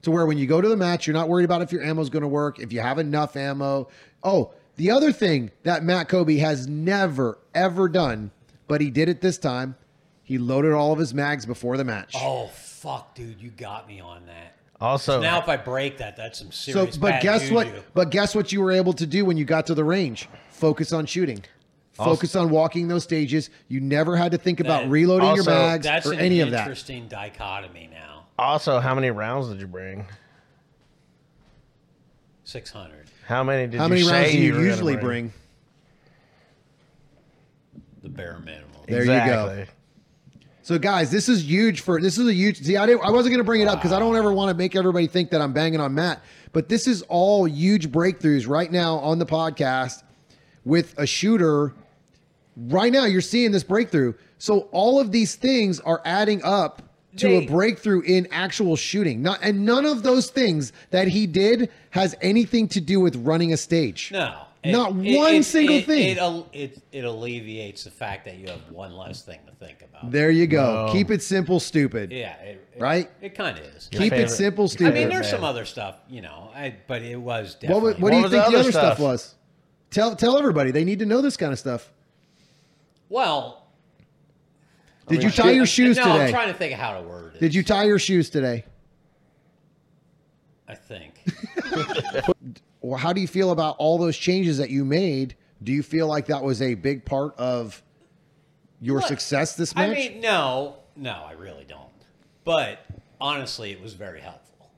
To 0.01 0.09
where 0.09 0.25
when 0.25 0.39
you 0.39 0.47
go 0.47 0.59
to 0.59 0.67
the 0.67 0.75
match, 0.75 1.05
you're 1.05 1.13
not 1.13 1.29
worried 1.29 1.43
about 1.43 1.61
if 1.61 1.71
your 1.71 1.83
ammo's 1.83 2.09
going 2.09 2.23
to 2.23 2.27
work, 2.27 2.57
if 2.57 2.73
you 2.73 2.79
have 2.79 2.97
enough 2.97 3.35
ammo. 3.35 3.87
Oh, 4.23 4.51
the 4.77 4.89
other 4.89 5.11
thing 5.11 5.51
that 5.61 5.83
Matt 5.83 6.09
Kobe 6.09 6.37
has 6.37 6.67
never 6.67 7.37
ever 7.53 7.87
done, 7.87 8.31
but 8.67 8.81
he 8.81 8.89
did 8.89 9.09
it 9.09 9.21
this 9.21 9.37
time, 9.37 9.75
he 10.23 10.39
loaded 10.39 10.73
all 10.73 10.91
of 10.91 10.97
his 10.97 11.13
mags 11.13 11.45
before 11.45 11.77
the 11.77 11.83
match. 11.83 12.15
oh 12.17 12.47
fuck, 12.47 13.13
dude, 13.13 13.39
you 13.39 13.51
got 13.51 13.87
me 13.87 13.99
on 13.99 14.25
that. 14.25 14.55
Also, 14.81 15.21
Now, 15.21 15.39
if 15.39 15.47
I 15.47 15.57
break 15.57 15.99
that, 15.99 16.17
that's 16.17 16.39
some 16.39 16.51
serious. 16.51 16.95
so, 16.95 16.99
but 16.99 17.11
bad 17.11 17.21
guess 17.21 17.51
what? 17.51 17.93
But 17.93 18.09
guess 18.09 18.33
what 18.33 18.51
you 18.51 18.59
were 18.59 18.71
able 18.71 18.93
to 18.93 19.05
do 19.05 19.23
when 19.23 19.37
you 19.37 19.45
got 19.45 19.67
to 19.67 19.75
the 19.75 19.83
range? 19.83 20.27
Focus 20.49 20.91
on 20.91 21.05
shooting. 21.05 21.43
Focus 21.93 22.35
on 22.35 22.49
walking 22.49 22.87
those 22.87 23.03
stages. 23.03 23.49
You 23.67 23.79
never 23.79 24.15
had 24.17 24.31
to 24.31 24.37
think 24.37 24.59
about 24.59 24.83
That- 24.83 24.89
reloading 24.89 25.35
your 25.35 25.43
bags 25.45 25.85
mags 25.85 25.85
That's 25.85 26.07
or 26.07 26.13
an 26.13 26.19
any 26.19 26.39
of 26.39 26.49
that. 26.51 26.61
interesting 26.61 27.07
dichotomy 27.07 27.87
now. 27.91 28.25
also, 28.39 28.79
how 28.79 28.95
many 28.95 29.11
rounds 29.11 29.49
did 29.49 29.59
you 29.59 29.67
bring? 29.67 30.05
Six 32.45 32.71
hundred, 32.71 33.05
How 33.25 33.43
many 33.43 33.67
did 33.67 33.77
How 33.77 33.85
you 33.85 33.89
many 33.89 34.01
say 34.03 34.11
rounds 34.11 34.31
do 34.31 34.37
you 34.37 34.51
were 34.53 34.57
gonna 34.59 34.69
usually 34.69 34.97
bring? 34.97 35.33
the 38.01 38.09
bare 38.09 38.37
minimum. 38.43 38.69
There 38.87 39.01
you 39.01 39.07
go. 39.07 39.65
So, 40.61 40.77
guys, 40.77 41.09
this 41.11 41.29
is 41.29 41.43
huge 41.49 41.81
for 41.81 42.01
this 42.01 42.17
is 42.17 42.27
a 42.27 42.33
huge. 42.33 42.61
See, 42.61 42.75
I 42.77 42.85
didn't, 42.85 43.01
I 43.05 43.11
wasn't 43.11 43.31
going 43.31 43.39
to 43.39 43.43
bring 43.45 43.61
it 43.61 43.67
up 43.67 43.79
because 43.79 43.91
I 43.93 43.99
don't 43.99 44.15
ever 44.15 44.31
want 44.33 44.49
to 44.49 44.57
make 44.57 44.75
everybody 44.75 45.07
think 45.07 45.29
that 45.31 45.41
I'm 45.41 45.53
banging 45.53 45.79
on 45.79 45.93
Matt. 45.93 46.21
But 46.51 46.69
this 46.69 46.87
is 46.87 47.01
all 47.03 47.45
huge 47.47 47.91
breakthroughs 47.91 48.47
right 48.47 48.71
now 48.71 48.95
on 48.99 49.19
the 49.19 49.25
podcast 49.25 50.03
with 50.65 50.95
a 50.97 51.05
shooter. 51.05 51.73
Right 52.55 52.91
now, 52.93 53.05
you're 53.05 53.21
seeing 53.21 53.51
this 53.51 53.63
breakthrough. 53.63 54.13
So 54.37 54.67
all 54.71 54.99
of 54.99 55.11
these 55.11 55.35
things 55.35 55.79
are 55.79 56.01
adding 56.05 56.41
up 56.43 56.81
to 57.17 57.27
They- 57.27 57.45
a 57.45 57.47
breakthrough 57.47 58.01
in 58.01 58.27
actual 58.31 58.75
shooting. 58.75 59.21
Not 59.21 59.39
and 59.41 59.65
none 59.65 59.85
of 59.85 60.03
those 60.03 60.29
things 60.29 60.73
that 60.91 61.07
he 61.07 61.27
did 61.27 61.69
has 61.91 62.15
anything 62.21 62.67
to 62.69 62.81
do 62.81 62.99
with 62.99 63.15
running 63.17 63.53
a 63.53 63.57
stage. 63.57 64.09
No, 64.11 64.33
Not 64.65 64.95
one 64.95 65.43
single 65.43 65.77
it, 65.77 65.85
thing. 65.85 66.17
It, 66.17 66.45
it 66.53 66.81
it 66.91 67.05
alleviates 67.05 67.83
the 67.83 67.91
fact 67.91 68.25
that 68.25 68.37
you 68.37 68.47
have 68.47 68.61
one 68.71 68.95
less 68.95 69.21
thing 69.21 69.39
to 69.47 69.53
think 69.65 69.83
about. 69.83 70.09
There 70.11 70.31
you 70.31 70.47
go. 70.47 70.87
No. 70.87 70.91
Keep 70.93 71.11
it 71.11 71.21
simple, 71.21 71.59
stupid. 71.59 72.11
yeah, 72.11 72.33
it, 72.41 72.67
it- 72.75 72.81
Right? 72.81 73.09
It 73.21 73.35
kind 73.35 73.59
of 73.59 73.65
is. 73.65 73.89
Keep 73.91 74.01
it 74.01 74.09
favorite- 74.09 74.29
simple, 74.29 74.71
I 74.79 74.83
mean, 74.85 74.93
there's 75.09 75.25
man. 75.25 75.31
some 75.31 75.43
other 75.43 75.65
stuff, 75.65 75.97
you 76.09 76.21
know, 76.21 76.49
I, 76.55 76.75
but 76.87 77.01
it 77.03 77.17
was 77.19 77.53
What, 77.53 77.61
definitely. 77.61 77.81
would- 77.93 78.01
what 78.01 78.09
do 78.11 78.15
you 78.17 78.23
was 78.23 78.31
think 78.31 78.43
the 78.45 78.51
the 78.51 78.57
other 78.57 78.59
other 78.59 78.71
stuff 78.71 78.95
stuff? 78.95 78.99
was? 78.99 79.35
Tell 79.91 80.15
tell 80.15 80.37
everybody. 80.39 80.71
They 80.71 80.83
need 80.83 80.97
to 80.99 81.05
know 81.05 81.21
this 81.21 81.37
kind 81.37 81.53
of 81.53 81.59
stuff. 81.59 81.91
Well, 83.13 83.67
Did 85.07 85.21
you 85.21 85.29
tie 85.29 85.51
your 85.51 85.67
shoes 85.67 85.97
no, 85.97 86.03
today? 86.03 86.25
I'm 86.25 86.31
trying 86.31 86.47
to 86.47 86.53
think 86.53 86.73
of 86.73 86.79
how 86.79 86.99
to 86.99 87.07
word 87.07 87.35
it. 87.35 87.39
Did 87.39 87.53
you 87.53 87.63
tie 87.63 87.83
your 87.83 87.99
shoes 87.99 88.29
today? 88.29 88.65
I 90.67 90.75
think. 90.75 91.13
Well, 92.83 92.99
how 92.99 93.13
do 93.13 93.21
you 93.21 93.29
feel 93.29 93.51
about 93.51 93.77
all 93.79 93.97
those 93.97 94.17
changes 94.17 94.57
that 94.57 94.69
you 94.69 94.83
made? 94.83 95.35
Do 95.63 95.71
you 95.71 95.81
feel 95.81 96.05
like 96.05 96.25
that 96.25 96.43
was 96.43 96.61
a 96.61 96.73
big 96.73 97.05
part 97.05 97.33
of 97.37 97.81
your 98.81 98.99
Look, 98.99 99.07
success 99.07 99.55
this 99.55 99.73
match? 99.73 99.91
I 99.91 99.93
mean, 99.93 100.19
no, 100.19 100.75
no, 100.97 101.23
I 101.25 101.31
really 101.31 101.63
don't. 101.63 101.87
But 102.43 102.85
honestly, 103.21 103.71
it 103.71 103.81
was 103.81 103.93
very 103.93 104.19
helpful. 104.19 104.69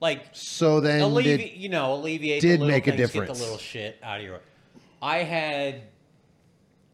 Like 0.00 0.26
so 0.32 0.80
then, 0.80 1.00
alleviate, 1.00 1.54
did, 1.54 1.58
you 1.58 1.70
know, 1.70 1.94
alleviate 1.94 2.42
did 2.42 2.60
the 2.60 2.66
make 2.66 2.86
a 2.86 2.90
things, 2.90 2.98
Get 2.98 3.06
difference. 3.06 3.38
the 3.38 3.44
little 3.44 3.58
shit 3.58 3.98
out 4.02 4.20
of 4.20 4.26
your. 4.26 4.40
I 5.00 5.22
had, 5.22 5.80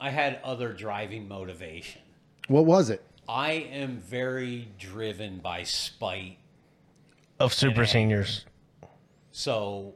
I 0.00 0.10
had 0.10 0.40
other 0.42 0.72
driving 0.72 1.28
motivation. 1.28 2.00
what 2.48 2.64
was 2.64 2.90
it? 2.90 3.02
I 3.28 3.52
am 3.52 3.98
very 3.98 4.68
driven 4.78 5.38
by 5.38 5.62
spite. 5.62 6.38
Of 7.38 7.52
super 7.54 7.86
seniors. 7.86 8.44
So 9.30 9.94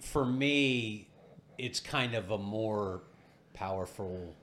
for 0.00 0.24
me, 0.24 1.08
it's 1.56 1.80
kind 1.80 2.14
of 2.14 2.30
a 2.30 2.38
more 2.38 3.02
powerful. 3.54 4.34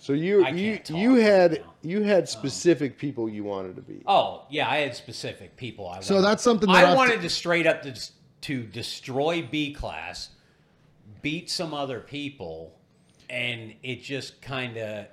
So 0.00 0.12
you 0.12 0.46
you 0.48 0.78
you 0.90 1.14
right 1.16 1.22
had 1.22 1.52
now. 1.52 1.74
you 1.82 2.02
had 2.02 2.20
um, 2.20 2.26
specific 2.26 2.98
people 2.98 3.28
you 3.28 3.42
wanted 3.42 3.74
to 3.76 3.82
be. 3.82 4.02
Oh 4.06 4.44
yeah, 4.50 4.68
I 4.68 4.76
had 4.78 4.94
specific 4.94 5.56
people. 5.56 5.88
I 5.88 6.00
So 6.00 6.14
wanted- 6.16 6.26
that's 6.28 6.42
something 6.42 6.68
that 6.70 6.84
I 6.84 6.88
I've- 6.90 6.96
wanted 6.96 7.22
to 7.22 7.30
straight 7.30 7.66
up 7.66 7.82
to, 7.82 7.94
to 8.42 8.62
destroy 8.62 9.42
B 9.50 9.72
class, 9.72 10.28
beat 11.22 11.50
some 11.50 11.74
other 11.74 11.98
people, 11.98 12.77
and 13.30 13.74
it 13.82 14.02
just 14.02 14.40
kind 14.42 14.76
of 14.76 15.06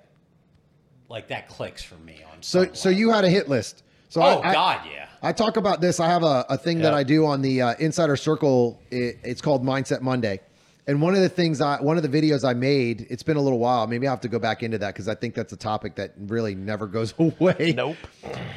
like 1.10 1.28
that 1.28 1.48
clicks 1.50 1.84
for 1.84 1.96
me 1.96 2.22
on. 2.32 2.42
So 2.42 2.66
some 2.66 2.76
so 2.76 2.90
you 2.90 3.12
had 3.12 3.24
a 3.26 3.30
hit 3.30 3.50
list. 3.50 3.84
So 4.10 4.22
oh 4.22 4.26
I, 4.26 4.50
I- 4.50 4.54
God, 4.54 4.82
yeah. 4.92 5.08
I 5.22 5.32
talk 5.34 5.58
about 5.58 5.82
this. 5.82 6.00
I 6.00 6.08
have 6.08 6.22
a, 6.24 6.46
a 6.50 6.58
thing 6.58 6.80
that 6.80 6.94
I 6.94 7.02
do 7.04 7.26
on 7.26 7.42
the 7.42 7.62
uh, 7.62 7.74
Insider 7.80 8.16
Circle. 8.16 8.80
It, 8.92 9.18
it's 9.24 9.42
called 9.42 9.64
Mindset 9.64 10.02
Monday. 10.02 10.40
And 10.88 11.02
one 11.02 11.16
of 11.16 11.22
the 11.22 11.30
things 11.30 11.62
I, 11.62 11.82
one 11.82 11.98
of 11.98 12.04
the 12.04 12.10
videos 12.22 12.48
I 12.48 12.54
made, 12.54 13.08
it's 13.10 13.24
been 13.24 13.38
a 13.38 13.42
little 13.42 13.58
while. 13.58 13.88
Maybe 13.88 14.08
I 14.08 14.12
have 14.12 14.22
to 14.22 14.28
go 14.28 14.38
back 14.38 14.62
into 14.62 14.78
that 14.78 14.94
because 14.94 15.08
I 15.08 15.16
think 15.16 15.34
that's 15.34 15.52
a 15.52 15.58
topic 15.58 15.96
that 15.96 16.14
really 16.20 16.54
never 16.54 16.86
goes 16.86 17.16
away. 17.20 17.74
Nope. 17.76 17.98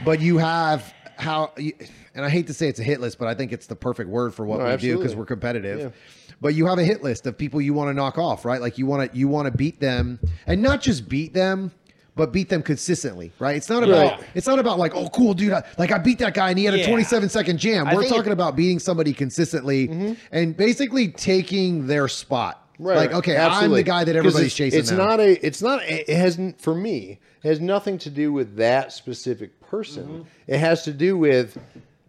But 0.04 0.20
you 0.20 0.36
have 0.36 0.92
how, 1.16 1.52
you, 1.56 1.72
and 2.14 2.22
I 2.22 2.28
hate 2.28 2.48
to 2.48 2.54
say 2.54 2.68
it's 2.68 2.80
a 2.80 2.84
hit 2.84 3.00
list, 3.00 3.18
but 3.18 3.28
I 3.28 3.34
think 3.34 3.52
it's 3.52 3.66
the 3.66 3.76
perfect 3.76 4.10
word 4.10 4.34
for 4.34 4.44
what 4.44 4.58
No, 4.58 4.66
we 4.66 4.76
do 4.76 4.98
because 4.98 5.16
we're 5.16 5.24
competitive. 5.24 5.80
Yeah. 5.80 6.27
But 6.40 6.54
you 6.54 6.66
have 6.66 6.78
a 6.78 6.84
hit 6.84 7.02
list 7.02 7.26
of 7.26 7.36
people 7.36 7.60
you 7.60 7.74
want 7.74 7.88
to 7.88 7.94
knock 7.94 8.16
off, 8.18 8.44
right? 8.44 8.60
Like 8.60 8.78
you 8.78 8.86
want 8.86 9.10
to 9.10 9.18
you 9.18 9.26
want 9.28 9.46
to 9.50 9.56
beat 9.56 9.80
them, 9.80 10.20
and 10.46 10.62
not 10.62 10.80
just 10.80 11.08
beat 11.08 11.34
them, 11.34 11.72
but 12.14 12.32
beat 12.32 12.48
them 12.48 12.62
consistently, 12.62 13.32
right? 13.38 13.56
It's 13.56 13.68
not 13.68 13.82
about 13.82 14.18
Right. 14.18 14.28
it's 14.34 14.46
not 14.46 14.58
about 14.58 14.78
like 14.78 14.94
oh 14.94 15.08
cool 15.08 15.34
dude, 15.34 15.52
I, 15.52 15.64
like 15.78 15.90
I 15.90 15.98
beat 15.98 16.18
that 16.20 16.34
guy 16.34 16.50
and 16.50 16.58
he 16.58 16.64
had 16.64 16.74
a 16.74 16.78
Yeah. 16.78 16.86
27 16.88 17.28
second 17.28 17.58
jam. 17.58 17.86
We're 17.92 18.04
talking 18.08 18.30
it- 18.30 18.32
about 18.32 18.54
beating 18.56 18.78
somebody 18.78 19.12
consistently 19.12 20.16
and 20.30 20.56
basically 20.56 21.08
taking 21.08 21.86
their 21.86 22.06
spot. 22.08 22.64
Right. 22.78 22.96
Like 22.96 23.12
okay, 23.12 23.36
I'm 23.36 23.72
the 23.72 23.82
guy 23.82 24.04
that 24.04 24.14
everybody's 24.14 24.46
it's, 24.48 24.54
chasing. 24.54 24.78
It's 24.78 24.92
now. 24.92 24.98
not 24.98 25.20
a. 25.20 25.44
It's 25.44 25.60
not. 25.60 25.82
It 25.82 26.08
hasn't 26.08 26.60
for 26.60 26.74
me. 26.76 27.18
It 27.42 27.48
has 27.48 27.60
nothing 27.60 27.98
to 27.98 28.10
do 28.10 28.32
with 28.32 28.56
that 28.56 28.92
specific 28.92 29.60
person. 29.60 30.04
Mm-hmm. 30.04 30.22
It 30.46 30.58
has 30.58 30.84
to 30.84 30.92
do 30.92 31.16
with 31.18 31.58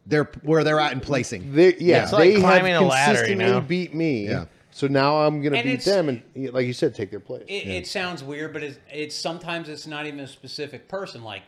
they're 0.09 0.29
where 0.41 0.63
they're 0.63 0.79
at 0.79 0.91
in 0.91 0.99
placing. 0.99 1.53
they. 1.53 1.75
Yeah, 1.77 2.03
It's 2.03 2.11
like 2.11 2.33
they 2.33 2.39
climbing 2.41 2.73
have 2.73 2.81
a 2.81 2.85
ladder, 2.85 3.11
you 3.11 3.35
consistently 3.35 3.45
know? 3.45 3.61
beat 3.61 3.93
me. 3.93 4.27
Yeah. 4.27 4.45
So 4.71 4.87
now 4.87 5.17
I'm 5.21 5.41
going 5.41 5.53
to 5.53 5.63
beat 5.63 5.83
them, 5.83 6.09
and 6.09 6.53
like 6.53 6.65
you 6.67 6.73
said, 6.73 6.93
take 6.93 7.09
their 7.09 7.19
place. 7.19 7.43
It, 7.47 7.67
it 7.67 7.87
sounds 7.87 8.23
weird, 8.23 8.53
but 8.53 8.63
it's, 8.63 8.79
it's 8.91 9.15
sometimes 9.15 9.67
it's 9.67 9.87
not 9.87 10.05
even 10.05 10.19
a 10.19 10.27
specific 10.27 10.87
person. 10.87 11.23
Like, 11.23 11.41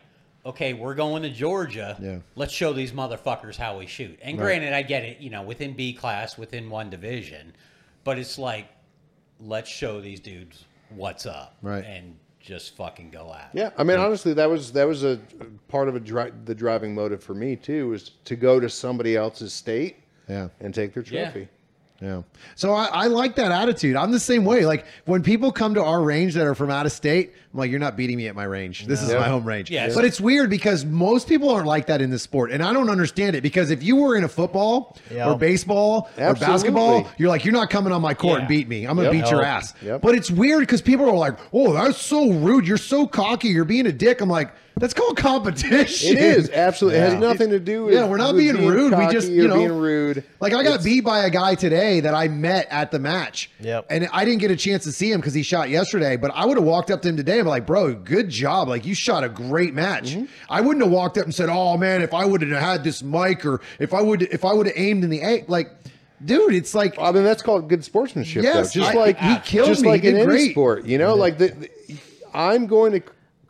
okay, 0.44 0.74
we're 0.74 0.94
going 0.94 1.22
to 1.22 1.30
Georgia. 1.30 1.96
Yeah. 2.00 2.18
Let's 2.34 2.52
show 2.52 2.72
these 2.72 2.92
motherfuckers 2.92 3.56
how 3.56 3.78
we 3.78 3.86
shoot. 3.86 4.18
And 4.22 4.36
granted, 4.36 4.72
I 4.72 4.82
get 4.82 5.04
it. 5.04 5.20
You 5.20 5.30
know, 5.30 5.42
within 5.42 5.74
B 5.74 5.92
class, 5.92 6.36
within 6.36 6.68
one 6.68 6.90
division, 6.90 7.54
but 8.04 8.18
it's 8.18 8.38
like, 8.38 8.66
let's 9.40 9.70
show 9.70 10.00
these 10.00 10.20
dudes 10.20 10.64
what's 10.90 11.24
up, 11.24 11.56
Right. 11.62 11.84
And 11.84 12.16
just 12.42 12.76
fucking 12.76 13.10
go 13.10 13.32
at. 13.32 13.50
it. 13.54 13.58
Yeah, 13.58 13.70
I 13.78 13.84
mean, 13.84 13.98
honestly, 13.98 14.34
that 14.34 14.50
was 14.50 14.72
that 14.72 14.86
was 14.86 15.04
a 15.04 15.18
part 15.68 15.88
of 15.88 15.96
a 15.96 16.00
dri- 16.00 16.32
the 16.44 16.54
driving 16.54 16.94
motive 16.94 17.22
for 17.22 17.34
me 17.34 17.56
too, 17.56 17.88
was 17.88 18.10
to 18.24 18.36
go 18.36 18.58
to 18.60 18.68
somebody 18.68 19.16
else's 19.16 19.52
state 19.52 19.96
Yeah. 20.28 20.48
and 20.60 20.74
take 20.74 20.92
their 20.94 21.02
trophy. 21.02 21.40
Yeah. 21.40 21.46
So 22.56 22.72
I, 22.74 22.86
I 22.86 23.06
like 23.06 23.36
that 23.36 23.52
attitude. 23.52 23.96
I'm 23.96 24.10
the 24.10 24.20
same 24.20 24.44
way. 24.44 24.66
Like 24.66 24.84
when 25.04 25.22
people 25.22 25.52
come 25.52 25.74
to 25.74 25.82
our 25.82 26.02
range 26.02 26.34
that 26.34 26.46
are 26.46 26.54
from 26.54 26.70
out 26.70 26.86
of 26.86 26.92
state, 26.92 27.32
I'm 27.52 27.58
like, 27.60 27.70
you're 27.70 27.80
not 27.80 27.96
beating 27.96 28.16
me 28.16 28.28
at 28.28 28.34
my 28.34 28.44
range. 28.44 28.86
This 28.86 29.02
is 29.02 29.10
Yeah. 29.10 29.18
my 29.20 29.28
home 29.28 29.44
range. 29.44 29.70
Yes. 29.70 29.94
But 29.94 30.04
it's 30.04 30.20
weird 30.20 30.50
because 30.50 30.84
most 30.84 31.28
people 31.28 31.50
aren't 31.50 31.66
like 31.66 31.86
that 31.86 32.00
in 32.02 32.10
this 32.10 32.22
sport. 32.22 32.50
And 32.50 32.62
I 32.62 32.72
don't 32.72 32.90
understand 32.90 33.36
it 33.36 33.42
because 33.42 33.70
if 33.70 33.82
you 33.82 33.96
were 33.96 34.16
in 34.16 34.24
a 34.24 34.28
football 34.28 34.96
Yeah. 35.14 35.30
or 35.30 35.38
baseball 35.38 36.08
or 36.18 36.34
basketball, 36.34 37.08
you're 37.18 37.28
like, 37.28 37.44
you're 37.44 37.52
not 37.54 37.70
coming 37.70 37.92
on 37.92 38.02
my 38.02 38.14
court 38.14 38.40
and 38.40 38.48
beat 38.48 38.68
me. 38.68 38.84
I'm 38.86 38.96
going 38.96 39.08
to 39.10 39.14
Yep. 39.16 39.24
beat 39.24 39.30
your 39.30 39.44
ass. 39.44 39.74
Yep. 39.82 40.00
But 40.02 40.14
it's 40.14 40.30
weird 40.30 40.60
because 40.60 40.82
people 40.82 41.08
are 41.08 41.16
like, 41.16 41.38
oh, 41.52 41.72
that's 41.72 41.98
so 42.00 42.30
rude. 42.32 42.66
You're 42.66 42.76
so 42.78 43.06
cocky. 43.06 43.48
You're 43.48 43.64
being 43.64 43.86
a 43.86 43.92
dick. 43.92 44.20
I'm 44.20 44.28
like, 44.30 44.52
that's 44.78 44.94
called 44.94 45.16
competition. 45.16 46.16
It 46.16 46.22
is 46.22 46.50
absolutely. 46.50 46.98
It 46.98 47.02
has 47.10 47.14
nothing 47.14 47.50
to 47.50 47.60
do 47.60 47.84
with 47.84 47.94
Yeah, 47.94 48.06
we're 48.08 48.16
not 48.16 48.34
with 48.34 48.42
being 48.42 48.66
rude. 48.66 48.96
We 48.96 49.06
just, 49.08 49.28
you 49.30 49.46
know, 49.46 49.56
being 49.56 49.72
rude. 49.76 50.24
Like 50.40 50.52
I 50.52 50.62
got 50.62 50.66
It's- 50.80 50.84
beat 50.84 51.02
by 51.04 51.24
a 51.24 51.30
guy 51.30 51.54
today 51.54 52.00
that 52.00 52.14
I 52.14 52.28
met 52.28 52.66
at 52.70 52.90
the 52.90 52.98
match. 52.98 53.50
Yep. 53.60 53.86
And 53.90 54.08
I 54.12 54.24
didn't 54.24 54.40
get 54.40 54.50
a 54.50 54.56
chance 54.56 54.84
to 54.84 54.92
see 54.92 55.10
him 55.12 55.20
because 55.20 55.34
he 55.34 55.42
shot 55.42 55.68
yesterday. 55.70 56.16
But 56.16 56.32
I 56.34 56.46
would 56.46 56.56
have 56.56 56.66
walked 56.66 56.90
up 56.90 57.02
to 57.02 57.08
him 57.08 57.16
today 57.16 57.38
and 57.38 57.44
be 57.46 57.50
like, 57.50 57.66
"Bro, 57.66 57.94
good 57.96 58.28
job! 58.28 58.68
Like 58.68 58.84
you 58.86 58.94
shot 58.94 59.24
a 59.24 59.28
great 59.28 59.74
match." 59.74 60.12
Mm-hmm. 60.14 60.24
I 60.48 60.60
wouldn't 60.60 60.84
have 60.84 60.92
walked 60.92 61.18
up 61.18 61.24
and 61.24 61.34
said, 61.34 61.48
"Oh 61.50 61.76
man, 61.76 62.02
if 62.02 62.14
I 62.14 62.24
would 62.24 62.42
have 62.42 62.60
had 62.62 62.84
this 62.84 63.02
Mike 63.02 63.44
or 63.46 63.60
if 63.78 63.92
I 63.94 64.00
would 64.02 64.22
if 64.22 64.44
I 64.44 64.52
would 64.52 64.66
have 64.66 64.76
aimed 64.78 65.04
in 65.04 65.10
the 65.10 65.20
A 65.20 65.44
like." 65.48 65.70
Dude, 66.24 66.54
it's 66.54 66.72
like 66.72 66.94
I 67.00 67.10
mean, 67.10 67.24
that's 67.24 67.42
called 67.42 67.68
good 67.68 67.82
sportsmanship. 67.84 68.44
Yes, 68.44 68.72
though. 68.72 68.80
just 68.82 68.92
I- 68.94 68.98
like 68.98 69.18
he 69.18 69.36
killed 69.40 69.66
just 69.66 69.82
me. 69.82 69.88
like 69.88 70.02
He 70.02 70.08
in 70.08 70.14
did 70.14 70.20
any 70.22 70.30
great. 70.30 70.50
sport, 70.52 70.84
you 70.86 70.96
know, 70.96 71.16
like 71.16 71.36
the, 71.38 71.48
the- 71.48 71.70
I'm 72.32 72.66
going 72.68 72.92
to 72.92 73.02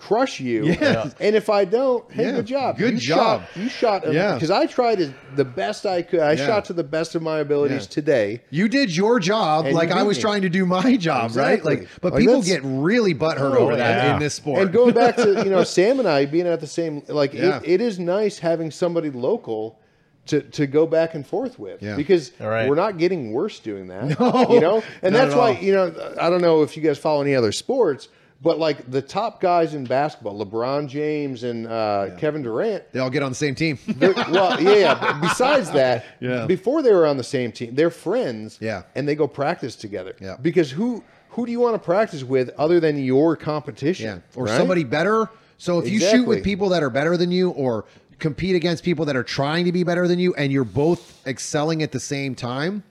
crush 0.03 0.41
you. 0.41 0.65
Yes. 0.67 1.15
And 1.21 1.37
if 1.37 1.49
I 1.49 1.65
don't, 1.65 2.11
hey, 2.11 2.25
Yeah. 2.25 2.33
good 2.33 2.47
job. 2.47 2.77
Good 2.79 2.95
you 2.95 2.99
job. 2.99 3.43
Shot, 3.55 3.63
you 3.63 3.69
shot. 3.69 4.13
Yeah. 4.13 4.35
Because 4.35 4.51
I 4.51 4.67
tried 4.67 5.01
as, 5.01 5.11
the 5.37 5.45
best 5.45 5.87
I 5.87 6.03
could. 6.03 6.21
I 6.21 6.33
Yeah. 6.33 6.47
shot 6.47 6.65
to 6.67 6.73
the 6.73 6.83
best 6.83 7.15
of 7.15 7.23
my 7.23 7.39
abilities 7.39 7.83
Yeah. 7.85 7.95
today. 7.95 8.41
you 8.51 8.69
did 8.69 8.95
your 8.97 9.21
job 9.21 9.67
And 9.67 9.75
like 9.75 9.91
I 9.93 10.03
was 10.03 10.17
me. 10.19 10.23
trying 10.23 10.43
to 10.43 10.49
do 10.49 10.67
my 10.67 10.97
job, 10.97 11.37
right? 11.37 11.65
Like, 11.65 11.87
but 12.01 12.13
Like, 12.15 12.21
people 12.21 12.43
get 12.43 12.61
really 12.65 13.15
butthurt 13.15 13.55
Oh, 13.57 13.59
over 13.59 13.77
that 13.77 14.05
yeah. 14.05 14.15
in 14.15 14.21
this 14.21 14.35
sport. 14.35 14.63
And 14.63 14.73
going 14.73 14.93
back 14.95 15.17
to 15.17 15.43
you 15.45 15.51
know 15.51 15.63
Sam 15.77 16.01
and 16.01 16.09
I 16.09 16.27
being 16.27 16.47
at 16.49 16.61
the 16.61 16.67
same 16.67 17.03
like 17.09 17.33
Yeah. 17.33 17.59
it, 17.63 17.75
it 17.75 17.81
is 17.81 17.99
nice 17.99 18.39
having 18.41 18.71
somebody 18.71 19.11
local 19.11 19.79
to 20.27 20.41
to 20.41 20.67
go 20.67 20.87
back 20.87 21.15
and 21.15 21.27
forth 21.27 21.59
with 21.59 21.81
Yeah. 21.83 21.97
because 21.97 22.33
All 22.41 22.49
right. 22.49 22.69
we're 22.69 22.75
not 22.77 22.99
getting 22.99 23.33
worse 23.33 23.61
doing 23.61 23.87
that. 23.89 24.19
No, 24.21 24.47
you 24.51 24.61
know, 24.61 24.83
and 25.03 25.15
that's 25.15 25.35
why 25.35 25.55
all. 25.55 25.63
you 25.63 25.73
know 25.73 25.93
I 26.21 26.29
don't 26.31 26.43
know 26.43 26.63
if 26.63 26.77
you 26.77 26.83
guys 26.83 26.99
follow 26.99 27.23
any 27.23 27.35
other 27.37 27.53
sports, 27.53 28.09
but 28.43 28.59
like 28.59 28.91
the 28.91 29.01
top 29.01 29.41
guys 29.41 29.75
in 29.75 29.85
basketball, 29.85 30.45
LeBron 30.45 30.89
James 30.89 31.45
and 31.45 31.67
uh, 31.67 32.11
Kevin 32.19 32.43
Durant. 32.43 32.91
they 32.93 32.99
all 32.99 33.11
get 33.11 33.23
on 33.23 33.31
the 33.31 33.37
same 33.37 33.55
team. 33.55 33.79
well, 34.01 34.61
yeah, 34.61 34.75
yeah. 34.75 35.19
Besides 35.21 35.71
that, 35.71 36.05
Yeah. 36.21 36.47
before 36.47 36.83
they 36.83 36.93
were 36.93 37.07
on 37.07 37.17
the 37.17 37.25
same 37.25 37.53
team, 37.53 37.75
they're 37.75 37.91
friends. 37.91 38.59
Yeah. 38.61 38.83
and 38.97 39.07
they 39.09 39.15
go 39.15 39.29
practice 39.29 39.77
together. 39.77 40.17
Yeah. 40.21 40.37
because 40.43 40.71
who 40.71 41.05
who 41.29 41.47
do 41.47 41.53
you 41.53 41.61
want 41.61 41.75
to 41.75 41.79
practice 41.79 42.23
with 42.25 42.51
other 42.59 42.79
than 42.81 43.03
your 43.03 43.37
competition? 43.37 44.05
Yeah, 44.07 44.19
or 44.39 44.45
right? 44.45 44.57
somebody 44.59 44.85
better. 44.85 45.31
So 45.57 45.79
if 45.79 45.89
you 45.89 45.99
shoot 46.01 46.27
with 46.27 46.45
people 46.45 46.69
that 46.71 46.83
are 46.83 46.91
better 46.91 47.17
than 47.17 47.31
you, 47.31 47.51
or 47.53 47.87
compete 48.19 48.55
against 48.55 48.85
people 48.85 49.05
that 49.07 49.17
are 49.17 49.23
trying 49.23 49.65
to 49.65 49.73
be 49.73 49.83
better 49.83 50.07
than 50.07 50.19
you, 50.19 50.35
and 50.35 50.53
you're 50.53 50.65
both 50.65 51.27
excelling 51.27 51.83
at 51.83 51.91
the 51.91 52.01
same 52.01 52.35
time, 52.35 52.83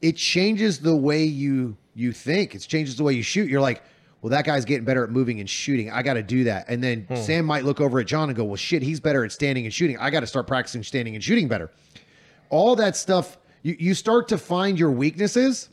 it 0.00 0.16
changes 0.16 0.78
the 0.78 0.94
way 0.94 1.24
you 1.24 1.76
you 1.94 2.12
think. 2.12 2.54
It 2.54 2.60
changes 2.60 2.94
the 2.96 3.02
way 3.02 3.14
you 3.14 3.22
shoot. 3.22 3.48
You're 3.50 3.60
like, 3.62 3.82
well, 4.26 4.32
that 4.32 4.44
guy's 4.44 4.64
getting 4.64 4.84
better 4.84 5.04
at 5.04 5.10
moving 5.10 5.38
and 5.38 5.48
shooting. 5.48 5.88
I 5.88 6.02
got 6.02 6.14
to 6.14 6.22
do 6.24 6.42
that. 6.42 6.64
And 6.66 6.82
then 6.82 7.02
hmm. 7.02 7.14
Sam 7.14 7.44
might 7.44 7.64
look 7.64 7.80
over 7.80 8.00
at 8.00 8.08
John 8.08 8.28
and 8.28 8.36
go, 8.36 8.42
well, 8.42 8.56
shit, 8.56 8.82
he's 8.82 8.98
better 8.98 9.24
at 9.24 9.30
standing 9.30 9.66
and 9.66 9.72
shooting. 9.72 9.96
I 9.98 10.10
got 10.10 10.18
to 10.18 10.26
start 10.26 10.48
practicing 10.48 10.82
standing 10.82 11.14
and 11.14 11.22
shooting 11.22 11.46
better. 11.46 11.70
All 12.50 12.74
that 12.74 12.96
stuff, 12.96 13.38
you, 13.62 13.76
you 13.78 13.94
start 13.94 14.26
to 14.30 14.38
find 14.38 14.80
your 14.80 14.90
weaknesses 14.90 15.68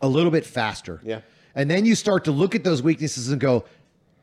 a 0.00 0.06
little 0.06 0.30
bit 0.30 0.46
faster. 0.46 1.00
Yeah. 1.02 1.22
And 1.56 1.68
then 1.68 1.84
you 1.84 1.96
start 1.96 2.22
to 2.26 2.30
look 2.30 2.54
at 2.54 2.62
those 2.62 2.84
weaknesses 2.84 3.30
and 3.32 3.40
go, 3.40 3.64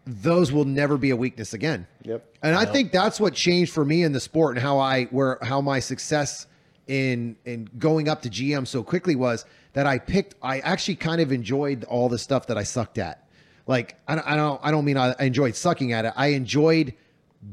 those 0.07 0.53
will 0.53 0.63
never 0.63 0.97
be 0.97 1.09
a 1.09 1.17
weakness 1.17 1.53
again. 1.53 1.85
Yep. 2.03 2.37
And 2.41 2.55
I 2.55 2.63
think 2.63 2.93
that's 2.93 3.19
what 3.19 3.33
changed 3.33 3.73
for 3.73 3.83
me 3.83 4.03
in 4.03 4.13
the 4.13 4.21
sport 4.21 4.55
and 4.55 4.63
how 4.63 4.79
I 4.79 5.03
where 5.07 5.37
how 5.41 5.59
my 5.59 5.81
success 5.81 6.47
in 6.87 7.35
in 7.43 7.69
going 7.77 8.07
up 8.07 8.21
to 8.21 8.29
GM 8.29 8.65
so 8.65 8.83
quickly 8.83 9.17
was 9.17 9.43
that 9.73 9.85
I 9.85 9.99
picked 9.99 10.35
I 10.41 10.59
actually 10.59 10.95
kind 10.95 11.19
of 11.19 11.33
enjoyed 11.33 11.83
all 11.83 12.07
the 12.07 12.17
stuff 12.17 12.47
that 12.47 12.57
I 12.57 12.63
sucked 12.63 12.97
at. 12.97 13.25
Like 13.69 13.97
I 14.07 14.15
don't 14.15 14.27
I 14.27 14.35
don't 14.35 14.59
I 14.63 14.71
don't 14.71 14.83
mean 14.83 14.97
I 14.97 15.13
enjoyed 15.19 15.55
sucking 15.55 15.93
at 15.93 16.03
it. 16.03 16.13
I 16.15 16.29
enjoyed 16.29 16.95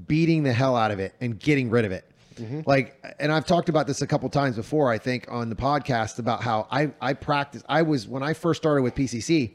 beating 0.08 0.44
the 0.44 0.52
hell 0.52 0.74
out 0.74 0.90
of 0.90 0.98
it 0.98 1.14
and 1.20 1.38
getting 1.38 1.68
rid 1.68 1.84
of 1.84 1.92
it. 1.92 2.10
Mm-hmm. 2.36 2.62
Like, 2.64 2.96
and 3.18 3.30
I've 3.30 3.44
talked 3.44 3.68
about 3.68 3.86
this 3.86 4.00
a 4.00 4.06
couple 4.06 4.28
times 4.30 4.56
before, 4.56 4.90
I 4.90 4.96
think, 4.96 5.26
on 5.30 5.50
the 5.50 5.54
podcast 5.54 6.18
about 6.18 6.42
how 6.42 6.68
I 6.70 6.90
I 7.02 7.12
practice. 7.12 7.62
I 7.68 7.82
was 7.82 8.08
when 8.08 8.22
I 8.22 8.32
first 8.32 8.62
started 8.62 8.80
with 8.80 8.94
PCC, 8.94 9.52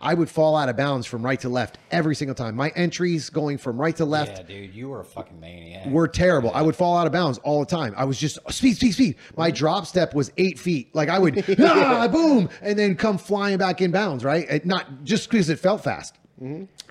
I 0.00 0.12
would 0.14 0.28
fall 0.28 0.56
out 0.56 0.68
of 0.68 0.76
bounds 0.76 1.06
from 1.06 1.24
right 1.24 1.40
to 1.40 1.48
left 1.48 1.78
every 1.90 2.14
single 2.14 2.34
time. 2.34 2.54
My 2.54 2.68
entries 2.70 3.30
going 3.30 3.56
from 3.58 3.80
right 3.80 3.96
to 3.96 4.04
left 4.04 4.38
Yeah, 4.38 4.42
dude, 4.42 4.74
you 4.74 4.88
were 4.90 5.00
a 5.00 5.04
fucking 5.04 5.40
maniac. 5.40 5.86
were 5.86 6.06
terrible. 6.06 6.50
I 6.54 6.60
would 6.62 6.76
fall 6.76 6.96
out 6.98 7.06
of 7.06 7.12
bounds 7.12 7.38
all 7.38 7.60
the 7.60 7.66
time. 7.66 7.94
I 7.96 8.04
was 8.04 8.18
just 8.18 8.38
speed, 8.52 8.76
speed, 8.76 8.92
speed. 8.92 9.16
My 9.36 9.50
drop 9.50 9.86
step 9.86 10.14
was 10.14 10.30
eight 10.36 10.58
feet. 10.58 10.94
Like 10.94 11.08
I 11.08 11.18
would, 11.18 11.42
ah, 11.60 12.08
boom, 12.08 12.50
and 12.60 12.78
then 12.78 12.94
come 12.94 13.16
flying 13.18 13.58
back 13.58 13.80
in 13.80 13.90
bounds. 13.90 14.22
Right, 14.24 14.48
It- 14.50 14.66
not 14.66 15.04
just 15.04 15.30
because 15.30 15.48
it 15.48 15.58
felt 15.58 15.82
fast. 15.82 16.16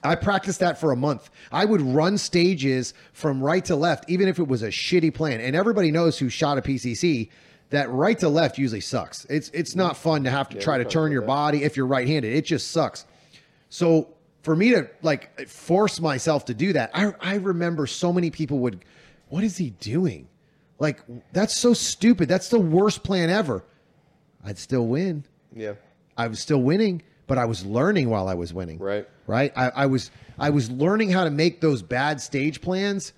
I 0.03 0.15
practiced 0.15 0.59
that 0.61 0.79
for 0.79 0.91
a 0.91 0.95
month. 0.95 1.29
I 1.51 1.65
would 1.65 1.79
run 1.81 2.17
stages 2.17 2.95
from 3.13 3.43
right 3.43 3.63
to 3.65 3.75
left, 3.75 4.09
even 4.09 4.27
if 4.27 4.39
it 4.39 4.47
was 4.47 4.63
a 4.63 4.69
shitty 4.69 5.13
plan. 5.13 5.39
And 5.39 5.55
everybody 5.55 5.91
knows 5.91 6.17
who 6.17 6.29
shot 6.29 6.57
a 6.57 6.63
PCC 6.63 7.29
that 7.69 7.89
right 7.89 8.17
to 8.19 8.29
left 8.29 8.57
usually 8.57 8.81
sucks. 8.81 9.25
It's 9.25 9.49
it's 9.49 9.75
not 9.75 9.97
fun 9.97 10.23
to 10.23 10.29
have 10.29 10.49
to 10.49 10.59
try 10.59 10.77
to 10.77 10.85
turn 10.85 11.11
your 11.11 11.23
body 11.23 11.63
if 11.63 11.75
you're 11.75 11.87
right-handed. 11.87 12.31
It 12.31 12.45
just 12.45 12.71
sucks. 12.71 13.05
So 13.69 14.09
for 14.43 14.55
me 14.55 14.71
to 14.71 14.89
like 15.01 15.47
force 15.47 15.99
myself 15.99 16.45
to 16.45 16.53
do 16.53 16.73
that, 16.73 16.91
I 16.93 17.13
I 17.19 17.35
remember 17.35 17.87
so 17.87 18.13
many 18.13 18.29
people 18.29 18.59
would, 18.59 18.85
what 19.29 19.43
is 19.43 19.57
he 19.57 19.71
doing? 19.71 20.27
Like 20.79 21.01
that's 21.33 21.55
so 21.55 21.73
stupid. 21.73 22.29
That's 22.29 22.49
the 22.49 22.59
worst 22.59 23.03
plan 23.03 23.29
ever. 23.29 23.63
I'd 24.43 24.57
still 24.57 24.85
win. 24.87 25.25
Yeah. 25.53 25.73
I 26.17 26.27
was 26.27 26.39
still 26.39 26.61
winning, 26.61 27.01
but 27.27 27.37
I 27.37 27.45
was 27.45 27.65
learning 27.65 28.09
while 28.09 28.27
I 28.27 28.35
was 28.35 28.53
winning. 28.53 28.77
Right. 28.77 29.07
Right. 29.25 29.51
I, 29.55 29.69
I 29.69 29.85
was 29.87 30.11
I 30.37 30.51
was 30.51 30.69
learning 30.69 31.09
how 31.09 31.23
to 31.23 31.31
make 31.31 31.61
those 31.61 31.81
bad 31.81 32.21
stage 32.21 32.61
plans 32.61 33.13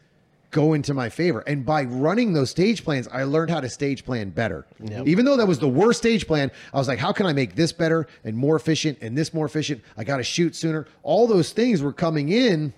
go 0.51 0.73
into 0.73 0.93
my 0.93 1.09
favor. 1.09 1.41
And 1.41 1.65
by 1.65 1.83
running 1.83 2.33
those 2.33 2.49
stage 2.49 2.83
plans, 2.83 3.07
I 3.09 3.23
learned 3.23 3.51
how 3.51 3.59
to 3.59 3.69
stage 3.69 4.05
plan 4.05 4.29
better. 4.29 4.65
Even 5.05 5.25
though 5.25 5.37
that 5.37 5.47
was 5.47 5.59
the 5.59 5.67
worst 5.67 5.99
stage 5.99 6.25
plan, 6.25 6.51
I 6.73 6.77
was 6.77 6.87
like, 6.87 6.99
how 6.99 7.11
can 7.11 7.25
I 7.25 7.33
make 7.33 7.55
this 7.55 7.71
better 7.71 8.07
and 8.23 8.37
more 8.37 8.55
efficient 8.55 8.99
and 9.01 9.17
this 9.17 9.33
more 9.33 9.45
efficient? 9.45 9.81
I 9.97 10.03
got 10.03 10.17
to 10.17 10.23
shoot 10.23 10.55
sooner. 10.55 10.87
All 11.03 11.27
those 11.27 11.51
things 11.51 11.81
were 11.81 11.93
coming 11.93 12.29
in 12.29 12.73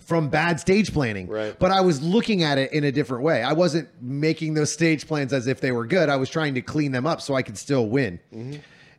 from 0.00 0.28
bad 0.28 0.60
stage 0.60 0.92
planning. 0.92 1.26
Right. 1.26 1.58
But 1.58 1.72
I 1.72 1.80
was 1.80 2.00
looking 2.00 2.44
at 2.44 2.58
it 2.58 2.72
in 2.72 2.84
a 2.84 2.92
different 2.92 3.24
way. 3.24 3.42
I 3.42 3.52
wasn't 3.52 3.88
making 4.00 4.54
those 4.54 4.72
stage 4.72 5.06
plans 5.06 5.32
as 5.32 5.48
if 5.48 5.60
they 5.60 5.72
were 5.72 5.84
good. 5.84 6.08
I 6.08 6.16
was 6.16 6.30
trying 6.30 6.54
to 6.54 6.62
clean 6.62 6.92
them 6.92 7.06
up 7.06 7.20
so 7.20 7.34
I 7.34 7.42
could 7.42 7.58
still 7.58 7.88
win. 7.88 8.20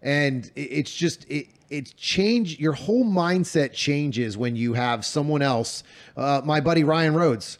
And 0.02 0.52
it's 0.56 0.94
just 0.94 1.26
it 1.30 1.48
it's 1.70 1.92
change 1.94 2.60
your 2.60 2.74
whole 2.74 3.04
mindset 3.04 3.74
changes 3.74 4.38
when 4.38 4.56
you 4.56 4.74
have 4.74 5.06
someone 5.06 5.42
else. 5.42 5.84
Uh, 6.16 6.42
my 6.46 6.62
buddy 6.62 6.84
Ryan 6.84 7.14
Rhodes, 7.14 7.58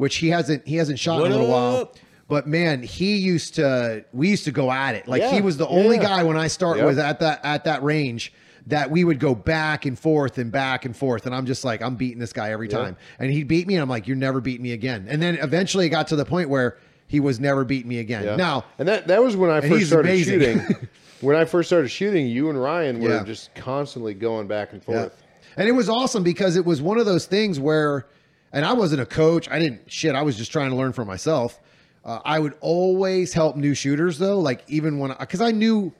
which 0.00 0.16
he 0.16 0.28
hasn't 0.30 0.66
he 0.66 0.76
hasn't 0.76 0.98
shot 0.98 1.20
What 1.20 1.26
in 1.26 1.32
a 1.32 1.34
little 1.36 1.50
while. 1.50 1.92
But 2.26 2.46
man, 2.46 2.82
he 2.82 3.16
used 3.16 3.56
to. 3.56 4.04
We 4.12 4.30
used 4.30 4.44
to 4.44 4.50
go 4.50 4.70
at 4.72 4.94
it. 4.94 5.06
Like 5.06 5.20
Yeah, 5.20 5.32
he 5.32 5.42
was 5.42 5.58
the 5.58 5.68
only 5.68 5.96
yeah. 5.96 6.04
guy 6.04 6.22
when 6.22 6.38
I 6.38 6.46
start 6.46 6.78
Yep. 6.78 6.86
was 6.86 6.96
at 6.96 7.20
that 7.20 7.44
at 7.44 7.64
that 7.64 7.82
range 7.82 8.32
that 8.68 8.90
we 8.90 9.04
would 9.04 9.18
go 9.18 9.34
back 9.34 9.84
and 9.84 9.98
forth 9.98 10.38
and 10.38 10.50
back 10.50 10.86
and 10.86 10.96
forth. 10.96 11.26
And 11.26 11.34
I'm 11.34 11.44
just 11.44 11.64
like, 11.64 11.82
I'm 11.82 11.96
beating 11.96 12.18
this 12.18 12.32
guy 12.32 12.50
every 12.50 12.68
time. 12.68 12.96
And 13.18 13.30
he'd 13.30 13.48
beat 13.48 13.66
me, 13.66 13.74
and 13.74 13.82
I'm 13.82 13.90
like, 13.90 14.06
you're 14.06 14.16
never 14.16 14.40
beating 14.40 14.62
me 14.62 14.72
again. 14.72 15.06
And 15.08 15.20
then 15.20 15.36
eventually 15.36 15.84
it 15.86 15.90
got 15.90 16.08
to 16.08 16.16
the 16.16 16.24
point 16.24 16.48
where 16.48 16.78
he 17.06 17.20
was 17.20 17.38
never 17.38 17.64
beating 17.64 17.88
me 17.88 17.98
again. 17.98 18.24
Yeah. 18.24 18.36
Now, 18.36 18.64
and 18.78 18.88
that 18.88 19.06
that 19.08 19.22
was 19.22 19.36
when 19.36 19.50
I 19.50 19.60
first 19.60 19.88
started 19.88 20.08
amazing. 20.08 20.40
shooting. 20.40 20.88
when 21.20 21.36
I 21.36 21.44
first 21.44 21.68
started 21.68 21.88
shooting, 21.88 22.26
you 22.26 22.48
and 22.48 22.60
Ryan 22.60 23.00
were 23.00 23.22
just 23.24 23.54
constantly 23.54 24.14
going 24.14 24.46
back 24.46 24.72
and 24.72 24.82
forth. 24.82 25.14
And 25.58 25.68
it 25.68 25.72
was 25.72 25.90
awesome 25.90 26.22
because 26.22 26.56
it 26.56 26.64
was 26.64 26.80
one 26.80 26.98
of 26.98 27.04
those 27.06 27.26
things 27.26 27.60
where, 27.60 28.06
and 28.52 28.64
I 28.64 28.72
wasn't 28.72 29.00
a 29.02 29.06
coach. 29.06 29.48
I 29.50 29.58
didn't 29.58 29.90
shit. 29.90 30.14
I 30.14 30.22
was 30.22 30.36
just 30.36 30.50
trying 30.52 30.70
to 30.70 30.76
learn 30.76 30.92
for 30.92 31.04
myself. 31.04 31.58
Uh, 32.04 32.18
I 32.24 32.38
would 32.38 32.54
always 32.60 33.32
help 33.32 33.56
new 33.56 33.74
shooters 33.74 34.18
though. 34.18 34.38
Like 34.40 34.62
even 34.68 34.98
when, 34.98 35.14
because 35.20 35.40
I 35.42 35.50
knew, 35.50 35.92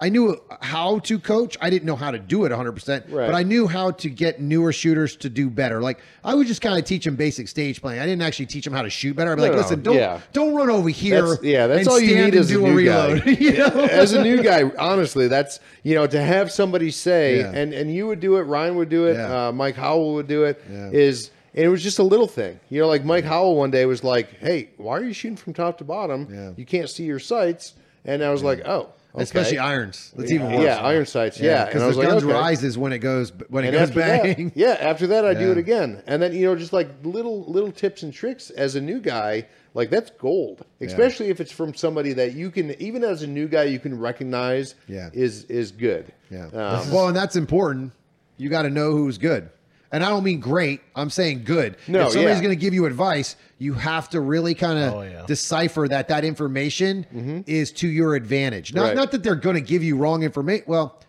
I 0.00 0.08
knew 0.08 0.36
how 0.60 0.98
to 0.98 1.18
coach. 1.20 1.56
I 1.60 1.70
didn't 1.70 1.86
know 1.86 1.94
how 1.94 2.10
to 2.10 2.18
do 2.18 2.44
it 2.44 2.48
100, 2.50 2.72
percent 2.72 3.06
Right. 3.08 3.26
but 3.26 3.36
I 3.36 3.44
knew 3.44 3.68
how 3.68 3.92
to 3.92 4.10
get 4.10 4.40
newer 4.40 4.72
shooters 4.72 5.14
to 5.18 5.30
do 5.30 5.48
better. 5.48 5.80
Like 5.80 6.00
I 6.24 6.34
would 6.34 6.48
just 6.48 6.60
kind 6.60 6.76
of 6.76 6.84
teach 6.84 7.04
them 7.04 7.14
basic 7.14 7.46
stage 7.46 7.80
planning. 7.80 8.00
I 8.00 8.04
didn't 8.06 8.22
actually 8.22 8.46
teach 8.46 8.64
them 8.64 8.74
how 8.74 8.82
to 8.82 8.90
shoot 8.90 9.14
better. 9.14 9.30
I'd 9.30 9.36
be 9.36 9.42
No, 9.42 9.48
like, 9.50 9.56
listen, 9.56 9.82
don't 9.82 9.94
yeah. 9.94 10.20
don't 10.32 10.54
run 10.56 10.68
over 10.70 10.88
here. 10.88 11.22
That's- 11.22 11.44
yeah, 11.44 11.68
that's 11.68 11.86
all 11.86 12.00
you 12.00 12.16
need 12.16 12.34
as 12.34 12.50
a 12.50 12.58
new 12.58 12.84
guy. 12.84 13.12
reload. 13.12 13.26
You 13.40 13.52
know? 13.58 13.84
as 13.84 14.12
a 14.12 14.22
new 14.24 14.42
guy, 14.42 14.64
honestly, 14.76 15.28
that's 15.28 15.60
you 15.84 15.94
know 15.94 16.08
to 16.08 16.20
have 16.20 16.50
somebody 16.50 16.90
say, 16.90 17.38
Yeah. 17.38 17.52
and 17.54 17.72
and 17.72 17.94
you 17.94 18.08
would 18.08 18.18
do 18.20 18.36
it, 18.38 18.42
Ryan 18.42 18.74
would 18.74 18.88
do 18.88 19.06
it, 19.06 19.14
Yeah. 19.14 19.48
uh, 19.48 19.52
Mike 19.52 19.76
Howell 19.76 20.14
would 20.14 20.26
do 20.26 20.42
it. 20.44 20.60
Is. 20.68 21.30
And 21.54 21.64
it 21.64 21.68
was 21.68 21.82
just 21.82 21.98
a 21.98 22.02
little 22.02 22.26
thing, 22.28 22.58
you 22.70 22.80
know, 22.80 22.88
like 22.88 23.04
Mike 23.04 23.24
Howell 23.24 23.56
one 23.56 23.70
day 23.70 23.86
was 23.86 24.02
like, 24.04 24.38
"Hey, 24.38 24.70
why 24.76 24.98
are 24.98 25.04
you 25.04 25.12
shooting 25.12 25.36
from 25.36 25.52
top 25.54 25.78
to 25.78 25.84
bottom? 25.84 26.28
Yeah. 26.30 26.52
You 26.56 26.64
can't 26.66 26.88
see 26.90 27.04
your 27.04 27.18
sights." 27.18 27.74
And 28.04 28.22
I 28.22 28.30
was 28.30 28.42
like, 28.42 28.60
"Oh, 28.66 28.90
okay. 29.14 29.22
Especially 29.22 29.58
irons. 29.58 30.12
That's 30.16 30.30
even 30.30 30.52
worse. 30.52 30.64
yeah, 30.64 30.76
iron 30.78 31.06
sights, 31.06 31.40
yeah." 31.40 31.64
because 31.64 31.82
was 31.82 31.96
the 31.96 32.02
like, 32.02 32.10
guns 32.10 32.24
okay. 32.24 32.32
rises 32.32 32.76
when 32.76 32.92
it 32.92 32.98
goes 32.98 33.32
when 33.48 33.64
it 33.64 33.68
And 33.68 33.76
goes 33.78 33.90
bang. 33.92 34.48
that, 34.48 34.52
yeah, 34.56 34.76
after 34.80 35.06
that, 35.06 35.24
I 35.24 35.32
do 35.34 35.50
it 35.52 35.58
again, 35.58 36.02
and 36.06 36.20
then 36.20 36.34
you 36.34 36.44
know, 36.46 36.54
just 36.56 36.72
like 36.74 36.88
little 37.02 37.44
little 37.50 37.72
tips 37.72 38.02
and 38.02 38.12
tricks 38.12 38.50
as 38.50 38.74
a 38.76 38.80
new 38.80 39.00
guy, 39.00 39.46
like 39.72 39.88
that's 39.90 40.10
gold. 40.10 40.64
Especially 40.80 41.28
if 41.30 41.40
it's 41.40 41.52
from 41.52 41.72
somebody 41.72 42.12
that 42.12 42.34
you 42.34 42.50
can, 42.50 42.78
even 42.82 43.02
as 43.04 43.22
a 43.22 43.26
new 43.26 43.48
guy, 43.48 43.64
you 43.64 43.78
can 43.78 43.98
recognize. 43.98 44.74
Yeah. 44.86 45.08
is 45.14 45.44
is 45.44 45.70
good. 45.72 46.12
Yeah. 46.30 46.46
Um, 46.46 46.90
well, 46.90 47.08
and 47.08 47.16
that's 47.16 47.36
important. 47.36 47.92
You 48.36 48.48
got 48.50 48.62
to 48.62 48.70
know 48.70 48.90
who's 48.92 49.16
good. 49.16 49.48
And 49.94 50.04
I 50.04 50.08
don't 50.08 50.24
mean 50.24 50.40
great. 50.40 50.80
I'm 50.96 51.08
saying 51.08 51.44
good. 51.44 51.76
No, 51.86 52.06
if 52.06 52.12
somebody's 52.12 52.38
yeah. 52.38 52.42
going 52.42 52.56
to 52.58 52.60
give 52.60 52.74
you 52.74 52.84
advice, 52.86 53.36
you 53.58 53.74
have 53.74 54.08
to 54.10 54.20
really 54.20 54.54
kind 54.54 54.78
of 54.78 54.92
Oh, 54.94 55.02
yeah. 55.02 55.24
decipher 55.26 55.86
that 55.88 56.08
that 56.08 56.24
information 56.24 57.44
is 57.46 57.70
to 57.72 57.88
your 57.88 58.14
advantage. 58.16 58.74
Not 58.74 58.80
Mm-hmm. 58.80 58.88
Right. 58.88 58.96
not 58.96 59.12
that 59.12 59.22
they're 59.22 59.36
going 59.36 59.54
to 59.54 59.60
give 59.62 59.82
you 59.84 59.96
wrong 59.96 60.22
information. 60.24 60.64
Well, 60.66 61.00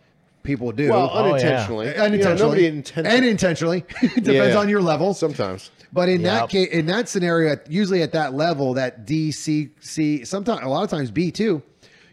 people 0.43 0.71
do. 0.71 0.89
well, 0.91 1.09
Oh, 1.11 1.25
yeah. 1.25 1.31
unintentionally. 1.33 1.87
You 1.87 1.93
know, 1.95 2.03
unintentionally. 2.03 2.65
intentionally. 2.67 3.17
and 3.17 3.25
intentionally. 3.25 3.85
it 4.03 4.23
depends 4.23 4.53
Yeah. 4.53 4.57
on 4.59 4.69
your 4.69 4.81
level. 4.83 5.13
Sometimes. 5.15 5.71
But 5.91 6.09
in 6.09 6.21
that 6.23 6.49
case, 6.49 6.69
in 6.69 6.85
that 6.87 7.09
scenario, 7.09 7.57
usually 7.67 8.01
at 8.03 8.11
that 8.11 8.33
level, 8.35 8.75
that 8.75 9.05
D, 9.07 9.31
C, 9.31 9.69
C, 9.79 10.23
sometimes 10.25 10.61
a 10.61 10.67
lot 10.67 10.83
of 10.83 10.89
times 10.91 11.09
B 11.09 11.31
too, 11.31 11.63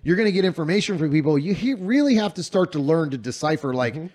you're 0.04 0.16
going 0.16 0.26
to 0.26 0.32
get 0.32 0.44
information 0.46 0.96
from 0.98 1.10
people. 1.10 1.38
You 1.38 1.52
he- 1.52 1.74
really 1.74 2.14
have 2.14 2.32
to 2.34 2.42
start 2.42 2.72
to 2.72 2.78
learn 2.78 3.10
to 3.10 3.18
decipher. 3.18 3.74
Like, 3.74 3.94
Mm-hmm. 3.94 4.06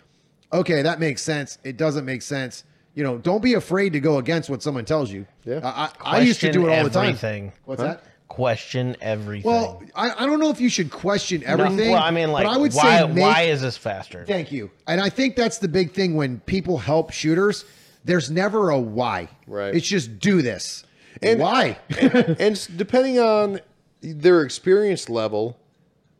Okay, 0.53 0.81
that 0.81 0.99
makes 0.99 1.21
sense. 1.21 1.57
It 1.63 1.77
doesn't 1.77 2.05
make 2.05 2.21
sense. 2.21 2.63
You 2.95 3.03
know, 3.03 3.17
don't 3.19 3.43
be 3.43 3.53
afraid 3.53 3.93
to 3.93 3.99
go 3.99 4.17
against 4.17 4.49
what 4.49 4.63
someone 4.63 4.85
tells 4.85 5.11
you. 5.11 5.27
Yeah. 5.45 5.59
I, 5.63 5.91
I, 6.01 6.17
I 6.17 6.19
used 6.21 6.39
to 6.41 6.51
do 6.51 6.67
it 6.67 6.77
all 6.77 6.83
the 6.83 6.89
time. 6.89 7.05
everything. 7.09 7.53
What's 7.65 7.81
that? 7.81 8.03
Question 8.27 8.97
everything. 9.01 9.49
Well, 9.49 9.81
I, 9.95 10.11
I 10.23 10.25
don't 10.25 10.39
know 10.39 10.49
if 10.49 10.59
you 10.59 10.67
should 10.69 10.91
question 10.91 11.41
No, 11.41 11.47
everything. 11.47 11.91
well, 11.91 12.01
I 12.03 12.11
mean, 12.11 12.31
like, 12.31 12.45
but 12.45 12.51
I 12.51 12.57
would 12.57 12.73
why? 12.73 12.99
say 12.99 13.07
make, 13.07 13.21
why 13.21 13.41
is 13.43 13.61
this 13.61 13.77
faster? 13.77 14.25
Thank 14.25 14.51
you. 14.51 14.69
And 14.87 14.99
I 14.99 15.09
think 15.09 15.35
that's 15.35 15.59
the 15.59 15.67
big 15.67 15.93
thing 15.93 16.15
when 16.15 16.39
people 16.41 16.77
help 16.77 17.11
shooters. 17.11 17.63
There's 18.03 18.29
never 18.31 18.69
a 18.69 18.79
why. 18.79 19.29
Right. 19.47 19.73
It's 19.75 19.87
just 19.87 20.19
do 20.19 20.41
this. 20.41 20.83
And- 21.21 21.39
why? 21.39 21.77
and 21.99 22.39
s- 22.41 22.67
depending 22.67 23.19
on 23.19 23.59
their 24.01 24.41
experience 24.43 25.09
level, 25.09 25.57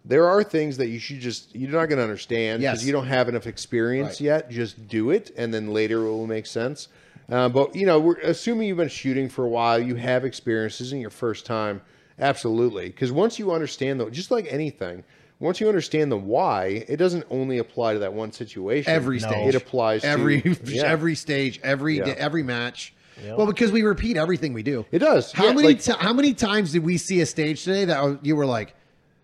there 0.07 0.25
are 0.27 0.43
things 0.43 0.77
that 0.77 0.87
you 0.87 0.99
should 0.99 1.19
just 1.19 1.53
you're 1.55 1.69
not 1.69 1.87
going 1.87 1.97
to 1.97 2.03
understand 2.03 2.61
because 2.61 2.79
Yes. 2.79 2.85
you 2.87 2.91
don't 2.93 3.07
have 3.07 3.27
enough 3.29 3.45
experience 3.45 4.19
Right. 4.21 4.21
yet. 4.21 4.49
Just 4.49 4.87
do 4.87 5.11
it, 5.11 5.31
and 5.37 5.53
then 5.53 5.73
later 5.73 5.97
it 6.05 6.09
will 6.09 6.27
make 6.27 6.45
sense. 6.45 6.87
Uh, 7.29 7.49
but 7.49 7.75
you 7.75 7.85
know, 7.85 7.99
we're 7.99 8.17
assuming 8.23 8.67
you've 8.69 8.77
been 8.77 8.87
shooting 8.87 9.27
for 9.29 9.43
a 9.45 9.49
while, 9.49 9.77
you 9.79 9.95
have 9.95 10.23
experience. 10.25 10.77
This 10.77 10.87
isn't 10.87 11.01
your 11.01 11.09
first 11.09 11.45
time, 11.45 11.81
absolutely. 12.19 12.87
Because 12.87 13.11
once 13.11 13.37
you 13.39 13.51
understand 13.51 13.99
the, 13.99 14.09
just 14.09 14.31
like 14.31 14.47
anything, 14.51 15.03
once 15.39 15.59
you 15.61 15.67
understand 15.67 16.11
the 16.11 16.17
why, 16.17 16.85
it 16.87 16.97
doesn't 16.97 17.25
only 17.29 17.57
apply 17.57 17.93
to 17.93 17.99
that 17.99 18.13
one 18.13 18.31
situation. 18.31 18.91
every 18.91 19.19
No. 19.19 19.27
stage. 19.27 19.49
It 19.49 19.55
applies 19.55 20.01
to- 20.01 20.07
every 20.07 20.41
yeah. 20.65 20.83
every 20.83 21.15
stage, 21.15 21.59
every 21.63 21.97
Yeah. 21.97 22.05
day, 22.05 22.15
every 22.17 22.43
match. 22.43 22.93
Well, 23.35 23.47
because 23.47 23.71
we 23.71 23.81
repeat 23.81 24.15
everything 24.15 24.53
we 24.53 24.61
do. 24.61 24.85
It 24.91 24.99
does. 24.99 25.31
How 25.31 25.45
Yeah, 25.47 25.53
many 25.53 25.67
like- 25.69 25.81
ti- 25.81 25.93
how 25.99 26.13
many 26.13 26.33
times 26.35 26.71
did 26.73 26.83
we 26.85 26.97
see 26.97 27.19
a 27.19 27.25
stage 27.25 27.63
today 27.63 27.83
that 27.85 28.19
you 28.23 28.35
were 28.35 28.45
like, 28.45 28.75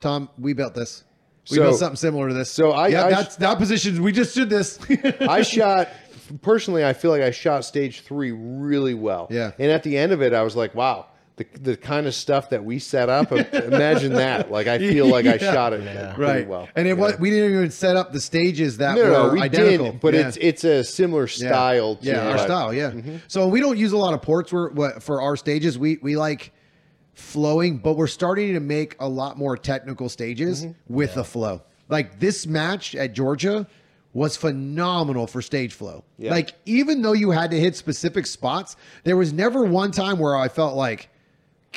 Tom, 0.03 0.29
we 0.37 0.51
built 0.53 0.75
this. 0.75 1.03
We 1.49 1.57
So- 1.57 1.63
built 1.63 1.79
something 1.79 1.95
similar 1.95 2.27
to 2.27 2.33
this. 2.33 2.49
so 2.51 2.71
I- 2.71 2.89
yeah, 2.89 3.05
I- 3.05 3.09
that's 3.09 3.35
that 3.37 3.57
position. 3.57 4.03
We 4.03 4.11
just 4.11 4.35
did 4.35 4.49
this. 4.49 4.77
I 5.21 5.41
shot 5.55 5.87
personally. 6.41 6.85
I 6.85 6.93
feel 6.93 7.09
like 7.11 7.21
I 7.21 7.31
shot 7.31 7.63
stage 7.65 8.01
three 8.01 8.31
really 8.31 8.93
well. 8.93 9.27
Yeah. 9.29 9.51
And 9.57 9.71
at 9.71 9.83
the 9.83 9.97
end 9.97 10.11
of 10.11 10.21
it, 10.21 10.33
I 10.33 10.41
was 10.43 10.55
like, 10.55 10.75
wow, 10.75 11.07
the, 11.37 11.45
the 11.61 11.75
kind 11.77 12.05
of 12.05 12.13
stuff 12.13 12.49
that 12.51 12.63
we 12.63 12.79
set 12.79 13.09
up. 13.09 13.31
imagine 13.53 14.13
that. 14.13 14.51
Like 14.51 14.67
I 14.67 14.77
feel 14.77 15.07
like 15.07 15.25
I 15.25 15.37
shot 15.37 15.73
it 15.73 15.81
pretty 16.15 16.21
right. 16.21 16.47
well. 16.47 16.67
and 16.75 16.85
it 16.87 16.91
Yeah. 16.97 17.01
was 17.03 17.17
we 17.19 17.29
didn't 17.29 17.53
even 17.53 17.71
set 17.71 17.95
up 17.97 18.13
the 18.13 18.21
stages 18.21 18.77
that 18.77 18.95
No, 18.97 19.03
were 19.03 19.09
no, 19.09 19.29
we 19.29 19.41
identical. 19.41 19.91
did, 19.93 19.99
but 20.01 20.13
Yeah. 20.13 20.27
it's 20.27 20.37
it's 20.37 20.63
a 20.65 20.83
similar 20.83 21.23
Yeah. 21.23 21.47
style. 21.49 21.95
To 21.95 22.05
yeah, 22.05 22.29
our 22.29 22.37
style, 22.37 22.73
yeah. 22.73 22.91
Mm-hmm. 22.91 23.15
So 23.27 23.47
we 23.47 23.59
don't 23.61 23.77
use 23.77 23.93
a 23.93 23.97
lot 23.97 24.13
of 24.13 24.21
ports 24.21 24.49
for 24.49 24.69
for 24.99 25.21
our 25.21 25.35
stages. 25.35 25.77
We 25.79 25.97
we 26.01 26.15
like 26.17 26.51
flowing, 27.13 27.77
but 27.77 27.93
we're 27.93 28.07
starting 28.07 28.53
to 28.53 28.59
make 28.59 28.95
a 28.99 29.07
lot 29.07 29.37
more 29.37 29.55
technical 29.57 30.09
stages 30.09 30.65
Mm-hmm. 30.65 30.93
with 30.93 31.15
the 31.15 31.23
flow. 31.23 31.61
Like 31.89 32.19
this 32.19 32.47
match 32.47 32.95
at 32.95 33.13
Georgia 33.13 33.67
was 34.13 34.35
phenomenal 34.37 35.25
for 35.27 35.41
stage 35.41 35.73
flow. 35.73 36.03
Yeah. 36.17 36.31
Like 36.31 36.51
even 36.65 37.01
though 37.01 37.13
you 37.13 37.31
had 37.31 37.51
to 37.51 37.59
hit 37.59 37.75
specific 37.75 38.25
spots, 38.25 38.75
there 39.03 39.17
was 39.17 39.33
never 39.33 39.63
one 39.63 39.91
time 39.91 40.19
where 40.19 40.35
I 40.35 40.47
felt 40.49 40.75
like 40.75 41.09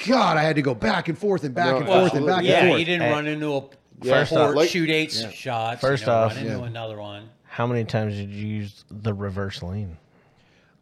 God, 0.06 0.36
I 0.36 0.42
had 0.42 0.56
to 0.56 0.62
go 0.62 0.74
back 0.74 1.08
and 1.08 1.16
forth 1.18 1.44
and 1.44 1.54
back 1.54 1.70
No, 1.72 1.76
and 1.78 1.86
forth 1.86 2.14
and 2.14 2.26
back 2.26 2.44
yeah, 2.44 2.58
and 2.58 2.68
forth. 2.68 2.72
Yeah, 2.72 2.76
you 2.78 2.84
didn't 2.84 3.02
Hey. 3.02 3.12
run 3.12 3.26
into 3.26 3.54
a 3.56 3.62
First 4.04 4.30
port, 4.32 4.50
off, 4.50 4.54
like- 4.54 4.68
shoot 4.68 4.90
eight 4.90 5.10
shots. 5.12 5.80
First 5.80 6.02
you 6.02 6.08
know, 6.08 6.12
off- 6.14 6.36
run 6.36 6.44
into 6.46 6.58
Yeah. 6.58 6.66
another 6.66 6.98
one. 7.00 7.30
How 7.44 7.66
many 7.66 7.84
times 7.84 8.14
did 8.14 8.28
you 8.30 8.46
use 8.46 8.84
the 8.90 9.14
reverse 9.14 9.62
lean? 9.62 9.96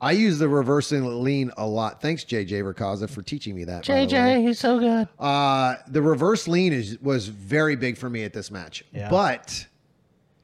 I 0.05 0.13
use 0.13 0.39
the 0.39 0.49
reverse 0.49 0.93
lean 0.93 1.51
a 1.57 1.67
lot. 1.67 2.03
Thanks, 2.03 2.25
JJ 2.25 2.63
Racaza, 2.63 3.09
for 3.09 3.23
teaching 3.23 3.55
me 3.55 3.65
that. 3.65 3.85
JJ, 3.85 4.47
he's 4.47 4.59
so 4.59 4.79
good. 4.79 5.09
Uh, 5.19 5.77
the 5.89 6.03
reverse 6.03 6.47
lean 6.47 6.73
is 6.73 6.99
was 7.01 7.29
very 7.29 7.75
big 7.77 7.97
for 7.97 8.11
me 8.11 8.25
at 8.25 8.33
this 8.33 8.51
match. 8.51 8.85
Yeah. 8.93 9.09
But 9.09 9.67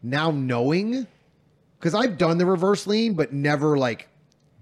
now 0.02 0.30
knowing, 0.30 1.06
because 1.78 1.94
I've 1.94 2.16
done 2.16 2.38
the 2.38 2.46
reverse 2.46 2.86
lean, 2.86 3.14
but 3.14 3.32
never 3.34 3.76
like 3.76 4.08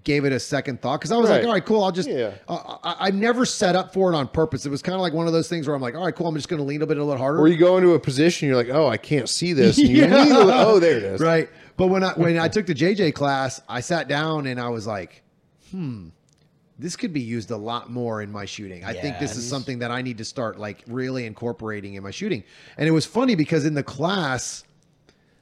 gave 0.03 0.25
it 0.25 0.31
a 0.33 0.39
second 0.39 0.81
thought. 0.81 0.99
Because 0.99 1.11
I 1.11 1.17
was 1.17 1.29
like, 1.29 1.43
all 1.45 1.51
right, 1.51 1.65
cool. 1.65 1.83
I'll 1.83 1.91
just. 1.91 2.09
Yeah. 2.09 2.31
Uh, 2.47 2.77
I, 2.83 3.07
I 3.07 3.11
never 3.11 3.45
set 3.45 3.75
up 3.75 3.93
for 3.93 4.11
it 4.11 4.15
on 4.15 4.27
purpose. 4.27 4.65
It 4.65 4.69
was 4.69 4.81
kind 4.81 4.95
of 4.95 5.01
like 5.01 5.13
one 5.13 5.27
of 5.27 5.33
those 5.33 5.47
things 5.47 5.67
where 5.67 5.75
I'm 5.75 5.81
like, 5.81 5.95
all 5.95 6.03
right, 6.05 6.15
cool. 6.15 6.27
I'm 6.27 6.35
just 6.35 6.49
going 6.49 6.59
to 6.61 6.65
lean 6.65 6.81
a 6.81 6.87
bit 6.87 6.97
a 6.97 7.03
little 7.03 7.17
harder. 7.17 7.39
Or 7.39 7.47
you 7.47 7.57
go 7.57 7.77
into 7.77 7.93
a 7.93 7.99
position, 7.99 8.47
you're 8.49 8.57
like, 8.57 8.69
oh, 8.69 8.87
I 8.87 8.97
can't 8.97 9.29
see 9.29 9.53
this. 9.53 9.77
And 9.79 9.87
you 9.89 9.97
Yeah. 10.03 10.23
lean 10.23 10.31
a 10.33 10.39
little- 10.39 10.51
oh, 10.51 10.79
there 10.79 10.97
it 10.97 11.03
is. 11.03 11.21
Right. 11.21 11.49
But 11.79 11.87
when 11.87 12.03
I 12.03 12.11
when 12.11 12.37
I 12.37 12.47
took 12.55 12.65
the 12.67 12.75
JJ 12.75 13.15
class, 13.15 13.61
I 13.69 13.79
sat 13.79 14.09
down 14.09 14.45
and 14.45 14.59
I 14.59 14.67
was 14.67 14.85
like, 14.85 15.23
hmm, 15.71 16.09
this 16.77 16.97
could 16.97 17.13
be 17.13 17.21
used 17.21 17.51
a 17.51 17.57
lot 17.57 17.89
more 17.89 18.21
in 18.21 18.31
my 18.31 18.43
shooting. 18.43 18.83
I 18.83 18.93
think 18.93 19.17
this 19.17 19.37
is 19.37 19.47
something 19.47 19.79
that 19.79 19.89
I 19.89 20.01
need 20.01 20.17
to 20.17 20.25
start 20.25 20.59
like 20.59 20.83
really 20.87 21.25
incorporating 21.25 21.93
in 21.93 22.03
my 22.03 22.11
shooting. 22.11 22.43
And 22.77 22.87
it 22.87 22.91
was 22.91 23.05
funny 23.05 23.35
because 23.35 23.65
in 23.65 23.75
the 23.75 23.83
class, 23.83 24.65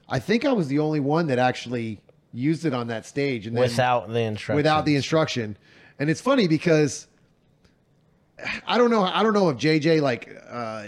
I 0.08 0.20
think 0.20 0.46
I 0.46 0.54
was 0.54 0.68
the 0.68 0.78
only 0.80 1.00
one 1.00 1.26
that 1.28 1.40
actually 1.40 2.02
used 2.34 2.66
it 2.66 2.74
on 2.74 2.88
that 2.88 3.08
stage 3.08 3.48
and 3.48 3.56
then 3.56 3.64
Without 3.64 4.08
the 4.08 4.20
instructions. 4.22 4.56
without 4.58 4.86
the 4.86 4.96
instruction. 4.96 5.58
And 5.98 6.08
it's 6.08 6.22
funny 6.22 6.48
because 6.48 7.08
I 8.68 8.78
don't 8.78 8.92
know. 8.92 9.02
I 9.02 9.24
don't 9.24 9.34
know 9.34 9.50
if 9.50 9.58
JJ 9.58 10.02
like. 10.02 10.30
Uh, 10.48 10.86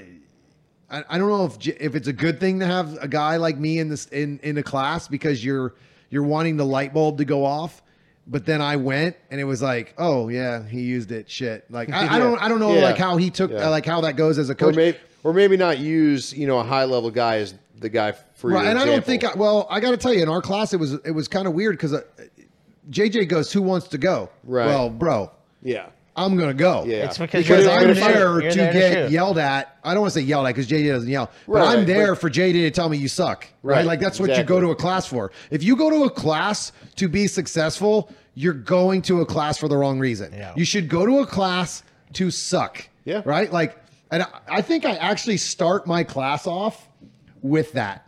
I, 0.91 1.03
I 1.09 1.17
don't 1.17 1.29
know 1.29 1.45
if 1.45 1.67
if 1.67 1.95
it's 1.95 2.07
a 2.07 2.13
good 2.13 2.39
thing 2.39 2.59
to 2.59 2.65
have 2.65 2.97
a 3.01 3.07
guy 3.07 3.37
like 3.37 3.57
me 3.57 3.79
in 3.79 3.89
this 3.89 4.05
in 4.07 4.39
in 4.43 4.57
a 4.57 4.63
class 4.63 5.07
because 5.07 5.43
you're 5.43 5.73
you're 6.09 6.23
wanting 6.23 6.57
the 6.57 6.65
light 6.65 6.93
bulb 6.93 7.17
to 7.19 7.25
go 7.25 7.45
off. 7.45 7.81
but 8.27 8.45
then 8.45 8.61
I 8.61 8.75
went 8.75 9.15
and 9.31 9.39
it 9.41 9.43
was 9.43 9.61
like, 9.61 9.93
oh 9.97 10.29
yeah, 10.29 10.63
he 10.67 10.81
used 10.81 11.11
it. 11.11 11.29
Shit. 11.29 11.65
Like 11.71 11.89
I, 11.91 12.15
I 12.15 12.19
don't 12.23 12.41
I 12.41 12.47
don't 12.47 12.59
know 12.59 12.73
Yeah. 12.75 12.81
like 12.83 12.97
how 12.97 13.17
he 13.17 13.29
took 13.29 13.51
Yeah. 13.51 13.67
uh, 13.67 13.69
like 13.69 13.85
how 13.85 14.01
that 14.01 14.15
goes 14.15 14.37
as 14.37 14.49
a 14.49 14.55
coach. 14.55 14.73
or 14.73 14.77
maybe 14.77 14.97
or 15.23 15.33
maybe 15.33 15.57
not 15.57 15.79
use 15.79 16.33
you 16.33 16.47
know 16.47 16.59
a 16.59 16.63
high 16.63 16.85
level 16.85 17.11
guy 17.11 17.37
as 17.37 17.53
the 17.79 17.89
guy 17.89 18.11
for 18.35 18.49
Right, 18.51 18.61
your 18.63 18.69
and 18.71 18.79
I 18.79 18.85
don't 18.85 19.03
think. 19.05 19.23
I, 19.23 19.33
well, 19.35 19.67
I 19.69 19.79
got 19.79 19.91
to 19.91 19.97
tell 19.97 20.13
you, 20.13 20.21
in 20.23 20.29
our 20.29 20.41
class, 20.41 20.73
it 20.73 20.79
was 20.79 20.93
it 20.93 21.11
was 21.11 21.27
kind 21.27 21.47
of 21.47 21.53
weird 21.53 21.73
because 21.77 21.93
uh, 21.93 22.01
JJ 22.89 23.27
goes, 23.29 23.51
"Who 23.53 23.61
wants 23.61 23.87
to 23.89 23.97
go?" 23.97 24.29
Right. 24.43 24.65
Well, 24.67 24.89
bro, 24.89 25.31
yeah 25.61 25.87
I'm 26.25 26.37
gonna 26.37 26.53
go. 26.53 26.83
yeah 26.85 27.05
It's 27.05 27.17
because 27.17 27.43
Because 27.47 27.65
you're 27.65 27.73
I'm 27.73 27.87
to 27.87 27.93
there 27.93 28.41
shoot. 28.41 28.49
to 28.51 28.57
there 28.57 28.73
get 28.73 28.93
shoot. 29.05 29.11
yelled 29.11 29.37
at. 29.37 29.77
I 29.83 29.93
don't 29.93 30.01
want 30.01 30.13
to 30.13 30.19
say 30.19 30.25
yelled 30.25 30.45
at 30.47 30.49
because 30.55 30.67
JD 30.67 30.87
doesn't 30.91 31.09
yell, 31.09 31.31
but 31.47 31.53
Right, 31.53 31.77
I'm 31.79 31.85
there 31.85 32.13
but- 32.13 32.21
for 32.21 32.29
JD 32.29 32.53
to 32.53 32.71
tell 32.71 32.89
me 32.89 32.97
you 32.97 33.07
suck. 33.07 33.47
Right? 33.63 33.77
Right, 33.77 33.85
Like 33.85 33.99
that's 33.99 34.19
what 34.19 34.35
you 34.37 34.43
go 34.43 34.59
to 34.59 34.69
a 34.71 34.75
class 34.75 35.05
for. 35.07 35.31
If 35.51 35.63
you 35.63 35.75
go 35.75 35.89
to 35.89 36.03
a 36.03 36.09
class 36.09 36.71
to 36.97 37.07
be 37.07 37.27
successful, 37.27 38.11
you're 38.35 38.53
going 38.53 39.01
to 39.03 39.21
a 39.21 39.25
class 39.25 39.57
for 39.57 39.67
the 39.67 39.77
wrong 39.77 39.99
reason. 39.99 40.31
Yeah. 40.33 40.53
You 40.55 40.65
should 40.65 40.87
go 40.89 41.05
to 41.05 41.19
a 41.19 41.25
class 41.25 41.83
to 42.13 42.29
suck. 42.31 42.87
Yeah. 43.05 43.21
Right? 43.25 43.51
Like, 43.51 43.77
and 44.11 44.23
I, 44.23 44.27
I 44.49 44.61
think 44.61 44.85
I 44.85 44.95
actually 44.95 45.37
start 45.37 45.87
my 45.87 46.03
class 46.03 46.47
off 46.47 46.87
with 47.41 47.73
that. 47.73 48.05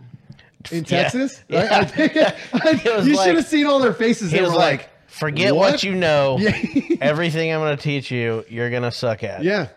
In 0.71 0.83
Texas, 0.83 1.43
Yeah. 1.49 1.61
right? 1.61 1.71
I 1.71 1.85
think, 1.85 2.17
I- 2.53 3.01
you 3.03 3.15
like- 3.15 3.25
should 3.27 3.35
have 3.37 3.45
seen 3.47 3.65
all 3.65 3.79
their 3.79 3.93
faces. 3.93 4.31
They 4.31 4.41
were 4.41 4.47
like, 4.47 4.57
like, 4.57 4.89
forget 5.21 5.55
what, 5.55 5.71
"What?" 5.71 5.83
you 5.83 5.95
know. 5.95 6.37
Yeah. 6.39 6.97
Everything 6.99 7.51
I'm 7.53 7.61
going 7.61 7.75
to 7.77 7.81
teach 7.81 8.11
you, 8.11 8.43
you're 8.49 8.69
going 8.69 8.83
to 8.83 8.91
suck 8.91 9.23
at. 9.23 9.43
Yeah. 9.43 9.69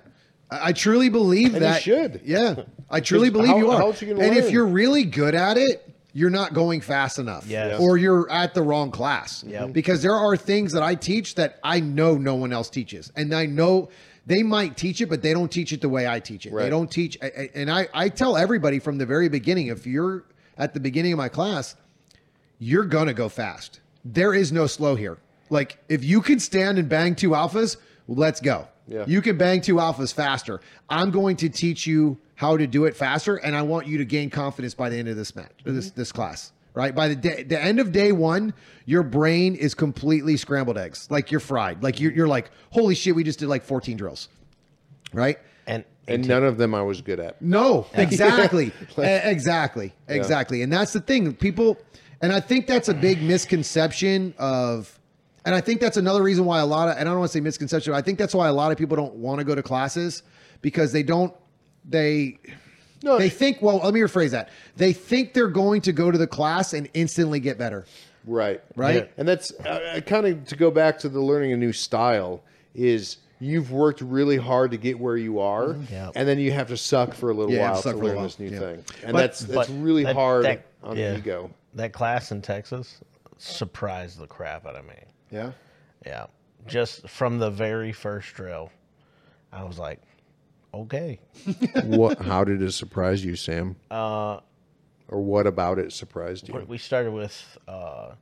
I 0.50 0.68
I 0.68 0.72
truly 0.72 1.08
believe 1.08 1.46
And 1.54 1.54
you 1.54 1.60
that. 1.60 1.82
should. 1.82 2.20
Yeah. 2.24 2.64
I 2.90 3.00
truly 3.00 3.30
believe 3.30 3.48
how- 3.48 3.56
you 3.58 3.70
are. 3.70 3.78
how 3.78 3.86
else 3.88 4.02
you 4.02 4.08
gonna 4.14 4.26
and 4.26 4.36
if 4.36 4.50
you're 4.50 4.66
really 4.66 5.04
good 5.04 5.34
at 5.34 5.56
it, 5.56 5.88
you're 6.12 6.30
not 6.30 6.52
going 6.54 6.80
fast 6.80 7.18
enough. 7.18 7.46
Yes. 7.46 7.80
Or 7.80 7.96
you're 7.96 8.30
at 8.30 8.54
the 8.54 8.62
wrong 8.62 8.90
class. 8.90 9.42
Yep. 9.46 9.62
Mm-hmm. 9.62 9.72
Because 9.72 10.02
there 10.02 10.14
are 10.14 10.36
things 10.36 10.72
that 10.72 10.82
I 10.82 10.94
teach 10.96 11.34
that 11.36 11.58
I 11.64 11.80
know 11.80 12.16
no 12.16 12.34
one 12.36 12.52
else 12.52 12.68
teaches. 12.70 13.10
And 13.16 13.34
I 13.34 13.46
know 13.46 13.88
they 14.26 14.42
might 14.42 14.76
teach 14.76 15.00
it, 15.00 15.06
but 15.08 15.22
they 15.22 15.32
don't 15.32 15.50
teach 15.50 15.72
it 15.72 15.80
the 15.80 15.88
way 15.88 16.06
I 16.06 16.20
teach 16.20 16.46
it. 16.46 16.54
They 16.54 16.70
don't 16.70 16.90
teach. 16.90 17.16
I- 17.22 17.26
I- 17.26 17.50
And 17.54 17.70
I, 17.70 17.88
I 17.94 18.08
tell 18.10 18.36
everybody 18.36 18.78
from 18.78 18.98
the 18.98 19.06
very 19.06 19.28
beginning 19.28 19.68
if 19.68 19.86
you're 19.86 20.24
at 20.58 20.72
the 20.74 20.80
beginning 20.80 21.12
of 21.12 21.18
my 21.18 21.28
class, 21.30 21.74
you're 22.58 22.84
going 22.84 23.06
to 23.08 23.14
go 23.14 23.28
fast. 23.28 23.80
There 24.04 24.34
is 24.34 24.52
no 24.52 24.66
slow 24.66 24.94
here. 24.94 25.16
Like 25.50 25.78
if 25.88 26.04
you 26.04 26.20
can 26.20 26.40
stand 26.40 26.78
and 26.78 26.88
bang 26.88 27.14
two 27.14 27.30
alphas, 27.30 27.76
let's 28.08 28.40
go. 28.40 28.68
Yeah. 28.86 29.04
You 29.06 29.22
can 29.22 29.38
bang 29.38 29.60
two 29.60 29.76
alphas 29.76 30.12
faster. 30.12 30.60
I'm 30.90 31.10
going 31.10 31.36
to 31.36 31.48
teach 31.48 31.86
you 31.86 32.18
how 32.34 32.56
to 32.56 32.66
do 32.66 32.84
it 32.84 32.96
faster, 32.96 33.36
and 33.36 33.56
I 33.56 33.62
want 33.62 33.86
you 33.86 33.98
to 33.98 34.04
gain 34.04 34.30
confidence 34.30 34.74
by 34.74 34.90
the 34.90 34.96
end 34.98 35.08
of 35.08 35.16
this 35.16 35.34
match, 35.34 35.52
this 35.64 35.86
mm-hmm. 35.86 36.00
this 36.00 36.12
class. 36.12 36.52
Right 36.74 36.92
by 36.92 37.06
the 37.06 37.14
day, 37.14 37.44
the 37.44 37.62
end 37.62 37.78
of 37.78 37.92
day 37.92 38.10
one, 38.10 38.52
your 38.84 39.04
brain 39.04 39.54
is 39.54 39.74
completely 39.74 40.36
scrambled 40.36 40.76
eggs. 40.76 41.08
Like 41.08 41.30
you're 41.30 41.38
fried. 41.38 41.84
Like 41.84 42.00
you're, 42.00 42.10
you're 42.10 42.26
like, 42.26 42.50
holy 42.70 42.96
shit, 42.96 43.14
we 43.14 43.22
just 43.22 43.38
did 43.38 43.48
like 43.48 43.62
14 43.62 43.96
drills. 43.96 44.28
Right? 45.12 45.38
And, 45.68 45.84
and 46.08 46.26
none 46.26 46.42
of 46.42 46.58
them 46.58 46.74
I 46.74 46.82
was 46.82 47.00
good 47.00 47.20
at 47.20 47.40
No, 47.40 47.86
exactly. 47.94 48.72
E- 48.98 49.02
exactly. 49.02 49.92
Exactly. 50.08 50.62
And 50.62 50.72
that's 50.72 50.92
the 50.92 51.00
thing. 51.00 51.32
People, 51.34 51.78
and 52.20 52.32
I 52.32 52.40
think 52.40 52.66
that's 52.66 52.88
a 52.88 52.94
big 52.94 53.22
misconception 53.22 54.34
of, 54.36 54.98
and 55.44 55.54
I 55.54 55.60
think 55.60 55.80
that's 55.80 55.96
another 55.96 56.22
reason 56.22 56.44
why 56.44 56.60
a 56.60 56.66
lot 56.66 56.88
of, 56.88 56.96
and 56.96 57.08
I 57.08 57.12
don't 57.12 57.18
want 57.20 57.30
to 57.30 57.36
say 57.38 57.40
misconception, 57.40 57.92
I 57.92 58.00
think 58.02 58.18
that's 58.18 58.34
why 58.34 58.48
a 58.48 58.52
lot 58.52 58.72
of 58.72 58.78
people 58.78 58.96
don't 58.96 59.14
want 59.14 59.38
to 59.40 59.44
go 59.44 59.54
to 59.54 59.62
classes 59.62 60.22
because 60.62 60.92
they 60.92 61.02
don't, 61.02 61.34
they, 61.84 62.38
No, 63.02 63.18
they 63.18 63.28
think, 63.28 63.60
well, 63.60 63.78
let 63.84 63.92
me 63.92 64.00
rephrase 64.00 64.30
that. 64.30 64.48
They 64.76 64.92
think 64.92 65.34
they're 65.34 65.48
going 65.48 65.82
to 65.82 65.92
go 65.92 66.10
to 66.10 66.16
the 66.18 66.26
class 66.26 66.72
and 66.72 66.88
instantly 66.94 67.40
get 67.40 67.58
better. 67.58 67.84
Right. 68.26 68.62
Right? 68.74 68.94
Yeah. 68.96 69.04
And 69.18 69.28
that's 69.28 69.50
uh, 69.60 70.00
kind 70.06 70.26
of 70.26 70.46
to 70.46 70.56
go 70.56 70.70
back 70.70 70.98
to 71.00 71.08
the 71.10 71.20
learning 71.20 71.52
a 71.52 71.56
new 71.58 71.72
style 71.74 72.42
is 72.74 73.18
you've 73.38 73.70
worked 73.70 74.00
really 74.00 74.38
hard 74.38 74.70
to 74.70 74.78
get 74.78 74.98
where 74.98 75.18
you 75.18 75.40
are, 75.40 75.76
Yeah. 75.90 76.10
and 76.14 76.26
then 76.26 76.38
you 76.38 76.50
have 76.52 76.68
to 76.68 76.76
suck 76.78 77.12
for 77.12 77.28
a 77.30 77.34
little 77.34 77.52
Yeah, 77.52 77.72
while 77.72 77.82
to 77.82 77.90
learn 77.92 78.14
while. 78.16 78.24
this 78.24 78.38
new 78.38 78.48
Yeah. 78.48 78.58
thing, 78.60 78.84
and 79.02 79.12
But- 79.12 79.18
that's 79.20 79.40
that's 79.40 79.68
but 79.68 79.82
really 79.82 80.04
that- 80.04 80.14
hard 80.16 80.44
that- 80.46 80.64
on 80.82 80.96
yeah. 80.96 81.12
the 81.12 81.18
ego. 81.18 81.50
that 81.74 81.92
class 81.92 82.30
in 82.32 82.40
Texas 82.40 82.98
surprised 83.38 84.18
the 84.18 84.26
crap 84.26 84.66
out 84.66 84.76
of 84.76 84.84
me. 84.86 84.94
Yeah. 85.30 85.52
Yeah. 86.06 86.26
Just 86.66 87.08
from 87.08 87.38
the 87.38 87.50
very 87.50 87.92
first 87.92 88.34
drill, 88.34 88.70
I 89.52 89.64
was 89.64 89.78
like, 89.78 90.00
okay. 90.72 91.20
what? 91.84 92.18
How 92.20 92.44
did 92.44 92.62
it 92.62 92.72
surprise 92.72 93.24
you, 93.24 93.36
Sam? 93.36 93.76
Uh, 93.90 94.40
Or 95.08 95.20
what 95.20 95.46
about 95.46 95.78
it 95.78 95.92
surprised 95.92 96.48
you? 96.48 96.64
we 96.66 96.78
started 96.78 97.12
with 97.12 97.58
uh, 97.68 98.12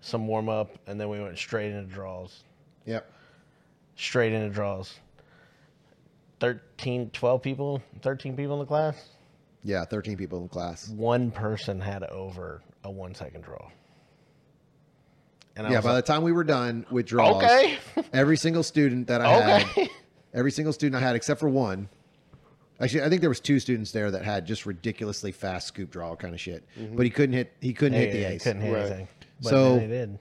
some 0.00 0.26
warm 0.26 0.48
up 0.48 0.70
and 0.86 1.00
then 1.00 1.08
we 1.08 1.20
went 1.20 1.38
straight 1.38 1.72
into 1.72 1.92
draws. 1.92 2.42
Yep. 2.84 3.10
Straight 3.96 4.32
into 4.32 4.50
draws. 4.50 4.94
13, 6.40 7.10
12 7.10 7.42
people, 7.42 7.82
13 8.02 8.36
people 8.36 8.54
in 8.54 8.60
the 8.60 8.66
class. 8.66 9.08
Yeah. 9.64 9.84
13 9.84 10.16
people 10.16 10.38
in 10.38 10.44
the 10.44 10.50
class. 10.50 10.88
One 10.90 11.30
person 11.30 11.80
had 11.80 12.04
over 12.04 12.62
a 12.84 12.90
one 12.90 13.14
second 13.14 13.42
draw. 13.42 13.68
And 15.56 15.66
I 15.66 15.70
Yeah. 15.70 15.76
was 15.78 15.84
By 15.86 15.92
like, 15.94 16.04
the 16.04 16.12
time 16.12 16.22
we 16.22 16.32
were 16.32 16.44
done 16.44 16.84
with 16.90 17.06
draws, 17.06 17.42
okay. 17.42 17.78
every 18.12 18.36
single 18.36 18.62
student 18.62 19.06
that 19.08 19.20
I 19.22 19.38
had, 19.60 19.88
every 20.34 20.50
single 20.52 20.72
student 20.72 21.02
I 21.02 21.04
had 21.06 21.16
except 21.16 21.40
for 21.40 21.48
one. 21.48 21.88
Actually, 22.78 23.04
I 23.04 23.08
think 23.08 23.22
there 23.22 23.30
was 23.30 23.40
two 23.40 23.58
students 23.58 23.90
there 23.90 24.10
that 24.10 24.22
had 24.22 24.44
just 24.44 24.66
ridiculously 24.66 25.32
fast 25.32 25.66
scoop 25.66 25.90
draw 25.90 26.14
kind 26.14 26.34
of 26.34 26.40
shit, 26.40 26.62
mm-hmm. 26.78 26.94
but 26.94 27.06
he 27.06 27.10
couldn't 27.10 27.32
hit. 27.32 27.54
He 27.60 27.72
couldn't 27.72 27.98
hit 27.98 28.12
the 28.12 28.18
Yeah, 28.18 28.28
ace. 28.28 28.42
Couldn't 28.42 28.60
hit 28.60 28.72
Right. 28.72 28.82
anything. 28.82 29.08
But 29.42 29.48
So- 29.48 29.78
he 29.78 29.86
did. 29.86 30.18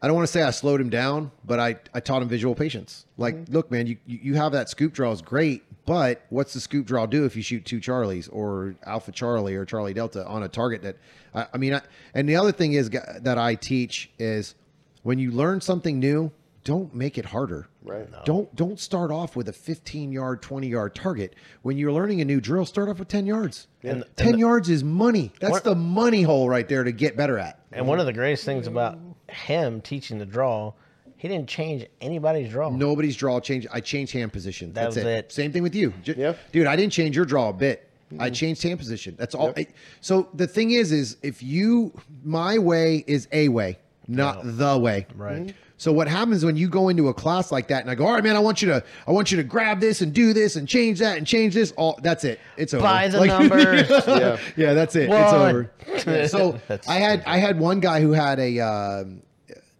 I 0.00 0.06
don't 0.06 0.14
want 0.14 0.28
to 0.28 0.32
say 0.32 0.42
I 0.42 0.50
slowed 0.50 0.80
him 0.80 0.90
down, 0.90 1.32
but 1.44 1.58
I, 1.58 1.76
I 1.92 1.98
taught 1.98 2.22
him 2.22 2.28
visual 2.28 2.54
patience. 2.54 3.04
Like, 3.16 3.34
mm-hmm. 3.34 3.52
look, 3.52 3.68
man, 3.72 3.88
you, 3.88 3.96
you 4.06 4.18
you 4.22 4.34
have 4.34 4.52
that 4.52 4.68
scoop 4.68 4.92
draw 4.92 5.10
is 5.10 5.20
great, 5.22 5.64
but 5.88 6.22
what's 6.28 6.52
the 6.52 6.60
scoop 6.60 6.84
draw 6.86 7.06
do 7.06 7.24
if 7.24 7.34
you 7.34 7.40
shoot 7.42 7.64
two 7.64 7.80
Charlies 7.80 8.28
or 8.30 8.74
Alpha 8.84 9.10
Charlie 9.10 9.54
or 9.54 9.64
Charlie 9.64 9.94
Delta 9.94 10.26
on 10.26 10.42
a 10.42 10.48
target 10.48 10.82
that, 10.82 10.96
I, 11.34 11.46
I 11.54 11.56
mean, 11.56 11.72
I, 11.72 11.80
and 12.12 12.28
the 12.28 12.36
other 12.36 12.52
thing 12.52 12.74
is 12.74 12.90
that 12.90 13.38
I 13.38 13.54
teach 13.54 14.10
is 14.18 14.54
when 15.02 15.18
you 15.18 15.30
learn 15.30 15.62
something 15.62 15.98
new, 15.98 16.30
don't 16.62 16.94
make 16.94 17.16
it 17.16 17.24
harder. 17.24 17.68
Right. 17.82 18.06
Don't 18.26 18.54
don't 18.54 18.78
start 18.78 19.10
off 19.10 19.34
with 19.34 19.48
a 19.48 19.52
15 19.54 20.12
yard, 20.12 20.42
20 20.42 20.68
yard 20.68 20.94
target. 20.94 21.34
When 21.62 21.78
you're 21.78 21.92
learning 21.92 22.20
a 22.20 22.26
new 22.26 22.42
drill, 22.42 22.66
start 22.66 22.90
off 22.90 22.98
with 22.98 23.08
10 23.08 23.24
yards. 23.24 23.68
And- 23.82 24.04
10 24.16 24.28
and- 24.28 24.38
yards 24.38 24.68
is 24.68 24.84
money. 24.84 25.32
That's 25.40 25.52
What- 25.52 25.64
the 25.64 25.74
money 25.74 26.20
hole 26.20 26.50
right 26.50 26.68
there 26.68 26.84
to 26.84 26.92
get 26.92 27.16
better 27.16 27.38
at. 27.38 27.60
And 27.72 27.86
one 27.86 27.98
of 27.98 28.04
the 28.04 28.12
greatest 28.12 28.44
things 28.44 28.66
about 28.66 28.98
him 29.30 29.80
teaching 29.80 30.18
the 30.18 30.26
draw, 30.26 30.74
he 31.18 31.28
didn't 31.28 31.48
change 31.48 31.84
anybody's 32.00 32.50
draw. 32.50 32.70
Nobody's 32.70 33.16
draw 33.16 33.38
changed. 33.40 33.68
I 33.70 33.80
changed 33.80 34.12
hand 34.14 34.32
position. 34.32 34.72
That 34.72 34.84
That's 34.84 34.96
was 34.96 35.04
it. 35.04 35.08
it. 35.08 35.32
Same 35.32 35.52
thing 35.52 35.62
with 35.62 35.74
you. 35.74 35.92
J- 36.02 36.14
Yeah. 36.16 36.32
Dude, 36.52 36.66
I 36.66 36.74
didn't 36.76 36.92
change 36.92 37.14
your 37.16 37.24
draw 37.26 37.50
a 37.50 37.52
bit. 37.52 37.84
I 38.18 38.30
changed 38.30 38.62
hand 38.62 38.78
position. 38.78 39.14
That's 39.18 39.34
all. 39.34 39.48
Yep. 39.48 39.58
I- 39.58 39.66
so 40.00 40.28
the 40.32 40.46
thing 40.46 40.70
is, 40.70 40.92
is 40.92 41.18
if 41.22 41.42
you, 41.42 41.92
my 42.24 42.56
way 42.58 43.04
is 43.06 43.28
a 43.32 43.48
way, 43.50 43.78
not 44.06 44.40
the 44.42 44.78
way. 44.78 45.06
Right. 45.14 45.54
So 45.76 45.92
what 45.92 46.08
happens 46.08 46.44
when 46.44 46.56
you 46.56 46.68
go 46.68 46.88
into 46.88 47.08
a 47.08 47.14
class 47.14 47.52
like 47.52 47.68
that 47.68 47.82
and 47.82 47.90
I 47.90 47.94
go, 47.94 48.04
all 48.06 48.12
right, 48.14 48.24
man, 48.24 48.34
I 48.34 48.40
want 48.40 48.62
you 48.62 48.68
to, 48.68 48.82
I 49.06 49.12
want 49.12 49.30
you 49.30 49.36
to 49.36 49.44
grab 49.44 49.78
this 49.78 50.00
and 50.00 50.12
do 50.12 50.32
this 50.32 50.56
and 50.56 50.66
change 50.66 50.98
that 51.00 51.18
and 51.18 51.26
change 51.26 51.54
this. 51.54 51.72
All 51.76 52.00
that's 52.02 52.24
it. 52.24 52.40
It's 52.56 52.72
over. 52.74 52.82
By 52.82 53.08
the 53.08 53.18
Like- 53.20 53.28
numbers. 53.50 53.88
Yeah. 54.08 54.38
yeah, 54.56 54.72
that's 54.72 54.96
it. 54.96 55.08
It's 55.10 55.32
over. 55.32 55.70
So 56.28 56.58
I 56.88 56.94
had 56.94 57.22
I 57.26 57.36
had 57.38 57.58
one 57.60 57.80
guy 57.80 58.00
who 58.00 58.12
had 58.12 58.38
a 58.40 58.58
um, 58.60 59.22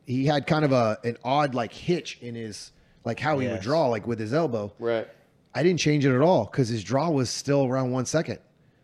he 0.09 0.25
had 0.25 0.47
kind 0.47 0.65
of 0.65 0.73
a 0.73 0.99
an 1.05 1.19
odd 1.23 1.55
like 1.55 1.73
hitch 1.73 2.19
in 2.23 2.35
his 2.35 2.73
like 3.05 3.21
how 3.21 3.39
he 3.39 3.47
would 3.47 3.61
draw 3.61 3.87
like 3.87 4.07
with 4.07 4.19
his 4.19 4.33
elbow. 4.33 4.73
Right. 4.79 5.07
I 5.55 5.63
didn't 5.63 5.81
change 5.81 6.05
it 6.07 6.15
at 6.15 6.23
all 6.23 6.47
because 6.47 6.69
his 6.69 6.83
draw 6.83 7.11
was 7.11 7.29
still 7.31 7.67
around 7.67 7.91
one 7.93 8.07
second. 8.07 8.39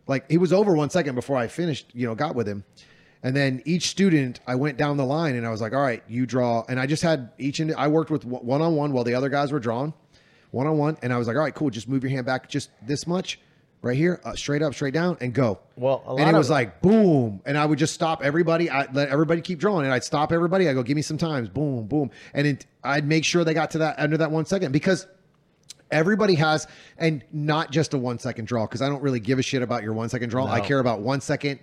Like 0.07 0.29
he 0.29 0.37
was 0.37 0.53
over 0.53 0.75
one 0.75 0.89
second 0.91 1.15
before 1.15 1.37
I 1.37 1.47
finished, 1.47 1.87
you 1.93 2.05
know, 2.05 2.13
got 2.13 2.35
with 2.35 2.47
him. 2.47 2.63
And 3.23 3.35
then 3.35 3.63
each 3.65 3.87
student, 3.87 4.39
I 4.45 4.53
went 4.53 4.77
down 4.77 4.97
the 4.97 5.05
line 5.05 5.35
and 5.35 5.47
I 5.47 5.49
was 5.49 5.61
like, 5.61 5.73
all 5.73 5.81
right, 5.81 6.03
you 6.07 6.27
draw. 6.27 6.63
And 6.69 6.79
I 6.79 6.85
just 6.85 7.01
had 7.01 7.31
each, 7.39 7.59
and 7.59 7.73
I 7.73 7.87
worked 7.87 8.11
with 8.11 8.23
one 8.23 8.61
on 8.61 8.75
one 8.75 8.93
while 8.93 9.03
the 9.03 9.15
other 9.15 9.29
guys 9.29 9.51
were 9.51 9.59
drawing 9.59 9.93
one 10.51 10.67
on 10.67 10.77
one. 10.77 10.95
And 11.01 11.11
I 11.11 11.17
was 11.17 11.27
like, 11.27 11.35
all 11.35 11.41
right, 11.41 11.55
cool. 11.55 11.71
Just 11.71 11.89
move 11.89 12.03
your 12.03 12.11
hand 12.11 12.27
back 12.27 12.47
just 12.47 12.69
this 12.83 13.07
much 13.07 13.39
right 13.85 13.95
here, 13.95 14.19
uh, 14.25 14.33
straight 14.35 14.61
up, 14.63 14.73
straight 14.73 14.93
down, 14.93 15.15
and 15.21 15.33
go. 15.33 15.59
Well, 15.77 16.03
a 16.07 16.15
and 16.15 16.21
it 16.27 16.33
of- 16.33 16.37
was 16.39 16.49
like 16.49 16.81
boom. 16.81 17.39
And 17.45 17.57
I 17.57 17.65
would 17.65 17.79
just 17.79 17.93
stop 17.93 18.23
everybody. 18.23 18.69
I 18.69 18.91
let 18.91 19.09
everybody 19.09 19.41
keep 19.41 19.59
drawing. 19.59 19.85
And 19.85 19.93
I'd 19.93 20.03
stop 20.03 20.31
everybody. 20.33 20.67
I 20.67 20.73
go, 20.73 20.83
give 20.83 20.95
me 20.95 21.01
some 21.03 21.17
times. 21.17 21.47
Boom, 21.47 21.85
boom. 21.85 22.09
And 22.33 22.47
it, 22.47 22.65
I'd 22.83 23.07
make 23.07 23.23
sure 23.23 23.43
they 23.43 23.53
got 23.53 23.71
to 23.71 23.77
that 23.77 23.99
under 23.99 24.17
that 24.17 24.31
one 24.31 24.45
second 24.45 24.71
because 24.71 25.05
everybody 25.91 26.33
has 26.35 26.67
and 26.97 27.23
not 27.31 27.71
just 27.71 27.93
a 27.93 27.97
one 27.97 28.17
second 28.17 28.45
draw 28.47 28.65
because 28.65 28.81
i 28.81 28.89
don't 28.89 29.03
really 29.03 29.19
give 29.19 29.37
a 29.37 29.41
shit 29.43 29.61
about 29.61 29.83
your 29.83 29.93
one 29.93 30.09
second 30.09 30.29
draw 30.29 30.47
i 30.47 30.59
care 30.59 30.79
about 30.79 30.99
one 31.01 31.21
second 31.21 31.57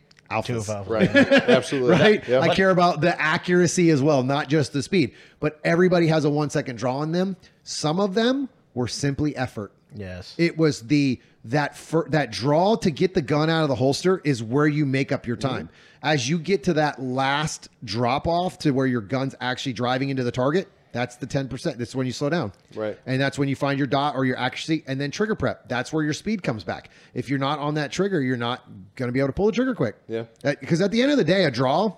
Two 0.45 0.55
alphas 0.55 0.69
of 0.71 0.89
Right. 0.89 1.11
Absolutely. 1.17 1.91
right 1.91 2.29
Yep. 2.29 2.41
i 2.43 2.55
care 2.55 2.71
about 2.71 3.01
the 3.01 3.21
accuracy 3.21 3.91
as 3.91 4.01
well 4.01 4.23
not 4.23 4.49
just 4.49 4.73
the 4.73 4.81
speed 4.81 5.13
but 5.41 5.59
everybody 5.65 6.07
has 6.07 6.25
a 6.25 6.31
one 6.31 6.51
second 6.51 6.77
draw 6.77 6.99
on 6.99 7.11
them 7.11 7.37
some 7.65 7.99
of 7.99 8.15
them 8.15 8.49
were 8.75 8.87
simply 8.87 9.35
effort 9.37 9.73
Yes. 9.95 10.35
It 10.39 10.57
was 10.57 10.83
the 10.83 11.21
that 11.45 11.77
fir- 11.77 12.09
that 12.11 12.31
draw 12.31 12.77
to 12.77 12.91
get 12.91 13.15
the 13.15 13.23
gun 13.23 13.51
out 13.51 13.63
of 13.63 13.69
the 13.69 13.75
holster 13.75 14.21
is 14.25 14.43
where 14.43 14.67
you 14.67 14.87
make 14.87 15.13
up 15.13 15.27
your 15.27 15.37
time. 15.37 15.67
Mm-hmm. 15.67 16.07
As 16.07 16.29
you 16.29 16.39
get 16.39 16.65
to 16.65 16.75
that 16.75 17.01
last 17.01 17.69
drop 17.85 18.27
off 18.27 18.59
to 18.61 18.71
where 18.73 18.87
your 18.87 19.01
gun's 19.01 19.35
actually 19.41 19.73
driving 19.73 20.09
into 20.11 20.25
the 20.25 20.33
target, 20.33 20.69
that's 20.93 21.17
the 21.17 21.27
10%. 21.27 21.77
That's 21.77 21.95
when 21.95 22.07
you 22.07 22.13
slow 22.13 22.29
down. 22.29 22.53
Right. 22.75 22.99
And 23.07 23.21
that's 23.21 23.39
when 23.39 23.49
you 23.49 23.57
find 23.57 23.79
your 23.79 23.87
dot 23.87 24.15
or 24.15 24.25
your 24.25 24.37
accuracy 24.37 24.85
and 24.87 25.01
then 25.01 25.11
trigger 25.11 25.35
prep. 25.35 25.69
That's 25.69 25.93
where 25.93 26.05
your 26.05 26.13
speed 26.13 26.43
comes 26.43 26.65
back. 26.65 26.91
If 27.15 27.29
you're 27.29 27.39
not 27.39 27.59
on 27.59 27.75
that 27.75 27.93
trigger, 27.93 28.21
you're 28.21 28.37
not 28.37 28.65
going 28.97 29.09
to 29.09 29.13
be 29.13 29.19
able 29.19 29.29
to 29.29 29.33
pull 29.33 29.47
the 29.47 29.53
trigger 29.53 29.75
quick. 29.75 29.97
Yeah. 30.07 30.25
Because 30.43 30.81
at 30.81 30.91
the 30.91 31.03
end 31.03 31.11
of 31.11 31.19
the 31.19 31.25
day, 31.25 31.45
a 31.45 31.51
draw 31.51 31.97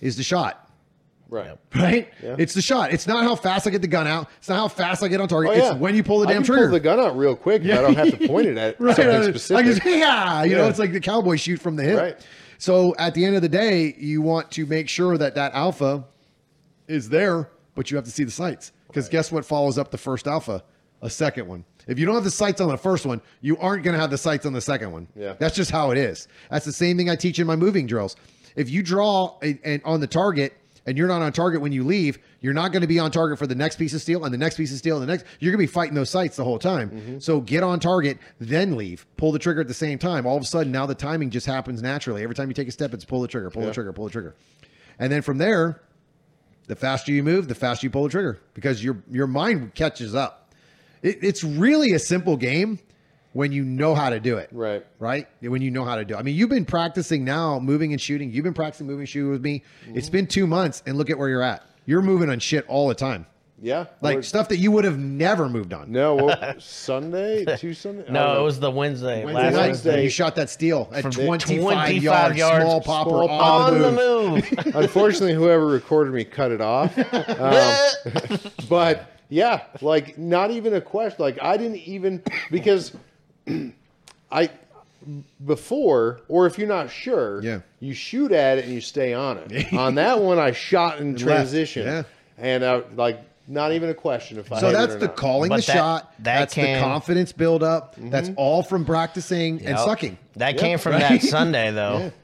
is 0.00 0.16
the 0.16 0.22
shot 0.22 0.67
Right. 1.28 1.58
right? 1.74 2.08
Yeah. 2.22 2.36
It's 2.38 2.54
the 2.54 2.62
shot. 2.62 2.92
It's 2.92 3.06
not 3.06 3.24
how 3.24 3.34
fast 3.34 3.66
I 3.66 3.70
get 3.70 3.82
the 3.82 3.88
gun 3.88 4.06
out. 4.06 4.28
It's 4.38 4.48
not 4.48 4.56
how 4.56 4.68
fast 4.68 5.02
I 5.02 5.08
get 5.08 5.20
on 5.20 5.28
target. 5.28 5.52
Oh, 5.52 5.54
yeah. 5.54 5.72
It's 5.72 5.80
when 5.80 5.94
you 5.94 6.02
pull 6.02 6.20
the 6.20 6.26
damn 6.26 6.42
trigger. 6.42 6.64
Pull 6.68 6.72
the 6.72 6.80
gun 6.80 6.98
out 6.98 7.16
real 7.18 7.36
quick. 7.36 7.62
but 7.62 7.70
I 7.72 7.82
don't 7.82 7.94
have 7.94 8.18
to 8.18 8.26
point 8.28 8.46
it 8.46 8.56
at 8.56 8.80
right. 8.80 8.96
something 8.96 9.14
I, 9.56 9.58
I 9.60 9.62
just, 9.62 9.84
yeah, 9.84 10.42
you 10.44 10.56
know, 10.56 10.68
it's 10.68 10.78
like 10.78 10.92
the 10.92 11.00
cowboy 11.00 11.36
shoot 11.36 11.60
from 11.60 11.76
the 11.76 11.82
hip. 11.82 11.98
Right. 11.98 12.26
So 12.58 12.94
at 12.98 13.14
the 13.14 13.24
end 13.24 13.36
of 13.36 13.42
the 13.42 13.48
day, 13.48 13.94
you 13.98 14.22
want 14.22 14.50
to 14.52 14.66
make 14.66 14.88
sure 14.88 15.18
that 15.18 15.34
that 15.34 15.52
alpha 15.54 16.04
is 16.88 17.08
there, 17.08 17.50
but 17.74 17.90
you 17.90 17.96
have 17.96 18.04
to 18.04 18.10
see 18.10 18.24
the 18.24 18.30
sights. 18.30 18.72
Because 18.88 19.08
guess 19.08 19.30
what 19.30 19.44
follows 19.44 19.78
up 19.78 19.90
the 19.90 19.98
first 19.98 20.26
alpha? 20.26 20.64
A 21.02 21.10
second 21.10 21.46
one. 21.46 21.64
If 21.86 21.98
you 21.98 22.06
don't 22.06 22.14
have 22.16 22.24
the 22.24 22.30
sights 22.30 22.60
on 22.60 22.68
the 22.68 22.76
first 22.76 23.06
one, 23.06 23.20
you 23.40 23.56
aren't 23.58 23.84
going 23.84 23.94
to 23.94 24.00
have 24.00 24.10
the 24.10 24.18
sights 24.18 24.44
on 24.44 24.52
the 24.52 24.60
second 24.60 24.92
one. 24.92 25.06
Yeah. 25.14 25.34
That's 25.38 25.54
just 25.54 25.70
how 25.70 25.90
it 25.90 25.98
is. 25.98 26.26
That's 26.50 26.66
the 26.66 26.72
same 26.72 26.96
thing 26.96 27.08
I 27.08 27.16
teach 27.16 27.38
in 27.38 27.46
my 27.46 27.56
moving 27.56 27.86
drills. 27.86 28.16
If 28.56 28.68
you 28.68 28.82
draw 28.82 29.38
a, 29.42 29.58
and 29.64 29.80
on 29.84 30.00
the 30.00 30.06
target 30.06 30.54
and 30.88 30.96
you're 30.96 31.06
not 31.06 31.20
on 31.20 31.30
target 31.34 31.60
when 31.60 31.70
you 31.70 31.84
leave, 31.84 32.18
you're 32.40 32.54
not 32.54 32.72
going 32.72 32.80
to 32.80 32.88
be 32.88 32.98
on 32.98 33.10
target 33.10 33.38
for 33.38 33.46
the 33.46 33.54
next 33.54 33.76
piece 33.76 33.92
of 33.92 34.00
steel 34.00 34.24
and 34.24 34.32
the 34.32 34.38
next 34.38 34.56
piece 34.56 34.72
of 34.72 34.78
steel 34.78 34.96
and 34.96 35.06
the 35.06 35.12
next. 35.12 35.26
You're 35.38 35.52
going 35.52 35.60
to 35.62 35.70
be 35.70 35.70
fighting 35.70 35.94
those 35.94 36.08
sights 36.08 36.36
the 36.36 36.44
whole 36.44 36.58
time. 36.58 36.88
Mm-hmm. 36.88 37.18
So 37.18 37.42
get 37.42 37.62
on 37.62 37.78
target, 37.78 38.16
then 38.40 38.74
leave. 38.74 39.04
Pull 39.18 39.32
the 39.32 39.38
trigger 39.38 39.60
at 39.60 39.68
the 39.68 39.74
same 39.74 39.98
time. 39.98 40.24
All 40.24 40.34
of 40.34 40.42
a 40.42 40.46
sudden, 40.46 40.72
now 40.72 40.86
the 40.86 40.94
timing 40.94 41.28
just 41.28 41.46
happens 41.46 41.82
naturally. 41.82 42.22
Every 42.22 42.34
time 42.34 42.48
you 42.48 42.54
take 42.54 42.68
a 42.68 42.72
step, 42.72 42.94
it's 42.94 43.04
pull 43.04 43.20
the 43.20 43.28
trigger, 43.28 43.50
pull 43.50 43.66
the 43.66 43.70
trigger, 43.70 43.92
pull 43.92 44.06
the 44.06 44.10
trigger. 44.10 44.34
And 44.98 45.12
then 45.12 45.20
from 45.20 45.36
there, 45.36 45.82
the 46.68 46.76
faster 46.76 47.12
you 47.12 47.22
move, 47.22 47.48
the 47.48 47.54
faster 47.54 47.84
you 47.84 47.90
pull 47.90 48.04
the 48.04 48.08
trigger 48.08 48.40
because 48.54 48.82
your 48.82 48.96
your 49.10 49.26
mind 49.26 49.74
catches 49.74 50.14
up. 50.14 50.54
It, 51.02 51.18
it's 51.20 51.44
really 51.44 51.92
a 51.92 51.98
simple 51.98 52.38
game 52.38 52.78
when 53.34 53.52
you 53.52 53.62
know 53.64 53.94
how 53.94 54.10
to 54.10 54.18
do 54.20 54.38
it. 54.38 54.48
Right. 54.52 54.84
Right. 54.98 55.28
When 55.40 55.60
you 55.62 55.70
know 55.70 55.84
how 55.84 55.96
to 55.96 56.04
do 56.04 56.14
it. 56.14 56.18
I 56.18 56.22
mean, 56.22 56.34
you've 56.34 56.48
been 56.50 56.64
practicing 56.64 57.24
now, 57.24 57.58
moving 57.58 57.92
and 57.92 58.00
shooting. 58.00 58.30
You've 58.32 58.44
been 58.44 58.54
practicing 58.54 58.86
moving 58.86 59.00
and 59.00 59.08
shooting 59.08 59.30
with 59.30 59.42
me. 59.42 59.62
Mm-hmm. 59.86 59.98
It's 59.98 60.08
been 60.08 60.26
two 60.26 60.46
months, 60.46 60.82
and 60.86 60.96
look 60.96 61.10
at 61.10 61.18
where 61.18 61.28
you're 61.28 61.42
at. 61.42 61.62
You're 61.86 62.02
moving 62.02 62.30
on 62.30 62.38
shit 62.38 62.66
all 62.68 62.88
the 62.88 62.94
time, 62.94 63.26
Yeah. 63.62 63.86
like 64.02 64.22
stuff 64.24 64.48
that 64.50 64.58
you 64.58 64.70
would 64.72 64.84
have 64.84 64.98
never 64.98 65.48
moved 65.48 65.72
on. 65.72 65.90
no, 65.90 66.14
well, 66.16 66.54
Sunday, 66.58 67.44
two 67.56 67.72
Sunday. 67.74 68.04
No, 68.10 68.38
it 68.38 68.42
was 68.42 68.60
the 68.60 68.70
Wednesday. 68.70 69.24
Wednesday 69.24 69.42
last 69.42 69.54
night, 69.54 69.66
Wednesday. 69.68 70.02
you 70.04 70.10
shot 70.10 70.34
that 70.36 70.50
steel 70.50 70.88
at 70.92 71.00
From 71.02 71.12
25, 71.12 71.46
25 71.62 72.02
yards, 72.02 72.36
yards, 72.38 72.64
small 72.64 72.80
popper 72.82 73.08
small 73.10 73.30
on, 73.30 73.72
on 73.74 73.78
the 73.80 73.90
the 73.90 73.92
move. 73.92 74.66
move. 74.66 74.66
Unfortunately, 74.76 75.32
whoever 75.34 75.66
recorded 75.66 76.12
me 76.12 76.24
cut 76.24 76.50
it 76.50 76.60
off. 76.60 76.96
Um, 76.98 78.38
but 78.68 79.12
yeah, 79.28 79.62
like 79.80 80.18
not 80.18 80.50
even 80.50 80.74
a 80.74 80.80
question. 80.80 81.16
Like 81.22 81.38
I 81.42 81.56
didn't 81.56 81.76
even 81.76 82.22
because 82.50 82.92
I 84.32 84.50
before 85.44 86.20
or 86.28 86.46
if 86.46 86.58
you're 86.58 86.68
not 86.68 86.90
sure, 86.90 87.42
Yeah. 87.42 87.60
you 87.80 87.94
shoot 87.94 88.32
at 88.32 88.58
it 88.58 88.64
and 88.64 88.74
you 88.74 88.80
stay 88.80 89.14
on 89.14 89.38
it. 89.38 89.72
on 89.72 89.94
that 89.96 90.20
one, 90.20 90.38
I 90.38 90.52
shot 90.52 90.98
in 90.98 91.14
transition, 91.16 91.86
yeah. 91.86 92.02
and 92.36 92.62
uh, 92.64 92.82
like 92.96 93.20
not 93.46 93.72
even 93.72 93.88
a 93.88 93.94
question 93.94 94.38
if 94.38 94.52
I. 94.52 94.60
So 94.60 94.68
it 94.68 94.72
that's 94.72 94.94
or 94.94 94.98
the 94.98 95.06
not. 95.06 95.16
calling 95.16 95.48
But 95.48 95.60
the 95.62 95.66
that- 95.68 95.76
shot. 95.76 96.12
that 96.18 96.24
that's 96.24 96.54
can- 96.54 96.74
the 96.80 96.84
confidence 96.84 97.32
build 97.32 97.62
up. 97.62 97.94
Mm-hmm. 97.96 98.10
That's 98.10 98.30
all 98.36 98.62
from 98.62 98.84
practicing 98.84 99.64
and 99.64 99.78
sucking. 99.78 100.18
That 100.36 100.54
Yep. 100.54 100.60
came 100.60 100.78
from 100.78 100.92
Right. 100.92 101.00
that 101.20 101.22
Sunday 101.22 101.70
though, 101.70 102.12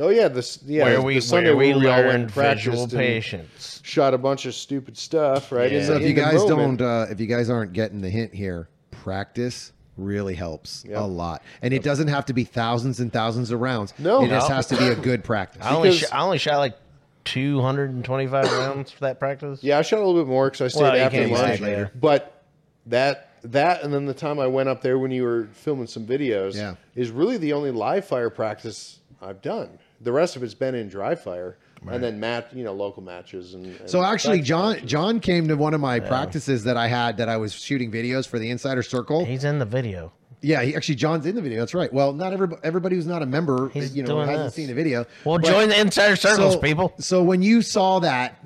Oh 0.00 0.10
yeah, 0.10 0.28
this 0.28 0.60
yeah 0.64 0.84
where 0.84 0.96
the 0.96 1.02
we 1.02 1.20
Sunday 1.20 1.50
where 1.52 1.56
we 1.56 1.72
all 1.72 1.80
went 1.80 1.90
and 1.90 2.36
learned 2.36 2.56
visual 2.56 2.86
patience. 2.86 3.80
Shot 3.82 4.14
a 4.14 4.18
bunch 4.18 4.46
of 4.46 4.54
stupid 4.54 4.96
stuff, 4.96 5.50
right? 5.50 5.72
Yeah. 5.72 5.80
in 5.80 5.86
So 5.86 5.94
if 5.96 6.02
you 6.02 6.12
guys 6.14 6.44
don't, 6.44 6.80
uh, 6.80 7.06
if 7.10 7.18
you 7.18 7.26
guys 7.26 7.50
aren't 7.50 7.72
getting 7.72 8.00
the 8.00 8.08
hint 8.10 8.32
here, 8.32 8.68
practice 8.92 9.72
really 9.98 10.34
helps 10.34 10.84
Yeah. 10.88 11.00
a 11.00 11.06
lot, 11.06 11.42
and 11.60 11.74
it 11.74 11.82
doesn't 11.82 12.08
have 12.08 12.24
to 12.26 12.32
be 12.32 12.44
thousands 12.44 13.00
and 13.00 13.12
thousands 13.12 13.50
of 13.50 13.60
rounds. 13.60 13.92
No. 13.98 14.22
it 14.24 14.28
just 14.28 14.48
No. 14.48 14.54
has 14.54 14.66
to 14.68 14.76
be 14.76 14.86
a 14.88 14.94
good 14.94 15.22
practice. 15.24 15.62
I 15.62 15.74
only 15.74 15.92
sh- 15.92 16.04
I 16.12 16.22
only 16.22 16.38
shot 16.38 16.58
like 16.58 16.76
225 17.24 18.44
rounds 18.58 18.90
for 18.90 19.00
that 19.00 19.18
practice. 19.18 19.62
Yeah, 19.62 19.78
I 19.78 19.82
shot 19.82 19.98
a 19.98 20.04
little 20.06 20.22
bit 20.22 20.28
more 20.28 20.50
because 20.50 20.62
I 20.62 20.68
stayed 20.68 20.82
Well, 20.82 20.96
after 20.96 21.26
lunch. 21.28 21.56
stay 21.56 21.64
later. 21.64 21.90
But 21.94 22.42
that 22.86 23.24
that 23.44 23.82
and 23.82 23.92
then 23.92 24.06
the 24.06 24.14
time 24.14 24.38
I 24.40 24.46
went 24.46 24.68
up 24.68 24.82
there 24.82 24.98
when 24.98 25.10
you 25.10 25.22
were 25.24 25.48
filming 25.52 25.86
some 25.86 26.06
videos 26.06 26.56
Yeah. 26.56 26.74
is 26.96 27.10
really 27.10 27.36
the 27.36 27.52
only 27.52 27.70
live 27.70 28.04
fire 28.04 28.30
practice 28.30 28.98
I've 29.22 29.42
done. 29.42 29.78
The 30.00 30.12
rest 30.12 30.36
of 30.36 30.42
it's 30.42 30.54
been 30.54 30.74
in 30.74 30.88
dry 30.88 31.14
fire 31.14 31.56
and 31.86 32.02
then 32.02 32.18
match, 32.18 32.46
you 32.52 32.64
know, 32.64 32.72
local 32.72 33.02
matches 33.02 33.54
and. 33.54 33.66
and 33.66 33.88
So 33.90 34.02
actually, 34.02 34.40
John 34.40 34.72
matches. 34.74 34.90
John 34.90 35.20
came 35.20 35.48
to 35.48 35.54
one 35.56 35.74
of 35.74 35.80
my 35.80 36.00
practices 36.00 36.64
that 36.64 36.76
I 36.76 36.88
had 36.88 37.16
that 37.18 37.28
I 37.28 37.36
was 37.36 37.52
shooting 37.52 37.90
videos 37.90 38.26
for 38.26 38.38
the 38.38 38.50
Insider 38.50 38.82
Circle. 38.82 39.24
He's 39.24 39.44
in 39.44 39.58
the 39.58 39.64
video. 39.64 40.12
Yeah, 40.40 40.62
he 40.62 40.76
actually 40.76 40.94
John's 40.94 41.26
in 41.26 41.34
the 41.34 41.42
video. 41.42 41.58
That's 41.58 41.74
right. 41.74 41.92
Well, 41.92 42.12
not 42.12 42.32
everybody 42.32 42.60
everybody 42.62 42.96
who's 42.96 43.06
not 43.06 43.22
a 43.22 43.26
member, 43.26 43.66
uh, 43.66 43.68
He's 43.70 43.96
you 43.96 44.02
know, 44.04 44.20
hasn't 44.20 44.46
this. 44.46 44.54
seen 44.54 44.68
the 44.68 44.74
video. 44.74 45.04
Well, 45.24 45.38
But- 45.38 45.48
join 45.48 45.68
the 45.68 45.80
insider 45.80 46.16
circles, 46.16 46.54
so, 46.54 46.60
people. 46.60 46.92
So 46.98 47.22
when 47.22 47.42
you 47.42 47.60
saw 47.60 47.98
that, 48.00 48.44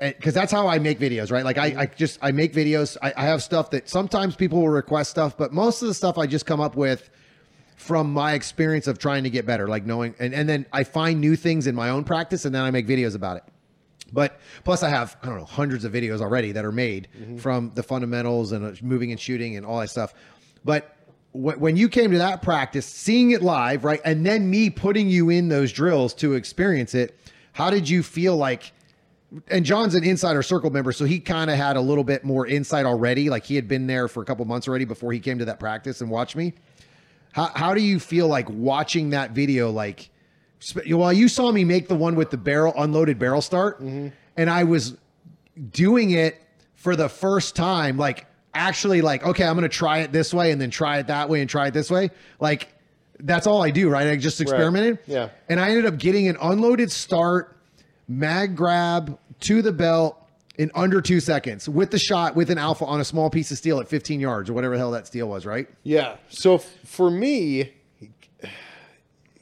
eh, 0.00 0.12
because 0.16 0.32
that's 0.32 0.50
how 0.50 0.66
I 0.66 0.78
make 0.78 0.98
videos, 0.98 1.30
right? 1.30 1.44
Like 1.44 1.58
I, 1.58 1.82
I 1.82 1.86
just 1.86 2.18
I 2.22 2.32
make 2.32 2.54
videos. 2.54 2.96
I, 3.02 3.12
I 3.16 3.24
have 3.24 3.42
stuff 3.42 3.70
that 3.72 3.88
sometimes 3.88 4.34
people 4.34 4.60
will 4.60 4.70
request 4.70 5.10
stuff, 5.10 5.36
but 5.36 5.52
most 5.52 5.82
of 5.82 5.88
the 5.88 5.94
stuff 5.94 6.16
I 6.16 6.26
just 6.26 6.46
come 6.46 6.60
up 6.60 6.74
with 6.74 7.10
from 7.86 8.12
my 8.12 8.34
experience 8.34 8.86
of 8.88 8.98
trying 8.98 9.22
to 9.24 9.30
get 9.30 9.46
better, 9.46 9.68
like 9.68 9.86
knowing, 9.86 10.14
and, 10.18 10.34
and 10.34 10.48
then 10.48 10.66
I 10.72 10.82
find 10.84 11.20
new 11.20 11.36
things 11.36 11.66
in 11.68 11.74
my 11.74 11.90
own 11.90 12.02
practice, 12.04 12.44
and 12.44 12.54
then 12.54 12.62
I 12.62 12.70
make 12.72 12.86
videos 12.86 13.14
about 13.14 13.36
it. 13.36 13.44
But 14.12 14.40
plus, 14.64 14.82
I 14.82 14.88
have 14.88 15.16
I 15.22 15.26
don't 15.26 15.38
know 15.38 15.44
hundreds 15.44 15.84
of 15.84 15.92
videos 15.92 16.20
already 16.20 16.52
that 16.52 16.64
are 16.64 16.72
made 16.72 17.08
from 17.38 17.72
the 17.74 17.82
fundamentals 17.82 18.52
and 18.52 18.64
uh, 18.64 18.72
moving 18.82 19.10
and 19.12 19.20
shooting 19.20 19.56
and 19.56 19.64
all 19.64 19.80
that 19.80 19.90
stuff. 19.90 20.14
But 20.64 20.96
wh- 21.32 21.60
when 21.60 21.76
you 21.76 21.88
came 21.88 22.10
to 22.12 22.18
that 22.18 22.42
practice, 22.42 22.86
seeing 22.86 23.30
it 23.30 23.42
live, 23.42 23.84
right, 23.84 24.00
and 24.04 24.24
then 24.26 24.50
me 24.50 24.70
putting 24.70 25.08
you 25.08 25.30
in 25.30 25.48
those 25.48 25.72
drills 25.72 26.14
to 26.14 26.34
experience 26.34 26.94
it, 26.94 27.18
how 27.52 27.70
did 27.70 27.88
you 27.88 28.02
feel 28.02 28.36
like? 28.36 28.72
And 29.48 29.64
John's 29.64 29.96
an 29.96 30.04
insider 30.04 30.42
circle 30.42 30.70
member, 30.70 30.92
so 30.92 31.04
he 31.04 31.18
kind 31.18 31.50
of 31.50 31.56
had 31.56 31.76
a 31.76 31.80
little 31.80 32.04
bit 32.04 32.22
more 32.24 32.46
insight 32.46 32.86
already. 32.86 33.28
Like 33.28 33.44
he 33.44 33.56
had 33.56 33.66
been 33.66 33.86
there 33.88 34.06
for 34.06 34.22
a 34.22 34.24
couple 34.24 34.44
months 34.44 34.68
already 34.68 34.84
before 34.84 35.12
he 35.12 35.18
came 35.18 35.38
to 35.38 35.44
that 35.46 35.58
practice 35.58 36.00
and 36.00 36.10
watched 36.10 36.36
me. 36.36 36.54
How, 37.36 37.50
how 37.54 37.74
do 37.74 37.82
you 37.82 38.00
feel 38.00 38.28
like 38.28 38.48
watching 38.48 39.10
that 39.10 39.32
video? 39.32 39.70
Like, 39.70 40.08
well, 40.88 41.12
you 41.12 41.28
saw 41.28 41.52
me 41.52 41.64
make 41.64 41.86
the 41.86 41.94
one 41.94 42.14
with 42.14 42.30
the 42.30 42.38
barrel 42.38 42.72
unloaded 42.78 43.18
barrel 43.18 43.42
start, 43.42 43.78
mm-hmm. 43.78 44.08
and 44.38 44.48
I 44.48 44.64
was 44.64 44.96
doing 45.70 46.12
it 46.12 46.40
for 46.76 46.96
the 46.96 47.10
first 47.10 47.54
time. 47.54 47.98
Like, 47.98 48.24
actually, 48.54 49.02
like, 49.02 49.22
okay, 49.22 49.44
I'm 49.44 49.54
gonna 49.54 49.68
try 49.68 49.98
it 49.98 50.12
this 50.12 50.32
way, 50.32 50.50
and 50.50 50.58
then 50.58 50.70
try 50.70 50.96
it 50.96 51.08
that 51.08 51.28
way, 51.28 51.42
and 51.42 51.50
try 51.50 51.66
it 51.66 51.74
this 51.74 51.90
way. 51.90 52.08
Like, 52.40 52.68
that's 53.20 53.46
all 53.46 53.62
I 53.62 53.68
do, 53.68 53.90
right? 53.90 54.06
I 54.06 54.16
just 54.16 54.40
experimented. 54.40 54.98
Yeah. 55.06 55.28
And 55.50 55.60
I 55.60 55.68
ended 55.68 55.84
up 55.84 55.98
getting 55.98 56.28
an 56.28 56.38
unloaded 56.40 56.90
start, 56.90 57.54
mag 58.08 58.56
grab 58.56 59.18
to 59.40 59.60
the 59.60 59.72
belt 59.72 60.25
in 60.58 60.70
under 60.74 61.00
two 61.00 61.20
seconds 61.20 61.68
with 61.68 61.90
the 61.90 61.98
shot 61.98 62.34
with 62.34 62.50
an 62.50 62.58
alpha 62.58 62.84
on 62.84 63.00
a 63.00 63.04
small 63.04 63.30
piece 63.30 63.50
of 63.50 63.58
steel 63.58 63.80
at 63.80 63.88
15 63.88 64.20
yards 64.20 64.48
or 64.50 64.52
whatever 64.54 64.74
the 64.74 64.78
hell 64.78 64.90
that 64.92 65.06
steel 65.06 65.28
was, 65.28 65.44
right? 65.46 65.68
Yeah. 65.82 66.16
So 66.28 66.56
f- 66.56 66.64
for 66.84 67.10
me, 67.10 67.72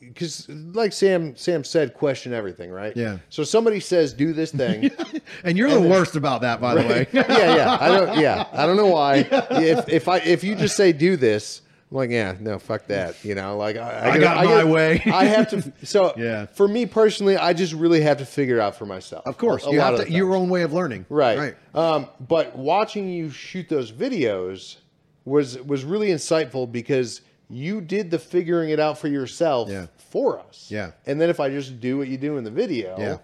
because 0.01 0.49
like 0.49 0.93
Sam 0.93 1.37
Sam 1.37 1.65
said, 1.65 1.95
question 1.95 2.33
everything, 2.33 2.71
right? 2.71 2.97
Yeah. 2.97 3.19
So 3.31 3.43
somebody 3.45 3.81
says 3.81 4.13
do 4.13 4.33
this 4.33 4.53
thing. 4.53 4.91
And 5.43 5.59
you're 5.59 5.71
the 5.71 5.81
worst 5.81 6.17
about 6.17 6.41
that, 6.43 6.61
by 6.61 6.75
the 6.75 6.89
way. 6.89 7.07
yeah, 7.13 7.55
yeah. 7.57 7.79
I 7.81 7.89
don't. 7.89 8.19
Yeah, 8.19 8.47
I 8.53 8.67
don't 8.67 8.77
know 8.77 8.87
why. 8.87 9.27
If 9.51 9.89
if 9.89 10.09
I 10.09 10.19
if 10.19 10.43
you 10.43 10.55
just 10.55 10.77
say 10.77 10.93
do 10.93 11.17
this, 11.17 11.61
I'm 11.95 11.99
like, 11.99 12.11
yeah, 12.11 12.35
no, 12.41 12.59
fuck 12.59 12.87
that. 12.89 13.25
You 13.25 13.37
know, 13.37 13.57
like 13.57 13.77
I, 13.77 14.11
I 14.11 14.19
got 14.19 14.45
my 14.45 14.65
way. 14.65 15.01
I 15.07 15.27
have 15.27 15.49
to. 15.51 15.73
So 15.85 16.13
Yeah. 16.17 16.47
For 16.47 16.67
me 16.67 16.87
personally, 16.87 17.37
I 17.37 17.53
just 17.53 17.73
really 17.73 18.01
have 18.01 18.19
to 18.19 18.27
figure 18.27 18.57
it 18.57 18.61
out 18.61 18.75
for 18.75 18.85
myself. 18.85 19.25
Of 19.27 19.39
course, 19.39 19.65
A 19.65 19.71
you 19.71 19.79
lot 19.79 19.93
have 19.93 20.01
of 20.01 20.07
to 20.09 20.13
your 20.13 20.35
own 20.35 20.49
way 20.49 20.63
of 20.63 20.73
learning. 20.73 21.07
Right. 21.09 21.39
Right. 21.39 21.55
Um, 21.73 22.09
but 22.21 22.57
watching 22.57 23.09
you 23.09 23.31
shoot 23.31 23.69
those 23.69 23.93
videos 23.93 24.79
was 25.25 25.57
was 25.63 25.85
really 25.85 26.09
insightful 26.09 26.71
because 26.71 27.21
you 27.49 27.81
did 27.81 28.11
the 28.11 28.19
figuring 28.19 28.71
it 28.71 28.81
out 28.81 28.99
for 28.99 29.07
yourself 29.07 29.69
Yeah. 29.71 29.87
for 30.11 30.41
us. 30.41 30.67
Yeah. 30.71 30.91
And 31.07 31.21
then 31.21 31.31
if 31.31 31.39
I 31.39 31.49
just 31.49 31.79
do 31.79 31.97
what 31.97 32.09
you 32.09 32.19
do 32.19 32.39
in 32.39 32.45
the 32.45 32.51
video, 32.51 32.97
Yeah. 32.99 33.19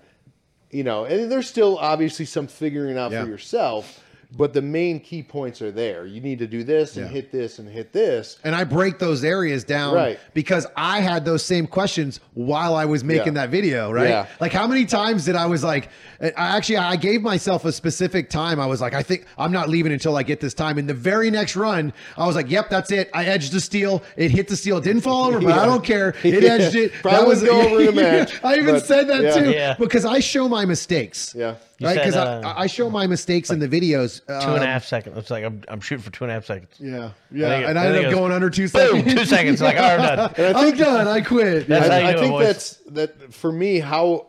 you 0.71 0.85
know, 0.85 1.07
and 1.07 1.31
there's 1.33 1.49
still 1.49 1.77
obviously 1.77 2.25
some 2.25 2.47
figuring 2.47 2.97
out 2.97 3.11
Yeah. 3.11 3.25
for 3.25 3.31
yourself, 3.31 4.01
but 4.37 4.53
the 4.53 4.63
main 4.63 5.01
key 5.01 5.23
points 5.23 5.61
are 5.61 5.73
there. 5.73 6.07
You 6.07 6.21
need 6.21 6.39
to 6.39 6.47
do 6.47 6.63
this 6.63 6.97
and 6.97 7.07
Yeah. 7.07 7.13
hit 7.13 7.33
this 7.33 7.59
and 7.59 7.69
hit 7.69 7.93
this. 7.93 8.39
And 8.45 8.55
I 8.55 8.65
break 8.65 8.99
those 8.99 9.25
areas 9.25 9.65
down 9.65 9.95
Right. 9.95 10.19
because 10.35 10.67
I 10.77 11.01
had 11.01 11.25
those 11.25 11.43
same 11.45 11.67
questions 11.67 12.21
while 12.35 12.75
I 12.75 12.85
was 12.85 13.03
making 13.03 13.35
Yeah. 13.35 13.43
that 13.43 13.51
video, 13.51 13.91
right? 13.93 14.09
Yeah. 14.09 14.27
Like 14.41 14.53
how 14.53 14.67
many 14.67 14.85
times 14.85 15.25
did 15.25 15.35
I 15.37 15.47
was 15.47 15.65
like, 15.65 15.89
I 16.23 16.31
actually 16.37 16.77
I 16.77 16.97
gave 16.97 17.23
myself 17.23 17.65
a 17.65 17.73
specific 17.73 18.31
time. 18.31 18.61
I 18.61 18.67
was 18.67 18.81
like, 18.81 18.95
I 18.95 19.03
think 19.03 19.27
I'm 19.37 19.53
not 19.53 19.69
leaving 19.69 19.93
until 19.93 20.17
I 20.17 20.23
get 20.23 20.41
this 20.41 20.55
time. 20.55 20.79
In 20.79 20.87
the 20.87 20.95
very 20.95 21.31
next 21.31 21.57
run, 21.57 21.93
I 22.17 22.27
was 22.27 22.37
like, 22.37 22.51
Yep, 22.51 22.71
that's 22.71 22.93
it. 22.93 23.11
I 23.13 23.25
edged 23.25 23.53
the 23.53 23.61
steel. 23.61 24.03
It 24.17 24.31
hit 24.31 24.47
the 24.49 24.57
steel. 24.57 24.79
It 24.79 24.85
didn't 24.85 25.03
fall 25.03 25.25
over, 25.27 25.41
but 25.41 25.59
I 25.59 25.67
don't 25.67 25.85
care. 25.85 26.15
It 26.23 26.45
edged 26.45 26.77
it. 26.77 26.93
Probably 27.03 27.27
wouldn't 27.27 27.47
go 27.47 27.61
over 27.61 27.81
in 27.83 27.89
a 27.89 27.93
match, 28.01 28.33
I 28.45 28.55
even 28.57 28.75
but- 28.77 28.87
said 28.87 29.09
that 29.09 29.23
yeah. 29.23 29.35
too 29.41 29.51
Yeah. 29.51 29.75
because 29.79 30.05
I 30.05 30.21
show 30.21 30.49
my 30.49 30.65
mistakes. 30.65 31.35
Yeah. 31.37 31.55
You 31.81 31.87
Right, 31.87 31.97
because 31.97 32.15
uh, 32.15 32.43
I, 32.45 32.65
I 32.65 32.67
show 32.67 32.91
my 32.91 33.07
mistakes 33.07 33.49
in 33.49 33.59
the 33.59 33.67
videos. 33.67 34.21
Two 34.27 34.35
and 34.35 34.59
a 34.59 34.61
um, 34.61 34.61
half 34.61 34.85
seconds. 34.85 35.17
It's 35.17 35.31
like 35.31 35.45
I'm, 35.45 35.65
I'm 35.67 35.81
shooting 35.81 36.03
for 36.03 36.11
two 36.11 36.25
and 36.25 36.31
a 36.31 36.35
half 36.35 36.45
seconds. 36.45 36.75
Yeah, 36.79 37.13
yeah, 37.33 37.49
think 37.49 37.65
it- 37.65 37.71
and 37.71 37.79
I 37.79 37.85
I 37.85 37.87
ended 37.87 38.05
up 38.05 38.13
going 38.13 38.33
under 38.33 38.51
two 38.51 38.69
Boom, 38.69 38.69
seconds. 38.69 39.15
two 39.15 39.25
seconds. 39.25 39.63
Like, 39.63 39.79
all 39.79 39.97
right, 39.97 40.19
I'm 40.19 40.35
done. 40.35 40.57
I'm 40.57 40.77
done. 40.77 41.09
I 41.09 41.23
quit. 41.23 41.67
That's 41.67 41.89
Yeah. 41.89 42.01
how 42.03 42.09
you 42.11 42.17
I 42.17 42.21
think 42.21 42.39
that's 42.39 42.75
that 42.89 43.33
for 43.33 43.51
me 43.51 43.79
how 43.79 44.27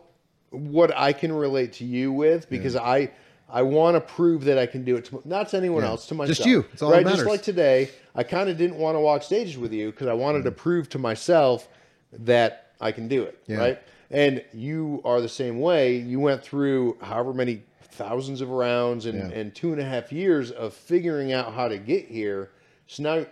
what 0.48 0.96
I 0.96 1.12
can 1.12 1.30
relate 1.30 1.74
to 1.74 1.84
you 1.84 2.10
with 2.10 2.48
because 2.48 2.74
I 2.74 3.10
I 3.50 3.60
want 3.60 3.96
to 3.96 4.00
prove 4.00 4.44
that 4.44 4.56
I 4.56 4.64
can 4.64 4.82
do 4.82 4.96
it 4.96 5.04
to 5.06 5.20
not 5.26 5.50
to 5.50 5.58
anyone 5.58 5.82
Yeah. 5.82 5.90
else 5.90 6.06
to 6.06 6.14
myself. 6.14 6.36
Just 6.38 6.48
you. 6.48 6.64
It's 6.72 6.80
all 6.80 6.90
right. 6.90 7.04
that 7.04 7.16
Just 7.16 7.26
like 7.26 7.42
today, 7.42 7.90
I 8.14 8.22
kind 8.22 8.48
of 8.48 8.56
didn't 8.56 8.78
want 8.78 8.94
to 8.96 9.00
walk 9.00 9.22
stages 9.22 9.58
with 9.58 9.74
you 9.74 9.90
because 9.90 10.06
I 10.06 10.14
wanted 10.14 10.44
to 10.44 10.52
prove 10.52 10.88
to 10.90 10.98
myself 10.98 11.68
that 12.14 12.72
I 12.80 12.92
can 12.92 13.08
do 13.08 13.24
it. 13.24 13.38
Yeah. 13.46 13.56
Right. 13.58 13.82
And 14.12 14.44
you 14.52 15.00
are 15.04 15.20
the 15.20 15.28
same 15.28 15.58
way. 15.58 15.96
You 15.96 16.20
went 16.20 16.42
through 16.42 16.98
however 17.00 17.32
many 17.32 17.62
thousands 17.92 18.40
of 18.40 18.50
rounds 18.50 19.06
and, 19.06 19.18
Yeah. 19.18 19.38
and 19.38 19.54
two 19.54 19.72
and 19.72 19.80
a 19.80 19.84
half 19.84 20.12
years 20.12 20.50
of 20.50 20.74
figuring 20.74 21.32
out 21.32 21.54
how 21.54 21.68
to 21.68 21.78
get 21.78 22.06
here. 22.08 22.50
So 22.86 23.02
now 23.02 23.26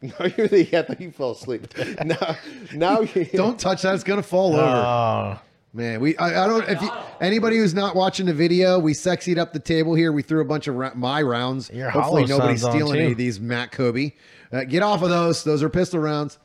now 0.02 0.26
you're 0.36 0.48
the 0.48 0.66
I 0.76 0.82
thought 0.82 1.00
you 1.00 1.10
fell 1.10 1.32
asleep. 1.32 1.66
Now 2.04 2.36
now 2.74 3.00
you 3.00 3.24
Don't 3.34 3.60
touch 3.60 3.82
that; 3.82 3.94
it's 3.94 4.04
gonna 4.04 4.22
fall 4.22 4.54
over. 4.54 4.62
Oh, 4.62 5.40
Man, 5.72 6.00
we 6.00 6.16
I, 6.16 6.44
I 6.44 6.48
don't. 6.48 6.68
If 6.68 6.82
you, 6.82 6.90
anybody 7.20 7.56
who's 7.58 7.74
not 7.74 7.94
watching 7.94 8.26
the 8.26 8.34
video, 8.34 8.78
we 8.80 8.92
sexied 8.92 9.38
up 9.38 9.52
the 9.52 9.60
table 9.60 9.94
here. 9.94 10.10
We 10.10 10.22
threw 10.22 10.40
a 10.40 10.44
bunch 10.44 10.66
of 10.66 10.74
ra- 10.74 10.92
my 10.96 11.22
rounds. 11.22 11.70
Your 11.70 11.90
Hopefully, 11.90 12.24
nobody's 12.24 12.62
stealing 12.62 12.98
any 13.00 13.12
of 13.12 13.18
these 13.18 13.38
Matt 13.38 13.70
Kobe. 13.70 14.12
Uh, 14.50 14.64
get 14.64 14.82
off 14.82 15.02
of 15.02 15.10
those; 15.10 15.44
those 15.44 15.62
are 15.62 15.68
pistol 15.68 16.00
rounds. 16.00 16.38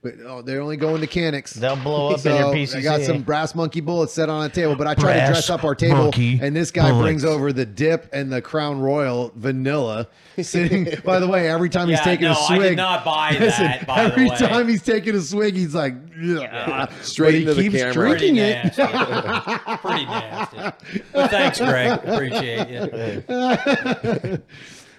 But 0.00 0.14
oh, 0.24 0.42
they're 0.42 0.60
only 0.60 0.76
going 0.76 1.00
to 1.00 1.08
canics. 1.08 1.54
They'll 1.54 1.74
blow 1.74 2.12
up 2.14 2.20
so 2.20 2.52
in 2.52 2.56
your 2.68 2.76
I 2.76 2.80
got 2.82 3.00
some 3.00 3.22
brass 3.22 3.56
monkey 3.56 3.80
bullets 3.80 4.12
set 4.12 4.28
on 4.28 4.44
a 4.44 4.48
table, 4.48 4.76
but 4.76 4.86
I 4.86 4.94
try 4.94 5.14
to 5.14 5.26
dress 5.26 5.50
up 5.50 5.64
our 5.64 5.74
table, 5.74 6.12
and 6.14 6.54
this 6.54 6.70
guy 6.70 6.92
brings 7.00 7.24
over 7.24 7.52
the 7.52 7.66
dip 7.66 8.08
and 8.12 8.32
the 8.32 8.40
Crown 8.40 8.80
Royal 8.80 9.32
vanilla. 9.34 10.06
Sitting, 10.40 10.86
by 11.04 11.18
the 11.18 11.26
way, 11.26 11.50
every 11.50 11.68
time 11.68 11.88
he's 11.88 12.00
taking 12.02 12.26
no, 12.26 12.30
a 12.30 12.34
I 12.38 12.46
swig, 12.46 12.62
did 12.70 12.76
not 12.76 13.04
buy 13.04 13.34
that, 13.40 13.84
by 13.88 14.04
the 14.04 14.12
every 14.12 14.28
way. 14.30 14.36
time 14.36 14.68
he's 14.68 14.84
taking 14.84 15.16
a 15.16 15.20
swig, 15.20 15.56
he's 15.56 15.74
like, 15.74 15.94
"Ugh." 16.16 16.90
Straight 17.02 17.26
But 17.26 17.34
he 17.34 17.40
into 17.40 17.54
the 17.54 17.62
keeps 17.62 17.74
camera. 17.76 17.92
drinking 17.92 18.36
Pretty 18.36 18.50
it. 18.50 18.76
nasty. 18.78 19.78
Pretty 19.78 20.04
nasty. 20.04 21.02
But 21.12 21.30
thanks, 21.32 21.58
Greg. 21.58 21.98
Appreciate 22.04 22.68
you. 22.68 24.38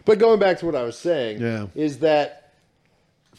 But 0.06 0.18
going 0.18 0.40
back 0.40 0.58
to 0.60 0.66
what 0.66 0.76
I 0.76 0.84
was 0.84 0.98
saying, 0.98 1.40
Yeah. 1.40 1.68
is 1.76 2.00
that 2.00 2.39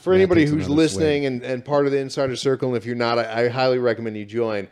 for 0.00 0.12
anybody 0.14 0.46
who's 0.46 0.68
listening 0.68 1.26
and, 1.26 1.42
and 1.42 1.64
part 1.64 1.86
of 1.86 1.92
the 1.92 1.98
insider 1.98 2.36
circle, 2.36 2.68
and 2.68 2.76
if 2.76 2.86
you're 2.86 2.96
not, 2.96 3.18
I, 3.18 3.44
I 3.44 3.48
highly 3.48 3.78
recommend 3.78 4.16
you 4.16 4.24
join. 4.24 4.68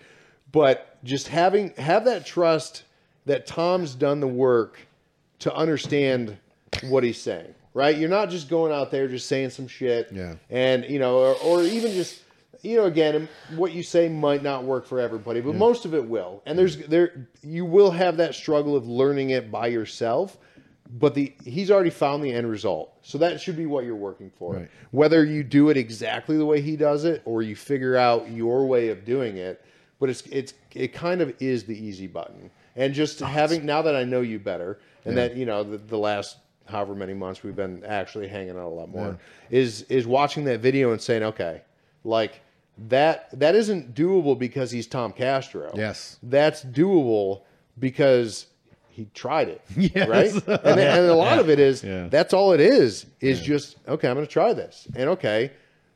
But 0.50 1.02
just 1.04 1.28
having 1.28 1.70
have 1.76 2.06
that 2.06 2.24
trust 2.26 2.84
that 3.26 3.46
Tom's 3.46 3.94
done 3.94 4.20
the 4.20 4.26
work 4.28 4.78
to 5.40 5.54
understand 5.54 6.36
what 6.84 7.04
he's 7.04 7.20
saying, 7.20 7.54
right? 7.74 7.96
You're 7.96 8.08
not 8.08 8.30
just 8.30 8.48
going 8.48 8.72
out 8.72 8.90
there 8.90 9.06
just 9.06 9.28
saying 9.28 9.50
some 9.50 9.68
shit, 9.68 10.08
Yeah. 10.12 10.36
and 10.50 10.84
you 10.86 10.98
know, 10.98 11.18
or, 11.18 11.34
or 11.34 11.62
even 11.62 11.92
just 11.92 12.22
you 12.62 12.76
know, 12.76 12.86
again, 12.86 13.28
what 13.54 13.72
you 13.72 13.82
say 13.82 14.08
might 14.08 14.42
not 14.42 14.64
work 14.64 14.86
for 14.86 14.98
everybody, 14.98 15.40
but 15.40 15.54
most 15.54 15.84
of 15.84 15.94
it 15.94 16.04
will. 16.04 16.42
And 16.44 16.58
there's 16.58 16.76
there 16.88 17.28
you 17.42 17.64
will 17.64 17.90
have 17.90 18.16
that 18.16 18.34
struggle 18.34 18.74
of 18.74 18.88
learning 18.88 19.30
it 19.30 19.50
by 19.50 19.68
yourself, 19.68 20.38
but 20.90 21.14
the 21.14 21.32
he's 21.44 21.70
already 21.70 21.90
found 21.90 22.22
the 22.22 22.32
end 22.32 22.48
result. 22.48 22.96
So 23.02 23.18
that 23.18 23.40
should 23.40 23.56
be 23.56 23.66
what 23.66 23.84
you're 23.84 23.96
working 23.96 24.30
for. 24.30 24.54
Right. 24.54 24.70
Whether 24.90 25.24
you 25.24 25.42
do 25.42 25.70
it 25.70 25.76
exactly 25.76 26.36
the 26.36 26.46
way 26.46 26.60
he 26.60 26.76
does 26.76 27.04
it 27.04 27.22
or 27.24 27.42
you 27.42 27.56
figure 27.56 27.96
out 27.96 28.30
your 28.30 28.66
way 28.66 28.88
of 28.88 29.04
doing 29.04 29.36
it, 29.36 29.64
but 29.98 30.08
it's 30.08 30.22
it's 30.22 30.54
it 30.74 30.92
kind 30.92 31.20
of 31.20 31.34
is 31.40 31.64
the 31.64 31.78
easy 31.78 32.06
button. 32.06 32.50
And 32.76 32.94
just 32.94 33.22
oh, 33.22 33.26
having 33.26 33.66
now 33.66 33.82
that 33.82 33.96
I 33.96 34.04
know 34.04 34.20
you 34.20 34.38
better 34.38 34.78
and 35.04 35.16
that 35.16 35.36
you 35.36 35.46
know 35.46 35.62
the, 35.62 35.78
the 35.78 35.98
last 35.98 36.38
however 36.66 36.94
many 36.94 37.14
months 37.14 37.42
we've 37.42 37.56
been 37.56 37.82
actually 37.84 38.28
hanging 38.28 38.50
out 38.50 38.66
a 38.66 38.68
lot 38.68 38.90
more 38.90 39.18
is 39.50 39.82
is 39.82 40.06
watching 40.06 40.44
that 40.44 40.60
video 40.60 40.92
and 40.92 41.00
saying 41.00 41.22
okay 41.22 41.62
like 42.04 42.42
that 42.86 43.28
that 43.38 43.54
isn't 43.54 43.94
doable 43.94 44.38
because 44.38 44.70
he's 44.70 44.86
Tom 44.86 45.12
Castro. 45.12 45.72
Yes. 45.74 46.18
That's 46.22 46.64
doable 46.64 47.42
because 47.78 48.46
he 48.98 49.04
tried 49.14 49.48
it. 49.48 49.60
Yes. 49.76 50.08
Right? 50.08 50.32
And, 50.64 50.80
and 50.80 51.06
a 51.06 51.14
lot 51.14 51.38
of 51.38 51.48
it 51.48 51.58
is 51.60 51.84
Yeah. 51.84 52.08
that's 52.08 52.34
all 52.34 52.52
it 52.52 52.60
is, 52.60 53.06
is 53.20 53.40
just, 53.40 53.76
okay, 53.86 54.08
I'm 54.08 54.16
gonna 54.16 54.26
try 54.26 54.52
this. 54.52 54.88
And 54.96 55.08
okay, 55.10 55.52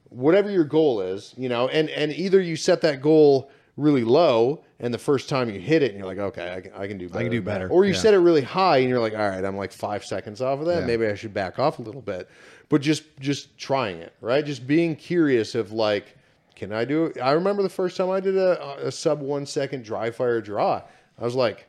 whatever 0.08 0.50
your 0.50 0.64
goal 0.64 1.00
is, 1.00 1.34
you 1.36 1.48
know, 1.48 1.68
and 1.68 1.90
and 1.90 2.12
either 2.12 2.40
you 2.40 2.54
set 2.56 2.80
that 2.82 3.02
goal 3.02 3.50
really 3.76 4.04
low 4.04 4.62
and 4.80 4.92
the 4.94 4.98
first 4.98 5.28
time 5.28 5.48
you 5.50 5.58
hit 5.58 5.82
it 5.82 5.90
and 5.92 5.98
you're 5.98 6.06
like, 6.06 6.18
okay, 6.18 6.54
I 6.54 6.60
can, 6.60 6.72
I 6.74 6.86
can 6.86 6.98
do 6.98 7.08
better. 7.08 7.24
can 7.24 7.30
do 7.32 7.42
better. 7.42 7.68
Or 7.68 7.84
you 7.84 7.92
Yeah. 7.94 7.98
set 8.00 8.14
it 8.14 8.18
really 8.18 8.42
high 8.42 8.78
and 8.78 8.88
you're 8.88 9.00
like, 9.00 9.14
all 9.14 9.28
right, 9.28 9.44
I'm 9.44 9.56
like 9.56 9.72
five 9.72 10.04
seconds 10.04 10.40
off 10.42 10.60
of 10.60 10.66
that. 10.66 10.80
Yeah. 10.80 10.86
Maybe 10.86 11.06
I 11.06 11.14
should 11.14 11.32
back 11.34 11.58
off 11.58 11.78
a 11.78 11.82
little 11.82 12.02
bit. 12.02 12.28
But 12.68 12.82
just 12.82 13.02
just 13.18 13.56
trying 13.58 13.98
it, 13.98 14.12
right? 14.20 14.44
Just 14.44 14.66
being 14.66 14.94
curious 14.94 15.54
of 15.54 15.72
like, 15.72 16.16
can 16.54 16.72
I 16.72 16.84
do 16.84 17.06
it? 17.06 17.20
I 17.20 17.32
remember 17.32 17.62
the 17.62 17.68
first 17.80 17.96
time 17.96 18.10
I 18.10 18.20
did 18.20 18.36
a, 18.36 18.86
a 18.86 18.92
sub 18.92 19.20
one 19.20 19.44
second 19.46 19.82
dry 19.84 20.10
fire 20.10 20.40
draw. 20.40 20.82
I 21.18 21.24
was 21.24 21.34
like, 21.34 21.66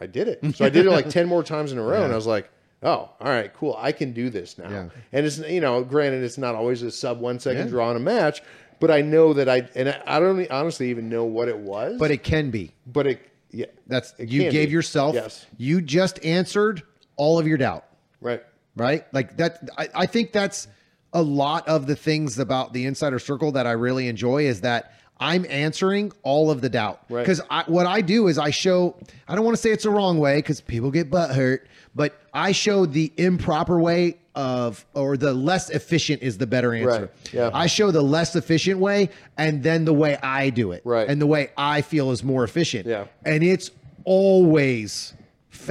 I 0.00 0.06
did 0.06 0.28
it. 0.28 0.40
So 0.56 0.64
I 0.64 0.68
did 0.68 0.86
it 0.86 0.90
like 0.90 1.08
10 1.08 1.26
more 1.28 1.42
times 1.42 1.72
in 1.72 1.78
a 1.78 1.82
row. 1.82 2.02
And 2.04 2.12
I 2.12 2.16
was 2.16 2.26
like, 2.26 2.50
oh, 2.82 2.88
all 3.20 3.28
right, 3.28 3.52
cool. 3.54 3.76
I 3.78 3.92
can 3.92 4.12
do 4.12 4.30
this 4.30 4.56
now. 4.58 4.68
Yeah. 4.70 4.88
And 5.12 5.26
it's, 5.26 5.38
you 5.38 5.60
know, 5.60 5.82
granted, 5.84 6.22
it's 6.24 6.38
not 6.38 6.54
always 6.54 6.82
a 6.82 6.90
sub 6.90 7.20
one 7.20 7.38
second 7.38 7.64
Yeah. 7.66 7.70
draw 7.70 7.90
in 7.90 7.96
a 7.96 8.00
match, 8.00 8.42
but 8.80 8.90
I 8.90 9.02
know 9.02 9.32
that 9.34 9.48
I, 9.48 9.68
and 9.74 9.88
I, 9.90 10.02
I 10.06 10.20
don't 10.20 10.50
honestly 10.50 10.90
even 10.90 11.08
know 11.08 11.24
what 11.24 11.48
it 11.48 11.58
was. 11.58 11.98
But 11.98 12.10
it 12.10 12.22
can 12.22 12.50
be. 12.50 12.72
but 12.86 13.06
it, 13.06 13.20
yeah. 13.50 13.66
That's 13.86 14.14
It 14.18 14.28
you 14.30 14.50
gave 14.50 14.68
be. 14.68 14.72
yourself. 14.72 15.14
Yes. 15.14 15.46
You 15.58 15.80
just 15.82 16.24
answered 16.24 16.82
all 17.16 17.38
of 17.38 17.46
your 17.46 17.58
doubt. 17.58 17.84
Right. 18.20 18.42
right? 18.76 19.04
Like 19.12 19.36
that. 19.38 19.68
I, 19.76 19.88
I 19.94 20.06
think 20.06 20.32
that's 20.32 20.68
a 21.12 21.20
lot 21.22 21.66
of 21.68 21.86
the 21.86 21.96
things 21.96 22.38
about 22.38 22.72
the 22.72 22.86
insider 22.86 23.18
circle 23.18 23.50
that 23.52 23.66
I 23.66 23.72
really 23.72 24.06
enjoy 24.08 24.46
is 24.46 24.60
that 24.60 24.94
I'm 25.20 25.46
answering 25.48 26.12
all 26.22 26.50
of 26.50 26.60
the 26.62 26.68
doubt. 26.68 27.02
Right. 27.08 27.20
Because 27.20 27.42
what 27.66 27.86
I 27.86 28.00
do 28.00 28.26
is 28.28 28.38
I 28.38 28.50
show. 28.50 28.96
I 29.28 29.34
don't 29.34 29.44
want 29.44 29.56
to 29.56 29.62
say 29.62 29.70
it's 29.70 29.84
the 29.84 29.90
wrong 29.90 30.18
way 30.18 30.38
because 30.38 30.60
people 30.60 30.90
get 30.90 31.10
butt 31.10 31.34
hurt, 31.34 31.68
but 31.94 32.18
I 32.32 32.52
show 32.52 32.86
the 32.86 33.12
improper 33.16 33.78
way 33.78 34.16
of 34.34 34.86
or 34.94 35.16
the 35.16 35.34
less 35.34 35.70
efficient 35.70 36.22
is 36.22 36.38
the 36.38 36.46
better 36.46 36.72
answer. 36.72 37.00
Right. 37.00 37.32
Yeah. 37.32 37.50
I 37.52 37.66
show 37.66 37.90
the 37.90 38.02
less 38.02 38.34
efficient 38.34 38.80
way 38.80 39.10
and 39.36 39.62
then 39.62 39.84
the 39.84 39.92
way 39.92 40.16
I 40.16 40.50
do 40.50 40.72
it. 40.72 40.82
Right. 40.84 41.08
And 41.08 41.20
the 41.20 41.26
way 41.26 41.50
I 41.56 41.82
feel 41.82 42.10
is 42.10 42.24
more 42.24 42.44
efficient. 42.44 42.86
Yeah. 42.86 43.06
And 43.24 43.42
it's 43.42 43.70
always 44.04 45.12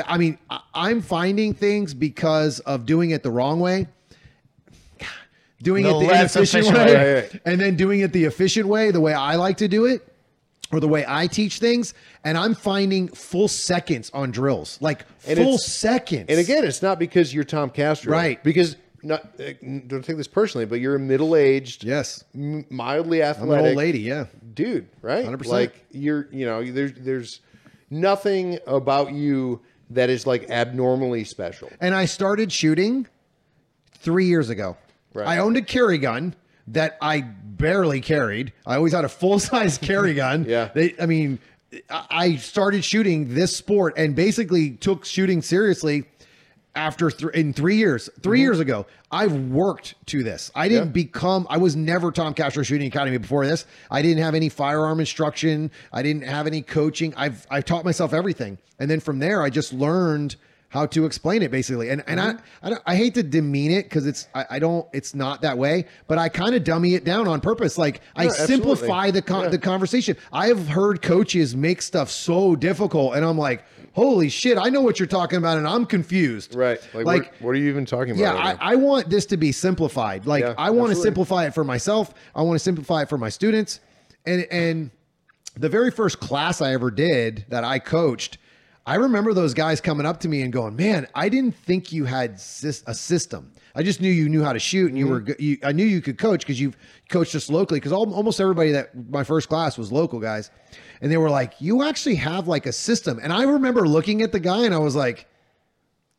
I 0.06 0.18
mean, 0.18 0.38
I'm 0.74 1.02
finding 1.02 1.54
things 1.54 1.94
because 1.94 2.60
of 2.62 2.86
doing 2.86 3.12
it 3.12 3.24
the 3.24 3.32
wrong 3.32 3.60
way. 3.60 3.88
Doing 5.62 5.84
The 5.84 5.90
it 5.90 6.08
the 6.08 6.16
inefficient 6.20 6.66
efficient 6.66 6.78
way, 6.78 6.94
way. 6.96 7.40
And 7.46 7.60
then 7.60 7.76
doing 7.76 8.00
it 8.00 8.14
the 8.14 8.26
efficient 8.26 8.68
way, 8.68 8.92
the 8.92 9.02
way 9.02 9.14
I 9.14 9.36
like 9.36 9.58
to 9.58 9.68
do 9.68 9.86
it, 9.86 10.08
or 10.72 10.80
the 10.80 10.88
way 10.88 11.04
I 11.08 11.28
teach 11.28 11.60
things, 11.60 11.94
and 12.24 12.38
I'm 12.38 12.54
finding 12.56 13.08
full 13.10 13.48
seconds 13.48 14.10
on 14.14 14.32
drills, 14.32 14.78
like 14.82 15.06
And 15.28 15.38
full 15.38 15.58
seconds. 15.58 16.28
And 16.30 16.40
again, 16.40 16.64
it's 16.64 16.82
not 16.82 16.98
because 17.00 17.34
you're 17.34 17.44
Tom 17.44 17.72
Castro. 17.72 18.12
Right. 18.12 18.42
Because, 18.44 18.78
not, 19.04 19.22
uh, 19.40 19.54
don't 19.88 20.04
take 20.06 20.16
this 20.18 20.28
personally, 20.28 20.66
but 20.66 20.80
you're 20.80 20.96
a 20.96 21.00
middle 21.00 21.36
aged, 21.36 21.84
yes, 21.84 22.24
mildly 22.34 23.24
I'm 23.24 23.30
athletic 23.32 23.66
old 23.68 23.76
lady. 23.76 24.00
Yeah, 24.00 24.26
dude, 24.54 24.88
right? 25.02 25.26
100%. 25.26 25.46
Like 25.48 25.86
you're, 25.92 26.28
you 26.32 26.46
know, 26.46 26.64
there's 26.72 26.94
there's 26.94 27.42
nothing 27.90 28.60
about 28.68 29.12
you 29.12 29.62
that 29.90 30.10
is 30.10 30.28
like 30.28 30.50
abnormally 30.52 31.24
special. 31.24 31.70
and 31.82 31.96
I 31.96 32.06
started 32.06 32.52
shooting 32.52 33.08
three 33.98 34.28
years 34.28 34.50
ago. 34.50 34.78
Right. 35.14 35.28
I 35.28 35.38
owned 35.40 35.58
a 35.58 35.62
carry 35.62 35.98
gun 35.98 36.36
that 36.68 36.98
I 37.02 37.22
barely 37.22 38.00
carried. 38.02 38.54
I 38.66 38.76
always 38.76 38.94
had 38.94 39.06
a 39.06 39.10
full 39.10 39.40
size 39.40 39.78
carry 39.78 40.14
gun. 40.24 40.46
Yeah. 40.48 40.70
They, 40.74 40.96
I 41.02 41.06
mean, 41.08 41.40
I 41.90 42.36
started 42.38 42.84
shooting 42.84 43.34
this 43.34 43.56
sport 43.56 43.96
and 43.98 44.16
basically 44.16 44.72
took 44.72 45.06
shooting 45.06 45.42
seriously 45.42 46.06
after 46.76 47.10
th- 47.10 47.34
in 47.34 47.54
three 47.54 47.76
years. 47.78 48.10
3 48.22 48.40
years 48.40 48.60
ago, 48.60 48.86
I've 49.12 49.34
worked 49.34 49.96
to 50.08 50.24
this. 50.24 50.52
I 50.56 50.68
didn't 50.70 50.90
Mm-hmm. 50.90 50.98
Yeah. 50.98 51.04
become. 51.04 51.48
I 51.50 51.58
was 51.58 51.76
never 51.76 52.12
Tom 52.12 52.34
Castro 52.36 52.62
Shooting 52.64 52.88
Academy 52.88 53.18
before 53.18 53.46
this. 53.46 53.66
I 53.90 54.02
didn't 54.04 54.22
have 54.24 54.36
any 54.36 54.50
firearm 54.50 55.00
instruction. 55.00 55.72
I 55.92 56.04
didn't 56.04 56.24
have 56.24 56.46
any 56.48 56.62
coaching. 56.62 57.14
I've 57.18 57.46
I've 57.50 57.66
taught 57.66 57.84
myself 57.86 58.14
everything, 58.14 58.60
and 58.78 58.90
then 58.90 59.00
from 59.00 59.18
there, 59.20 59.42
I 59.42 59.50
just 59.50 59.74
learned 59.74 60.36
how 60.70 60.86
to 60.86 61.06
explain 61.06 61.42
it 61.42 61.52
basically. 61.52 61.90
And 61.90 62.04
and 62.08 62.20
Mm-hmm. 62.20 62.38
I 62.64 62.68
I, 62.68 62.70
don't- 62.70 62.84
I 62.86 62.96
hate 62.96 63.14
to 63.16 63.24
demean 63.24 63.72
it 63.72 63.84
because 63.84 64.06
it's 64.06 64.28
I, 64.36 64.46
I 64.52 64.60
don't 64.60 64.88
it's 64.94 65.14
not 65.16 65.42
that 65.42 65.58
way, 65.58 65.86
but 66.08 66.18
I 66.18 66.30
kind 66.30 66.54
of 66.56 66.64
dummy 66.64 66.94
it 66.96 67.04
down 67.04 67.28
on 67.28 67.42
purpose. 67.42 67.78
Like 67.78 68.02
I 68.16 68.26
absolutely. 68.28 68.56
simplify 68.56 69.12
the 69.12 69.22
con- 69.22 69.44
Yeah. 69.46 69.50
the 69.50 69.58
conversation. 69.58 70.16
I 70.32 70.48
have 70.48 70.68
heard 70.68 71.02
coaches 71.02 71.56
make 71.56 71.82
stuff 71.82 72.10
so 72.12 72.56
difficult, 72.56 73.16
and 73.16 73.26
I'm 73.26 73.38
like, 73.38 73.64
holy 73.94 74.30
shit, 74.30 74.58
I 74.60 74.70
know 74.70 74.82
what 74.82 75.00
you're 75.00 75.08
talking 75.08 75.38
about, 75.38 75.58
and 75.58 75.68
I'm 75.68 75.86
confused. 75.88 76.54
Right. 76.56 76.80
Like, 76.94 77.06
like 77.06 77.24
what, 77.34 77.42
what 77.42 77.50
are 77.52 77.56
you 77.60 77.70
even 77.70 77.86
talking 77.86 78.12
about? 78.12 78.22
yeah, 78.22 78.34
right? 78.34 78.58
I, 78.62 78.74
I 78.74 78.76
want 78.76 79.10
this 79.10 79.26
to 79.28 79.38
be 79.38 79.52
simplified. 79.52 80.28
Like 80.28 80.44
Yeah, 80.44 80.54
I 80.58 80.70
want 80.70 80.90
to 80.92 80.96
simplify 80.96 81.46
it 81.48 81.54
for 81.56 81.64
myself. 81.64 82.14
I 82.36 82.44
want 82.44 82.56
to 82.56 82.64
simplify 82.64 83.02
it 83.02 83.10
for 83.10 83.18
my 83.18 83.30
students. 83.30 83.80
And 84.26 84.46
and 84.52 84.92
the 85.58 85.70
very 85.70 85.90
first 85.90 86.20
class 86.20 86.62
I 86.62 86.74
ever 86.74 86.92
did 86.92 87.46
that 87.50 87.64
I 87.64 87.80
coached, 87.80 88.38
I 88.90 88.96
remember 88.96 89.34
those 89.34 89.54
guys 89.54 89.80
coming 89.82 90.06
up 90.06 90.20
to 90.22 90.28
me 90.28 90.42
and 90.42 90.52
going, 90.52 90.76
"Man, 90.76 91.08
I 91.14 91.30
didn't 91.30 91.56
think 91.56 91.92
you 91.92 92.06
had 92.06 92.32
a 92.32 92.94
system. 92.94 93.52
I 93.76 93.84
just 93.84 94.02
knew 94.02 94.10
you 94.12 94.28
knew 94.30 94.44
how 94.44 94.54
to 94.54 94.60
shoot 94.60 94.88
and 94.90 94.98
you 94.98 95.06
Mm-hmm. 95.06 95.14
were 95.14 95.20
good. 95.22 95.40
You, 95.40 95.58
I 95.64 95.72
knew 95.74 95.86
you 95.86 96.02
could 96.02 96.18
coach 96.18 96.40
because 96.42 96.60
you've 96.60 96.76
coached 97.08 97.36
us 97.36 97.50
locally. 97.50 97.80
Because 97.80 97.92
almost 97.92 98.42
everybody 98.42 98.72
that 98.72 98.90
my 99.10 99.24
first 99.24 99.48
class 99.48 99.78
was 99.78 99.92
local 99.92 100.20
guys, 100.20 100.50
and 101.02 101.12
they 101.12 101.18
were 101.18 101.30
like, 101.30 101.54
"You 101.62 101.84
actually 101.84 102.16
have 102.16 102.48
like 102.48 102.66
a 102.66 102.72
system." 102.72 103.20
And 103.22 103.32
I 103.32 103.44
remember 103.44 103.88
looking 103.88 104.24
at 104.24 104.32
the 104.32 104.40
guy 104.40 104.66
and 104.66 104.74
I 104.74 104.80
was 104.80 104.96
like 104.96 105.28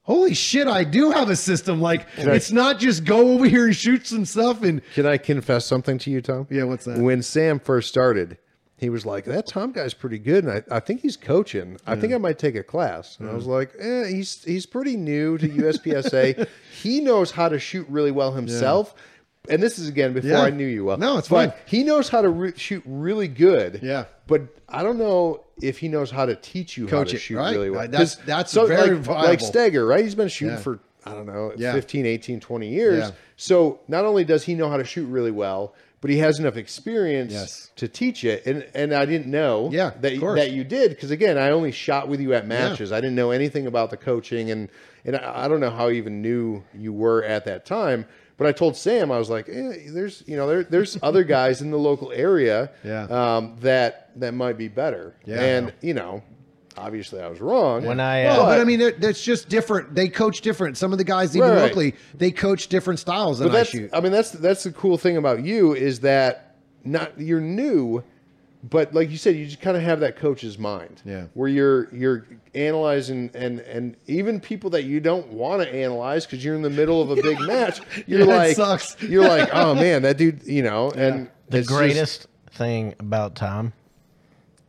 holy 0.02 0.34
shit, 0.34 0.66
I 0.66 0.82
do 0.82 1.10
have 1.12 1.31
a 1.31 1.36
system. 1.36 1.81
Like 1.81 2.07
it's 2.16 2.50
not 2.50 2.81
just 2.81 3.05
go 3.05 3.28
over 3.32 3.44
here 3.47 3.66
and 3.66 3.76
shoot 3.76 4.07
some 4.08 4.24
stuff 4.24 4.62
and 4.62 4.81
Can 4.94 5.07
I 5.07 5.18
confess 5.18 5.66
something 5.66 5.99
to 5.99 6.10
you, 6.10 6.20
Tom? 6.20 6.49
Yeah, 6.50 6.65
what's 6.65 6.84
that? 6.86 6.99
When 6.99 7.23
Sam 7.23 7.60
first 7.60 7.89
started, 7.89 8.36
he 8.81 8.89
was 8.91 9.05
like, 9.07 9.25
"That 9.26 9.47
Tom 9.47 9.73
guy's 9.73 9.94
pretty 9.94 10.18
good, 10.18 10.44
and 10.44 10.52
I, 10.52 10.76
I 10.76 10.81
think 10.81 11.02
he's 11.02 11.17
coaching. 11.17 11.78
I 11.86 11.97
think 11.97 12.12
I 12.12 12.18
might 12.18 12.39
take 12.39 12.57
a 12.57 12.62
class." 12.62 13.18
And 13.20 13.28
I 13.28 13.34
was 13.34 13.47
like, 13.47 13.73
eh, 13.78 14.07
"He's 14.09 14.42
he's 14.42 14.67
pretty 14.67 14.97
new 14.97 15.36
to 15.39 15.49
USPSA. 15.49 16.49
he 16.83 17.00
knows 17.00 17.31
how 17.31 17.49
to 17.49 17.59
shoot 17.59 17.86
really 17.89 18.10
well 18.10 18.33
himself." 18.33 18.94
And 19.49 19.62
this 19.62 19.78
is 19.78 19.89
again 19.89 20.12
before 20.12 20.31
Yeah. 20.31 20.42
I 20.42 20.50
knew 20.50 20.67
you 20.67 20.84
well. 20.84 20.99
No, 20.99 21.17
it's 21.18 21.28
but 21.28 21.50
fine. 21.50 21.60
He 21.67 21.83
knows 21.83 22.09
how 22.10 22.20
to 22.23 22.28
re- 22.28 22.52
shoot 22.57 22.83
really 22.86 23.26
good. 23.28 23.81
Yeah. 23.83 24.05
but 24.26 24.42
I 24.68 24.83
don't 24.83 24.99
know 24.99 25.44
if 25.62 25.78
he 25.78 25.89
knows 25.89 26.10
how 26.10 26.26
to 26.26 26.36
teach 26.36 26.76
you 26.76 26.86
Coach 26.86 26.92
how 26.92 27.05
to 27.12 27.17
it, 27.17 27.20
shoot 27.20 27.36
right? 27.39 27.52
really 27.55 27.70
well. 27.70 27.81
That's- 27.89 28.17
that's 28.26 28.52
so 28.52 28.67
very 28.67 28.91
like, 28.97 29.00
viable. 29.02 29.25
like 29.25 29.41
Steger, 29.41 29.86
right? 29.86 30.05
He's 30.05 30.15
been 30.15 30.28
shooting 30.28 30.57
Yeah. 30.57 30.60
for 30.62 30.81
I 31.07 31.12
don't 31.15 31.25
know, 31.26 31.52
Yeah. 31.57 31.73
15, 31.73 32.05
18, 32.05 32.41
20 32.41 32.68
years. 32.68 32.99
Yeah. 32.99 33.10
So 33.36 33.81
not 33.89 34.05
only 34.05 34.23
does 34.25 34.44
he 34.44 34.55
know 34.55 34.68
how 34.68 34.76
to 34.76 34.84
shoot 34.84 35.07
really 35.07 35.31
well, 35.31 35.75
but 36.01 36.11
he 36.11 36.19
has 36.19 36.39
enough 36.39 36.57
experience 36.57 37.33
Yes. 37.33 37.70
to 37.77 37.89
teach 37.89 38.25
it. 38.25 38.47
And 38.47 38.67
and 38.75 38.93
I 38.95 39.05
didn't 39.07 39.27
know 39.31 39.69
Yeah, 39.73 39.91
that 40.01 40.15
of 40.23 40.37
that 40.37 40.51
you 40.53 40.65
did 40.65 40.91
because 40.91 41.11
again, 41.11 41.37
I 41.39 41.51
only 41.51 41.73
shot 41.73 42.09
with 42.09 42.20
you 42.20 42.33
at 42.35 42.47
matches. 42.47 42.93
I 42.93 43.01
didn't 43.01 43.17
know 43.17 43.31
anything 43.31 43.67
about 43.67 43.91
the 43.91 43.97
coaching 43.97 44.51
and 44.51 44.69
and 45.05 45.17
I, 45.17 45.45
I 45.45 45.49
don't 45.49 45.61
know 45.61 45.70
how 45.70 45.89
I 45.89 45.93
even 45.93 46.23
knew 46.23 46.62
you 46.75 46.93
were 46.93 47.23
at 47.25 47.45
that 47.47 47.65
time. 47.67 48.07
But 48.37 48.47
I 48.47 48.53
told 48.53 48.75
Sam 48.75 49.12
I 49.12 49.19
was 49.19 49.29
like, 49.29 49.51
eh, 49.51 49.91
"There's, 49.93 50.23
you 50.27 50.35
know, 50.35 50.47
there, 50.47 50.65
there's 50.65 50.97
other 51.03 51.25
guys 51.25 51.61
in 51.61 51.70
the 51.70 51.79
local 51.79 52.11
area, 52.11 52.70
Yeah. 52.83 53.03
um, 53.05 53.57
that 53.61 54.11
that 54.19 54.33
might 54.33 54.57
be 54.57 54.69
better." 54.69 55.15
Yeah. 55.27 55.41
and 55.43 55.75
you 55.83 55.93
know, 55.93 56.23
obviously 56.81 57.20
I 57.20 57.28
was 57.28 57.41
wrong. 57.41 57.84
When 57.84 58.00
I 58.00 58.25
well, 58.25 58.42
uh, 58.42 58.47
but 58.47 58.60
I 58.60 58.65
mean, 58.65 58.78
that- 58.81 59.00
that's 59.00 59.23
just 59.23 59.49
different. 59.49 59.94
They 59.94 60.09
coach 60.09 60.41
different. 60.41 60.76
Some 60.76 60.92
of 60.92 60.99
the 60.99 61.05
guys, 61.05 61.36
even 61.36 61.49
Right, 61.50 61.57
right. 61.57 61.62
locally, 61.65 61.94
they 62.15 62.31
coach 62.31 62.68
different 62.68 62.99
styles 63.00 63.39
than 63.39 63.49
but 63.49 63.57
I 63.57 63.62
shoot. 63.65 63.91
I 63.92 64.00
mean 64.00 64.12
that's 64.12 64.31
that's 64.33 64.65
the 64.65 64.73
cool 64.73 64.99
thing 64.99 65.17
about 65.17 65.44
you 65.44 65.75
is 65.75 66.00
that 66.00 66.57
not 66.84 67.12
you're 67.20 67.41
new, 67.41 68.02
but 68.68 68.94
like 68.94 69.10
you 69.10 69.17
said, 69.17 69.36
you 69.36 69.44
just 69.47 69.60
kind 69.60 69.76
of 69.76 69.83
have 69.83 70.00
that 70.00 70.17
coach's 70.17 70.59
mind. 70.59 71.02
Yeah. 71.05 71.25
Where 71.34 71.49
you're 71.49 71.94
you're 71.94 72.26
analyzing 72.55 73.31
and 73.34 73.60
and 73.60 73.97
even 74.07 74.41
people 74.41 74.70
that 74.70 74.84
you 74.84 75.00
don't 75.00 75.28
want 75.28 75.62
to 75.62 75.68
analyze 75.75 76.26
because 76.26 76.44
you're 76.44 76.55
in 76.55 76.62
the 76.62 76.70
middle 76.70 77.00
of 77.02 77.10
a 77.10 77.17
big 77.23 77.39
match, 77.47 77.81
you're 78.07 78.20
Yeah, 78.20 78.25
like 78.26 78.57
sucks. 78.57 78.97
you're 79.02 79.26
like, 79.26 79.49
oh 79.55 79.75
man, 79.75 80.02
that 80.02 80.17
dude, 80.18 80.42
you 80.47 80.62
know, 80.62 80.91
and 80.91 81.28
the 81.49 81.59
it's 81.59 81.68
just- 81.68 81.78
greatest 81.78 82.26
thing 82.52 82.94
about 82.99 83.34
Tom 83.36 83.73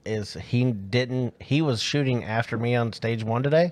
is 0.05 0.33
he 0.33 0.71
didn't 0.71 1.33
he 1.39 1.61
was 1.61 1.81
shooting 1.81 2.23
after 2.23 2.57
me 2.57 2.75
on 2.75 2.91
stage 2.93 3.23
one 3.23 3.43
today 3.43 3.71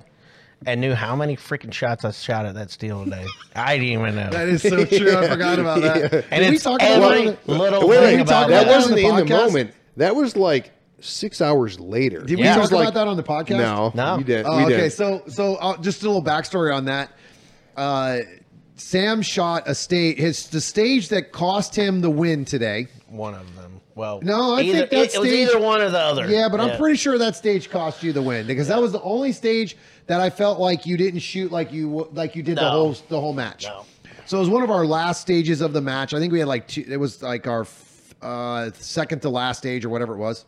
and 0.65 0.81
knew 0.81 0.93
how 0.93 1.15
many 1.15 1.35
freaking 1.37 1.73
shots 1.73 2.03
I 2.05 2.11
shot 2.11 2.45
at 2.45 2.53
that 2.55 2.69
steel 2.69 3.03
today. 3.05 3.25
I 3.55 3.77
didn't 3.77 4.01
even 4.01 4.15
know. 4.15 4.29
that 4.29 4.47
is 4.49 4.61
so 4.61 4.85
true. 4.85 5.17
I 5.17 5.27
forgot 5.29 5.57
about 5.59 5.81
that. 5.81 6.13
and 6.31 6.43
Did 6.43 6.49
we 6.49 6.55
it's 6.55 6.63
talk 6.63 6.81
about 6.81 7.13
every 7.13 7.25
that? 7.31 7.47
little 7.47 7.87
wait, 7.87 7.97
thing 7.99 8.17
wait, 8.17 8.21
about 8.21 8.47
about 8.47 8.49
that 8.49 8.65
that. 8.67 8.75
wasn't 8.75 8.95
the 8.97 9.05
in 9.07 9.15
the 9.15 9.25
moment. 9.25 9.73
That 9.97 10.15
was 10.15 10.35
like 10.35 10.71
six 10.99 11.39
hours 11.41 11.79
later. 11.79 12.23
Did 12.23 12.37
Yeah. 12.39 12.45
we 12.45 12.49
It 12.49 12.53
talk 12.53 12.61
was 12.61 12.71
like- 12.73 12.89
about 12.89 12.93
that 12.95 13.07
on 13.07 13.17
the 13.17 13.23
podcast? 13.23 13.57
No, 13.57 13.91
No. 13.95 14.17
you 14.17 14.23
didn't. 14.25 14.45
Oh, 14.47 14.59
okay, 14.65 14.75
didn't. 14.75 14.91
so 14.91 15.23
so 15.27 15.55
uh, 15.55 15.77
just 15.77 16.03
a 16.03 16.05
little 16.07 16.23
backstory 16.23 16.75
on 16.75 16.85
that. 16.85 17.11
Uh, 17.77 18.19
Sam 18.75 19.21
shot 19.21 19.63
a 19.65 19.75
stage. 19.75 20.17
His 20.17 20.47
the 20.47 20.61
stage 20.61 21.09
that 21.09 21.31
cost 21.31 21.75
him 21.75 22.01
the 22.01 22.09
win 22.09 22.45
today. 22.45 22.87
One 23.07 23.33
of 23.33 23.55
them. 23.55 23.78
Well, 23.99 24.21
No, 24.23 24.55
I 24.55 24.61
either, 24.61 24.87
think 24.87 24.89
that 24.91 24.97
it, 24.97 25.15
it 25.15 25.19
was 25.19 25.27
stage- 25.27 25.49
either 25.49 25.59
one 25.59 25.81
or 25.81 25.89
the 25.89 25.99
other. 25.99 26.25
Yeah, 26.29 26.47
but 26.47 26.61
I'm 26.61 26.77
pretty 26.77 26.95
sure 26.95 27.17
that 27.17 27.35
stage 27.35 27.69
cost 27.69 28.01
you 28.01 28.13
the 28.13 28.21
win 28.21 28.47
because 28.47 28.69
that 28.69 28.81
was 28.81 28.93
the 28.93 29.01
only 29.01 29.33
stage 29.33 29.75
that 30.07 30.21
I 30.21 30.29
felt 30.29 30.57
like 30.57 30.85
you 30.85 30.95
didn't 30.95 31.19
shoot 31.19 31.51
like 31.51 31.73
you 31.73 32.07
like 32.13 32.33
you 32.33 32.41
did 32.41 32.57
the 32.57 32.69
whole 32.69 32.95
the 33.09 33.19
whole 33.19 33.33
match. 33.33 33.65
No. 33.65 33.85
So 34.25 34.37
it 34.37 34.39
was 34.39 34.49
one 34.49 34.63
of 34.63 34.71
our 34.71 34.85
last 34.85 35.19
stages 35.19 35.59
of 35.59 35.73
the 35.73 35.81
match. 35.81 36.13
I 36.13 36.19
think 36.19 36.31
we 36.31 36.39
had 36.39 36.47
like 36.47 36.65
two. 36.69 36.85
It 36.87 36.95
was 36.95 37.21
like 37.21 37.45
our 37.45 37.67
uh, 38.21 38.71
second 38.75 39.21
to 39.23 39.29
last 39.29 39.57
stage 39.57 39.83
or 39.83 39.89
whatever 39.89 40.13
it 40.13 40.19
was. 40.19 40.45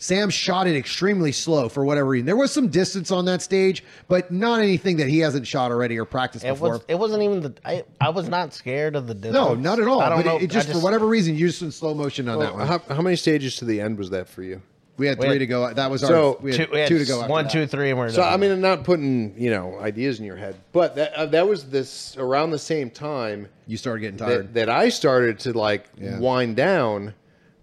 Sam 0.00 0.30
shot 0.30 0.66
it 0.68 0.76
extremely 0.76 1.32
slow 1.32 1.68
for 1.68 1.84
whatever 1.84 2.08
reason. 2.08 2.24
There 2.26 2.36
was 2.36 2.52
some 2.52 2.68
distance 2.68 3.10
on 3.10 3.24
that 3.24 3.42
stage, 3.42 3.82
but 4.06 4.30
not 4.30 4.60
anything 4.60 4.96
that 4.98 5.08
he 5.08 5.18
hasn't 5.18 5.44
shot 5.46 5.72
already 5.72 5.98
or 5.98 6.04
practiced 6.04 6.44
It 6.44 6.50
before. 6.50 6.70
was. 6.70 6.84
It 6.86 6.94
wasn't 6.96 7.24
even 7.24 7.40
the. 7.40 7.54
I. 7.64 7.84
I 8.00 8.10
was 8.10 8.28
not 8.28 8.54
scared 8.54 8.94
of 8.94 9.08
the 9.08 9.14
distance. 9.14 9.34
no, 9.34 9.54
not 9.54 9.80
at 9.80 9.88
all. 9.88 10.00
I 10.00 10.08
don't 10.08 10.18
But 10.20 10.24
know. 10.26 10.36
it, 10.36 10.44
it 10.44 10.50
I 10.50 10.54
just, 10.54 10.70
for 10.70 10.78
whatever 10.78 11.06
reason, 11.06 11.34
you 11.36 11.48
just 11.48 11.62
in 11.62 11.72
slow 11.72 11.94
motion 11.94 12.28
on 12.28 12.38
that 12.38 12.54
one. 12.54 12.66
how, 12.66 12.78
how 12.88 13.02
many 13.02 13.16
stages 13.16 13.56
to 13.56 13.64
the 13.64 13.80
end 13.80 13.98
was 13.98 14.10
that 14.10 14.28
for 14.28 14.42
you? 14.42 14.62
we 14.98 15.06
had 15.06 15.16
we 15.18 15.26
three 15.26 15.34
had- 15.34 15.38
to 15.40 15.46
go. 15.46 15.72
That 15.74 15.90
was 15.90 16.00
So, 16.00 16.34
our 16.34 16.40
we 16.42 16.56
had 16.56 16.66
Two, 16.66 16.72
we 16.72 16.78
had 16.80 16.88
two 16.88 16.98
to 16.98 17.04
go. 17.04 17.20
After 17.20 17.30
one, 17.30 17.44
that. 17.44 17.52
two, 17.52 17.66
three, 17.66 17.90
and 17.90 17.98
we're 17.98 18.08
So 18.10 18.16
done. 18.22 18.32
I 18.32 18.36
mean, 18.36 18.50
I'm 18.52 18.60
not 18.60 18.82
putting 18.84 19.34
you 19.36 19.50
know 19.50 19.78
ideas 19.80 20.18
in 20.20 20.24
your 20.24 20.36
head, 20.36 20.56
but 20.72 20.94
that 20.96 21.12
uh, 21.14 21.26
that 21.26 21.48
was 21.48 21.64
this 21.70 22.16
around 22.16 22.50
the 22.50 22.58
same 22.58 22.88
time 22.90 23.48
You 23.66 23.76
started 23.76 24.00
getting 24.02 24.16
tired. 24.18 24.48
that, 24.48 24.54
that 24.54 24.68
I 24.68 24.88
started 24.90 25.38
to 25.40 25.56
like 25.58 25.86
Yeah. 26.00 26.18
wind 26.20 26.54
down 26.56 27.14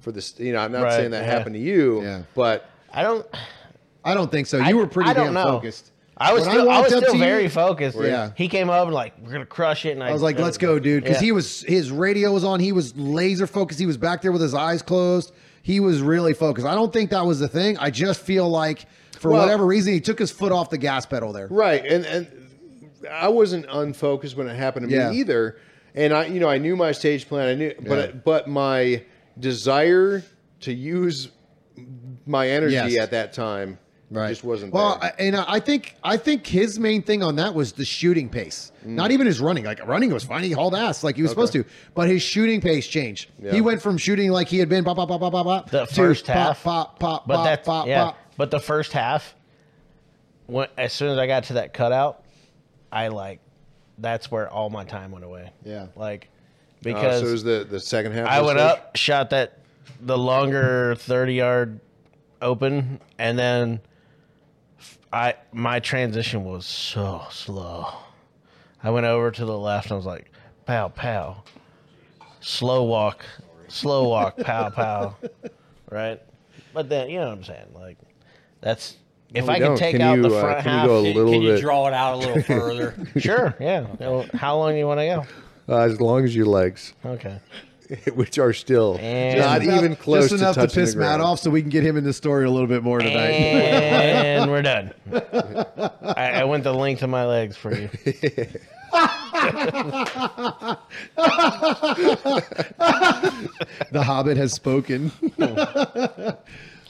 for 0.05 0.13
this. 0.13 0.39
You 0.39 0.53
know, 0.53 0.59
I'm 0.59 0.71
not 0.71 0.83
Right, 0.83 0.93
saying 0.93 1.11
that 1.11 1.25
yeah. 1.25 1.31
happened 1.31 1.55
to 1.55 1.59
you, 1.61 2.01
Yeah. 2.03 2.21
but 2.33 2.69
I 2.93 3.03
don't. 3.03 3.25
I 4.05 4.13
don't 4.13 4.31
think 4.31 4.47
so. 4.47 4.57
You 4.57 4.63
I- 4.63 4.73
were 4.73 4.87
pretty 4.87 5.09
I 5.09 5.13
don't 5.13 5.25
damn 5.25 5.33
know. 5.33 5.43
focused. 5.43 5.91
I 6.17 6.31
was 6.31 6.41
When 6.43 6.49
I 6.49 6.53
still. 6.53 6.63
I, 6.63 6.65
walked 6.79 6.91
was 6.91 6.97
still 7.01 7.11
to 7.11 7.17
you- 7.17 7.23
very 7.23 7.49
focused. 7.49 7.97
Yeah. 7.99 8.29
He 8.35 8.47
came 8.47 8.69
up 8.69 8.85
and 8.85 8.93
like 8.93 9.13
we're 9.21 9.33
gonna 9.33 9.45
crush 9.45 9.85
it, 9.85 9.89
and 9.91 10.03
I, 10.03 10.09
I 10.09 10.13
was 10.13 10.21
like, 10.21 10.39
"Let's 10.39 10.57
go, 10.57 10.79
dude," 10.79 11.03
because 11.03 11.17
Yeah. 11.17 11.25
he 11.25 11.31
was 11.33 11.61
his 11.67 11.91
radio 11.91 12.31
was 12.31 12.45
on. 12.45 12.61
He 12.61 12.71
was 12.71 12.95
laser 12.95 13.47
focused. 13.47 13.79
He 13.81 13.85
was 13.85 13.97
back 13.97 14.21
there 14.21 14.31
with 14.31 14.41
his 14.41 14.53
eyes 14.53 14.81
closed. 14.81 15.33
He 15.63 15.79
was 15.81 16.01
really 16.01 16.33
focused. 16.33 16.65
I 16.67 16.75
don't 16.75 16.93
think 16.93 17.09
that 17.09 17.25
was 17.25 17.39
the 17.39 17.47
thing. 17.49 17.77
I 17.79 17.89
just 17.89 18.21
feel 18.21 18.47
like 18.47 18.85
for 19.19 19.31
Well- 19.31 19.41
whatever 19.41 19.65
reason 19.65 19.91
he 19.93 19.99
took 19.99 20.19
his 20.19 20.29
foot 20.31 20.51
off 20.53 20.69
the 20.69 20.77
gas 20.77 21.05
pedal 21.05 21.33
there. 21.33 21.47
right, 21.49 21.83
and 21.85 22.05
and 22.05 22.27
I 23.11 23.27
wasn't 23.29 23.65
unfocused 23.69 24.37
when 24.37 24.47
it 24.47 24.55
happened 24.55 24.87
to 24.89 24.95
Yeah. 24.95 25.09
me 25.09 25.17
either. 25.19 25.57
And 25.95 26.13
I, 26.13 26.25
you 26.25 26.39
know, 26.41 26.49
I 26.49 26.57
knew 26.59 26.75
my 26.75 26.91
stage 26.91 27.27
plan. 27.27 27.47
I 27.49 27.55
knew, 27.55 27.73
but 27.87 27.97
Yeah. 28.09 28.19
but 28.23 28.47
my 28.47 29.01
desire 29.39 30.23
to 30.61 30.73
use 30.73 31.29
my 32.25 32.47
energy 32.49 32.73
Yes. 32.73 32.97
at 32.97 33.11
that 33.11 33.33
time 33.33 33.77
just 34.13 34.43
wasn't 34.43 34.71
well. 34.71 34.97
there. 35.01 35.11
I, 35.19 35.21
and 35.21 35.35
I 35.35 35.59
think 35.59 35.95
I 36.03 36.15
think 36.15 36.47
his 36.47 36.79
main 36.79 37.01
thing 37.01 37.21
on 37.21 37.35
that 37.35 37.53
was 37.53 37.73
the 37.73 37.83
shooting 37.83 38.29
pace, 38.29 38.71
Mm. 38.85 38.89
not 38.91 39.11
even 39.11 39.27
his 39.27 39.41
running. 39.41 39.65
Like 39.65 39.85
running 39.85 40.13
was 40.13 40.23
fine; 40.23 40.43
he 40.43 40.51
hauled 40.51 40.73
ass 40.75 41.03
like 41.03 41.15
he 41.17 41.21
was 41.21 41.31
supposed 41.31 41.51
to, 41.53 41.65
but 41.95 42.07
his 42.07 42.21
shooting 42.21 42.61
pace 42.61 42.87
changed. 42.87 43.29
Yeah. 43.41 43.51
He 43.51 43.61
went 43.61 43.81
from 43.81 43.97
shooting 43.97 44.31
like 44.31 44.47
he 44.47 44.59
had 44.59 44.69
been 44.69 44.83
pop 44.85 44.95
pop 44.95 45.09
pop 45.09 45.19
pop 45.19 45.31
pop 45.33 45.45
pop 45.45 45.69
The 45.69 45.85
first 45.87 46.25
pop, 46.27 46.35
half. 46.35 46.63
pop 46.63 46.99
pop 46.99 47.27
But 47.27 47.43
pop 47.43 47.63
pop 47.65 47.87
yeah. 47.87 48.03
pop. 48.05 48.17
But 48.37 48.51
the 48.51 48.59
first 48.59 48.93
half, 48.93 49.35
when 50.45 50.67
as 50.77 50.93
soon 50.93 51.09
as 51.09 51.17
I 51.17 51.27
got 51.27 51.45
to 51.45 51.53
that 51.53 51.73
cutout, 51.73 52.23
I 52.91 53.09
like 53.09 53.39
that's 53.97 54.29
where 54.31 54.49
all 54.49 54.69
my 54.69 54.85
time 54.85 55.11
went 55.11 55.25
away. 55.25 55.51
Yeah. 55.65 55.87
Like 55.95 56.29
Uh, 56.85 56.93
because 56.93 57.21
so 57.21 57.27
it 57.27 57.31
was 57.31 57.43
the 57.43 57.67
the 57.69 57.79
second 57.79 58.11
half. 58.13 58.27
I 58.27 58.41
went 58.41 58.59
stage? 58.59 58.69
up, 58.69 58.95
shot 58.95 59.29
that 59.31 59.59
the 60.01 60.17
longer 60.17 60.95
thirty 60.95 61.33
yard 61.35 61.79
open, 62.41 62.99
and 63.17 63.37
then 63.39 63.79
I 65.11 65.35
my 65.53 65.79
transition 65.79 66.43
was 66.43 66.65
so 66.65 67.23
slow. 67.31 67.87
I 68.83 68.89
went 68.91 69.05
over 69.05 69.31
to 69.31 69.45
the 69.45 69.57
left 69.57 69.85
and 69.87 69.93
I 69.93 69.95
was 69.95 70.05
like, 70.05 70.31
pow 70.65 70.89
pow, 70.89 71.43
slow 72.39 72.83
walk, 72.83 73.25
slow 73.67 74.07
walk, 74.09 74.37
pow 74.41 74.69
pow, 74.69 75.15
right? 75.89 76.21
But 76.73 76.89
then 76.89 77.09
you 77.09 77.19
know 77.19 77.29
what 77.29 77.37
I'm 77.37 77.43
saying, 77.43 77.67
like 77.73 77.97
that's 78.61 78.97
if 79.33 79.49
I 79.49 79.53
can 79.57 79.69
don't. 79.69 79.77
take 79.77 79.93
Can 79.93 80.01
out 80.01 80.17
you, 80.17 80.21
the 80.23 80.35
uh, 80.35 80.41
front 80.41 80.63
can 80.63 80.71
you 80.73 80.77
half. 80.79 80.87
go 80.87 80.99
a 80.99 81.03
Can, 81.03 81.13
little 81.15 81.31
can 81.31 81.41
you 81.41 81.49
bit- 81.53 81.61
draw 81.61 81.87
it 81.87 81.93
out 81.93 82.13
a 82.13 82.17
little 82.17 82.41
further? 82.43 82.95
Sure, 83.17 83.55
yeah. 83.59 83.87
How 84.33 84.57
long 84.57 84.73
do 84.73 84.77
you 84.77 84.85
want 84.87 84.99
to 84.99 85.05
go? 85.07 85.25
Uh, 85.67 85.77
as 85.79 85.99
long 85.99 86.23
as 86.23 86.35
your 86.35 86.45
legs. 86.45 86.93
Okay. 87.05 87.39
which 88.15 88.39
are 88.39 88.51
still 88.53 88.97
And- 88.99 89.39
not 89.39 89.61
Enough- 89.61 89.77
even 89.77 89.95
close 89.95 90.29
Just 90.29 90.41
enough 90.41 90.55
to 90.55 90.61
to, 90.61 90.67
touching 90.67 90.83
piss 90.85 90.95
Matt 90.95 91.17
ground. 91.17 91.21
off 91.21 91.39
so 91.39 91.49
we 91.51 91.61
can 91.61 91.69
get 91.69 91.83
him 91.83 91.97
in 91.97 92.03
the 92.03 92.13
story 92.13 92.45
a 92.45 92.49
little 92.49 92.67
bit 92.67 92.81
more 92.83 92.97
tonight. 92.99 93.29
And 93.31 94.49
we're 94.49 94.61
done. 94.63 94.91
I, 96.01 96.31
I 96.41 96.43
went 96.45 96.63
the 96.63 96.73
length 96.73 97.03
of 97.03 97.09
my 97.11 97.25
legs 97.25 97.55
for 97.57 97.73
you. 97.75 97.89
the 103.91 104.03
Hobbit 104.03 104.37
has 104.37 104.53
spoken. 104.53 105.11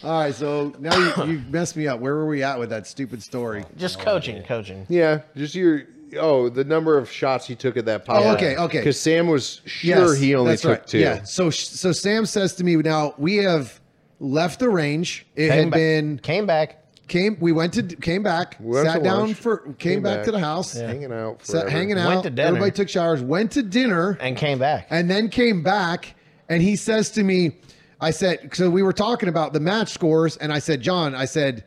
All 0.04 0.20
right, 0.22 0.36
so 0.36 0.74
now 0.80 0.96
you, 1.26 1.34
you 1.34 1.42
messed 1.50 1.76
me 1.76 1.88
up. 1.88 2.00
Where 2.00 2.14
were 2.16 2.28
we 2.28 2.44
at 2.44 2.60
with 2.60 2.70
that 2.70 2.86
stupid 2.88 3.24
story? 3.24 3.64
Just 3.78 4.00
coaching, 4.00 4.44
coaching. 4.44 4.86
Yeah, 4.90 5.22
just 5.36 5.56
your 5.56 5.84
oh 6.18 6.50
the 6.50 6.64
number 6.64 6.98
of 6.98 7.10
shots 7.12 7.46
he 7.48 7.56
took 7.56 7.78
at 7.78 7.86
that 7.86 8.06
popper. 8.06 8.26
Oh, 8.26 8.34
okay, 8.34 8.56
okay. 8.58 8.80
Because 8.80 9.00
Sam 9.00 9.28
was 9.28 9.62
sure 9.66 10.12
Yes, 10.14 10.18
he 10.18 10.36
only 10.36 10.52
that's 10.52 10.62
took 10.62 10.72
right. 10.80 10.88
two. 10.88 11.00
Yeah. 11.00 11.24
So 11.24 11.50
so 11.50 11.92
Sam 11.92 12.26
says 12.26 12.56
to 12.56 12.64
me, 12.64 12.76
now 12.78 13.14
we 13.18 13.38
have 13.38 13.80
left 14.20 14.60
the 14.60 14.70
range. 14.70 15.26
It 15.36 15.50
Came 15.50 15.52
had 15.64 15.72
back, 15.72 15.78
been 15.78 16.20
came 16.20 16.46
back. 16.46 16.84
came. 17.08 17.38
We 17.40 17.52
went 17.52 17.74
to 17.74 17.84
came 17.84 18.24
back, 18.24 18.56
We 18.60 18.82
sat 18.82 19.04
down 19.04 19.20
lunch, 19.28 19.38
for 19.38 19.58
came, 19.78 20.02
back, 20.02 20.24
to 20.26 20.32
the 20.32 20.40
house, 20.40 20.74
hanging 20.74 21.12
out, 21.12 21.46
sat, 21.46 21.70
hanging 21.70 21.98
out. 21.98 22.08
Went 22.10 22.24
to 22.24 22.30
dinner. 22.30 22.48
Everybody 22.48 22.72
took 22.72 22.90
showers, 22.90 23.22
went 23.22 23.52
to 23.54 23.62
dinner, 23.64 24.18
and 24.22 24.38
came 24.38 24.58
back. 24.60 24.88
and 24.90 25.10
then 25.10 25.30
came 25.30 25.64
back 25.64 26.16
and 26.48 26.62
he 26.62 26.76
says 26.76 27.10
to 27.10 27.24
me 27.24 27.58
i 28.00 28.12
said 28.12 28.52
so 28.54 28.70
we 28.70 28.84
were 28.84 28.94
talking 28.94 29.30
about 29.30 29.52
the 29.54 29.60
match 29.60 29.90
scores 29.90 30.38
and 30.38 30.54
i 30.54 30.60
said 30.60 30.80
john 30.80 31.16
i 31.16 31.26
said 31.26 31.64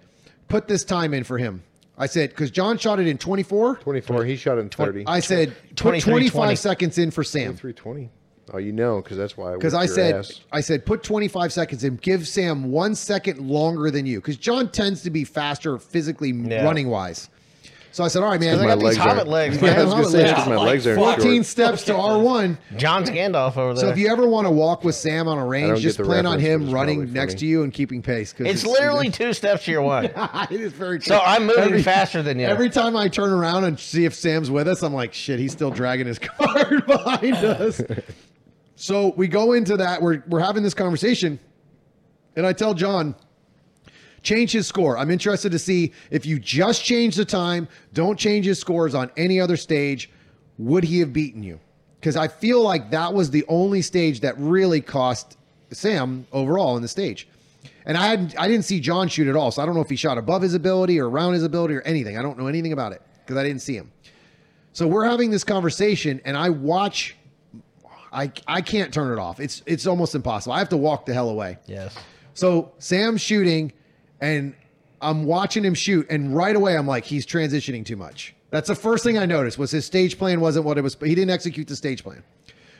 put 0.47 0.69
this 0.69 0.85
time 0.85 1.13
in 1.13 1.25
for 1.25 1.37
him 1.37 1.61
i 1.99 2.07
said 2.07 2.31
because 2.31 2.51
john 2.51 2.79
shot 2.79 2.99
it 3.01 3.07
in 3.07 3.19
24 3.19 3.77
24. 3.77 4.25
He 4.25 4.37
shot 4.37 4.59
in 4.59 4.69
30. 4.69 5.05
i 5.07 5.21
said 5.21 5.55
put 5.71 5.77
23, 5.77 6.11
25 6.13 6.33
20. 6.33 6.57
seconds 6.57 6.99
in 6.99 7.11
for 7.11 7.23
sam 7.25 7.57
320. 7.57 8.11
Oh, 8.51 8.57
you 8.57 8.73
know, 8.73 9.03
because 9.03 9.19
that's 9.19 9.37
why. 9.37 9.53
because 9.55 9.75
i 9.75 9.85
said 9.85 10.27
i 10.53 10.61
said 10.63 10.87
put 10.87 11.03
25 11.03 11.53
seconds 11.53 11.85
in 11.85 11.97
give 11.97 12.27
sam 12.27 12.71
one 12.71 12.95
second 12.95 13.39
longer 13.41 13.91
than 13.91 14.07
you 14.07 14.21
because 14.21 14.39
john 14.39 14.71
tends 14.71 15.03
to 15.03 15.11
be 15.11 15.25
faster 15.25 15.77
physically 15.79 16.31
Yeah. 16.33 16.65
running 16.65 16.89
wise 16.89 17.29
so 17.93 18.05
i 18.05 18.09
said 18.09 18.23
all 18.23 18.31
right 18.31 18.41
man 18.41 18.59
I 18.59 18.63
my 18.63 18.67
got 18.69 18.75
these 18.77 18.85
legs 18.85 18.97
hobbit 18.99 19.19
aren't- 19.19 19.29
legs, 19.31 19.57
Yeah, 19.63 19.63
man. 19.63 19.79
I 19.81 19.85
was 19.85 19.93
gonna 19.93 20.03
Hobbit 20.05 20.13
say 20.13 20.25
legs. 20.35 20.47
my 20.49 20.57
legs 20.57 20.87
are 20.87 20.95
14 20.97 21.35
short. 21.37 21.47
steps 21.47 21.85
to 21.85 21.93
r1 21.93 22.59
John's 22.77 23.11
Gandalf 23.11 23.57
over 23.57 23.75
there. 23.75 23.83
So 23.85 23.89
if 23.91 23.99
you 23.99 24.09
ever 24.09 24.29
want 24.29 24.47
to 24.47 24.51
walk 24.51 24.85
with 24.85 24.95
Sam 24.95 25.27
on 25.29 25.39
a 25.39 25.41
don't 25.41 25.49
range, 25.51 25.75
get 25.77 25.83
just 25.83 25.99
the 25.99 26.05
plan 26.05 26.27
on 26.27 26.37
reference, 26.37 26.43
but 26.43 26.51
him 26.51 26.63
it's 26.65 26.73
running 26.73 26.97
probably 26.99 27.15
next 27.15 27.33
funny. 27.35 27.41
to 27.41 27.47
you 27.47 27.63
and 27.65 27.73
keeping 27.73 28.03
pace. 28.03 28.33
'cause 28.33 28.47
it's 28.47 28.65
literally 28.67 29.11
two 29.11 29.33
steps 29.33 29.65
to 29.65 29.71
your 29.73 29.83
one. 29.83 30.05
it 30.51 30.51
is 30.61 30.73
very. 30.73 31.01
So 31.01 31.19
I'm 31.25 31.47
moving 31.47 31.63
Every- 31.65 31.83
faster 31.83 32.23
than 32.23 32.39
you. 32.39 32.47
Every 32.47 32.71
time 32.71 32.97
I 32.97 33.09
turn 33.09 33.33
around 33.33 33.65
and 33.65 33.79
see 33.79 34.05
if 34.05 34.15
Sam's 34.15 34.51
with 34.51 34.69
us, 34.69 34.83
I'm 34.83 34.93
like, 34.95 35.13
shit, 35.15 35.39
he's 35.39 35.53
still 35.53 35.71
dragging 35.71 36.07
his 36.07 36.19
cart 36.21 36.87
behind 36.87 37.35
us. 37.37 37.81
so 38.77 39.13
we 39.17 39.29
go 39.29 39.53
into 39.53 39.77
that. 39.79 40.01
We're 40.03 40.23
we're 40.29 40.41
having 40.41 40.63
this 40.63 40.75
conversation, 40.75 41.39
and 42.37 42.47
I 42.47 42.53
tell 42.53 42.75
John, 42.75 43.15
change 44.23 44.53
his 44.53 44.67
score. 44.67 44.99
I'm 44.99 45.11
interested 45.11 45.53
to 45.53 45.59
see 45.59 45.93
if 46.11 46.27
you 46.27 46.39
just 46.39 46.85
change 46.85 47.17
the 47.17 47.25
time, 47.25 47.69
don't 47.93 48.19
change 48.19 48.47
his 48.47 48.59
scores 48.59 48.95
on 48.95 49.11
any 49.17 49.41
other 49.41 49.57
stage, 49.57 50.11
would 50.59 50.85
he 50.85 51.01
have 51.01 51.13
beaten 51.13 51.43
you? 51.43 51.61
Because 52.01 52.17
I 52.17 52.29
feel 52.29 52.63
like 52.63 52.91
that 52.91 53.13
was 53.13 53.31
the 53.31 53.45
only 53.49 53.83
stage 53.83 54.21
that 54.21 54.39
really 54.39 54.81
cost 54.81 55.37
Sam 55.71 56.27
overall 56.33 56.77
in 56.77 56.83
the 56.83 56.89
stage. 56.89 57.29
And 57.85 57.97
I 57.97 58.07
hadn't, 58.07 58.39
I 58.39 58.49
didn't 58.49 58.65
see 58.65 58.81
John 58.81 59.09
shoot 59.09 59.29
at 59.29 59.37
all, 59.37 59.51
so 59.51 59.63
I 59.63 59.67
don't 59.67 59.75
know 59.75 59.81
if 59.81 59.89
he 59.91 59.97
shot 59.97 60.19
above 60.19 60.43
his 60.43 60.55
ability 60.55 61.01
or 61.01 61.09
around 61.09 61.33
his 61.33 61.43
ability 61.43 61.75
or 61.75 61.83
anything. 61.83 62.19
I 62.19 62.23
don't 62.23 62.39
know 62.39 62.47
anything 62.47 62.73
about 62.73 62.93
it 62.93 63.03
because 63.25 63.37
I 63.37 63.43
didn't 63.43 63.63
see 63.63 63.75
him. 63.75 63.91
So 64.73 64.87
we're 64.87 65.07
having 65.07 65.31
this 65.31 65.43
conversation, 65.43 66.21
and 66.25 66.37
I 66.37 66.51
watch. 66.51 67.17
I 68.13 68.31
I 68.47 68.61
can't 68.61 68.93
turn 68.93 69.13
it 69.13 69.21
off. 69.21 69.41
It's 69.41 69.63
it's 69.67 69.87
almost 69.87 70.15
impossible. 70.15 70.53
I 70.53 70.59
have 70.61 70.69
to 70.69 70.77
walk 70.77 71.05
the 71.07 71.15
hell 71.15 71.31
away. 71.31 71.59
yes. 71.67 71.97
So 72.35 72.73
Sam's 72.79 73.21
shooting, 73.21 73.73
and 74.21 74.55
I'm 75.01 75.25
watching 75.25 75.65
him 75.65 75.75
shoot, 75.75 76.07
and 76.11 76.35
right 76.35 76.55
away 76.57 76.77
I'm 76.77 76.87
like, 76.87 77.05
he's 77.05 77.25
transitioning 77.27 77.85
too 77.85 77.97
much. 77.97 78.35
That's 78.51 78.69
the 78.69 78.75
first 78.75 79.05
thing 79.05 79.19
I 79.19 79.27
noticed 79.27 79.59
was 79.59 79.71
his 79.71 79.85
stage 79.85 80.19
plan 80.19 80.41
wasn't 80.41 80.65
what 80.65 80.79
it 80.79 80.83
was. 80.83 80.97
He 81.01 81.15
didn't 81.15 81.31
execute 81.31 81.69
the 81.69 81.77
stage 81.77 82.03
plan, 82.03 82.23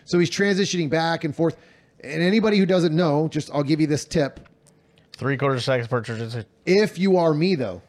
so 0.05 0.19
he's 0.19 0.31
transitioning 0.31 0.89
back 0.91 1.25
and 1.25 1.35
forth. 1.35 1.57
And 2.03 2.23
anybody 2.23 2.59
who 2.59 2.67
doesn't 2.67 2.95
know, 2.95 3.29
just 3.29 3.51
I'll 3.53 3.63
give 3.63 3.81
you 3.81 3.87
this 3.87 4.05
tip: 4.05 4.41
Three 5.13 5.37
quarter 5.37 5.61
seconds 5.61 5.89
per 5.89 6.01
transition. 6.01 6.45
if 6.65 6.99
you 6.99 7.17
are 7.19 7.35
me 7.35 7.55
though, 7.55 7.83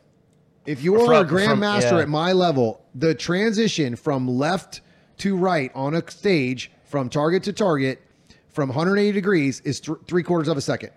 if 0.66 0.84
you 0.84 0.96
are 1.02 1.06
From- 1.06 1.26
a 1.26 1.30
grandmaster 1.30 1.92
yeah. 1.94 2.00
at 2.00 2.10
my 2.10 2.34
level, 2.34 2.84
the 2.94 3.16
transition 3.16 3.96
from 3.96 4.28
left 4.28 4.82
to 5.20 5.36
right 5.38 5.72
on 5.74 5.94
a 5.96 6.12
stage, 6.12 6.72
from 6.86 7.10
target 7.10 7.44
to 7.44 7.54
target, 7.54 8.02
from 8.50 8.70
180 8.70 9.12
degrees 9.14 9.62
is 9.62 9.80
th- 9.80 9.98
three 10.08 10.24
quarters 10.24 10.48
of 10.48 10.58
a 10.58 10.62
second. 10.62 10.92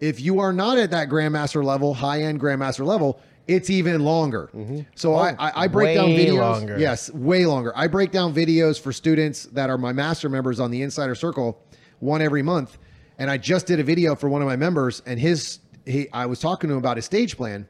If 0.00 0.20
you 0.20 0.38
are 0.40 0.52
not 0.52 0.78
at 0.78 0.90
that 0.92 1.08
grandmaster 1.08 1.64
level, 1.64 1.94
high 1.94 2.22
end 2.22 2.40
grandmaster 2.40 2.84
level, 2.86 3.20
it's 3.46 3.70
even 3.70 4.02
longer. 4.04 4.50
So 4.94 5.14
I, 5.14 5.30
I, 5.38 5.64
I 5.64 5.68
break 5.68 5.96
down 5.96 6.10
Mm-hmm. 6.10 6.36
Videos. 6.36 6.38
longer. 6.52 6.78
Yes, 6.78 7.10
way 7.12 7.46
longer. 7.46 7.72
I 7.74 7.86
break 7.86 8.10
down 8.12 8.34
videos 8.34 8.78
for 8.80 8.92
students 8.92 9.44
that 9.46 9.70
are 9.70 9.78
my 9.78 9.92
master 9.92 10.28
members 10.28 10.60
on 10.60 10.70
the 10.70 10.82
Insider 10.82 11.14
Circle, 11.14 11.58
one 12.00 12.20
every 12.22 12.42
month. 12.42 12.78
And 13.18 13.30
I 13.30 13.38
just 13.38 13.66
did 13.66 13.80
a 13.80 13.82
video 13.82 14.14
for 14.14 14.28
one 14.28 14.42
of 14.42 14.46
my 14.48 14.54
members, 14.56 15.02
and 15.06 15.18
his 15.18 15.58
he 15.86 16.08
I 16.12 16.26
was 16.26 16.38
talking 16.40 16.68
to 16.68 16.74
him 16.74 16.78
about 16.78 16.96
his 16.98 17.04
stage 17.06 17.36
plan, 17.36 17.66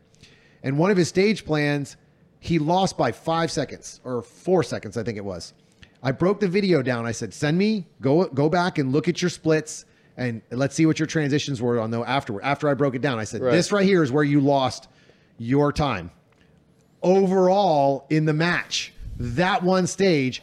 and 0.62 0.76
one 0.76 0.90
of 0.90 0.97
his 0.97 1.08
stage 1.08 1.44
plans 1.47 1.97
he 2.40 2.58
lost 2.58 2.98
by 2.98 3.10
five 3.12 3.50
seconds 3.50 4.00
or 4.05 4.20
four 4.23 4.62
seconds, 4.62 4.97
I 4.98 5.02
think 5.05 5.16
it 5.16 5.24
was. 5.24 5.55
I 6.02 6.12
broke 6.12 6.40
the 6.40 6.48
video 6.48 6.82
down. 6.82 7.07
I 7.07 7.12
said, 7.12 7.32
"Send 7.32 7.57
me 7.57 7.86
go 8.02 8.26
go 8.26 8.48
back 8.50 8.76
and 8.78 8.92
look 8.92 9.08
at 9.08 9.23
your 9.23 9.31
splits." 9.31 9.86
And 10.18 10.42
let's 10.50 10.74
see 10.74 10.84
what 10.84 10.98
your 10.98 11.06
transitions 11.06 11.62
were 11.62 11.80
on 11.80 11.90
though 11.90 12.05
afterward. 12.05 12.42
After 12.42 12.68
I 12.68 12.74
broke 12.74 12.94
it 12.94 13.00
down, 13.00 13.18
I 13.18 13.24
said, 13.24 13.40
Right. 13.40 13.52
"This 13.52 13.72
right 13.72 13.86
here 13.86 14.02
is 14.02 14.12
where 14.12 14.24
you 14.24 14.40
lost 14.40 14.88
your 15.38 15.72
time." 15.72 16.10
overall 17.02 18.06
in 18.10 18.24
the 18.24 18.32
match. 18.32 18.92
That 19.18 19.62
one 19.62 19.86
stage 19.86 20.42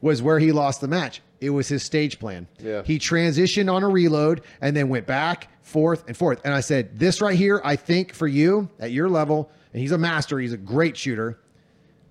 was 0.00 0.22
where 0.22 0.38
he 0.40 0.52
lost 0.52 0.80
the 0.80 0.88
match. 0.88 1.20
It 1.40 1.50
was 1.50 1.68
his 1.68 1.82
stage 1.82 2.18
plan. 2.18 2.48
Yeah. 2.58 2.82
He 2.84 2.98
transitioned 2.98 3.72
on 3.72 3.84
a 3.84 3.88
reload 3.88 4.42
and 4.60 4.76
then 4.76 4.88
went 4.88 5.06
back, 5.06 5.46
forth, 5.62 6.04
and 6.08 6.16
forth. 6.16 6.40
And 6.44 6.52
I 6.52 6.60
said, 6.60 6.98
This 6.98 7.20
right 7.20 7.36
here, 7.36 7.60
I 7.64 7.76
think 7.76 8.12
for 8.12 8.26
you 8.26 8.68
at 8.80 8.90
your 8.90 9.08
level, 9.08 9.50
and 9.72 9.80
he's 9.80 9.92
a 9.92 9.98
master, 9.98 10.38
he's 10.38 10.52
a 10.52 10.56
great 10.56 10.96
shooter. 10.96 11.38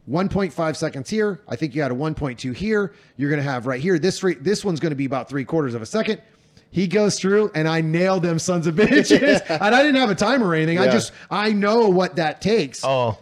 1.5 0.10 0.76
seconds 0.78 1.10
here. 1.10 1.42
I 1.50 1.58
think 1.58 1.76
you 1.76 1.82
had 1.82 1.92
a 1.92 1.96
1.2 1.96 2.56
here. 2.56 2.94
You're 3.18 3.30
going 3.30 3.44
to 3.44 3.50
have 3.50 3.66
right 3.68 3.82
here. 3.82 4.00
This 4.00 4.24
re- 4.24 4.36
this 4.36 4.64
one's 4.64 4.80
going 4.80 4.92
to 4.92 4.96
be 4.96 5.04
about 5.04 5.28
three 5.28 5.44
quarters 5.44 5.74
of 5.74 5.82
a 5.82 5.86
second. 5.86 6.22
He 6.72 6.88
goes 6.88 7.18
through, 7.20 7.52
and 7.56 7.68
I 7.68 7.82
nailed 7.82 8.24
them 8.24 8.40
sons 8.40 8.68
of 8.68 8.76
bitches. 8.76 9.42
and 9.50 9.76
I 9.76 9.82
didn't 9.84 10.00
have 10.00 10.10
a 10.10 10.16
timer 10.16 10.48
or 10.48 10.56
anything. 10.56 10.80
I 10.80 10.88
just 10.90 11.12
I 11.32 11.52
know 11.54 11.90
what 11.90 12.18
that 12.18 12.42
takes. 12.42 12.82
Oh, 12.84 13.18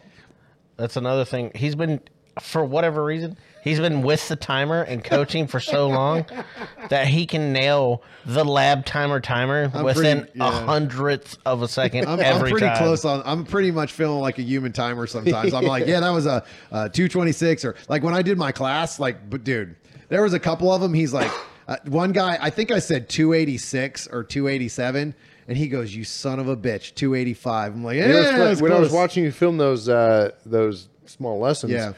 that's 0.78 0.98
another 0.98 1.24
thing. 1.26 1.52
He's 1.56 1.76
been, 1.76 2.02
for 2.42 2.66
whatever 2.66 3.04
reason, 3.06 3.38
he's 3.64 3.80
been 3.80 4.02
with 4.02 4.28
the 4.28 4.36
timer 4.36 4.82
and 4.82 5.02
coaching 5.04 5.48
for 5.48 5.60
so 5.62 5.88
long 5.88 6.26
that 6.90 7.08
he 7.08 7.26
can 7.26 7.54
nail 7.54 8.04
the 8.26 8.44
lab 8.44 8.86
timer 8.86 9.22
timer 9.22 9.72
I'm 9.74 9.86
within 9.86 10.22
pretty- 10.24 10.40
a 10.40 10.52
hundredth 10.52 11.38
of 11.46 11.62
a 11.62 11.68
2nd 11.68 12.08
I'm, 12.08 12.20
I'm 12.20 12.40
pretty 12.42 12.60
time. 12.66 12.78
close 12.78 13.06
on. 13.06 13.22
I'm 13.26 13.46
pretty 13.46 13.72
much 13.72 13.94
feeling 13.94 14.20
like 14.20 14.38
a 14.38 14.42
human 14.44 14.74
timer 14.74 15.08
sometimes. 15.08 15.54
I'm 15.54 15.64
like, 15.66 15.88
yeah, 15.88 16.02
that 16.02 16.10
was 16.10 16.26
a, 16.26 16.44
a 16.72 16.90
226 16.90 17.64
or 17.64 17.76
like 17.88 18.04
when 18.04 18.14
I 18.14 18.22
did 18.22 18.38
my 18.38 18.52
class. 18.52 19.00
Like, 19.00 19.30
but 19.30 19.44
dude, 19.46 19.76
there 20.10 20.24
was 20.24 20.34
a 20.34 20.40
couple 20.40 20.74
of 20.74 20.82
them. 20.82 20.94
He's 20.94 21.14
like, 21.14 21.32
uh, 21.68 21.77
one 21.88 22.11
guy. 22.11 22.38
I 22.42 22.50
think 22.50 22.72
I 22.72 22.80
said 22.80 23.10
286 23.10 24.08
or 24.08 24.24
287, 24.24 25.14
and 25.48 25.58
he 25.58 25.68
goes, 25.68 25.95
"You 25.95 26.03
son 26.03 26.40
of 26.40 26.48
a 26.48 26.56
bitch, 26.58 26.94
285." 26.95 27.74
I'm 27.74 27.84
like, 27.84 27.98
yeah, 27.98 28.08
You 28.08 28.14
know, 28.14 28.19
it's 28.22 28.60
funny, 28.60 28.61
when 28.61 28.72
I 28.72 28.80
was 28.80 28.92
watching 28.92 29.24
you 29.24 29.32
film 29.32 29.58
those 29.58 29.90
uh, 29.90 30.32
those 30.45 30.90
small 31.06 31.40
lessons, 31.40 31.72
Yeah. 31.74 31.94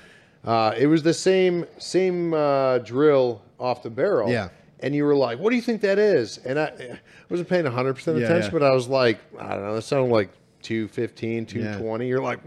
uh, 0.45 0.73
it 0.77 0.87
was 0.87 1.03
the 1.03 1.13
same 1.13 1.65
same 1.77 2.33
uh, 2.33 2.79
drill 2.79 3.41
off 3.59 3.83
the 3.83 3.89
barrel. 3.89 4.29
Yeah. 4.31 4.49
And 4.79 4.93
you 4.93 5.05
were 5.05 5.15
like, 5.15 5.39
"What 5.39 5.49
do 5.49 5.55
you 5.55 5.61
think 5.61 5.81
that 5.81 5.97
is?" 5.97 6.37
And 6.39 6.59
I, 6.59 6.65
I 6.65 6.99
wasn't 7.29 7.49
paying 7.49 7.63
100 7.63 7.93
percent 7.95 8.17
Yeah, 8.19 8.25
attention, 8.25 8.51
yeah. 8.53 8.59
but 8.59 8.63
I 8.65 8.71
was 8.73 8.87
like, 8.87 9.17
"I 9.39 9.49
don't 9.55 9.63
know." 9.63 9.73
That 9.75 9.81
sounded 9.81 10.13
like 10.13 10.29
215, 10.67 11.45
220. 11.45 12.07
You're 12.09 12.21
like, 12.21 12.39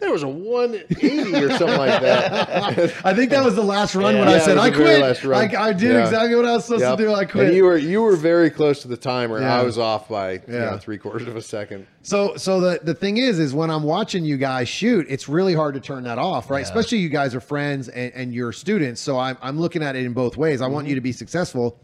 "There 0.00 0.10
was 0.10 0.24
a 0.24 0.28
180 0.28 1.44
or 1.44 1.50
something 1.50 1.78
like 1.78 2.00
that." 2.02 2.92
I 3.04 3.14
think 3.14 3.30
that 3.30 3.44
was 3.44 3.54
the 3.54 3.62
last 3.62 3.94
run 3.94 4.18
when 4.18 4.28
Yeah, 4.28 4.34
I 4.34 4.38
said 4.40 4.58
I 4.58 4.70
quit. 4.72 5.24
I, 5.54 5.72
did 5.72 5.92
Yeah. 5.92 6.02
exactly 6.02 6.34
what 6.34 6.44
I 6.44 6.54
was 6.54 6.64
supposed 6.64 6.82
Yep. 6.82 6.98
to 6.98 7.04
do. 7.04 7.14
I 7.14 7.24
quit. 7.24 7.46
And 7.46 7.56
you 7.56 7.64
were 7.64 7.76
you 7.76 8.02
were 8.02 8.16
very 8.16 8.50
close 8.50 8.82
to 8.82 8.88
the 8.88 8.96
timer. 8.96 9.40
Yeah. 9.40 9.60
I 9.60 9.62
was 9.62 9.78
off 9.78 10.08
by 10.08 10.32
you 10.32 10.42
know, 10.48 10.76
three 10.76 10.98
quarters 10.98 11.28
of 11.28 11.36
a 11.36 11.42
second. 11.42 11.86
So 12.02 12.34
so 12.34 12.60
the 12.60 12.80
the 12.82 12.94
thing 12.94 13.18
is 13.18 13.38
is 13.38 13.54
when 13.54 13.70
I'm 13.70 13.84
watching 13.84 14.24
you 14.24 14.38
guys 14.38 14.68
shoot, 14.68 15.06
it's 15.08 15.28
really 15.28 15.54
hard 15.54 15.74
to 15.74 15.80
turn 15.80 16.02
that 16.02 16.18
off, 16.18 16.50
right? 16.50 16.64
Especially 16.64 16.98
you 16.98 17.10
guys 17.10 17.32
are 17.36 17.40
friends 17.40 17.88
and, 17.88 18.12
and 18.12 18.34
you're 18.34 18.50
students. 18.50 19.00
So 19.00 19.20
I'm 19.20 19.38
I'm 19.40 19.60
looking 19.60 19.84
at 19.84 19.94
it 19.94 20.04
in 20.04 20.14
both 20.14 20.36
ways. 20.36 20.60
I 20.60 20.66
want 20.66 20.86
mm-hmm. 20.86 20.88
you 20.90 20.94
to 20.96 21.00
be 21.00 21.12
successful. 21.12 21.78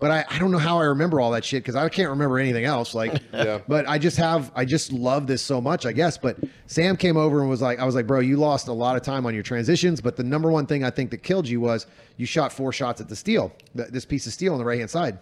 But 0.00 0.10
I, 0.10 0.24
I 0.28 0.38
don't 0.38 0.50
know 0.50 0.58
how 0.58 0.78
I 0.80 0.84
remember 0.84 1.18
all 1.20 1.30
that 1.30 1.44
shit 1.44 1.62
because 1.62 1.76
I 1.76 1.88
can't 1.88 2.10
remember 2.10 2.38
anything 2.38 2.64
else. 2.66 2.94
Like, 2.94 3.22
Yeah. 3.32 3.60
but 3.66 3.88
I 3.88 3.96
just 3.96 4.16
have, 4.18 4.52
I 4.54 4.64
just 4.66 4.92
love 4.92 5.26
this 5.26 5.40
so 5.40 5.60
much, 5.60 5.86
I 5.86 5.92
guess. 5.92 6.18
But 6.18 6.36
Sam 6.66 6.96
came 6.96 7.16
over 7.16 7.40
and 7.40 7.48
was 7.48 7.62
like, 7.62 7.78
I 7.78 7.84
was 7.86 7.94
like, 7.94 8.06
bro, 8.06 8.20
you 8.20 8.36
lost 8.36 8.68
a 8.68 8.72
lot 8.72 8.96
of 8.96 9.02
time 9.02 9.24
on 9.24 9.32
your 9.32 9.42
transitions, 9.42 10.00
but 10.02 10.16
the 10.16 10.24
number 10.24 10.50
one 10.50 10.66
thing 10.66 10.84
I 10.84 10.90
think 10.90 11.10
that 11.12 11.18
killed 11.22 11.48
you 11.48 11.60
was 11.60 11.86
you 12.18 12.26
shot 12.26 12.52
four 12.52 12.72
shots 12.72 13.00
at 13.00 13.08
the 13.08 13.16
steel, 13.16 13.52
th- 13.76 13.88
this 13.88 14.04
piece 14.04 14.26
of 14.26 14.32
steel 14.34 14.52
on 14.52 14.58
the 14.58 14.64
right 14.64 14.78
hand 14.78 14.90
side. 14.90 15.18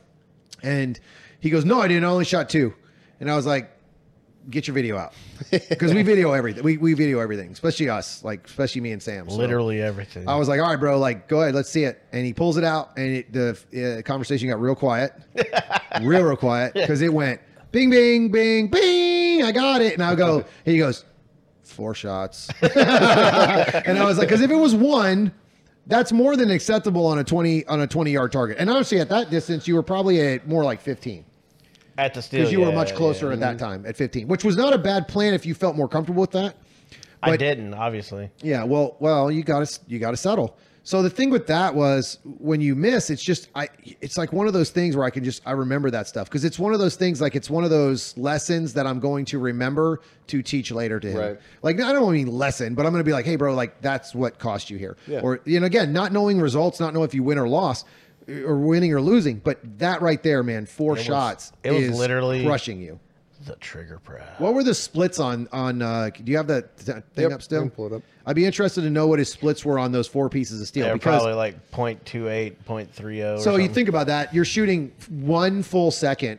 And 0.65 0.99
he 1.39 1.51
goes, 1.51 1.65
no, 1.65 1.81
I 1.81 1.87
didn't. 1.87 2.05
I 2.05 2.09
only 2.09 2.25
shot 2.25 2.49
two. 2.49 2.75
And 3.21 3.31
I 3.31 3.37
was 3.37 3.47
like, 3.47 3.71
get 4.51 4.67
your 4.67 4.75
video 4.75 4.97
out 4.97 5.13
because 5.51 5.95
we 5.95 6.03
video 6.03 6.33
everything. 6.33 6.63
We, 6.63 6.77
we 6.77 6.95
video 6.95 7.21
everything, 7.21 7.51
especially 7.51 7.89
us, 7.89 8.23
like 8.25 8.47
especially 8.47 8.81
me 8.81 8.93
and 8.93 9.03
Sam. 9.03 9.29
So 9.29 9.37
Literally 9.37 9.81
everything. 9.81 10.29
I 10.29 10.37
was 10.37 10.49
like, 10.49 10.61
all 10.61 10.69
right, 10.69 10.79
bro, 10.79 10.99
like 10.99 11.29
go 11.29 11.43
ahead, 11.43 11.55
let's 11.55 11.71
see 11.71 11.85
it. 11.85 12.03
And 12.13 12.25
he 12.27 12.33
pulls 12.33 12.57
it 12.57 12.65
out, 12.65 12.97
and 12.97 13.17
it, 13.17 13.33
the 13.33 13.99
uh, 13.99 14.03
conversation 14.03 14.49
got 14.49 14.61
real 14.61 14.75
quiet, 14.75 15.13
real 16.03 16.23
real 16.23 16.37
quiet 16.37 16.75
because 16.75 17.03
it 17.03 17.13
went 17.13 17.41
bing 17.71 17.91
bing 17.91 18.31
bing 18.31 18.69
bing. 18.69 19.43
I 19.43 19.53
got 19.53 19.81
it, 19.81 19.95
and 19.95 20.03
I 20.03 20.15
go. 20.15 20.45
He 20.65 20.79
goes, 20.79 21.05
four 21.63 21.95
shots, 21.95 22.49
and 22.63 23.99
I 23.99 24.05
was 24.05 24.19
like, 24.19 24.29
because 24.29 24.43
if 24.43 24.51
it 24.51 24.57
was 24.57 24.75
one. 24.75 25.33
That's 25.89 26.13
more 26.13 26.37
than 26.37 26.53
acceptable 26.53 27.07
on 27.07 27.19
a 27.19 27.25
twenty 27.25 27.67
on 27.67 27.81
a 27.81 27.89
twenty 27.89 28.13
yard 28.13 28.31
target, 28.31 28.59
and 28.61 28.71
honestly, 28.71 29.01
at 29.01 29.09
that 29.09 29.31
distance, 29.31 29.67
you 29.67 29.75
were 29.75 29.83
probably 29.83 30.21
at 30.21 30.47
more 30.47 30.63
like 30.63 30.81
fifteen 30.81 31.25
at 31.99 32.15
the 32.15 32.23
steel. 32.23 32.41
because 32.41 32.53
you 32.53 32.61
were 32.61 32.69
yeah, 32.69 32.75
much 32.75 32.91
yeah. 32.91 32.97
closer 32.97 33.33
at 33.33 33.41
that 33.41 33.57
mm-hmm. 33.57 33.65
time 33.65 33.87
at 33.87 33.97
15, 33.97 34.29
which 34.29 34.45
was 34.45 34.57
not 34.57 34.73
a 34.73 34.79
bad 34.79 35.09
plan 35.09 35.35
if 35.35 35.47
you 35.47 35.55
felt 35.55 35.77
more 35.77 35.89
comfortable 35.89 36.21
with 36.21 36.33
that. 36.33 36.57
I 37.23 37.37
didn't, 37.37 37.75
obviously. 37.75 38.31
Yeah, 38.43 38.65
well, 38.65 38.97
well, 38.99 39.31
you 39.31 39.43
got 39.43 39.67
to 39.67 39.81
you 39.87 39.99
got 39.99 40.11
to 40.11 40.17
settle. 40.17 40.57
So 40.85 41.01
the 41.01 41.11
thing 41.11 41.31
with 41.31 41.47
that 41.47 41.77
was 41.77 42.19
when 42.25 42.61
you 42.61 42.75
miss, 42.75 43.09
it's 43.09 43.25
just 43.25 43.49
I. 43.55 43.69
It's 44.01 44.19
like 44.19 44.33
one 44.33 44.49
of 44.49 44.53
those 44.53 44.71
things 44.71 44.97
where 44.97 45.07
I 45.07 45.11
can 45.11 45.23
just 45.23 45.41
I 45.47 45.53
remember 45.53 45.91
that 45.93 46.09
stuff 46.09 46.29
because 46.29 46.45
it's 46.45 46.59
one 46.59 46.73
of 46.73 46.81
those 46.81 46.97
things 46.97 47.21
like 47.21 47.37
it's 47.37 47.49
one 47.49 47.63
of 47.63 47.71
those 47.71 48.17
lessons 48.19 48.73
that 48.75 48.85
I'm 48.85 48.99
going 48.99 49.25
to 49.27 49.39
remember 49.39 50.01
to 50.29 50.43
teach 50.43 50.73
later 50.73 50.99
to 50.99 51.09
him. 51.09 51.19
Right. 51.19 51.39
Like 51.63 51.81
I 51.81 51.93
don't 51.93 52.13
mean 52.13 52.27
lesson, 52.27 52.75
but 52.75 52.85
I'm 52.85 52.93
going 52.93 53.01
to 53.01 53.09
be 53.09 53.13
like, 53.13 53.25
hey, 53.25 53.37
bro, 53.37 53.55
like 53.55 53.81
that's 53.81 54.13
what 54.13 54.41
cost 54.41 54.71
you 54.71 54.79
here. 54.79 54.97
Yeah. 55.07 55.21
Or 55.21 55.41
you 55.45 55.61
know, 55.61 55.67
again, 55.67 55.93
not 55.93 56.13
knowing 56.13 56.41
results, 56.41 56.81
not 56.81 56.95
knowing 56.95 57.05
if 57.05 57.15
you 57.15 57.23
win 57.23 57.39
or 57.39 57.49
lost, 57.49 57.87
or 58.29 58.57
winning 58.59 58.93
or 58.93 59.01
losing, 59.01 59.37
but 59.39 59.59
that 59.79 60.03
right 60.03 60.23
there, 60.23 60.43
man, 60.43 60.67
four 60.67 60.93
was- 60.93 61.03
shots. 61.03 61.53
it 61.65 61.71
was 61.73 61.83
is 61.85 61.99
literally- 61.99 62.45
crushing 62.45 62.81
you. 62.81 62.99
The 63.45 63.57
trigger 63.57 63.99
press. 63.99 64.23
What 64.39 64.55
were 64.55 64.63
the 64.63 64.73
splits 64.75 65.19
on 65.19 65.49
on? 65.53 65.83
Uh, 65.83 66.11
do 66.23 66.31
you 66.31 66.37
have 66.37 66.47
that 66.47 66.77
thing 66.79 67.03
Yep, 67.17 67.33
up 67.33 67.43
still? 67.43 67.59
I 67.59 67.63
can 67.63 67.71
pull 67.71 67.87
it 67.89 67.93
up. 67.93 68.03
I'd 68.25 68.37
be 68.37 68.47
interested 68.47 68.83
to 68.83 68.91
know 68.91 69.09
what 69.09 69.19
his 69.19 69.33
splits 69.33 69.65
were 69.65 69.81
on 69.81 69.91
those 69.91 70.07
four 70.07 70.29
pieces 70.29 70.61
of 70.61 70.69
steel 70.69 70.85
They're 70.85 70.95
because. 70.95 71.21
probably 71.23 71.35
like 71.35 71.57
0.28, 71.73 72.55
0.30. 72.65 73.39
or 73.39 73.41
so 73.41 73.57
you 73.57 73.67
think 73.69 73.89
about 73.89 74.07
that, 74.07 74.33
you're 74.33 74.45
shooting 74.45 74.93
one 75.11 75.65
full 75.65 75.91
second 75.91 76.39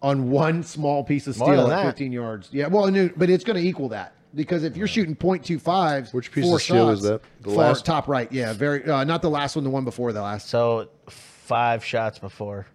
on 0.00 0.30
one 0.30 0.62
small 0.62 1.02
piece 1.02 1.26
of 1.26 1.34
steel 1.34 1.62
at 1.62 1.68
that. 1.70 1.86
15 1.86 2.12
yards. 2.12 2.50
Yeah, 2.52 2.68
well, 2.68 2.88
no, 2.88 3.10
but 3.16 3.28
it's 3.28 3.42
going 3.42 3.60
to 3.60 3.68
equal 3.68 3.88
that 3.88 4.12
because 4.32 4.62
if 4.62 4.76
you're 4.76 4.86
shooting 4.86 5.16
0.25, 5.16 6.14
Which 6.14 6.30
piece 6.30 6.44
four 6.44 6.56
of 6.56 6.62
steel 6.62 6.86
shots, 6.88 6.98
is 7.00 7.08
that? 7.08 7.20
The 7.40 7.50
far- 7.50 7.64
last? 7.64 7.84
top 7.84 8.06
right? 8.06 8.30
Yeah, 8.30 8.52
very 8.52 8.88
uh, 8.88 9.02
not 9.02 9.22
the 9.22 9.30
last 9.30 9.56
one, 9.56 9.64
the 9.64 9.70
one 9.70 9.82
before 9.84 10.12
the 10.12 10.22
last. 10.22 10.48
So 10.48 10.88
five 11.48 11.84
shots 11.84 12.18
before. 12.18 12.66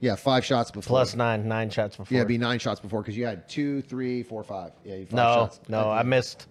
Yeah, 0.00 0.16
five 0.16 0.44
shots 0.44 0.70
before. 0.70 0.88
Plus 0.88 1.14
nine, 1.14 1.46
nine 1.46 1.70
shots 1.70 1.96
before. 1.96 2.14
Yeah, 2.14 2.20
it'd 2.20 2.28
be 2.28 2.38
nine 2.38 2.58
shots 2.58 2.80
before 2.80 3.02
because 3.02 3.16
you 3.16 3.26
had 3.26 3.48
two, 3.48 3.82
three, 3.82 4.22
four, 4.22 4.42
five. 4.42 4.72
Yeah, 4.84 4.94
you 4.94 5.00
had 5.00 5.10
five 5.10 5.16
no, 5.16 5.34
shots. 5.34 5.60
no, 5.68 5.90
I 5.90 6.02
missed 6.02 6.48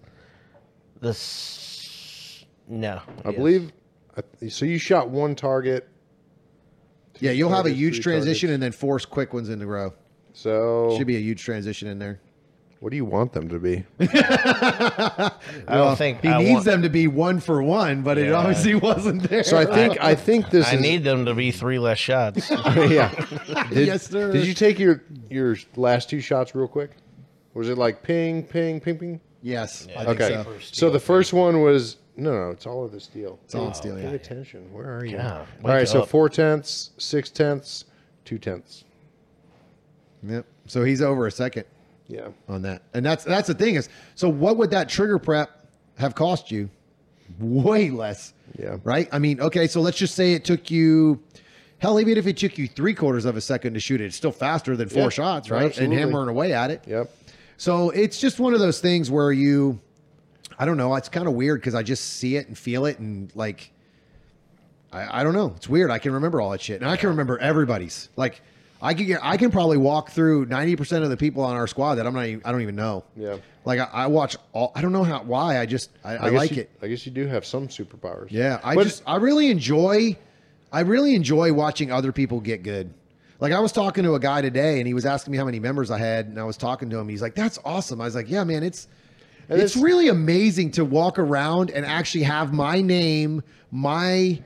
this. 1.01 2.45
No, 2.67 3.01
I 3.23 3.29
yes. 3.29 3.35
believe. 3.35 3.71
So 4.49 4.65
you 4.65 4.77
shot 4.77 5.09
one 5.09 5.35
target. 5.35 5.87
Yeah, 7.19 7.31
you'll 7.31 7.49
have 7.49 7.65
a 7.65 7.71
huge 7.71 8.01
transition 8.01 8.47
targets. 8.49 8.53
and 8.53 8.63
then 8.63 8.71
four 8.71 8.99
quick 8.99 9.33
ones 9.33 9.49
in 9.49 9.59
the 9.59 9.67
row. 9.67 9.93
So 10.33 10.95
Should 10.97 11.07
be 11.07 11.15
a 11.15 11.21
huge 11.21 11.43
transition 11.43 11.87
in 11.87 11.99
there. 11.99 12.19
What 12.85 12.91
do 12.91 12.97
you 12.97 13.05
want 13.05 13.33
them 13.33 13.49
to 13.49 13.57
be? 13.57 13.83
I 13.99 15.31
don't 15.69 15.95
think 15.95 16.21
He 16.21 16.27
I 16.27 16.37
needs 16.37 16.51
want- 16.51 16.65
them 16.65 16.81
to 16.83 16.89
be 16.89 17.07
one 17.07 17.39
for 17.39 17.63
one, 17.63 18.03
but 18.03 18.19
it 18.19 18.27
Yeah. 18.27 18.33
obviously 18.35 18.75
wasn't 18.75 19.23
there. 19.27 19.43
So 19.43 19.57
I 19.57 19.65
think 19.65 19.97
I 19.99 20.13
think 20.13 20.51
this 20.51 20.67
I 20.67 20.75
is 20.75 20.81
need 20.81 21.03
them 21.03 21.25
to 21.25 21.33
be 21.33 21.49
three 21.49 21.79
less 21.79 21.97
shots. 21.97 22.47
yeah. 22.51 23.09
Did, 23.71 23.87
Yes, 23.87 24.05
sir. 24.07 24.31
Did 24.31 24.45
you 24.45 24.53
take 24.53 24.77
your 24.77 25.01
your 25.31 25.57
last 25.75 26.11
two 26.11 26.19
shots 26.21 26.53
real 26.53 26.67
quick? 26.67 26.91
Was 27.55 27.69
it 27.69 27.77
like 27.79 28.03
ping, 28.03 28.43
ping, 28.43 28.79
ping, 28.79 28.99
ping? 28.99 29.21
yes. 29.41 29.87
I 29.97 30.05
think 30.05 30.21
Okay. 30.21 30.43
so. 30.43 30.55
So 30.59 30.89
the 30.91 30.99
first 30.99 31.33
one 31.33 31.63
was 31.63 31.97
no, 32.15 32.33
no, 32.33 32.51
it's 32.51 32.67
all 32.67 32.85
of 32.85 32.91
the 32.91 32.99
steel. 32.99 33.39
It's 33.45 33.55
all 33.55 33.65
in 33.69 33.73
steel, 33.73 33.93
oh, 33.93 33.95
Pay 33.95 34.03
yeah. 34.03 34.09
attention. 34.11 34.71
Where 34.71 34.95
are 34.99 35.03
you? 35.03 35.15
Yeah, 35.17 35.37
all 35.39 35.47
wake 35.63 35.73
right. 35.73 35.87
So 35.87 36.03
up. 36.03 36.09
four 36.09 36.29
tenths, 36.29 36.91
six 36.99 37.31
tenths, 37.31 37.85
two 38.25 38.37
tenths. 38.37 38.83
Yep. 40.21 40.45
So 40.67 40.83
he's 40.83 41.01
over 41.01 41.25
a 41.25 41.31
second 41.31 41.65
Yeah. 42.07 42.27
on 42.47 42.61
that, 42.63 42.83
and 42.93 43.05
that's 43.05 43.23
that's 43.23 43.47
the 43.47 43.53
thing 43.53 43.75
is. 43.75 43.89
So 44.15 44.29
what 44.29 44.57
would 44.57 44.71
that 44.71 44.89
trigger 44.89 45.17
prep 45.19 45.65
have 45.97 46.13
cost 46.15 46.51
you? 46.51 46.69
Way 47.39 47.89
less. 47.89 48.33
Yeah. 48.59 48.77
Right. 48.83 49.09
I 49.11 49.19
mean, 49.19 49.41
okay. 49.41 49.67
So 49.67 49.81
let's 49.81 49.97
just 49.97 50.13
say 50.15 50.33
it 50.33 50.45
took 50.45 50.69
you. 50.69 51.21
Hell, 51.79 51.99
even 51.99 52.17
if 52.17 52.25
it 52.27 52.37
took 52.37 52.57
you 52.57 52.67
three 52.67 52.93
quarters 52.93 53.25
of 53.25 53.35
a 53.35 53.41
second 53.41 53.73
to 53.73 53.79
shoot 53.79 53.99
it, 54.01 54.05
it's 54.05 54.15
still 54.15 54.31
faster 54.31 54.75
than 54.77 54.87
four 54.87 55.03
Yeah, 55.03 55.09
shots, 55.09 55.49
right? 55.49 55.65
absolutely. 55.65 55.95
And 55.97 56.05
hammering 56.05 56.29
away 56.29 56.53
at 56.53 56.71
it. 56.71 56.83
Yep. 56.87 57.13
So 57.57 57.89
it's 57.89 58.19
just 58.19 58.39
one 58.39 58.53
of 58.53 58.59
those 58.59 58.79
things 58.79 59.11
where 59.11 59.31
you, 59.31 59.79
I 60.57 60.65
don't 60.65 60.77
know, 60.77 60.95
it's 60.95 61.09
kind 61.09 61.27
of 61.27 61.33
weird 61.33 61.59
because 61.59 61.75
I 61.75 61.83
just 61.83 62.03
see 62.17 62.37
it 62.37 62.47
and 62.47 62.57
feel 62.57 62.85
it 62.85 62.99
and 62.99 63.29
like, 63.35 63.71
I, 64.93 65.21
I 65.21 65.23
don't 65.23 65.33
know, 65.33 65.53
it's 65.55 65.67
weird. 65.67 65.91
I 65.91 65.99
can 65.99 66.13
remember 66.13 66.39
all 66.39 66.49
that 66.51 66.61
shit 66.61 66.81
and 66.81 66.89
I 66.89 66.95
can 66.95 67.09
remember 67.09 67.37
everybody's. 67.39 68.09
Like, 68.15 68.41
I 68.85 68.93
can 68.93 69.07
get, 69.07 69.19
I 69.23 69.37
can 69.37 69.49
probably 69.51 69.77
walk 69.77 70.11
through 70.11 70.45
ninety 70.45 70.75
percent 70.75 71.03
of 71.03 71.09
the 71.09 71.17
people 71.17 71.43
on 71.43 71.55
our 71.55 71.65
squad 71.67 71.95
that 71.95 72.05
I'm 72.05 72.13
not, 72.13 72.25
even, 72.25 72.41
I 72.45 72.51
don't 72.51 72.61
even 72.61 72.75
know. 72.75 73.03
Yeah. 73.15 73.37
Like 73.65 73.79
I, 73.79 73.89
I 73.91 74.07
watch 74.07 74.37
all. 74.53 74.71
I 74.75 74.81
don't 74.81 74.91
know 74.91 75.03
how 75.03 75.23
why. 75.23 75.59
I 75.59 75.65
just 75.65 75.89
I, 76.03 76.17
I, 76.17 76.29
guess 76.29 76.37
like 76.37 76.51
you, 76.51 76.61
it. 76.61 76.69
I 76.83 76.87
guess 76.87 77.05
you 77.05 77.11
do 77.11 77.25
have 77.25 77.45
some 77.45 77.67
superpowers. 77.67 78.27
Yeah, 78.29 78.59
I 78.63 78.75
But- 78.75 78.83
just 78.83 79.01
I 79.07 79.15
really 79.17 79.49
enjoy 79.49 80.15
I 80.71 80.81
really 80.81 81.15
enjoy 81.15 81.51
watching 81.53 81.91
other 81.91 82.11
people 82.11 82.39
get 82.41 82.61
good. 82.63 82.93
Like 83.39 83.53
I 83.53 83.59
was 83.59 83.71
talking 83.71 84.03
to 84.03 84.13
a 84.15 84.19
guy 84.19 84.41
today 84.41 84.77
and 84.79 84.87
he 84.87 84.93
was 84.93 85.05
asking 85.05 85.31
me 85.31 85.37
how 85.37 85.45
many 85.45 85.59
members 85.59 85.89
I 85.91 85.97
had 85.97 86.27
and 86.27 86.39
I 86.39 86.43
was 86.43 86.55
talking 86.55 86.89
to 86.91 86.97
him. 86.99 87.09
He's 87.09 87.21
like, 87.23 87.33
"That's 87.35 87.57
awesome." 87.65 87.99
I 88.01 88.05
was 88.05 88.15
like, 88.15 88.29
"Yeah, 88.29 88.43
man, 88.43 88.61
it's 88.63 88.87
And 89.49 89.59
it's 89.59 89.71
it's- 89.75 89.83
really 89.83 90.09
amazing 90.09 90.71
to 90.73 90.85
walk 90.85 91.17
around 91.17 91.71
and 91.71 91.85
actually 91.85 92.23
have 92.23 92.53
my 92.53 92.81
name, 92.81 93.41
my 93.71 94.41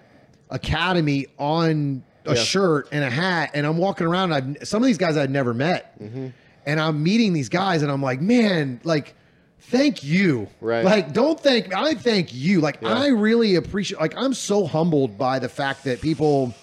academy 0.50 1.28
on 1.38 2.04
a 2.32 2.36
Yeah. 2.36 2.44
shirt 2.44 2.88
and 2.92 3.04
a 3.04 3.10
hat 3.10 3.52
and 3.54 3.66
I'm 3.66 3.78
walking 3.78 4.08
around 4.08 4.32
and 4.32 4.58
I've, 4.60 4.68
some 4.68 4.82
of 4.84 4.88
these 4.88 4.98
guys 4.98 5.18
I'd 5.18 5.30
never 5.32 5.54
met. 5.54 6.00
Mm-hmm. 6.02 6.28
And 6.66 6.80
I'm 6.80 7.02
meeting 7.04 7.34
these 7.34 7.50
guys 7.50 7.82
and 7.82 7.92
I'm 7.92 8.02
like, 8.02 8.22
"Man, 8.22 8.80
like 8.84 9.16
thank 9.62 10.04
you." 10.04 10.48
Right. 10.62 10.84
Like 10.86 11.14
don't 11.14 11.40
thank 11.40 11.70
me. 11.70 11.74
I 11.76 11.94
thank 11.96 12.34
you. 12.34 12.62
Like 12.62 12.80
Yeah. 12.82 12.90
I 12.90 13.08
really 13.08 13.56
appreciate 13.56 14.00
like 14.00 14.14
I'm 14.18 14.34
so 14.34 14.66
humbled 14.68 15.18
by 15.18 15.40
the 15.40 15.50
fact 15.50 15.84
that 15.86 16.02
people 16.02 16.54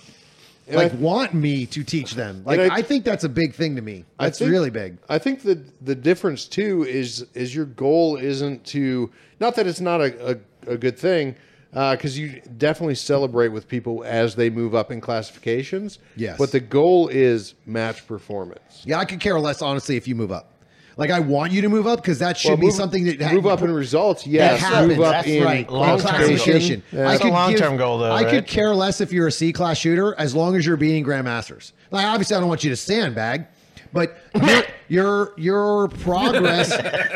And 0.69 0.77
like 0.77 0.93
I- 0.93 0.97
want 0.97 1.35
me 1.35 1.67
to 1.67 1.83
teach 1.85 2.15
them. 2.15 2.43
Like 2.45 2.61
I- 2.61 2.77
I, 2.77 2.83
think 2.83 3.05
that's 3.05 3.25
a 3.25 3.28
big 3.28 3.55
thing 3.55 3.77
to 3.77 3.83
me. 3.83 4.05
That's 4.19 4.39
think- 4.39 4.51
really 4.51 4.70
big. 4.70 4.99
I 5.09 5.19
think 5.19 5.43
the 5.43 5.61
the 5.81 5.95
difference 5.95 6.45
too 6.47 6.85
is 6.85 7.27
is 7.35 7.55
your 7.55 7.67
goal 7.67 8.17
isn't 8.17 8.65
to 8.67 9.11
not 9.41 9.55
that 9.57 9.67
it's 9.67 9.81
not 9.81 10.01
a, 10.01 10.33
a, 10.67 10.73
a 10.75 10.77
good 10.77 10.99
thing 10.99 11.35
Uh, 11.75 11.95
because 11.95 12.19
you 12.19 12.41
definitely 12.57 12.95
celebrate 12.95 13.49
with 13.49 13.69
people 13.69 14.03
as 14.07 14.35
they 14.35 14.49
move 14.49 14.75
up 14.75 14.91
in 14.91 15.01
classifications. 15.01 15.99
Yes. 16.17 16.39
but 16.39 16.51
the 16.53 16.61
goal 16.61 17.09
is 17.09 17.55
match 17.67 18.07
performance. 18.07 18.83
Yeah, 18.86 18.99
I 18.99 19.05
could 19.05 19.20
care 19.20 19.39
less 19.39 19.61
honestly 19.61 19.97
if 19.97 20.09
you 20.09 20.15
move 20.15 20.33
up. 20.33 20.53
Like 20.97 21.11
I 21.11 21.19
want 21.20 21.53
you 21.53 21.61
to 21.61 21.69
move 21.69 21.86
up 21.86 22.01
because 22.01 22.19
that 22.20 22.39
should 22.39 22.53
Well, 22.53 22.57
be 22.59 22.70
something 22.70 23.05
that 23.05 23.20
ha- 23.20 23.33
move 23.35 23.47
up 23.47 23.61
in 23.61 23.70
results. 23.70 24.23
that 24.25 24.31
Yes, 24.31 24.61
happens. 24.61 24.89
move 24.97 25.01
up 25.05 25.12
That's 25.12 25.28
in 25.28 25.45
right. 25.45 25.70
long-term 25.70 25.99
classification. 26.09 26.83
goal. 26.91 27.01
Yeah. 27.01 27.09
That's 27.09 27.20
a 27.20 27.25
could 27.25 27.33
long-term 27.35 27.73
give- 27.73 27.78
goal, 27.78 27.99
though, 27.99 28.12
I 28.12 28.25
could 28.25 28.47
care 28.47 28.75
less 28.75 29.03
if 29.03 29.12
you're 29.12 29.27
a 29.27 29.33
C 29.33 29.53
class 29.53 29.77
shooter 29.77 30.15
as 30.19 30.35
long 30.35 30.57
as 30.57 30.65
you're 30.65 30.78
beating 30.78 31.05
grandmasters. 31.05 31.73
Like 31.91 32.07
obviously, 32.07 32.36
I 32.36 32.41
don't 32.41 32.49
want 32.49 32.65
you 32.65 32.70
to 32.70 32.77
sandbag, 32.77 33.45
but 33.93 34.17
your 34.35 34.62
your, 34.89 35.33
your 35.36 35.89
progress, 35.89 36.73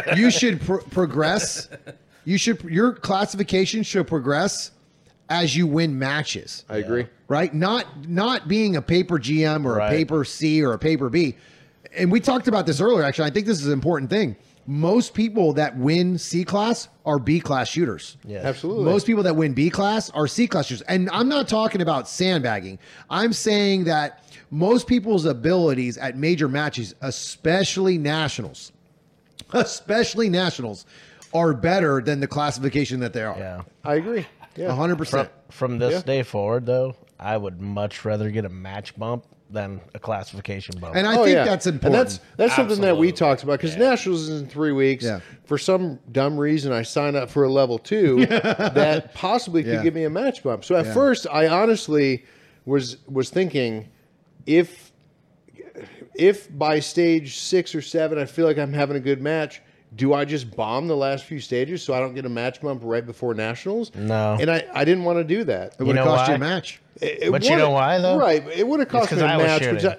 you 0.16 0.30
should 0.30 0.60
pro- 0.60 0.82
progress. 0.82 1.68
You 2.24 2.38
should 2.38 2.62
your 2.64 2.92
classification 2.92 3.82
should 3.82 4.06
progress 4.06 4.70
as 5.28 5.56
you 5.56 5.66
win 5.66 5.98
matches 5.98 6.64
I 6.68 6.78
agree. 6.78 7.06
right? 7.28 7.52
Not 7.54 8.08
not 8.08 8.48
being 8.48 8.76
a 8.76 8.82
paper 8.82 9.18
GM 9.18 9.64
or 9.64 9.74
Right. 9.76 9.92
a 9.92 9.96
paper 9.96 10.24
C 10.24 10.62
or 10.62 10.72
a 10.72 10.78
paper 10.78 11.08
B. 11.08 11.36
And 11.96 12.10
we 12.12 12.20
talked 12.20 12.46
about 12.48 12.66
this 12.66 12.80
earlier. 12.80 13.02
Actually, 13.04 13.28
I 13.28 13.30
think 13.30 13.46
this 13.46 13.60
is 13.60 13.66
an 13.66 13.72
important 13.72 14.10
thing. 14.10 14.36
Most 14.66 15.14
people 15.14 15.52
that 15.54 15.76
win 15.76 16.18
C 16.18 16.44
class 16.44 16.88
are 17.04 17.18
B 17.18 17.40
class 17.40 17.68
shooters. 17.68 18.16
Yeah. 18.24 18.40
Absolutely. 18.44 18.84
Most 18.84 19.06
people 19.06 19.22
that 19.24 19.34
win 19.34 19.52
B 19.54 19.70
class 19.70 20.10
are 20.10 20.28
C 20.28 20.46
class 20.46 20.66
shooters. 20.66 20.82
And 20.82 21.08
I'm 21.10 21.28
not 21.28 21.48
talking 21.48 21.80
about 21.80 22.08
sandbagging. 22.08 22.78
I'm 23.08 23.32
saying 23.32 23.84
that 23.84 24.22
most 24.50 24.86
people's 24.86 25.24
abilities 25.24 25.96
at 25.98 26.16
major 26.16 26.48
matches, 26.48 26.94
especially 27.00 27.98
nationals, 27.98 28.70
especially 29.52 30.28
nationals, 30.28 30.86
are 31.32 31.52
better 31.54 32.00
than 32.00 32.20
the 32.20 32.26
classification 32.26 33.00
that 33.00 33.12
they 33.12 33.22
are. 33.22 33.36
Yeah. 33.38 33.62
I 33.84 33.94
agree. 33.94 34.26
Yeah. 34.56 34.66
A 34.68 34.74
hundred 34.74 34.96
percent. 34.98 35.30
from 35.50 35.78
this 35.78 35.94
Yeah. 35.94 36.02
day 36.02 36.22
forward, 36.22 36.66
though, 36.66 36.96
I 37.18 37.36
would 37.36 37.60
much 37.60 38.04
rather 38.04 38.30
get 38.30 38.44
a 38.44 38.48
match 38.48 38.96
bump 38.98 39.24
than 39.52 39.80
a 39.94 39.98
classification 39.98 40.78
bump. 40.80 40.94
And 40.94 41.06
I 41.08 41.16
Oh, 41.16 41.24
think 41.24 41.34
yeah. 41.34 41.44
that's 41.44 41.66
And 41.66 41.74
important. 41.74 42.04
that's 42.08 42.20
that's 42.36 42.54
something 42.56 42.80
that 42.82 42.96
we 42.96 43.10
talked 43.10 43.42
about 43.42 43.58
because 43.60 43.76
nationals 43.76 44.28
is 44.28 44.40
in 44.42 44.46
three 44.48 44.70
weeks. 44.72 45.04
Yeah. 45.04 45.20
For 45.44 45.58
some 45.58 45.98
dumb 46.12 46.36
reason, 46.38 46.72
I 46.72 46.82
signed 46.82 47.16
up 47.16 47.30
for 47.30 47.42
a 47.44 47.48
level 47.50 47.76
two 47.78 48.26
that 48.26 49.12
possibly 49.14 49.64
could 49.64 49.74
Yeah. 49.74 49.82
give 49.82 49.94
me 49.94 50.04
a 50.04 50.10
match 50.10 50.42
bump. 50.44 50.64
So 50.64 50.76
at 50.76 50.86
Yeah. 50.86 50.94
first, 50.94 51.26
I 51.32 51.48
honestly 51.48 52.24
was 52.64 52.98
was 53.08 53.30
thinking 53.30 53.88
if 54.46 54.92
if 56.14 56.48
by 56.56 56.80
stage 56.80 57.38
six 57.38 57.74
or 57.74 57.82
seven 57.82 58.18
I 58.18 58.24
feel 58.26 58.46
like 58.46 58.58
I'm 58.58 58.72
having 58.72 58.96
a 58.96 59.00
good 59.00 59.20
match. 59.20 59.62
Do 59.96 60.14
I 60.14 60.24
just 60.24 60.54
bomb 60.54 60.86
the 60.86 60.96
last 60.96 61.24
few 61.24 61.40
stages 61.40 61.82
so 61.82 61.92
I 61.94 61.98
don't 62.00 62.14
get 62.14 62.24
a 62.24 62.28
match 62.28 62.60
bump 62.60 62.82
right 62.84 63.04
before 63.04 63.34
nationals? 63.34 63.92
No. 63.94 64.36
and 64.40 64.48
I, 64.50 64.64
I 64.72 64.84
didn't 64.84 65.02
want 65.04 65.18
to 65.18 65.24
do 65.24 65.42
that. 65.44 65.74
it 65.78 65.82
would 65.82 65.96
have 65.96 66.04
know 66.06 66.12
cost 66.14 66.28
you 66.28 66.34
a 66.36 66.38
match. 66.38 66.80
It- 67.00 67.22
it 67.24 67.32
But 67.32 67.44
you 67.44 67.56
know 67.56 67.70
why, 67.70 67.98
though? 67.98 68.16
Right, 68.18 68.46
it 68.54 68.66
would 68.66 68.78
have 68.80 68.88
cost 68.88 69.10
me 69.10 69.20
a 69.20 69.24
I 69.24 69.36
match, 69.38 69.62
which, 69.66 69.84
I, 69.84 69.96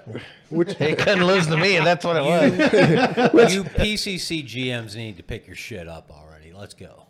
which 0.50 0.74
he 0.78 0.94
couldn't 0.96 1.26
lose 1.26 1.48
to 1.48 1.58
me, 1.58 1.76
and 1.76 1.86
that's 1.86 2.06
what 2.06 2.16
it 2.16 2.24
was. 2.24 3.54
you 3.54 3.64
PCC 3.66 4.46
GMs 4.46 4.96
need 4.96 5.18
to 5.18 5.24
pick 5.24 5.46
your 5.48 5.56
shit 5.56 5.88
up 5.88 6.10
already. 6.12 6.54
Let's 6.54 6.74
go. 6.74 7.06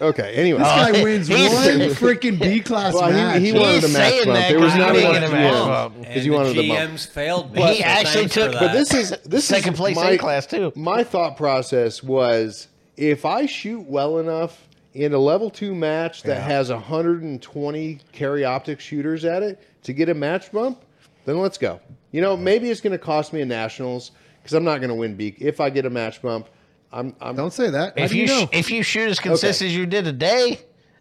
Okay. 0.00 0.34
Anyway, 0.34 0.58
This 0.58 0.68
guy 0.68 0.90
wins 1.02 1.28
he's- 1.28 1.52
one 1.52 1.78
freaking 1.90 2.40
B 2.40 2.60
class 2.60 2.94
Well, 2.94 3.06
he- 3.08 3.12
match. 3.14 3.42
he 3.42 3.52
wanted 3.52 3.84
a 3.84 3.88
match 3.88 4.24
bump. 4.24 4.38
There 4.48 4.58
was 4.60 4.70
'cause 4.72 4.78
not 4.78 4.96
enough 4.96 5.12
didn't 5.12 5.12
get 5.20 5.22
a 5.24 5.32
match 5.32 5.54
GMs. 5.54 6.00
Because 6.00 6.24
you 6.26 6.30
the 6.32 6.36
wanted 6.38 6.56
the 6.56 6.68
bump. 6.68 6.90
GMs 6.92 7.06
failed 7.08 7.52
me. 7.54 7.62
He 7.74 7.82
actually 7.82 8.28
took- 8.28 8.52
But 8.52 8.72
this 8.72 8.94
is 8.94 9.10
this 9.24 9.44
Second 9.44 9.74
is 9.74 9.78
place 9.78 9.96
my, 9.96 10.10
A 10.10 10.18
class, 10.18 10.46
too. 10.46 10.72
My 10.74 11.02
thought 11.04 11.36
process 11.36 12.02
was 12.02 12.68
if 12.96 13.24
I 13.24 13.46
shoot 13.46 13.80
well 13.88 14.18
enough 14.18 14.66
in 14.94 15.12
a 15.12 15.18
level 15.18 15.50
two 15.50 15.74
match 15.74 16.22
that 16.24 16.42
has 16.42 16.70
120 16.70 17.98
carry 18.12 18.44
optic 18.44 18.80
shooters 18.80 19.24
at 19.24 19.42
it 19.42 19.60
to 19.84 19.92
get 19.92 20.08
a 20.08 20.14
match 20.14 20.50
bump, 20.52 20.82
then 21.24 21.38
let's 21.38 21.58
go. 21.58 21.80
You 22.10 22.20
know, 22.22 22.36
maybe 22.36 22.70
it's 22.70 22.80
going 22.80 22.92
to 22.92 22.98
cost 22.98 23.32
me 23.32 23.40
a 23.42 23.46
nationals 23.46 24.12
because 24.42 24.54
I'm 24.54 24.64
not 24.64 24.78
going 24.78 24.88
to 24.88 24.94
win 24.94 25.14
B. 25.14 25.34
If 25.38 25.60
I 25.60 25.70
get 25.70 25.84
a 25.84 25.90
match 25.90 26.22
bump, 26.22 26.48
I'm. 26.92 27.14
I'm 27.20 27.36
Don't 27.36 27.52
say 27.52 27.70
that. 27.70 27.94
If 27.98 28.14
you, 28.14 28.22
you 28.22 28.26
know? 28.28 28.48
if 28.52 28.70
you 28.70 28.82
shoot 28.82 29.10
as 29.10 29.20
consistent 29.20 29.68
as 29.70 29.76
you 29.76 29.86
did 29.86 30.04
today 30.04 30.60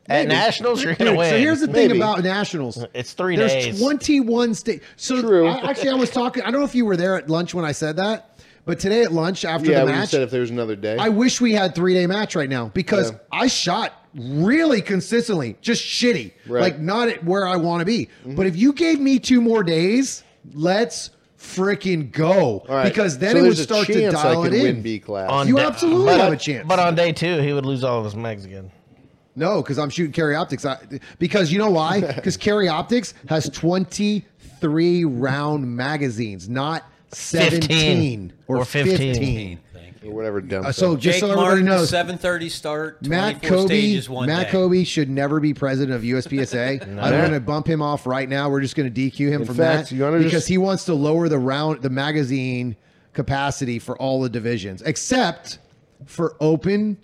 at 0.10 0.28
Maybe. 0.28 0.28
nationals, 0.28 0.84
you're 0.84 0.96
gonna 0.96 1.16
win. 1.16 1.30
So 1.30 1.38
here's 1.38 1.60
the 1.62 1.68
thing 1.68 1.96
about 1.96 2.24
nationals. 2.24 2.84
It's 2.94 3.14
three 3.14 3.36
There's 3.36 3.52
days. 3.54 3.80
21 3.80 4.54
states. 4.54 4.86
So 4.98 5.22
True. 5.22 5.48
I, 5.48 5.70
actually, 5.70 5.90
I 5.90 5.96
was 5.96 6.10
talking. 6.10 6.44
I 6.44 6.52
don't 6.52 6.60
know 6.62 6.66
if 6.66 6.76
you 6.76 6.86
were 6.86 6.98
there 6.98 7.16
at 7.16 7.30
lunch 7.30 7.54
when 7.54 7.64
I 7.66 7.72
said 7.72 7.96
that, 7.98 8.40
but 8.66 8.80
today 8.80 9.04
at 9.04 9.12
lunch 9.14 9.46
after 9.46 9.70
yeah, 9.72 9.80
the 9.80 9.86
when 9.86 9.94
you 9.94 10.00
match, 10.02 10.10
said 10.10 10.22
if 10.22 10.32
there 10.32 10.42
was 10.42 10.50
another 10.50 10.76
day. 10.76 10.98
I 10.98 11.10
wish 11.10 11.40
we 11.42 11.54
had 11.54 11.74
three 11.76 11.94
day 11.94 12.06
match 12.08 12.36
right 12.36 12.50
now 12.50 12.70
because 12.74 13.12
Yeah. 13.12 13.18
I 13.32 13.48
shot 13.48 13.94
really 14.14 14.82
consistently, 14.82 15.58
just 15.62 15.84
shitty, 15.84 16.32
Right. 16.48 16.54
Mm-hmm. 16.54 16.54
like 16.62 16.80
not 16.80 17.08
at 17.10 17.24
where 17.24 17.46
I 17.48 17.56
want 17.58 17.82
to 17.82 17.86
be. 17.86 18.10
But 18.26 18.46
if 18.48 18.56
you 18.58 18.74
gave 18.74 19.00
me 19.00 19.20
two 19.20 19.42
more 19.42 19.64
days, 19.64 20.24
let's 20.54 21.12
freaking 21.40 22.12
go 22.12 22.60
All 22.68 22.76
right. 22.76 22.84
because 22.86 23.18
then 23.20 23.34
So 23.36 23.44
it 23.44 23.48
would 23.48 23.58
start 23.58 23.88
to 23.88 24.12
dial 24.12 24.28
I 24.28 24.32
it 24.32 24.44
could 24.50 24.52
win 24.54 24.76
in. 24.78 24.82
B 24.82 25.00
class. 25.00 25.30
On 25.30 25.48
You 25.48 25.56
da- 25.58 25.68
absolutely 25.68 26.06
but 26.06 26.18
have 26.20 26.28
on- 26.30 26.34
a 26.34 26.38
chance. 26.38 26.68
But 26.68 26.80
on 26.80 26.96
day 26.96 27.12
two, 27.12 27.40
he 27.40 27.54
would 27.54 27.66
lose 27.66 27.84
all 27.84 28.00
of 28.00 28.06
his 28.06 28.16
mags 28.16 28.44
again. 28.46 28.72
No, 29.36 29.62
because 29.62 29.78
I'm 29.78 29.92
shooting 29.92 30.12
carry 30.14 30.34
optics. 30.36 30.66
I, 30.66 30.78
because 31.20 31.52
you 31.52 31.60
know 31.60 31.70
why? 31.70 32.02
Because 32.16 32.38
carry 32.38 32.68
optics 32.68 33.14
has 33.30 33.50
23 33.50 35.06
round 35.06 35.68
magazines, 35.76 36.50
not 36.50 36.84
17 37.12 37.62
15 38.30 38.34
or, 38.48 38.58
or 38.58 38.66
15. 38.66 38.98
15. 39.14 39.60
Thank 40.08 40.14
or 40.14 40.16
whatever 40.18 40.42
dumb 40.42 40.66
Uh, 40.66 40.72
so 40.72 40.95
just 40.95 41.03
Jake 41.03 41.19
so 41.22 41.27
everybody 41.27 41.64
Martin, 41.64 41.66
knows, 41.66 41.92
7:30 41.92 42.50
start. 42.50 43.06
Matt 43.06 43.42
Kobe, 43.42 43.66
stages 43.68 44.10
one 44.10 44.27
Matt 44.27 44.48
day. 44.48 44.52
Kobe 44.52 44.84
should 44.84 45.10
never 45.10 45.40
be 45.40 45.53
president 45.53 45.95
of 45.95 46.03
USPSA. 46.03 46.82
I'm 46.82 47.11
going 47.11 47.32
to 47.32 47.40
bump 47.40 47.68
him 47.68 47.82
off 47.82 48.08
right 48.08 48.27
now. 48.27 48.50
We're 48.50 48.61
just 48.61 48.76
going 48.76 48.92
to 48.92 49.10
DQ 49.11 49.27
him 49.30 49.42
In 49.42 49.48
from 49.48 49.56
fact, 49.56 49.90
that 49.90 49.95
you 49.95 50.06
because 50.06 50.32
just- 50.32 50.48
he 50.48 50.58
wants 50.58 50.86
to 50.86 50.94
lower 50.94 51.30
the 51.30 51.40
round, 51.40 51.82
the 51.82 51.90
magazine 51.90 52.76
capacity 53.14 53.80
for 53.80 53.98
all 53.98 54.22
the 54.22 54.30
divisions, 54.30 54.82
except 54.84 55.60
for 56.06 56.36
open 56.40 56.98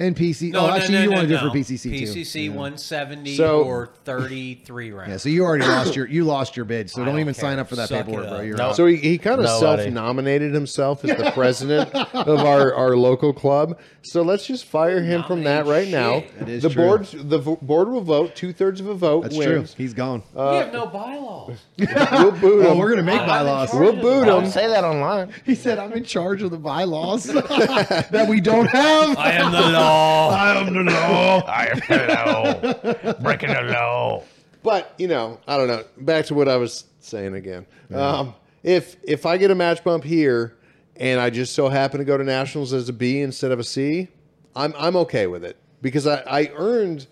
and 0.00 0.14
PC. 0.16 0.52
No, 0.52 0.60
oh, 0.60 0.66
no, 0.68 0.74
actually, 0.74 0.94
no, 0.94 1.02
you 1.02 1.10
no, 1.10 1.16
want 1.16 1.28
to 1.28 1.34
do 1.34 1.40
no. 1.40 1.46
it 1.48 1.52
for 1.52 1.58
PCC 1.58 1.82
too. 1.82 1.90
PCC 2.20 2.48
170 2.50 3.34
So- 3.36 3.62
or 3.64 3.90
33 4.04 4.90
rounds. 4.92 5.10
Yeah, 5.10 5.16
so 5.16 5.28
you 5.28 5.44
already 5.44 5.64
lost 5.68 5.96
your 5.96 6.06
you 6.06 6.24
lost 6.24 6.56
your 6.56 6.64
bid. 6.64 6.90
So 6.90 6.98
don't, 6.98 7.06
don't 7.14 7.20
even 7.20 7.34
care. 7.34 7.40
sign 7.42 7.58
up 7.58 7.68
for 7.68 7.76
that 7.76 7.88
Suck 7.88 8.00
it 8.00 8.06
paperwork, 8.06 8.28
bro. 8.28 8.38
up. 8.38 8.44
You're 8.44 8.56
No. 8.56 8.64
out. 8.68 8.76
So 8.76 8.86
he, 8.86 8.96
he 8.96 9.18
kind 9.18 9.40
of 9.40 9.44
Nobody. 9.46 9.82
self-nominated 9.82 10.52
himself 10.54 11.04
as 11.04 11.16
the 11.16 11.30
president 11.34 11.94
of 11.94 12.40
our, 12.40 12.72
our 12.74 12.96
local 12.96 13.32
club. 13.32 13.78
So 14.02 14.22
let's 14.22 14.46
just 14.46 14.64
fire 14.64 15.02
him 15.02 15.22
from 15.24 15.42
that 15.44 15.66
right 15.66 15.88
now. 15.88 16.20
Shit. 16.20 16.38
That 16.38 16.48
is 16.48 16.62
the 16.62 16.70
true. 16.70 16.84
board 16.84 17.06
the 17.12 17.38
vo- 17.38 17.58
board 17.60 17.88
will 17.88 18.00
vote 18.00 18.34
two 18.36 18.52
thirds 18.52 18.80
of 18.80 18.86
a 18.86 18.94
vote 18.94 19.22
That's 19.24 19.36
wins. 19.36 19.74
true. 19.74 19.84
He's 19.84 19.94
gone. 19.94 20.22
Uh, 20.34 20.48
we 20.52 20.56
have 20.58 20.72
no 20.72 20.86
bylaws. 20.86 21.58
We'll 21.78 22.32
boot 22.32 22.66
oh, 22.66 22.72
him. 22.72 22.78
we're 22.78 22.90
gonna 22.90 23.02
make 23.02 23.16
I'm 23.16 23.22
in 23.22 23.28
bylaws. 23.28 23.70
charge 23.70 23.80
We'll 23.80 23.90
of 23.90 23.96
the 23.96 24.02
boot 24.02 24.24
Don't 24.26 24.44
him. 24.44 24.50
say 24.50 24.66
that 24.68 24.84
online. 24.84 25.32
He 25.44 25.54
said, 25.54 25.78
"I'm 25.78 25.92
in 25.92 26.04
charge 26.04 26.42
of 26.42 26.50
the 26.50 26.56
bylaws 26.58 27.24
that 27.24 28.26
we 28.28 28.40
don't 28.40 28.66
have." 28.66 29.16
I 29.18 29.32
am 29.32 29.52
the 29.52 29.58
law. 29.88 30.30
I 30.30 30.56
am 30.56 30.74
the 30.74 30.90
law. 30.90 31.40
I 31.46 31.66
am 31.66 31.78
the 31.88 33.02
law. 33.04 33.12
Breaking 33.22 33.52
the 33.52 33.62
law. 33.62 34.22
But 34.62 34.94
you 34.98 35.08
know, 35.08 35.40
I 35.46 35.56
don't 35.56 35.68
know. 35.68 35.84
Back 35.98 36.26
to 36.26 36.34
what 36.34 36.48
I 36.48 36.56
was 36.56 36.84
saying 37.00 37.34
again. 37.34 37.66
Um, 37.92 38.34
if 38.62 38.96
if 39.02 39.24
I 39.26 39.36
get 39.36 39.50
a 39.50 39.54
match 39.54 39.82
bump 39.84 40.04
here, 40.04 40.56
and 40.96 41.20
I 41.20 41.30
just 41.30 41.54
so 41.54 41.68
happen 41.68 41.98
to 41.98 42.04
go 42.04 42.16
to 42.16 42.24
nationals 42.24 42.72
as 42.72 42.88
a 42.88 42.92
B 42.92 43.20
instead 43.20 43.52
of 43.52 43.58
a 43.58 43.64
C, 43.64 44.08
I'm 44.54 44.74
I'm 44.76 44.96
okay 44.96 45.26
with 45.26 45.44
it 45.44 45.56
because 45.80 46.06
I, 46.06 46.22
I 46.26 46.50
earned 46.54 47.06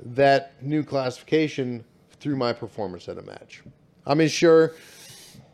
that 0.00 0.62
new 0.62 0.82
classification 0.82 1.84
through 2.20 2.36
my 2.36 2.52
performance 2.52 3.08
at 3.08 3.18
a 3.18 3.22
match. 3.22 3.62
I 4.06 4.14
mean, 4.14 4.28
sure, 4.28 4.74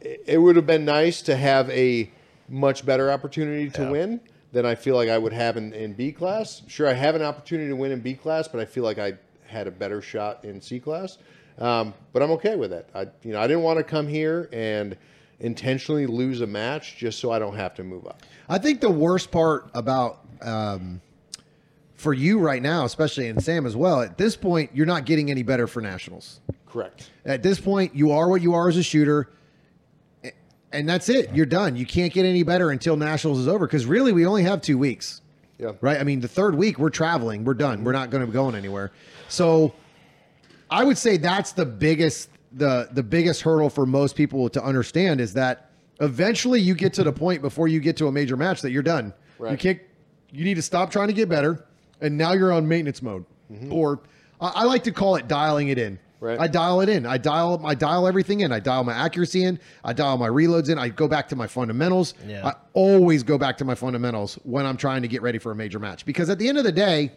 it 0.00 0.22
it 0.26 0.38
would 0.38 0.56
have 0.56 0.66
been 0.66 0.84
nice 0.84 1.22
to 1.22 1.36
have 1.36 1.70
a 1.70 2.10
much 2.48 2.84
better 2.84 3.10
opportunity 3.10 3.70
to 3.70 3.90
win 3.90 4.20
than 4.54 4.64
I 4.64 4.76
feel 4.76 4.94
like 4.94 5.08
I 5.08 5.18
would 5.18 5.32
have 5.32 5.56
in, 5.56 5.74
in 5.74 5.92
B 5.92 6.12
class. 6.12 6.62
Sure, 6.68 6.88
I 6.88 6.92
have 6.92 7.16
an 7.16 7.22
opportunity 7.22 7.68
to 7.68 7.76
win 7.76 7.90
in 7.92 8.00
B 8.00 8.14
class, 8.14 8.48
but 8.48 8.60
I 8.60 8.64
feel 8.64 8.84
like 8.84 8.98
I 8.98 9.14
had 9.46 9.66
a 9.66 9.70
better 9.70 10.00
shot 10.00 10.44
in 10.44 10.60
C 10.60 10.80
class. 10.80 11.18
Um, 11.58 11.92
but 12.12 12.22
I'm 12.22 12.30
okay 12.32 12.56
with 12.56 12.72
it. 12.72 12.88
I 12.94 13.08
you 13.22 13.32
know 13.32 13.40
I 13.40 13.46
didn't 13.46 13.62
want 13.62 13.78
to 13.78 13.84
come 13.84 14.08
here 14.08 14.48
and 14.52 14.96
intentionally 15.40 16.06
lose 16.06 16.40
a 16.40 16.46
match 16.46 16.96
just 16.96 17.18
so 17.18 17.30
I 17.30 17.38
don't 17.38 17.56
have 17.56 17.74
to 17.74 17.84
move 17.84 18.06
up. 18.06 18.22
I 18.48 18.58
think 18.58 18.80
the 18.80 18.90
worst 18.90 19.30
part 19.30 19.68
about 19.74 20.20
um, 20.40 21.00
for 21.94 22.12
you 22.12 22.38
right 22.38 22.62
now, 22.62 22.84
especially 22.84 23.28
and 23.28 23.42
Sam 23.42 23.66
as 23.66 23.76
well, 23.76 24.02
at 24.02 24.16
this 24.16 24.36
point, 24.36 24.70
you're 24.72 24.86
not 24.86 25.04
getting 25.04 25.30
any 25.30 25.42
better 25.42 25.66
for 25.66 25.80
nationals. 25.80 26.40
Correct. 26.66 27.10
At 27.24 27.42
this 27.42 27.60
point, 27.60 27.94
you 27.94 28.12
are 28.12 28.28
what 28.28 28.40
you 28.40 28.54
are 28.54 28.68
as 28.68 28.76
a 28.76 28.82
shooter, 28.82 29.30
and 30.74 30.88
that's 30.88 31.08
it. 31.08 31.34
You're 31.34 31.46
done. 31.46 31.76
You 31.76 31.86
can't 31.86 32.12
get 32.12 32.26
any 32.26 32.42
better 32.42 32.70
until 32.70 32.96
nationals 32.96 33.38
is 33.38 33.48
over 33.48 33.66
because 33.66 33.86
really, 33.86 34.12
we 34.12 34.26
only 34.26 34.42
have 34.42 34.60
two 34.60 34.76
weeks. 34.76 35.22
Yeah. 35.58 35.72
right? 35.80 36.00
I 36.00 36.04
mean, 36.04 36.20
the 36.20 36.28
third 36.28 36.56
week 36.56 36.78
we're 36.78 36.90
traveling, 36.90 37.44
we're 37.44 37.54
done. 37.54 37.84
We're 37.84 37.92
not 37.92 38.10
going 38.10 38.22
to 38.22 38.26
be 38.26 38.32
going 38.32 38.56
anywhere. 38.56 38.90
So, 39.28 39.72
I 40.68 40.82
would 40.82 40.98
say 40.98 41.16
that's 41.16 41.52
the 41.52 41.64
biggest 41.64 42.28
the 42.52 42.88
the 42.92 43.02
biggest 43.02 43.42
hurdle 43.42 43.70
for 43.70 43.86
most 43.86 44.16
people 44.16 44.48
to 44.48 44.62
understand 44.62 45.20
is 45.20 45.34
that 45.34 45.70
eventually 46.00 46.60
you 46.60 46.74
get 46.74 46.92
to 46.94 47.04
the 47.04 47.12
point 47.12 47.42
before 47.42 47.68
you 47.68 47.80
get 47.80 47.96
to 47.98 48.06
a 48.08 48.12
major 48.12 48.36
match 48.36 48.62
that 48.62 48.70
you're 48.70 48.82
done. 48.82 49.12
You 49.52 49.56
can't. 49.56 49.80
You 50.30 50.44
need 50.44 50.54
to 50.54 50.62
stop 50.62 50.90
trying 50.90 51.08
to 51.08 51.14
get 51.14 51.28
better, 51.28 51.64
and 52.00 52.18
now 52.18 52.32
you're 52.32 52.52
on 52.52 52.66
maintenance 52.66 53.02
mode, 53.02 53.24
mm-hmm. 53.52 53.72
or 53.72 54.00
I, 54.40 54.48
I 54.48 54.64
like 54.64 54.84
to 54.84 54.92
call 54.92 55.16
it 55.16 55.28
dialing 55.28 55.68
it 55.68 55.78
in. 55.78 55.98
Right. 56.24 56.40
I 56.40 56.46
dial 56.46 56.80
it 56.80 56.88
in. 56.88 57.04
I 57.04 57.18
dial 57.18 57.60
I 57.66 57.74
dial 57.74 58.06
everything 58.08 58.40
in. 58.40 58.50
I 58.50 58.58
dial 58.58 58.82
my 58.82 58.94
accuracy 58.94 59.44
in. 59.44 59.58
I 59.84 59.92
dial 59.92 60.16
my 60.16 60.28
reloads 60.28 60.70
in. 60.70 60.78
I 60.78 60.88
go 60.88 61.06
back 61.06 61.28
to 61.28 61.36
my 61.36 61.46
fundamentals. 61.46 62.14
Yeah. 62.26 62.46
I 62.46 62.54
always 62.72 63.22
go 63.22 63.36
back 63.36 63.58
to 63.58 63.64
my 63.66 63.74
fundamentals 63.74 64.36
when 64.44 64.64
I'm 64.64 64.78
trying 64.78 65.02
to 65.02 65.08
get 65.08 65.20
ready 65.20 65.38
for 65.38 65.52
a 65.52 65.54
major 65.54 65.78
match 65.78 66.06
because 66.06 66.30
at 66.30 66.38
the 66.38 66.48
end 66.48 66.56
of 66.56 66.64
the 66.64 66.72
day, 66.72 67.12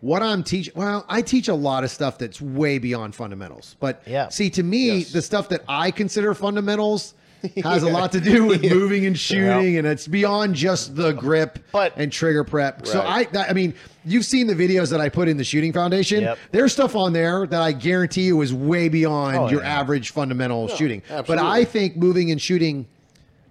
what 0.00 0.22
I'm 0.22 0.44
teaching, 0.44 0.72
well, 0.76 1.04
I 1.08 1.20
teach 1.20 1.48
a 1.48 1.54
lot 1.54 1.82
of 1.82 1.90
stuff 1.90 2.16
that's 2.16 2.40
way 2.40 2.78
beyond 2.78 3.14
fundamentals. 3.16 3.74
But 3.80 4.02
Yeah. 4.06 4.28
see, 4.28 4.50
to 4.50 4.62
me, 4.62 4.98
Yes. 4.98 5.10
the 5.12 5.20
stuff 5.22 5.48
that 5.48 5.62
I 5.68 5.90
consider 5.90 6.32
fundamentals 6.32 7.14
has 7.64 7.82
a 7.82 7.88
lot 7.88 8.12
to 8.12 8.20
do 8.20 8.44
with 8.44 8.62
moving 8.62 9.06
and 9.06 9.18
shooting, 9.18 9.78
and 9.78 9.86
it's 9.86 10.06
beyond 10.06 10.54
just 10.54 10.94
the 10.96 11.12
grip 11.12 11.58
But- 11.72 11.94
and 11.96 12.12
trigger 12.12 12.44
prep. 12.44 12.86
So 12.86 13.00
I, 13.02 13.24
that- 13.24 13.50
I 13.50 13.52
mean, 13.52 13.74
you've 14.04 14.24
seen 14.24 14.46
the 14.46 14.54
videos 14.54 14.90
that 14.90 15.00
I 15.00 15.08
put 15.08 15.28
in 15.28 15.36
the 15.36 15.44
Shooting 15.44 15.72
Foundation. 15.72 16.22
Yep. 16.22 16.38
There's 16.52 16.72
stuff 16.72 16.96
on 16.96 17.12
there 17.12 17.46
that 17.46 17.62
I 17.62 17.72
guarantee 17.72 18.22
you 18.22 18.40
is 18.42 18.52
way 18.52 18.88
beyond 18.88 19.36
Oh, 19.36 19.48
your 19.50 19.62
yeah. 19.62 19.80
average 19.80 20.10
fundamental 20.10 20.68
shooting. 20.68 21.02
But. 21.08 21.38
I 21.38 21.64
think 21.64 21.96
moving 21.96 22.30
and 22.30 22.40
shooting 22.40 22.86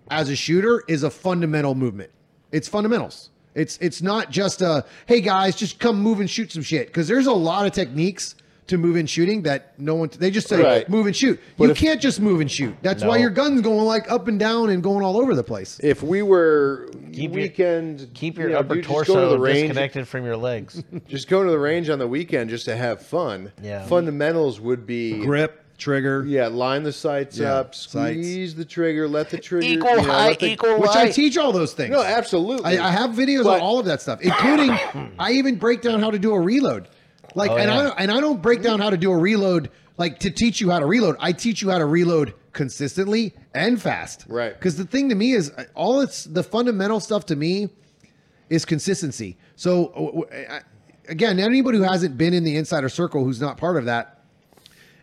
as 0.09 0.29
a 0.29 0.35
shooter 0.35 0.83
is 0.87 1.03
a 1.03 1.09
fundamental 1.09 1.75
movement. 1.75 2.11
It's 2.51 2.67
fundamentals. 2.67 3.29
It's 3.55 3.77
it's 3.81 4.01
not 4.01 4.29
just 4.31 4.61
a 4.61 4.85
hey 5.07 5.21
guys, 5.21 5.55
just 5.55 5.79
come 5.79 5.99
move 6.01 6.19
and 6.19 6.29
shoot 6.29 6.51
some 6.51 6.61
shit 6.63 6.87
because 6.87 7.07
there's 7.07 7.25
a 7.27 7.33
lot 7.33 7.65
of 7.65 7.71
techniques 7.73 8.35
to 8.69 8.77
move 8.77 8.95
and 8.95 9.09
shooting 9.09 9.43
that 9.43 9.77
no 9.79 9.95
one 9.95 10.09
they 10.17 10.31
just 10.31 10.47
say 10.47 10.61
Right. 10.61 10.89
move 10.89 11.05
and 11.05 11.15
shoot. 11.15 11.39
But 11.57 11.65
you 11.65 11.69
if- 11.71 11.77
can't 11.77 12.01
just 12.01 12.19
move 12.19 12.39
and 12.41 12.49
shoot. 12.49 12.75
That's 12.81 13.03
why 13.03 13.17
your 13.17 13.29
gun's 13.29 13.61
going 13.61 13.85
like 13.85 14.09
up 14.11 14.27
and 14.27 14.39
down 14.39 14.69
and 14.69 14.81
going 14.81 15.03
all 15.03 15.17
over 15.17 15.35
the 15.35 15.43
place. 15.43 15.79
If 15.83 16.01
we 16.01 16.21
were 16.21 16.89
Keep 17.11 17.31
your- 17.33 17.41
weekend, 17.43 18.07
Keep 18.13 18.37
your 18.37 18.47
you 18.47 18.53
know, 18.53 18.59
upper 18.59 18.75
dude, 18.75 18.83
just 18.85 18.93
go 18.93 18.99
to 19.01 19.05
torso 19.05 19.29
the 19.31 19.39
range, 19.39 19.67
disconnected 19.67 20.07
from 20.07 20.25
your 20.25 20.37
legs. 20.37 20.83
just 21.07 21.27
going 21.27 21.45
to 21.45 21.51
the 21.51 21.59
range 21.59 21.89
on 21.89 21.99
the 21.99 22.07
weekend 22.07 22.49
just 22.49 22.65
to 22.65 22.75
have 22.75 23.01
fun. 23.01 23.51
Yeah. 23.61 23.85
Fundamentals 23.85 24.59
would 24.59 24.85
be 24.85 25.19
Grip, 25.19 25.63
trigger. 25.77 26.23
Yeah, 26.27 26.47
line 26.47 26.83
the 26.83 26.91
sights 26.93 27.37
Yeah, 27.37 27.53
up, 27.55 27.75
sights. 27.75 28.19
squeeze 28.27 28.55
the 28.55 28.65
trigger, 28.65 29.07
let 29.07 29.29
the 29.29 29.37
trigger 29.37 29.65
Equal 29.67 29.89
you 29.91 29.97
know, 29.97 30.03
height, 30.03 30.27
let 30.29 30.39
the- 30.39 30.51
equal 30.51 30.79
Which 30.79 30.91
I 30.91 31.09
teach 31.09 31.37
all 31.37 31.51
those 31.51 31.73
things. 31.73 31.91
No, 31.91 32.01
absolutely. 32.03 32.77
I, 32.77 32.87
I 32.89 32.91
have 32.91 33.11
videos 33.11 33.43
But- 33.43 33.55
on 33.55 33.61
all 33.61 33.79
of 33.79 33.85
that 33.85 34.01
stuff, 34.01 34.21
including 34.21 34.71
I 35.19 35.31
even 35.31 35.55
break 35.55 35.81
down 35.81 35.99
how 35.99 36.11
to 36.11 36.19
do 36.19 36.33
a 36.33 36.39
reload. 36.39 36.87
Like, 37.35 37.51
Oh, 37.51 37.57
and 37.57 37.69
yeah. 37.69 37.89
I 37.89 38.01
and 38.03 38.11
I 38.11 38.19
don't 38.19 38.41
break 38.41 38.61
down 38.61 38.79
how 38.79 38.89
to 38.89 38.97
do 38.97 39.11
a 39.11 39.17
reload 39.17 39.69
like 39.97 40.19
to 40.19 40.31
teach 40.31 40.61
you 40.61 40.69
how 40.71 40.79
to 40.79 40.85
reload. 40.85 41.15
I 41.19 41.31
teach 41.33 41.61
you 41.61 41.69
how 41.69 41.77
to 41.77 41.85
reload 41.85 42.33
consistently 42.53 43.33
and 43.53 43.81
fast. 43.81 44.25
Right. 44.27 44.53
Because 44.53 44.77
the 44.77 44.85
thing 44.85 45.09
to 45.09 45.15
me 45.15 45.33
is 45.33 45.51
uh, 45.51 45.65
all 45.75 46.01
it's 46.01 46.23
the 46.23 46.43
fundamental 46.43 46.99
stuff 46.99 47.25
to 47.27 47.35
me 47.35 47.69
is 48.49 48.65
consistency. 48.65 49.37
So 49.55 49.87
uh, 49.87 49.93
w- 50.05 50.21
w- 50.23 50.47
I- 50.49 50.61
again, 51.09 51.39
anybody 51.39 51.77
who 51.77 51.83
hasn't 51.83 52.17
been 52.17 52.33
in 52.33 52.43
the 52.43 52.55
insider 52.55 52.87
circle 52.89 53.23
who's 53.23 53.41
not 53.41 53.57
part 53.57 53.75
of 53.77 53.85
that, 53.85 54.21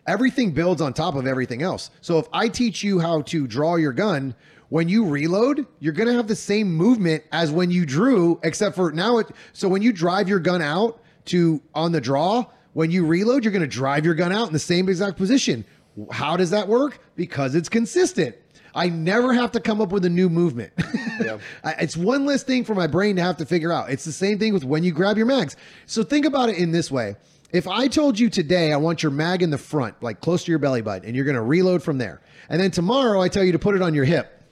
everything 0.07 0.51
builds 0.51 0.81
on 0.81 0.93
top 0.93 1.15
of 1.15 1.27
everything 1.27 1.61
else. 1.61 1.91
So 2.01 2.17
if 2.17 2.27
I 2.33 2.47
teach 2.47 2.83
you 2.83 2.99
how 2.99 3.21
to 3.23 3.45
draw 3.47 3.75
your 3.75 3.93
gun, 3.93 4.33
when 4.69 4.89
you 4.89 5.05
reload, 5.05 5.65
you're 5.79 5.93
going 5.93 6.07
to 6.09 6.13
have 6.15 6.27
the 6.27 6.35
same 6.35 6.71
movement 6.73 7.23
as 7.31 7.51
when 7.51 7.71
you 7.71 7.85
drew, 7.85 8.39
except 8.43 8.75
for 8.75 8.91
now 8.91 9.17
it. 9.19 9.27
So 9.53 9.69
when 9.69 9.81
you 9.81 9.93
drive 9.93 10.27
your 10.27 10.39
gun 10.39 10.61
out 10.61 11.01
to 11.27 11.61
on 11.73 11.91
the 11.91 12.01
draw, 12.01 12.45
when 12.73 12.91
you 12.91 13.05
reload, 13.05 13.43
you're 13.43 13.51
going 13.51 13.61
to 13.61 13.67
drive 13.67 14.05
your 14.05 14.13
gun 14.13 14.31
out 14.31 14.47
in 14.47 14.53
the 14.53 14.59
same 14.59 14.87
exact 14.89 15.17
position. 15.17 15.65
How 16.11 16.37
does 16.37 16.51
that 16.51 16.67
work? 16.67 16.99
Because 17.15 17.55
it's 17.55 17.69
consistent. 17.69 18.35
I 18.75 18.89
never 18.89 19.33
have 19.33 19.51
to 19.53 19.59
come 19.59 19.81
up 19.81 19.91
with 19.91 20.05
a 20.05 20.09
new 20.09 20.29
movement. 20.29 20.71
I- 21.63 21.71
it's 21.79 21.97
one 21.97 22.25
less 22.25 22.43
thing 22.43 22.63
for 22.63 22.75
my 22.75 22.85
brain 22.85 23.15
to 23.15 23.23
have 23.23 23.37
to 23.37 23.45
figure 23.45 23.71
out. 23.71 23.89
It's 23.89 24.05
the 24.05 24.11
same 24.11 24.37
thing 24.37 24.53
with 24.53 24.63
when 24.63 24.83
you 24.83 24.91
grab 24.91 25.17
your 25.17 25.25
mags. 25.25 25.55
So 25.87 26.03
think 26.03 26.25
about 26.25 26.49
it 26.49 26.57
in 26.57 26.71
this 26.71 26.91
way. 26.91 27.15
If 27.51 27.67
I 27.67 27.87
told 27.87 28.19
you 28.19 28.29
today 28.29 28.73
I 28.73 28.77
want 28.77 29.01
your 29.01 29.11
mag 29.11 29.41
in 29.41 29.49
the 29.49 29.57
front, 29.57 30.03
like 30.03 30.19
close 30.21 30.43
to 30.43 30.51
your 30.51 30.59
belly 30.59 30.81
button, 30.81 31.07
and 31.07 31.15
you're 31.15 31.25
going 31.25 31.35
to 31.35 31.41
reload 31.41 31.81
from 31.81 31.97
there, 31.97 32.21
and 32.49 32.61
then 32.61 32.71
tomorrow 32.71 33.21
I 33.21 33.29
tell 33.29 33.43
you 33.43 33.53
to 33.53 33.59
put 33.59 33.75
it 33.75 33.81
on 33.81 33.93
your 33.93 34.05
hip, 34.05 34.43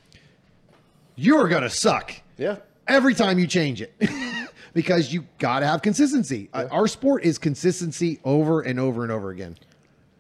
you're 1.15 1.47
going 1.47 1.63
to 1.63 1.69
suck 1.69 2.13
yeah. 2.37 2.57
every 2.87 3.13
time 3.13 3.37
you 3.37 3.47
change 3.47 3.81
it 3.81 3.93
because 4.75 5.11
you 5.11 5.25
got 5.39 5.61
to 5.61 5.65
have 5.65 5.81
consistency. 5.81 6.49
Uh, 6.53 6.67
Our 6.69 6.85
sport 6.87 7.23
is 7.23 7.39
consistency 7.39 8.19
over 8.23 8.61
and 8.61 8.79
over 8.79 9.01
and 9.03 9.11
over 9.11 9.31
again. 9.31 9.57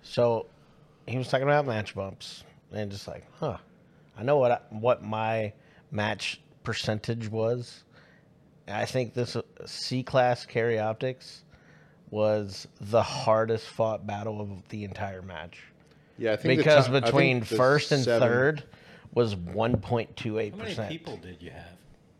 So 0.01 0.47
he 1.05 1.17
was 1.19 1.27
talking 1.27 1.43
about 1.43 1.67
match 1.67 1.93
bumps 1.93 2.43
and 2.71 2.89
just 2.89 3.07
like, 3.07 3.25
huh, 3.39 3.57
I 4.17 4.23
know 4.23 4.37
what 4.37 4.51
I, 4.51 4.59
what 4.71 5.03
my 5.03 5.51
match 5.91 6.39
percentage 6.63 7.27
was. 7.27 7.83
I 8.67 8.85
think 8.85 9.13
this 9.13 9.37
C 9.65 10.01
class 10.01 10.45
carry 10.45 10.79
optics 10.79 11.43
was 12.09 12.65
the 12.79 13.03
hardest 13.03 13.67
fought 13.67 14.07
battle 14.07 14.39
of 14.39 14.49
the 14.69 14.85
entire 14.85 15.21
match 15.21 15.59
Yeah, 16.17 16.31
I 16.33 16.35
think 16.37 16.57
because 16.59 16.85
top- 16.85 16.93
I 16.95 17.01
think 17.01 17.05
between 17.05 17.41
first 17.43 17.91
and 17.91 18.03
seven- 18.03 18.27
third 18.27 18.63
was 19.13 19.35
1.28 19.35 20.51
How 20.51 20.57
many 20.57 20.69
percent. 20.69 20.89
people 20.89 21.17
did 21.17 21.41
you 21.41 21.51
have? 21.51 21.67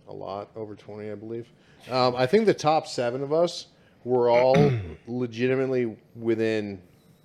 a 0.07 0.13
lot 0.13 0.49
over 0.55 0.75
20 0.75 1.09
i 1.09 1.15
believe 1.15 1.47
um, 1.89 2.15
i 2.15 2.25
think 2.25 2.45
the 2.45 2.53
top 2.53 2.87
seven 2.87 3.21
of 3.21 3.31
us 3.33 3.67
were 4.03 4.29
all 4.29 4.71
legitimately 5.07 5.95
within 6.15 6.81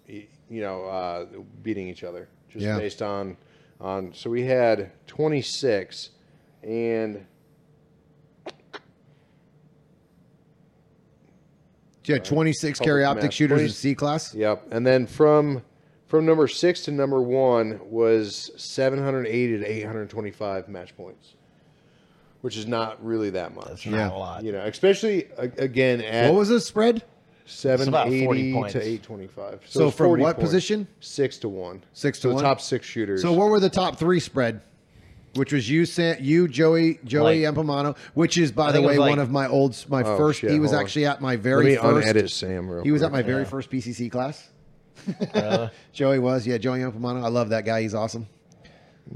you 0.06 0.26
know 0.60 0.84
uh, 0.86 1.26
beating 1.62 1.86
each 1.88 2.02
other 2.04 2.28
just 2.48 2.64
Yeah. 2.64 2.78
based 2.78 3.02
on 3.02 3.36
on 3.80 4.12
so 4.14 4.28
we 4.30 4.42
had 4.42 4.90
26 5.06 6.10
and 6.62 7.24
You 12.06 12.14
had 12.14 12.24
26 12.24 12.78
Public 12.80 12.86
carry 12.88 13.04
optic 13.04 13.24
match. 13.24 13.34
shooters 13.34 13.56
20 13.58 13.64
in 13.66 13.70
C 13.70 13.94
class. 13.94 14.34
yep 14.34 14.66
and 14.72 14.84
then 14.86 15.06
from 15.06 15.62
from 16.06 16.26
number 16.26 16.48
six 16.48 16.80
to 16.86 16.90
number 16.90 17.22
one 17.22 17.78
was 17.84 18.50
780 18.56 19.58
to 19.58 19.64
825 19.64 20.68
match 20.68 20.96
points 20.96 21.34
which 22.42 22.56
is 22.56 22.66
not 22.66 23.04
really 23.04 23.30
that 23.30 23.54
much 23.54 23.66
That's 23.68 23.86
Yeah. 23.86 24.10
a 24.10 24.16
lot. 24.16 24.44
you 24.44 24.52
know 24.52 24.60
especially 24.64 25.26
a- 25.38 25.50
again 25.62 26.00
at 26.00 26.30
What 26.30 26.38
was 26.38 26.48
the 26.48 26.60
spread? 26.60 27.02
about 27.62 28.06
40 28.06 28.20
780 28.20 28.52
points. 28.52 28.72
to 28.74 28.78
825. 28.80 29.60
So 29.66 29.88
it's 29.88 29.96
from 29.96 30.06
40 30.06 30.22
what 30.22 30.36
points. 30.36 30.48
position? 30.50 30.86
Six 31.00 31.38
to 31.38 31.48
one. 31.48 31.82
Six 31.92 32.18
to 32.20 32.22
so 32.22 32.28
one? 32.28 32.36
the 32.36 32.42
top 32.42 32.60
six 32.60 32.86
shooters. 32.86 33.22
So 33.22 33.32
what 33.32 33.48
were 33.48 33.58
the 33.58 33.68
top 33.70 33.98
three 33.98 34.20
spread? 34.20 34.60
Which 35.34 35.52
was 35.52 35.68
you, 35.70 35.84
Sam, 35.84 36.16
you, 36.20 36.46
Joey, 36.48 36.98
Joey 37.04 37.44
Like- 37.46 37.54
Empamano, 37.56 37.96
which 38.14 38.36
is 38.38 38.50
by 38.52 38.68
the 38.68 38.74
think 38.74 38.84
it 38.84 38.88
way 38.88 38.98
was 38.98 39.08
one 39.10 39.18
of 39.20 39.30
my 39.32 39.48
old, 39.48 39.76
my 39.88 40.02
Oh, 40.02 40.16
first. 40.16 40.40
shit, 40.40 40.50
he 40.52 40.58
was 40.60 40.70
hold 40.70 40.78
on. 40.80 40.84
actually 40.84 41.06
at 41.06 41.20
my 41.20 41.32
let 41.32 41.40
very 41.40 41.64
me 41.66 41.76
first. 41.76 42.06
unedit 42.06 42.30
Sam 42.30 42.68
real 42.68 42.82
He 42.84 42.90
was 42.92 43.02
at 43.02 43.10
quick. 43.10 43.24
my 43.26 43.30
very 43.32 43.44
first 43.44 43.68
PCC 43.70 44.08
class. 44.10 44.48
Uh. 45.34 45.68
Joey 45.92 46.18
was, 46.20 46.46
yeah, 46.46 46.58
Joey 46.58 46.80
Empamano. 46.80 47.24
I 47.24 47.28
love 47.28 47.48
that 47.50 47.64
guy. 47.64 47.82
He's 47.82 47.94
awesome. 47.94 48.26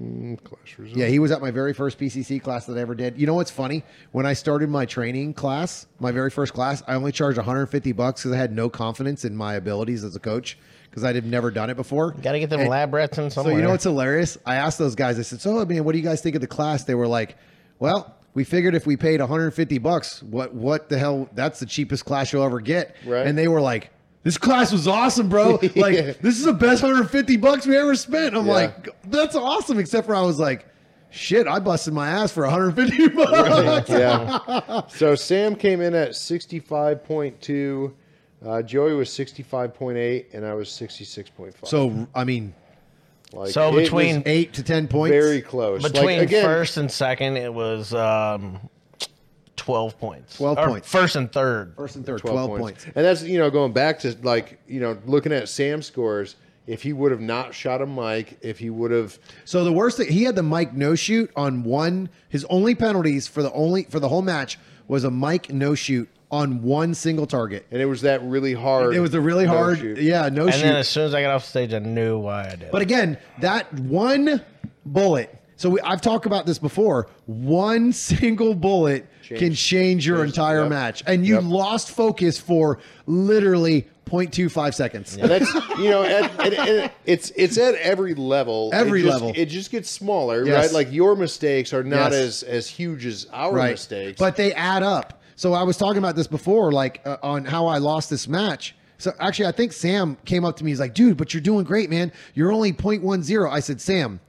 Mm, 0.00 0.42
Clash 0.42 0.78
results. 0.78 0.98
Yeah, 0.98 1.06
he 1.06 1.18
was 1.18 1.30
at 1.30 1.40
my 1.40 1.50
very 1.50 1.72
first 1.72 1.98
PCC 1.98 2.42
class 2.42 2.66
that 2.66 2.76
I 2.76 2.80
ever 2.80 2.94
did. 2.94 3.16
You 3.18 3.26
know 3.26 3.34
what's 3.34 3.50
funny? 3.50 3.84
When 4.12 4.26
I 4.26 4.32
started 4.32 4.68
my 4.68 4.86
training 4.86 5.34
class, 5.34 5.86
my 6.00 6.10
very 6.10 6.30
first 6.30 6.52
class, 6.52 6.82
I 6.88 6.94
only 6.94 7.12
charged 7.12 7.36
150 7.38 7.92
bucks 7.92 8.22
because 8.22 8.34
I 8.34 8.38
had 8.38 8.52
no 8.52 8.68
confidence 8.68 9.24
in 9.24 9.36
my 9.36 9.54
abilities 9.54 10.02
as 10.02 10.16
a 10.16 10.20
coach 10.20 10.58
because 10.90 11.04
I 11.04 11.12
had 11.12 11.24
never 11.26 11.50
done 11.50 11.70
it 11.70 11.76
before. 11.76 12.10
Got 12.12 12.32
to 12.32 12.40
get 12.40 12.50
them 12.50 12.60
And- 12.60 12.68
lab 12.70 12.92
rats 12.92 13.18
in 13.18 13.30
somewhere. 13.30 13.52
So 13.54 13.56
you 13.56 13.62
know 13.62 13.70
what's 13.70 13.84
hilarious? 13.84 14.36
I 14.44 14.56
asked 14.56 14.78
those 14.78 14.94
guys. 14.96 15.18
I 15.18 15.22
said, 15.22 15.40
"So, 15.40 15.60
I 15.60 15.64
mean, 15.64 15.84
what 15.84 15.92
do 15.92 15.98
you 15.98 16.04
guys 16.04 16.20
think 16.20 16.34
of 16.34 16.40
the 16.40 16.46
class?" 16.48 16.84
They 16.84 16.94
were 16.94 17.08
like, 17.08 17.36
"Well, 17.78 18.14
we 18.34 18.42
figured 18.42 18.74
if 18.74 18.86
we 18.86 18.96
paid 18.96 19.20
150 19.20 19.78
bucks, 19.78 20.22
what 20.24 20.54
what 20.54 20.88
the 20.88 20.98
hell? 20.98 21.28
That's 21.34 21.60
the 21.60 21.66
cheapest 21.66 22.04
class 22.04 22.32
you'll 22.32 22.42
ever 22.44 22.60
get." 22.60 22.96
Right. 23.06 23.26
And 23.26 23.38
they 23.38 23.46
were 23.48 23.60
like, 23.60 23.90
"This 24.24 24.36
class 24.36 24.72
was 24.72 24.88
awesome, 24.88 25.28
bro! 25.28 25.52
Like, 25.76 26.18
this 26.20 26.36
is 26.38 26.44
the 26.44 26.52
best 26.52 26.82
150 26.82 27.36
bucks 27.36 27.66
we 27.66 27.76
ever 27.76 27.94
spent." 27.94 28.34
I'm 28.36 28.46
Yeah. 28.46 28.52
like, 28.52 28.88
"That's 29.04 29.36
awesome!" 29.36 29.78
Except 29.78 30.06
for 30.06 30.14
I 30.16 30.22
was 30.22 30.38
like, 30.40 30.66
"Shit, 31.10 31.46
I 31.46 31.60
busted 31.60 31.94
my 31.94 32.08
ass 32.08 32.32
for 32.32 32.42
150 32.44 33.08
bucks." 33.16 33.88
yeah. 33.90 34.82
So 34.88 35.14
Sam 35.14 35.54
came 35.54 35.80
in 35.80 35.94
at 35.94 36.14
65.2. 36.14 37.92
Uh, 38.44 38.60
Joey 38.62 38.94
was 38.94 39.08
65.8, 39.10 40.26
and 40.34 40.44
I 40.44 40.52
was 40.54 40.68
66.5. 40.68 41.66
So, 41.66 42.06
I 42.14 42.24
mean, 42.24 42.54
like, 43.32 43.50
So 43.52 43.72
between- 43.72 44.22
eight 44.26 44.52
to 44.54 44.62
ten 44.62 44.86
points. 44.86 45.12
very 45.14 45.40
close. 45.40 45.82
Between 45.82 46.18
like, 46.18 46.28
again, 46.28 46.44
first 46.44 46.76
and 46.76 46.90
second, 46.90 47.36
it 47.38 47.52
was 47.52 47.94
um, 47.94 48.60
12 49.64 49.98
points. 49.98 50.36
12 50.36 50.58
Or 50.58 50.66
points. 50.68 50.88
First 50.90 51.16
and 51.16 51.32
third. 51.32 51.74
first 51.76 51.96
and 51.96 52.04
third, 52.04 52.20
12, 52.20 52.34
12, 52.34 52.48
points. 52.60 52.84
points. 52.84 52.96
And 52.96 53.04
that's 53.04 53.22
you 53.22 53.38
know 53.38 53.50
going 53.50 53.72
back 53.72 53.98
to 54.00 54.14
like 54.22 54.60
you 54.68 54.80
know 54.80 54.98
looking 55.06 55.32
at 55.32 55.48
Sam's 55.48 55.86
scores. 55.86 56.36
If 56.66 56.82
he 56.82 56.94
would 56.94 57.10
have 57.12 57.20
not 57.20 57.54
shot 57.54 57.82
a 57.82 57.86
mic, 57.86 58.38
if 58.40 58.58
he 58.58 58.70
would 58.70 58.90
have 58.90 59.18
So 59.44 59.64
the 59.64 59.72
worst 59.72 59.98
thing 59.98 60.10
he 60.10 60.22
had 60.24 60.34
the 60.34 60.42
Mike 60.42 60.72
no 60.74 60.94
shoot 60.94 61.30
on 61.36 61.62
one. 61.62 62.08
His 62.30 62.46
only 62.46 62.74
penalties 62.74 63.26
for 63.28 63.42
the 63.42 63.52
only 63.52 63.84
for 63.84 64.00
the 64.00 64.08
whole 64.08 64.22
match 64.22 64.58
was 64.88 65.04
a 65.04 65.10
Mike 65.10 65.50
no 65.52 65.74
shoot 65.74 66.08
on 66.30 66.62
one 66.62 66.94
single 66.94 67.26
target. 67.26 67.66
and 67.70 67.82
it 67.82 67.84
was 67.86 68.00
that 68.00 68.22
really 68.22 68.54
hard. 68.54 68.94
It 68.94 69.00
was 69.00 69.12
a 69.14 69.20
really 69.20 69.44
no 69.44 69.52
hard, 69.52 69.78
shoot. 69.78 69.98
yeah, 69.98 70.28
no 70.30 70.44
And 70.46 70.54
shoot. 70.54 70.62
then 70.62 70.76
as 70.76 70.88
soon 70.88 71.04
as 71.04 71.14
I 71.14 71.20
got 71.22 71.34
off 71.34 71.44
stage, 71.44 71.74
I 71.74 71.78
knew 71.80 72.18
why 72.18 72.46
I 72.48 72.56
did. 72.56 72.70
but 72.72 72.80
it. 72.80 72.86
again, 72.86 73.18
that 73.40 73.70
one 73.74 74.40
bullet. 74.86 75.34
So 75.56 75.70
we, 75.70 75.80
I've 75.82 76.00
talked 76.00 76.26
about 76.26 76.46
this 76.46 76.58
before. 76.58 77.06
One 77.26 77.92
single 78.10 78.54
bullet 78.54 79.06
Change- 79.22 79.38
can 79.40 79.54
change 79.54 80.06
your 80.06 80.18
change- 80.18 80.30
entire 80.30 80.60
yep. 80.62 80.68
match, 80.70 81.02
and 81.06 81.24
you 81.26 81.34
Yep. 81.34 81.44
lost 81.46 81.90
focus 81.92 82.38
for 82.38 82.78
literally 83.06 83.86
0.25 84.06 84.74
seconds. 84.74 85.16
And 85.16 85.30
that's 85.30 85.52
you 85.78 85.88
know 85.90 86.02
at, 86.02 86.24
at- 86.40 86.52
at- 86.54 86.92
it's 87.06 87.30
it's 87.36 87.56
at 87.56 87.74
every 87.76 88.14
level. 88.14 88.70
Every 88.72 89.00
It 89.00 89.04
just- 89.04 89.14
level. 89.14 89.32
It 89.34 89.46
just 89.46 89.70
gets 89.70 89.90
smaller, 89.90 90.44
Yes. 90.44 90.66
right? 90.66 90.72
Like 90.74 90.92
your 90.92 91.16
mistakes 91.16 91.72
are 91.72 91.82
not 91.84 92.12
Yes. 92.12 92.14
as 92.14 92.42
as 92.44 92.68
huge 92.68 93.06
as 93.06 93.26
our 93.32 93.52
right. 93.52 93.70
mistakes. 93.72 94.18
But 94.18 94.36
they 94.36 94.52
add 94.52 94.82
up. 94.82 95.22
So 95.36 95.52
I 95.52 95.62
was 95.64 95.76
talking 95.76 95.98
about 95.98 96.14
this 96.16 96.26
before, 96.28 96.70
like 96.70 97.00
uh, 97.04 97.16
on 97.22 97.44
how 97.44 97.66
I 97.66 97.78
lost 97.78 98.10
this 98.10 98.28
match. 98.28 98.74
So 98.98 99.10
actually, 99.18 99.46
I 99.46 99.52
think 99.52 99.72
Sam 99.72 100.16
came 100.24 100.44
up 100.44 100.56
to 100.58 100.64
me. 100.64 100.70
He's 100.70 100.78
like, 100.80 100.94
"Dude, 100.94 101.16
but 101.16 101.34
you're 101.34 101.40
doing 101.40 101.64
great, 101.64 101.90
man. 101.90 102.12
You're 102.34 102.52
only 102.52 102.72
0.10." 102.72 103.50
I 103.50 103.60
said, 103.60 103.80
"Sam." 103.80 104.20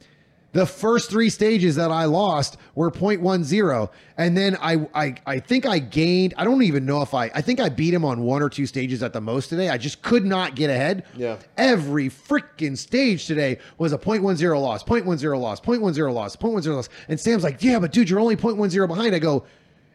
The 0.56 0.66
first 0.66 1.10
three 1.10 1.30
stages 1.30 1.76
that 1.76 1.92
I 1.92 2.06
lost 2.06 2.56
were 2.76 2.90
0.10. 2.90 3.90
And 4.18 4.38
then 4.38 4.56
I, 4.62 4.88
I 4.96 5.16
I 5.26 5.40
think 5.40 5.66
I 5.66 5.80
gained, 5.80 6.34
I 6.38 6.46
don't 6.46 6.64
even 6.64 6.86
know 6.86 7.02
if 7.02 7.14
I 7.14 7.26
I 7.36 7.42
think 7.42 7.60
I 7.60 7.68
beat 7.68 7.94
him 7.94 8.06
on 8.06 8.22
one 8.22 8.42
or 8.42 8.50
two 8.50 8.66
stages 8.66 9.04
at 9.04 9.12
the 9.12 9.20
most 9.20 9.50
today. 9.50 9.68
I 9.68 9.78
just 9.78 10.02
could 10.02 10.26
not 10.26 10.56
get 10.56 10.70
ahead. 10.70 11.04
Yeah. 11.14 11.40
Every 11.58 12.10
freaking 12.10 12.78
stage 12.78 13.28
today 13.28 13.58
was 13.78 13.92
a 13.92 13.98
0.10 13.98 14.62
loss, 14.62 14.82
0.10 14.82 15.38
loss, 15.42 15.60
0.10 15.60 16.14
loss, 16.14 16.38
0.10 16.38 16.74
loss. 16.74 16.88
And 17.10 17.20
Sam's 17.20 17.44
like, 17.44 17.62
yeah, 17.62 17.78
but 17.78 17.92
dude, 17.92 18.10
you're 18.10 18.22
only 18.22 18.38
0.10 18.38 18.88
behind. 18.88 19.14
I 19.14 19.20
go, 19.20 19.44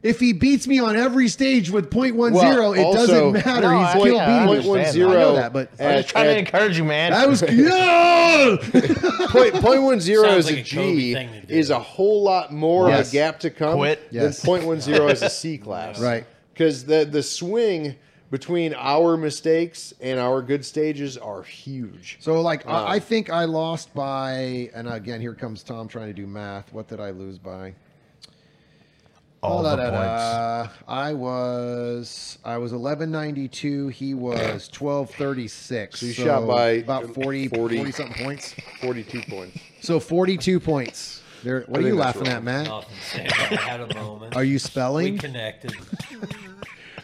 if 0.03 0.19
he 0.19 0.33
beats 0.33 0.67
me 0.67 0.79
on 0.79 0.97
every 0.97 1.29
stage 1.29 1.71
with 1.71 1.91
0.10, 1.91 2.33
Well, 2.33 2.73
it 2.73 2.81
also- 2.81 3.07
doesn't 3.07 3.33
matter. 3.33 3.61
No, 3.71 3.79
He's 3.79 3.87
I- 3.87 3.91
still 3.91 4.07
yeah, 4.15 4.43
I 4.43 4.47
beating 4.57 4.73
me. 4.73 4.81
I 5.05 5.09
know 5.09 5.35
that, 5.37 5.53
but 5.53 5.71
I'm 5.79 5.87
at- 5.87 5.97
just 5.99 6.09
trying 6.09 6.25
to 6.27 6.39
encourage 6.39 6.79
you, 6.79 6.85
man. 6.85 7.13
that 7.13 7.29
was 7.29 7.43
yeah. 7.51 8.57
point, 9.29 9.55
point 9.55 9.83
one 9.83 10.01
zero 10.01 10.25
Sounds 10.25 10.39
as 10.39 10.47
like 10.47 10.57
a 10.57 10.61
a 10.61 10.65
Kobe 10.65 10.95
G 10.97 11.15
thing 11.15 11.33
to 11.33 11.47
do. 11.47 11.55
is 11.55 11.71
a 11.71 11.79
whole 11.79 12.23
lot 12.23 12.53
more 12.53 12.89
Yes. 12.89 13.09
of 13.09 13.13
a 13.13 13.17
gap 13.17 13.41
to 13.41 13.51
come 13.51 13.77
Quit. 13.77 14.11
than 14.13 14.23
Yes. 14.23 14.45
point 14.45 14.65
one 14.65 14.81
zero 14.81 15.09
as 15.09 15.23
a 15.23 15.31
C 15.41 15.59
class. 15.59 16.01
Right. 16.01 16.25
Because 16.53 16.85
the 16.85 17.05
the 17.05 17.23
swing 17.23 17.97
between 18.31 18.75
our 18.75 19.17
mistakes 19.17 19.93
and 20.01 20.21
our 20.21 20.41
good 20.41 20.65
stages 20.65 21.19
are 21.19 21.43
huge. 21.43 22.17
So 22.21 22.41
like 22.41 22.67
I, 22.67 22.71
I 22.85 22.95
um, 22.97 23.01
think 23.01 23.29
I 23.31 23.45
lost 23.45 23.93
by 23.95 24.71
and 24.75 24.89
again 24.89 25.21
here 25.21 25.35
comes 25.35 25.63
Tom 25.63 25.89
trying 25.89 26.07
to 26.09 26.13
do 26.15 26.27
math. 26.27 26.73
What 26.73 26.87
did 26.89 27.01
I 27.01 27.11
lose 27.11 27.39
by? 27.39 27.75
All 29.43 29.61
Oh, 29.61 29.63
the 29.63 29.77
da, 29.77 29.91
da, 29.91 30.63
points. 30.67 30.79
I 30.87 31.15
was 31.15 32.39
I 32.45 32.59
was 32.59 32.73
eleven 32.73 33.11
ninety 33.11 33.49
two. 33.49 33.89
He 33.89 34.13
was 34.15 34.69
twelve 34.69 35.11
thirty 35.11 35.49
six. 35.49 36.01
So 36.01 36.07
you 36.07 36.13
shot 36.13 36.47
by 36.47 36.71
about 36.71 37.15
40, 37.15 37.49
40. 37.49 37.77
40 37.79 37.93
something 37.93 38.23
points. 38.25 38.55
42 38.83 39.23
points. 39.23 39.59
So 39.81 39.99
forty 39.99 40.37
two 40.37 40.61
points. 40.61 41.23
There. 41.43 41.61
What 41.63 41.79
I 41.79 41.83
are 41.83 41.87
you 41.87 41.89
think 41.95 42.03
that's 42.03 42.17
laughing 42.17 42.29
right. 42.29 42.37
at, 42.37 42.43
Matt? 42.45 42.67
Nothing. 42.67 42.97
Sam. 43.03 43.29
I 43.51 43.55
had 43.57 43.81
a 43.81 43.95
moment. 43.95 44.37
Are 44.37 44.45
you 44.45 44.59
spelling? 44.59 45.13
we 45.15 45.19
spelling? 45.19 45.33
connected? 45.33 45.75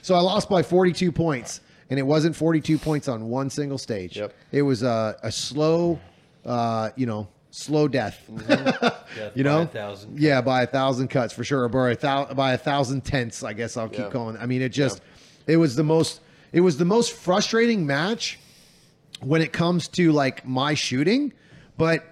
So 0.02 0.14
I 0.14 0.20
lost 0.20 0.48
by 0.48 0.62
42 0.62 1.10
points, 1.10 1.62
and 1.90 1.98
it 1.98 2.04
wasn't 2.04 2.36
42 2.36 2.78
points 2.78 3.08
on 3.08 3.28
one 3.28 3.50
single 3.50 3.76
stage. 3.76 4.16
Yep. 4.16 4.32
It 4.52 4.62
was 4.62 4.84
a, 4.84 5.16
a 5.24 5.32
slow, 5.32 5.98
uh, 6.44 6.90
you 6.94 7.06
know, 7.06 7.26
slow 7.56 7.88
death. 7.88 8.22
Mm-hmm. 8.30 8.86
Death 9.16 9.32
you 9.34 9.42
know, 9.44 9.62
a 9.62 9.66
thousand. 9.66 10.18
yeah, 10.20 10.40
by 10.42 10.62
a 10.62 10.66
thousand 10.66 11.08
cuts 11.08 11.32
for 11.32 11.42
sure, 11.42 11.62
or 11.64 11.68
by 11.70 11.90
a, 11.92 11.96
thou- 11.96 12.34
by 12.34 12.52
a 12.52 12.58
thousand 12.58 13.00
tenths. 13.02 13.42
I 13.42 13.54
guess 13.54 13.76
I'll 13.78 13.88
keep 13.88 14.00
Yeah. 14.00 14.10
going. 14.10 14.36
I 14.36 14.44
mean, 14.46 14.60
it 14.60 14.70
just, 14.70 15.00
it 15.46 15.56
was 15.56 15.74
the 15.74 15.82
most, 15.84 16.20
it 16.52 16.60
was 16.60 16.76
the 16.76 16.84
most 16.84 17.12
frustrating 17.12 17.86
match 17.86 18.38
when 19.20 19.40
it 19.40 19.52
comes 19.54 19.88
to 19.88 20.12
like 20.12 20.46
my 20.46 20.74
shooting, 20.74 21.32
but 21.78 22.04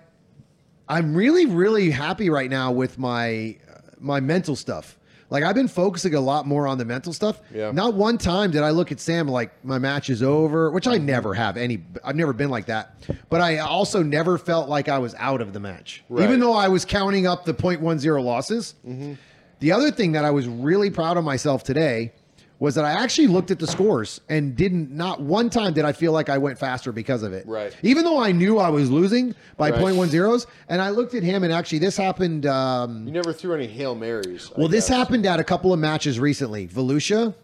I'm 0.88 1.14
really, 1.14 1.44
really 1.46 1.90
happy 1.90 2.30
right 2.30 2.48
now 2.50 2.72
with 2.72 2.98
my 2.98 3.56
my 3.98 4.20
mental 4.20 4.56
stuff. 4.56 4.98
Like 5.30 5.42
I've 5.44 5.54
been 5.54 5.68
focusing 5.68 6.14
a 6.14 6.20
lot 6.20 6.46
more 6.46 6.66
on 6.66 6.78
the 6.78 6.84
mental 6.84 7.12
stuff. 7.12 7.40
Yeah. 7.52 7.70
Not 7.72 7.94
one 7.94 8.18
time 8.18 8.50
did 8.50 8.62
I 8.62 8.70
look 8.70 8.92
at 8.92 9.00
Sam 9.00 9.26
like 9.28 9.64
my 9.64 9.78
match 9.78 10.10
is 10.10 10.22
over, 10.22 10.70
which 10.70 10.86
I 10.86 10.98
never 10.98 11.34
have 11.34 11.56
any. 11.56 11.82
I've 12.04 12.16
never 12.16 12.32
been 12.32 12.50
like 12.50 12.66
that. 12.66 12.94
But 13.30 13.40
I 13.40 13.58
also 13.58 14.02
never 14.02 14.38
felt 14.38 14.68
like 14.68 14.88
I 14.88 14.98
was 14.98 15.14
out 15.18 15.40
of 15.40 15.52
the 15.52 15.60
match, 15.60 16.04
Right. 16.08 16.24
even 16.24 16.40
though 16.40 16.52
I 16.54 16.68
was 16.68 16.84
counting 16.84 17.26
up 17.26 17.44
the 17.44 17.54
.10 17.54 18.22
losses. 18.22 18.74
Mm-hmm. 18.86 19.14
The 19.60 19.72
other 19.72 19.90
thing 19.90 20.12
that 20.12 20.24
I 20.24 20.30
was 20.30 20.46
really 20.46 20.90
proud 20.90 21.16
of 21.16 21.24
myself 21.24 21.64
today 21.64 22.12
was 22.64 22.74
that 22.76 22.84
I 22.86 22.92
actually 22.92 23.26
looked 23.26 23.50
at 23.50 23.58
the 23.58 23.66
scores 23.66 24.20
and 24.30 24.56
didn't 24.56 24.90
not 24.90 25.20
one 25.20 25.50
time 25.50 25.74
did 25.74 25.84
I 25.84 25.92
feel 25.92 26.12
like 26.12 26.28
I 26.30 26.38
went 26.38 26.58
faster 26.58 26.92
because 26.92 27.22
of 27.22 27.32
it. 27.34 27.46
Right. 27.46 27.76
Even 27.82 28.04
though 28.04 28.18
I 28.18 28.32
knew 28.32 28.58
I 28.58 28.70
was 28.70 28.90
losing 28.90 29.34
by 29.58 29.70
Right. 29.70 29.78
point 29.80 29.96
one 29.96 30.08
zeros, 30.08 30.46
and 30.70 30.80
I 30.80 30.88
looked 30.88 31.14
at 31.14 31.22
him 31.22 31.42
and 31.44 31.52
actually 31.52 31.78
this 31.80 31.96
happened. 31.96 32.46
Um, 32.46 33.06
You 33.06 33.12
never 33.12 33.32
threw 33.34 33.54
any 33.54 33.66
Hail 33.66 33.94
Marys. 33.94 34.50
I 34.56 34.58
well, 34.58 34.68
this 34.68 34.88
guess. 34.88 34.96
happened 34.96 35.26
at 35.26 35.38
a 35.38 35.44
couple 35.44 35.72
of 35.74 35.78
matches 35.78 36.18
recently. 36.18 36.66
Volusia, 36.66 37.34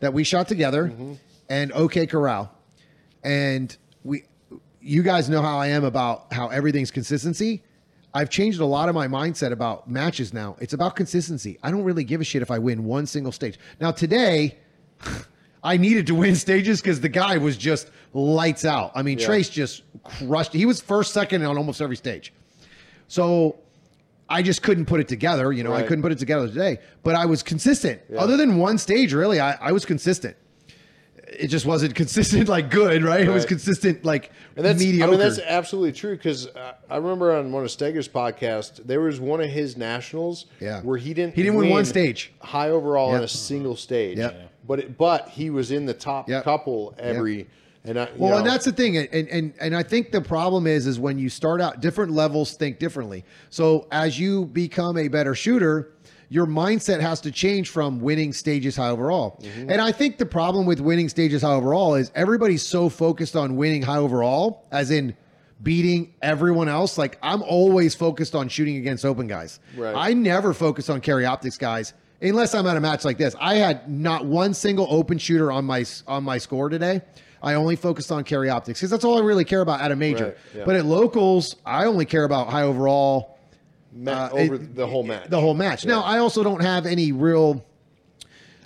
that 0.00 0.12
we 0.12 0.24
shot 0.24 0.48
together, 0.48 0.88
Mm-hmm. 0.88 1.12
and 1.48 1.72
OK 1.72 2.06
Corral, 2.06 2.50
and 3.22 3.76
we. 4.02 4.24
You 4.86 5.02
guys 5.02 5.30
know 5.30 5.40
how 5.40 5.56
I 5.58 5.68
am 5.68 5.82
about 5.84 6.26
how 6.32 6.48
everything's 6.48 6.90
consistency. 6.90 7.62
I've 8.12 8.28
changed 8.28 8.60
a 8.60 8.66
lot 8.66 8.88
of 8.90 8.94
my 8.94 9.08
mindset 9.08 9.50
about 9.50 9.90
matches 9.90 10.34
now. 10.34 10.56
It's 10.60 10.74
about 10.74 10.94
consistency. 10.94 11.58
I 11.62 11.70
don't 11.70 11.84
really 11.84 12.04
give 12.04 12.20
a 12.20 12.24
shit 12.24 12.42
if 12.42 12.50
I 12.50 12.58
win 12.58 12.84
one 12.84 13.06
single 13.06 13.32
stage. 13.32 13.58
Now 13.80 13.92
today, 13.92 14.58
I 15.62 15.76
needed 15.78 16.06
to 16.08 16.14
win 16.14 16.34
stages 16.36 16.80
because 16.80 17.00
the 17.00 17.08
guy 17.08 17.38
was 17.38 17.56
just 17.56 17.90
lights 18.12 18.64
out. 18.64 18.92
I 18.94 19.02
mean, 19.02 19.18
Yeah. 19.18 19.26
Trace 19.26 19.48
just 19.48 19.82
crushed. 20.02 20.52
He 20.52 20.66
was 20.66 20.80
first, 20.80 21.12
second 21.14 21.42
on 21.44 21.56
almost 21.56 21.80
every 21.80 21.96
stage. 21.96 22.32
So 23.08 23.56
I 24.28 24.42
just 24.42 24.62
couldn't 24.62 24.86
put 24.86 25.00
it 25.00 25.08
together. 25.08 25.52
You 25.52 25.64
know, 25.64 25.72
I 25.72 25.82
couldn't 25.82 26.02
put 26.02 26.12
it 26.12 26.18
together 26.18 26.48
today, 26.48 26.78
but 27.02 27.14
I 27.14 27.26
was 27.26 27.42
consistent. 27.42 28.00
Yeah. 28.10 28.20
Other 28.20 28.36
than 28.36 28.58
one 28.58 28.78
stage, 28.78 29.12
really, 29.12 29.40
I, 29.40 29.52
I 29.60 29.72
was 29.72 29.84
consistent. 29.84 30.36
It 31.26 31.48
just 31.48 31.64
wasn't 31.66 31.94
consistent, 32.02 32.48
like 32.48 32.70
good, 32.70 33.02
right? 33.02 33.20
It 33.22 33.30
was 33.30 33.44
consistent, 33.46 34.04
like 34.04 34.30
And 34.56 34.64
that's, 34.64 34.78
mediocre. 34.78 35.08
I 35.08 35.10
mean, 35.16 35.20
that's 35.20 35.38
absolutely 35.40 35.92
true 35.92 36.14
because 36.16 36.46
uh, 36.48 36.74
I 36.90 36.96
remember 36.98 37.34
on 37.34 37.50
one 37.52 37.64
of 37.64 37.70
Stoeger's 37.70 38.08
podcast, 38.08 38.84
there 38.86 39.00
was 39.00 39.18
one 39.18 39.40
of 39.40 39.48
his 39.50 39.76
nationals 39.76 40.46
Yeah. 40.60 40.82
where 40.82 40.98
he 40.98 41.12
didn't 41.14 41.34
He 41.34 41.42
didn't 41.42 41.56
win 41.58 41.70
one 41.70 41.84
stage. 41.86 42.32
high 42.40 42.70
overall 42.70 43.14
on 43.14 43.22
a 43.24 43.28
single 43.28 43.76
stage. 43.76 44.18
Yep. 44.18 44.50
But 44.66 44.78
it, 44.80 44.98
but 44.98 45.28
he 45.28 45.50
was 45.50 45.70
in 45.70 45.86
the 45.86 45.94
top 45.94 46.28
Yep. 46.28 46.44
couple 46.44 46.94
every 46.98 47.46
and 47.86 47.98
I, 47.98 48.08
Well, 48.16 48.38
and 48.38 48.46
that's 48.46 48.64
the 48.64 48.72
thing, 48.72 48.96
and, 48.96 49.28
and 49.28 49.52
and 49.60 49.76
I 49.76 49.82
think 49.82 50.10
the 50.10 50.22
problem 50.22 50.66
is 50.66 50.86
is 50.86 50.98
when 50.98 51.18
you 51.18 51.28
start 51.28 51.60
out, 51.60 51.80
different 51.80 52.12
levels 52.12 52.54
think 52.54 52.78
differently. 52.78 53.24
So 53.50 53.86
as 53.92 54.18
you 54.18 54.46
become 54.46 54.96
a 54.96 55.08
better 55.08 55.34
shooter, 55.34 55.92
your 56.30 56.46
mindset 56.46 57.00
has 57.00 57.20
to 57.20 57.30
change 57.30 57.68
from 57.68 58.00
winning 58.00 58.32
stages 58.32 58.74
high 58.74 58.88
overall. 58.88 59.38
Mm-hmm. 59.42 59.70
And 59.70 59.82
I 59.82 59.92
think 59.92 60.16
the 60.16 60.24
problem 60.24 60.64
with 60.64 60.80
winning 60.80 61.10
stages 61.10 61.42
high 61.42 61.52
overall 61.52 61.94
is 61.94 62.10
everybody's 62.14 62.66
so 62.66 62.88
focused 62.88 63.36
on 63.36 63.56
winning 63.56 63.82
high 63.82 63.98
overall, 63.98 64.64
as 64.72 64.90
in 64.90 65.14
beating 65.62 66.14
everyone 66.22 66.70
else. 66.70 66.96
Like 66.96 67.18
I'm 67.22 67.42
always 67.42 67.94
focused 67.94 68.34
on 68.34 68.48
shooting 68.48 68.76
against 68.78 69.04
open 69.04 69.26
guys. 69.26 69.60
Right. 69.76 69.94
I 69.94 70.14
never 70.14 70.54
focus 70.54 70.88
on 70.88 71.02
carry 71.02 71.26
optics 71.26 71.58
guys 71.58 71.92
unless 72.22 72.54
I'm 72.54 72.66
at 72.66 72.76
a 72.76 72.80
match 72.80 73.04
like 73.04 73.18
this. 73.18 73.34
I 73.40 73.56
had 73.56 73.90
not 73.90 74.24
one 74.26 74.54
single 74.54 74.86
open 74.90 75.18
shooter 75.18 75.50
on 75.52 75.64
my 75.64 75.84
on 76.06 76.24
my 76.24 76.38
score 76.38 76.68
today. 76.68 77.02
I 77.42 77.54
only 77.54 77.76
focused 77.76 78.10
on 78.10 78.24
carry 78.24 78.48
optics 78.48 78.80
because 78.80 78.90
that's 78.90 79.04
all 79.04 79.18
I 79.18 79.20
really 79.22 79.44
care 79.44 79.60
about 79.60 79.80
at 79.82 79.92
a 79.92 79.96
major. 79.96 80.24
Right, 80.26 80.36
yeah. 80.56 80.64
But 80.64 80.76
at 80.76 80.86
locals, 80.86 81.56
I 81.66 81.84
only 81.84 82.06
care 82.06 82.24
about 82.24 82.48
high 82.48 82.62
overall 82.62 83.38
ma- 83.92 84.12
uh, 84.12 84.30
over 84.32 84.54
it- 84.54 84.74
the 84.74 84.86
whole 84.86 85.02
match. 85.02 85.28
the 85.28 85.40
whole 85.40 85.52
match. 85.54 85.84
Now, 85.84 86.00
I 86.02 86.18
also 86.18 86.42
don't 86.42 86.62
have 86.62 86.86
any 86.86 87.12
real. 87.12 87.64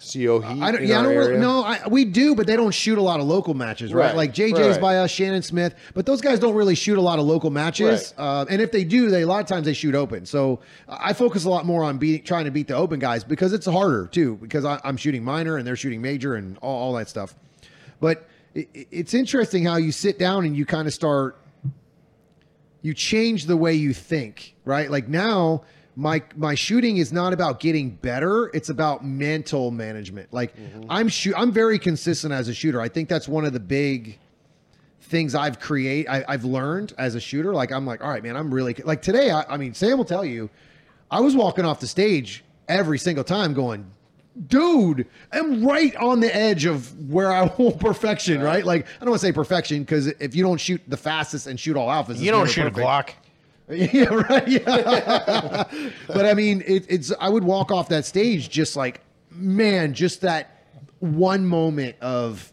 CO 0.00 0.40
Heat. 0.40 0.62
I 0.62 0.72
don't. 0.72 0.84
Yeah, 0.84 1.00
I 1.00 1.02
don't. 1.02 1.16
Really, 1.16 1.38
no, 1.38 1.64
I, 1.64 1.86
we 1.88 2.04
do, 2.04 2.34
but 2.34 2.46
they 2.46 2.56
don't 2.56 2.72
shoot 2.72 2.98
a 2.98 3.02
lot 3.02 3.20
of 3.20 3.26
local 3.26 3.54
matches, 3.54 3.92
right? 3.92 4.06
Right, 4.06 4.16
Like 4.16 4.34
JJ's 4.34 4.58
right. 4.58 4.80
by 4.80 4.96
us, 4.98 5.10
Shannon 5.10 5.42
Smith, 5.42 5.74
but 5.94 6.06
those 6.06 6.20
guys 6.20 6.38
don't 6.38 6.54
really 6.54 6.74
shoot 6.74 6.98
a 6.98 7.00
lot 7.00 7.18
of 7.18 7.26
local 7.26 7.50
matches. 7.50 8.14
Right. 8.16 8.24
Uh, 8.24 8.46
and 8.48 8.62
if 8.62 8.72
they 8.72 8.84
do, 8.84 9.10
they 9.10 9.22
a 9.22 9.26
lot 9.26 9.40
of 9.40 9.46
times 9.46 9.66
they 9.66 9.72
shoot 9.72 9.94
open. 9.94 10.26
So 10.26 10.60
I 10.88 11.12
focus 11.12 11.44
a 11.44 11.50
lot 11.50 11.66
more 11.66 11.84
on 11.84 11.98
beating, 11.98 12.24
trying 12.24 12.44
to 12.44 12.50
beat 12.50 12.68
the 12.68 12.76
open 12.76 13.00
guys 13.00 13.24
because 13.24 13.52
it's 13.52 13.66
harder 13.66 14.06
too. 14.06 14.36
Because 14.36 14.64
I, 14.64 14.80
I'm 14.84 14.96
shooting 14.96 15.24
minor 15.24 15.56
and 15.56 15.66
they're 15.66 15.76
shooting 15.76 16.00
major 16.00 16.34
and 16.34 16.58
all, 16.58 16.76
all 16.76 16.92
that 16.94 17.08
stuff. 17.08 17.34
But 18.00 18.28
it, 18.54 18.68
it's 18.90 19.14
interesting 19.14 19.64
how 19.64 19.76
you 19.76 19.92
sit 19.92 20.18
down 20.18 20.44
and 20.44 20.56
you 20.56 20.64
kind 20.64 20.86
of 20.86 20.94
start 20.94 21.36
you 22.82 22.94
change 22.94 23.46
the 23.46 23.56
way 23.56 23.74
you 23.74 23.92
think, 23.92 24.54
right? 24.64 24.90
Like 24.90 25.08
now 25.08 25.62
my 25.98 26.22
my 26.36 26.54
shooting 26.54 26.98
is 26.98 27.12
not 27.12 27.32
about 27.32 27.58
getting 27.58 27.90
better, 27.90 28.52
it's 28.54 28.68
about 28.68 29.04
mental 29.04 29.72
management. 29.72 30.32
Like 30.32 30.56
mm-hmm. 30.56 30.84
I'm 30.88 31.08
shoot 31.08 31.34
I'm 31.36 31.50
very 31.50 31.76
consistent 31.76 32.32
as 32.32 32.46
a 32.46 32.54
shooter. 32.54 32.80
I 32.80 32.88
think 32.88 33.08
that's 33.08 33.26
one 33.26 33.44
of 33.44 33.52
the 33.52 33.60
big 33.60 34.16
things 35.00 35.34
I've 35.34 35.58
create 35.58 36.08
I, 36.08 36.24
I've 36.28 36.44
learned 36.44 36.94
as 36.98 37.16
a 37.16 37.20
shooter. 37.20 37.52
Like 37.52 37.72
I'm 37.72 37.84
like, 37.84 38.00
all 38.00 38.10
right, 38.10 38.22
man, 38.22 38.36
I'm 38.36 38.54
really 38.54 38.74
like 38.84 39.02
today. 39.02 39.32
I, 39.32 39.42
I 39.52 39.56
mean, 39.56 39.74
Sam 39.74 39.98
will 39.98 40.04
tell 40.04 40.24
you, 40.24 40.48
I 41.10 41.18
was 41.18 41.34
walking 41.34 41.64
off 41.64 41.80
the 41.80 41.88
stage 41.88 42.44
every 42.68 42.98
single 43.00 43.24
time, 43.24 43.52
going, 43.52 43.90
dude, 44.46 45.04
I'm 45.32 45.66
right 45.66 45.96
on 45.96 46.20
the 46.20 46.32
edge 46.32 46.64
of 46.64 47.10
where 47.10 47.32
I 47.32 47.46
want 47.58 47.80
perfection, 47.80 48.40
right? 48.40 48.64
Like 48.64 48.86
I 48.86 49.00
don't 49.00 49.10
want 49.10 49.20
to 49.20 49.26
say 49.26 49.32
perfection 49.32 49.80
because 49.80 50.06
if 50.06 50.36
you 50.36 50.44
don't 50.44 50.60
shoot 50.60 50.80
the 50.86 50.96
fastest 50.96 51.48
and 51.48 51.58
shoot 51.58 51.76
all 51.76 51.88
alphas, 51.88 52.20
You 52.20 52.30
don't 52.30 52.48
shoot 52.48 52.72
perfect. 52.72 52.78
a 52.78 52.82
Glock. 52.82 53.10
Yeah, 53.92 54.04
right. 54.14 54.48
Yeah. 54.48 55.64
but 56.06 56.24
I 56.26 56.34
mean, 56.34 56.62
it, 56.66 56.86
it's 56.88 57.12
I 57.20 57.28
would 57.28 57.44
walk 57.44 57.70
off 57.70 57.88
that 57.90 58.04
stage 58.06 58.48
just 58.48 58.76
like, 58.76 59.00
man, 59.30 59.92
just 59.94 60.22
that 60.22 60.64
one 61.00 61.44
moment 61.46 61.96
of 62.00 62.50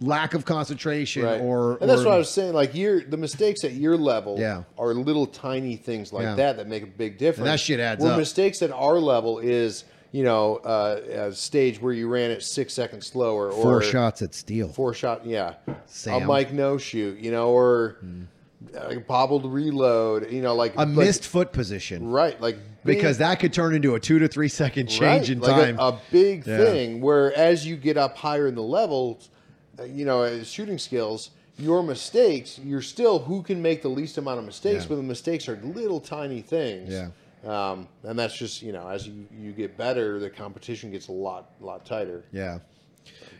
lack 0.00 0.34
of 0.34 0.44
concentration 0.44 1.22
Right. 1.22 1.40
or 1.40 1.76
and 1.80 1.88
that's 1.88 2.00
or- 2.02 2.06
what 2.06 2.14
I 2.14 2.18
was 2.18 2.30
saying. 2.30 2.52
Like 2.54 2.74
your 2.74 3.02
the 3.04 3.16
mistakes 3.16 3.64
at 3.64 3.72
your 3.74 3.96
level 3.96 4.36
Yeah. 4.38 4.62
are 4.78 4.92
little 4.94 5.26
tiny 5.26 5.76
things 5.76 6.12
like 6.12 6.22
Yeah. 6.24 6.34
that 6.36 6.56
that 6.56 6.66
make 6.68 6.82
a 6.82 6.86
big 6.86 7.18
difference. 7.18 7.46
that 7.48 7.60
shit 7.60 7.80
adds 7.80 8.02
Where 8.02 8.12
up. 8.14 8.18
mistakes 8.18 8.62
at 8.62 8.70
our 8.72 8.98
level 8.98 9.38
is 9.38 9.84
you 10.12 10.24
know 10.24 10.56
uh, 10.56 11.28
a 11.28 11.32
stage 11.32 11.80
where 11.80 11.92
you 11.92 12.08
ran 12.08 12.30
it 12.32 12.42
six 12.42 12.72
seconds 12.74 13.06
slower 13.08 13.50
or 13.52 13.62
four 13.62 13.82
shots 13.82 14.22
at 14.22 14.34
steel. 14.34 14.68
four 14.68 14.92
shot 14.94 15.24
yeah 15.26 15.54
Sam. 15.86 16.22
a 16.22 16.26
Mike 16.26 16.52
no 16.52 16.78
shoot 16.78 17.18
you 17.20 17.30
know 17.30 17.50
or 17.50 17.98
a 18.74 18.96
bobbled 19.00 19.46
reload 19.50 20.30
you 20.30 20.42
know 20.42 20.54
like 20.54 20.74
a 20.74 20.78
like- 20.80 20.88
missed 20.88 21.26
foot 21.26 21.52
position 21.52 22.06
right 22.08 22.40
like 22.40 22.58
because 22.84 23.18
that 23.18 23.40
could 23.40 23.52
turn 23.52 23.74
into 23.74 23.94
a 23.94 24.00
two 24.00 24.18
to 24.18 24.28
three 24.28 24.48
second 24.48 24.86
change 24.86 25.00
right, 25.00 25.30
in 25.30 25.40
like 25.40 25.50
time. 25.50 25.78
a, 25.78 25.82
a 25.88 26.00
big 26.10 26.46
Yeah. 26.46 26.58
thing 26.58 27.00
where 27.00 27.34
as 27.36 27.66
you 27.66 27.76
get 27.76 27.96
up 27.96 28.16
higher 28.18 28.46
in 28.46 28.54
the 28.54 28.62
levels 28.62 29.30
uh, 29.78 29.84
you 29.84 30.04
know 30.04 30.42
shooting 30.42 30.78
skills 30.78 31.30
your 31.58 31.82
mistakes 31.82 32.58
you're 32.62 32.82
still 32.82 33.18
who 33.18 33.42
can 33.42 33.60
make 33.62 33.80
the 33.82 33.88
least 33.88 34.18
amount 34.18 34.38
of 34.38 34.44
mistakes 34.44 34.82
Yeah. 34.84 34.88
but 34.90 34.96
the 34.96 35.02
mistakes 35.04 35.48
are 35.48 35.56
little 35.62 36.00
tiny 36.00 36.42
things 36.42 36.90
Yeah. 36.92 37.08
um, 37.70 37.88
and 38.04 38.18
that's 38.18 38.36
just 38.36 38.60
you 38.62 38.72
know 38.72 38.88
as 38.88 39.06
you, 39.06 39.26
you 39.38 39.52
get 39.52 39.76
better 39.78 40.18
the 40.18 40.28
competition 40.30 40.90
gets 40.90 41.08
a 41.08 41.12
lot 41.12 41.50
lot 41.60 41.84
tighter 41.86 42.24
Yeah. 42.30 42.58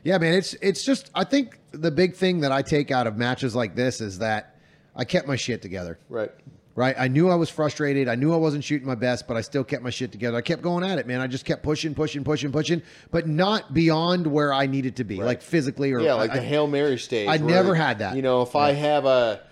Yeah, 0.02 0.16
man, 0.16 0.32
it's 0.32 0.55
it's 0.62 0.82
just 0.82 1.10
I 1.15 1.24
think 1.24 1.58
the 1.73 1.90
big 1.90 2.15
thing 2.15 2.40
that 2.40 2.50
I 2.52 2.62
take 2.62 2.90
out 2.90 3.07
of 3.07 3.18
matches 3.18 3.55
like 3.55 3.74
this 3.74 4.00
is 4.00 4.18
that 4.20 4.57
I 4.94 5.05
kept 5.05 5.27
my 5.27 5.36
shit 5.36 5.62
together. 5.62 5.99
right 6.09 6.31
right? 6.75 6.94
I 6.99 7.09
knew 7.09 7.28
I 7.28 7.35
was 7.35 7.51
frustrated. 7.51 8.09
I 8.09 8.15
knew 8.15 8.33
I 8.33 8.36
wasn't 8.36 8.65
shooting 8.65 8.86
my 8.86 8.94
best, 8.94 9.28
but 9.28 9.36
I 9.36 9.43
still 9.43 9.65
kept 9.65 9.83
my 9.83 9.91
shit 9.91 10.12
together. 10.12 10.39
I 10.39 10.41
kept 10.41 10.62
going 10.62 10.83
at 10.83 10.99
it, 10.99 11.07
man. 11.07 11.20
I 11.20 11.27
just 11.27 11.44
kept 11.44 11.62
pushing, 11.62 11.94
pushing, 11.94 12.25
pushing, 12.25 12.51
pushing, 12.52 12.83
but 13.10 13.28
not 13.28 13.75
beyond 13.75 14.27
where 14.27 14.52
I 14.52 14.67
needed 14.67 14.97
to 14.97 15.05
be, 15.05 15.17
like 15.17 15.43
physically 15.43 15.93
or 15.93 16.01
Yeah, 16.01 16.15
like 16.15 16.31
I- 16.31 16.36
the 16.36 16.43
Hail 16.43 16.67
Mary 16.67 16.99
stage. 16.99 17.28
I 17.28 17.36
never 17.36 17.75
had 17.75 17.99
that. 17.99 18.17
You 18.17 18.23
know, 18.23 18.43
if 18.43 18.57
I 18.57 18.73
have 18.73 19.05
a, 19.05 19.43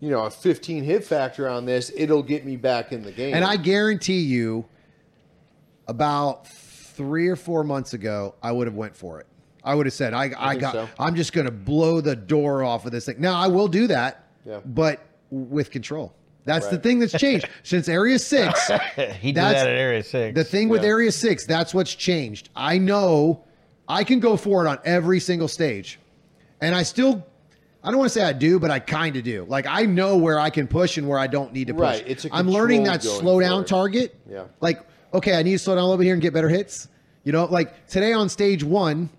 you 0.00 0.10
know, 0.10 0.24
a 0.24 0.30
15 0.30 0.82
hit 0.84 1.04
factor 1.04 1.48
on 1.48 1.66
this, 1.66 1.92
it'll 1.94 2.22
get 2.22 2.46
me 2.46 2.56
back 2.56 2.90
in 2.92 3.02
the 3.02 3.12
game. 3.12 3.34
And 3.34 3.44
I 3.44 3.56
guarantee 3.56 4.20
you, 4.20 4.64
about 5.88 6.46
three 6.48 7.28
or 7.28 7.36
four 7.36 7.64
months 7.64 7.92
ago, 7.92 8.34
I 8.42 8.52
would 8.52 8.66
have 8.66 8.76
went 8.76 8.96
for 8.96 9.20
it. 9.20 9.26
I 9.64 9.74
would 9.74 9.86
have 9.86 9.92
said, 9.92 10.12
"I, 10.12 10.32
I, 10.36 10.50
think 10.50 10.60
got. 10.62 10.72
so. 10.72 10.88
I'm 10.98 11.14
just 11.14 11.32
going 11.32 11.44
to 11.44 11.52
blow 11.52 12.00
the 12.00 12.16
door 12.16 12.64
off 12.64 12.84
of 12.84 12.92
this 12.92 13.06
thing." 13.06 13.16
Now 13.20 13.34
I 13.34 13.46
will 13.46 13.68
do 13.68 13.86
that, 13.88 14.21
Yeah. 14.44 14.60
but 14.64 15.00
with 15.30 15.70
control. 15.70 16.14
That's 16.44 16.66
the 16.68 16.78
thing 16.78 16.98
that's 16.98 17.12
changed 17.12 17.48
since 17.62 17.88
Area 17.88 18.18
Six. 18.18 18.68
he 19.20 19.32
did 19.32 19.36
that 19.36 19.56
at 19.56 19.68
Area 19.68 20.02
Six. 20.02 20.34
The 20.34 20.44
thing 20.44 20.68
with 20.68 20.84
Area 20.84 21.12
6, 21.12 21.46
that's 21.46 21.72
what's 21.72 21.94
changed. 21.94 22.50
I 22.56 22.78
know 22.78 23.44
I 23.88 24.04
can 24.04 24.20
go 24.20 24.36
for 24.36 24.64
it 24.64 24.68
on 24.68 24.78
every 24.84 25.20
single 25.20 25.48
stage. 25.48 25.98
And 26.60 26.74
I 26.74 26.82
still, 26.82 27.24
I 27.82 27.90
don't 27.90 27.98
want 27.98 28.12
to 28.12 28.18
say 28.18 28.24
I 28.24 28.32
do, 28.32 28.58
but 28.58 28.70
I 28.70 28.78
kind 28.78 29.16
of 29.16 29.24
do. 29.24 29.44
Like, 29.48 29.66
I 29.66 29.82
know 29.82 30.16
where 30.16 30.38
I 30.38 30.50
can 30.50 30.66
push 30.66 30.96
and 30.98 31.08
where 31.08 31.18
I 31.18 31.26
don't 31.26 31.52
need 31.52 31.68
to 31.68 31.74
push. 31.74 31.82
Right, 31.82 32.04
it's 32.06 32.24
a 32.24 32.34
I'm 32.34 32.48
learning 32.48 32.84
that 32.84 33.02
slow 33.02 33.40
down 33.40 33.64
target. 33.64 34.16
Yeah. 34.28 34.44
Like, 34.60 34.80
okay, 35.14 35.34
I 35.36 35.42
need 35.42 35.52
to 35.52 35.58
slow 35.58 35.74
down 35.74 35.84
a 35.84 35.86
little 35.86 35.98
bit 35.98 36.04
here 36.04 36.14
and 36.14 36.22
get 36.22 36.32
better 36.32 36.48
hits. 36.48 36.88
You 37.24 37.32
know, 37.32 37.44
like 37.44 37.86
today 37.86 38.12
on 38.12 38.28
stage 38.28 38.64
one, 38.64 39.10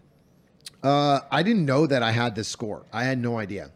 uh, 0.81 1.21
I 1.31 1.43
didn't 1.43 1.65
know 1.65 1.87
that 1.87 2.03
I 2.03 2.11
had 2.11 2.35
this 2.35 2.49
score. 2.49 2.85
I 2.91 3.05
had 3.05 3.17
no 3.17 3.37
idea. 3.37 3.71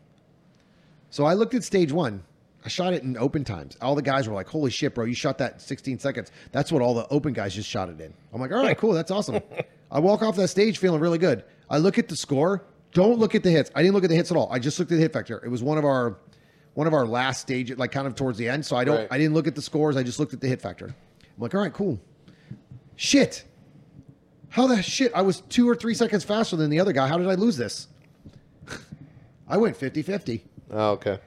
So 1.09 1.25
I 1.25 1.33
looked 1.33 1.53
at 1.53 1.63
stage 1.63 1.91
one. 1.91 2.23
I 2.65 2.69
shot 2.69 2.93
it 2.93 3.03
in 3.03 3.17
open 3.17 3.43
times. 3.45 3.77
All 3.81 3.95
the 3.95 4.01
guys 4.01 4.27
were 4.27 4.35
like, 4.35 4.47
"Holy 4.47 4.69
shit, 4.69 4.93
bro! 4.93 5.05
You 5.05 5.13
shot 5.13 5.37
that 5.37 5.53
in 5.53 5.59
16 5.59 5.99
seconds. 5.99 6.31
That's 6.51 6.71
what 6.71 6.81
all 6.81 6.93
the 6.93 7.07
open 7.09 7.33
guys 7.33 7.55
just 7.55 7.69
shot 7.69 7.89
it 7.89 8.01
in." 8.01 8.13
I'm 8.33 8.41
like, 8.41 8.51
"All 8.51 8.61
right, 8.61 8.77
cool. 8.77 8.93
That's 8.93 9.11
awesome." 9.11 9.41
I 9.91 9.99
walk 9.99 10.21
off 10.21 10.35
that 10.35 10.49
stage 10.49 10.77
feeling 10.79 10.99
really 10.99 11.17
good. 11.17 11.43
I 11.69 11.77
look 11.77 11.97
at 11.97 12.09
the 12.09 12.15
score. 12.15 12.63
Don't 12.91 13.19
look 13.19 13.35
at 13.35 13.43
the 13.43 13.51
hits. 13.51 13.71
I 13.73 13.81
didn't 13.81 13.93
look 13.93 14.03
at 14.03 14.09
the 14.09 14.15
hits 14.15 14.31
at 14.31 14.37
all. 14.37 14.49
I 14.51 14.59
just 14.59 14.79
looked 14.79 14.91
at 14.91 14.95
the 14.95 15.01
hit 15.01 15.13
factor. 15.13 15.41
It 15.45 15.49
was 15.49 15.63
one 15.63 15.77
of 15.77 15.85
our 15.85 16.17
one 16.73 16.87
of 16.87 16.93
our 16.93 17.05
last 17.05 17.41
stages, 17.41 17.77
like 17.77 17.91
kind 17.91 18.05
of 18.05 18.15
towards 18.15 18.37
the 18.37 18.49
end. 18.49 18.65
So 18.65 18.75
I 18.75 18.83
don't. 18.83 18.97
Right. 18.97 19.07
I 19.11 19.17
didn't 19.17 19.33
look 19.33 19.47
at 19.47 19.55
the 19.55 19.61
scores. 19.61 19.95
I 19.95 20.03
just 20.03 20.19
looked 20.19 20.33
at 20.33 20.41
the 20.41 20.47
hit 20.47 20.61
factor. 20.61 20.87
I'm 20.87 20.93
like, 21.37 21.55
"All 21.55 21.61
right, 21.61 21.73
cool." 21.73 21.99
Shit. 22.97 23.45
How 24.49 24.67
the 24.67 24.81
shit? 24.81 25.11
I 25.15 25.21
was 25.21 25.41
two 25.41 25.69
or 25.69 25.75
three 25.75 25.93
seconds 25.93 26.23
faster 26.23 26.55
than 26.55 26.69
the 26.69 26.79
other 26.79 26.91
guy. 26.91 27.07
How 27.07 27.17
did 27.17 27.27
I 27.27 27.35
lose 27.35 27.55
this? 27.55 27.87
I 29.47 29.57
went 29.57 29.77
50 29.77 30.01
50. 30.01 30.43
Oh, 30.71 30.91
okay. 30.91 31.19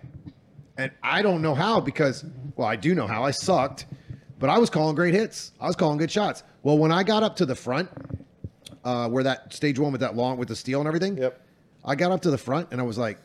And 0.77 0.91
I 1.03 1.23
don't 1.23 1.43
know 1.43 1.55
how 1.55 1.81
because, 1.81 2.25
well, 2.57 2.67
I 2.69 2.77
do 2.77 2.95
know 2.95 3.07
how. 3.07 3.23
I 3.25 3.31
sucked, 3.33 3.87
but 4.39 4.49
I 4.51 4.59
was 4.59 4.71
calling 4.71 4.95
great 4.95 5.15
hits. 5.15 5.53
I 5.61 5.67
was 5.67 5.77
calling 5.77 5.99
good 5.99 6.11
shots. 6.11 6.43
Well, 6.63 6.79
when 6.79 6.93
I 6.93 7.03
got 7.03 7.23
up 7.23 7.37
to 7.37 7.47
the 7.47 7.55
front, 7.55 7.91
uh, 8.85 9.09
where 9.09 9.25
that 9.25 9.53
stage 9.53 9.79
one 9.79 9.93
with 9.93 10.01
that 10.01 10.17
long, 10.17 10.39
with 10.39 10.49
the 10.49 10.57
steel 10.57 10.81
and 10.81 10.87
everything, 10.87 11.17
Yep. 11.19 11.47
I 11.85 11.95
got 11.95 12.13
up 12.13 12.21
to 12.23 12.31
the 12.31 12.39
front 12.39 12.69
and 12.73 12.81
I 12.81 12.85
was 12.85 12.99
like, 12.99 13.19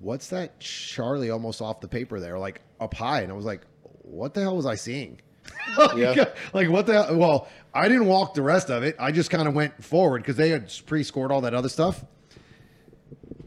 what's 0.00 0.28
that 0.28 0.60
Charlie 0.60 1.30
almost 1.30 1.60
off 1.60 1.80
the 1.80 1.88
paper 1.88 2.20
there, 2.20 2.38
like 2.38 2.60
up 2.80 2.94
high? 2.94 3.22
And 3.22 3.32
I 3.32 3.34
was 3.34 3.44
like, 3.44 3.62
what 4.02 4.34
the 4.34 4.40
hell 4.40 4.56
was 4.56 4.66
I 4.66 4.76
seeing? 4.76 5.20
like, 5.78 5.96
Yeah. 5.96 6.24
like, 6.52 6.68
what 6.70 6.86
the 6.86 6.92
hell? 7.04 7.16
Well, 7.16 7.48
I 7.74 7.88
didn't 7.88 8.06
walk 8.06 8.34
the 8.34 8.42
rest 8.42 8.70
of 8.70 8.82
it. 8.82 8.96
I 8.98 9.10
just 9.12 9.30
kind 9.30 9.48
of 9.48 9.54
went 9.54 9.82
forward 9.82 10.22
because 10.22 10.36
they 10.36 10.50
had 10.50 10.72
pre 10.86 11.02
scored 11.02 11.32
all 11.32 11.40
that 11.42 11.54
other 11.54 11.68
stuff. 11.68 12.04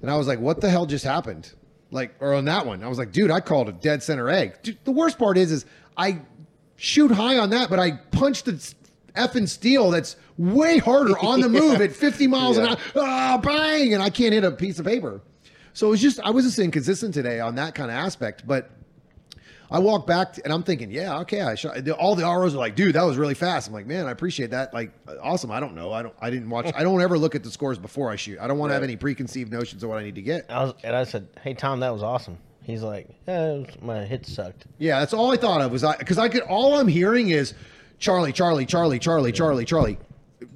And 0.01 0.09
I 0.09 0.17
was 0.17 0.27
like, 0.27 0.39
what 0.39 0.61
the 0.61 0.69
hell 0.69 0.85
just 0.85 1.05
happened? 1.05 1.51
Like, 1.91 2.15
or 2.19 2.33
on 2.33 2.45
that 2.45 2.65
one, 2.65 2.83
I 2.83 2.87
was 2.87 2.97
like, 2.97 3.11
dude, 3.11 3.31
I 3.31 3.39
called 3.41 3.69
a 3.69 3.73
dead 3.73 4.01
center 4.01 4.29
egg. 4.29 4.61
Dude, 4.63 4.77
the 4.85 4.91
worst 4.91 5.19
part 5.19 5.37
is, 5.37 5.51
is 5.51 5.65
I 5.97 6.19
shoot 6.77 7.11
high 7.11 7.37
on 7.37 7.49
that, 7.51 7.69
but 7.69 7.79
I 7.79 7.91
punched 8.11 8.45
the 8.45 8.53
effing 9.15 9.47
steel 9.47 9.91
that's 9.91 10.15
way 10.37 10.77
harder 10.77 11.17
on 11.19 11.41
the 11.41 11.49
move 11.61 11.81
at 11.81 11.91
50 11.93 12.27
miles 12.27 12.57
an 12.57 12.65
Yeah. 12.65 12.71
hour. 12.71 12.77
Ah, 12.95 13.37
bang! 13.43 13.93
And 13.93 14.01
I 14.01 14.09
can't 14.09 14.33
hit 14.33 14.43
a 14.45 14.51
piece 14.51 14.79
of 14.79 14.85
paper. 14.85 15.21
So 15.73 15.87
it 15.87 15.91
was 15.91 16.01
just, 16.01 16.19
I 16.21 16.31
was 16.31 16.45
just 16.45 16.57
inconsistent 16.59 17.13
today 17.13 17.39
on 17.39 17.55
that 17.55 17.75
kind 17.75 17.91
of 17.91 17.95
aspect. 17.97 18.47
But 18.47 18.71
I 19.71 19.79
walked 19.79 20.05
back 20.05 20.37
and 20.43 20.51
I'm 20.51 20.63
thinking, 20.63 20.91
yeah, 20.91 21.19
okay. 21.19 21.41
I 21.41 21.55
shot. 21.55 21.87
All 21.91 22.15
the 22.15 22.23
ROs 22.23 22.53
are 22.53 22.57
like, 22.57 22.75
dude, 22.75 22.95
that 22.95 23.03
was 23.03 23.15
really 23.15 23.33
fast. 23.33 23.69
I'm 23.69 23.73
like, 23.73 23.87
man, 23.87 24.05
I 24.05 24.11
appreciate 24.11 24.51
that. 24.51 24.73
Like, 24.73 24.91
awesome. 25.23 25.49
I 25.49 25.61
don't 25.61 25.75
know. 25.75 25.93
I 25.93 26.03
don't. 26.03 26.13
I 26.19 26.29
didn't 26.29 26.49
watch. 26.49 26.69
I 26.75 26.83
don't 26.83 27.01
ever 27.01 27.17
look 27.17 27.35
at 27.35 27.43
the 27.43 27.49
scores 27.49 27.79
before 27.79 28.11
I 28.11 28.17
shoot. 28.17 28.37
I 28.39 28.47
don't 28.47 28.57
want 28.57 28.71
to 28.71 28.73
have 28.73 28.83
any 28.83 28.97
preconceived 28.97 29.49
notions 29.49 29.81
of 29.83 29.89
what 29.89 29.97
I 29.97 30.03
need 30.03 30.15
to 30.15 30.21
get. 30.21 30.45
I 30.49 30.63
was, 30.65 30.73
and 30.83 30.93
I 30.93 31.05
said, 31.05 31.27
"Hey 31.41 31.53
Tom, 31.53 31.79
that 31.79 31.91
was 31.91 32.03
awesome." 32.03 32.37
He's 32.63 32.83
like, 32.83 33.07
"Yeah, 33.27 33.63
my 33.81 34.03
hit 34.03 34.25
sucked." 34.25 34.65
Yeah, 34.77 34.99
that's 34.99 35.13
all 35.13 35.31
I 35.31 35.37
thought 35.37 35.61
of 35.61 35.71
was 35.71 35.85
I 35.85 35.95
because 35.95 36.17
I 36.17 36.27
could. 36.27 36.41
All 36.43 36.77
I'm 36.77 36.89
hearing 36.89 37.29
is 37.29 37.53
Charlie, 37.97 38.33
Charlie, 38.33 38.65
Charlie, 38.65 38.99
Charlie, 38.99 39.31
Charlie, 39.31 39.65
Charlie. 39.65 39.97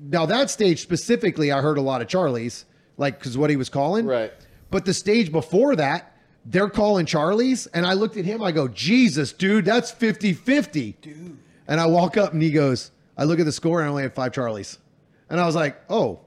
Now 0.01 0.25
that 0.25 0.49
stage 0.49 0.81
specifically, 0.81 1.53
I 1.53 1.61
heard 1.61 1.77
a 1.77 1.81
lot 1.81 2.01
of 2.01 2.07
Charlies, 2.07 2.65
like 2.97 3.17
because 3.17 3.37
what 3.37 3.49
he 3.49 3.55
was 3.55 3.69
calling. 3.69 4.05
Right. 4.05 4.33
But 4.71 4.83
the 4.83 4.93
stage 4.93 5.31
before 5.31 5.77
that, 5.77 6.14
they're 6.45 6.69
calling 6.69 7.05
Charlies, 7.05 7.67
and 7.73 7.85
I 7.85 7.93
looked 7.93 8.17
at 8.17 8.25
him. 8.25 8.41
I 8.43 8.51
go, 8.51 8.67
Jesus, 8.67 9.33
dude, 9.33 9.65
that's 9.65 9.91
50-50. 9.91 11.01
Dude. 11.01 11.37
And 11.67 11.79
I 11.79 11.85
walk 11.87 12.17
up, 12.17 12.33
and 12.33 12.41
he 12.41 12.51
goes, 12.51 12.91
I 13.17 13.23
look 13.23 13.39
at 13.39 13.45
the 13.45 13.51
score, 13.51 13.79
and 13.79 13.87
I 13.87 13.89
only 13.89 14.03
have 14.03 14.13
five 14.13 14.31
Charlies, 14.31 14.77
and 15.29 15.39
I 15.39 15.45
was 15.45 15.55
like, 15.55 15.81
oh. 15.89 16.19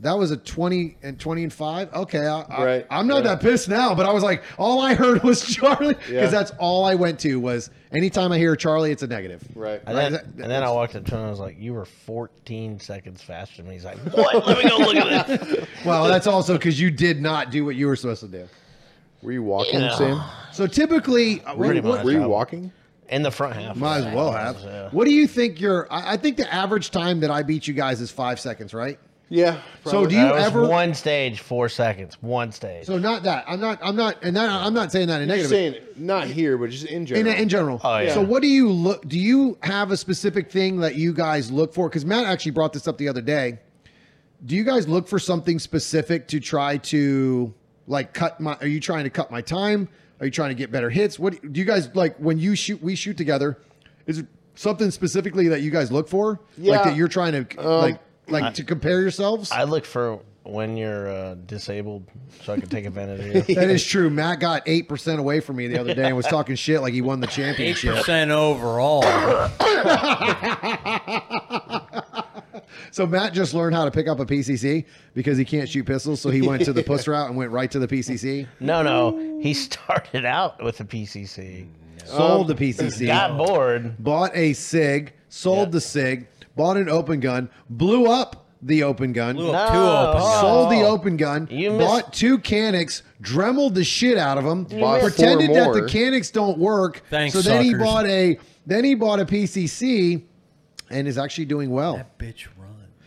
That 0.00 0.18
was 0.18 0.30
a 0.30 0.36
twenty 0.36 0.98
and 1.02 1.18
twenty 1.18 1.42
and 1.42 1.50
five. 1.50 1.90
Okay, 1.94 2.18
I, 2.26 2.40
I, 2.42 2.64
Right, 2.66 2.86
I'm 2.90 3.06
not 3.06 3.14
right. 3.14 3.24
that 3.24 3.40
pissed 3.40 3.66
now, 3.70 3.94
but 3.94 4.04
I 4.04 4.12
was 4.12 4.22
like, 4.22 4.42
all 4.58 4.82
I 4.82 4.92
heard 4.92 5.22
was 5.22 5.40
Charlie 5.54 5.94
because 5.94 6.10
Yeah. 6.10 6.26
that's 6.26 6.50
all 6.58 6.84
I 6.84 6.94
went 6.96 7.18
to 7.20 7.40
was 7.40 7.70
anytime 7.92 8.30
I 8.30 8.36
hear 8.36 8.54
Charlie, 8.56 8.92
it's 8.92 9.02
a 9.02 9.06
negative. 9.06 9.42
Right. 9.54 9.80
And 9.86 9.96
Right, 9.96 10.10
then, 10.12 10.20
and 10.42 10.50
then 10.50 10.62
I 10.62 10.70
walked 10.70 10.96
up 10.96 11.06
to 11.06 11.12
him 11.14 11.20
and 11.20 11.26
I 11.28 11.30
was 11.30 11.40
like, 11.40 11.56
"You 11.58 11.72
were 11.72 11.86
14 11.86 12.78
seconds 12.78 13.22
faster 13.22 13.62
than 13.62 13.68
me." 13.70 13.76
He's 13.76 13.86
like, 13.86 13.96
"What? 14.14 14.46
Let 14.46 14.62
me 14.62 14.68
go 14.68 14.76
look 14.76 14.96
at 14.96 15.28
this." 15.28 15.66
Well, 15.86 16.04
that's 16.08 16.26
also 16.26 16.58
because 16.58 16.78
you 16.78 16.90
did 16.90 17.22
not 17.22 17.50
do 17.50 17.64
what 17.64 17.74
you 17.74 17.86
were 17.86 17.96
supposed 17.96 18.20
to 18.20 18.28
do. 18.28 18.46
Were 19.22 19.32
you 19.32 19.42
walking, 19.42 19.80
Yeah. 19.80 19.96
Sam? 19.96 20.22
So 20.52 20.66
typically, 20.66 21.42
uh, 21.44 21.54
Pretty 21.54 21.80
what- 21.80 21.96
much. 21.98 22.04
Were 22.04 22.12
you 22.12 22.22
I- 22.22 22.26
walking? 22.26 22.72
In 23.08 23.22
the 23.22 23.30
front 23.30 23.54
half. 23.54 23.76
might 23.76 23.98
as 23.98 24.12
well 24.14 24.32
have. 24.32 24.56
Yeah. 24.64 24.88
What 24.90 25.04
do 25.04 25.12
you 25.12 25.28
think 25.28 25.60
your? 25.60 25.86
I, 25.92 26.14
I 26.14 26.16
think 26.16 26.36
the 26.36 26.52
average 26.52 26.90
time 26.90 27.20
that 27.20 27.30
I 27.30 27.44
beat 27.44 27.68
you 27.68 27.72
guys 27.74 28.00
is 28.00 28.10
five 28.10 28.40
seconds, 28.40 28.74
right? 28.74 28.98
Yeah. 29.28 29.58
So 29.84 30.06
do 30.06 30.14
you 30.16 30.22
That 30.22 30.34
was 30.34 30.44
ever? 30.44 30.66
one 30.66 30.92
stage, 30.92 31.38
four 31.40 31.68
seconds, 31.68 32.16
one 32.20 32.50
stage. 32.50 32.84
So 32.86 32.98
not 32.98 33.22
that. 33.22 33.44
I'm 33.46 33.60
not. 33.60 33.78
I'm 33.80 33.94
not. 33.94 34.16
And 34.24 34.34
that, 34.36 34.50
I'm 34.50 34.74
not 34.74 34.90
saying 34.90 35.06
that 35.06 35.20
in 35.22 35.28
You're 35.28 35.36
negative. 35.36 35.50
saying 35.50 35.74
not 35.96 36.26
here, 36.26 36.58
but 36.58 36.70
just 36.70 36.86
in 36.86 37.02
in, 37.02 37.06
general. 37.06 37.34
in 37.36 37.48
general. 37.48 37.80
Oh, 37.84 37.98
yeah. 37.98 38.12
So 38.14 38.22
what 38.22 38.42
do 38.42 38.48
you 38.48 38.68
look? 38.70 39.06
Do 39.06 39.18
you 39.20 39.56
have 39.62 39.92
a 39.92 39.96
specific 39.96 40.50
thing 40.50 40.78
that 40.80 40.96
you 40.96 41.12
guys 41.12 41.48
look 41.52 41.72
for? 41.74 41.88
Because 41.88 42.04
Matt 42.04 42.24
actually 42.26 42.52
brought 42.52 42.72
this 42.72 42.88
up 42.88 42.98
the 42.98 43.08
other 43.08 43.20
day. 43.22 43.58
Do 44.44 44.56
you 44.56 44.64
guys 44.64 44.88
look 44.88 45.06
for 45.06 45.20
something 45.20 45.60
specific 45.60 46.26
to 46.28 46.40
try 46.40 46.76
to 46.78 47.54
like 47.86 48.12
cut 48.12 48.40
my? 48.40 48.56
Are 48.60 48.66
you 48.66 48.80
trying 48.80 49.04
to 49.04 49.10
cut 49.10 49.30
my 49.30 49.40
time? 49.40 49.88
Are 50.20 50.26
you 50.26 50.32
trying 50.32 50.50
to 50.50 50.54
get 50.54 50.70
better 50.72 50.90
hits? 50.90 51.18
What 51.18 51.40
do 51.52 51.60
you 51.60 51.66
guys 51.66 51.94
like 51.94 52.16
when 52.16 52.38
you 52.38 52.54
shoot? 52.54 52.82
We 52.82 52.94
shoot 52.94 53.16
together. 53.16 53.58
Is 54.06 54.18
it 54.18 54.26
something 54.54 54.90
specifically 54.90 55.48
that 55.48 55.62
you 55.62 55.70
guys 55.70 55.92
look 55.92 56.08
for? 56.08 56.40
Yeah. 56.56 56.72
Like 56.72 56.84
that 56.84 56.96
you're 56.96 57.08
trying 57.08 57.44
to 57.44 57.58
Um, 57.58 57.66
like 57.80 58.00
like 58.28 58.54
to 58.54 58.64
compare 58.64 59.00
yourselves. 59.00 59.52
I 59.52 59.64
look 59.64 59.84
for 59.84 60.20
when 60.42 60.76
you're 60.76 61.08
uh, 61.08 61.34
disabled, 61.46 62.04
so 62.44 62.52
I 62.52 62.60
can 62.60 62.68
take 62.68 62.86
advantage 62.86 63.36
of 63.36 63.48
you. 63.48 63.54
that 63.56 63.68
is 63.68 63.84
true. 63.84 64.08
Matt 64.10 64.40
got 64.40 64.62
eight 64.66 64.88
percent 64.88 65.20
away 65.20 65.40
from 65.40 65.56
me 65.56 65.66
the 65.66 65.80
other 65.80 65.94
day 65.94 66.06
and 66.06 66.16
was 66.16 66.26
talking 66.26 66.56
shit 66.56 66.80
like 66.80 66.94
he 66.94 67.02
won 67.02 67.20
the 67.20 67.26
championship. 67.26 67.96
Eight 67.96 68.04
championship. 68.04 68.04
percent 68.04 68.30
overall. 68.30 69.02
So 72.90 73.06
Matt 73.06 73.32
just 73.32 73.54
learned 73.54 73.74
how 73.74 73.84
to 73.84 73.90
pick 73.90 74.08
up 74.08 74.20
a 74.20 74.26
PCC 74.26 74.84
because 75.14 75.36
he 75.38 75.44
can't 75.44 75.68
shoot 75.68 75.84
pistols. 75.86 76.20
So 76.20 76.30
he 76.30 76.42
went 76.42 76.64
to 76.64 76.72
the 76.72 76.82
puss 76.84 77.06
route 77.08 77.28
and 77.28 77.36
went 77.36 77.50
right 77.50 77.70
to 77.70 77.78
the 77.78 77.88
PCC. 77.88 78.46
No, 78.60 78.82
no, 78.82 79.38
he 79.40 79.54
started 79.54 80.24
out 80.24 80.62
with 80.62 80.80
a 80.80 80.84
PCC, 80.84 81.66
Sold 82.04 82.48
the 82.48 82.54
um, 82.54 82.58
PCC. 82.58 83.06
got 83.06 83.36
bored. 83.36 83.96
Bought 84.02 84.30
a 84.36 84.52
Sig. 84.52 85.12
Sold 85.28 85.68
Yeah. 85.68 85.72
the 85.72 85.80
Sig. 85.80 86.28
Bought 86.54 86.76
an 86.76 86.88
open 86.88 87.20
gun. 87.20 87.50
Blew 87.68 88.06
up 88.06 88.44
the 88.62 88.82
open 88.84 89.12
gun. 89.12 89.36
Blew 89.36 89.52
No, 89.52 89.58
up 89.58 89.72
two 89.72 89.78
open. 89.78 90.20
oh. 90.24 90.40
Sold 90.40 90.70
the 90.72 90.82
open 90.86 91.16
gun. 91.16 91.48
You 91.50 91.70
missed- 91.72 91.80
bought 91.80 92.12
two 92.12 92.38
Caniks. 92.38 93.02
Dremeled 93.20 93.74
the 93.74 93.84
shit 93.84 94.16
out 94.18 94.38
of 94.38 94.44
them. 94.44 94.64
Bought 94.64 95.00
Pretended 95.02 95.50
that 95.54 95.72
the 95.72 95.80
more. 95.80 95.88
Caniks 95.88 96.30
don't 96.32 96.58
work. 96.58 97.02
Thanks, 97.10 97.34
so 97.34 97.42
then 97.42 97.62
he 97.64 97.70
suckers. 97.72 97.82
bought 97.84 98.06
a. 98.06 98.38
Then 98.66 98.84
he 98.84 98.94
bought 98.94 99.20
a 99.20 99.24
PCC, 99.26 100.22
and 100.90 101.06
is 101.08 101.18
actually 101.18 101.44
doing 101.46 101.70
well. 101.70 101.96
That 101.96 102.18
bitch 102.18 102.46
run. 102.46 102.55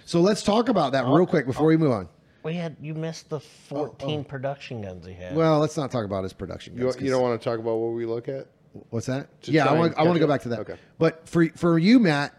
So 0.09 0.21
let's 0.21 0.41
talk 0.41 0.69
about 0.69 0.93
that 0.93 1.05
real 1.05 1.27
quick 1.27 1.45
before 1.45 1.67
we 1.67 1.77
move 1.77 1.91
on. 1.91 2.09
We 2.41 2.55
had 2.55 2.75
you 2.81 2.95
missed 2.95 3.29
the 3.29 3.39
14 3.39 4.23
production 4.23 4.81
guns 4.81 5.05
he 5.05 5.13
had. 5.13 5.35
Well, 5.35 5.59
let's 5.59 5.77
not 5.77 5.91
talk 5.91 6.03
about 6.03 6.23
his 6.23 6.33
production. 6.33 6.75
You, 6.75 6.85
guns, 6.85 6.99
you 6.99 7.11
don't 7.11 7.21
want 7.21 7.39
to 7.39 7.47
talk 7.47 7.59
about 7.59 7.75
what 7.75 7.89
we 7.89 8.07
look 8.07 8.27
at? 8.27 8.47
What's 8.89 9.05
that? 9.05 9.39
To 9.43 9.51
yeah, 9.51 9.65
I 9.65 9.67
try 9.67 9.77
want. 9.77 9.97
I 9.99 10.01
want 10.01 10.15
to 10.15 10.19
catch 10.19 10.19
go 10.19 10.25
up? 10.25 10.29
back 10.35 10.41
to 10.41 10.49
that. 10.49 10.59
Okay. 10.61 10.75
But 10.97 11.29
for 11.29 11.45
for 11.49 11.77
you, 11.77 11.99
Matt, 11.99 12.33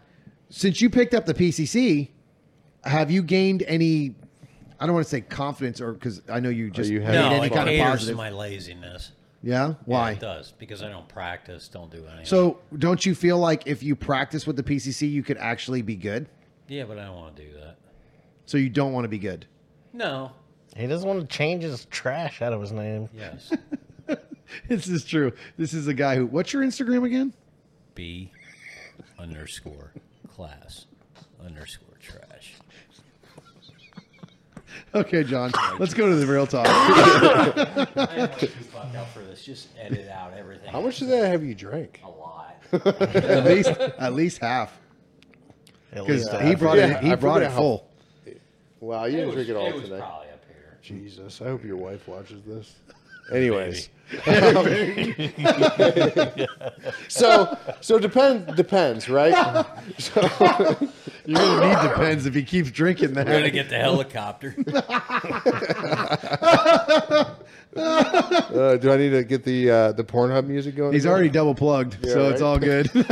since 0.49 0.81
you 0.81 0.89
picked 0.89 1.13
up 1.13 1.25
the 1.25 1.33
PCC, 1.33 2.09
have 2.83 3.09
you 3.09 3.23
gained 3.23 3.63
any? 3.63 4.15
I 4.77 4.85
don't 4.85 4.93
want 4.93 5.05
to 5.05 5.09
say 5.09 5.21
confidence, 5.21 5.79
or 5.79 5.93
because 5.93 6.21
I 6.27 6.41
know 6.41 6.49
you 6.49 6.71
just 6.71 6.89
you 6.89 6.99
made 6.99 7.05
having 7.05 7.21
No, 7.21 7.37
any 7.37 7.45
it 7.47 7.53
kind 7.53 7.69
of 7.69 7.73
caters 7.73 7.85
to 7.85 7.89
positive. 7.91 8.17
my 8.17 8.31
laziness. 8.31 9.13
Yeah. 9.43 9.67
Yeah, 9.69 9.73
Why? 9.85 10.11
it 10.11 10.19
does 10.19 10.51
because 10.59 10.83
I 10.83 10.89
don't 10.89 11.07
practice, 11.07 11.69
don't 11.69 11.89
do 11.89 12.05
anything. 12.05 12.25
so 12.25 12.59
don't 12.77 13.05
you 13.05 13.15
feel 13.15 13.37
like 13.37 13.65
if 13.65 13.81
you 13.81 13.95
practice 13.95 14.45
with 14.45 14.57
the 14.57 14.63
PCC, 14.63 15.09
you 15.09 15.23
could 15.23 15.37
actually 15.37 15.81
be 15.81 15.95
good? 15.95 16.27
Yeah, 16.71 16.85
but 16.85 16.97
I 16.97 17.05
don't 17.05 17.15
want 17.15 17.35
to 17.35 17.43
do 17.43 17.53
that. 17.59 17.77
So 18.45 18.57
you 18.57 18.69
don't 18.69 18.93
want 18.93 19.03
to 19.05 19.09
be 19.09 19.19
good. 19.19 19.45
No. 19.93 20.31
He 20.75 20.87
doesn't 20.87 21.07
want 21.07 21.21
to 21.21 21.27
change 21.27 21.63
his 21.63 21.85
trash 21.85 22.41
out 22.41 22.53
of 22.53 22.61
his 22.61 22.71
name. 22.71 23.09
Yes. 23.13 23.51
This 24.67 24.87
is 24.87 25.05
true. 25.05 25.31
This 25.57 25.73
is 25.73 25.87
a 25.87 25.93
guy 25.93 26.15
who. 26.15 26.25
What's 26.25 26.51
your 26.53 26.63
Instagram 26.63 27.05
again? 27.05 27.33
B 27.95 28.31
underscore 29.17 29.93
class 30.27 30.87
underscore 31.43 31.97
trash. 31.99 32.55
Okay, 34.93 35.23
John. 35.23 35.51
Let's 35.79 35.93
go 35.93 36.09
to 36.09 36.15
the 36.15 36.25
real 36.25 36.47
talk. 36.47 36.67
I 36.67 38.15
am 38.17 38.39
too 38.39 38.47
fucked 38.47 38.95
up 38.95 39.09
for 39.09 39.19
this. 39.19 39.45
Just 39.45 39.69
edit 39.79 40.09
out 40.09 40.33
everything. 40.33 40.69
How 40.69 40.81
much 40.81 41.01
of 41.01 41.07
that 41.07 41.29
have 41.29 41.43
you 41.43 41.55
drank? 41.55 42.01
A 42.03 42.09
lot. 42.09 42.57
at 42.73 43.45
least, 43.45 43.69
at 43.69 44.13
least 44.13 44.39
half, 44.39 44.80
At 45.93 46.05
because 46.05 46.25
least 46.31 46.41
he 46.43 46.55
brought 46.55 46.77
Yeah, 46.77 46.97
it. 46.97 47.03
He 47.03 47.11
I 47.11 47.15
brought 47.15 47.41
it 47.41 47.45
forget 47.45 47.51
how- 47.51 47.57
full. 47.57 47.87
Wow, 48.79 49.05
you 49.05 49.11
didn't 49.17 49.27
was, 49.27 49.35
drink 49.35 49.49
it 49.49 49.55
all 49.55 49.67
it 49.67 49.73
was 49.75 49.83
today. 49.83 49.97
probably 49.99 50.29
up 50.29 50.43
here. 50.47 50.77
Jesus, 50.81 51.39
I 51.41 51.45
hope 51.45 51.63
your 51.63 51.77
wife 51.77 52.07
watches 52.07 52.41
this. 52.47 52.73
Anyways, 53.31 53.89
so 57.07 57.57
so 57.79 57.99
depends 57.99 58.53
depends 58.55 59.07
right. 59.07 59.65
So 59.99 60.21
You're 61.25 61.37
gonna 61.37 61.67
need 61.67 61.81
depends 61.89 62.25
if 62.25 62.33
he 62.33 62.41
keeps 62.43 62.71
drinking 62.71 63.13
We're 63.13 63.23
gonna 63.23 63.51
get 63.51 63.69
the 63.69 63.77
helicopter. 63.77 64.55
Uh, 67.75 68.77
do 68.77 68.91
I 68.91 68.97
need 68.97 69.11
to 69.11 69.23
get 69.23 69.43
the 69.43 69.69
uh, 69.69 69.91
the 69.93 70.03
Pornhub 70.03 70.45
music 70.45 70.75
going? 70.75 70.93
He's 70.93 71.05
again? 71.05 71.13
already 71.13 71.29
double 71.29 71.55
plugged, 71.55 71.97
so 72.05 72.29
it's 72.29 72.41
all 72.41 72.59
good. 72.59 72.91
bring 72.93 73.05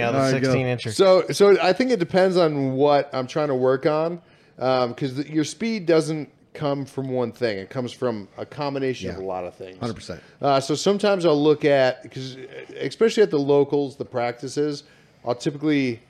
out 0.00 0.12
the 0.12 0.18
All 0.18 0.32
right, 0.32 0.42
go. 0.42 0.52
16 0.52 0.66
incher. 0.66 0.92
So 0.92 1.24
so 1.30 1.60
I 1.62 1.72
think 1.72 1.90
it 1.90 1.98
depends 1.98 2.36
on 2.36 2.72
what 2.72 3.08
I'm 3.12 3.26
trying 3.26 3.48
to 3.48 3.54
work 3.54 3.86
on, 3.86 4.20
because 4.56 5.18
your 5.28 5.44
speed 5.44 5.86
doesn't 5.86 6.30
come 6.54 6.84
from 6.84 7.08
one 7.08 7.32
thing. 7.32 7.58
It 7.58 7.70
comes 7.70 7.92
from 7.92 8.28
a 8.36 8.44
combination 8.44 9.10
of 9.10 9.16
a 9.16 9.22
lot 9.24 9.44
of 9.44 9.54
things. 9.54 9.78
100%. 9.78 10.20
Uh, 10.42 10.60
so 10.60 10.74
sometimes 10.74 11.24
I'll 11.24 11.40
look 11.40 11.64
at 11.64 12.02
because 12.02 12.36
especially 12.80 13.22
at 13.22 13.30
the 13.30 13.38
locals, 13.38 13.96
the 13.96 14.04
practices, 14.04 14.82
I'll 15.24 15.36
typically 15.36 16.00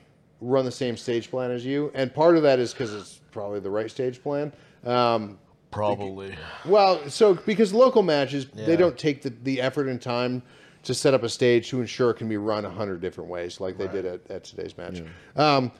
run 0.41 0.65
the 0.65 0.71
same 0.71 0.97
stage 0.97 1.29
plan 1.29 1.51
as 1.51 1.65
you, 1.65 1.91
and 1.93 2.13
part 2.13 2.35
of 2.35 2.43
that 2.43 2.59
is 2.59 2.73
because 2.73 2.93
it's 2.93 3.19
probably 3.31 3.59
the 3.59 3.69
right 3.69 3.91
stage 3.91 4.21
plan. 4.23 4.51
Um, 4.85 5.37
Probably. 5.71 6.35
well, 6.65 7.09
so 7.09 7.35
because 7.35 7.73
local 7.73 8.01
matches, 8.03 8.47
they 8.53 8.75
don't 8.75 8.97
take 8.97 9.21
the, 9.21 9.29
the 9.43 9.61
effort 9.61 9.87
and 9.87 10.01
time 10.01 10.41
to 10.83 10.93
set 10.93 11.13
up 11.13 11.23
a 11.23 11.29
stage 11.29 11.69
to 11.69 11.81
ensure 11.81 12.09
it 12.11 12.15
can 12.15 12.27
be 12.29 12.37
run 12.37 12.65
a 12.65 12.69
hundred 12.69 13.01
different 13.01 13.29
ways, 13.29 13.59
like 13.59 13.77
they 13.77 13.87
did 13.87 14.05
at, 14.05 14.31
at 14.31 14.43
today's 14.43 14.77
match. 14.77 15.01
Um, 15.35 15.71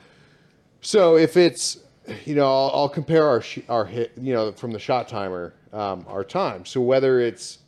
so 0.80 1.16
if 1.16 1.36
it's, 1.36 1.78
you 2.24 2.34
know, 2.34 2.46
I'll, 2.46 2.70
I'll 2.74 2.88
compare 2.88 3.26
our 3.26 3.40
sh- 3.40 3.60
our 3.68 3.84
hit, 3.84 4.12
you 4.20 4.32
know, 4.32 4.52
from 4.52 4.72
the 4.72 4.78
shot 4.78 5.08
timer, 5.08 5.54
um, 5.72 6.04
our 6.08 6.24
time. 6.24 6.64
So 6.64 6.80
whether 6.80 7.20
it's 7.20 7.58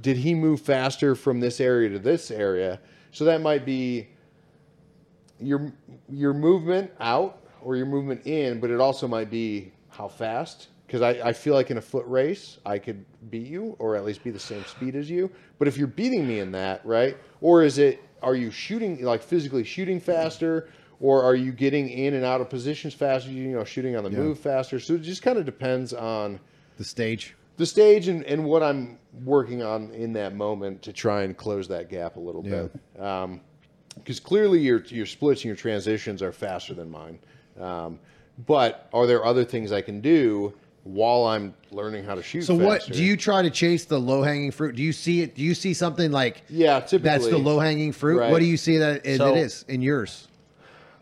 did 0.00 0.16
he 0.16 0.34
move 0.34 0.60
faster 0.60 1.14
from 1.14 1.40
this 1.40 1.60
area 1.60 1.88
to 1.90 1.98
this 1.98 2.30
area? 2.30 2.80
So 3.12 3.24
that 3.24 3.40
might 3.40 3.64
be 3.66 4.08
your 5.40 5.72
your 6.08 6.34
movement 6.34 6.90
out 7.00 7.42
or 7.62 7.76
your 7.76 7.86
movement 7.86 8.26
in, 8.26 8.60
but 8.60 8.70
it 8.70 8.80
also 8.80 9.08
might 9.08 9.30
be 9.30 9.72
how 9.88 10.08
fast. 10.08 10.68
Because 10.88 11.02
I, 11.02 11.28
I 11.28 11.32
feel 11.34 11.52
like 11.52 11.70
in 11.70 11.76
a 11.76 11.82
foot 11.82 12.06
race, 12.06 12.56
I 12.64 12.78
could 12.78 13.04
beat 13.30 13.46
you 13.46 13.76
or 13.78 13.94
at 13.94 14.06
least 14.06 14.24
be 14.24 14.30
the 14.30 14.38
same 14.40 14.64
speed 14.64 14.96
as 14.96 15.10
you. 15.10 15.30
But 15.58 15.68
if 15.68 15.76
you're 15.76 15.86
beating 15.86 16.26
me 16.26 16.38
in 16.40 16.50
that, 16.52 16.80
right? 16.84 17.14
Or 17.42 17.62
is 17.62 17.76
it, 17.76 18.02
are 18.22 18.34
you 18.34 18.50
shooting, 18.50 19.04
like 19.04 19.22
physically 19.22 19.64
shooting 19.64 20.00
faster? 20.00 20.70
Or 20.98 21.22
are 21.22 21.34
you 21.34 21.52
getting 21.52 21.90
in 21.90 22.14
and 22.14 22.24
out 22.24 22.40
of 22.40 22.48
positions 22.48 22.94
faster? 22.94 23.30
You 23.30 23.48
know, 23.48 23.64
shooting 23.64 23.96
on 23.96 24.02
the 24.04 24.08
move 24.10 24.40
faster? 24.40 24.80
So 24.80 24.94
it 24.94 25.02
just 25.02 25.20
kind 25.20 25.36
of 25.36 25.44
depends 25.44 25.92
on 25.92 26.40
the 26.78 26.84
stage. 26.84 27.36
the 27.58 27.66
stage 27.66 28.08
and, 28.08 28.24
and 28.24 28.46
what 28.46 28.62
I'm 28.62 28.98
working 29.24 29.62
on 29.62 29.90
in 29.90 30.14
that 30.14 30.34
moment 30.34 30.80
to 30.82 30.92
try 30.94 31.22
and 31.24 31.36
close 31.36 31.68
that 31.68 31.90
gap 31.90 32.16
a 32.16 32.20
little 32.20 32.42
Yeah. 32.46 32.68
bit. 32.94 33.02
Um, 33.02 33.40
because 33.94 34.20
clearly 34.20 34.60
your 34.60 34.82
your 34.86 35.06
splits 35.06 35.40
and 35.42 35.46
your 35.46 35.56
transitions 35.56 36.22
are 36.22 36.32
faster 36.32 36.72
than 36.72 36.88
mine. 36.90 37.18
Um, 37.60 37.98
but 38.46 38.88
are 38.94 39.06
there 39.06 39.24
other 39.24 39.44
things 39.44 39.70
I 39.70 39.82
can 39.82 40.00
do 40.00 40.54
while 40.88 41.24
I'm 41.26 41.54
learning 41.70 42.04
how 42.04 42.14
to 42.14 42.22
shoot? 42.22 42.42
So 42.44 42.54
what 42.54 42.80
faster? 42.80 42.94
do 42.94 43.04
you 43.04 43.16
try 43.16 43.42
to 43.42 43.50
chase 43.50 43.84
the 43.84 43.98
low 43.98 44.22
hanging 44.22 44.50
fruit? 44.50 44.74
Do 44.74 44.82
you 44.82 44.92
see 44.92 45.20
it? 45.20 45.34
Do 45.34 45.42
you 45.42 45.54
see 45.54 45.74
something 45.74 46.10
like 46.10 46.42
Yeah, 46.48 46.80
typically 46.80 46.98
that's 47.10 47.26
the 47.28 47.36
low 47.38 47.58
hanging 47.58 47.92
fruit? 47.92 48.18
Right. 48.20 48.30
What 48.32 48.38
do 48.38 48.46
you 48.46 48.56
see 48.56 48.78
that 48.78 49.04
it, 49.04 49.18
So- 49.18 49.34
it 49.34 49.38
is 49.38 49.64
in 49.68 49.82
yours 49.82 50.28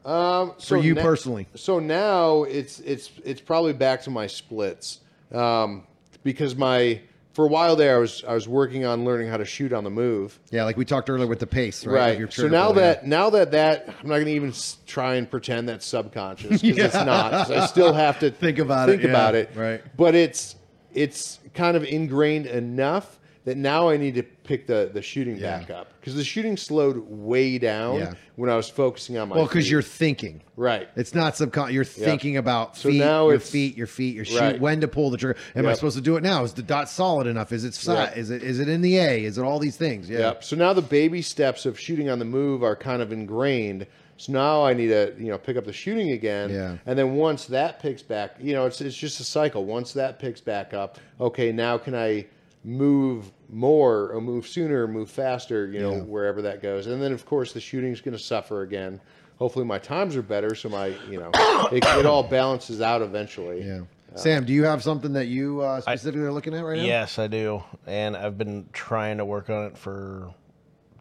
Um, 0.04 0.50
for 0.56 0.60
so 0.60 0.74
you 0.80 0.94
na- 0.94 1.02
personally? 1.02 1.46
So 1.54 1.78
now 1.78 2.42
it's 2.44 2.80
it's 2.80 3.10
it's 3.24 3.40
probably 3.40 3.72
back 3.74 4.02
to 4.02 4.10
my 4.10 4.26
splits 4.26 5.00
um, 5.32 5.84
because 6.24 6.56
my 6.56 7.00
for 7.36 7.44
a 7.44 7.48
while 7.48 7.76
there 7.76 7.96
I 7.96 7.98
was 7.98 8.24
I 8.24 8.32
was 8.32 8.48
working 8.48 8.86
on 8.86 9.04
learning 9.04 9.28
how 9.28 9.36
to 9.36 9.44
shoot 9.44 9.74
on 9.74 9.84
the 9.84 9.90
move. 9.90 10.40
Yeah, 10.50 10.64
like 10.64 10.78
we 10.78 10.86
talked 10.86 11.10
earlier 11.10 11.26
with 11.26 11.38
the 11.38 11.46
pace, 11.46 11.84
right? 11.84 12.18
Right. 12.18 12.32
So 12.32 12.48
now 12.48 12.68
yeah. 12.68 12.74
that 12.74 13.06
now 13.06 13.28
that 13.28 13.50
that 13.50 13.86
I'm 13.88 14.08
not 14.08 14.14
going 14.14 14.24
to 14.24 14.32
even 14.32 14.54
try 14.86 15.16
and 15.16 15.30
pretend 15.30 15.68
that's 15.68 15.84
subconscious 15.84 16.62
because 16.62 16.78
it's 16.78 16.94
not. 17.04 17.50
I 17.50 17.66
still 17.66 17.92
have 17.92 18.20
to 18.20 18.30
Think 18.46 18.58
about 18.58 18.88
think 18.88 19.02
it, 19.02 19.08
yeah, 19.08 19.10
about 19.10 19.34
it. 19.34 19.50
right. 19.54 19.82
But 19.98 20.14
it's 20.14 20.56
it's 20.94 21.38
kind 21.52 21.76
of 21.76 21.84
ingrained 21.84 22.46
enough 22.46 23.18
that 23.46 23.56
now 23.56 23.88
I 23.88 23.96
need 23.96 24.16
to 24.16 24.22
pick 24.22 24.66
the 24.66 24.90
the 24.92 25.00
shooting 25.00 25.36
Yeah. 25.38 25.58
back 25.60 25.70
up 25.70 25.88
because 25.98 26.14
the 26.14 26.24
shooting 26.24 26.56
slowed 26.58 26.98
way 27.08 27.58
down 27.58 28.00
Yeah. 28.00 28.12
when 28.34 28.50
I 28.50 28.56
was 28.56 28.68
focusing 28.68 29.16
on 29.16 29.28
my. 29.30 29.36
well, 29.36 29.46
because 29.46 29.70
you're 29.70 29.80
thinking. 29.82 30.42
right. 30.56 30.88
It's 30.96 31.14
not 31.14 31.36
subconscious. 31.36 31.72
You're 31.74 31.84
thinking 31.84 32.36
about 32.36 32.76
So 32.76 32.90
feet, 32.90 32.98
now 32.98 33.30
your 33.30 33.38
feet, 33.40 33.76
your 33.76 33.86
feet, 33.86 34.14
your 34.14 34.24
shoot, 34.24 34.40
Right. 34.40 34.60
when 34.60 34.80
to 34.82 34.88
pull 34.88 35.10
the 35.10 35.16
trigger. 35.16 35.38
Am 35.54 35.66
I 35.66 35.72
supposed 35.74 35.96
to 35.96 36.02
do 36.02 36.16
it 36.16 36.22
now? 36.22 36.44
Is 36.44 36.52
the 36.52 36.62
dot 36.62 36.90
solid 36.90 37.26
enough? 37.26 37.52
Is 37.52 37.64
it 37.64 37.74
flat? 37.74 38.10
Yep. 38.10 38.18
Is 38.18 38.30
it 38.30 38.42
is 38.42 38.58
it 38.60 38.68
in 38.68 38.82
the 38.82 38.98
A? 38.98 39.24
Is 39.24 39.38
it 39.38 39.42
all 39.42 39.58
these 39.58 39.76
things? 39.76 40.10
Yeah. 40.10 40.18
Yep. 40.18 40.44
So 40.44 40.56
now 40.56 40.72
the 40.74 40.82
baby 40.82 41.22
steps 41.22 41.64
of 41.66 41.78
shooting 41.80 42.10
on 42.10 42.18
the 42.18 42.24
move 42.26 42.62
are 42.62 42.76
kind 42.76 43.00
of 43.00 43.12
ingrained. 43.12 43.86
So 44.18 44.32
now 44.32 44.64
I 44.64 44.72
need 44.72 44.88
to, 44.88 45.14
you 45.18 45.26
know, 45.26 45.36
pick 45.38 45.56
up 45.58 45.66
the 45.66 45.72
shooting 45.74 46.10
again. 46.12 46.50
Yeah. 46.50 46.78
And 46.86 46.98
then 46.98 47.14
once 47.16 47.44
that 47.46 47.80
picks 47.80 48.02
back, 48.02 48.36
you 48.40 48.54
know, 48.54 48.66
it's 48.66 48.80
it's 48.80 48.96
just 48.96 49.20
a 49.20 49.24
cycle. 49.24 49.64
Once 49.66 49.92
that 49.92 50.18
picks 50.18 50.40
back 50.40 50.72
up, 50.74 50.98
okay, 51.20 51.52
now 51.52 51.76
can 51.78 51.94
I 51.94 52.26
move 52.64 53.30
more 53.48 54.10
or 54.12 54.20
move 54.20 54.46
sooner 54.46 54.84
or 54.84 54.88
move 54.88 55.08
faster, 55.10 55.66
you 55.68 55.80
know, 55.80 55.92
Yeah. 55.92 56.00
wherever 56.02 56.42
that 56.42 56.60
goes. 56.62 56.86
And 56.86 57.00
then 57.00 57.12
of 57.12 57.24
course 57.24 57.52
the 57.52 57.60
shooting's 57.60 58.00
going 58.00 58.16
to 58.16 58.22
suffer 58.22 58.62
again. 58.62 59.00
Hopefully 59.38 59.64
my 59.64 59.78
times 59.78 60.16
are 60.16 60.22
better, 60.22 60.54
so 60.54 60.68
my, 60.68 60.86
you 61.10 61.18
know, 61.20 61.30
it, 61.70 61.84
it 61.84 62.06
all 62.06 62.22
balances 62.22 62.80
out 62.80 63.02
eventually. 63.02 63.62
Yeah. 63.62 63.80
Sam, 64.14 64.46
do 64.46 64.52
you 64.54 64.64
have 64.64 64.82
something 64.82 65.12
that 65.12 65.26
you 65.26 65.60
uh, 65.60 65.80
specifically 65.82 66.22
are 66.22 66.32
looking 66.32 66.54
at 66.54 66.64
right 66.64 66.78
now? 66.78 66.84
Yes, 66.84 67.18
I 67.18 67.26
do, 67.26 67.62
and 67.86 68.16
I've 68.16 68.38
been 68.38 68.66
trying 68.72 69.18
to 69.18 69.26
work 69.26 69.50
on 69.50 69.66
it 69.66 69.76
for 69.76 70.32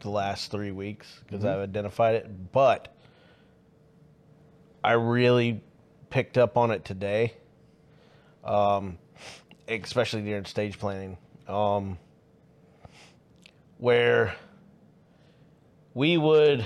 the 0.01 0.09
last 0.09 0.51
three 0.51 0.71
weeks 0.71 1.21
because 1.25 1.39
Mm-hmm. 1.45 1.47
I've 1.47 1.59
identified 1.61 2.15
it. 2.15 2.51
But 2.51 2.93
I 4.83 4.93
really 4.93 5.61
picked 6.09 6.37
up 6.37 6.57
on 6.57 6.71
it 6.71 6.83
today, 6.83 7.33
um, 8.43 8.97
especially 9.69 10.21
during 10.23 10.43
stage 10.45 10.77
planning, 10.77 11.17
um, 11.47 11.97
where 13.77 14.35
we 15.93 16.17
would, 16.17 16.65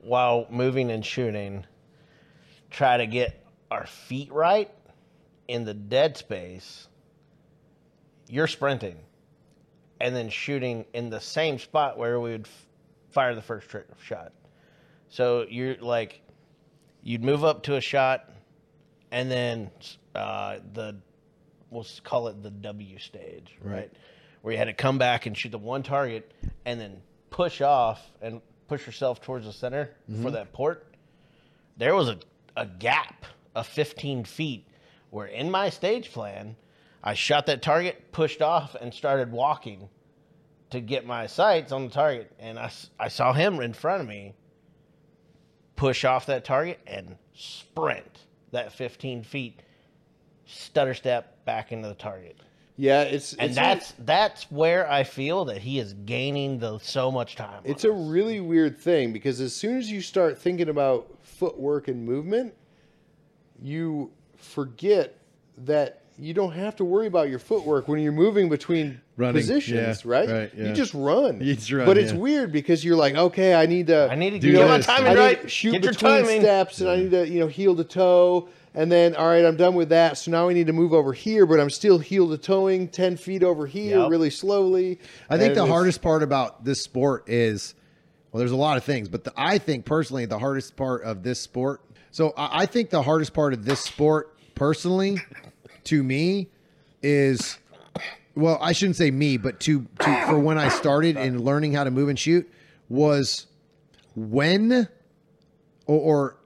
while 0.00 0.46
moving 0.50 0.90
and 0.90 1.04
shooting, 1.04 1.64
try 2.70 2.96
to 2.96 3.06
get 3.06 3.44
our 3.70 3.86
feet 3.86 4.32
right 4.32 4.70
in 5.46 5.64
the 5.64 5.74
dead 5.74 6.16
space 6.16 6.88
you're 8.28 8.46
sprinting 8.46 8.96
and 10.00 10.14
then 10.14 10.28
shooting 10.28 10.84
in 10.92 11.10
the 11.10 11.20
same 11.20 11.58
spot 11.58 11.98
where 11.98 12.20
we 12.20 12.30
would 12.32 12.46
f- 12.46 12.66
fire 13.10 13.34
the 13.34 13.42
first 13.42 13.66
shot. 14.02 14.32
So 15.08 15.46
you're 15.48 15.76
like, 15.76 16.20
you'd 17.02 17.24
move 17.24 17.44
up 17.44 17.62
to 17.64 17.76
a 17.76 17.80
shot, 17.80 18.30
and 19.10 19.30
then 19.30 19.70
uh, 20.14 20.58
the 20.74 20.96
we'll 21.70 21.86
call 22.04 22.28
it 22.28 22.42
the 22.42 22.50
W 22.50 22.98
stage, 22.98 23.56
right? 23.62 23.90
Where 24.42 24.52
you 24.52 24.58
had 24.58 24.66
to 24.66 24.72
come 24.72 24.98
back 24.98 25.26
and 25.26 25.36
shoot 25.36 25.50
the 25.50 25.58
one 25.58 25.82
target, 25.82 26.32
and 26.64 26.80
then 26.80 27.02
push 27.30 27.60
off 27.60 28.10
and 28.22 28.40
push 28.68 28.86
yourself 28.86 29.20
towards 29.20 29.46
the 29.46 29.52
center 29.52 29.90
for 30.06 30.12
mm-hmm. 30.12 30.30
that 30.30 30.52
port. 30.52 30.86
There 31.76 31.94
was 31.94 32.08
a, 32.08 32.18
a 32.56 32.66
gap 32.66 33.24
of 33.54 33.66
15 33.66 34.24
feet 34.24 34.66
where 35.10 35.26
in 35.26 35.50
my 35.50 35.70
stage 35.70 36.12
plan, 36.12 36.56
I 37.02 37.14
shot 37.14 37.46
that 37.46 37.62
target, 37.62 38.12
pushed 38.12 38.42
off, 38.42 38.74
and 38.74 38.92
started 38.92 39.32
walking 39.32 39.88
to 40.70 40.80
get 40.80 41.06
my 41.06 41.26
sights 41.26 41.72
on 41.72 41.84
the 41.84 41.90
target. 41.90 42.30
And 42.38 42.58
I, 42.58 42.70
I 42.98 43.08
saw 43.08 43.32
him 43.32 43.60
in 43.60 43.72
front 43.72 44.02
of 44.02 44.08
me 44.08 44.34
push 45.76 46.04
off 46.04 46.26
that 46.26 46.44
target 46.44 46.80
and 46.86 47.16
sprint 47.34 48.26
that 48.50 48.72
15 48.72 49.22
feet, 49.22 49.60
stutter 50.46 50.94
step 50.94 51.44
back 51.44 51.72
into 51.72 51.88
the 51.88 51.94
target. 51.94 52.36
Yeah, 52.80 53.02
it's 53.02 53.34
and 53.34 53.48
it's 53.50 53.56
that's 53.56 53.94
that's 53.98 54.50
where 54.52 54.88
I 54.88 55.02
feel 55.02 55.44
that 55.46 55.58
he 55.58 55.80
is 55.80 55.94
gaining 55.94 56.60
the 56.60 56.78
so 56.78 57.10
much 57.10 57.34
time. 57.34 57.60
It's 57.64 57.82
a 57.82 57.90
really 57.90 58.38
weird 58.38 58.78
thing 58.78 59.12
because 59.12 59.40
as 59.40 59.52
soon 59.52 59.78
as 59.78 59.90
you 59.90 60.00
start 60.00 60.38
thinking 60.38 60.68
about 60.68 61.08
footwork 61.20 61.88
and 61.88 62.06
movement, 62.06 62.54
you 63.60 64.12
forget 64.36 65.18
that 65.64 66.02
you 66.20 66.32
don't 66.34 66.52
have 66.52 66.76
to 66.76 66.84
worry 66.84 67.08
about 67.08 67.28
your 67.28 67.40
footwork 67.40 67.88
when 67.88 68.00
you're 68.00 68.12
moving 68.12 68.48
between 68.48 69.00
Running, 69.16 69.34
positions, 69.34 70.04
yeah, 70.04 70.10
right? 70.10 70.28
right, 70.28 70.52
yeah. 70.56 70.68
You 70.68 70.72
just 70.72 70.94
run. 70.94 71.40
You 71.40 71.54
just 71.54 71.70
run, 71.72 71.84
but 71.86 71.98
it's 71.98 72.12
weird 72.12 72.52
because 72.52 72.84
you're 72.84 72.96
like, 72.96 73.16
okay, 73.16 73.54
I 73.54 73.66
need 73.66 73.88
to 73.88 74.08
I 74.08 74.14
need 74.14 74.30
to 74.30 74.38
Do 74.38 74.52
get 74.52 74.68
my 74.68 74.76
this. 74.76 74.86
timing 74.86 75.06
I 75.06 75.14
need 75.14 75.20
right. 75.20 75.42
to 75.42 75.48
shoot 75.48 75.72
get 75.72 75.82
your 75.82 75.92
between 75.92 76.22
timing. 76.22 76.40
steps, 76.42 76.80
and 76.80 76.88
I 76.90 76.96
need 76.96 77.10
to, 77.10 77.28
you 77.28 77.40
know, 77.40 77.48
heel 77.48 77.74
to 77.74 77.82
toe. 77.84 78.48
And 78.74 78.92
then, 78.92 79.16
all 79.16 79.26
right, 79.26 79.44
I'm 79.44 79.56
done 79.56 79.74
with 79.74 79.88
that. 79.88 80.18
So 80.18 80.30
now 80.30 80.46
we 80.46 80.54
need 80.54 80.66
to 80.66 80.72
move 80.72 80.92
over 80.92 81.12
here, 81.12 81.46
but 81.46 81.58
I'm 81.58 81.70
still 81.70 81.98
heel 81.98 82.28
to 82.30 82.38
toeing 82.38 82.88
10 82.88 83.16
feet 83.16 83.42
over 83.42 83.66
here 83.66 84.00
Yep. 84.00 84.10
really 84.10 84.30
slowly. 84.30 84.98
I 85.30 85.38
think 85.38 85.48
And 85.48 85.56
the 85.56 85.66
hardest 85.66 86.02
part 86.02 86.22
about 86.22 86.64
this 86.64 86.82
sport 86.82 87.28
is, 87.28 87.74
well, 88.30 88.38
there's 88.38 88.52
a 88.52 88.56
lot 88.56 88.76
of 88.76 88.84
things, 88.84 89.08
but 89.08 89.24
the, 89.24 89.32
I 89.36 89.58
think 89.58 89.84
personally 89.84 90.26
the 90.26 90.38
hardest 90.38 90.76
part 90.76 91.02
of 91.02 91.22
this 91.22 91.40
sport. 91.40 91.80
So 92.10 92.32
I, 92.36 92.62
I 92.62 92.66
think 92.66 92.90
the 92.90 93.02
hardest 93.02 93.32
part 93.32 93.52
of 93.52 93.64
this 93.64 93.80
sport, 93.80 94.36
personally, 94.54 95.16
to 95.84 96.02
me, 96.02 96.48
is, 97.02 97.58
well, 98.34 98.58
I 98.60 98.72
shouldn't 98.72 98.96
say 98.96 99.10
me, 99.10 99.38
but 99.38 99.60
to, 99.60 99.86
to 100.00 100.26
for 100.26 100.38
when 100.38 100.58
I 100.58 100.68
started 100.68 101.16
in 101.16 101.42
learning 101.42 101.72
how 101.72 101.84
to 101.84 101.90
move 101.90 102.08
and 102.08 102.18
shoot 102.18 102.48
was 102.88 103.46
when, 104.14 104.88
or, 105.86 105.98
or 106.00 106.36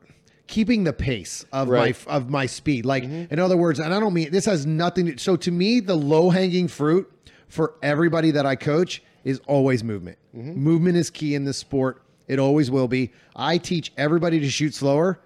keeping 0.53 0.85
the 0.85 0.93
pace 0.93 1.47
of 1.51 1.71
Right. 1.71 1.97
my 2.07 2.13
of 2.13 2.29
my 2.29 2.45
speed. 2.45 2.85
Like 2.85 3.05
mm-hmm. 3.05 3.33
in 3.33 3.39
other 3.39 3.57
words, 3.57 3.81
and 3.81 3.95
I 3.95 3.99
don't 3.99 4.13
mean 4.13 4.31
this 4.31 4.45
has 4.45 4.67
nothing 4.67 5.07
to 5.07 5.19
so 5.19 5.35
to 5.37 5.51
me 5.51 5.81
the 5.81 5.97
low 5.97 6.29
hanging 6.29 6.69
fruit 6.69 7.11
for 7.49 7.75
everybody 7.83 8.31
that 8.33 8.45
I 8.45 8.57
coach 8.57 9.03
is 9.25 9.41
always 9.47 9.83
movement. 9.83 10.19
Mm-hmm. 10.37 10.53
Movement 10.53 10.97
is 10.99 11.09
key 11.09 11.35
in 11.35 11.45
this 11.47 11.57
sport. 11.57 12.03
It 12.29 12.39
always 12.39 12.71
will 12.71 12.87
be. 12.87 13.13
I 13.35 13.57
teach 13.57 13.93
everybody 13.97 14.41
to 14.41 14.51
shoot 14.51 14.75
slower 14.75 15.21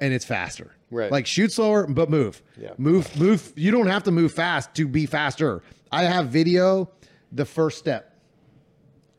and 0.00 0.12
it's 0.12 0.24
faster. 0.24 0.74
Right. 0.90 1.12
Like 1.12 1.26
shoot 1.26 1.52
slower 1.52 1.86
but 1.86 2.10
move. 2.10 2.42
Yeah. 2.60 2.72
Move 2.78 3.16
move 3.16 3.52
you 3.54 3.70
don't 3.70 3.86
have 3.86 4.02
to 4.04 4.10
move 4.10 4.32
fast 4.32 4.74
to 4.74 4.88
be 4.88 5.06
faster. 5.06 5.62
I 5.92 6.02
have 6.02 6.30
video 6.30 6.90
the 7.30 7.44
first 7.44 7.78
step. 7.78 8.12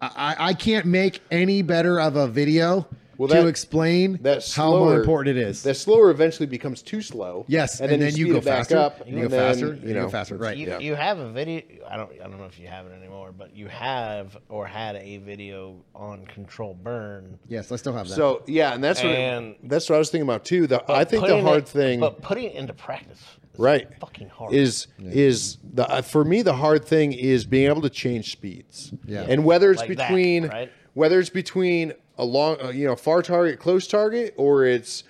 I 0.02 0.36
I 0.38 0.54
can't 0.54 0.86
make 0.86 1.22
any 1.32 1.62
better 1.62 1.98
of 1.98 2.18
a 2.18 2.28
video 2.28 2.90
Well, 3.20 3.28
to 3.28 3.48
explain 3.48 4.18
that 4.22 4.50
how 4.56 4.72
more 4.78 4.98
important 4.98 5.38
it 5.38 5.42
is. 5.46 5.62
That 5.64 5.76
slower 5.76 6.10
eventually 6.10 6.46
becomes 6.48 6.82
too 6.82 7.02
slow. 7.02 7.44
Yes, 7.50 7.82
and, 7.82 7.92
and 7.92 8.02
then, 8.02 8.12
then 8.12 8.18
you, 8.18 8.28
you 8.28 8.32
go 8.34 8.40
it 8.40 8.46
back 8.46 8.58
faster, 8.70 8.78
up. 8.78 9.06
you 9.06 9.22
go 9.24 9.28
then, 9.28 9.30
faster, 9.54 9.74
You 9.76 9.88
you 9.90 9.94
go 9.94 10.10
faster, 10.10 10.38
right. 10.38 10.56
You, 10.56 10.68
Yeah. 10.68 10.80
you 10.80 10.96
have 10.96 11.20
a 11.20 11.30
video. 11.30 11.62
I 11.88 11.98
don't. 11.98 12.12
I 12.14 12.28
don't 12.30 12.38
know 12.38 12.46
if 12.46 12.58
you 12.58 12.68
have 12.68 12.86
it 12.88 12.94
anymore, 12.94 13.34
but 13.38 13.54
you 13.54 13.68
have 13.68 14.38
or 14.48 14.66
had 14.66 14.96
a 14.96 15.18
video 15.18 15.76
on 15.94 16.26
control 16.28 16.74
burn. 16.74 17.38
yes, 17.50 17.72
I 17.72 17.76
still 17.76 17.92
have 17.94 18.08
that. 18.08 18.16
So 18.16 18.42
yeah, 18.48 18.74
and 18.74 18.82
that's 18.82 19.04
what 19.04 19.12
And- 19.14 19.56
that's 19.64 19.90
what 19.90 19.98
I 19.98 20.00
was 20.00 20.10
thinking 20.10 20.28
about 20.28 20.46
too. 20.46 20.66
The, 20.68 20.82
I 20.90 21.04
think 21.04 21.28
the 21.28 21.42
hard 21.42 21.64
it- 21.64 21.68
thing, 21.70 22.00
but 22.00 22.22
putting 22.22 22.46
it 22.46 22.56
into 22.56 22.74
practice, 22.74 23.22
right, 23.58 23.88
fucking 24.00 24.30
hard. 24.30 24.54
is 24.54 24.88
is 24.98 25.58
the 25.74 25.86
uh, 25.90 26.02
for 26.02 26.24
me 26.24 26.42
the 26.42 26.54
hard 26.54 26.86
thing 26.86 27.12
is 27.12 27.46
being 27.46 27.68
able 27.70 27.82
to 27.82 27.90
change 27.90 28.32
speeds. 28.32 28.94
Yeah. 29.06 29.26
and 29.28 29.44
whether 29.44 29.72
it's 29.72 29.82
Like 29.82 29.98
that, 29.98 30.08
between 30.08 30.48
right? 30.48 30.72
whether 30.94 31.20
it's 31.20 31.30
between 31.30 31.94
a 32.20 32.24
long, 32.26 32.62
uh, 32.62 32.70
you 32.70 32.86
know, 32.86 32.96
far 32.96 33.22
target, 33.24 33.60
close 33.60 33.88
target, 33.88 34.34
or 34.38 34.66
it's 34.66 35.04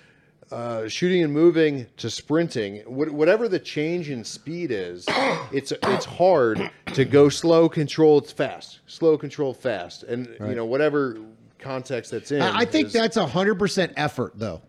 uh, 0.50 0.88
shooting 0.88 1.22
and 1.22 1.32
moving 1.32 1.86
to 1.98 2.08
sprinting, 2.10 2.78
wh- 2.86 3.12
whatever 3.12 3.48
the 3.48 3.58
change 3.58 4.08
in 4.10 4.24
speed 4.24 4.70
is, 4.70 5.04
it's 5.52 5.72
it's 5.82 6.04
hard 6.06 6.70
to 6.94 7.04
go 7.04 7.28
slow, 7.28 7.68
control 7.68 8.20
fast, 8.20 8.80
slow, 8.86 9.18
control 9.18 9.52
fast, 9.52 10.02
and 10.04 10.28
you 10.40 10.54
know 10.54 10.64
whatever 10.64 11.18
context 11.58 12.10
that's 12.12 12.32
in. 12.32 12.40
I, 12.42 12.60
I 12.60 12.64
think 12.64 12.86
is- 12.88 12.92
that's 12.94 13.16
a 13.18 13.26
hundred 13.26 13.56
percent 13.58 13.92
effort, 13.96 14.32
though. 14.36 14.62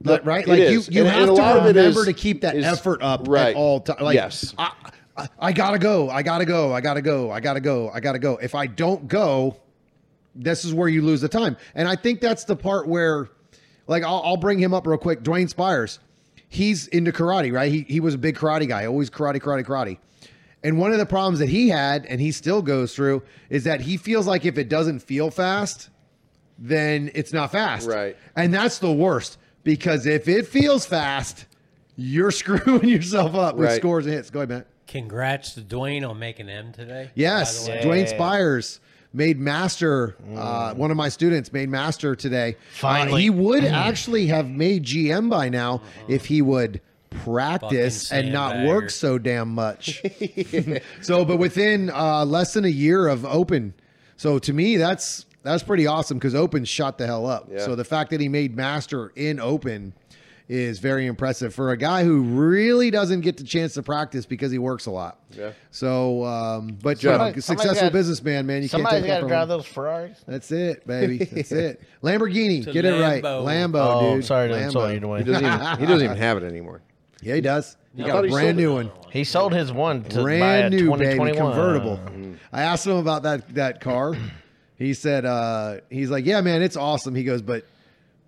But 0.00 0.26
right? 0.26 0.44
it 0.46 0.50
Like 0.50 0.58
you, 0.58 0.64
is. 0.80 0.88
you 0.90 1.00
And- 1.02 1.10
have 1.10 1.22
and 1.22 1.30
a 1.32 1.34
to 1.36 1.42
of 1.42 1.64
it 1.64 1.68
remember 1.68 2.00
is- 2.00 2.06
to 2.06 2.12
keep 2.12 2.42
that 2.42 2.54
is- 2.54 2.64
effort 2.66 3.00
up 3.02 3.26
right. 3.28 3.48
at 3.50 3.56
all 3.56 3.80
times. 3.80 4.00
Like, 4.02 4.14
Yes. 4.14 4.54
I, 4.58 4.70
I, 5.16 5.28
I 5.38 5.52
gotta 5.52 5.78
go. 5.78 6.10
I 6.10 6.22
gotta 6.22 6.44
go. 6.44 6.72
I 6.74 6.80
gotta 6.82 7.00
go. 7.00 7.30
I 7.30 7.40
gotta 7.40 7.60
go. 7.60 7.88
I 7.90 8.00
gotta 8.00 8.18
go. 8.18 8.36
If 8.36 8.54
I 8.54 8.66
don't 8.66 9.08
go, 9.08 9.56
this 10.36 10.64
is 10.64 10.72
where 10.74 10.88
you 10.88 11.02
lose 11.02 11.20
the 11.20 11.28
time. 11.28 11.56
And 11.74 11.88
I 11.88 11.96
think 11.96 12.20
that's 12.20 12.44
the 12.44 12.56
part 12.56 12.86
where, 12.88 13.28
like, 13.86 14.02
I'll, 14.04 14.22
I'll 14.24 14.36
bring 14.36 14.58
him 14.58 14.72
up 14.74 14.86
real 14.86 14.98
quick. 14.98 15.22
Dwayne 15.22 15.48
Spires, 15.48 15.98
he's 16.48 16.86
into 16.88 17.12
karate, 17.12 17.52
right? 17.52 17.70
He 17.72 17.82
he 17.88 18.00
was 18.00 18.14
a 18.14 18.18
big 18.18 18.36
karate 18.36 18.68
guy, 18.68 18.86
always 18.86 19.10
karate, 19.10 19.40
karate, 19.40 19.64
karate. 19.64 19.98
And 20.62 20.78
one 20.78 20.92
of 20.92 20.98
the 20.98 21.06
problems 21.06 21.38
that 21.38 21.48
he 21.48 21.68
had, 21.68 22.06
and 22.06 22.20
he 22.20 22.32
still 22.32 22.60
goes 22.62 22.94
through, 22.94 23.22
is 23.50 23.64
that 23.64 23.80
he 23.82 23.96
feels 23.96 24.26
like 24.26 24.44
if 24.44 24.58
it 24.58 24.68
doesn't 24.68 25.00
feel 25.00 25.30
fast, 25.30 25.90
then 26.58 27.10
it's 27.14 27.32
not 27.32 27.52
fast. 27.52 27.86
Right. 27.88 28.16
And 28.34 28.52
that's 28.52 28.78
the 28.78 28.90
worst 28.92 29.38
because 29.62 30.06
if 30.06 30.26
it 30.28 30.46
feels 30.48 30.84
fast, 30.86 31.46
you're 31.96 32.30
screwing 32.32 32.88
yourself 32.88 33.34
up 33.34 33.56
with 33.56 33.68
Right. 33.68 33.76
scores 33.80 34.06
and 34.06 34.14
hits. 34.14 34.30
Go 34.30 34.40
ahead, 34.40 34.48
Matt. 34.48 34.66
Congrats 34.88 35.54
to 35.54 35.60
Dwayne 35.60 36.08
on 36.08 36.18
making 36.18 36.48
M 36.48 36.72
today. 36.72 37.10
Yes, 37.14 37.68
by. 37.68 37.78
Dwayne 37.78 38.08
Spires 38.08 38.80
made 39.12 39.38
master. 39.38 40.16
Uh, 40.34 40.74
one 40.74 40.90
of 40.90 40.96
my 40.96 41.08
students 41.08 41.52
made 41.52 41.68
master 41.68 42.14
today. 42.14 42.56
Uh, 42.58 42.62
Finally. 42.72 43.22
he 43.22 43.30
would 43.30 43.64
actually 43.64 44.26
have 44.26 44.48
made 44.48 44.84
GM 44.84 45.30
by 45.30 45.48
now 45.48 45.82
if 46.08 46.26
he 46.26 46.42
would 46.42 46.80
practice 47.10 48.12
and 48.12 48.32
not 48.32 48.66
work 48.66 48.90
so 48.90 49.18
damn 49.18 49.48
much. 49.48 50.02
so, 51.00 51.24
but 51.24 51.36
within 51.38 51.90
uh, 51.90 52.24
less 52.24 52.52
than 52.52 52.64
a 52.64 52.68
year 52.68 53.08
of 53.08 53.24
open, 53.24 53.74
so 54.16 54.38
to 54.38 54.52
me 54.52 54.76
that's 54.76 55.26
that's 55.42 55.62
pretty 55.62 55.86
awesome 55.86 56.18
because 56.18 56.34
open 56.34 56.64
shot 56.64 56.98
the 56.98 57.06
hell 57.06 57.26
up. 57.26 57.48
Yeah. 57.50 57.64
So 57.64 57.76
the 57.76 57.84
fact 57.84 58.10
that 58.10 58.20
he 58.20 58.28
made 58.28 58.56
master 58.56 59.12
in 59.14 59.38
open 59.38 59.92
is 60.48 60.78
very 60.78 61.06
impressive 61.06 61.52
for 61.52 61.72
a 61.72 61.76
guy 61.76 62.04
who 62.04 62.22
really 62.22 62.90
doesn't 62.90 63.22
get 63.22 63.36
the 63.36 63.42
chance 63.42 63.74
to 63.74 63.82
practice 63.82 64.26
because 64.26 64.52
he 64.52 64.58
works 64.58 64.86
a 64.86 64.90
lot. 64.92 65.18
Yeah. 65.32 65.50
So, 65.72 66.24
um, 66.24 66.78
but 66.82 66.98
job. 66.98 67.32
for 67.34 67.38
a 67.38 67.42
Somebody- 67.42 67.62
successful 67.66 67.86
got- 67.88 67.92
businessman, 67.92 68.46
man, 68.46 68.62
you 68.62 68.68
can't 68.68 68.88
take 68.88 69.06
got 69.06 69.20
to 69.22 69.26
drive 69.26 69.42
him. 69.44 69.48
those 69.48 69.66
Ferraris. 69.66 70.22
That's 70.26 70.52
it, 70.52 70.86
baby. 70.86 71.18
That's 71.18 71.50
it. 71.50 71.80
Lamborghini. 72.02 72.64
To 72.64 72.72
Get 72.72 72.84
it 72.84 73.00
right. 73.00 73.22
Lambo. 73.22 73.44
Lambo, 73.44 73.74
Oh, 73.76 74.00
dude. 74.02 74.12
I'm 74.14 74.22
sorry 74.22 74.48
to 74.48 74.54
Lambo. 74.54 74.62
insult 74.66 74.92
you, 74.92 75.14
he 75.16 75.24
doesn't 75.24 75.44
even 75.44 75.78
he 75.80 75.86
doesn't 75.86 76.04
even 76.04 76.16
have 76.16 76.36
it 76.36 76.44
anymore. 76.44 76.80
Yeah, 77.22 77.34
he 77.34 77.40
does. 77.40 77.76
He 77.96 78.04
I 78.04 78.06
got 78.08 78.24
a 78.24 78.28
he 78.28 78.32
brand 78.32 78.56
new 78.56 78.72
one. 78.74 78.90
He 79.10 79.24
sold 79.24 79.52
his 79.54 79.72
one 79.72 80.04
to 80.04 80.16
buy 80.16 80.20
a 80.20 80.22
Brand 80.24 80.74
new, 80.74 80.90
baby, 80.92 81.14
2021 81.14 81.36
convertible. 81.52 82.00
I 82.52 82.62
asked 82.62 82.86
him 82.86 82.96
about 82.98 83.22
that 83.24 83.54
that 83.54 83.80
car. 83.80 84.14
He 84.78 84.92
said, 84.92 85.24
uh, 85.24 85.78
he's 85.88 86.10
like, 86.10 86.26
yeah, 86.26 86.40
man, 86.42 86.60
it's 86.62 86.76
awesome. 86.76 87.14
He 87.14 87.24
goes, 87.24 87.40
but 87.40 87.64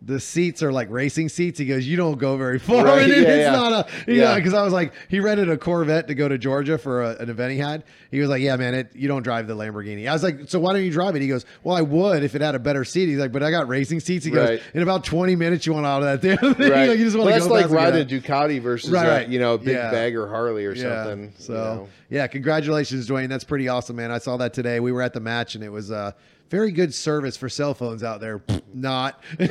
the 0.01 0.21
seats 0.21 0.63
are 0.63 0.71
like 0.71 0.89
racing 0.91 1.29
seats. 1.29 1.59
He 1.59 1.67
goes, 1.67 1.85
you 1.87 1.97
don't 1.97 2.19
go 2.19 2.37
very 2.37 2.61
far. 2.61 2.85
Right, 2.85 3.03
And 3.03 3.11
yeah, 3.11 3.19
it's 3.19 3.45
yeah. 3.47 3.51
not 3.53 3.73
a, 4.07 4.13
Yeah. 4.15 4.37
because 4.37 4.55
I 4.55 4.63
was 4.63 4.73
like, 4.73 4.93
he 5.09 5.19
rented 5.19 5.51
a 5.51 5.57
Corvette 5.59 6.07
to 6.07 6.15
go 6.15 6.29
to 6.29 6.39
Georgia 6.39 6.79
for 6.79 7.03
a, 7.03 7.17
an 7.17 7.29
event 7.29 7.53
he 7.53 7.59
had. 7.59 7.83
He 8.13 8.21
was 8.21 8.29
like, 8.29 8.41
yeah, 8.41 8.55
man, 8.57 8.75
it, 8.75 8.95
you 8.95 9.09
don't 9.09 9.23
drive 9.25 9.49
the 9.49 9.55
Lamborghini. 9.57 10.09
I 10.09 10.13
was 10.13 10.23
like, 10.23 10.49
so 10.49 10.61
why 10.61 10.73
don't 10.73 10.85
you 10.85 10.93
drive 10.93 11.17
it? 11.17 11.23
He 11.23 11.27
goes, 11.27 11.45
well, 11.65 11.77
I 11.77 11.83
would 11.83 12.23
if 12.23 12.37
it 12.37 12.43
had 12.43 12.55
a 12.55 12.61
better 12.61 12.85
seat. 12.85 13.09
He's 13.09 13.19
like, 13.19 13.33
but 13.33 13.43
I 13.43 13.51
got 13.51 13.67
racing 13.67 13.99
seats. 13.99 14.25
He 14.25 14.31
goes, 14.31 14.61
in 14.73 14.83
about 14.83 15.03
20 15.03 15.35
minutes, 15.35 15.67
you 15.67 15.73
want 15.73 15.85
out 15.85 16.03
of 16.05 16.21
that 16.23 16.39
thing. 16.41 16.55
Right. 16.71 16.91
Like, 16.91 16.99
you 16.99 17.05
just 17.05 17.17
want 17.17 17.27
well, 17.31 17.35
to 17.35 17.41
that's 17.41 17.47
go 17.49 17.55
like 17.55 17.63
fast 17.65 17.75
and 17.75 17.95
riding 17.95 18.03
a 18.03 18.21
Ducati 18.21 18.61
versus 18.63 18.91
Right, 18.91 19.09
right. 19.09 19.29
you 19.29 19.39
know 19.41 19.55
a 19.55 19.59
big 19.59 19.75
Yeah. 19.75 19.91
bag 19.91 20.15
or 20.17 20.29
Harley 20.29 20.65
or 20.65 20.77
something. 20.77 21.33
So 21.39 21.53
you 21.53 21.59
know. 21.59 21.89
yeah, 22.11 22.27
congratulations, 22.29 23.09
Dwayne. 23.09 23.29
That's 23.29 23.45
pretty 23.45 23.69
awesome, 23.69 23.97
man. 23.97 24.11
I 24.13 24.19
saw 24.19 24.37
that 24.37 24.53
today. 24.55 24.79
We 24.81 24.93
were 24.93 25.03
at 25.03 25.13
the 25.13 25.21
match, 25.21 25.55
and 25.57 25.65
it 25.65 25.71
was 25.71 25.91
uh, 25.91 26.13
very 26.51 26.71
good 26.73 26.93
service 26.95 27.37
for 27.37 27.49
cell 27.49 27.75
phones 27.75 28.03
out 28.03 28.21
there. 28.21 28.43
Not. 28.75 29.23
Good 29.37 29.49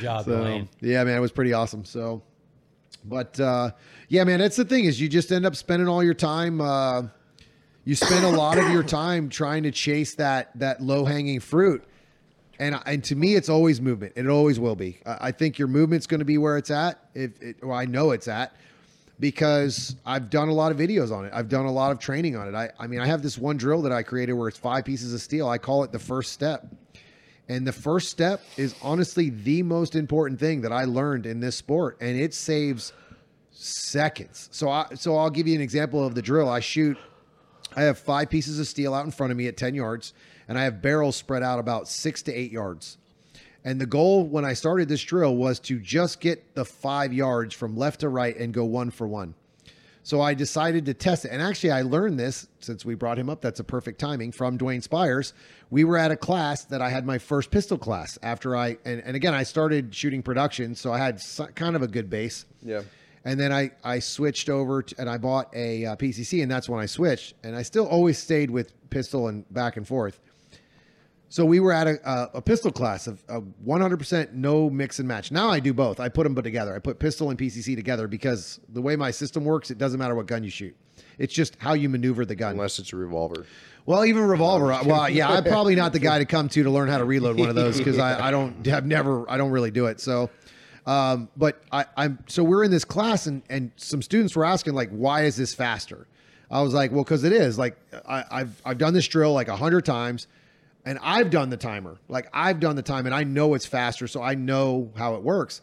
job, 0.00 0.24
So 0.24 0.32
Dwayne. 0.42 0.68
yeah, 0.80 1.04
man, 1.04 1.16
it 1.16 1.20
was 1.20 1.32
pretty 1.32 1.52
awesome. 1.52 1.84
So, 1.84 2.22
but 3.04 3.38
uh, 3.40 3.70
yeah, 4.08 4.24
man, 4.24 4.38
that's 4.40 4.56
the 4.56 4.64
thing 4.64 4.84
is 4.84 5.00
you 5.00 5.08
just 5.08 5.30
end 5.32 5.44
up 5.46 5.56
spending 5.56 5.88
all 5.88 6.02
your 6.02 6.14
time. 6.14 6.60
Uh, 6.60 7.02
you 7.84 7.94
spend 7.94 8.24
a 8.24 8.30
lot 8.30 8.56
of 8.58 8.70
your 8.70 8.82
time 8.82 9.28
trying 9.28 9.62
to 9.64 9.70
chase 9.70 10.14
that 10.14 10.50
that 10.58 10.80
low 10.80 11.04
hanging 11.04 11.40
fruit. 11.40 11.84
And, 12.58 12.78
and 12.86 13.02
to 13.04 13.16
me, 13.16 13.34
it's 13.34 13.48
always 13.48 13.80
movement. 13.80 14.12
It 14.16 14.28
always 14.28 14.60
will 14.60 14.76
be. 14.76 15.00
I 15.04 15.28
I 15.28 15.32
think 15.32 15.58
your 15.58 15.68
movement's 15.68 16.06
going 16.06 16.20
to 16.20 16.24
be 16.24 16.38
where 16.38 16.56
it's 16.56 16.70
at. 16.70 16.98
If 17.14 17.40
it, 17.42 17.56
well, 17.62 17.76
I 17.76 17.84
know 17.84 18.12
it's 18.12 18.28
at 18.28 18.54
because 19.24 19.96
I've 20.04 20.28
done 20.28 20.50
a 20.50 20.52
lot 20.52 20.70
of 20.70 20.76
videos 20.76 21.10
on 21.10 21.24
it. 21.24 21.32
I've 21.34 21.48
done 21.48 21.64
a 21.64 21.72
lot 21.72 21.92
of 21.92 21.98
training 21.98 22.36
on 22.36 22.46
it. 22.46 22.54
I, 22.54 22.68
I 22.78 22.86
mean, 22.86 23.00
I 23.00 23.06
have 23.06 23.22
this 23.22 23.38
one 23.38 23.56
drill 23.56 23.80
that 23.80 23.90
I 23.90 24.02
created 24.02 24.34
where 24.34 24.48
it's 24.48 24.58
five 24.58 24.84
pieces 24.84 25.14
of 25.14 25.20
steel. 25.22 25.48
I 25.48 25.56
call 25.56 25.82
it 25.82 25.92
the 25.92 25.98
first 25.98 26.34
step. 26.34 26.66
And 27.48 27.66
the 27.66 27.72
first 27.72 28.10
step 28.10 28.42
is 28.58 28.74
honestly 28.82 29.30
the 29.30 29.62
most 29.62 29.94
important 29.96 30.38
thing 30.38 30.60
that 30.60 30.72
I 30.72 30.84
learned 30.84 31.24
in 31.24 31.40
this 31.40 31.56
sport, 31.56 31.96
and 32.02 32.20
it 32.20 32.34
saves 32.34 32.92
seconds. 33.50 34.50
So 34.52 34.68
I 34.68 34.88
so 34.94 35.16
I'll 35.16 35.30
give 35.30 35.48
you 35.48 35.54
an 35.54 35.62
example 35.62 36.06
of 36.06 36.14
the 36.14 36.20
drill. 36.20 36.50
I 36.50 36.60
shoot 36.60 36.98
I 37.74 37.84
have 37.84 37.98
five 37.98 38.28
pieces 38.28 38.60
of 38.60 38.66
steel 38.66 38.92
out 38.92 39.06
in 39.06 39.10
front 39.10 39.30
of 39.30 39.38
me 39.38 39.46
at 39.46 39.56
10 39.56 39.74
yards, 39.74 40.12
and 40.48 40.58
I 40.58 40.64
have 40.64 40.82
barrels 40.82 41.16
spread 41.16 41.42
out 41.42 41.58
about 41.58 41.88
six 41.88 42.20
to 42.24 42.32
eight 42.34 42.52
yards. 42.52 42.98
And 43.64 43.80
the 43.80 43.86
goal 43.86 44.26
when 44.26 44.44
I 44.44 44.52
started 44.52 44.88
this 44.88 45.02
drill 45.02 45.36
was 45.36 45.58
to 45.60 45.78
just 45.80 46.20
get 46.20 46.54
the 46.54 46.64
five 46.64 47.12
yards 47.12 47.54
from 47.54 47.76
left 47.76 48.00
to 48.00 48.08
right 48.08 48.36
and 48.36 48.52
go 48.52 48.64
one 48.64 48.90
for 48.90 49.06
one. 49.06 49.34
So 50.02 50.20
I 50.20 50.34
decided 50.34 50.84
to 50.84 50.92
test 50.92 51.24
it. 51.24 51.30
And 51.30 51.40
actually, 51.40 51.70
I 51.70 51.80
learned 51.80 52.20
this 52.20 52.46
since 52.60 52.84
we 52.84 52.94
brought 52.94 53.18
him 53.18 53.30
up. 53.30 53.40
That's 53.40 53.60
a 53.60 53.64
perfect 53.64 53.98
timing 53.98 54.32
from 54.32 54.58
Dwayne 54.58 54.82
Spires. 54.82 55.32
We 55.70 55.84
were 55.84 55.96
at 55.96 56.10
a 56.10 56.16
class 56.16 56.64
that 56.66 56.82
I 56.82 56.90
had 56.90 57.06
my 57.06 57.16
first 57.16 57.50
pistol 57.50 57.78
class 57.78 58.18
after 58.22 58.54
I, 58.54 58.76
and, 58.84 59.00
and 59.00 59.16
again, 59.16 59.32
I 59.32 59.44
started 59.44 59.94
shooting 59.94 60.22
production. 60.22 60.74
So 60.74 60.92
I 60.92 60.98
had 60.98 61.20
so- 61.20 61.46
kind 61.46 61.74
of 61.74 61.80
a 61.80 61.88
good 61.88 62.10
base. 62.10 62.44
Yeah. 62.62 62.82
And 63.24 63.40
then 63.40 63.50
I, 63.50 63.70
I 63.82 64.00
switched 64.00 64.50
over 64.50 64.82
to, 64.82 64.94
and 64.98 65.08
I 65.08 65.16
bought 65.16 65.48
a 65.56 65.86
uh, 65.86 65.96
PCC, 65.96 66.42
and 66.42 66.50
that's 66.50 66.68
when 66.68 66.80
I 66.80 66.84
switched. 66.84 67.32
And 67.42 67.56
I 67.56 67.62
still 67.62 67.86
always 67.86 68.18
stayed 68.18 68.50
with 68.50 68.74
pistol 68.90 69.28
and 69.28 69.50
back 69.54 69.78
and 69.78 69.88
forth. 69.88 70.20
So 71.28 71.44
we 71.44 71.58
were 71.58 71.72
at 71.72 71.86
a, 71.86 72.08
a, 72.08 72.30
a 72.34 72.42
pistol 72.42 72.70
class 72.70 73.06
of, 73.06 73.22
of 73.28 73.44
100% 73.66 74.32
no 74.32 74.70
mix 74.70 74.98
and 75.00 75.08
match. 75.08 75.32
Now 75.32 75.48
I 75.48 75.58
do 75.58 75.74
both. 75.74 75.98
I 75.98 76.08
put 76.08 76.24
them 76.24 76.34
together. 76.34 76.74
I 76.74 76.78
put 76.78 76.98
pistol 76.98 77.30
and 77.30 77.38
PCC 77.38 77.74
together 77.74 78.06
because 78.06 78.60
the 78.68 78.80
way 78.80 78.94
my 78.94 79.10
system 79.10 79.44
works, 79.44 79.70
it 79.70 79.78
doesn't 79.78 79.98
matter 79.98 80.14
what 80.14 80.26
gun 80.26 80.44
you 80.44 80.50
shoot. 80.50 80.76
It's 81.18 81.34
just 81.34 81.56
how 81.58 81.74
you 81.74 81.88
maneuver 81.88 82.24
the 82.24 82.34
gun. 82.34 82.52
Unless 82.52 82.78
it's 82.78 82.92
a 82.92 82.96
revolver. 82.96 83.46
Well, 83.86 84.04
even 84.04 84.22
revolver. 84.22 84.66
Well, 84.84 85.08
yeah, 85.08 85.28
I'm 85.28 85.44
probably 85.44 85.74
not 85.74 85.92
the 85.92 85.98
guy 85.98 86.18
to 86.18 86.24
come 86.24 86.48
to 86.50 86.62
to 86.62 86.70
learn 86.70 86.88
how 86.88 86.98
to 86.98 87.04
reload 87.04 87.38
one 87.38 87.48
of 87.48 87.54
those 87.54 87.78
because 87.78 87.98
I, 87.98 88.28
I 88.28 88.30
don't 88.30 88.66
have 88.66 88.86
never 88.86 89.28
I 89.30 89.36
don't 89.36 89.50
really 89.50 89.70
do 89.70 89.86
it. 89.86 90.00
So, 90.00 90.30
um, 90.86 91.28
but 91.36 91.62
I, 91.72 91.86
I'm 91.96 92.18
so 92.26 92.42
we're 92.44 92.64
in 92.64 92.70
this 92.70 92.84
class 92.84 93.26
and 93.26 93.42
and 93.48 93.70
some 93.76 94.02
students 94.02 94.36
were 94.36 94.44
asking 94.44 94.74
like, 94.74 94.90
why 94.90 95.24
is 95.24 95.36
this 95.36 95.54
faster? 95.54 96.06
I 96.50 96.62
was 96.62 96.74
like, 96.74 96.92
well, 96.92 97.04
because 97.04 97.24
it 97.24 97.32
is. 97.32 97.58
Like 97.58 97.76
I, 98.06 98.24
I've 98.30 98.62
I've 98.64 98.78
done 98.78 98.94
this 98.94 99.06
drill 99.08 99.32
like 99.32 99.48
a 99.48 99.56
hundred 99.56 99.84
times, 99.84 100.26
and 100.84 100.98
I've 101.02 101.30
done 101.30 101.50
the 101.50 101.56
timer. 101.56 101.98
Like 102.08 102.28
I've 102.32 102.60
done 102.60 102.76
the 102.76 102.82
time, 102.82 103.06
and 103.06 103.14
I 103.14 103.24
know 103.24 103.54
it's 103.54 103.66
faster, 103.66 104.06
so 104.06 104.22
I 104.22 104.34
know 104.34 104.92
how 104.96 105.14
it 105.14 105.22
works. 105.22 105.60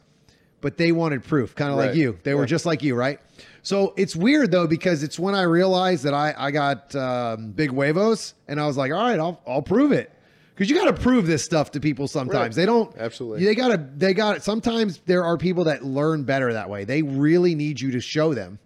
But 0.61 0.77
they 0.77 0.91
wanted 0.91 1.23
proof, 1.23 1.55
kind 1.55 1.71
of 1.71 1.77
like 1.77 1.95
you. 1.95 2.19
They 2.21 2.35
were 2.35 2.45
just 2.45 2.67
like 2.67 2.83
you, 2.83 2.93
right? 2.93 3.19
So 3.63 3.95
it's 3.97 4.15
weird 4.15 4.51
though 4.51 4.67
because 4.67 5.01
it's 5.01 5.17
when 5.17 5.33
I 5.33 5.43
realized 5.43 6.03
that 6.03 6.13
I 6.13 6.35
I 6.37 6.51
got 6.51 6.95
um, 6.95 7.51
big 7.51 7.71
huevos, 7.71 8.35
and 8.47 8.59
I 8.59 8.67
was 8.67 8.77
like, 8.77 8.91
all 8.91 8.99
right, 8.99 9.19
I'll 9.19 9.41
I'll 9.47 9.63
prove 9.63 9.91
it. 9.91 10.11
Because 10.53 10.69
you 10.69 10.75
got 10.75 10.95
to 10.95 11.01
prove 11.01 11.25
this 11.25 11.43
stuff 11.43 11.71
to 11.71 11.79
people 11.79 12.07
sometimes. 12.07 12.35
Right. 12.35 12.53
They 12.53 12.65
don't 12.67 12.95
Absolutely. 12.95 13.45
They 13.45 13.55
gotta 13.55 13.83
they 13.97 14.13
got 14.13 14.43
Sometimes 14.43 14.99
there 15.07 15.23
are 15.23 15.35
people 15.35 15.63
that 15.63 15.83
learn 15.83 16.23
better 16.23 16.53
that 16.53 16.69
way. 16.69 16.83
They 16.83 17.01
really 17.01 17.55
need 17.55 17.81
you 17.81 17.91
to 17.91 17.99
show 17.99 18.35
them. 18.35 18.59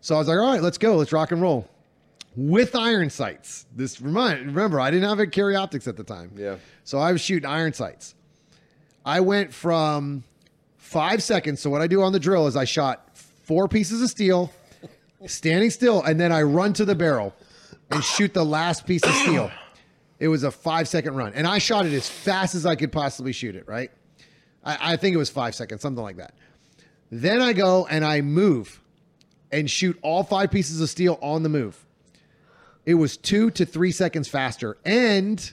So 0.00 0.14
I 0.14 0.18
was 0.18 0.28
like, 0.28 0.38
all 0.38 0.52
right, 0.52 0.62
let's 0.62 0.78
go, 0.78 0.96
let's 0.96 1.12
rock 1.12 1.32
and 1.32 1.42
roll 1.42 1.68
with 2.36 2.74
iron 2.74 3.10
sights. 3.10 3.66
This 3.74 4.00
remind 4.00 4.46
remember 4.46 4.80
I 4.80 4.90
didn't 4.90 5.08
have 5.08 5.18
a 5.18 5.26
carry 5.26 5.56
optics 5.56 5.86
at 5.86 5.96
the 5.96 6.04
time. 6.04 6.32
Yeah. 6.36 6.56
So 6.84 6.98
I 6.98 7.12
was 7.12 7.20
shooting 7.20 7.48
iron 7.48 7.72
sights. 7.72 8.14
I 9.04 9.20
went 9.20 9.52
from 9.52 10.24
five 10.76 11.22
seconds. 11.22 11.60
So 11.60 11.70
what 11.70 11.80
I 11.80 11.86
do 11.86 12.02
on 12.02 12.12
the 12.12 12.20
drill 12.20 12.46
is 12.46 12.56
I 12.56 12.64
shot 12.64 13.10
four 13.14 13.68
pieces 13.68 14.02
of 14.02 14.08
steel, 14.08 14.52
standing 15.26 15.70
still, 15.70 16.02
and 16.02 16.18
then 16.18 16.32
I 16.32 16.42
run 16.42 16.72
to 16.74 16.84
the 16.84 16.94
barrel 16.94 17.34
and 17.90 18.02
shoot 18.02 18.32
the 18.32 18.44
last 18.44 18.86
piece 18.86 19.04
of 19.04 19.12
steel. 19.14 19.50
It 20.18 20.28
was 20.28 20.42
a 20.42 20.50
five 20.50 20.88
second 20.88 21.16
run, 21.16 21.32
and 21.34 21.46
I 21.46 21.58
shot 21.58 21.86
it 21.86 21.92
as 21.92 22.08
fast 22.08 22.54
as 22.54 22.64
I 22.64 22.76
could 22.76 22.92
possibly 22.92 23.32
shoot 23.32 23.56
it. 23.56 23.68
Right, 23.68 23.90
I, 24.64 24.92
I 24.92 24.96
think 24.96 25.14
it 25.14 25.18
was 25.18 25.28
five 25.30 25.54
seconds, 25.54 25.82
something 25.82 26.02
like 26.02 26.16
that. 26.16 26.34
Then 27.10 27.42
I 27.42 27.52
go 27.52 27.86
and 27.86 28.04
I 28.04 28.22
move 28.22 28.80
and 29.52 29.70
shoot 29.70 29.98
all 30.02 30.22
five 30.22 30.50
pieces 30.50 30.80
of 30.80 30.88
steel 30.88 31.18
on 31.20 31.42
the 31.42 31.48
move. 31.48 31.84
It 32.86 32.94
was 32.94 33.16
two 33.16 33.50
to 33.52 33.64
three 33.64 33.92
seconds 33.92 34.28
faster, 34.28 34.76
and 34.84 35.52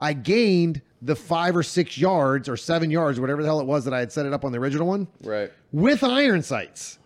I 0.00 0.12
gained 0.14 0.80
the 1.02 1.16
five 1.16 1.56
or 1.56 1.62
six 1.62 1.98
yards 1.98 2.48
or 2.48 2.56
seven 2.56 2.90
yards, 2.90 3.18
whatever 3.20 3.42
the 3.42 3.48
hell 3.48 3.60
it 3.60 3.66
was 3.66 3.84
that 3.84 3.92
I 3.94 3.98
had 3.98 4.12
set 4.12 4.24
it 4.24 4.32
up 4.32 4.44
on 4.44 4.52
the 4.52 4.58
original 4.58 4.86
one, 4.86 5.08
Right. 5.22 5.50
with 5.72 6.02
iron 6.04 6.42
sights. 6.42 6.98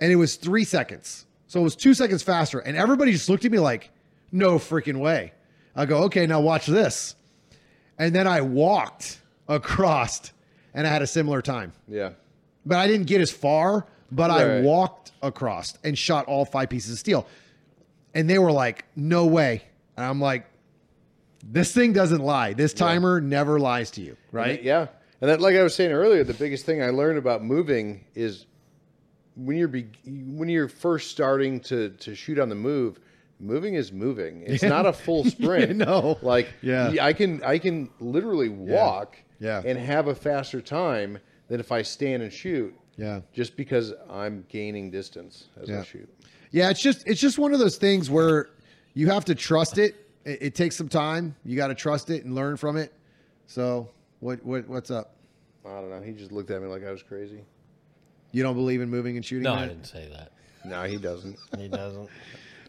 And 0.00 0.12
it 0.12 0.16
was 0.16 0.36
three 0.36 0.64
seconds. 0.64 1.24
So 1.46 1.60
it 1.60 1.62
was 1.62 1.74
two 1.76 1.94
seconds 1.94 2.22
faster. 2.22 2.58
And 2.58 2.76
everybody 2.76 3.12
just 3.12 3.28
looked 3.28 3.44
at 3.44 3.50
me 3.52 3.58
like, 3.58 3.90
no 4.32 4.58
freaking 4.58 4.98
way. 4.98 5.32
I 5.74 5.86
go, 5.86 6.04
okay, 6.04 6.26
now 6.26 6.40
watch 6.40 6.66
this. 6.66 7.14
And 7.98 8.14
then 8.14 8.26
I 8.26 8.40
walked 8.42 9.20
across 9.48 10.32
and 10.74 10.86
I 10.86 10.90
had 10.90 11.02
a 11.02 11.06
similar 11.06 11.40
time. 11.40 11.72
Yeah. 11.88 12.10
But 12.66 12.78
I 12.78 12.86
didn't 12.86 13.06
get 13.06 13.20
as 13.20 13.30
far, 13.30 13.86
but 14.12 14.30
I 14.30 14.60
walked 14.60 15.12
across 15.22 15.76
and 15.84 15.96
shot 15.96 16.26
all 16.26 16.44
five 16.44 16.68
pieces 16.68 16.92
of 16.92 16.98
steel. 16.98 17.26
And 18.18 18.28
they 18.28 18.38
were 18.38 18.50
like, 18.50 18.84
no 18.96 19.26
way. 19.26 19.62
And 19.96 20.04
I'm 20.04 20.20
like, 20.20 20.46
this 21.44 21.72
thing 21.72 21.92
doesn't 21.92 22.20
lie. 22.20 22.52
This 22.52 22.72
timer 22.72 23.20
never 23.20 23.60
lies 23.60 23.92
to 23.92 24.00
you, 24.00 24.16
right? 24.32 24.60
Yeah. 24.60 24.88
And 25.20 25.30
that, 25.30 25.40
like 25.40 25.54
I 25.54 25.62
was 25.62 25.74
saying 25.74 25.92
earlier, 25.92 26.24
the 26.24 26.34
biggest 26.34 26.66
thing 26.66 26.82
I 26.82 26.90
learned 26.90 27.18
about 27.18 27.44
moving 27.44 28.04
is 28.16 28.46
when 29.36 29.56
you're 29.56 29.68
be, 29.68 29.86
when 30.04 30.48
you're 30.48 30.68
first 30.68 31.12
starting 31.12 31.60
to 31.60 31.90
to 31.90 32.14
shoot 32.16 32.38
on 32.40 32.48
the 32.48 32.54
move. 32.56 32.98
Moving 33.40 33.74
is 33.74 33.92
moving. 33.92 34.42
It's 34.44 34.64
not 34.64 34.84
a 34.84 34.92
full 34.92 35.22
sprint. 35.34 35.76
no. 35.76 36.18
Like 36.22 36.48
Yeah. 36.60 36.94
I 37.00 37.12
can 37.12 37.40
I 37.44 37.58
can 37.58 37.88
literally 38.00 38.48
walk 38.48 39.16
Yeah. 39.38 39.62
and 39.64 39.78
have 39.78 40.08
a 40.08 40.14
faster 40.16 40.60
time 40.60 41.18
than 41.46 41.60
if 41.60 41.70
I 41.70 41.82
stand 41.82 42.24
and 42.24 42.32
shoot. 42.32 42.74
Yeah. 42.96 43.20
Just 43.32 43.56
because 43.56 43.92
I'm 44.10 44.44
gaining 44.48 44.90
distance 44.90 45.46
as 45.62 45.68
Yeah. 45.68 45.80
I 45.82 45.84
shoot. 45.84 46.08
Yeah, 46.50 46.70
it's 46.70 46.80
just 46.80 47.06
it's 47.06 47.20
just 47.20 47.38
one 47.38 47.52
of 47.52 47.58
those 47.58 47.76
things 47.76 48.10
where 48.10 48.48
you 48.94 49.08
have 49.08 49.24
to 49.26 49.34
trust 49.34 49.78
it. 49.78 50.06
It, 50.24 50.42
it 50.42 50.54
takes 50.54 50.76
some 50.76 50.88
time. 50.88 51.36
You 51.44 51.56
got 51.56 51.68
to 51.68 51.74
trust 51.74 52.10
it 52.10 52.24
and 52.24 52.34
learn 52.34 52.56
from 52.56 52.76
it. 52.76 52.92
So, 53.46 53.90
what 54.20 54.44
what 54.44 54.68
what's 54.68 54.90
up? 54.90 55.14
I 55.64 55.80
don't 55.80 55.90
know. 55.90 56.00
He 56.00 56.12
just 56.12 56.32
looked 56.32 56.50
at 56.50 56.62
me 56.62 56.68
like 56.68 56.84
I 56.84 56.90
was 56.90 57.02
crazy. 57.02 57.44
You 58.32 58.42
don't 58.42 58.54
believe 58.54 58.80
in 58.80 58.90
moving 58.90 59.16
and 59.16 59.24
shooting? 59.24 59.44
No, 59.44 59.54
I 59.54 59.66
didn't 59.66 59.84
say 59.84 60.08
that. 60.12 60.32
No, 60.64 60.84
he 60.84 60.96
doesn't. 60.96 61.38
He 61.58 61.68
doesn't. 61.68 62.08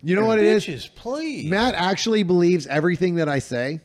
You 0.02 0.16
know 0.16 0.26
what 0.26 0.40
it 0.40 0.46
is? 0.46 0.66
Bitches, 0.66 0.96
please. 0.96 1.50
Matt 1.50 1.76
actually 1.76 2.24
believes 2.24 2.66
everything 2.68 3.16
that 3.16 3.28
I 3.28 3.40
say. 3.40 3.82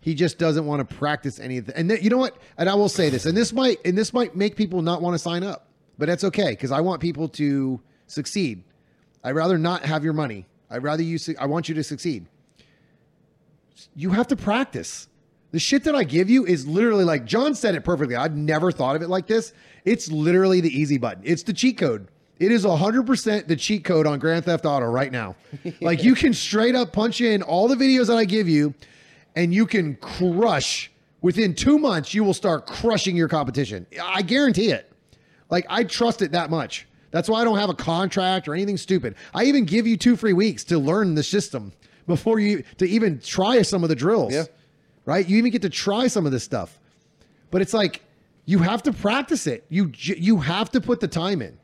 He 0.00 0.14
just 0.14 0.36
doesn't 0.36 0.66
want 0.66 0.86
to 0.86 0.94
practice 0.94 1.40
anything. 1.40 1.74
And 1.74 1.88
th- 1.88 2.02
you 2.02 2.10
know 2.10 2.18
what? 2.18 2.36
And 2.58 2.68
I 2.68 2.74
will 2.74 2.90
say 2.90 3.08
this, 3.08 3.24
and 3.24 3.34
this 3.34 3.54
might 3.54 3.78
and 3.86 3.96
this 3.96 4.12
might 4.12 4.36
make 4.36 4.56
people 4.56 4.82
not 4.82 5.00
want 5.00 5.14
to 5.14 5.18
sign 5.18 5.42
up, 5.42 5.68
but 5.96 6.06
that's 6.06 6.24
okay 6.24 6.50
because 6.50 6.70
I 6.70 6.82
want 6.82 7.00
people 7.00 7.28
to 7.30 7.80
succeed. 8.06 8.64
I'd 9.24 9.34
rather 9.34 9.58
not 9.58 9.84
have 9.84 10.04
your 10.04 10.12
money. 10.12 10.46
I'd 10.70 10.82
rather 10.82 11.02
you. 11.02 11.18
Su- 11.18 11.34
I 11.40 11.46
want 11.46 11.68
you 11.68 11.74
to 11.74 11.82
succeed. 11.82 12.26
You 13.96 14.10
have 14.10 14.28
to 14.28 14.36
practice. 14.36 15.08
The 15.50 15.58
shit 15.58 15.84
that 15.84 15.94
I 15.94 16.04
give 16.04 16.28
you 16.28 16.44
is 16.44 16.66
literally 16.66 17.04
like 17.04 17.24
John 17.24 17.54
said 17.54 17.74
it 17.74 17.84
perfectly. 17.84 18.16
I've 18.16 18.36
never 18.36 18.70
thought 18.70 18.96
of 18.96 19.02
it 19.02 19.08
like 19.08 19.26
this. 19.26 19.52
It's 19.84 20.10
literally 20.10 20.60
the 20.60 20.68
easy 20.68 20.98
button. 20.98 21.22
It's 21.24 21.42
the 21.42 21.52
cheat 21.52 21.78
code. 21.78 22.08
It 22.40 22.50
is 22.50 22.64
100% 22.64 23.46
the 23.46 23.54
cheat 23.54 23.84
code 23.84 24.06
on 24.06 24.18
Grand 24.18 24.44
Theft 24.44 24.66
Auto 24.66 24.86
right 24.86 25.12
now. 25.12 25.36
like 25.80 26.02
you 26.02 26.14
can 26.16 26.34
straight 26.34 26.74
up 26.74 26.92
punch 26.92 27.20
in 27.20 27.42
all 27.42 27.68
the 27.68 27.76
videos 27.76 28.08
that 28.08 28.16
I 28.16 28.24
give 28.24 28.48
you 28.48 28.74
and 29.36 29.54
you 29.54 29.66
can 29.66 29.94
crush 29.96 30.90
within 31.22 31.54
2 31.54 31.78
months 31.78 32.12
you 32.12 32.24
will 32.24 32.34
start 32.34 32.66
crushing 32.66 33.16
your 33.16 33.28
competition. 33.28 33.86
I 34.02 34.22
guarantee 34.22 34.72
it. 34.72 34.90
Like 35.50 35.66
I 35.68 35.84
trust 35.84 36.20
it 36.20 36.32
that 36.32 36.50
much. 36.50 36.88
That's 37.14 37.28
why 37.28 37.42
I 37.42 37.44
don't 37.44 37.58
have 37.58 37.70
a 37.70 37.74
contract 37.74 38.48
or 38.48 38.54
anything 38.54 38.76
stupid. 38.76 39.14
I 39.32 39.44
even 39.44 39.66
give 39.66 39.86
you 39.86 39.96
two 39.96 40.16
free 40.16 40.32
weeks 40.32 40.64
to 40.64 40.80
learn 40.80 41.14
the 41.14 41.22
system 41.22 41.72
before 42.08 42.40
you 42.40 42.64
to 42.78 42.88
even 42.88 43.20
try 43.20 43.62
some 43.62 43.84
of 43.84 43.88
the 43.88 43.94
drills. 43.94 44.34
Yeah. 44.34 44.46
Right? 45.06 45.24
You 45.24 45.38
even 45.38 45.52
get 45.52 45.62
to 45.62 45.70
try 45.70 46.08
some 46.08 46.26
of 46.26 46.32
this 46.32 46.42
stuff. 46.42 46.80
But 47.52 47.62
it's 47.62 47.72
like 47.72 48.02
you 48.46 48.58
have 48.58 48.82
to 48.82 48.92
practice 48.92 49.46
it. 49.46 49.64
You 49.68 49.92
you 49.94 50.38
have 50.40 50.72
to 50.72 50.80
put 50.80 50.98
the 50.98 51.06
time 51.06 51.40
in. 51.40 51.56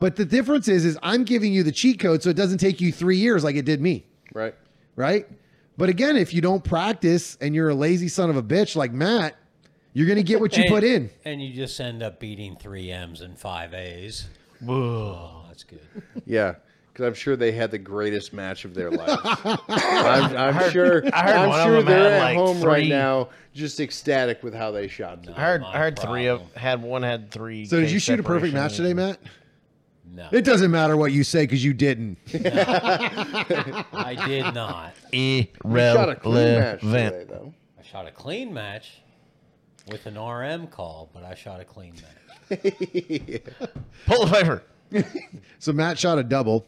But 0.00 0.16
the 0.16 0.24
difference 0.24 0.66
is 0.66 0.84
is 0.84 0.98
I'm 1.04 1.22
giving 1.22 1.52
you 1.52 1.62
the 1.62 1.70
cheat 1.70 2.00
code 2.00 2.24
so 2.24 2.30
it 2.30 2.36
doesn't 2.36 2.58
take 2.58 2.80
you 2.80 2.90
3 2.90 3.16
years 3.16 3.44
like 3.44 3.54
it 3.54 3.64
did 3.64 3.80
me. 3.80 4.06
Right. 4.34 4.56
Right? 4.96 5.28
But 5.76 5.88
again, 5.88 6.16
if 6.16 6.34
you 6.34 6.40
don't 6.40 6.64
practice 6.64 7.38
and 7.40 7.54
you're 7.54 7.68
a 7.68 7.76
lazy 7.76 8.08
son 8.08 8.28
of 8.28 8.36
a 8.36 8.42
bitch 8.42 8.74
like 8.74 8.90
Matt, 8.90 9.36
you're 9.92 10.06
going 10.06 10.16
to 10.16 10.24
get 10.24 10.40
what 10.40 10.56
you 10.56 10.62
and, 10.66 10.72
put 10.72 10.82
in. 10.82 11.10
And 11.24 11.40
you 11.40 11.54
just 11.54 11.80
end 11.80 12.02
up 12.02 12.18
beating 12.18 12.56
3Ms 12.56 13.22
and 13.22 13.38
5As. 13.38 14.24
Whoa, 14.60 15.42
that's 15.48 15.64
good. 15.64 15.80
Yeah. 16.24 16.54
Because 16.92 17.08
I'm 17.08 17.14
sure 17.14 17.36
they 17.36 17.52
had 17.52 17.70
the 17.70 17.76
greatest 17.78 18.32
match 18.32 18.64
of 18.64 18.72
their 18.72 18.90
life. 18.90 19.20
I'm, 19.44 20.34
I'm 20.36 20.54
heard- 20.54 20.72
sure. 20.72 21.02
I 21.12 21.22
heard 21.30 21.48
one 21.48 21.60
am 21.60 21.60
of 21.60 21.64
sure 21.66 21.76
them 21.76 21.84
they're 21.86 22.02
had, 22.04 22.12
at 22.12 22.20
like, 22.22 22.36
home 22.38 22.60
right 22.62 22.80
three- 22.84 22.88
now, 22.88 23.28
just 23.52 23.78
ecstatic 23.80 24.42
with 24.42 24.54
how 24.54 24.70
they 24.70 24.88
shot. 24.88 25.26
I 25.28 25.32
heard. 25.40 25.62
I 25.62 25.76
heard 25.78 25.98
three 25.98 26.26
of 26.28 26.40
had 26.54 26.80
one 26.82 27.02
had 27.02 27.30
three. 27.30 27.66
So 27.66 27.80
did 27.80 27.90
you 27.90 27.98
shoot 27.98 28.18
a 28.18 28.22
perfect 28.22 28.54
match 28.54 28.76
today, 28.76 28.94
Matt? 28.94 29.18
No, 30.10 30.28
It 30.32 30.46
doesn't 30.46 30.70
matter 30.70 30.96
what 30.96 31.12
you 31.12 31.22
say 31.24 31.42
because 31.42 31.62
you 31.62 31.74
didn't. 31.74 32.16
I 32.34 34.16
did 34.26 34.54
not. 34.54 34.94
Shot 35.12 36.08
a 36.08 36.16
clean 36.16 36.58
match 36.58 36.80
today, 36.80 37.26
though. 37.28 37.52
I 37.78 37.82
shot 37.82 38.06
a 38.06 38.10
clean 38.10 38.54
match 38.54 39.02
with 39.90 40.06
an 40.06 40.18
RM 40.18 40.68
call, 40.68 41.10
but 41.12 41.22
I 41.24 41.34
shot 41.34 41.60
a 41.60 41.64
clean 41.64 41.92
match. 41.94 42.02
Pull 44.06 44.26
the 44.26 44.30
paper. 44.32 44.62
So 45.58 45.72
Matt 45.72 45.98
shot 45.98 46.18
a 46.18 46.22
double 46.22 46.64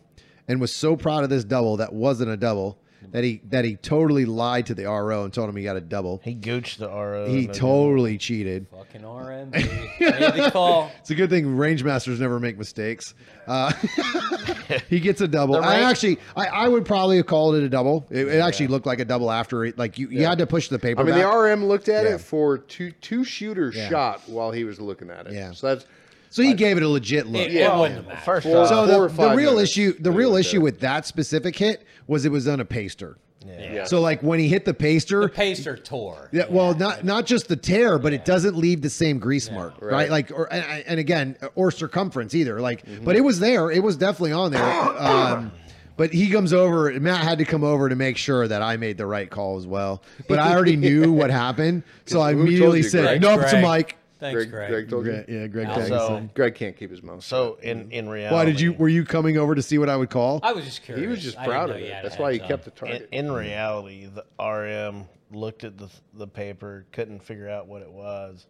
and 0.48 0.60
was 0.60 0.74
so 0.74 0.97
proud 0.97 1.23
of 1.23 1.31
this 1.31 1.44
double 1.44 1.76
that 1.76 1.92
wasn't 1.92 2.31
a 2.31 2.36
double 2.36 2.78
that 3.12 3.24
he 3.24 3.40
that 3.48 3.64
he 3.64 3.76
totally 3.76 4.24
lied 4.24 4.66
to 4.66 4.74
the 4.74 4.84
RO 4.84 5.24
and 5.24 5.32
told 5.32 5.48
him 5.48 5.56
he 5.56 5.64
got 5.64 5.76
a 5.76 5.80
double. 5.80 6.20
He 6.24 6.34
gooched 6.34 6.78
the 6.78 6.88
RO. 6.88 7.26
He 7.28 7.40
and 7.40 7.48
then- 7.48 7.54
totally 7.54 8.18
cheated. 8.18 8.66
Fucking 8.70 9.06
RM, 9.06 9.50
baby. 9.50 9.68
Made 10.00 10.34
the 10.34 10.50
call. 10.52 10.90
It's 11.00 11.10
a 11.10 11.14
good 11.14 11.30
thing 11.30 11.56
range 11.56 11.82
masters 11.84 12.20
never 12.20 12.38
make 12.40 12.58
mistakes. 12.58 13.14
Uh, 13.46 13.72
he 14.88 15.00
gets 15.00 15.20
a 15.20 15.28
double. 15.28 15.54
The 15.54 15.60
I 15.60 15.76
range- 15.78 15.84
actually, 15.90 16.18
I, 16.36 16.46
I 16.46 16.68
would 16.68 16.84
probably 16.84 17.16
have 17.16 17.26
called 17.26 17.54
it 17.56 17.62
a 17.62 17.68
double. 17.68 18.06
It, 18.10 18.28
it 18.28 18.40
actually 18.40 18.68
looked 18.68 18.86
like 18.86 19.00
a 19.00 19.04
double 19.04 19.30
after 19.30 19.64
it. 19.64 19.78
Like 19.78 19.98
you, 19.98 20.08
you 20.10 20.24
had 20.24 20.38
to 20.38 20.46
push 20.46 20.68
the 20.68 20.78
paper. 20.78 21.00
I 21.00 21.04
mean, 21.04 21.14
back. 21.14 21.22
the 21.30 21.36
RM 21.38 21.64
looked 21.66 21.88
at 21.88 22.04
Yeah. 22.04 22.14
it 22.16 22.20
for 22.20 22.58
two 22.58 22.90
two 22.92 23.24
shooters 23.24 23.76
Yeah. 23.76 23.88
shot 23.88 24.22
while 24.28 24.50
he 24.52 24.64
was 24.64 24.80
looking 24.80 25.10
at 25.10 25.26
it. 25.26 25.32
Yeah. 25.32 25.52
So 25.52 25.68
that's 25.74 25.86
so 26.31 26.42
he 26.42 26.55
gave 26.55 26.76
it 26.76 26.82
a 26.82 26.89
legit 26.89 27.26
look. 27.26 27.42
It, 27.47 27.52
Yeah. 27.52 27.76
it 27.76 27.81
wouldn't 27.81 28.08
have. 28.08 28.23
First 28.24 28.47
Four- 28.47 28.58
off, 28.62 28.68
So 28.68 28.86
the, 28.86 29.08
the 29.08 29.34
real 29.34 29.52
minutes. 29.55 29.73
issue, 29.73 29.94
the 29.98 30.10
real 30.12 30.32
was 30.32 30.40
issue 30.47 30.52
there. 30.58 30.60
with 30.65 30.81
that 30.81 31.07
specific 31.07 31.57
hit 31.57 31.84
was 32.07 32.24
it 32.24 32.32
was 32.32 32.47
on 32.48 32.60
a 32.60 32.65
paster. 32.65 33.16
yeah. 33.47 33.84
So 33.84 34.00
like 34.00 34.23
when 34.23 34.39
he 34.40 34.48
hit 34.48 34.65
the 34.65 34.74
paster, 34.74 35.23
The 35.23 35.28
paster 35.28 35.76
tore. 35.76 36.28
Yeah, 36.32 36.44
well, 36.50 36.74
not 36.74 37.05
not 37.05 37.24
just 37.26 37.48
the 37.48 37.57
tear, 37.57 37.98
but 37.98 38.12
it 38.12 38.24
doesn't 38.24 38.57
leave 38.57 38.82
the 38.82 38.90
same 38.90 39.18
grease 39.18 39.50
mark, 39.50 39.74
right? 39.81 39.92
Right. 39.92 40.10
Like, 40.10 40.31
or 40.32 40.52
and, 40.52 40.84
and 40.86 41.00
again, 41.00 41.36
or 41.55 41.70
circumference 41.70 42.34
either. 42.34 42.60
Like, 42.60 42.84
Mm-hmm. 42.84 43.05
but 43.05 43.16
it 43.16 43.23
was 43.23 43.39
there. 43.40 43.70
It 43.70 43.82
was 43.82 43.97
definitely 43.97 44.32
on 44.32 44.50
there. 44.52 44.62
Um, 44.62 45.52
but 45.97 46.12
he 46.12 46.31
comes 46.31 46.52
over. 46.52 46.92
Matt 47.00 47.23
had 47.24 47.39
to 47.39 47.44
come 47.44 47.65
over 47.65 47.89
to 47.89 47.97
make 47.97 48.16
sure 48.16 48.47
that 48.47 48.62
I 48.62 48.76
made 48.76 48.98
the 48.98 49.07
right 49.07 49.28
call 49.28 49.57
as 49.58 49.66
well. 49.66 50.02
But 50.28 50.39
I 50.39 50.55
already 50.55 50.76
knew 50.76 51.12
what 51.12 51.31
happened, 51.31 51.82
so 52.07 52.20
I 52.26 52.32
immediately 52.32 52.78
you, 52.78 52.89
said, 52.89 53.02
Greg? 53.02 53.20
"Nope, 53.23 53.40
it's 53.42 53.52
a 53.52 53.60
Greg. 53.60 53.97
Mic." 54.20 54.32
Thanks, 54.34 54.34
Greg, 54.47 54.50
Greg. 54.50 54.70
Greg 54.70 54.90
told 54.90 55.06
you. 55.06 55.12
Greg, 55.12 55.24
yeah, 55.28 55.47
Greg. 55.47 55.68
Also- 55.68 56.10
Tagson. 56.10 56.34
Greg 56.34 56.55
can't 56.55 56.76
keep 56.76 56.90
his 56.90 57.02
mouth. 57.02 57.22
so 57.24 57.56
shut. 57.56 57.64
in 57.64 57.90
in 57.92 58.08
reality, 58.08 58.34
Why 58.34 58.44
did 58.44 58.60
you? 58.60 58.72
Were 58.74 58.88
you 58.88 59.05
coming 59.05 59.36
over 59.38 59.55
to 59.55 59.62
see 59.62 59.78
what 59.78 59.88
I 59.88 59.97
would 59.97 60.10
call? 60.10 60.40
I 60.42 60.52
was 60.52 60.64
just 60.64 60.82
curious. 60.82 61.02
he 61.05 61.08
was 61.08 61.22
just 61.22 61.36
proud 61.42 61.70
of 61.70 61.78
you 61.80 61.86
it. 61.86 62.02
That's 62.02 62.18
why 62.18 62.32
he 62.32 62.38
kept 62.38 62.64
the 62.64 62.70
up. 62.70 62.82
In, 62.82 62.88
target. 62.90 63.08
in 63.12 63.32
reality, 63.32 64.06
the 64.06 64.24
RM 64.42 65.06
looked 65.30 65.64
at 65.64 65.76
the 65.78 65.88
the 66.14 66.26
paper, 66.26 66.86
couldn't 66.92 67.22
figure 67.22 67.48
out 67.48 67.66
what 67.66 67.82
it 67.82 67.90
was, 67.92 68.47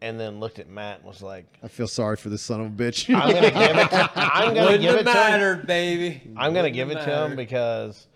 and 0.00 0.18
then 0.18 0.40
looked 0.40 0.58
at 0.58 0.68
Matt 0.68 0.98
and 0.98 1.06
was 1.06 1.22
like, 1.22 1.44
I 1.62 1.68
feel 1.68 1.88
sorry 1.88 2.16
for 2.16 2.28
this 2.30 2.42
son 2.42 2.60
of 2.60 2.66
a 2.66 2.70
bitch. 2.70 3.14
"I'm 3.14 3.32
gonna 3.32 3.50
give 3.50 3.76
it. 3.76 3.90
To, 3.90 4.10
I'm 4.16 4.54
gonna 4.54 4.66
Wouldn't 4.66 4.82
give 4.82 4.90
have 4.96 5.00
it 5.00 5.04
to 5.04 5.10
him. 5.10 5.14
mattered, 5.14 5.66
baby. 5.66 6.22
I'm 6.36 6.52
gonna 6.54 6.62
Wouldn't 6.62 6.74
give 6.74 6.90
it 6.90 6.96
have 6.98 7.04
to 7.06 7.24
him 7.26 7.36
because 7.36 8.06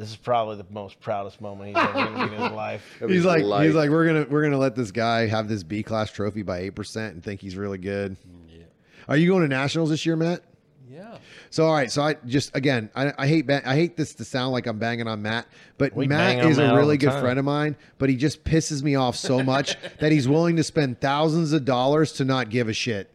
this 0.00 0.08
is 0.08 0.16
probably 0.16 0.56
the 0.56 0.66
most 0.70 0.98
proudest 0.98 1.42
moment 1.42 1.68
he's 1.68 1.76
ever 1.76 1.92
gonna 1.92 2.22
in 2.24 2.30
his 2.32 2.52
life. 2.52 2.82
He's 3.06 3.24
like, 3.24 3.42
life. 3.44 3.66
he's 3.66 3.74
like, 3.74 3.90
we're 3.90 4.06
gonna 4.06 4.26
we're 4.30 4.42
gonna 4.42 4.56
let 4.58 4.74
this 4.74 4.90
guy 4.90 5.26
have 5.26 5.46
this 5.46 5.62
B 5.62 5.82
class 5.82 6.10
trophy 6.10 6.42
by 6.42 6.60
eight 6.60 6.74
percent 6.74 7.14
and 7.14 7.22
think 7.22 7.40
he's 7.42 7.54
really 7.54 7.78
good. 7.78 8.16
Are 9.08 9.16
you 9.16 9.28
going 9.28 9.42
to 9.42 9.48
nationals 9.48 9.90
this 9.90 10.06
year, 10.06 10.14
Matt? 10.14 10.40
Yeah. 10.88 11.18
So 11.50 11.66
all 11.66 11.72
right, 11.74 11.90
so 11.90 12.00
I 12.02 12.14
just 12.26 12.54
again, 12.56 12.90
I, 12.94 13.12
I 13.18 13.26
hate 13.26 13.46
ba- 13.46 13.62
I 13.68 13.74
hate 13.74 13.96
this 13.96 14.14
to 14.14 14.24
sound 14.24 14.52
like 14.52 14.66
I'm 14.66 14.78
banging 14.78 15.06
on 15.08 15.20
Matt, 15.22 15.46
but 15.78 15.94
We 15.94 16.06
Matt 16.06 16.44
is 16.46 16.58
Matt 16.58 16.72
a 16.72 16.76
really 16.76 16.96
good 16.96 17.10
time. 17.10 17.20
friend 17.20 17.38
of 17.38 17.44
mine, 17.44 17.76
but 17.98 18.08
he 18.08 18.16
just 18.16 18.42
pisses 18.44 18.82
me 18.82 18.94
off 18.94 19.16
so 19.16 19.42
much 19.42 19.76
that 20.00 20.12
he's 20.12 20.28
willing 20.28 20.56
to 20.56 20.62
spend 20.62 21.00
thousands 21.00 21.52
of 21.52 21.64
dollars 21.64 22.12
to 22.14 22.24
not 22.24 22.50
give 22.50 22.68
a 22.68 22.72
shit. 22.72 23.10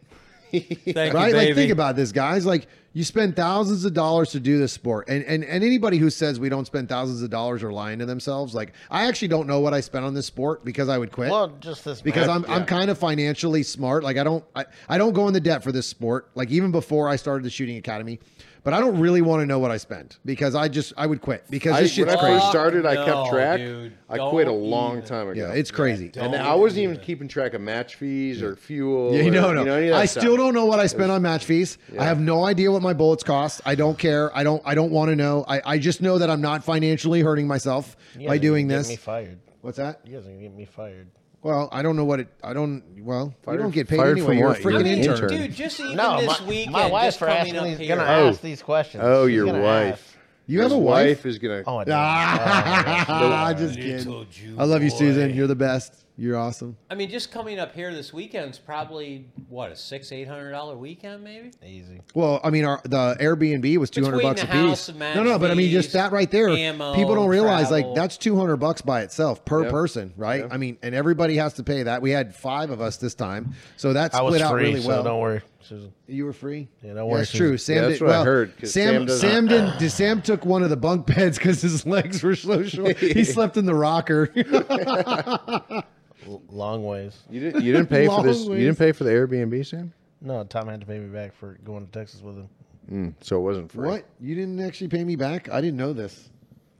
Thank 0.61 1.13
Right? 1.13 1.27
you, 1.27 1.33
baby. 1.33 1.47
Like 1.47 1.55
think 1.55 1.71
about 1.71 1.95
this, 1.95 2.11
guys. 2.11 2.45
Like 2.45 2.67
you 2.93 3.03
spend 3.03 3.35
thousands 3.35 3.83
of 3.83 3.93
dollars 3.93 4.31
to 4.31 4.39
do 4.39 4.57
this 4.57 4.71
sport, 4.71 5.09
and 5.09 5.23
and 5.25 5.43
and 5.43 5.63
anybody 5.63 5.97
who 5.97 6.09
says 6.09 6.39
we 6.39 6.49
don't 6.49 6.65
spend 6.65 6.87
thousands 6.89 7.21
of 7.21 7.29
dollars 7.29 7.61
are 7.63 7.71
lying 7.73 7.99
to 7.99 8.05
themselves. 8.05 8.53
Like 8.55 8.73
I 8.89 9.07
actually 9.07 9.27
don't 9.29 9.47
know 9.47 9.59
what 9.59 9.73
I 9.73 9.81
spent 9.81 10.05
on 10.05 10.13
this 10.13 10.25
sport 10.25 10.63
because 10.63 10.87
I 10.89 10.97
would 10.97 11.11
quit. 11.11 11.29
Well, 11.29 11.49
just 11.59 11.83
this 11.85 12.01
because 12.01 12.27
match. 12.27 12.43
I'm 12.47 12.61
I'm 12.61 12.65
kind 12.65 12.89
of 12.89 12.97
financially 12.97 13.63
smart. 13.63 14.03
Like 14.03 14.17
I 14.17 14.23
don't 14.23 14.43
I, 14.55 14.65
I 14.87 14.97
don't 14.97 15.13
go 15.13 15.27
into 15.27 15.39
debt 15.39 15.63
for 15.63 15.71
this 15.71 15.87
sport. 15.87 16.29
Like 16.35 16.49
even 16.51 16.71
before 16.71 17.09
I 17.09 17.15
started 17.17 17.43
the 17.43 17.49
shooting 17.49 17.77
academy, 17.77 18.19
but 18.65 18.73
I 18.73 18.79
don't 18.81 18.99
really 18.99 19.21
want 19.21 19.41
to 19.41 19.45
know 19.45 19.59
what 19.59 19.69
I 19.71 19.77
spent 19.77 20.17
because 20.25 20.55
I 20.55 20.67
just 20.67 20.91
I 20.97 21.05
would 21.05 21.21
quit 21.21 21.45
because 21.49 21.73
I, 21.73 21.83
this 21.83 21.97
when 21.97 22.07
shit's 22.09 22.21
I 22.21 22.27
first 22.33 22.49
started, 22.49 22.85
I 22.85 22.95
No, 22.95 23.05
kept 23.05 23.29
track. 23.29 23.59
dude. 23.59 23.93
I 24.09 24.17
quit 24.29 24.47
a 24.47 24.51
long 24.51 24.97
even. 24.97 25.05
time 25.07 25.29
ago. 25.29 25.39
yeah, 25.39 25.53
it's 25.53 25.69
crazy. 25.71 26.09
don't 26.09 26.33
and 26.33 26.35
I 26.43 26.55
wasn't 26.55 26.79
even 26.79 26.95
even 26.95 27.05
keeping 27.05 27.27
track 27.27 27.53
of 27.53 27.61
match 27.61 27.95
fees 27.95 28.41
or 28.41 28.55
fuel. 28.55 29.13
Yeah, 29.15 29.25
or, 29.27 29.31
no, 29.31 29.53
no. 29.53 29.59
You 29.61 29.65
know, 29.65 29.75
any 29.75 29.87
of 29.89 29.95
I 29.95 30.05
stuff. 30.05 30.23
still 30.23 30.35
don't 30.35 30.53
know 30.55 30.65
what 30.65 30.79
I 30.79 30.87
spent 30.87 31.11
on 31.11 31.21
match 31.21 31.45
fees. 31.45 31.77
I 31.97 32.03
have 32.03 32.19
no 32.19 32.43
idea 32.43 32.71
what 32.71 32.81
my 32.81 32.93
bullets 32.93 33.23
cost. 33.23 33.61
I 33.65 33.75
don't 33.75 33.97
care. 33.97 34.35
I 34.35 34.43
don't. 34.43 34.61
I 34.65 34.73
don't 34.75 34.91
want 34.91 35.09
to 35.09 35.15
know. 35.15 35.45
I, 35.47 35.61
I 35.63 35.77
just 35.77 36.01
know 36.01 36.17
that 36.17 36.29
I'm 36.29 36.41
not 36.41 36.63
financially 36.63 37.21
hurting 37.21 37.47
myself 37.47 37.95
by 38.27 38.39
doing 38.39 38.67
this. 38.67 38.87
Get 38.87 38.93
me 38.93 38.97
fired. 38.97 39.39
What's 39.61 39.77
that? 39.77 40.01
You 40.05 40.17
guys 40.17 40.25
are 40.25 40.29
gonna 40.29 40.41
get 40.41 40.53
me 40.55 40.65
fired. 40.65 41.07
Well, 41.45 41.69
I 41.71 41.83
don't 41.83 41.95
know 41.95 42.05
what 42.05 42.19
it. 42.21 42.27
I 42.43 42.53
don't. 42.53 42.81
Well, 43.01 43.31
you 43.47 43.57
don't 43.57 43.69
get 43.69 43.87
paid 43.87 43.97
fired 43.97 44.17
anyway. 44.17 44.39
You're 44.39 44.53
a 44.53 44.55
freaking 44.59 44.85
I 44.87 44.89
intern. 44.89 45.13
intern. 45.13 45.29
dude, 45.29 45.53
just 45.53 45.79
even 45.79 45.95
No, 45.95 46.19
this 46.19 46.41
my, 46.41 46.47
weekend, 46.47 46.71
my 46.71 46.89
just 47.05 47.19
for 47.19 47.27
coming 47.27 47.39
asking 47.41 47.57
up 47.57 47.63
these, 47.65 47.77
here. 47.77 47.95
gonna 47.95 48.09
Oh. 48.09 48.29
ask 48.29 48.41
these 48.41 48.63
questions. 48.63 49.03
Oh, 49.05 49.27
She's 49.27 49.35
your 49.35 49.45
gonna 49.45 49.61
wife. 49.61 49.93
ask. 49.93 50.17
You 50.47 50.61
have 50.61 50.71
His 50.71 50.73
a 50.73 50.77
wife? 50.79 51.17
wife 51.19 51.25
is 51.27 51.37
gonna. 51.37 51.61
Oh, 51.67 51.77
I 51.77 51.83
do. 51.83 51.91
Ah, 51.93 53.53
just 53.55 53.77
Little 53.77 54.25
kidding. 54.25 54.27
Jew 54.31 54.55
I 54.57 54.63
love 54.63 54.81
you, 54.81 54.89
boy. 54.89 54.97
Susan. 54.97 55.35
You're 55.35 55.45
the 55.45 55.55
best. 55.55 55.93
You're 56.17 56.37
awesome. 56.37 56.77
I 56.89 56.95
mean, 56.95 57.09
just 57.09 57.29
coming 57.29 57.59
up 57.59 57.73
here 57.75 57.93
this 57.93 58.13
weekend's 58.13 58.57
probably 58.57 59.25
what 59.49 59.71
a 59.71 59.75
six, 59.75 60.13
eight 60.13 60.29
hundred 60.29 60.51
dollar 60.51 60.77
weekend, 60.77 61.21
maybe. 61.25 61.51
Easy. 61.65 61.99
Well, 62.13 62.39
I 62.41 62.51
mean, 62.51 62.63
our 62.63 62.79
the 62.83 63.17
Airbnb 63.19 63.75
was 63.77 63.89
two 63.89 64.01
hundred 64.01 64.19
Between 64.19 64.31
bucks 64.31 64.43
a 64.43 64.45
house, 64.45 64.85
piece. 64.87 64.95
the 64.97 65.13
No, 65.13 65.23
no, 65.23 65.37
but 65.37 65.51
I 65.51 65.55
mean, 65.55 65.69
just 65.71 65.91
that 65.91 66.13
right 66.13 66.31
there, 66.31 66.47
ammo, 66.47 66.95
people 66.95 67.15
don't 67.15 67.27
realize 67.27 67.69
like 67.69 67.85
that's 67.95 68.15
two 68.17 68.37
hundred 68.37 68.57
bucks 68.57 68.81
by 68.81 69.01
itself 69.01 69.43
per 69.43 69.63
Yep. 69.63 69.71
person, 69.71 70.13
right? 70.15 70.39
Yep. 70.43 70.53
I 70.53 70.57
mean, 70.57 70.77
and 70.81 70.95
everybody 70.95 71.35
has 71.35 71.53
to 71.55 71.63
pay 71.63 71.83
that. 71.83 72.01
We 72.01 72.11
had 72.11 72.33
five 72.33 72.69
of 72.69 72.79
us 72.79 72.95
this 72.95 73.13
time, 73.13 73.53
so 73.75 73.91
that 73.91 74.15
I 74.15 74.21
was 74.21 74.35
split 74.35 74.41
out 74.45 74.51
free, 74.53 74.63
really 74.69 74.81
so 74.81 74.87
well. 74.87 75.03
don't 75.03 75.19
worry, 75.19 75.41
Susan. 75.63 75.91
You 76.07 76.23
were 76.23 76.33
free. 76.33 76.69
Yeah, 76.81 76.93
don't 76.93 77.09
worry, 77.09 77.19
That's 77.21 77.31
Susan. 77.31 77.47
true. 77.47 77.57
Sam 77.57 77.75
Yeah, 77.75 77.81
did 77.81 77.91
that's 77.91 78.01
what 78.01 78.11
I 78.11 78.23
well. 78.23 78.47
Sam, 78.63 79.07
Sam 79.07 79.09
Sam 79.09 79.47
didn't. 79.49 79.79
did- 79.79 79.91
Sam 79.91 80.21
took 80.21 80.45
one 80.45 80.63
of 80.63 80.69
the 80.69 80.77
bunk 80.77 81.07
beds 81.07 81.37
because 81.37 81.61
his 81.61 81.85
legs 81.85 82.23
were 82.23 82.35
so 82.37 82.63
short. 82.63 82.95
he 82.99 83.25
slept 83.25 83.57
in 83.57 83.65
the 83.65 83.75
rocker. 83.75 84.31
L- 86.25 86.41
long 86.49 86.83
ways. 86.85 87.17
You 87.29 87.39
didn't. 87.39 87.63
You 87.63 87.71
didn't 87.73 87.89
pay 87.89 88.07
for 88.07 88.23
this. 88.23 88.45
Long 88.45 88.57
You 88.57 88.65
didn't 88.65 88.77
pay 88.77 88.91
for 88.91 89.03
the 89.03 89.11
Airbnb, 89.11 89.65
Sam. 89.65 89.93
No, 90.21 90.43
Tom 90.43 90.67
had 90.67 90.79
to 90.81 90.85
pay 90.87 90.97
me 90.99 91.07
back 91.07 91.35
for 91.35 91.57
going 91.63 91.85
to 91.85 91.91
Texas 91.91 92.21
with 92.21 92.35
him. 92.35 92.49
Mm, 92.91 93.13
so 93.21 93.37
it 93.37 93.41
wasn't 93.41 93.71
free. 93.71 93.87
what? 93.87 94.05
You 94.19 94.35
didn't 94.35 94.59
actually 94.59 94.87
pay 94.87 95.03
me 95.03 95.15
back? 95.15 95.49
I 95.49 95.59
didn't 95.61 95.77
know 95.77 95.93
this. 95.93 96.29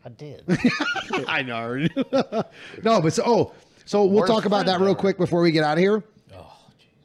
I 0.05 0.09
did. 0.09 0.43
I 1.27 1.41
know. 1.41 1.87
no, 2.83 3.01
but 3.01 3.11
so 3.13 3.23
oh, 3.25 3.53
so 3.85 4.05
we'll 4.05 4.19
Where's 4.19 4.29
talk 4.29 4.45
about 4.45 4.65
that 4.67 4.79
real 4.79 4.89
Fred? 4.93 4.97
quick 4.99 5.17
before 5.17 5.41
we 5.41 5.51
get 5.51 5.63
out 5.63 5.73
of 5.77 5.79
here. 5.79 6.03
Oh, 6.35 6.53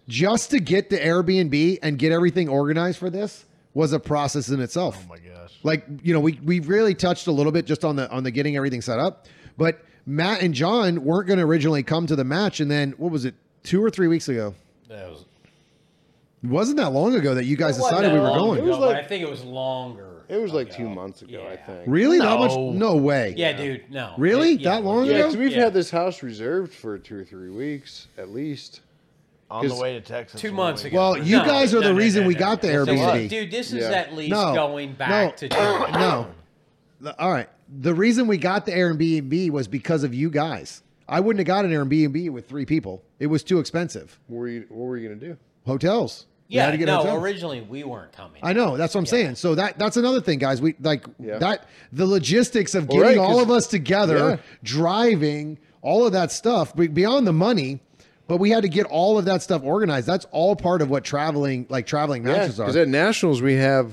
Just 0.09 0.51
to 0.51 0.61
get 0.61 0.91
the 0.91 0.99
Airbnb 0.99 1.79
and 1.83 1.99
get 1.99 2.13
everything 2.13 2.49
organized 2.49 2.99
for 2.99 3.09
this 3.11 3.47
was 3.73 3.93
a 3.95 4.01
process 4.01 4.49
in 4.51 4.61
itself. 4.61 5.03
oh 5.05 5.09
my 5.09 5.19
gosh. 5.19 5.59
Like 5.63 5.87
you 6.03 6.13
know, 6.13 6.21
we 6.21 6.39
we 6.45 6.61
really 6.61 6.95
touched 6.95 7.27
a 7.27 7.33
little 7.33 7.53
bit 7.53 7.65
just 7.67 7.85
on 7.87 7.97
the 7.97 8.11
on 8.11 8.23
the 8.23 8.31
getting 8.31 8.57
everything 8.57 8.83
set 8.83 8.99
up, 8.99 9.27
but 9.57 9.83
Matt 10.07 10.43
and 10.43 10.55
John 10.55 11.05
weren't 11.05 11.27
going 11.29 11.39
to 11.39 11.45
originally 11.45 11.83
come 11.83 12.07
to 12.07 12.17
the 12.17 12.25
match, 12.25 12.61
and 12.61 12.71
then 12.71 12.93
what 12.93 13.13
was 13.13 13.25
it? 13.25 13.35
Two 13.63 13.85
or 13.85 13.91
three 13.91 14.09
weeks 14.09 14.29
ago. 14.29 14.55
that 14.89 15.09
was. 15.11 15.25
It 16.43 16.49
wasn't 16.49 16.79
that 16.79 16.91
long 16.91 17.15
ago 17.15 17.35
that 17.35 17.45
you 17.45 17.55
guys 17.57 17.77
decided 17.77 18.13
we 18.15 18.19
were 18.19 18.29
going. 18.29 18.59
ago, 18.61 18.67
It 18.67 18.71
was 18.71 18.79
like- 18.79 18.97
I 18.97 19.03
think 19.07 19.23
it 19.23 19.31
was 19.31 19.45
longer. 19.45 20.07
It 20.29 20.39
was 20.41 20.53
like 20.55 20.69
ago. 20.69 20.77
two 20.79 20.89
months 20.89 21.21
ago, 21.23 21.45
I 21.47 21.53
Yeah. 21.53 21.67
think. 21.67 21.83
Really? 21.87 22.19
That 22.19 22.39
much? 22.39 22.53
No. 22.53 22.71
No 22.73 22.97
way. 22.97 23.35
Yeah, 23.37 23.53
dude. 23.53 23.83
No. 23.91 24.15
Really? 24.17 24.53
It- 24.55 24.61
yeah, 24.63 24.71
That 24.77 24.85
long 24.85 25.05
Yeah, 25.05 25.13
ago? 25.13 25.23
because 25.25 25.37
we've 25.37 25.51
Yeah. 25.53 25.65
had 25.65 25.75
this 25.75 25.91
house 25.91 26.23
reserved 26.23 26.73
for 26.73 26.97
two 26.99 27.19
or 27.19 27.25
three 27.25 27.51
weeks 27.51 28.07
at 28.17 28.31
least. 28.31 28.81
On 29.51 29.65
the 29.65 29.69
'Cause 29.71 29.81
way 29.81 29.95
to 29.95 30.01
Texas. 30.01 30.41
Two 30.41 30.49
when 30.49 30.55
months 30.57 30.85
we- 30.85 30.91
ago. 30.91 30.97
Well, 30.99 31.19
you 31.19 31.37
No, 31.39 31.45
guys 31.45 31.75
are 31.75 31.81
no, 31.81 31.89
the 31.89 31.93
no, 31.93 31.99
reason 31.99 32.23
no, 32.23 32.29
we 32.29 32.35
no, 32.35 32.39
got 32.41 32.63
the 32.63 32.73
no. 32.73 32.85
This 32.85 32.95
is- 32.95 33.01
Airbnb. 33.07 33.29
Dude, 33.29 33.51
this 33.51 33.73
is 33.73 33.81
Yeah. 33.83 33.91
at 33.91 34.15
least 34.15 34.31
No, 34.31 34.55
going 34.55 34.93
back 34.95 35.11
no, 35.43 35.49
to 35.49 35.49
June. 35.49 35.93
no. 35.93 36.27
All 37.19 37.33
right. 37.33 37.49
The 37.73 37.95
reason 37.95 38.27
we 38.27 38.37
got 38.37 38.67
the 38.67 38.73
Airbnb 38.73 39.51
was 39.51 39.69
because 39.69 40.03
of 40.05 40.13
you 40.13 40.29
guys. 40.31 40.83
I 41.09 41.21
wouldn't 41.21 41.39
have 41.41 41.47
got 41.47 41.65
an 41.65 41.71
Airbnb 41.73 42.31
with 42.31 42.49
three 42.49 42.65
people. 42.67 43.03
It 43.19 43.27
was 43.27 43.43
too 43.43 43.59
expensive. 43.59 44.19
What 44.27 44.39
were 44.39 44.49
you? 44.49 44.67
What 44.69 44.87
were 44.87 44.97
you 44.97 45.09
gonna 45.09 45.21
do? 45.21 45.37
Hotels. 45.67 46.27
We 46.49 46.57
had 46.57 46.67
Yeah, 46.67 46.71
to 46.73 46.77
get 46.79 46.87
no, 46.87 46.97
hotel. 46.99 47.17
originally 47.23 47.61
we 47.61 47.85
weren't 47.85 48.13
coming. 48.13 48.41
I 48.43 48.53
know. 48.53 48.77
That's 48.77 48.95
what 48.95 49.01
I'm 49.01 49.07
saying. 49.07 49.37
So 49.37 49.55
that 49.55 49.79
that's 49.79 49.97
another 49.97 50.21
thing, 50.21 50.39
guys. 50.41 50.61
We 50.61 50.75
like 50.81 51.05
Yeah. 51.21 51.39
that 51.39 51.67
the 51.93 52.07
logistics 52.07 52.75
of 52.75 52.89
Well, 52.89 53.03
getting 53.03 53.19
right, 53.19 53.25
all 53.25 53.35
'cause- 53.35 53.43
of 53.43 53.51
us 53.53 53.67
together, 53.69 54.17
Yeah. 54.19 54.37
driving, 54.65 55.59
all 55.83 56.07
of 56.07 56.13
that 56.13 56.33
stuff 56.33 56.75
be- 56.75 56.89
beyond 56.89 57.27
the 57.27 57.33
money. 57.33 57.81
But 58.27 58.39
we 58.39 58.51
had 58.51 58.63
to 58.63 58.69
get 58.69 58.87
all 58.87 59.19
of 59.19 59.25
that 59.27 59.43
stuff 59.43 59.63
organized. 59.65 60.07
That's 60.07 60.27
all 60.31 60.55
part 60.57 60.83
of 60.83 60.91
what 60.91 61.03
traveling, 61.05 61.67
like 61.69 61.87
traveling 61.87 62.25
Yeah, 62.25 62.33
matches 62.33 62.57
because 62.59 62.77
are. 62.77 62.81
at 62.81 62.89
nationals 62.89 63.43
we 63.43 63.55
have 63.55 63.93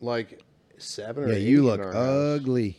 like 0.00 0.40
seven 0.78 1.24
or 1.24 1.28
Yeah, 1.28 1.34
eight 1.36 1.42
you 1.42 1.58
in 1.60 1.64
look 1.64 1.80
our 1.80 1.92
house. 1.92 2.40
ugly. 2.40 2.76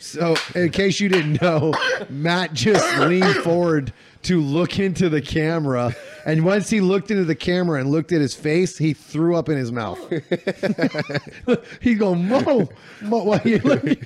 So, 0.00 0.36
in 0.54 0.70
case 0.70 1.00
you 1.00 1.08
didn't 1.08 1.42
know, 1.42 1.74
Matt 2.08 2.52
just 2.52 2.98
leaned 2.98 3.34
forward 3.38 3.92
to 4.22 4.40
look 4.40 4.78
into 4.78 5.08
the 5.08 5.20
camera, 5.20 5.92
and 6.24 6.44
once 6.44 6.70
he 6.70 6.80
looked 6.80 7.10
into 7.10 7.24
the 7.24 7.34
camera 7.34 7.80
and 7.80 7.90
looked 7.90 8.12
at 8.12 8.20
his 8.20 8.32
face, 8.32 8.78
he 8.78 8.92
threw 8.94 9.34
up 9.34 9.48
in 9.48 9.56
his 9.56 9.72
mouth. 9.72 9.98
He's 11.80 11.98
going, 11.98 12.28
"Mo, 12.28 12.68
Mo, 13.02 13.24
why 13.24 13.40
you 13.44 13.58
looking?" 13.58 13.96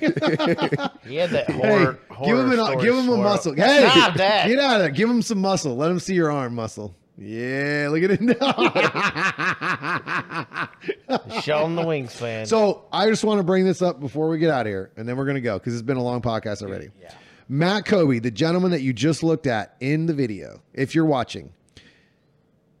He 1.05 1.15
had 1.17 1.29
that 1.29 1.45
Hey, 1.47 1.53
horror. 1.53 1.99
give 2.25 2.37
him 2.39 2.51
an, 2.51 2.57
story 2.65 2.83
give 2.83 2.95
him 2.95 3.09
a 3.09 3.17
muscle. 3.17 3.53
Hey, 3.53 3.87
Stop 3.91 4.15
that. 4.15 4.47
get 4.47 4.57
out 4.59 4.75
of 4.77 4.81
there. 4.81 4.89
Give 4.89 5.09
him 5.09 5.21
some 5.21 5.39
muscle. 5.39 5.75
Let 5.75 5.91
him 5.91 5.99
see 5.99 6.15
your 6.15 6.31
arm 6.31 6.55
muscle. 6.55 6.95
Yeah, 7.17 7.89
look 7.91 8.01
at 8.03 8.11
it 8.11 8.21
now. 8.21 8.33
Show 11.41 11.61
them 11.61 11.75
the 11.75 11.83
wings, 11.85 12.15
fan. 12.15 12.45
So 12.47 12.85
I 12.91 13.07
just 13.07 13.23
want 13.23 13.39
to 13.39 13.43
bring 13.43 13.65
this 13.65 13.81
up 13.83 13.99
before 13.99 14.29
we 14.29 14.39
get 14.39 14.49
out 14.49 14.61
of 14.61 14.67
here, 14.71 14.91
and 14.97 15.07
then 15.07 15.15
we're 15.15 15.25
going 15.25 15.35
to 15.35 15.41
go 15.41 15.59
because 15.59 15.73
it's 15.73 15.83
been 15.83 15.97
a 15.97 16.03
long 16.03 16.21
podcast 16.21 16.63
already. 16.63 16.89
Matt 17.47 17.85
Kobe, 17.85 18.19
the 18.19 18.31
gentleman 18.31 18.71
that 18.71 18.81
you 18.81 18.93
just 18.93 19.21
looked 19.21 19.45
at 19.45 19.75
in 19.79 20.07
the 20.07 20.13
video, 20.13 20.61
if 20.73 20.95
you're 20.95 21.05
watching, 21.05 21.53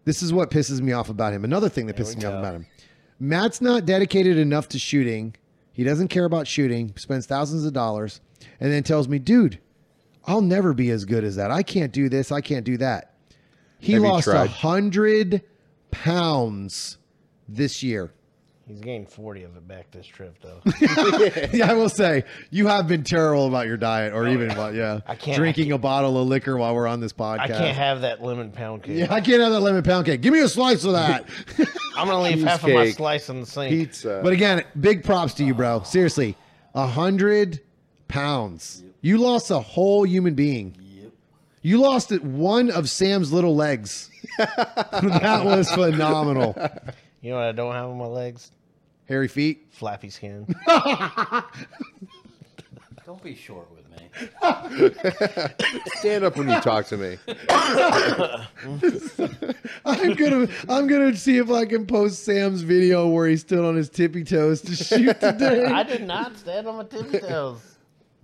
this 0.05 0.23
is 0.23 0.33
what 0.33 0.49
pisses 0.49 0.81
me 0.81 0.93
off 0.93 1.09
about 1.09 1.33
him. 1.33 1.43
Another 1.43 1.69
thing 1.69 1.85
that 1.87 1.95
pisses 1.95 2.17
me 2.17 2.25
off 2.25 2.33
about 2.39 2.55
him. 2.55 2.65
Matt's 3.19 3.61
not 3.61 3.85
dedicated 3.85 4.37
enough 4.37 4.67
to 4.69 4.79
shooting. 4.79 5.35
He 5.73 5.83
doesn't 5.83 6.07
care 6.07 6.25
about 6.25 6.47
shooting, 6.47 6.93
spends 6.97 7.25
thousands 7.25 7.65
of 7.65 7.73
dollars, 7.73 8.19
and 8.59 8.71
then 8.71 8.83
tells 8.83 9.07
me, 9.07 9.19
dude, 9.19 9.59
I'll 10.25 10.41
never 10.41 10.73
be 10.73 10.89
as 10.89 11.05
good 11.05 11.23
as 11.23 11.35
that. 11.35 11.51
I 11.51 11.63
can't 11.63 11.91
do 11.91 12.09
this. 12.09 12.31
I 12.31 12.41
can't 12.41 12.65
do 12.65 12.77
that. 12.77 13.12
He 13.83 13.93
Have 13.93 14.03
lost 14.03 14.27
a 14.27 14.47
hundred 14.47 15.41
pounds 15.91 16.97
this 17.49 17.83
year. 17.83 18.13
He's 18.65 18.79
gained 18.79 19.09
40 19.09 19.43
of 19.43 19.57
it 19.57 19.67
back 19.67 19.91
this 19.91 20.05
trip, 20.05 20.37
though. 20.41 20.61
yeah, 21.51 21.69
I 21.69 21.73
will 21.73 21.89
say 21.89 22.23
you 22.49 22.67
have 22.67 22.87
been 22.87 23.03
terrible 23.03 23.45
about 23.45 23.67
your 23.67 23.75
diet, 23.75 24.13
or 24.13 24.25
oh, 24.25 24.31
even 24.31 24.51
about 24.51 24.73
yeah, 24.73 25.01
I 25.05 25.15
can't- 25.15 25.35
drinking 25.35 25.73
a 25.73 25.77
bottle 25.77 26.17
of 26.17 26.29
liquor 26.29 26.55
while 26.55 26.73
we're 26.73 26.87
on 26.87 27.01
this 27.01 27.11
podcast. 27.11 27.39
I 27.39 27.47
can't 27.49 27.75
have 27.75 28.01
that 28.01 28.23
lemon 28.23 28.51
pound 28.51 28.83
cake. 28.83 28.99
Yeah, 28.99 29.13
I 29.13 29.19
can't 29.19 29.41
have 29.41 29.51
that 29.51 29.59
lemon 29.59 29.83
pound 29.83 30.05
cake. 30.05 30.21
Give 30.21 30.31
me 30.31 30.39
a 30.39 30.47
slice 30.47 30.85
of 30.85 30.93
that. 30.93 31.27
I'm 31.97 32.07
going 32.07 32.31
to 32.31 32.37
leave 32.37 32.47
half 32.47 32.63
of 32.63 32.69
my 32.69 32.89
slice 32.91 33.27
in 33.27 33.41
the 33.41 33.45
sink. 33.45 33.69
Pizza. 33.69 34.21
but 34.23 34.31
again, 34.31 34.63
big 34.79 35.03
props 35.03 35.33
to 35.35 35.43
you, 35.43 35.53
bro. 35.53 35.83
Seriously, 35.83 36.37
a 36.73 36.87
hundred 36.87 37.59
pounds. 38.07 38.81
You 39.01 39.17
lost 39.17 39.51
a 39.51 39.59
whole 39.59 40.05
human 40.05 40.35
being. 40.35 40.77
You 41.63 41.77
lost 41.77 42.11
it 42.11 42.21
one 42.23 42.69
of 42.69 42.89
Sam's 42.89 43.31
little 43.31 43.55
legs. 43.55 44.09
that 44.37 45.41
was 45.45 45.71
phenomenal. 45.71 46.53
You 47.21 47.31
know 47.31 47.37
what 47.37 47.45
I 47.45 47.51
don't 47.53 47.71
have 47.73 47.85
on 47.89 47.97
my 47.97 48.05
legs? 48.05 48.51
Hairy 49.05 49.29
feet. 49.29 49.67
Flappy 49.71 50.09
skin. 50.09 50.45
Don't 53.05 53.21
be 53.21 53.35
short 53.35 53.67
with 53.71 53.89
me. 53.89 54.09
Stand 55.95 56.23
up 56.23 56.37
when 56.37 56.49
you 56.49 56.59
talk 56.61 56.85
to 56.87 56.97
me. 56.97 57.17
I'm 59.85 60.15
gonna 60.15 60.47
I'm 60.69 60.87
gonna 60.87 61.15
see 61.15 61.37
if 61.37 61.51
I 61.51 61.65
can 61.65 61.85
post 61.85 62.23
Sam's 62.23 62.61
video 62.61 63.07
where 63.07 63.27
he 63.27 63.35
stood 63.37 63.63
on 63.65 63.75
his 63.75 63.89
tippy 63.89 64.23
toes 64.23 64.61
to 64.61 64.75
shoot 64.75 65.19
today. 65.19 65.65
I 65.67 65.83
did 65.83 66.03
not 66.03 66.37
stand 66.37 66.67
on 66.67 66.77
my 66.77 66.83
tippy 66.83 67.19
toes. 67.19 67.59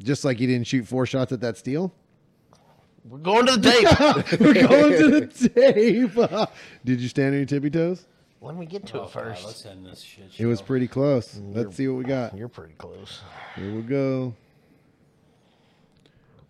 Just 0.01 0.23
like 0.23 0.37
he 0.37 0.47
didn't 0.47 0.67
shoot 0.67 0.87
four 0.87 1.05
shots 1.05 1.33
at 1.33 1.41
that 1.41 1.57
steel. 1.57 1.93
We're 3.09 3.17
going 3.17 3.45
to 3.47 3.57
the 3.57 3.71
tape. 3.71 4.39
We're 4.39 4.53
going 4.67 4.91
to 4.99 5.19
the 5.19 5.49
tape. 5.49 6.49
Did 6.85 7.01
you 7.01 7.07
stand 7.07 7.29
on 7.29 7.37
your 7.37 7.45
tippy 7.45 7.69
toes? 7.71 8.05
Let 8.41 8.55
me 8.55 8.65
get 8.65 8.85
to 8.87 8.99
Oh, 8.99 9.03
it 9.03 9.05
God, 9.05 9.11
first. 9.11 9.45
let's 9.45 9.65
end 9.65 9.85
this 9.85 10.01
shit. 10.01 10.29
It 10.37 10.45
was 10.45 10.61
pretty 10.61 10.87
close. 10.87 11.37
Let's 11.43 11.75
see 11.75 11.87
what 11.87 11.97
we 11.97 12.03
got. 12.05 12.37
You're 12.37 12.47
pretty 12.47 12.75
close. 12.77 13.19
Here 13.55 13.73
we 13.73 13.81
go. 13.81 14.33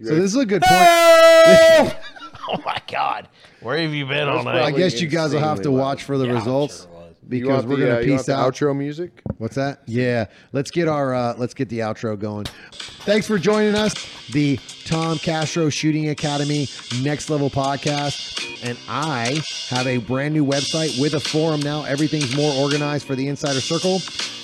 So 0.02 0.10
ready? 0.10 0.22
this 0.22 0.32
is 0.32 0.38
a 0.38 0.46
good 0.46 0.62
point. 0.62 1.96
Oh 2.52 2.58
my 2.66 2.82
God. 2.88 3.28
Where 3.62 3.78
have 3.78 3.94
you 3.94 4.08
been 4.08 4.28
all 4.28 4.44
That's 4.44 4.46
night? 4.46 4.62
I 4.64 4.72
guess 4.72 5.00
you 5.00 5.08
guys 5.08 5.34
will 5.34 5.40
have 5.40 5.62
to 5.62 5.72
watch 5.72 6.02
for 6.04 6.18
the 6.18 6.26
Yeah, 6.26 6.34
results 6.34 6.82
sure 6.82 6.86
it 6.86 6.90
was. 6.90 6.96
You 6.96 6.99
because 7.30 7.66
we're 7.66 7.78
the, 7.78 7.86
gonna 7.86 7.98
uh, 7.98 8.02
you 8.02 8.12
want 8.12 8.20
piece 8.22 8.28
the 8.28 8.36
out. 8.36 8.54
outro 8.54 8.76
music. 8.76 9.22
What's 9.38 9.56
that? 9.56 9.82
Yeah, 9.86 10.26
let's 10.52 10.72
get 10.72 10.88
our 10.88 11.14
uh, 11.14 11.36
let's 11.38 11.54
get 11.54 11.70
the 11.70 11.80
outro 11.80 12.18
going. 12.20 12.46
Thanks 12.74 13.28
for 13.28 13.38
joining 13.38 13.76
us, 13.76 13.94
the 14.32 14.60
Tom 14.86 15.20
Castro 15.20 15.70
Shooting 15.70 16.10
Academy 16.10 16.68
Next 17.02 17.30
Level 17.30 17.50
Podcast, 17.50 18.68
and 18.68 18.78
I 18.88 19.42
have 19.70 19.88
a 19.88 19.98
brand 19.98 20.34
new 20.34 20.46
website 20.46 21.00
with 21.00 21.14
a 21.14 21.20
forum 21.20 21.60
now. 21.62 21.84
Everything's 21.86 22.36
more 22.36 22.54
organized 22.54 23.06
for 23.06 23.16
the 23.16 23.28
Insider 23.28 23.62
Circle. 23.62 24.00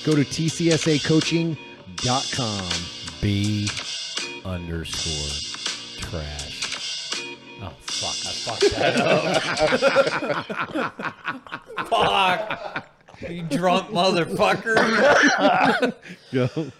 Go 0.05 0.15
to 0.15 0.23
tcsacoaching.com. 0.23 2.69
B 3.21 3.67
underscore 4.45 6.09
trash. 6.09 6.44
Fuck! 8.45 8.59
That 8.59 8.95
up. 9.01 9.23
fuck! 11.87 12.87
You 13.27 13.41
drunk 13.43 13.89
motherfucker. 13.89 14.75
Go. 16.31 16.71